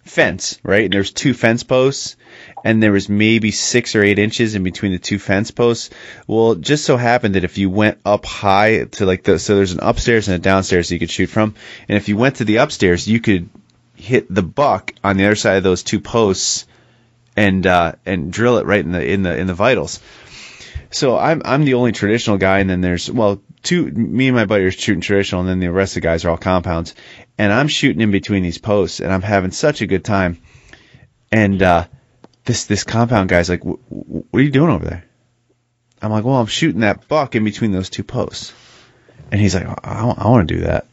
fence, 0.04 0.58
right? 0.62 0.84
And 0.84 0.92
there's 0.92 1.12
two 1.12 1.32
fence 1.34 1.62
posts, 1.64 2.16
and 2.64 2.82
there 2.82 2.92
was 2.92 3.08
maybe 3.08 3.50
six 3.50 3.94
or 3.94 4.02
eight 4.02 4.18
inches 4.18 4.54
in 4.54 4.62
between 4.62 4.92
the 4.92 4.98
two 4.98 5.18
fence 5.18 5.50
posts. 5.50 5.90
Well, 6.26 6.52
it 6.52 6.60
just 6.60 6.84
so 6.84 6.96
happened 6.96 7.34
that 7.34 7.44
if 7.44 7.58
you 7.58 7.70
went 7.70 7.98
up 8.04 8.24
high 8.24 8.84
to 8.84 9.06
like 9.06 9.22
the 9.22 9.38
so 9.38 9.56
there's 9.56 9.72
an 9.72 9.80
upstairs 9.82 10.28
and 10.28 10.36
a 10.36 10.38
downstairs 10.38 10.90
you 10.90 10.98
could 10.98 11.10
shoot 11.10 11.28
from, 11.28 11.54
and 11.88 11.96
if 11.96 12.08
you 12.08 12.16
went 12.16 12.36
to 12.36 12.44
the 12.44 12.56
upstairs, 12.56 13.06
you 13.06 13.20
could 13.20 13.48
hit 13.94 14.32
the 14.32 14.42
buck 14.42 14.92
on 15.02 15.16
the 15.16 15.26
other 15.26 15.34
side 15.34 15.56
of 15.56 15.62
those 15.62 15.82
two 15.82 16.00
posts 16.00 16.66
and 17.36 17.66
uh, 17.66 17.92
and 18.04 18.32
drill 18.32 18.58
it 18.58 18.66
right 18.66 18.84
in 18.84 18.92
the 18.92 19.04
in 19.04 19.22
the 19.22 19.36
in 19.36 19.46
the 19.46 19.54
vitals. 19.54 20.00
So 20.90 21.18
I'm 21.18 21.42
I'm 21.44 21.64
the 21.64 21.74
only 21.74 21.92
traditional 21.92 22.38
guy, 22.38 22.60
and 22.60 22.70
then 22.70 22.80
there's 22.80 23.10
well 23.10 23.42
two 23.62 23.86
me 23.86 24.28
and 24.28 24.36
my 24.36 24.46
buddy 24.46 24.64
are 24.64 24.70
shooting 24.70 25.00
traditional, 25.00 25.42
and 25.42 25.50
then 25.50 25.60
the 25.60 25.70
rest 25.70 25.92
of 25.96 26.02
the 26.02 26.06
guys 26.06 26.24
are 26.24 26.30
all 26.30 26.36
compounds, 26.36 26.94
and 27.36 27.52
I'm 27.52 27.68
shooting 27.68 28.00
in 28.00 28.10
between 28.10 28.42
these 28.42 28.58
posts, 28.58 29.00
and 29.00 29.12
I'm 29.12 29.22
having 29.22 29.50
such 29.50 29.82
a 29.82 29.86
good 29.86 30.04
time. 30.04 30.38
And 31.32 31.60
uh, 31.60 31.86
this 32.46 32.64
this 32.64 32.84
compound 32.84 33.28
guy's 33.28 33.48
like, 33.48 33.62
"Wh- 33.62 33.78
wh- 33.90 34.32
"What 34.32 34.40
are 34.40 34.42
you 34.42 34.50
doing 34.50 34.70
over 34.70 34.84
there?" 34.84 35.04
I'm 36.02 36.10
like, 36.10 36.24
"Well, 36.24 36.36
I'm 36.36 36.46
shooting 36.46 36.80
that 36.80 37.08
buck 37.08 37.34
in 37.34 37.44
between 37.44 37.72
those 37.72 37.90
two 37.90 38.04
posts," 38.04 38.52
and 39.30 39.40
he's 39.40 39.54
like, 39.54 39.66
"I, 39.84 40.04
want 40.04 40.48
to 40.48 40.54
do 40.54 40.60
that." 40.62 40.86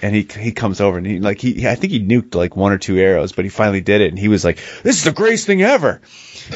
And 0.00 0.14
he 0.14 0.22
he 0.38 0.52
comes 0.52 0.80
over 0.80 0.96
and 0.98 1.06
he 1.06 1.18
like 1.18 1.40
he 1.40 1.66
I 1.66 1.74
think 1.74 1.92
he 1.92 2.00
nuked 2.00 2.34
like 2.36 2.54
one 2.56 2.72
or 2.72 2.78
two 2.78 2.96
arrows, 2.98 3.32
but 3.32 3.44
he 3.44 3.48
finally 3.48 3.80
did 3.80 4.00
it, 4.00 4.08
and 4.10 4.18
he 4.18 4.28
was 4.28 4.44
like, 4.44 4.58
"This 4.84 4.98
is 4.98 5.04
the 5.04 5.12
greatest 5.12 5.46
thing 5.46 5.62
ever." 5.62 6.00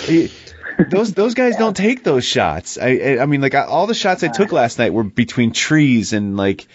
He- 0.04 0.30
those 0.90 1.12
those 1.12 1.34
guys 1.34 1.56
don't 1.56 1.76
take 1.76 2.02
those 2.02 2.24
shots. 2.24 2.78
I 2.78 2.88
I, 3.18 3.18
I 3.22 3.26
mean 3.26 3.40
like 3.42 3.54
I, 3.54 3.64
all 3.64 3.86
the 3.86 3.94
shots 3.94 4.22
I 4.22 4.28
took 4.28 4.52
last 4.52 4.78
night 4.78 4.92
were 4.92 5.04
between 5.04 5.52
trees 5.52 6.12
and 6.12 6.36
like 6.36 6.66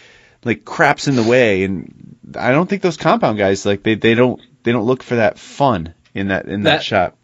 like 0.45 0.63
craps 0.65 1.07
in 1.07 1.15
the 1.15 1.23
way, 1.23 1.63
and 1.63 2.15
I 2.37 2.51
don't 2.51 2.69
think 2.69 2.81
those 2.83 2.95
compound 2.97 3.37
guys 3.39 3.65
like 3.65 3.81
they, 3.83 3.95
they 3.95 4.13
don't 4.13 4.39
they 4.63 4.71
don't 4.71 4.85
look 4.85 5.01
for 5.03 5.15
that 5.15 5.39
fun 5.39 5.93
in 6.13 6.27
that 6.27 6.45
in 6.47 6.63
that, 6.63 6.77
That- 6.77 6.83
shot. 6.83 7.16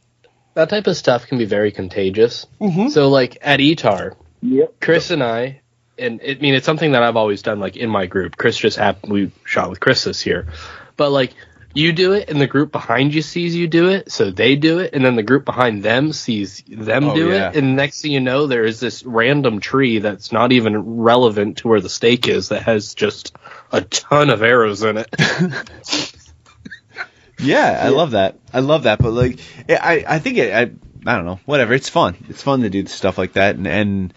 That 0.56 0.70
type 0.70 0.88
of 0.88 0.96
stuff 0.98 1.28
can 1.28 1.38
be 1.38 1.46
very 1.46 1.72
contagious. 1.72 2.46
Mm-hmm. 2.62 2.90
So, 2.90 3.10
like 3.10 3.38
at 3.42 3.60
ETAR, 3.60 4.16
Yep. 4.42 4.76
Chris 4.82 5.10
and 5.10 5.24
I, 5.24 5.62
and 5.98 6.20
it, 6.22 6.38
I 6.38 6.42
mean, 6.42 6.54
it's 6.54 6.66
something 6.66 6.92
that 6.92 7.02
I've 7.04 7.16
always 7.16 7.42
done, 7.42 7.60
like 7.60 7.78
in 7.78 7.90
my 7.90 8.06
group. 8.08 8.36
Chris 8.38 8.58
just 8.58 8.78
happened, 8.78 9.14
we 9.14 9.32
shot 9.46 9.70
with 9.70 9.80
Chris 9.80 10.04
this 10.04 10.26
year. 10.26 10.48
But, 10.98 11.10
like, 11.12 11.34
you 11.74 11.92
do 11.92 12.12
it 12.14 12.30
and 12.30 12.40
the 12.40 12.46
group 12.46 12.72
behind 12.72 13.16
you 13.16 13.22
sees 13.24 13.56
you 13.56 13.68
do 13.68 13.90
it, 13.90 14.12
so 14.12 14.30
they 14.30 14.56
do 14.56 14.78
it, 14.80 14.94
and 14.94 15.04
then 15.04 15.16
the 15.16 15.24
group 15.24 15.44
behind 15.44 15.82
them 15.82 16.14
sees 16.14 16.62
them 16.68 17.06
Oh, 17.06 17.16
do 17.16 17.30
yeah. 17.30 17.50
it, 17.50 17.56
and 17.56 17.76
next 17.76 18.02
thing 18.02 18.12
you 18.12 18.20
know, 18.20 18.46
there 18.46 18.64
is 18.64 18.80
this 18.80 19.04
random 19.04 19.60
tree 19.60 19.98
that's 20.00 20.32
not 20.32 20.52
even 20.52 20.98
relevant 21.02 21.58
to 21.60 21.70
where 21.70 21.82
the 21.82 21.90
stake 21.90 22.28
is 22.28 22.50
that 22.50 22.64
has 22.64 22.94
just 22.94 23.36
a 23.72 23.82
ton 23.82 24.30
of 24.30 24.44
arrows 24.44 24.84
in 24.84 24.98
it. 24.98 25.08
Yeah, 27.44 27.80
I 27.84 27.90
love 27.90 28.12
that. 28.12 28.40
I 28.54 28.60
love 28.60 28.84
that. 28.84 29.00
But 29.00 29.12
like, 29.12 29.40
I 29.70 30.04
I 30.08 30.20
think 30.20 30.38
it. 30.38 30.54
I 30.54 30.62
I 31.06 31.16
don't 31.16 31.26
know. 31.26 31.40
Whatever. 31.46 31.74
It's 31.74 31.90
fun. 31.90 32.16
It's 32.30 32.42
fun 32.42 32.62
to 32.62 32.70
do 32.70 32.86
stuff 32.86 33.18
like 33.18 33.34
that. 33.34 33.56
And 33.56 33.68
and 33.68 34.14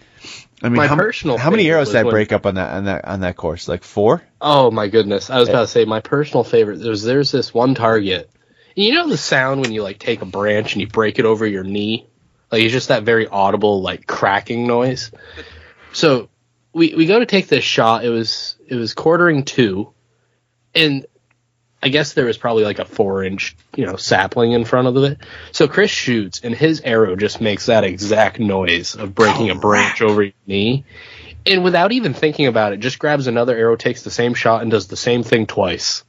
I 0.63 0.69
mean, 0.69 0.77
My 0.77 0.87
how, 0.87 0.95
personal 0.95 1.37
how 1.37 1.51
many 1.51 1.69
arrows 1.69 1.89
did 1.89 1.97
I 1.97 2.03
when- 2.03 2.11
break 2.13 2.31
up 2.31 2.45
on 2.45 2.55
that 2.55 2.73
on 2.73 2.85
that 2.85 3.05
on 3.05 3.19
that 3.21 3.35
course? 3.35 3.67
Like 3.67 3.83
four. 3.83 4.23
Oh 4.41 4.71
my 4.71 4.87
goodness! 4.87 5.29
I 5.29 5.39
was 5.39 5.49
about 5.49 5.61
to 5.61 5.67
say 5.67 5.85
my 5.85 5.99
personal 5.99 6.43
favorite. 6.43 6.79
There's 6.79 7.03
there's 7.03 7.31
this 7.31 7.53
one 7.53 7.75
target. 7.75 8.29
You 8.75 8.93
know 8.93 9.07
the 9.07 9.17
sound 9.17 9.61
when 9.61 9.71
you 9.71 9.81
like 9.83 9.99
take 9.99 10.21
a 10.21 10.25
branch 10.25 10.73
and 10.73 10.81
you 10.81 10.87
break 10.87 11.19
it 11.19 11.25
over 11.25 11.45
your 11.47 11.63
knee, 11.63 12.07
like 12.51 12.61
it's 12.61 12.71
just 12.73 12.89
that 12.89 13.03
very 13.03 13.27
audible 13.27 13.81
like 13.81 14.05
cracking 14.07 14.67
noise. 14.67 15.11
So 15.93 16.29
we 16.73 16.93
we 16.93 17.07
go 17.07 17.19
to 17.19 17.25
take 17.25 17.47
this 17.47 17.63
shot. 17.63 18.05
It 18.05 18.09
was 18.09 18.55
it 18.67 18.75
was 18.75 18.93
quartering 18.93 19.45
two, 19.45 19.93
and 20.75 21.05
I 21.81 21.89
guess 21.89 22.13
there 22.13 22.25
was 22.25 22.37
probably 22.37 22.63
like 22.63 22.79
a 22.79 22.85
four 22.85 23.23
inch 23.23 23.55
you 23.75 23.85
know 23.85 23.95
sapling 23.95 24.53
in 24.53 24.65
front 24.65 24.87
of 24.87 24.97
it. 24.97 25.19
So 25.51 25.67
Chris 25.67 25.91
shoots 25.91 26.41
and 26.43 26.55
his 26.55 26.81
arrow 26.81 27.15
just 27.15 27.41
makes 27.41 27.67
that 27.67 27.83
exact 27.83 28.39
noise 28.39 28.95
of 28.95 29.13
breaking 29.13 29.49
a 29.49 29.55
oh, 29.55 29.59
branch 29.59 30.01
over 30.01 30.23
your 30.23 30.33
knee 30.45 30.85
and 31.49 31.63
without 31.63 31.91
even 31.91 32.13
thinking 32.13 32.47
about 32.47 32.73
it, 32.73 32.79
just 32.79 32.99
grabs 32.99 33.27
another 33.27 33.55
arrow, 33.55 33.75
takes 33.75 34.03
the 34.03 34.11
same 34.11 34.33
shot, 34.33 34.61
and 34.61 34.71
does 34.71 34.87
the 34.87 34.97
same 34.97 35.23
thing 35.23 35.45
twice. 35.45 36.03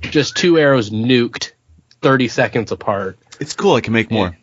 Just 0.00 0.36
two 0.36 0.58
arrows 0.58 0.90
nuked, 0.90 1.52
thirty 2.00 2.28
seconds 2.28 2.72
apart. 2.72 3.18
It's 3.38 3.54
cool. 3.54 3.74
I 3.74 3.80
can 3.80 3.92
make 3.92 4.10
more. 4.10 4.36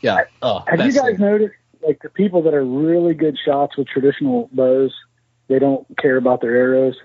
Yeah. 0.00 0.24
Oh, 0.42 0.64
Have 0.66 0.80
you 0.80 0.92
guys 0.92 1.16
thing. 1.16 1.20
noticed, 1.20 1.54
like 1.82 2.02
the 2.02 2.08
people 2.08 2.42
that 2.42 2.54
are 2.54 2.64
really 2.64 3.14
good 3.14 3.36
shots 3.44 3.76
with 3.76 3.88
traditional 3.88 4.48
bows, 4.52 4.92
they 5.48 5.58
don't 5.58 5.86
care 5.98 6.16
about 6.16 6.40
their 6.40 6.56
arrows. 6.56 6.96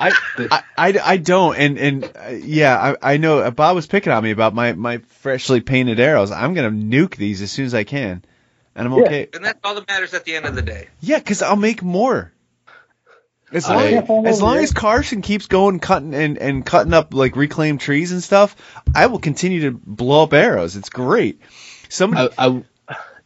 I, 0.00 0.12
I, 0.38 0.62
I, 0.78 0.98
I 1.04 1.16
don't, 1.18 1.56
and 1.56 1.78
and 1.78 2.04
uh, 2.04 2.30
yeah, 2.30 2.96
I, 3.02 3.14
I 3.14 3.16
know 3.18 3.38
uh, 3.40 3.50
Bob 3.50 3.76
was 3.76 3.86
picking 3.86 4.12
on 4.12 4.24
me 4.24 4.30
about 4.30 4.54
my, 4.54 4.72
my 4.72 4.98
freshly 4.98 5.60
painted 5.60 6.00
arrows. 6.00 6.30
I'm 6.30 6.54
gonna 6.54 6.70
nuke 6.70 7.16
these 7.16 7.42
as 7.42 7.50
soon 7.50 7.66
as 7.66 7.74
I 7.74 7.84
can, 7.84 8.24
and 8.74 8.88
I'm 8.88 8.94
Yeah. 8.94 9.04
okay. 9.04 9.28
And 9.34 9.44
that's 9.44 9.60
all 9.62 9.74
that 9.74 9.86
matters 9.86 10.14
at 10.14 10.24
the 10.24 10.34
end 10.34 10.46
of 10.46 10.54
the 10.54 10.62
day. 10.62 10.88
Yeah, 11.00 11.18
because 11.18 11.42
I'll 11.42 11.56
make 11.56 11.82
more. 11.82 12.32
As 13.52 13.68
long, 13.68 13.90
Yeah, 13.90 14.02
follow 14.02 14.26
as, 14.26 14.40
long 14.40 14.58
as 14.58 14.72
Carson 14.72 15.22
keeps 15.22 15.48
going 15.48 15.80
cutting 15.80 16.14
and, 16.14 16.38
and 16.38 16.64
cutting 16.64 16.94
up 16.94 17.12
like 17.12 17.34
reclaimed 17.34 17.80
trees 17.80 18.12
and 18.12 18.22
stuff, 18.22 18.54
I 18.94 19.06
will 19.06 19.18
continue 19.18 19.62
to 19.62 19.72
blow 19.72 20.22
up 20.22 20.32
arrows. 20.32 20.76
It's 20.76 20.88
great. 20.88 21.40
Somebody, 21.88 22.32
I, 22.38 22.46
I, 22.46 22.62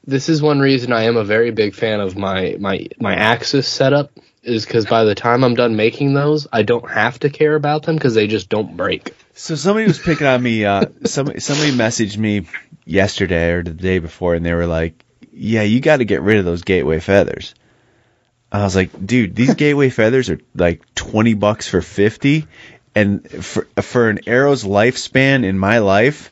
this 0.06 0.30
is 0.30 0.40
one 0.40 0.60
reason 0.60 0.92
I 0.92 1.04
am 1.04 1.16
a 1.16 1.24
very 1.24 1.50
big 1.50 1.74
fan 1.74 2.00
of 2.00 2.16
my 2.16 2.56
my 2.58 2.86
my 2.98 3.14
Axis 3.14 3.68
setup. 3.68 4.12
Is 4.44 4.66
because 4.66 4.84
by 4.84 5.04
the 5.04 5.14
time 5.14 5.42
I'm 5.42 5.54
done 5.54 5.74
making 5.74 6.12
those, 6.12 6.46
I 6.52 6.62
don't 6.62 6.88
have 6.90 7.18
to 7.20 7.30
care 7.30 7.54
about 7.54 7.84
them 7.84 7.96
because 7.96 8.14
they 8.14 8.26
just 8.26 8.48
don't 8.50 8.76
break. 8.76 9.14
so 9.32 9.54
somebody 9.54 9.86
was 9.86 9.98
picking 9.98 10.26
on 10.26 10.42
me. 10.42 10.64
Uh, 10.64 10.84
somebody 11.04 11.40
somebody 11.40 11.70
messaged 11.72 12.18
me 12.18 12.46
yesterday 12.84 13.52
or 13.52 13.62
the 13.62 13.70
day 13.70 13.98
before, 14.00 14.34
and 14.34 14.44
they 14.44 14.52
were 14.52 14.66
like, 14.66 15.02
"Yeah, 15.32 15.62
you 15.62 15.80
got 15.80 15.98
to 15.98 16.04
get 16.04 16.20
rid 16.22 16.36
of 16.38 16.44
those 16.44 16.62
gateway 16.62 17.00
feathers." 17.00 17.54
I 18.52 18.62
was 18.62 18.76
like, 18.76 18.90
"Dude, 19.06 19.34
these 19.34 19.54
gateway 19.64 19.88
feathers 19.90 20.28
are 20.30 20.40
like 20.54 20.82
twenty 20.94 21.34
bucks 21.34 21.66
for 21.66 21.80
fifty, 21.80 22.46
and 22.94 23.28
for 23.28 23.66
for 23.80 24.10
an 24.10 24.20
arrow's 24.26 24.64
lifespan 24.64 25.44
in 25.44 25.58
my 25.58 25.78
life." 25.78 26.30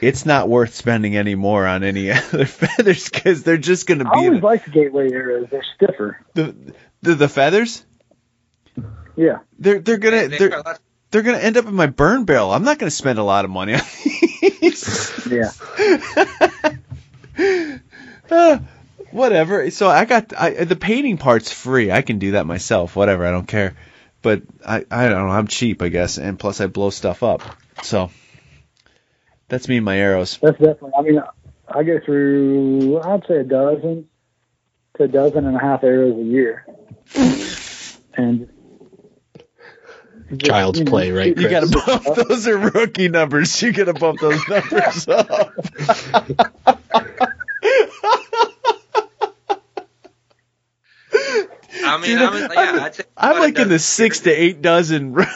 It's 0.00 0.26
not 0.26 0.50
worth 0.50 0.74
spending 0.74 1.16
any 1.16 1.34
more 1.34 1.66
on 1.66 1.82
any 1.82 2.10
other 2.12 2.44
feathers 2.44 3.08
because 3.08 3.42
they're 3.42 3.56
just 3.56 3.86
going 3.86 4.00
to 4.00 4.04
be. 4.04 4.10
I 4.10 4.20
be 4.20 4.26
always 4.26 4.42
like 4.42 4.64
the 4.66 4.70
gateway 4.70 5.10
arrows. 5.10 5.46
They're 5.50 5.64
stiffer. 5.76 6.20
the, 6.34 6.54
the 7.04 7.14
the 7.14 7.28
feathers. 7.28 7.84
Yeah. 9.16 9.38
They're 9.58 9.78
they're 9.78 9.98
gonna 9.98 10.28
They- 10.28 10.38
they're, 10.38 10.62
they 11.10 11.18
are 11.20 11.22
gonna 11.22 11.38
end 11.38 11.56
up 11.56 11.66
in 11.66 11.74
my 11.74 11.86
burn 11.86 12.24
barrel. 12.24 12.52
I'm 12.52 12.64
not 12.64 12.78
gonna 12.78 12.90
spend 12.90 13.18
a 13.18 13.22
lot 13.22 13.44
of 13.44 13.50
money 13.50 13.74
on 13.74 13.80
these. 14.60 15.26
Yeah. 15.30 15.50
Uh, 18.30 18.58
whatever. 19.10 19.70
So 19.70 19.88
I 19.88 20.04
got 20.06 20.32
I, 20.36 20.64
the 20.64 20.76
painting 20.76 21.18
part's 21.18 21.52
free. 21.52 21.90
I 21.92 22.02
can 22.02 22.18
do 22.18 22.32
that 22.32 22.46
myself. 22.46 22.96
Whatever. 22.96 23.26
I 23.26 23.30
don't 23.30 23.46
care. 23.46 23.74
But 24.22 24.42
I 24.66 24.84
I 24.90 25.08
don't 25.08 25.26
know. 25.28 25.32
I'm 25.32 25.46
cheap, 25.46 25.82
I 25.82 25.88
guess, 25.88 26.18
and 26.18 26.38
plus 26.38 26.60
I 26.60 26.66
blow 26.66 26.90
stuff 26.90 27.22
up. 27.22 27.42
So 27.82 28.10
that's 29.48 29.68
me 29.68 29.76
and 29.76 29.84
my 29.84 29.98
arrows. 29.98 30.38
That's 30.42 30.58
definitely. 30.58 30.92
I 30.98 31.02
mean, 31.02 31.22
I 31.68 31.82
go 31.82 32.00
through. 32.04 33.00
I'd 33.02 33.26
say 33.28 33.36
a 33.40 33.44
dozen 33.44 34.08
to 34.96 35.04
a 35.04 35.08
dozen 35.08 35.46
and 35.46 35.56
a 35.56 35.60
half 35.60 35.82
arrows 35.84 36.16
a 36.18 36.22
year, 36.22 36.64
and 38.14 38.48
just, 40.30 40.44
Child's 40.44 40.78
you 40.78 40.84
know, 40.84 40.90
play, 40.90 41.10
right, 41.10 41.36
You 41.36 41.48
gotta 41.48 41.66
Chris? 41.68 41.84
bump 41.84 42.28
those 42.28 42.46
are 42.48 42.56
rookie 42.58 43.08
numbers. 43.08 43.60
You 43.62 43.72
gotta 43.72 43.92
bump 43.94 44.20
those 44.20 44.48
numbers 44.48 45.08
up. 45.08 45.52
I 51.12 51.98
mean, 51.98 52.16
Dude, 52.16 52.22
I'm, 52.22 52.34
yeah, 52.52 52.60
I'm- 52.60 52.80
I'd 52.80 52.94
say 52.94 53.04
I'm 53.16 53.38
like 53.40 53.58
in 53.58 53.68
the 53.68 53.78
six 53.78 54.20
to 54.20 54.30
eight 54.30 54.62
dozen. 54.62 55.14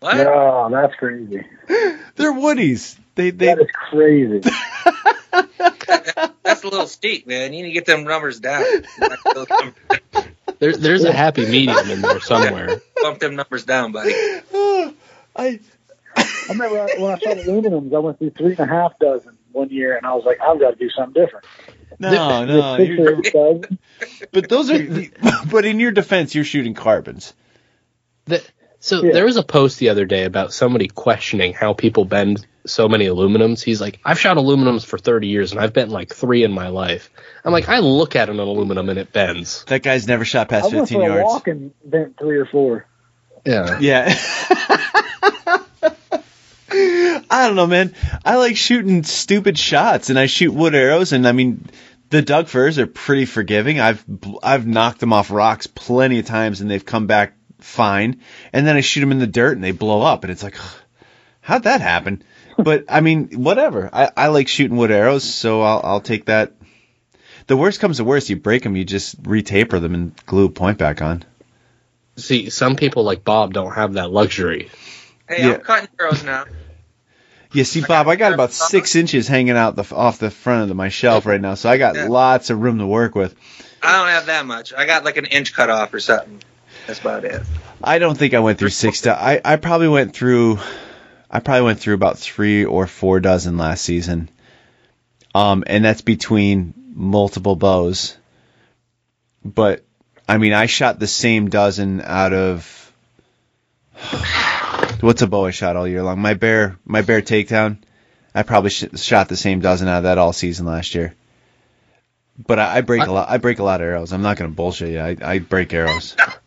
What? 0.00 0.16
Oh, 0.16 0.68
that's 0.68 0.92
crazy. 0.96 1.46
They're 1.68 2.32
woodies. 2.32 2.98
They 3.14 3.30
they 3.30 3.54
That 3.54 3.60
is 3.60 3.68
crazy. 3.88 4.40
That's 6.42 6.64
a 6.64 6.68
little 6.68 6.86
steep, 6.86 7.26
man. 7.26 7.52
You 7.52 7.62
need 7.62 7.68
to 7.68 7.74
get 7.74 7.86
them 7.86 8.04
numbers 8.04 8.40
down. 8.40 8.64
There, 10.58 10.76
there's 10.76 11.02
a 11.02 11.12
happy 11.12 11.44
medium 11.44 11.90
in 11.90 12.02
there 12.02 12.20
somewhere. 12.20 12.80
Bump 13.00 13.18
them 13.18 13.34
numbers 13.34 13.64
down, 13.64 13.90
buddy. 13.90 14.12
Oh, 14.14 14.94
I 15.36 15.58
I 16.16 16.46
remember 16.50 16.86
when 16.98 17.10
I 17.10 17.18
saw 17.18 17.34
the 17.34 17.42
aluminums, 17.42 17.94
I 17.94 17.98
went 17.98 18.18
through 18.18 18.30
three 18.30 18.52
and 18.52 18.60
a 18.60 18.66
half 18.66 18.98
dozen 18.98 19.36
one 19.52 19.70
year, 19.70 19.96
and 19.96 20.06
I 20.06 20.14
was 20.14 20.24
like, 20.24 20.40
I've 20.40 20.60
got 20.60 20.70
to 20.70 20.76
do 20.76 20.90
something 20.90 21.20
different. 21.20 21.46
no 21.98 22.44
no. 22.44 22.76
Six 22.76 22.90
You're, 22.90 23.60
but 24.32 24.48
those 24.48 24.70
are. 24.70 24.78
But 25.50 25.64
in 25.64 25.80
your 25.80 25.90
defense, 25.90 26.34
you're 26.34 26.44
shooting 26.44 26.74
carbons. 26.74 27.34
The, 28.26 28.42
so 28.82 29.02
Yeah. 29.02 29.12
there 29.12 29.24
was 29.24 29.36
a 29.36 29.42
post 29.44 29.78
the 29.78 29.88
other 29.90 30.04
day 30.04 30.24
about 30.24 30.52
somebody 30.52 30.88
questioning 30.88 31.52
how 31.54 31.72
people 31.72 32.04
bend 32.04 32.44
so 32.66 32.88
many 32.88 33.06
aluminums. 33.06 33.62
He's 33.62 33.80
like, 33.80 33.98
I've 34.04 34.18
shot 34.20 34.36
aluminums 34.36 34.84
for 34.84 34.98
30 34.98 35.28
years 35.28 35.52
and 35.52 35.60
I've 35.60 35.72
bent 35.72 35.90
like 35.90 36.12
three 36.14 36.42
in 36.44 36.52
my 36.52 36.68
life. 36.68 37.10
I'm 37.44 37.52
like, 37.52 37.68
I 37.68 37.78
look 37.78 38.14
at 38.16 38.28
an 38.28 38.38
aluminum 38.40 38.88
and 38.88 38.98
it 38.98 39.12
bends. 39.12 39.64
That 39.64 39.82
guy's 39.82 40.06
never 40.08 40.24
shot 40.24 40.48
I 40.52 40.60
past 40.60 40.72
went 40.72 40.88
15 40.88 40.98
for 40.98 41.02
a 41.02 41.14
yards. 41.14 41.24
walk 41.24 41.48
and 41.48 41.72
bent 41.84 42.18
three 42.18 42.38
or 42.38 42.46
four. 42.46 42.86
Yeah. 43.46 43.78
Yeah. 43.80 44.14
I 46.74 47.46
don't 47.46 47.56
know, 47.56 47.66
man. 47.66 47.94
I 48.24 48.36
like 48.36 48.56
shooting 48.56 49.02
stupid 49.04 49.58
shots, 49.58 50.10
and 50.10 50.18
I 50.18 50.26
shoot 50.26 50.52
wood 50.52 50.74
arrows, 50.74 51.12
and 51.12 51.26
I 51.26 51.32
mean, 51.32 51.66
the 52.10 52.22
Doug 52.22 52.48
firs 52.48 52.78
are 52.78 52.86
pretty 52.86 53.24
forgiving. 53.26 53.80
I've 53.80 54.04
I've 54.42 54.66
knocked 54.66 55.00
them 55.00 55.12
off 55.12 55.30
rocks 55.30 55.66
plenty 55.66 56.18
of 56.18 56.26
times, 56.26 56.60
and 56.60 56.70
they've 56.70 56.84
come 56.84 57.06
back 57.06 57.34
fine. 57.62 58.20
And 58.52 58.66
then 58.66 58.76
I 58.76 58.80
shoot 58.80 59.00
them 59.00 59.12
in 59.12 59.18
the 59.18 59.26
dirt, 59.26 59.54
and 59.56 59.64
they 59.64 59.72
blow 59.72 60.02
up, 60.02 60.24
and 60.24 60.30
it's 60.30 60.42
like, 60.42 60.56
how'd 61.40 61.64
that 61.64 61.80
happen? 61.80 62.22
But 62.58 62.84
I 62.90 63.00
mean, 63.00 63.42
whatever. 63.42 63.88
I, 63.90 64.10
I 64.14 64.26
like 64.26 64.46
shooting 64.46 64.76
wood 64.76 64.90
arrows, 64.90 65.24
so 65.24 65.62
I'll 65.62 65.80
I'll 65.82 66.00
take 66.02 66.26
that. 66.26 66.52
The 67.46 67.56
worst 67.56 67.80
comes 67.80 67.96
to 67.96 68.04
worst, 68.04 68.28
you 68.28 68.36
break 68.36 68.62
them, 68.62 68.76
you 68.76 68.84
just 68.84 69.20
retaper 69.22 69.80
them 69.80 69.94
and 69.94 70.26
glue 70.26 70.44
a 70.44 70.50
point 70.50 70.76
back 70.76 71.00
on. 71.00 71.24
See, 72.16 72.50
some 72.50 72.76
people 72.76 73.04
like 73.04 73.24
Bob 73.24 73.54
don't 73.54 73.72
have 73.72 73.94
that 73.94 74.10
luxury. 74.10 74.70
Hey, 75.26 75.42
Yeah. 75.44 75.54
I'm 75.54 75.60
cutting 75.62 75.88
arrows 75.98 76.22
now. 76.22 76.44
Yeah, 77.54 77.64
see, 77.64 77.80
Bob, 77.82 78.06
I 78.08 78.16
got 78.16 78.32
about 78.34 78.52
six 78.52 78.94
inches 78.96 79.28
hanging 79.28 79.56
out 79.56 79.74
the 79.76 79.84
off 79.94 80.18
the 80.18 80.30
front 80.30 80.62
of 80.62 80.68
the, 80.68 80.74
my 80.74 80.88
shelf 80.90 81.24
right 81.26 81.40
now, 81.40 81.54
so 81.54 81.68
I 81.70 81.78
got 81.78 81.96
Yeah. 81.96 82.06
lots 82.08 82.48
of 82.50 82.60
room 82.60 82.78
to 82.78 82.86
work 82.86 83.14
with. 83.14 83.34
I 83.82 83.92
don't 83.92 84.08
have 84.08 84.26
that 84.26 84.46
much. 84.46 84.72
I 84.74 84.84
got 84.86 85.04
like 85.04 85.16
an 85.16 85.24
inch 85.26 85.52
cut 85.54 85.68
off 85.70 85.92
or 85.92 86.00
something. 86.00 86.40
That's 86.86 87.00
about 87.00 87.24
it. 87.24 87.42
I 87.82 87.98
don't 87.98 88.16
think 88.16 88.34
I 88.34 88.40
went 88.40 88.58
through 88.58 88.70
six. 88.70 89.02
To, 89.02 89.12
I 89.16 89.40
I 89.44 89.56
probably 89.56 89.88
went 89.88 90.14
through, 90.14 90.58
I 91.30 91.40
probably 91.40 91.62
went 91.62 91.80
through 91.80 91.94
about 91.94 92.18
three 92.18 92.64
or 92.64 92.86
four 92.86 93.20
dozen 93.20 93.56
last 93.56 93.84
season. 93.84 94.28
Um, 95.34 95.64
and 95.66 95.84
that's 95.84 96.02
between 96.02 96.74
multiple 96.94 97.56
bows. 97.56 98.16
But 99.44 99.84
I 100.28 100.38
mean, 100.38 100.52
I 100.52 100.66
shot 100.66 100.98
the 100.98 101.06
same 101.06 101.48
dozen 101.50 102.00
out 102.00 102.32
of. 102.32 102.92
What's 105.00 105.22
a 105.22 105.26
bow 105.26 105.46
I 105.46 105.50
shot 105.50 105.76
all 105.76 105.88
year 105.88 106.02
long? 106.02 106.20
My 106.20 106.34
bear, 106.34 106.78
my 106.84 107.02
bear 107.02 107.22
takedown. 107.22 107.78
I 108.34 108.44
probably 108.44 108.70
sh- 108.70 108.84
shot 108.96 109.28
the 109.28 109.36
same 109.36 109.60
dozen 109.60 109.88
out 109.88 109.98
of 109.98 110.02
that 110.04 110.18
all 110.18 110.32
season 110.32 110.66
last 110.66 110.94
year. 110.94 111.14
But 112.38 112.58
I, 112.58 112.78
I 112.78 112.80
break 112.80 113.02
a 113.06 113.12
lot. 113.12 113.28
I 113.28 113.38
break 113.38 113.58
a 113.58 113.64
lot 113.64 113.80
of 113.80 113.86
arrows. 113.86 114.12
I'm 114.12 114.22
not 114.22 114.36
gonna 114.36 114.50
bullshit 114.50 114.90
you. 114.90 115.00
I, 115.00 115.16
I 115.22 115.38
break 115.38 115.72
arrows. 115.72 116.16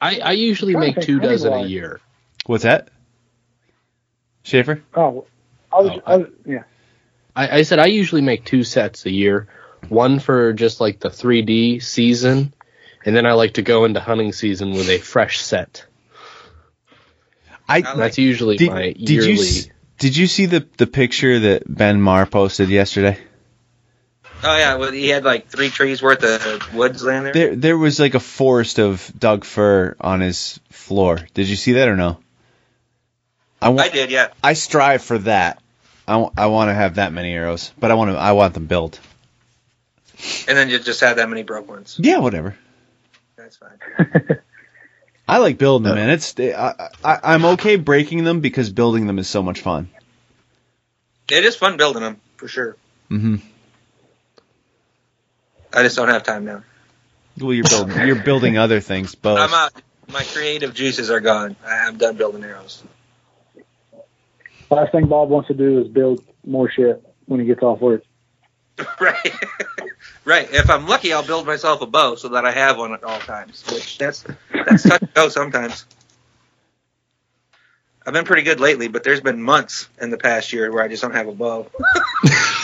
I, 0.00 0.18
I 0.20 0.32
usually 0.32 0.76
make 0.76 1.00
two 1.00 1.20
dozen 1.20 1.52
a 1.52 1.64
year. 1.64 2.00
What's 2.46 2.64
that? 2.64 2.88
Schaefer? 4.42 4.82
Oh, 4.94 5.26
I 5.72 5.80
was, 5.80 5.90
Oh, 5.90 6.02
I 6.06 6.16
was 6.18 6.28
yeah. 6.46 6.62
I, 7.34 7.58
I 7.58 7.62
said 7.62 7.78
I 7.78 7.86
usually 7.86 8.22
make 8.22 8.44
two 8.44 8.64
sets 8.64 9.06
a 9.06 9.10
year. 9.10 9.48
One 9.88 10.18
for 10.18 10.52
just 10.52 10.80
like 10.80 10.98
the 11.00 11.08
3D 11.08 11.82
season, 11.82 12.52
and 13.04 13.14
then 13.14 13.26
I 13.26 13.32
like 13.32 13.54
to 13.54 13.62
go 13.62 13.84
into 13.84 14.00
hunting 14.00 14.32
season 14.32 14.72
with 14.72 14.88
a 14.88 14.98
fresh 14.98 15.40
set. 15.40 15.86
I 17.68 17.78
I 17.78 17.96
That's 17.96 18.18
usually 18.18 18.56
did, 18.56 18.70
my 18.70 18.92
did 18.92 19.08
yearly. 19.08 19.32
you 19.34 19.62
did 19.98 20.16
you 20.16 20.26
see 20.26 20.46
the 20.46 20.66
the 20.78 20.86
picture 20.86 21.38
that 21.40 21.62
Ben 21.68 22.00
Marr 22.00 22.26
posted 22.26 22.70
yesterday? 22.70 23.18
Oh 24.44 24.56
yeah, 24.56 24.76
well, 24.76 24.92
he 24.92 25.08
had 25.08 25.24
like 25.24 25.48
three 25.48 25.68
trees 25.68 26.00
worth 26.00 26.22
of 26.22 26.74
woods 26.74 27.02
laying 27.02 27.24
there. 27.24 27.32
There 27.32 27.56
there 27.56 27.78
was 27.78 27.98
like 27.98 28.14
a 28.14 28.20
forest 28.20 28.78
of 28.78 29.12
Doug 29.18 29.44
fir 29.44 29.96
on 30.00 30.20
his 30.20 30.60
floor. 30.70 31.18
Did 31.34 31.48
you 31.48 31.56
see 31.56 31.72
that 31.72 31.88
or 31.88 31.96
no? 31.96 32.18
I 33.60 33.70
want 33.70 33.80
I 33.80 33.88
did, 33.88 34.10
yeah. 34.10 34.28
I 34.42 34.52
strive 34.52 35.02
for 35.02 35.18
that. 35.18 35.60
I, 36.06 36.46
want 36.46 36.70
to 36.70 36.74
have 36.74 36.94
that 36.94 37.12
many 37.12 37.34
arrows, 37.34 37.70
but 37.78 37.90
I 37.90 37.94
want 37.94 38.10
to 38.12 38.16
I 38.16 38.32
want 38.32 38.54
them 38.54 38.66
built. 38.66 38.98
And 40.48 40.56
then 40.56 40.70
you 40.70 40.78
just 40.78 41.00
have 41.00 41.16
that 41.16 41.28
many 41.28 41.42
broke 41.42 41.68
ones. 41.68 41.96
Yeah, 42.00 42.18
whatever. 42.18 42.56
That's 43.36 43.56
fine. 43.56 44.38
I 45.28 45.38
like 45.38 45.58
building 45.58 45.84
them, 45.84 45.96
man. 45.96 46.10
It's 46.10 46.34
I, 46.40 46.90
I 47.04 47.18
I'm 47.22 47.44
okay 47.44 47.76
breaking 47.76 48.24
them 48.24 48.40
because 48.40 48.70
building 48.70 49.06
them 49.06 49.18
is 49.18 49.28
so 49.28 49.42
much 49.42 49.60
fun. 49.60 49.90
It 51.30 51.44
is 51.44 51.56
fun 51.56 51.76
building 51.76 52.02
them 52.02 52.20
for 52.36 52.48
sure. 52.48 52.76
Mm-hmm. 53.10 53.36
I 55.72 55.82
just 55.82 55.96
don't 55.96 56.08
have 56.08 56.22
time 56.22 56.44
now. 56.44 56.62
Well, 57.38 57.52
you're 57.52 57.64
building 57.64 58.06
you're 58.06 58.22
building 58.22 58.58
other 58.64 58.80
things, 58.80 59.14
bows. 59.14 59.38
I'm 59.38 59.54
out. 59.54 59.72
My 60.10 60.22
creative 60.24 60.74
juices 60.74 61.10
are 61.10 61.20
gone. 61.20 61.56
I- 61.64 61.86
I'm 61.86 61.98
done 61.98 62.16
building 62.16 62.42
arrows. 62.44 62.82
Last 64.70 64.92
thing 64.92 65.06
Bob 65.06 65.30
wants 65.30 65.48
to 65.48 65.54
do 65.54 65.80
is 65.80 65.88
build 65.88 66.22
more 66.44 66.70
shit 66.70 67.02
when 67.26 67.40
he 67.40 67.46
gets 67.46 67.62
off 67.62 67.80
work. 67.80 68.02
right. 69.00 69.34
right. 70.24 70.48
If 70.52 70.70
I'm 70.70 70.86
lucky, 70.86 71.12
I'll 71.12 71.26
build 71.26 71.46
myself 71.46 71.80
a 71.80 71.86
bow 71.86 72.14
so 72.16 72.28
that 72.28 72.44
I 72.44 72.52
have 72.52 72.78
one 72.78 72.92
at 72.92 73.02
all 73.02 73.18
times. 73.18 73.64
Which 73.72 73.98
that's 73.98 74.24
that's 74.52 74.82
tough 74.84 75.00
to 75.00 75.08
go 75.14 75.28
sometimes. 75.28 75.84
I've 78.06 78.14
been 78.14 78.24
pretty 78.24 78.42
good 78.42 78.60
lately, 78.60 78.88
but 78.88 79.04
there's 79.04 79.20
been 79.20 79.42
months 79.42 79.88
in 80.00 80.10
the 80.10 80.16
past 80.16 80.52
year 80.52 80.72
where 80.72 80.82
I 80.82 80.88
just 80.88 81.02
don't 81.02 81.14
have 81.14 81.28
a 81.28 81.32
bow. 81.32 81.70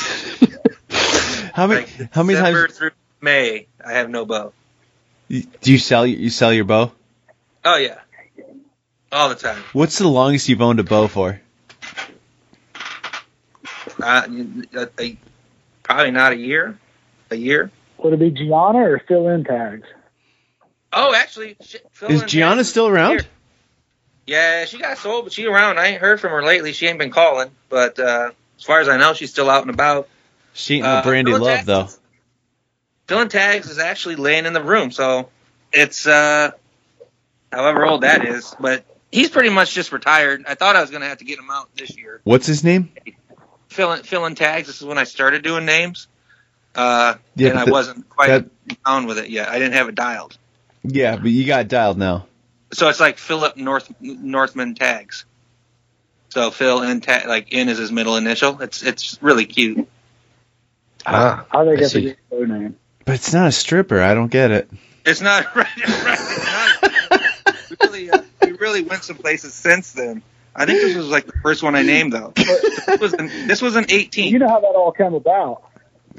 how 1.55 1.69
many 1.69 1.83
Like 1.83 2.13
how 2.13 2.25
many 2.25 2.37
December 2.37 2.67
times 2.67 2.79
through 2.79 2.91
May, 3.21 3.69
I 3.85 3.93
have 3.93 4.11
no 4.11 4.27
bow. 4.27 4.53
do 5.29 5.73
you 5.73 5.79
sell 5.79 6.05
you 6.05 6.29
sell 6.29 6.53
your 6.53 6.65
bow? 6.65 6.91
Oh 7.65 7.77
yeah, 7.77 8.01
all 9.13 9.29
the 9.29 9.37
time. 9.37 9.63
What's 9.73 9.99
the 9.99 10.09
longest 10.09 10.49
you've 10.49 10.61
owned 10.61 10.81
a 10.81 10.83
bow 10.83 11.07
for? 11.07 11.41
Uh, 14.03 14.27
a, 14.75 14.89
a, 14.99 15.17
probably 15.85 16.11
not 16.11 16.33
a 16.33 16.37
year. 16.37 16.77
A 17.31 17.37
year. 17.37 17.71
Would 17.99 18.15
it 18.15 18.19
be 18.19 18.31
Gianna 18.31 18.81
or 18.81 18.99
fill 19.07 19.29
in 19.29 19.45
tags? 19.45 19.87
Oh, 20.93 21.15
actually, 21.15 21.57
shit, 21.63 21.87
Is 22.09 22.25
Gianna 22.25 22.63
Jess 22.63 22.71
still 22.71 22.89
around? 22.89 23.27
Yeah, 24.27 24.65
she 24.65 24.79
got 24.79 24.99
sold, 24.99 25.25
but 25.25 25.33
she 25.33 25.47
around. 25.47 25.79
I 25.79 25.87
ain't 25.89 26.01
heard 26.01 26.21
from 26.21 26.33
her 26.33 26.43
lately. 26.43 26.73
She 26.73 26.89
ain't 26.89 26.99
been 26.99 27.13
calling, 27.13 27.51
but 27.69 27.99
uh, 28.01 28.33
as 28.59 28.65
far 28.65 28.81
as 28.81 28.89
I 28.89 28.97
know, 28.97 29.13
she's 29.15 29.31
still 29.31 29.49
out 29.49 29.63
and 29.63 29.71
about. 29.71 30.09
She 30.55 30.81
no 30.81 30.87
Uh, 30.87 31.03
Brandy 31.03 31.31
Phil 31.33 31.37
and 31.37 31.45
Love 31.45 31.57
Jess- 31.59 31.67
though. 31.67 31.89
Dylan 33.15 33.29
Tags 33.29 33.69
is 33.69 33.79
actually 33.79 34.17
laying 34.17 34.47
in 34.47 34.55
the 34.55 34.63
room, 34.63 34.91
so 34.91 35.29
it's 35.73 36.07
uh, 36.07 36.53
however 37.53 37.85
old 37.85 38.01
that 38.03 38.25
is, 38.25 38.55
but 38.59 38.85
he's 39.13 39.29
pretty 39.29 39.51
much 39.51 39.75
just 39.75 39.93
retired. 39.93 40.45
I 40.49 40.55
thought 40.55 40.75
I 40.77 40.81
was 40.81 40.91
gonna 40.91 41.09
have 41.09 41.19
to 41.19 41.25
get 41.25 41.39
him 41.39 41.51
out 41.51 41.69
this 41.77 41.97
year. 41.99 42.21
What's 42.25 42.47
his 42.47 42.65
name? 42.65 42.91
Filling 43.69 44.03
filling 44.05 44.35
tags. 44.37 44.69
This 44.69 44.81
is 44.81 44.87
when 44.87 44.97
I 44.97 45.05
started 45.05 45.43
doing 45.43 45.67
names, 45.67 46.07
uh, 46.75 47.17
Yeah, 47.35 47.51
and 47.51 47.59
I 47.59 47.65
the- 47.67 47.73
wasn't 47.73 48.09
quite 48.09 48.29
that- 48.29 48.47
down 48.87 49.07
with 49.07 49.19
it 49.19 49.29
yet. 49.29 49.49
I 49.51 49.59
didn't 49.59 49.75
have 49.75 49.89
it 49.89 49.95
dialed, 49.97 50.39
Yeah, 50.85 51.17
but 51.17 51.31
you 51.31 51.45
got 51.45 51.69
dialed 51.69 51.99
now. 51.99 52.27
so 52.73 52.89
it's 52.89 53.01
like 53.01 53.19
Philip 53.19 53.57
North 53.59 53.93
Northman 54.01 54.75
Tags. 54.77 55.27
So 56.31 56.51
Phil 56.51 56.81
and 56.83 57.03
tag 57.03 57.27
like 57.27 57.49
N 57.53 57.69
is 57.69 57.77
his 57.79 57.93
middle 57.93 58.17
initial. 58.17 58.63
It's 58.63 58.83
it's 58.83 59.19
really 59.21 59.45
cute. 59.45 59.87
Ah, 61.07 61.47
I 61.51 61.65
think 61.65 61.79
I 61.79 61.81
that's 61.81 61.95
a 61.95 61.99
see. 61.99 62.03
good 62.03 62.17
bow 62.31 62.45
name. 62.45 62.77
But 63.05 63.17
it's 63.17 63.33
not 63.33 63.49
a 63.49 63.53
stripper. 63.53 64.01
I 64.01 64.15
don't 64.15 64.31
get 64.31 64.51
it. 64.51 64.71
It's 65.05 65.21
not 65.21 65.45
right. 65.57 65.67
right 65.77 66.19
it's 66.21 67.11
not, 67.11 67.25
we 67.71 67.77
really 67.87 68.11
uh, 68.11 68.23
we 68.43 68.53
really 68.53 68.83
went 68.83 69.05
some 69.05 69.17
places 69.17 69.53
since 69.55 69.93
then. 69.93 70.23
I 70.57 70.67
think 70.67 70.81
this 70.81 70.97
was 70.97 71.09
like 71.09 71.27
the 71.27 71.33
first 71.43 71.63
one 71.63 71.75
I 71.75 71.83
named 71.83 72.13
though. 72.13 72.33
This 72.37 73.01
was 73.01 73.13
an, 73.15 73.27
this 73.49 73.61
was 73.61 73.77
an 73.77 73.87
18. 73.89 74.33
You 74.33 74.39
know 74.39 74.49
how 74.49 74.61
that 74.61 74.67
all 74.69 74.93
came 74.93 75.13
about. 75.15 75.65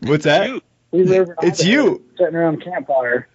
What's 0.01 0.25
that? 0.25 0.49
You. 0.49 0.61
We 0.91 1.03
were 1.05 1.21
over 1.21 1.33
in 1.41 1.47
It's 1.49 1.63
you. 1.65 2.03
sitting 2.17 2.35
around 2.35 2.61
campfire, 2.63 3.27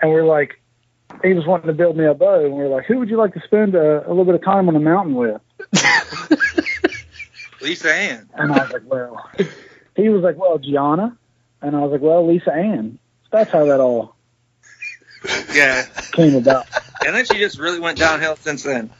and 0.00 0.10
we're 0.10 0.24
like, 0.24 0.60
he 1.22 1.32
was 1.32 1.46
wanting 1.46 1.68
to 1.68 1.72
build 1.72 1.96
me 1.96 2.04
a 2.04 2.12
bow, 2.14 2.44
and 2.44 2.52
we're 2.54 2.68
like, 2.68 2.84
who 2.86 2.98
would 2.98 3.08
you 3.08 3.16
like 3.16 3.34
to 3.34 3.40
spend 3.44 3.74
a, 3.74 4.06
a 4.06 4.08
little 4.10 4.24
bit 4.24 4.34
of 4.34 4.44
time 4.44 4.68
on 4.68 4.74
the 4.74 4.80
mountain 4.80 5.14
with? 5.14 5.40
Lisa 7.64 7.92
Ann. 7.92 8.28
And 8.34 8.52
I 8.52 8.62
was 8.62 8.72
like, 8.72 8.82
well, 8.84 9.30
he 9.96 10.08
was 10.10 10.22
like, 10.22 10.36
well, 10.36 10.58
Gianna, 10.58 11.16
and 11.62 11.74
I 11.74 11.80
was 11.80 11.92
like, 11.92 12.02
well, 12.02 12.26
Lisa 12.26 12.52
Ann. 12.52 12.98
That's 13.32 13.50
how 13.50 13.64
that 13.66 13.80
all 13.80 14.14
Yeah. 15.52 15.84
came 16.12 16.34
about. 16.36 16.66
And 17.04 17.14
then 17.14 17.24
she 17.24 17.38
just 17.38 17.58
really 17.58 17.80
went 17.80 17.98
downhill 17.98 18.36
since 18.36 18.62
then. 18.62 18.90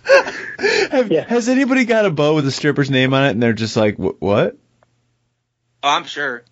Have- 0.90 1.12
Yeah. 1.12 1.24
Has 1.28 1.48
anybody 1.48 1.84
got 1.84 2.06
a 2.06 2.10
bow 2.10 2.34
with 2.34 2.46
a 2.46 2.50
stripper's 2.50 2.90
name 2.90 3.12
on 3.14 3.24
it 3.26 3.30
and 3.30 3.42
they're 3.42 3.52
just 3.52 3.76
like, 3.76 3.96
"Wh- 3.96 4.20
what? 4.20 4.56
Oh, 5.82 5.88
I'm 5.90 6.04
sure. 6.04 6.42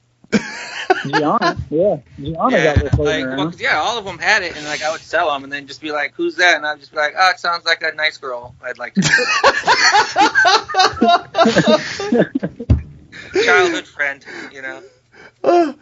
Gianna, 1.05 1.57
yeah, 1.71 1.97
Gianna 2.19 2.51
Yeah, 2.51 2.75
got 2.75 2.85
this 2.85 2.95
floating 2.95 3.29
like, 3.29 3.39
well, 3.39 3.53
yeah, 3.59 3.77
all 3.79 3.99
of 3.99 4.05
them 4.05 4.19
had 4.19 4.43
it, 4.43 4.57
and 4.57 4.65
like 4.67 4.83
I 4.83 4.93
would 4.93 5.01
sell 5.01 5.33
them, 5.33 5.45
and 5.45 5.53
then 5.53 5.67
just 5.67 5.81
be 5.81 5.91
like, 5.91 6.15
"Who's 6.15 6.37
that?" 6.37 6.57
And 6.57 6.67
I'd 6.67 6.79
just 6.79 6.93
be 6.93 6.99
like, 6.99 7.15
"Oh, 7.19 7.31
it 7.31 7.41
sounds 7.41 7.65
like 7.65 7.83
a 7.83 7.93
nice 7.95 8.19
girl. 8.19 8.55
I'd 8.63 8.79
like 8.79 8.95
to." 8.95 9.03
childhood 13.45 13.87
friend, 13.87 14.25
you 14.53 14.63
know, 14.63 14.83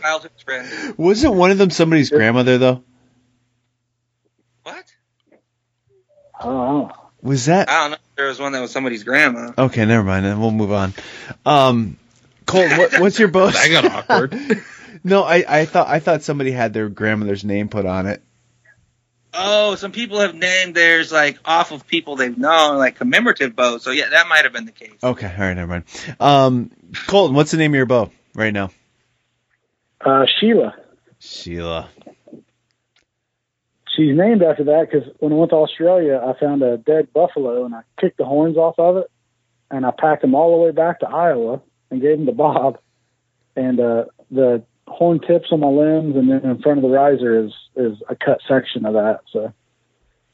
childhood 0.00 0.32
friend. 0.44 0.94
Wasn't 0.98 1.34
one 1.34 1.50
of 1.50 1.58
them 1.58 1.70
somebody's 1.70 2.10
grandmother 2.10 2.58
though? 2.58 2.82
What? 4.64 4.84
Oh, 6.40 6.90
Was 7.22 7.46
that? 7.46 7.70
I 7.70 7.80
don't 7.80 7.90
know. 7.92 7.96
If 7.96 8.16
there 8.16 8.28
was 8.28 8.38
one 8.38 8.52
that 8.52 8.60
was 8.60 8.70
somebody's 8.70 9.02
grandma. 9.02 9.52
Okay, 9.56 9.84
never 9.86 10.04
mind. 10.04 10.24
Then 10.24 10.40
we'll 10.40 10.50
move 10.50 10.72
on. 10.72 10.94
Um, 11.44 11.96
Colt, 12.48 12.70
what, 12.78 13.00
what's 13.00 13.18
your 13.18 13.28
bow? 13.28 13.48
I 13.54 13.68
got 13.68 13.84
awkward. 13.84 14.64
no, 15.04 15.22
I, 15.22 15.44
I 15.46 15.64
thought 15.66 15.86
I 15.86 16.00
thought 16.00 16.22
somebody 16.22 16.50
had 16.50 16.72
their 16.72 16.88
grandmother's 16.88 17.44
name 17.44 17.68
put 17.68 17.84
on 17.84 18.06
it. 18.06 18.22
Oh, 19.34 19.74
some 19.74 19.92
people 19.92 20.20
have 20.20 20.34
named 20.34 20.74
theirs 20.74 21.12
like 21.12 21.38
off 21.44 21.72
of 21.72 21.86
people 21.86 22.16
they've 22.16 22.36
known, 22.36 22.78
like 22.78 22.96
commemorative 22.96 23.54
bows. 23.54 23.82
So 23.84 23.90
yeah, 23.90 24.08
that 24.08 24.28
might 24.28 24.44
have 24.44 24.54
been 24.54 24.64
the 24.64 24.72
case. 24.72 24.96
Okay, 25.02 25.26
all 25.26 25.44
right, 25.44 25.54
never 25.54 25.66
mind. 25.66 25.84
Um, 26.18 26.70
Colton, 27.06 27.36
what's 27.36 27.50
the 27.50 27.58
name 27.58 27.72
of 27.72 27.76
your 27.76 27.86
bow 27.86 28.10
right 28.34 28.52
now? 28.52 28.70
uh, 30.00 30.24
Sheila. 30.40 30.74
Sheila. 31.18 31.90
She's 33.94 34.16
named 34.16 34.42
after 34.42 34.64
that 34.64 34.88
because 34.90 35.06
when 35.18 35.32
I 35.32 35.36
went 35.36 35.50
to 35.50 35.56
Australia, 35.56 36.18
I 36.24 36.38
found 36.38 36.62
a 36.62 36.78
dead 36.78 37.12
buffalo 37.12 37.66
and 37.66 37.74
I 37.74 37.82
kicked 38.00 38.16
the 38.16 38.24
horns 38.24 38.56
off 38.56 38.78
of 38.78 38.96
it, 38.96 39.10
and 39.70 39.84
I 39.84 39.90
packed 39.90 40.22
them 40.22 40.34
all 40.34 40.56
the 40.56 40.64
way 40.64 40.70
back 40.70 41.00
to 41.00 41.08
Iowa 41.08 41.60
and 41.90 42.00
gave 42.00 42.16
them 42.18 42.26
to 42.26 42.32
Bob. 42.32 42.78
And 43.56 43.80
uh, 43.80 44.04
the 44.30 44.62
horn 44.86 45.20
tips 45.20 45.48
on 45.52 45.60
my 45.60 45.68
limbs, 45.68 46.16
and 46.16 46.30
then 46.30 46.48
in 46.48 46.62
front 46.62 46.78
of 46.78 46.82
the 46.82 46.88
riser 46.88 47.44
is 47.44 47.52
is 47.76 47.98
a 48.08 48.16
cut 48.16 48.40
section 48.48 48.84
of 48.86 48.94
that. 48.94 49.20
So, 49.32 49.52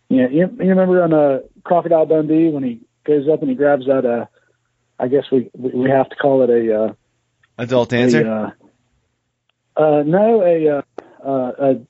yeah, 0.08 0.28
you, 0.28 0.48
you 0.60 0.68
remember 0.68 1.02
on 1.02 1.12
uh, 1.12 1.40
Crocodile 1.64 2.06
Dundee 2.06 2.50
when 2.50 2.62
he 2.62 2.80
goes 3.04 3.28
up 3.28 3.40
and 3.40 3.50
he 3.50 3.56
grabs 3.56 3.86
that? 3.86 4.04
Uh, 4.04 4.26
I 4.98 5.08
guess 5.08 5.24
we 5.32 5.50
we 5.54 5.70
we 5.70 5.90
have 5.90 6.08
to 6.10 6.16
call 6.16 6.42
it 6.42 6.50
a. 6.50 6.84
Uh, 6.84 6.92
Adult 7.56 7.92
a, 7.92 7.96
dancer. 7.96 8.54
uh, 9.76 9.80
uh, 9.80 10.02
no, 10.02 10.42
a. 10.42 10.78
Uh, 10.78 10.82
uh, 11.26 11.52
a 11.58 11.80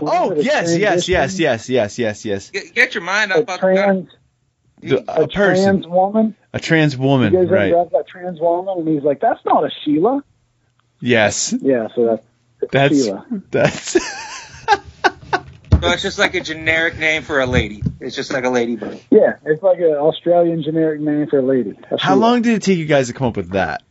oh 0.00 0.28
what 0.28 0.38
is 0.38 0.44
it, 0.44 0.46
yes, 0.46 0.78
yes, 0.78 1.08
yes, 1.08 1.38
yes, 1.38 1.68
yes, 1.68 1.98
yes, 1.98 2.24
yes. 2.24 2.50
Get, 2.50 2.74
get 2.74 2.94
your 2.94 3.02
mind 3.02 3.32
a 3.32 3.38
up 3.38 3.48
on 3.50 3.58
trans 3.58 4.08
The- 4.80 4.98
a, 5.08 5.24
a 5.24 5.28
person, 5.28 5.82
trans 5.82 5.86
woman. 5.86 6.36
A 6.54 6.60
trans 6.60 6.96
woman, 6.96 7.32
goes 7.32 7.38
in 7.40 7.42
and 7.48 7.50
right? 7.52 7.72
grabs 7.72 7.90
that 7.92 8.06
trans 8.08 8.40
woman, 8.40 8.78
and 8.78 8.88
he's 8.88 9.02
like, 9.02 9.20
"That's 9.20 9.44
not 9.44 9.64
a 9.64 9.70
Sheila." 9.84 10.22
Yes, 11.00 11.52
Yeah, 11.60 11.88
so 11.94 12.06
that's, 12.06 12.26
that's 12.60 12.72
that's 12.72 13.04
Sheila. 13.04 13.26
that's. 13.50 13.96
So 15.82 15.90
it's 15.90 16.00
just 16.02 16.18
like 16.18 16.34
a 16.34 16.40
generic 16.40 16.96
name 16.96 17.22
for 17.24 17.40
a 17.42 17.46
lady. 17.46 17.82
It's 18.00 18.16
just 18.16 18.32
like 18.32 18.44
a 18.44 18.48
ladybug. 18.48 19.00
Yeah, 19.10 19.34
it's 19.44 19.62
like 19.62 19.80
an 19.80 19.92
Australian 19.96 20.62
generic 20.62 20.98
name 20.98 21.26
for 21.26 21.40
a 21.40 21.42
lady. 21.42 21.72
A 21.90 21.98
How 22.00 22.14
Sheila. 22.14 22.20
long 22.20 22.40
did 22.40 22.54
it 22.54 22.62
take 22.62 22.78
you 22.78 22.86
guys 22.86 23.08
to 23.08 23.12
come 23.12 23.26
up 23.26 23.36
with 23.36 23.50
that? 23.50 23.82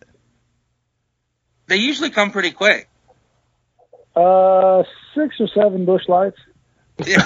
They 1.68 1.76
usually 1.76 2.10
come 2.10 2.32
pretty 2.32 2.50
quick. 2.50 2.90
Uh, 4.16 4.82
six 5.14 5.36
or 5.40 5.48
seven 5.54 5.86
Busch 5.86 6.08
Lights. 6.08 6.38
Yeah, 7.06 7.18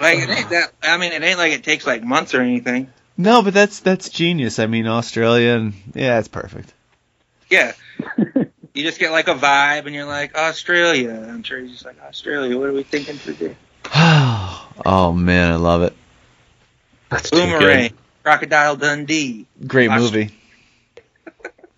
like 0.00 0.18
it 0.18 0.30
ain't 0.30 0.50
that. 0.50 0.72
I 0.82 0.96
mean, 0.96 1.12
it 1.12 1.22
ain't 1.22 1.38
like 1.38 1.52
it 1.52 1.64
takes 1.64 1.86
like 1.86 2.02
months 2.02 2.34
or 2.34 2.40
anything. 2.40 2.90
No, 3.16 3.42
but 3.42 3.54
that's 3.54 3.80
that's 3.80 4.08
genius. 4.08 4.58
I 4.58 4.66
mean, 4.66 4.86
Australia 4.86 5.52
and 5.52 5.74
yeah, 5.94 6.18
it's 6.18 6.28
perfect. 6.28 6.72
Yeah. 7.48 7.72
You 8.72 8.84
just 8.84 9.00
get 9.00 9.10
like 9.10 9.26
a 9.26 9.34
vibe, 9.34 9.86
and 9.86 9.94
you're 9.94 10.06
like 10.06 10.36
Australia. 10.36 11.10
I'm 11.10 11.42
sure 11.42 11.58
he's 11.58 11.72
just 11.72 11.84
like 11.84 12.00
Australia. 12.02 12.56
What 12.56 12.68
are 12.68 12.72
we 12.72 12.84
thinking 12.84 13.18
today? 13.18 13.56
oh 13.94 15.12
man, 15.12 15.50
I 15.50 15.56
love 15.56 15.82
it. 15.82 15.92
That's 17.08 17.30
Boomerang. 17.30 17.92
Crocodile 18.22 18.76
Dundee. 18.76 19.46
Great 19.66 19.90
movie. 19.90 20.30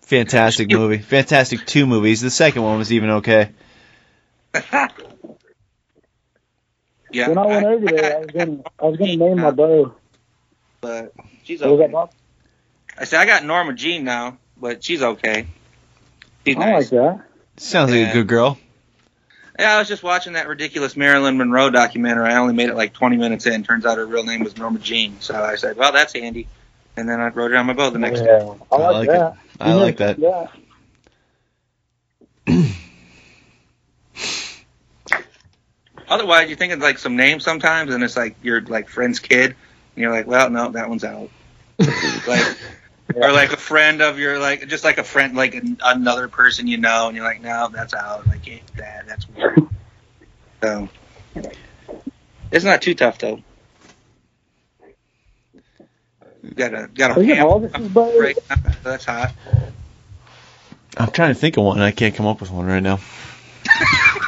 Fantastic 0.01 0.69
movie. 0.71 0.99
Fantastic 0.99 1.65
two 1.65 1.87
movies. 1.87 2.21
The 2.21 2.29
second 2.29 2.61
one 2.61 2.77
was 2.77 2.93
even 2.93 3.09
okay. 3.09 3.49
yeah. 7.13 7.29
When 7.29 7.37
I 7.37 7.45
went 7.45 7.65
over 7.65 7.85
there, 7.85 8.15
I 8.17 8.19
was 8.19 8.27
gonna 8.31 8.63
I 8.79 8.85
was 8.85 8.97
gonna 8.97 9.15
name 9.15 9.39
my 9.39 9.51
bow. 9.51 9.93
but 10.81 11.13
she's 11.43 11.61
What 11.61 11.69
was 11.71 11.79
that, 11.79 11.83
okay. 11.85 11.93
Bob? 11.93 12.11
I 12.97 13.05
said 13.05 13.19
I 13.21 13.25
got 13.25 13.43
Norma 13.45 13.73
Jean 13.73 14.03
now, 14.03 14.37
but 14.57 14.83
she's 14.83 15.01
okay. 15.01 15.47
She's 16.45 16.57
I 16.57 16.59
nice. 16.59 16.91
like 16.91 17.01
that. 17.01 17.25
Sounds 17.57 17.91
like 17.91 18.09
a 18.09 18.13
good 18.13 18.27
girl. 18.27 18.57
Yeah, 19.59 19.75
I 19.75 19.79
was 19.79 19.87
just 19.87 20.01
watching 20.03 20.33
that 20.33 20.47
ridiculous 20.47 20.97
Marilyn 20.97 21.37
Monroe 21.37 21.69
documentary. 21.69 22.25
I 22.25 22.37
only 22.37 22.55
made 22.55 22.69
it 22.69 22.75
like 22.75 22.91
20 22.93 23.17
minutes 23.17 23.45
in. 23.45 23.63
Turns 23.63 23.85
out 23.85 23.97
her 23.99 24.05
real 24.05 24.23
name 24.23 24.43
was 24.43 24.57
Norma 24.57 24.79
Jean. 24.79 25.21
So 25.21 25.35
I 25.35 25.55
said, 25.57 25.77
well, 25.77 25.91
that's 25.91 26.13
handy. 26.13 26.47
And 26.97 27.07
then 27.07 27.19
I 27.21 27.27
wrote 27.27 27.51
it 27.51 27.57
on 27.57 27.67
my 27.67 27.73
boat 27.73 27.93
the 27.93 27.99
next 27.99 28.21
day. 28.21 28.25
Yeah, 28.25 28.55
I 28.71 28.75
like, 28.77 28.93
like 28.95 29.09
it. 29.09 29.11
that. 29.11 29.37
I 29.59 29.73
like 29.75 29.99
never- 29.99 30.13
that. 30.15 30.51
Yeah. 32.47 32.63
Otherwise, 36.07 36.49
you 36.49 36.55
think 36.55 36.73
of 36.73 36.79
like 36.79 36.97
some 36.97 37.15
names 37.15 37.43
sometimes, 37.43 37.93
and 37.93 38.03
it's 38.03 38.17
like 38.17 38.35
your 38.43 38.61
like 38.61 38.89
friend's 38.89 39.19
kid, 39.19 39.51
and 39.51 40.01
you're 40.01 40.11
like, 40.11 40.27
well, 40.27 40.49
no, 40.49 40.71
that 40.71 40.89
one's 40.89 41.03
out. 41.03 41.29
like, 42.27 42.57
or 43.15 43.31
like 43.31 43.51
a 43.53 43.57
friend 43.57 44.01
of 44.01 44.19
your 44.19 44.39
like, 44.39 44.67
just 44.67 44.83
like 44.83 44.97
a 44.97 45.03
friend, 45.03 45.35
like 45.35 45.55
an, 45.55 45.77
another 45.83 46.27
person 46.27 46.67
you 46.67 46.77
know, 46.77 47.07
and 47.07 47.15
you're 47.15 47.25
like, 47.25 47.41
no, 47.41 47.69
that's 47.71 47.93
out. 47.93 48.27
Like, 48.27 48.43
that 48.75 49.07
that's 49.07 49.27
weird. 49.29 49.67
so, 50.61 50.89
it's 52.51 52.65
not 52.65 52.81
too 52.81 52.93
tough 52.93 53.17
though. 53.17 53.41
Got 56.55 56.73
a 56.73 56.87
got 56.93 57.11
a 57.11 57.19
Are 57.19 57.23
ham 57.23 57.47
August's 57.47 57.87
bow? 57.87 58.19
right 58.19 58.37
now, 58.49 58.57
that's 58.83 59.05
hot. 59.05 59.33
I'm 60.97 61.09
trying 61.11 61.33
to 61.33 61.39
think 61.39 61.57
of 61.57 61.63
one. 61.63 61.79
I 61.79 61.91
can't 61.91 62.13
come 62.13 62.27
up 62.27 62.41
with 62.41 62.51
one 62.51 62.65
right 62.65 62.83
now. 62.83 62.99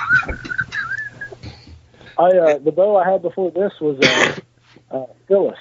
I 2.18 2.38
uh, 2.38 2.58
the 2.60 2.72
bow 2.72 2.98
I 2.98 3.10
had 3.10 3.22
before 3.22 3.52
this 3.52 3.74
was 3.80 4.00
uh, 4.00 4.36
uh, 4.96 5.06
Phyllis. 5.28 5.60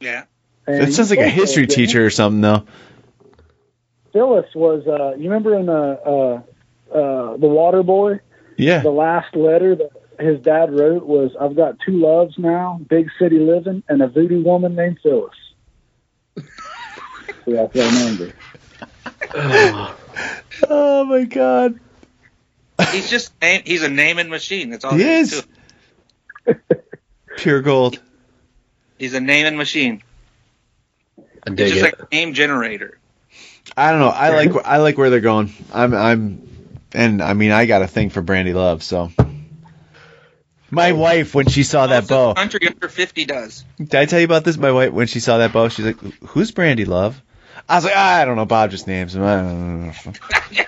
Yeah. 0.00 0.24
And 0.66 0.82
That 0.82 0.92
sounds 0.92 1.10
like 1.10 1.20
a 1.20 1.28
history 1.28 1.66
Phyllis, 1.66 1.74
didn't 1.74 1.86
teacher 1.88 2.06
or 2.06 2.10
something, 2.10 2.40
though. 2.40 2.64
Phyllis 4.12 4.46
was 4.54 4.86
uh, 4.86 5.16
you 5.16 5.30
remember 5.30 5.54
in 5.56 5.66
the 5.66 5.72
uh, 5.72 6.96
uh, 6.96 7.36
the 7.36 7.46
Water 7.46 7.82
Boy, 7.82 8.20
Yeah. 8.56 8.80
the 8.80 8.90
last 8.90 9.34
letter 9.36 9.76
that 9.76 9.90
his 10.18 10.40
dad 10.40 10.72
wrote 10.72 11.06
was, 11.06 11.30
"I've 11.40 11.56
got 11.56 11.76
two 11.84 11.98
loves 11.98 12.36
now: 12.36 12.80
big 12.88 13.08
city 13.18 13.38
living 13.38 13.82
and 13.88 14.02
a 14.02 14.08
voodoo 14.08 14.42
woman 14.42 14.74
named 14.74 14.98
Phyllis." 15.02 15.34
so 16.36 16.42
that's 17.46 17.74
what 17.74 17.84
I 17.84 17.90
named 17.90 18.18
her. 18.18 18.32
Oh 20.68 21.04
my 21.04 21.24
god. 21.24 21.78
He's 22.86 23.10
just 23.10 23.32
name, 23.40 23.62
he's 23.64 23.82
a 23.82 23.88
naming 23.88 24.28
machine. 24.28 24.70
That's 24.70 24.84
all. 24.84 24.92
He 24.92 25.02
there 25.02 25.20
is. 25.20 25.30
to 25.30 25.46
it. 26.46 26.84
Pure 27.36 27.62
gold. 27.62 28.00
He's 28.98 29.14
a 29.14 29.20
naming 29.20 29.56
machine. 29.56 30.02
I 31.46 31.50
He's 31.50 31.70
just 31.70 31.76
it. 31.76 31.82
like 31.82 31.98
a 32.00 32.14
name 32.14 32.34
generator. 32.34 32.98
I 33.76 33.90
don't 33.90 34.00
know. 34.00 34.08
I 34.08 34.30
like 34.30 34.66
I 34.66 34.76
like 34.78 34.98
where 34.98 35.10
they're 35.10 35.20
going. 35.20 35.52
I'm 35.72 35.94
I'm 35.94 36.48
and 36.92 37.22
I 37.22 37.34
mean 37.34 37.50
I 37.52 37.66
got 37.66 37.82
a 37.82 37.86
thing 37.86 38.10
for 38.10 38.20
Brandy 38.20 38.52
Love, 38.52 38.82
so 38.82 39.10
my 40.70 40.92
wife 40.92 41.34
when 41.34 41.46
she 41.46 41.62
saw 41.62 41.86
that 41.86 41.94
Most 41.94 42.02
of 42.04 42.08
the 42.08 42.14
bow. 42.14 42.34
Country 42.34 42.66
under 42.66 42.88
fifty 42.88 43.24
does. 43.24 43.64
Did 43.78 43.94
I 43.94 44.04
tell 44.06 44.18
you 44.18 44.24
about 44.24 44.44
this? 44.44 44.56
My 44.56 44.72
wife 44.72 44.92
when 44.92 45.06
she 45.06 45.20
saw 45.20 45.38
that 45.38 45.52
bow, 45.52 45.68
she's 45.68 45.86
like, 45.86 46.00
"Who's 46.28 46.50
Brandy 46.50 46.84
Love?" 46.84 47.20
I 47.68 47.76
was 47.76 47.84
like, 47.84 47.94
ah, 47.96 48.20
"I 48.20 48.24
don't 48.24 48.36
know. 48.36 48.46
Bob 48.46 48.70
just 48.70 48.86
names 48.86 49.14
him." 49.14 49.22
I 49.24 49.36
don't 49.36 49.86
know. 49.86 49.92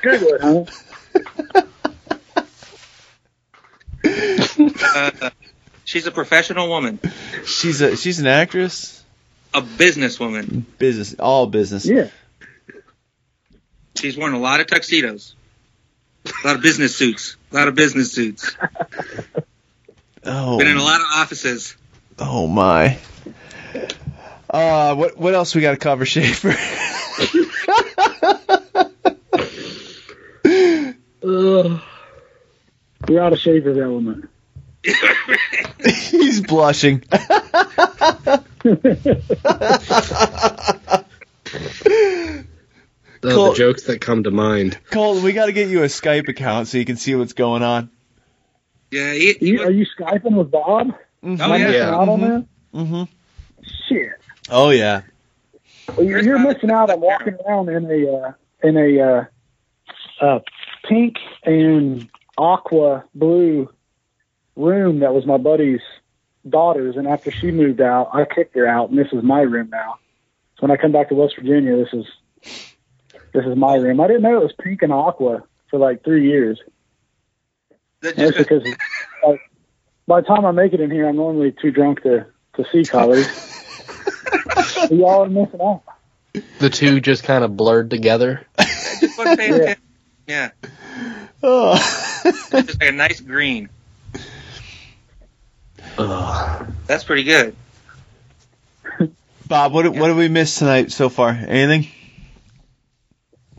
Google 0.02 0.28
it, 0.28 0.66
huh? 1.55 1.62
Uh, 4.94 5.31
she's 5.84 6.07
a 6.07 6.10
professional 6.10 6.68
woman, 6.68 6.99
She's 7.47 7.81
a 7.81 7.97
she's 7.97 8.18
an 8.20 8.26
actress. 8.26 9.02
a 9.55 9.62
businesswoman. 9.62 10.65
Business, 10.78 11.15
all 11.18 11.47
business. 11.47 11.86
Yeah. 11.86 12.08
She's 13.97 14.16
worn 14.16 14.32
a 14.34 14.39
lot 14.39 14.60
of 14.60 14.66
tuxedos, 14.66 15.34
a 16.26 16.47
lot 16.47 16.57
of 16.57 16.62
business 16.62 16.97
suits, 16.97 17.36
a 17.52 17.55
lot 17.57 17.68
of 17.68 17.74
business 17.74 18.12
suits. 18.12 18.57
Oh, 20.24 20.58
Been 20.58 20.68
in 20.68 20.76
a 20.76 20.82
lot 20.82 21.00
of 21.00 21.07
offices. 21.15 21.76
oh 22.18 22.47
my. 22.47 22.99
Uh, 24.50 24.94
what 24.94 25.16
what 25.18 25.34
else 25.34 25.55
we 25.55 25.62
got 25.62 25.70
to 25.73 25.76
cover, 25.78 26.05
Schaefer? 26.07 26.55
We're 33.08 33.20
out 33.20 33.32
of 33.32 33.39
Shaver's 33.39 33.78
element. 33.82 34.28
He's 35.84 36.40
blushing. 36.40 37.05
Cool. 43.22 43.50
The 43.50 43.55
jokes 43.55 43.84
that 43.84 44.00
come 44.00 44.24
to 44.24 44.32
mind. 44.32 44.78
Colton, 44.90 45.22
we 45.22 45.32
got 45.32 45.47
to 45.47 45.52
get 45.52 45.68
you 45.68 45.82
a 45.84 45.86
Skype 45.86 46.28
account 46.28 46.66
so 46.66 46.78
you 46.78 46.84
can 46.84 46.97
see 46.97 47.14
what's 47.14 47.34
going 47.34 47.62
on. 47.62 47.89
Yeah, 48.90 49.12
he, 49.12 49.34
he 49.34 49.47
You, 49.50 49.62
are 49.62 49.70
you 49.70 49.86
skyping 49.98 50.34
with 50.34 50.50
Bob? 50.50 50.92
oh 51.22 51.28
Am 51.28 51.40
I 51.40 51.56
yeah. 51.56 51.66
missing 51.66 51.82
out 51.82 52.08
on 52.08 52.20
that? 52.20 52.47
Mm-hmm. 52.74 53.02
Shit. 53.89 54.12
Oh 54.50 54.70
yeah. 54.70 55.02
Well, 55.97 56.05
you're, 56.05 56.20
you're 56.22 56.39
missing 56.40 56.70
out. 56.72 56.90
I'm 56.90 57.00
walking 57.00 57.36
around 57.47 57.68
in 57.68 57.84
a 57.89 58.12
uh, 58.12 58.32
in 58.64 58.76
a 58.76 59.00
uh, 59.00 59.24
uh, 60.20 60.40
pink 60.89 61.16
and 61.44 62.08
aqua 62.39 63.05
blue 63.15 63.69
room 64.57 65.01
that 65.01 65.15
was 65.15 65.27
my 65.27 65.36
buddy's 65.39 65.81
daughter's, 66.49 66.97
and 66.97 67.07
after 67.07 67.31
she 67.33 67.51
moved 67.51 67.81
out, 67.81 68.11
I 68.12 68.25
kicked 68.25 68.55
her 68.57 68.67
out, 68.67 68.91
and 68.91 68.99
this 68.99 69.12
is 69.12 69.23
my 69.23 69.41
room 69.41 69.69
now. 69.70 69.94
So 70.57 70.67
when 70.67 70.70
I 70.70 70.77
come 70.77 70.93
back 70.93 71.09
to 71.09 71.15
West 71.15 71.35
Virginia, 71.39 71.77
this 71.77 71.93
is 71.93 72.05
this 73.33 73.44
is 73.47 73.57
my 73.57 73.75
room. 73.75 74.01
I 74.01 74.07
didn't 74.09 74.23
know 74.23 74.36
it 74.36 74.43
was 74.43 74.55
pink 74.62 74.83
and 74.83 74.93
aqua 74.93 75.44
for 75.70 75.78
like 75.78 76.05
three 76.05 76.28
years. 76.28 76.61
That 78.02 78.17
That's 78.17 78.36
just- 78.36 78.49
because 78.49 78.62
like, 79.27 79.41
by 80.07 80.20
the 80.20 80.27
time 80.27 80.44
I 80.44 80.51
make 80.51 80.73
it 80.73 80.81
in 80.81 80.91
here, 80.91 81.09
I'm 81.09 81.17
normally 81.17 81.52
too 81.52 81.70
drunk 81.70 82.02
to 82.02 82.27
to 82.57 82.65
see 82.70 82.85
colors. 82.85 83.27
Y'all 84.91 85.23
are 85.25 85.28
missing 85.28 85.61
out. 85.62 85.83
The 86.59 86.69
two 86.70 87.01
just 87.01 87.25
kind 87.25 87.44
of 87.44 87.57
blurred 87.57 87.89
together. 87.91 88.47
just 89.01 89.17
wasn't 89.17 89.39
paying 89.39 89.57
Yeah. 89.57 89.75
Yeah, 90.28 90.51
Oh. 91.43 91.75
it's 92.25 92.51
just 92.51 92.81
like 92.81 92.91
a 92.91 92.93
nice 92.93 93.21
green. 93.21 93.69
Ugh. 95.99 96.73
That's 96.87 97.05
pretty 97.05 97.25
good. 97.25 97.57
Bob, 99.47 99.73
what 99.73 99.89
what 99.89 100.09
did 100.09 100.17
we 100.17 100.29
miss 100.29 100.59
tonight 100.59 100.93
so 100.93 101.09
far? 101.09 101.31
Anything? 101.31 101.91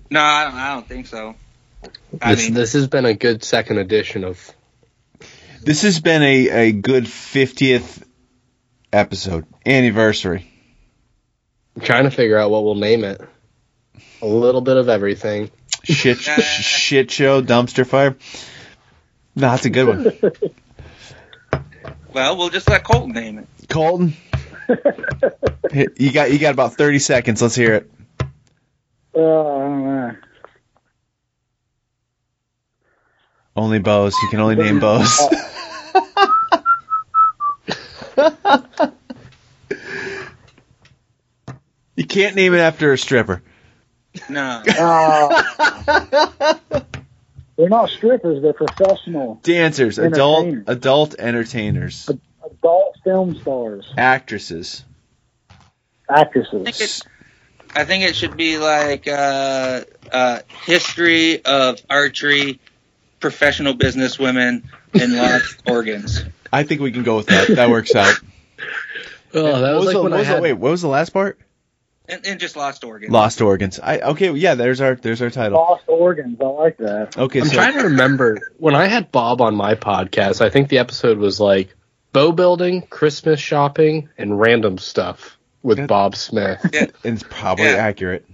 No, 0.09 0.21
I 0.21 0.43
don't, 0.45 0.53
I 0.55 0.73
don't 0.73 0.87
think 0.87 1.07
so. 1.07 1.35
I 2.21 2.35
This 2.35 2.45
mean, 2.45 2.53
this 2.53 2.73
has 2.73 2.87
been 2.87 3.05
a 3.05 3.13
good 3.13 3.43
second 3.43 3.77
edition 3.79 4.23
of. 4.23 4.51
This 5.61 5.83
has 5.83 5.99
been 5.99 6.21
a, 6.23 6.49
a 6.49 6.71
good 6.71 7.05
50th 7.05 8.03
episode 8.91 9.45
anniversary. 9.65 10.49
I'm 11.75 11.81
trying 11.81 12.03
to 12.03 12.11
figure 12.11 12.37
out 12.37 12.51
what 12.51 12.63
we'll 12.63 12.75
name 12.75 13.03
it. 13.03 13.21
A 14.21 14.25
little 14.27 14.61
bit 14.61 14.77
of 14.77 14.89
everything. 14.89 15.49
Shit 15.83 16.17
shit 16.19 17.11
show 17.11 17.41
dumpster 17.41 17.85
fire. 17.85 18.15
No, 19.35 19.49
that's 19.51 19.65
a 19.65 19.69
good 19.69 19.87
one. 19.87 21.63
well, 22.13 22.37
we'll 22.37 22.49
just 22.49 22.69
let 22.69 22.83
Colton 22.83 23.11
name 23.11 23.39
it. 23.39 23.47
Colton, 23.67 24.13
you 25.97 26.11
got 26.11 26.31
you 26.31 26.39
got 26.39 26.53
about 26.53 26.75
30 26.75 26.99
seconds. 26.99 27.41
Let's 27.41 27.55
hear 27.55 27.75
it. 27.75 27.91
Uh. 29.15 30.13
Only 33.55 33.79
bows. 33.79 34.15
You 34.23 34.29
can 34.29 34.39
only 34.39 34.55
name 34.55 34.79
bows. 34.79 35.29
you 41.95 42.05
can't 42.05 42.35
name 42.35 42.53
it 42.53 42.59
after 42.59 42.93
a 42.93 42.97
stripper. 42.97 43.43
No. 44.29 44.63
Uh, 44.67 45.43
they're 47.57 47.69
not 47.69 47.89
strippers. 47.89 48.41
They're 48.41 48.53
professional 48.53 49.39
Dancers, 49.43 49.97
adult 49.99 50.45
Entertainers. 50.45 50.63
adult 50.67 51.15
entertainers, 51.19 52.09
adult 52.43 52.95
film 53.03 53.35
stars, 53.41 53.91
actresses. 53.97 54.83
actresses. 56.09 56.63
think 56.63 56.81
it- 56.81 57.01
I 57.75 57.85
think 57.85 58.03
it 58.03 58.15
should 58.15 58.37
be 58.37 58.59
like 58.59 59.07
uh, 59.07 59.81
uh, 60.11 60.39
history 60.65 61.43
of 61.43 61.79
archery, 61.89 62.59
professional 63.19 63.73
businesswomen 63.73 64.61
in 64.93 65.15
lost 65.17 65.63
organs. 65.67 66.23
I 66.51 66.63
think 66.63 66.81
we 66.81 66.91
can 66.91 67.01
go 67.01 67.17
with 67.17 67.25
that. 67.27 67.47
That 67.55 67.71
works 67.71 67.95
out. 67.95 68.13
Oh, 69.33 69.41
that 69.61 69.73
What 69.73 69.75
was 69.77 69.85
like 69.87 69.93
the, 69.95 70.01
when 70.03 70.11
what 70.11 70.17
I 70.17 70.19
was 70.19 70.27
the- 70.27 70.33
had. 70.35 70.41
wait, 70.43 70.53
what 70.53 70.69
was 70.69 70.81
the 70.83 70.87
last 70.87 71.09
part? 71.13 71.39
And, 72.09 72.25
and 72.27 72.39
just 72.39 72.57
lost 72.57 72.83
organs. 72.83 73.11
Lost 73.13 73.39
organs. 73.41 73.79
I 73.79 73.99
okay, 73.99 74.31
yeah. 74.33 74.55
There's 74.55 74.81
our 74.81 74.95
there's 74.95 75.21
our 75.21 75.29
title. 75.29 75.57
Lost 75.57 75.85
organs. 75.87 76.37
I 76.41 76.45
like 76.45 76.77
that. 76.77 77.17
Okay, 77.17 77.39
I'm 77.39 77.47
so 77.47 77.53
trying 77.53 77.77
to 77.77 77.83
remember 77.85 78.39
when 78.57 78.75
I 78.75 78.87
had 78.87 79.11
Bob 79.11 79.39
on 79.41 79.55
my 79.55 79.75
podcast. 79.75 80.41
I 80.41 80.49
think 80.49 80.67
the 80.67 80.79
episode 80.79 81.17
was 81.17 81.39
like 81.39 81.73
bow 82.11 82.33
building, 82.33 82.81
Christmas 82.81 83.39
shopping, 83.39 84.09
and 84.17 84.37
random 84.37 84.77
stuff 84.79 85.37
with 85.61 85.77
That- 85.77 85.87
Bob 85.87 86.15
Smith. 86.17 86.59
it's 87.05 87.23
probably 87.29 87.65
Yeah. 87.65 87.71
accurate. 87.75 88.25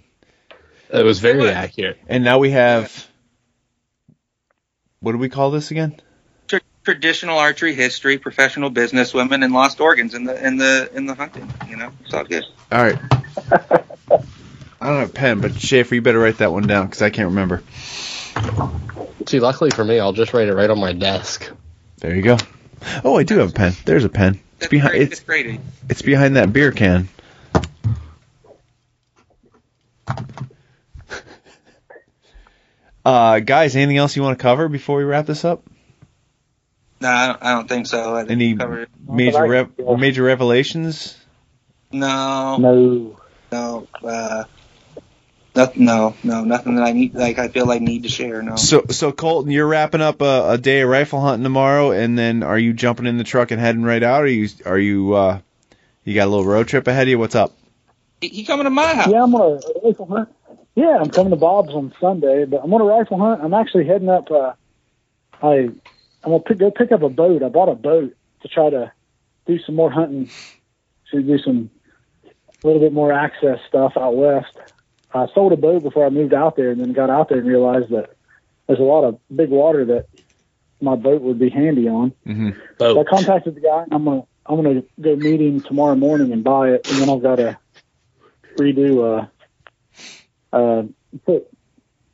It 0.91 1.05
was 1.05 1.19
very 1.19 1.41
was. 1.43 1.51
accurate. 1.51 1.99
And 2.07 2.23
now 2.23 2.39
we 2.39 2.49
have. 2.49 3.05
What 5.01 5.11
do 5.13 5.19
we 5.19 5.29
call 5.29 5.51
this 5.51 5.69
again? 5.71 6.01
Tr- 6.83 6.91
traditional 6.91 7.37
archery 7.37 7.73
history, 7.73 8.17
professional 8.17 8.69
business 8.69 9.13
women, 9.13 9.43
and 9.43 9.53
lost 9.53 9.79
organs 9.79 10.13
in 10.13 10.23
the 10.23 10.45
in 10.45 10.57
the 10.57 10.89
in 10.93 11.05
the 11.05 11.13
hunting. 11.13 11.51
You 11.67 11.77
know, 11.77 11.91
it's 12.03 12.13
all 12.13 12.23
good. 12.23 12.45
All 12.71 12.83
right. 12.83 12.97
I 14.81 14.87
don't 14.87 14.99
have 14.99 15.09
a 15.09 15.13
pen, 15.13 15.41
but 15.41 15.59
Schaefer, 15.59 15.95
you 15.95 16.01
better 16.01 16.19
write 16.19 16.37
that 16.37 16.51
one 16.51 16.65
down 16.65 16.85
because 16.85 17.01
I 17.01 17.09
can't 17.09 17.29
remember. 17.29 17.63
See, 19.27 19.39
luckily 19.39 19.71
for 19.71 19.83
me, 19.83 19.99
I'll 19.99 20.13
just 20.13 20.33
write 20.33 20.47
it 20.47 20.53
right 20.53 20.69
on 20.69 20.79
my 20.79 20.93
desk. 20.93 21.51
There 21.97 22.15
you 22.15 22.21
go. 22.21 22.37
Oh, 23.03 23.17
I 23.17 23.23
do 23.23 23.39
have 23.39 23.49
a 23.49 23.53
pen. 23.53 23.73
There's 23.85 24.05
a 24.05 24.09
pen. 24.09 24.35
It's 24.35 24.41
That's 24.59 24.69
behind. 24.69 24.95
It's 24.95 25.19
That's 25.19 25.59
it's 25.89 26.01
behind 26.01 26.37
that 26.37 26.53
beer 26.53 26.71
can. 26.71 27.09
Uh, 33.05 33.39
guys, 33.39 33.75
anything 33.75 33.97
else 33.97 34.15
you 34.15 34.21
want 34.21 34.37
to 34.37 34.41
cover 34.41 34.67
before 34.69 34.97
we 34.97 35.03
wrap 35.03 35.25
this 35.25 35.43
up? 35.43 35.63
No, 37.01 37.07
I 37.09 37.27
don't, 37.27 37.43
I 37.43 37.51
don't 37.53 37.67
think 37.69 37.87
so. 37.87 38.15
I 38.15 38.25
Any 38.25 38.53
we 38.53 38.57
covered 38.59 38.81
it. 38.83 38.89
major 39.07 39.47
rev- 39.47 39.71
yeah. 39.77 39.95
major 39.95 40.23
revelations? 40.23 41.17
No, 41.91 42.57
No. 42.57 43.17
no, 43.51 43.87
uh, 44.03 44.43
no, 45.55 45.71
no, 45.75 46.15
no, 46.23 46.43
nothing 46.43 46.75
that 46.75 46.83
I 46.83 46.91
need. 46.91 47.15
Like 47.15 47.39
I 47.39 47.47
feel 47.47 47.65
like 47.65 47.81
need 47.81 48.03
to 48.03 48.09
share. 48.09 48.41
No. 48.41 48.55
So, 48.57 48.83
so 48.89 49.11
Colton, 49.11 49.51
you're 49.51 49.67
wrapping 49.67 50.01
up 50.01 50.21
a, 50.21 50.51
a 50.51 50.57
day 50.57 50.81
of 50.81 50.89
rifle 50.89 51.21
hunting 51.21 51.43
tomorrow, 51.43 51.91
and 51.91 52.17
then 52.17 52.43
are 52.43 52.59
you 52.59 52.73
jumping 52.73 53.05
in 53.07 53.17
the 53.17 53.23
truck 53.23 53.51
and 53.51 53.59
heading 53.59 53.83
right 53.83 54.03
out? 54.03 54.21
Or 54.21 54.25
are 54.25 54.27
you 54.27 54.47
are 54.65 54.77
you 54.79 55.13
uh, 55.13 55.39
you 56.03 56.13
got 56.15 56.27
a 56.27 56.29
little 56.29 56.45
road 56.45 56.67
trip 56.67 56.87
ahead 56.87 57.03
of 57.03 57.09
you? 57.09 57.17
What's 57.19 57.35
up? 57.35 57.53
He, 58.21 58.27
he 58.27 58.43
coming 58.43 58.65
to 58.65 58.69
my 58.69 58.93
house. 58.93 59.07
Yeah, 59.09 59.23
I'm 59.23 59.31
gonna 59.31 59.59
rifle 59.83 60.05
hunt. 60.05 60.29
Yeah, 60.75 60.97
I'm 61.01 61.09
coming 61.09 61.31
to 61.31 61.35
Bob's 61.37 61.73
on 61.73 61.93
Sunday, 61.99 62.45
but 62.45 62.61
I'm 62.63 62.69
gonna 62.69 62.83
rifle 62.85 63.17
hunt. 63.17 63.41
I'm 63.43 63.53
actually 63.53 63.85
heading 63.87 64.09
up. 64.09 64.29
Uh, 64.29 64.53
I 65.41 65.69
I'm 66.23 66.31
gonna 66.31 66.43
pick, 66.43 66.57
go 66.57 66.71
pick 66.71 66.91
up 66.91 67.01
a 67.01 67.09
boat. 67.09 67.43
I 67.43 67.49
bought 67.49 67.69
a 67.69 67.75
boat 67.75 68.15
to 68.41 68.47
try 68.47 68.69
to 68.69 68.91
do 69.45 69.59
some 69.59 69.75
more 69.75 69.91
hunting. 69.91 70.29
To 71.11 71.21
do 71.23 71.39
some 71.39 71.71
a 72.63 72.67
little 72.67 72.81
bit 72.81 72.93
more 72.93 73.11
access 73.11 73.59
stuff 73.67 73.93
out 73.97 74.15
west. 74.15 74.55
I 75.13 75.27
sold 75.33 75.53
a 75.53 75.57
boat 75.57 75.81
before 75.81 76.05
I 76.05 76.09
moved 76.09 76.33
out 76.33 76.55
there, 76.55 76.69
and 76.69 76.79
then 76.79 76.93
got 76.93 77.09
out 77.09 77.29
there 77.29 77.39
and 77.39 77.47
realized 77.47 77.89
that 77.89 78.15
there's 78.67 78.79
a 78.79 78.83
lot 78.83 79.03
of 79.03 79.19
big 79.35 79.49
water 79.49 79.85
that 79.85 80.05
my 80.81 80.95
boat 80.95 81.21
would 81.21 81.39
be 81.39 81.49
handy 81.49 81.87
on. 81.87 82.13
Mm-hmm. 82.27 82.49
So 82.77 82.99
I 82.99 83.03
contacted 83.03 83.55
the 83.55 83.61
guy. 83.61 83.83
And 83.83 83.93
I'm 83.93 84.05
gonna 84.05 84.23
I'm 84.45 84.61
gonna 84.61 84.83
go 85.01 85.15
meet 85.15 85.41
him 85.41 85.61
tomorrow 85.61 85.95
morning 85.95 86.31
and 86.31 86.43
buy 86.43 86.69
it, 86.69 86.89
and 86.89 87.01
then 87.01 87.09
I've 87.09 87.23
got 87.23 87.37
to 87.37 87.57
redo 88.57 89.27
uh 90.53 90.55
uh 90.55 90.83
put 91.25 91.47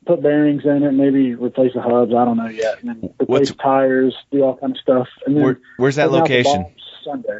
put 0.06 0.22
bearings 0.22 0.62
in 0.64 0.82
it, 0.82 0.92
maybe 0.92 1.34
replace 1.34 1.72
the 1.74 1.82
hubs. 1.82 2.12
I 2.14 2.24
don't 2.24 2.36
know 2.36 2.48
yet. 2.48 2.80
And 2.80 2.88
then 2.88 3.10
replace 3.20 3.50
What's- 3.50 3.62
tires, 3.62 4.14
do 4.30 4.42
all 4.42 4.56
kind 4.56 4.72
of 4.72 4.78
stuff. 4.78 5.08
And 5.26 5.36
then 5.36 5.42
Where, 5.44 5.60
where's 5.76 5.96
that 5.96 6.10
heading 6.10 6.20
out 6.20 6.26
to 6.26 6.32
location? 6.34 6.66
Sunday. 7.04 7.38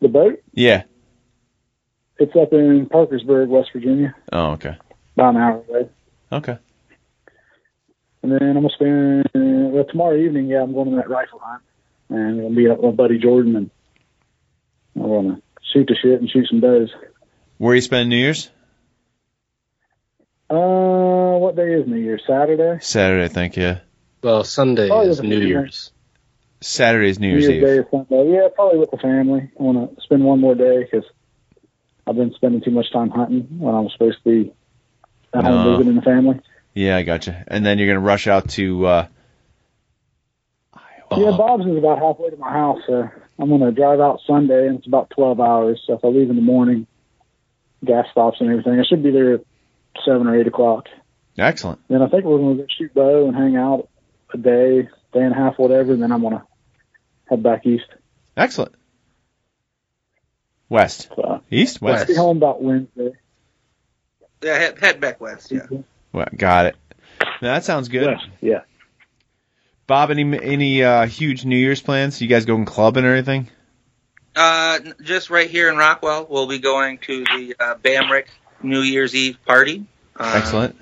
The 0.00 0.08
boat. 0.08 0.42
Yeah. 0.52 0.84
It's 2.18 2.34
up 2.36 2.52
in 2.52 2.86
Parkersburg, 2.90 3.48
West 3.48 3.70
Virginia, 3.72 4.14
Oh, 4.32 4.52
okay. 4.52 4.76
about 5.16 5.34
an 5.34 5.40
hour 5.40 5.64
away. 5.68 5.88
Okay. 6.30 6.58
And 8.22 8.32
then 8.32 8.42
I'm 8.42 8.54
gonna 8.62 8.70
spend 8.70 9.72
well 9.72 9.84
tomorrow 9.84 10.16
evening. 10.16 10.46
Yeah, 10.46 10.62
I'm 10.62 10.72
going 10.72 10.90
to 10.90 10.96
that 10.96 11.10
rifle 11.10 11.40
hunt, 11.42 11.62
and 12.08 12.18
I'm 12.18 12.36
gonna 12.36 12.50
meet 12.50 12.70
up 12.70 12.78
with 12.78 12.86
my 12.86 12.96
buddy 12.96 13.18
Jordan, 13.18 13.56
and 13.56 13.70
I'm 14.96 15.02
gonna 15.02 15.42
shoot 15.72 15.86
the 15.88 15.96
shit 16.00 16.20
and 16.20 16.30
shoot 16.30 16.46
some 16.48 16.60
does. 16.60 16.90
Where 17.58 17.72
are 17.72 17.74
you 17.74 17.80
spending 17.82 18.08
New 18.10 18.16
Year's? 18.16 18.50
Uh, 20.54 21.38
what 21.38 21.56
day 21.56 21.72
is 21.74 21.86
New 21.86 21.96
Year's? 21.96 22.22
Saturday. 22.26 22.78
Saturday, 22.80 23.24
I 23.24 23.28
think. 23.28 23.56
Yeah. 23.56 23.80
Well, 24.22 24.44
Sunday 24.44 24.88
Oh, 24.90 25.00
is 25.02 25.20
yeah, 25.22 25.28
New 25.28 25.38
yeah. 25.40 25.46
Year's. 25.46 25.90
Saturday's 26.60 27.18
New 27.18 27.28
New 27.32 27.38
Year's 27.40 27.48
Year's 27.48 27.64
Day 27.64 27.78
Eve. 27.80 28.06
Sunday. 28.08 28.32
Yeah, 28.32 28.48
probably 28.54 28.78
with 28.78 28.90
the 28.90 28.96
family. 28.98 29.50
I 29.58 29.62
want 29.62 29.96
to 29.96 30.00
spend 30.02 30.24
one 30.24 30.40
more 30.40 30.54
day 30.54 30.84
because 30.84 31.04
I've 32.06 32.16
been 32.16 32.32
spending 32.34 32.60
too 32.62 32.70
much 32.70 32.90
time 32.92 33.10
hunting 33.10 33.58
when 33.58 33.74
I'm 33.74 33.88
supposed 33.90 34.18
to 34.24 34.44
be 34.44 34.52
at 35.34 35.44
home 35.44 35.64
No. 35.64 35.76
visiting 35.76 35.96
the 35.96 36.02
family. 36.02 36.40
Yeah, 36.72 36.96
I 36.96 37.02
got 37.02 37.20
gotcha. 37.20 37.44
And 37.48 37.66
then 37.66 37.78
you're 37.78 37.88
gonna 37.88 38.00
rush 38.00 38.26
out 38.26 38.48
to. 38.50 38.86
Uh, 38.86 39.06
Iowa. 40.72 41.22
Yeah, 41.30 41.36
Bob's 41.36 41.66
is 41.66 41.76
about 41.76 41.98
halfway 41.98 42.30
to 42.30 42.36
my 42.36 42.50
house, 42.52 42.80
so 42.86 43.08
I'm 43.38 43.48
gonna 43.50 43.72
drive 43.72 44.00
out 44.00 44.20
Sunday, 44.26 44.68
and 44.68 44.78
it's 44.78 44.86
about 44.86 45.10
12 45.10 45.40
hours. 45.40 45.82
So 45.86 45.94
if 45.94 46.04
I 46.04 46.08
leave 46.08 46.30
in 46.30 46.36
the 46.36 46.42
morning, 46.42 46.86
gas 47.84 48.06
stops 48.10 48.40
and 48.40 48.50
everything, 48.50 48.80
I 48.80 48.84
should 48.84 49.02
be 49.02 49.10
there 49.10 49.34
at 49.34 49.40
seven 50.04 50.26
or 50.26 50.38
eight 50.38 50.46
o'clock. 50.46 50.86
Excellent. 51.36 51.80
Then 51.88 52.02
I 52.02 52.08
think 52.08 52.24
we're 52.24 52.38
gonna 52.38 52.54
go 52.56 52.66
shoot 52.78 52.94
bow 52.94 53.26
and 53.26 53.36
hang 53.36 53.56
out 53.56 53.88
a 54.32 54.38
day, 54.38 54.82
day 55.12 55.20
and 55.20 55.32
a 55.32 55.36
half, 55.36 55.58
whatever. 55.58 55.92
And 55.92 56.02
then 56.02 56.12
I'm 56.12 56.22
gonna 56.22 56.44
head 57.28 57.42
back 57.42 57.66
east. 57.66 57.86
Excellent. 58.36 58.74
West. 60.68 61.08
So 61.14 61.42
East. 61.50 61.80
West. 61.80 62.00
West. 62.00 62.08
be 62.08 62.14
home 62.14 62.38
about 62.38 62.62
Wednesday. 62.62 63.12
Yeah, 64.42 64.58
head, 64.58 64.78
head 64.78 65.00
back 65.00 65.20
west. 65.20 65.50
Yeah. 65.50 65.66
Well, 66.12 66.28
got 66.36 66.66
it. 66.66 66.76
Now, 67.40 67.54
that 67.54 67.64
sounds 67.64 67.88
good. 67.88 68.06
West, 68.06 68.26
yeah. 68.40 68.60
Bob, 69.86 70.10
any 70.10 70.22
any 70.40 70.82
uh, 70.82 71.06
huge 71.06 71.44
New 71.44 71.56
Year's 71.56 71.80
plans? 71.80 72.20
You 72.20 72.28
guys 72.28 72.44
going 72.44 72.64
clubbing 72.64 73.04
or 73.04 73.12
anything? 73.12 73.48
Uh, 74.34 74.80
just 75.02 75.30
right 75.30 75.48
here 75.48 75.70
in 75.70 75.76
Rockwell, 75.76 76.26
we'll 76.28 76.46
be 76.46 76.58
going 76.58 76.98
to 76.98 77.24
the 77.24 77.54
uh, 77.60 77.74
Bamrick 77.76 78.26
New 78.64 78.80
Year's 78.80 79.14
Eve 79.14 79.38
party. 79.44 79.84
Uh, 80.16 80.32
Excellent. 80.36 80.76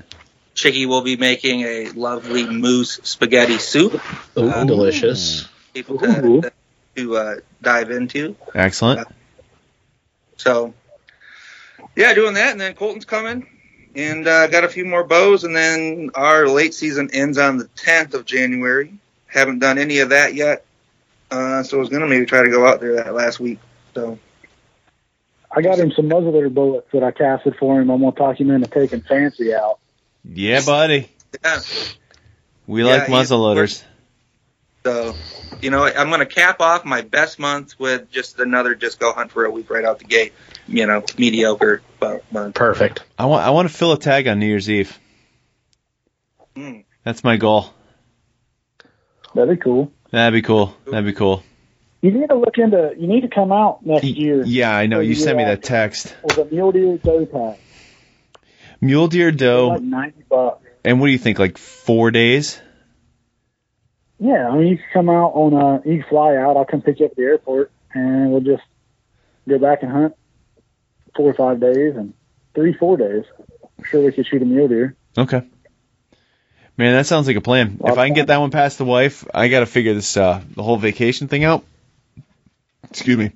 Chicky 0.54 0.86
will 0.86 1.02
be 1.02 1.16
making 1.16 1.62
a 1.62 1.88
lovely 1.90 2.46
moose 2.46 3.00
spaghetti 3.04 3.58
soup. 3.58 4.00
Ooh, 4.38 4.48
Uh, 4.48 4.64
delicious. 4.64 5.48
People 5.74 5.98
to, 5.98 6.52
to 6.96 7.16
uh, 7.16 7.36
dive 7.62 7.90
into. 7.90 8.36
Excellent. 8.54 9.08
So, 10.36 10.74
yeah, 11.96 12.12
doing 12.14 12.34
that, 12.34 12.52
and 12.52 12.60
then 12.60 12.74
Colton's 12.74 13.04
coming, 13.06 13.46
and 13.94 14.26
uh, 14.26 14.46
got 14.48 14.64
a 14.64 14.68
few 14.68 14.84
more 14.84 15.04
bows, 15.04 15.44
and 15.44 15.54
then 15.56 16.10
our 16.14 16.48
late 16.48 16.74
season 16.74 17.10
ends 17.12 17.38
on 17.38 17.56
the 17.58 17.64
10th 17.64 18.14
of 18.14 18.24
January. 18.26 18.92
Haven't 19.26 19.60
done 19.60 19.78
any 19.78 20.00
of 20.00 20.10
that 20.10 20.34
yet, 20.34 20.66
uh, 21.30 21.62
so 21.62 21.78
I 21.78 21.80
was 21.80 21.88
gonna 21.88 22.06
maybe 22.06 22.26
try 22.26 22.42
to 22.42 22.50
go 22.50 22.66
out 22.66 22.80
there 22.80 22.96
that 22.96 23.14
last 23.14 23.40
week. 23.40 23.58
So, 23.94 24.18
I 25.54 25.60
got 25.62 25.78
him 25.78 25.92
some 25.92 26.08
muzzleloader 26.08 26.52
bullets 26.52 26.88
that 26.92 27.02
I 27.02 27.10
casted 27.10 27.56
for 27.56 27.80
him. 27.80 27.90
I'm 27.90 28.00
gonna 28.00 28.12
talk 28.12 28.40
him 28.40 28.50
into 28.50 28.68
taking 28.68 29.02
fancy 29.02 29.54
out. 29.54 29.78
Yeah, 30.24 30.60
buddy. 30.64 31.10
yeah, 31.44 31.60
We 32.66 32.84
Yeah, 32.84 32.90
like 32.90 33.06
he's- 33.06 33.30
muzzleloaders. 33.30 33.82
so 34.84 35.14
you 35.60 35.70
know, 35.70 35.84
I'm 35.84 36.10
gonna 36.10 36.26
cap 36.26 36.60
off 36.60 36.84
my 36.84 37.02
best 37.02 37.38
month 37.38 37.78
with 37.78 38.10
just 38.10 38.38
another 38.40 38.74
just 38.74 38.98
go 38.98 39.12
hunt 39.12 39.30
for 39.30 39.44
a 39.44 39.50
week 39.50 39.68
right 39.70 39.84
out 39.84 39.98
the 39.98 40.04
gate. 40.06 40.32
You 40.68 40.86
know, 40.86 41.02
mediocre 41.18 41.82
but 42.00 42.24
month. 42.32 42.54
Perfect. 42.54 43.02
I 43.18 43.26
want 43.26 43.44
I 43.46 43.50
want 43.50 43.68
to 43.68 43.74
fill 43.74 43.92
a 43.92 43.98
tag 43.98 44.26
on 44.28 44.38
New 44.38 44.46
Year's 44.46 44.70
Eve. 44.70 44.98
Mm. 46.56 46.84
That's 47.04 47.24
my 47.24 47.36
goal. 47.36 47.72
That'd 49.34 49.58
be 49.58 49.62
cool. 49.62 49.90
That'd 50.10 50.34
be 50.34 50.42
cool. 50.42 50.74
That'd 50.86 51.06
be 51.06 51.12
cool. 51.14 51.42
You 52.02 52.10
need 52.10 52.28
to 52.28 52.34
look 52.34 52.58
into. 52.58 52.94
You 52.98 53.06
need 53.06 53.20
to 53.22 53.28
come 53.28 53.52
out 53.52 53.86
next 53.86 54.04
year 54.04 54.42
Yeah, 54.44 54.76
I 54.76 54.86
know. 54.86 54.98
You 55.00 55.14
sent 55.14 55.38
me 55.38 55.44
that 55.44 55.62
text. 55.62 56.14
with 56.24 56.36
a 56.36 56.44
mule 56.44 56.72
deer 56.72 56.98
doe 56.98 57.24
tag. 57.24 57.58
Mule 58.80 59.06
deer 59.08 59.30
doe. 59.30 59.68
Like 59.68 59.82
ninety 59.82 60.22
bucks. 60.28 60.66
And 60.84 61.00
what 61.00 61.06
do 61.06 61.12
you 61.12 61.18
think? 61.18 61.38
Like 61.38 61.56
four 61.58 62.10
days? 62.10 62.60
Yeah, 64.18 64.48
I 64.48 64.56
mean 64.56 64.66
you 64.66 64.76
can 64.78 64.86
come 64.92 65.08
out 65.08 65.30
on 65.34 65.52
a. 65.52 65.88
You 65.88 66.00
can 66.00 66.08
fly 66.08 66.36
out. 66.36 66.56
I'll 66.56 66.64
come 66.64 66.82
pick 66.82 66.98
you 66.98 67.06
up 67.06 67.12
at 67.12 67.16
the 67.16 67.22
airport, 67.22 67.70
and 67.94 68.32
we'll 68.32 68.40
just 68.40 68.62
go 69.48 69.58
back 69.58 69.82
and 69.82 69.90
hunt 69.92 70.14
four 71.16 71.30
or 71.30 71.34
five 71.34 71.60
days 71.60 71.94
and 71.96 72.14
three 72.54 72.72
four 72.72 72.96
days. 72.96 73.24
I'm 73.78 73.84
sure 73.84 74.04
we 74.04 74.10
could 74.12 74.26
shoot 74.26 74.42
a 74.42 74.44
mule 74.44 74.66
deer. 74.68 74.96
Okay. 75.16 75.42
Man, 76.76 76.94
that 76.96 77.06
sounds 77.06 77.26
like 77.28 77.36
a 77.36 77.40
plan. 77.40 77.78
If 77.84 77.98
I 77.98 78.06
can 78.08 78.14
get 78.14 78.28
that 78.28 78.38
one 78.38 78.50
past 78.50 78.78
the 78.78 78.84
wife, 78.84 79.24
I 79.32 79.48
got 79.48 79.60
to 79.60 79.66
figure 79.66 79.94
this 79.94 80.16
uh, 80.16 80.42
the 80.56 80.62
whole 80.62 80.78
vacation 80.78 81.28
thing 81.28 81.44
out. 81.44 81.64
Excuse 82.92 83.16
me. 83.16 83.32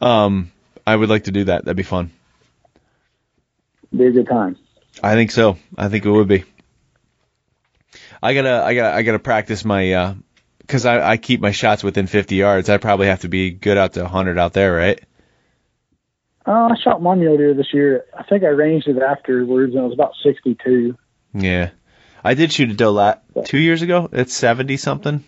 Um, 0.00 0.52
I 0.86 0.94
would 0.94 1.08
like 1.08 1.24
to 1.24 1.32
do 1.32 1.44
that. 1.44 1.64
That'd 1.64 1.76
be 1.76 1.82
fun. 1.82 2.10
Be 3.96 4.06
a 4.06 4.10
good 4.10 4.28
time. 4.28 4.56
I 5.02 5.14
think 5.14 5.30
so. 5.30 5.56
I 5.76 5.88
think 5.88 6.04
it 6.04 6.10
would 6.10 6.28
be. 6.28 6.44
I 8.22 8.34
gotta, 8.34 8.62
I 8.64 8.74
gotta, 8.74 8.96
I 8.96 9.02
gotta 9.02 9.18
practice 9.18 9.64
my, 9.64 9.92
uh 9.92 10.14
'cause 10.66 10.84
I, 10.84 11.12
I 11.12 11.16
keep 11.16 11.40
my 11.40 11.52
shots 11.52 11.82
within 11.82 12.06
50 12.06 12.34
yards. 12.36 12.68
I 12.68 12.76
probably 12.76 13.06
have 13.06 13.20
to 13.20 13.28
be 13.28 13.50
good 13.50 13.78
out 13.78 13.94
to 13.94 14.02
100 14.02 14.38
out 14.38 14.52
there, 14.52 14.74
right? 14.74 15.00
Uh, 16.46 16.68
I 16.72 16.74
shot 16.82 17.00
one 17.00 17.20
mule 17.20 17.38
deer 17.38 17.54
this 17.54 17.72
year. 17.72 18.04
I 18.16 18.22
think 18.24 18.42
I 18.44 18.48
ranged 18.48 18.88
it 18.88 19.00
afterwards, 19.00 19.74
and 19.74 19.82
it 19.82 19.86
was 19.86 19.94
about 19.94 20.12
62. 20.22 20.96
Yeah. 21.32 21.70
I 22.22 22.34
did 22.34 22.52
shoot 22.52 22.70
a 22.70 22.74
doe 22.74 22.90
lat 22.92 23.22
two 23.44 23.58
years 23.58 23.80
ago. 23.82 24.08
It's 24.12 24.34
70 24.34 24.76
something. 24.76 25.24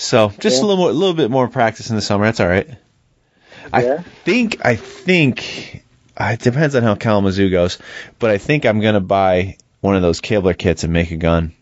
So 0.00 0.32
just 0.38 0.56
Yeah. 0.58 0.62
a 0.62 0.64
little 0.66 0.76
more, 0.76 0.90
a 0.90 0.92
little 0.92 1.14
bit 1.14 1.28
more 1.30 1.48
practice 1.48 1.90
in 1.90 1.96
the 1.96 2.02
summer. 2.02 2.24
That's 2.24 2.38
all 2.40 2.46
right. 2.48 2.68
I 3.72 3.98
think, 4.24 4.64
I 4.64 4.76
think, 4.76 5.82
uh, 6.16 6.30
it 6.34 6.40
depends 6.40 6.74
on 6.76 6.82
how 6.84 6.94
Kalamazoo 6.94 7.50
goes, 7.50 7.78
but 8.18 8.30
I 8.30 8.38
think 8.38 8.64
I'm 8.64 8.80
gonna 8.80 9.00
buy 9.00 9.56
one 9.80 9.96
of 9.96 10.02
those 10.02 10.20
Kibler 10.20 10.56
kits 10.56 10.84
and 10.84 10.92
make 10.92 11.10
a 11.10 11.16
gun. 11.16 11.52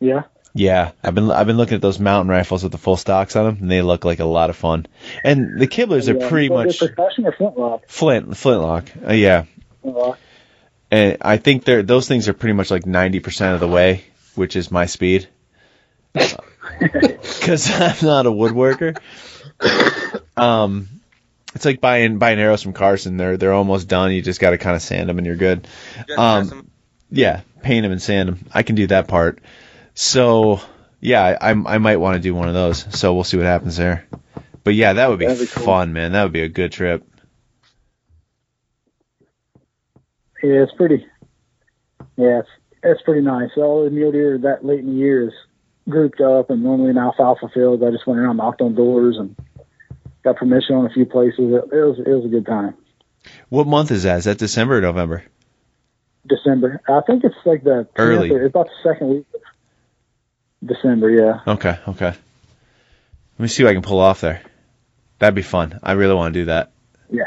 Yeah. 0.00 0.22
Yeah, 0.54 0.92
I've 1.04 1.14
been 1.14 1.30
I've 1.30 1.46
been 1.46 1.56
looking 1.58 1.76
at 1.76 1.80
those 1.82 2.00
mountain 2.00 2.28
rifles 2.30 2.62
with 2.64 2.72
the 2.72 2.78
full 2.78 2.96
stocks 2.96 3.36
on 3.36 3.44
them, 3.44 3.58
and 3.60 3.70
they 3.70 3.82
look 3.82 4.04
like 4.04 4.18
a 4.18 4.24
lot 4.24 4.50
of 4.50 4.56
fun. 4.56 4.86
And 5.22 5.60
the 5.60 5.68
Kiblers 5.68 6.08
are 6.08 6.18
Yeah. 6.18 6.28
pretty 6.28 6.48
Was 6.48 6.66
much 6.66 6.78
percussion 6.90 7.24
or 7.26 7.32
flintlock? 7.32 7.82
flint 7.88 8.36
flintlock. 8.36 8.86
Uh, 9.06 9.12
yeah, 9.12 9.44
Flintlock. 9.82 10.18
and 10.90 11.18
I 11.20 11.36
think 11.36 11.64
they're 11.64 11.82
those 11.84 12.08
things 12.08 12.28
are 12.28 12.32
pretty 12.32 12.54
much 12.54 12.70
like 12.70 12.84
ninety 12.84 13.20
percent 13.20 13.54
of 13.54 13.60
the 13.60 13.68
way, 13.68 14.02
which 14.34 14.56
is 14.56 14.72
my 14.72 14.86
speed. 14.86 15.28
Because 16.12 17.70
I'm 17.70 18.06
not 18.06 18.26
a 18.26 18.30
woodworker. 18.30 18.98
Um, 20.36 20.88
it's 21.54 21.64
like 21.64 21.80
buying 21.80 22.18
buying 22.18 22.38
arrows 22.38 22.62
from 22.62 22.72
Carson. 22.72 23.16
They're 23.16 23.36
they're 23.36 23.52
almost 23.52 23.88
done. 23.88 24.12
You 24.12 24.22
just 24.22 24.40
got 24.40 24.50
to 24.50 24.58
kind 24.58 24.76
of 24.76 24.82
sand 24.82 25.08
them, 25.08 25.18
and 25.18 25.26
you're 25.26 25.36
good. 25.36 25.68
Um. 26.16 26.70
Yeah, 27.10 27.40
paint 27.62 27.82
them 27.82 27.90
and 27.92 28.00
sand 28.00 28.28
them. 28.28 28.46
I 28.54 28.62
can 28.62 28.76
do 28.76 28.86
that 28.86 29.08
part. 29.08 29.40
So 29.94 30.60
yeah, 31.00 31.36
I, 31.40 31.50
I 31.50 31.78
might 31.78 31.96
want 31.96 32.14
to 32.14 32.20
do 32.20 32.34
one 32.34 32.46
of 32.48 32.54
those. 32.54 32.86
So 32.96 33.14
we'll 33.14 33.24
see 33.24 33.36
what 33.36 33.46
happens 33.46 33.76
there. 33.76 34.06
But 34.62 34.74
yeah, 34.74 34.92
that 34.92 35.08
would 35.08 35.18
be, 35.18 35.26
That'd 35.26 35.40
be 35.40 35.46
cool. 35.52 35.64
fun, 35.64 35.92
man. 35.92 36.12
That 36.12 36.22
would 36.22 36.32
be 36.32 36.42
a 36.42 36.48
good 36.48 36.70
trip. 36.70 37.04
Yeah, 40.42 40.62
it's 40.62 40.72
pretty. 40.72 41.04
Yeah, 42.16 42.40
it's, 42.40 42.48
it's 42.82 43.02
pretty 43.02 43.22
nice. 43.22 43.50
All 43.56 43.84
the 43.84 43.90
mule 43.90 44.12
deer 44.12 44.38
that 44.38 44.64
late 44.64 44.80
in 44.80 44.86
the 44.86 44.92
year 44.92 45.28
is 45.28 45.34
grouped 45.90 46.20
up, 46.20 46.50
and 46.50 46.62
normally 46.62 46.90
in 46.90 46.98
alfalfa 46.98 47.48
fields, 47.52 47.82
I 47.82 47.90
just 47.90 48.06
went 48.06 48.20
around, 48.20 48.36
knocked 48.38 48.60
on 48.60 48.74
doors, 48.74 49.16
and 49.18 49.36
got 50.24 50.36
permission 50.36 50.76
on 50.76 50.86
a 50.86 50.90
few 50.90 51.04
places. 51.06 51.38
It, 51.38 51.64
it 51.72 51.82
was 51.82 51.98
it 51.98 52.08
was 52.08 52.24
a 52.24 52.28
good 52.28 52.46
time. 52.46 52.74
What 53.48 53.66
month 53.66 53.90
is 53.90 54.04
that? 54.04 54.18
Is 54.18 54.24
that 54.24 54.38
December 54.38 54.78
or 54.78 54.80
November? 54.80 55.22
December, 56.26 56.80
I 56.88 57.00
think 57.06 57.24
it's 57.24 57.34
like 57.44 57.64
the 57.64 57.88
Early. 57.96 58.30
or- 58.30 58.44
It's 58.46 58.54
about 58.54 58.66
the 58.66 58.90
second 58.92 59.08
week 59.08 59.26
of 59.34 59.40
December. 60.68 61.10
Yeah, 61.10 61.40
Okay, 61.54 61.78
okay. 61.88 62.06
Let 62.10 62.16
me 63.38 63.48
see 63.48 63.64
what 63.64 63.70
I 63.70 63.72
can 63.74 63.82
pull 63.82 64.00
off 64.00 64.20
there. 64.20 64.42
That'd 65.18 65.34
be 65.34 65.42
fun. 65.42 65.78
I 65.82 65.92
really 65.92 66.14
want 66.14 66.34
to 66.34 66.40
do 66.40 66.44
that. 66.46 66.72
Yeah. 67.10 67.24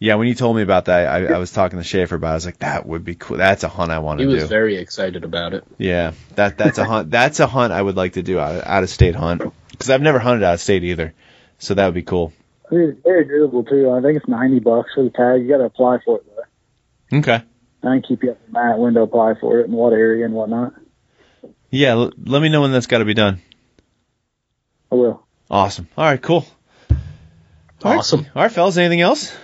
Yeah, 0.00 0.14
when 0.14 0.28
you 0.28 0.34
told 0.34 0.54
me 0.54 0.62
about 0.62 0.84
that, 0.84 1.08
I, 1.08 1.34
I 1.34 1.38
was 1.38 1.50
talking 1.50 1.78
to 1.78 1.84
Schaefer 1.84 2.14
about. 2.14 2.28
it. 2.28 2.30
I 2.30 2.34
was 2.34 2.46
like, 2.46 2.58
that 2.58 2.86
would 2.86 3.04
be 3.04 3.16
cool. 3.16 3.36
That's 3.36 3.64
a 3.64 3.68
hunt 3.68 3.90
I 3.90 3.98
want 3.98 4.20
to 4.20 4.24
do. 4.24 4.28
He 4.28 4.34
was 4.34 4.44
do. 4.44 4.48
very 4.48 4.76
excited 4.76 5.24
about 5.24 5.54
it. 5.54 5.64
yeah, 5.76 6.12
that 6.36 6.56
that's 6.56 6.78
a 6.78 6.84
hunt. 6.84 7.10
That's 7.10 7.40
a 7.40 7.46
hunt 7.48 7.72
I 7.72 7.82
would 7.82 7.96
like 7.96 8.12
to 8.12 8.22
do 8.22 8.38
out 8.38 8.54
of, 8.56 8.62
out 8.64 8.82
of 8.84 8.90
state 8.90 9.16
hunt 9.16 9.42
because 9.70 9.90
I've 9.90 10.00
never 10.02 10.18
hunted 10.20 10.44
out 10.44 10.54
of 10.54 10.60
state 10.60 10.84
either. 10.84 11.14
So 11.58 11.74
that 11.74 11.84
would 11.84 11.94
be 11.94 12.02
cool. 12.02 12.32
very, 12.70 12.96
very 13.02 13.24
doable 13.24 13.68
too. 13.68 13.90
I 13.90 14.00
think 14.00 14.16
it's 14.18 14.28
ninety 14.28 14.60
bucks 14.60 14.90
for 14.94 15.02
the 15.02 15.10
tag. 15.10 15.42
You 15.42 15.48
got 15.48 15.58
to 15.58 15.64
apply 15.64 15.98
for 16.04 16.18
it 16.18 16.24
though. 17.10 17.18
Okay. 17.18 17.42
I 17.82 17.86
can 17.86 18.02
keep 18.02 18.22
you 18.22 18.30
up 18.32 18.38
in 18.46 18.52
that 18.52 18.78
when 18.78 18.94
to 18.94 19.00
apply 19.02 19.34
for 19.40 19.58
it 19.60 19.64
and 19.66 19.72
what 19.74 19.92
area 19.92 20.24
and 20.24 20.34
whatnot. 20.34 20.74
Yeah, 21.70 21.90
l- 21.92 22.12
let 22.24 22.40
me 22.40 22.48
know 22.48 22.60
when 22.60 22.70
that's 22.72 22.86
got 22.86 22.98
to 22.98 23.04
be 23.04 23.14
done. 23.14 23.40
I 24.92 24.94
will. 24.94 25.26
Awesome. 25.50 25.88
All 25.96 26.04
right, 26.04 26.20
cool. 26.20 26.46
All 26.90 26.96
right. 27.84 27.98
Awesome. 27.98 28.26
All 28.34 28.42
right, 28.42 28.50
fellas. 28.52 28.76
Anything 28.76 29.00
else, 29.00 29.34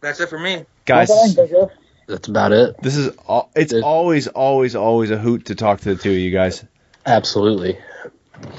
That's 0.00 0.20
it 0.20 0.28
for 0.28 0.38
me. 0.38 0.64
guys? 0.86 1.08
Well, 1.08 1.24
thanks, 1.26 1.38
I 1.38 1.46
guess. 1.46 1.70
That's 2.06 2.28
about 2.28 2.52
it. 2.52 2.76
This 2.82 2.96
is 2.96 3.14
al- 3.28 3.50
it's 3.54 3.72
It- 3.72 3.84
always, 3.84 4.26
always, 4.26 4.74
always 4.74 5.10
a 5.10 5.18
hoot 5.18 5.46
to 5.46 5.54
talk 5.54 5.80
to 5.82 5.94
the 5.94 6.02
two 6.02 6.10
of 6.10 6.16
you 6.16 6.30
guys. 6.32 6.64
Absolutely. 7.06 7.78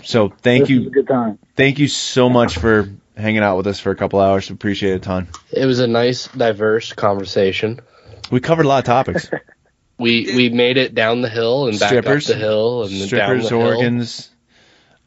So 0.04 0.30
thank 0.30 0.68
This 0.68 0.70
is 0.72 0.78
a 0.78 0.82
you, 0.84 0.90
good 0.92 1.08
time. 1.08 1.40
thank 1.56 1.80
you 1.80 1.88
so 1.88 2.30
much 2.30 2.58
for 2.58 2.90
hanging 3.18 3.42
out 3.44 3.58
with 3.58 3.68
us 3.68 3.80
for 3.80 3.92
a 3.92 3.96
couple 3.96 4.20
hours. 4.20 4.50
Appreciate 4.50 4.94
it 4.94 4.96
a 4.98 5.00
ton. 5.00 5.28
It 5.52 5.66
was 5.66 5.80
a 5.80 5.88
nice, 5.88 6.28
diverse 6.28 6.94
conversation. 6.94 7.80
We 8.30 8.40
covered 8.40 8.66
a 8.66 8.70
lot 8.70 8.80
of 8.80 8.86
topics: 8.86 9.30
We 9.98 10.32
we 10.36 10.50
made 10.50 10.78
it 10.78 10.96
down 10.96 11.22
the 11.22 11.30
hill 11.30 11.68
and 11.68 11.80
back 11.80 11.90
Strippers. 11.90 12.30
up 12.30 12.36
the 12.38 12.40
hill 12.42 12.84
and 12.84 12.92
then 12.92 13.00
down 13.00 13.08
strippers, 13.08 13.50
the 13.50 13.58
hill. 13.58 13.68
organs. 13.68 14.30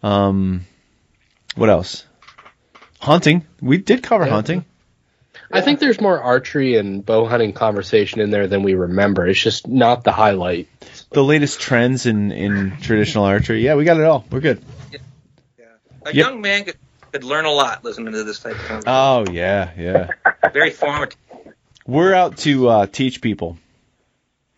Um, 0.03 0.67
what 1.57 1.71
else? 1.71 2.05
Hunting. 3.01 3.45
We 3.61 3.79
did 3.79 4.03
cover 4.03 4.25
Yeah. 4.27 4.33
hunting. 4.33 4.65
I 5.55 5.61
think 5.61 5.79
there's 5.79 6.01
more 6.01 6.21
archery 6.21 6.77
and 6.77 7.05
bow 7.07 7.27
hunting 7.27 7.53
conversation 7.53 8.21
in 8.21 8.31
there 8.31 8.47
than 8.49 8.63
we 8.63 8.75
remember. 8.75 9.27
It's 9.27 9.41
just 9.41 9.69
not 9.69 10.03
the 10.05 10.13
highlight. 10.13 10.69
The 11.11 11.23
latest 11.23 11.61
trends 11.61 12.07
in 12.07 12.33
in 12.33 12.77
traditional 12.81 13.25
archery. 13.25 13.63
Yeah, 13.65 13.77
we 13.77 13.85
got 13.85 13.99
it 13.99 14.05
all. 14.05 14.25
We're 14.31 14.41
good. 14.41 14.63
Yeah. 14.93 14.99
A 16.03 16.07
Yep. 16.07 16.15
young 16.15 16.41
man 16.41 16.65
could, 16.65 16.77
could 17.13 17.25
learn 17.25 17.45
a 17.45 17.51
lot 17.53 17.85
listening 17.85 18.13
to 18.15 18.25
this 18.25 18.41
type 18.41 18.53
of 18.57 18.59
conversation. 18.67 18.83
Oh 18.87 19.25
yeah, 19.33 19.71
yeah. 19.79 20.09
Very 20.53 20.71
formative. 20.71 21.17
We're 21.87 22.15
out 22.15 22.39
to 22.39 22.69
uh, 22.69 22.87
teach 22.87 23.21
people. 23.21 23.57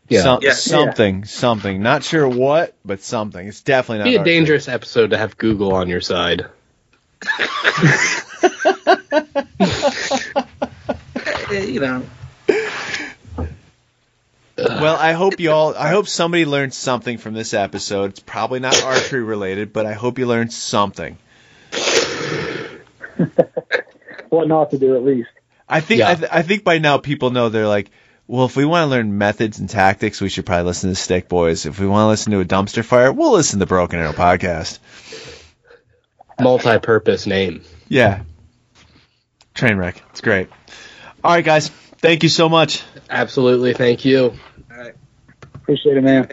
Yeah. 0.08 0.23
Some- 0.23 0.41
Yeah. 0.42 0.52
something, 0.52 1.25
something. 1.25 1.83
Not 1.83 2.05
sure 2.05 2.26
what, 2.28 2.75
but 2.84 3.02
something. 3.02 3.47
It's 3.47 3.60
definitely 3.62 3.99
not. 3.99 4.05
Be 4.05 4.15
a 4.15 4.18
archery. 4.20 4.34
dangerous 4.34 4.68
episode 4.68 5.10
to 5.10 5.18
have 5.18 5.36
Google 5.36 5.75
on 5.75 5.89
your 5.89 6.00
side. 6.00 6.47
Eh, 11.50 11.65
You 11.65 11.81
know, 11.81 12.02
Well, 14.58 14.97
I 14.97 15.12
hope 15.12 15.39
you 15.39 15.50
all. 15.52 15.75
I 15.76 15.91
hope 15.91 16.08
somebody 16.08 16.47
learned 16.47 16.73
something 16.73 17.18
from 17.18 17.34
this 17.34 17.52
episode. 17.55 18.10
It's 18.10 18.20
probably 18.20 18.58
not 18.60 18.83
archery 18.83 19.23
related, 19.23 19.73
but 19.73 19.84
I 19.86 19.92
hope 19.92 20.18
you 20.18 20.26
learned 20.26 20.52
something. 20.52 21.16
What 24.28 24.49
not 24.49 24.70
to 24.73 24.78
do 24.78 24.97
at 24.97 25.05
least. 25.05 25.28
I 25.68 25.81
think. 25.81 26.00
Yeah. 26.00 26.10
I, 26.10 26.15
th- 26.16 26.31
I 26.33 26.42
think 26.42 26.65
by 26.65 26.78
now 26.78 26.99
people 26.99 27.31
know 27.31 27.49
they're 27.49 27.68
like. 27.68 27.91
Well, 28.26 28.44
if 28.44 28.57
we 28.57 28.65
want 28.65 28.83
to 28.83 28.86
learn 28.91 29.16
methods 29.18 29.60
and 29.60 29.70
tactics, 29.70 30.20
we 30.20 30.28
should 30.28 30.44
probably 30.47 30.65
listen 30.65 30.91
to 30.91 30.97
Stick 30.97 31.28
Boys. 31.28 31.65
If 31.65 31.78
we 31.78 31.86
want 31.86 32.02
to 32.07 32.08
listen 32.08 32.33
to 32.33 32.41
a 32.41 32.44
dumpster 32.44 32.84
fire, 32.84 33.12
we'll 33.12 33.31
listen 33.31 33.60
to 33.60 33.66
Broken 33.66 34.00
Arrow 34.00 34.12
podcast. 34.12 34.81
Multi-purpose 36.41 37.26
name. 37.26 37.62
Yeah. 37.89 38.23
Train 39.55 39.76
wreck. 39.76 40.02
It's 40.10 40.20
great. 40.23 40.49
All 41.27 41.33
right, 41.33 41.45
guys. 41.45 41.71
Thank 41.71 42.23
you 42.23 42.29
so 42.29 42.49
much. 42.49 42.85
Absolutely. 43.11 43.75
Thank 43.75 44.05
you. 44.05 44.33
all 44.71 44.79
right. 44.79 44.95
Appreciate 45.57 45.97
it, 45.97 46.03
man. 46.05 46.29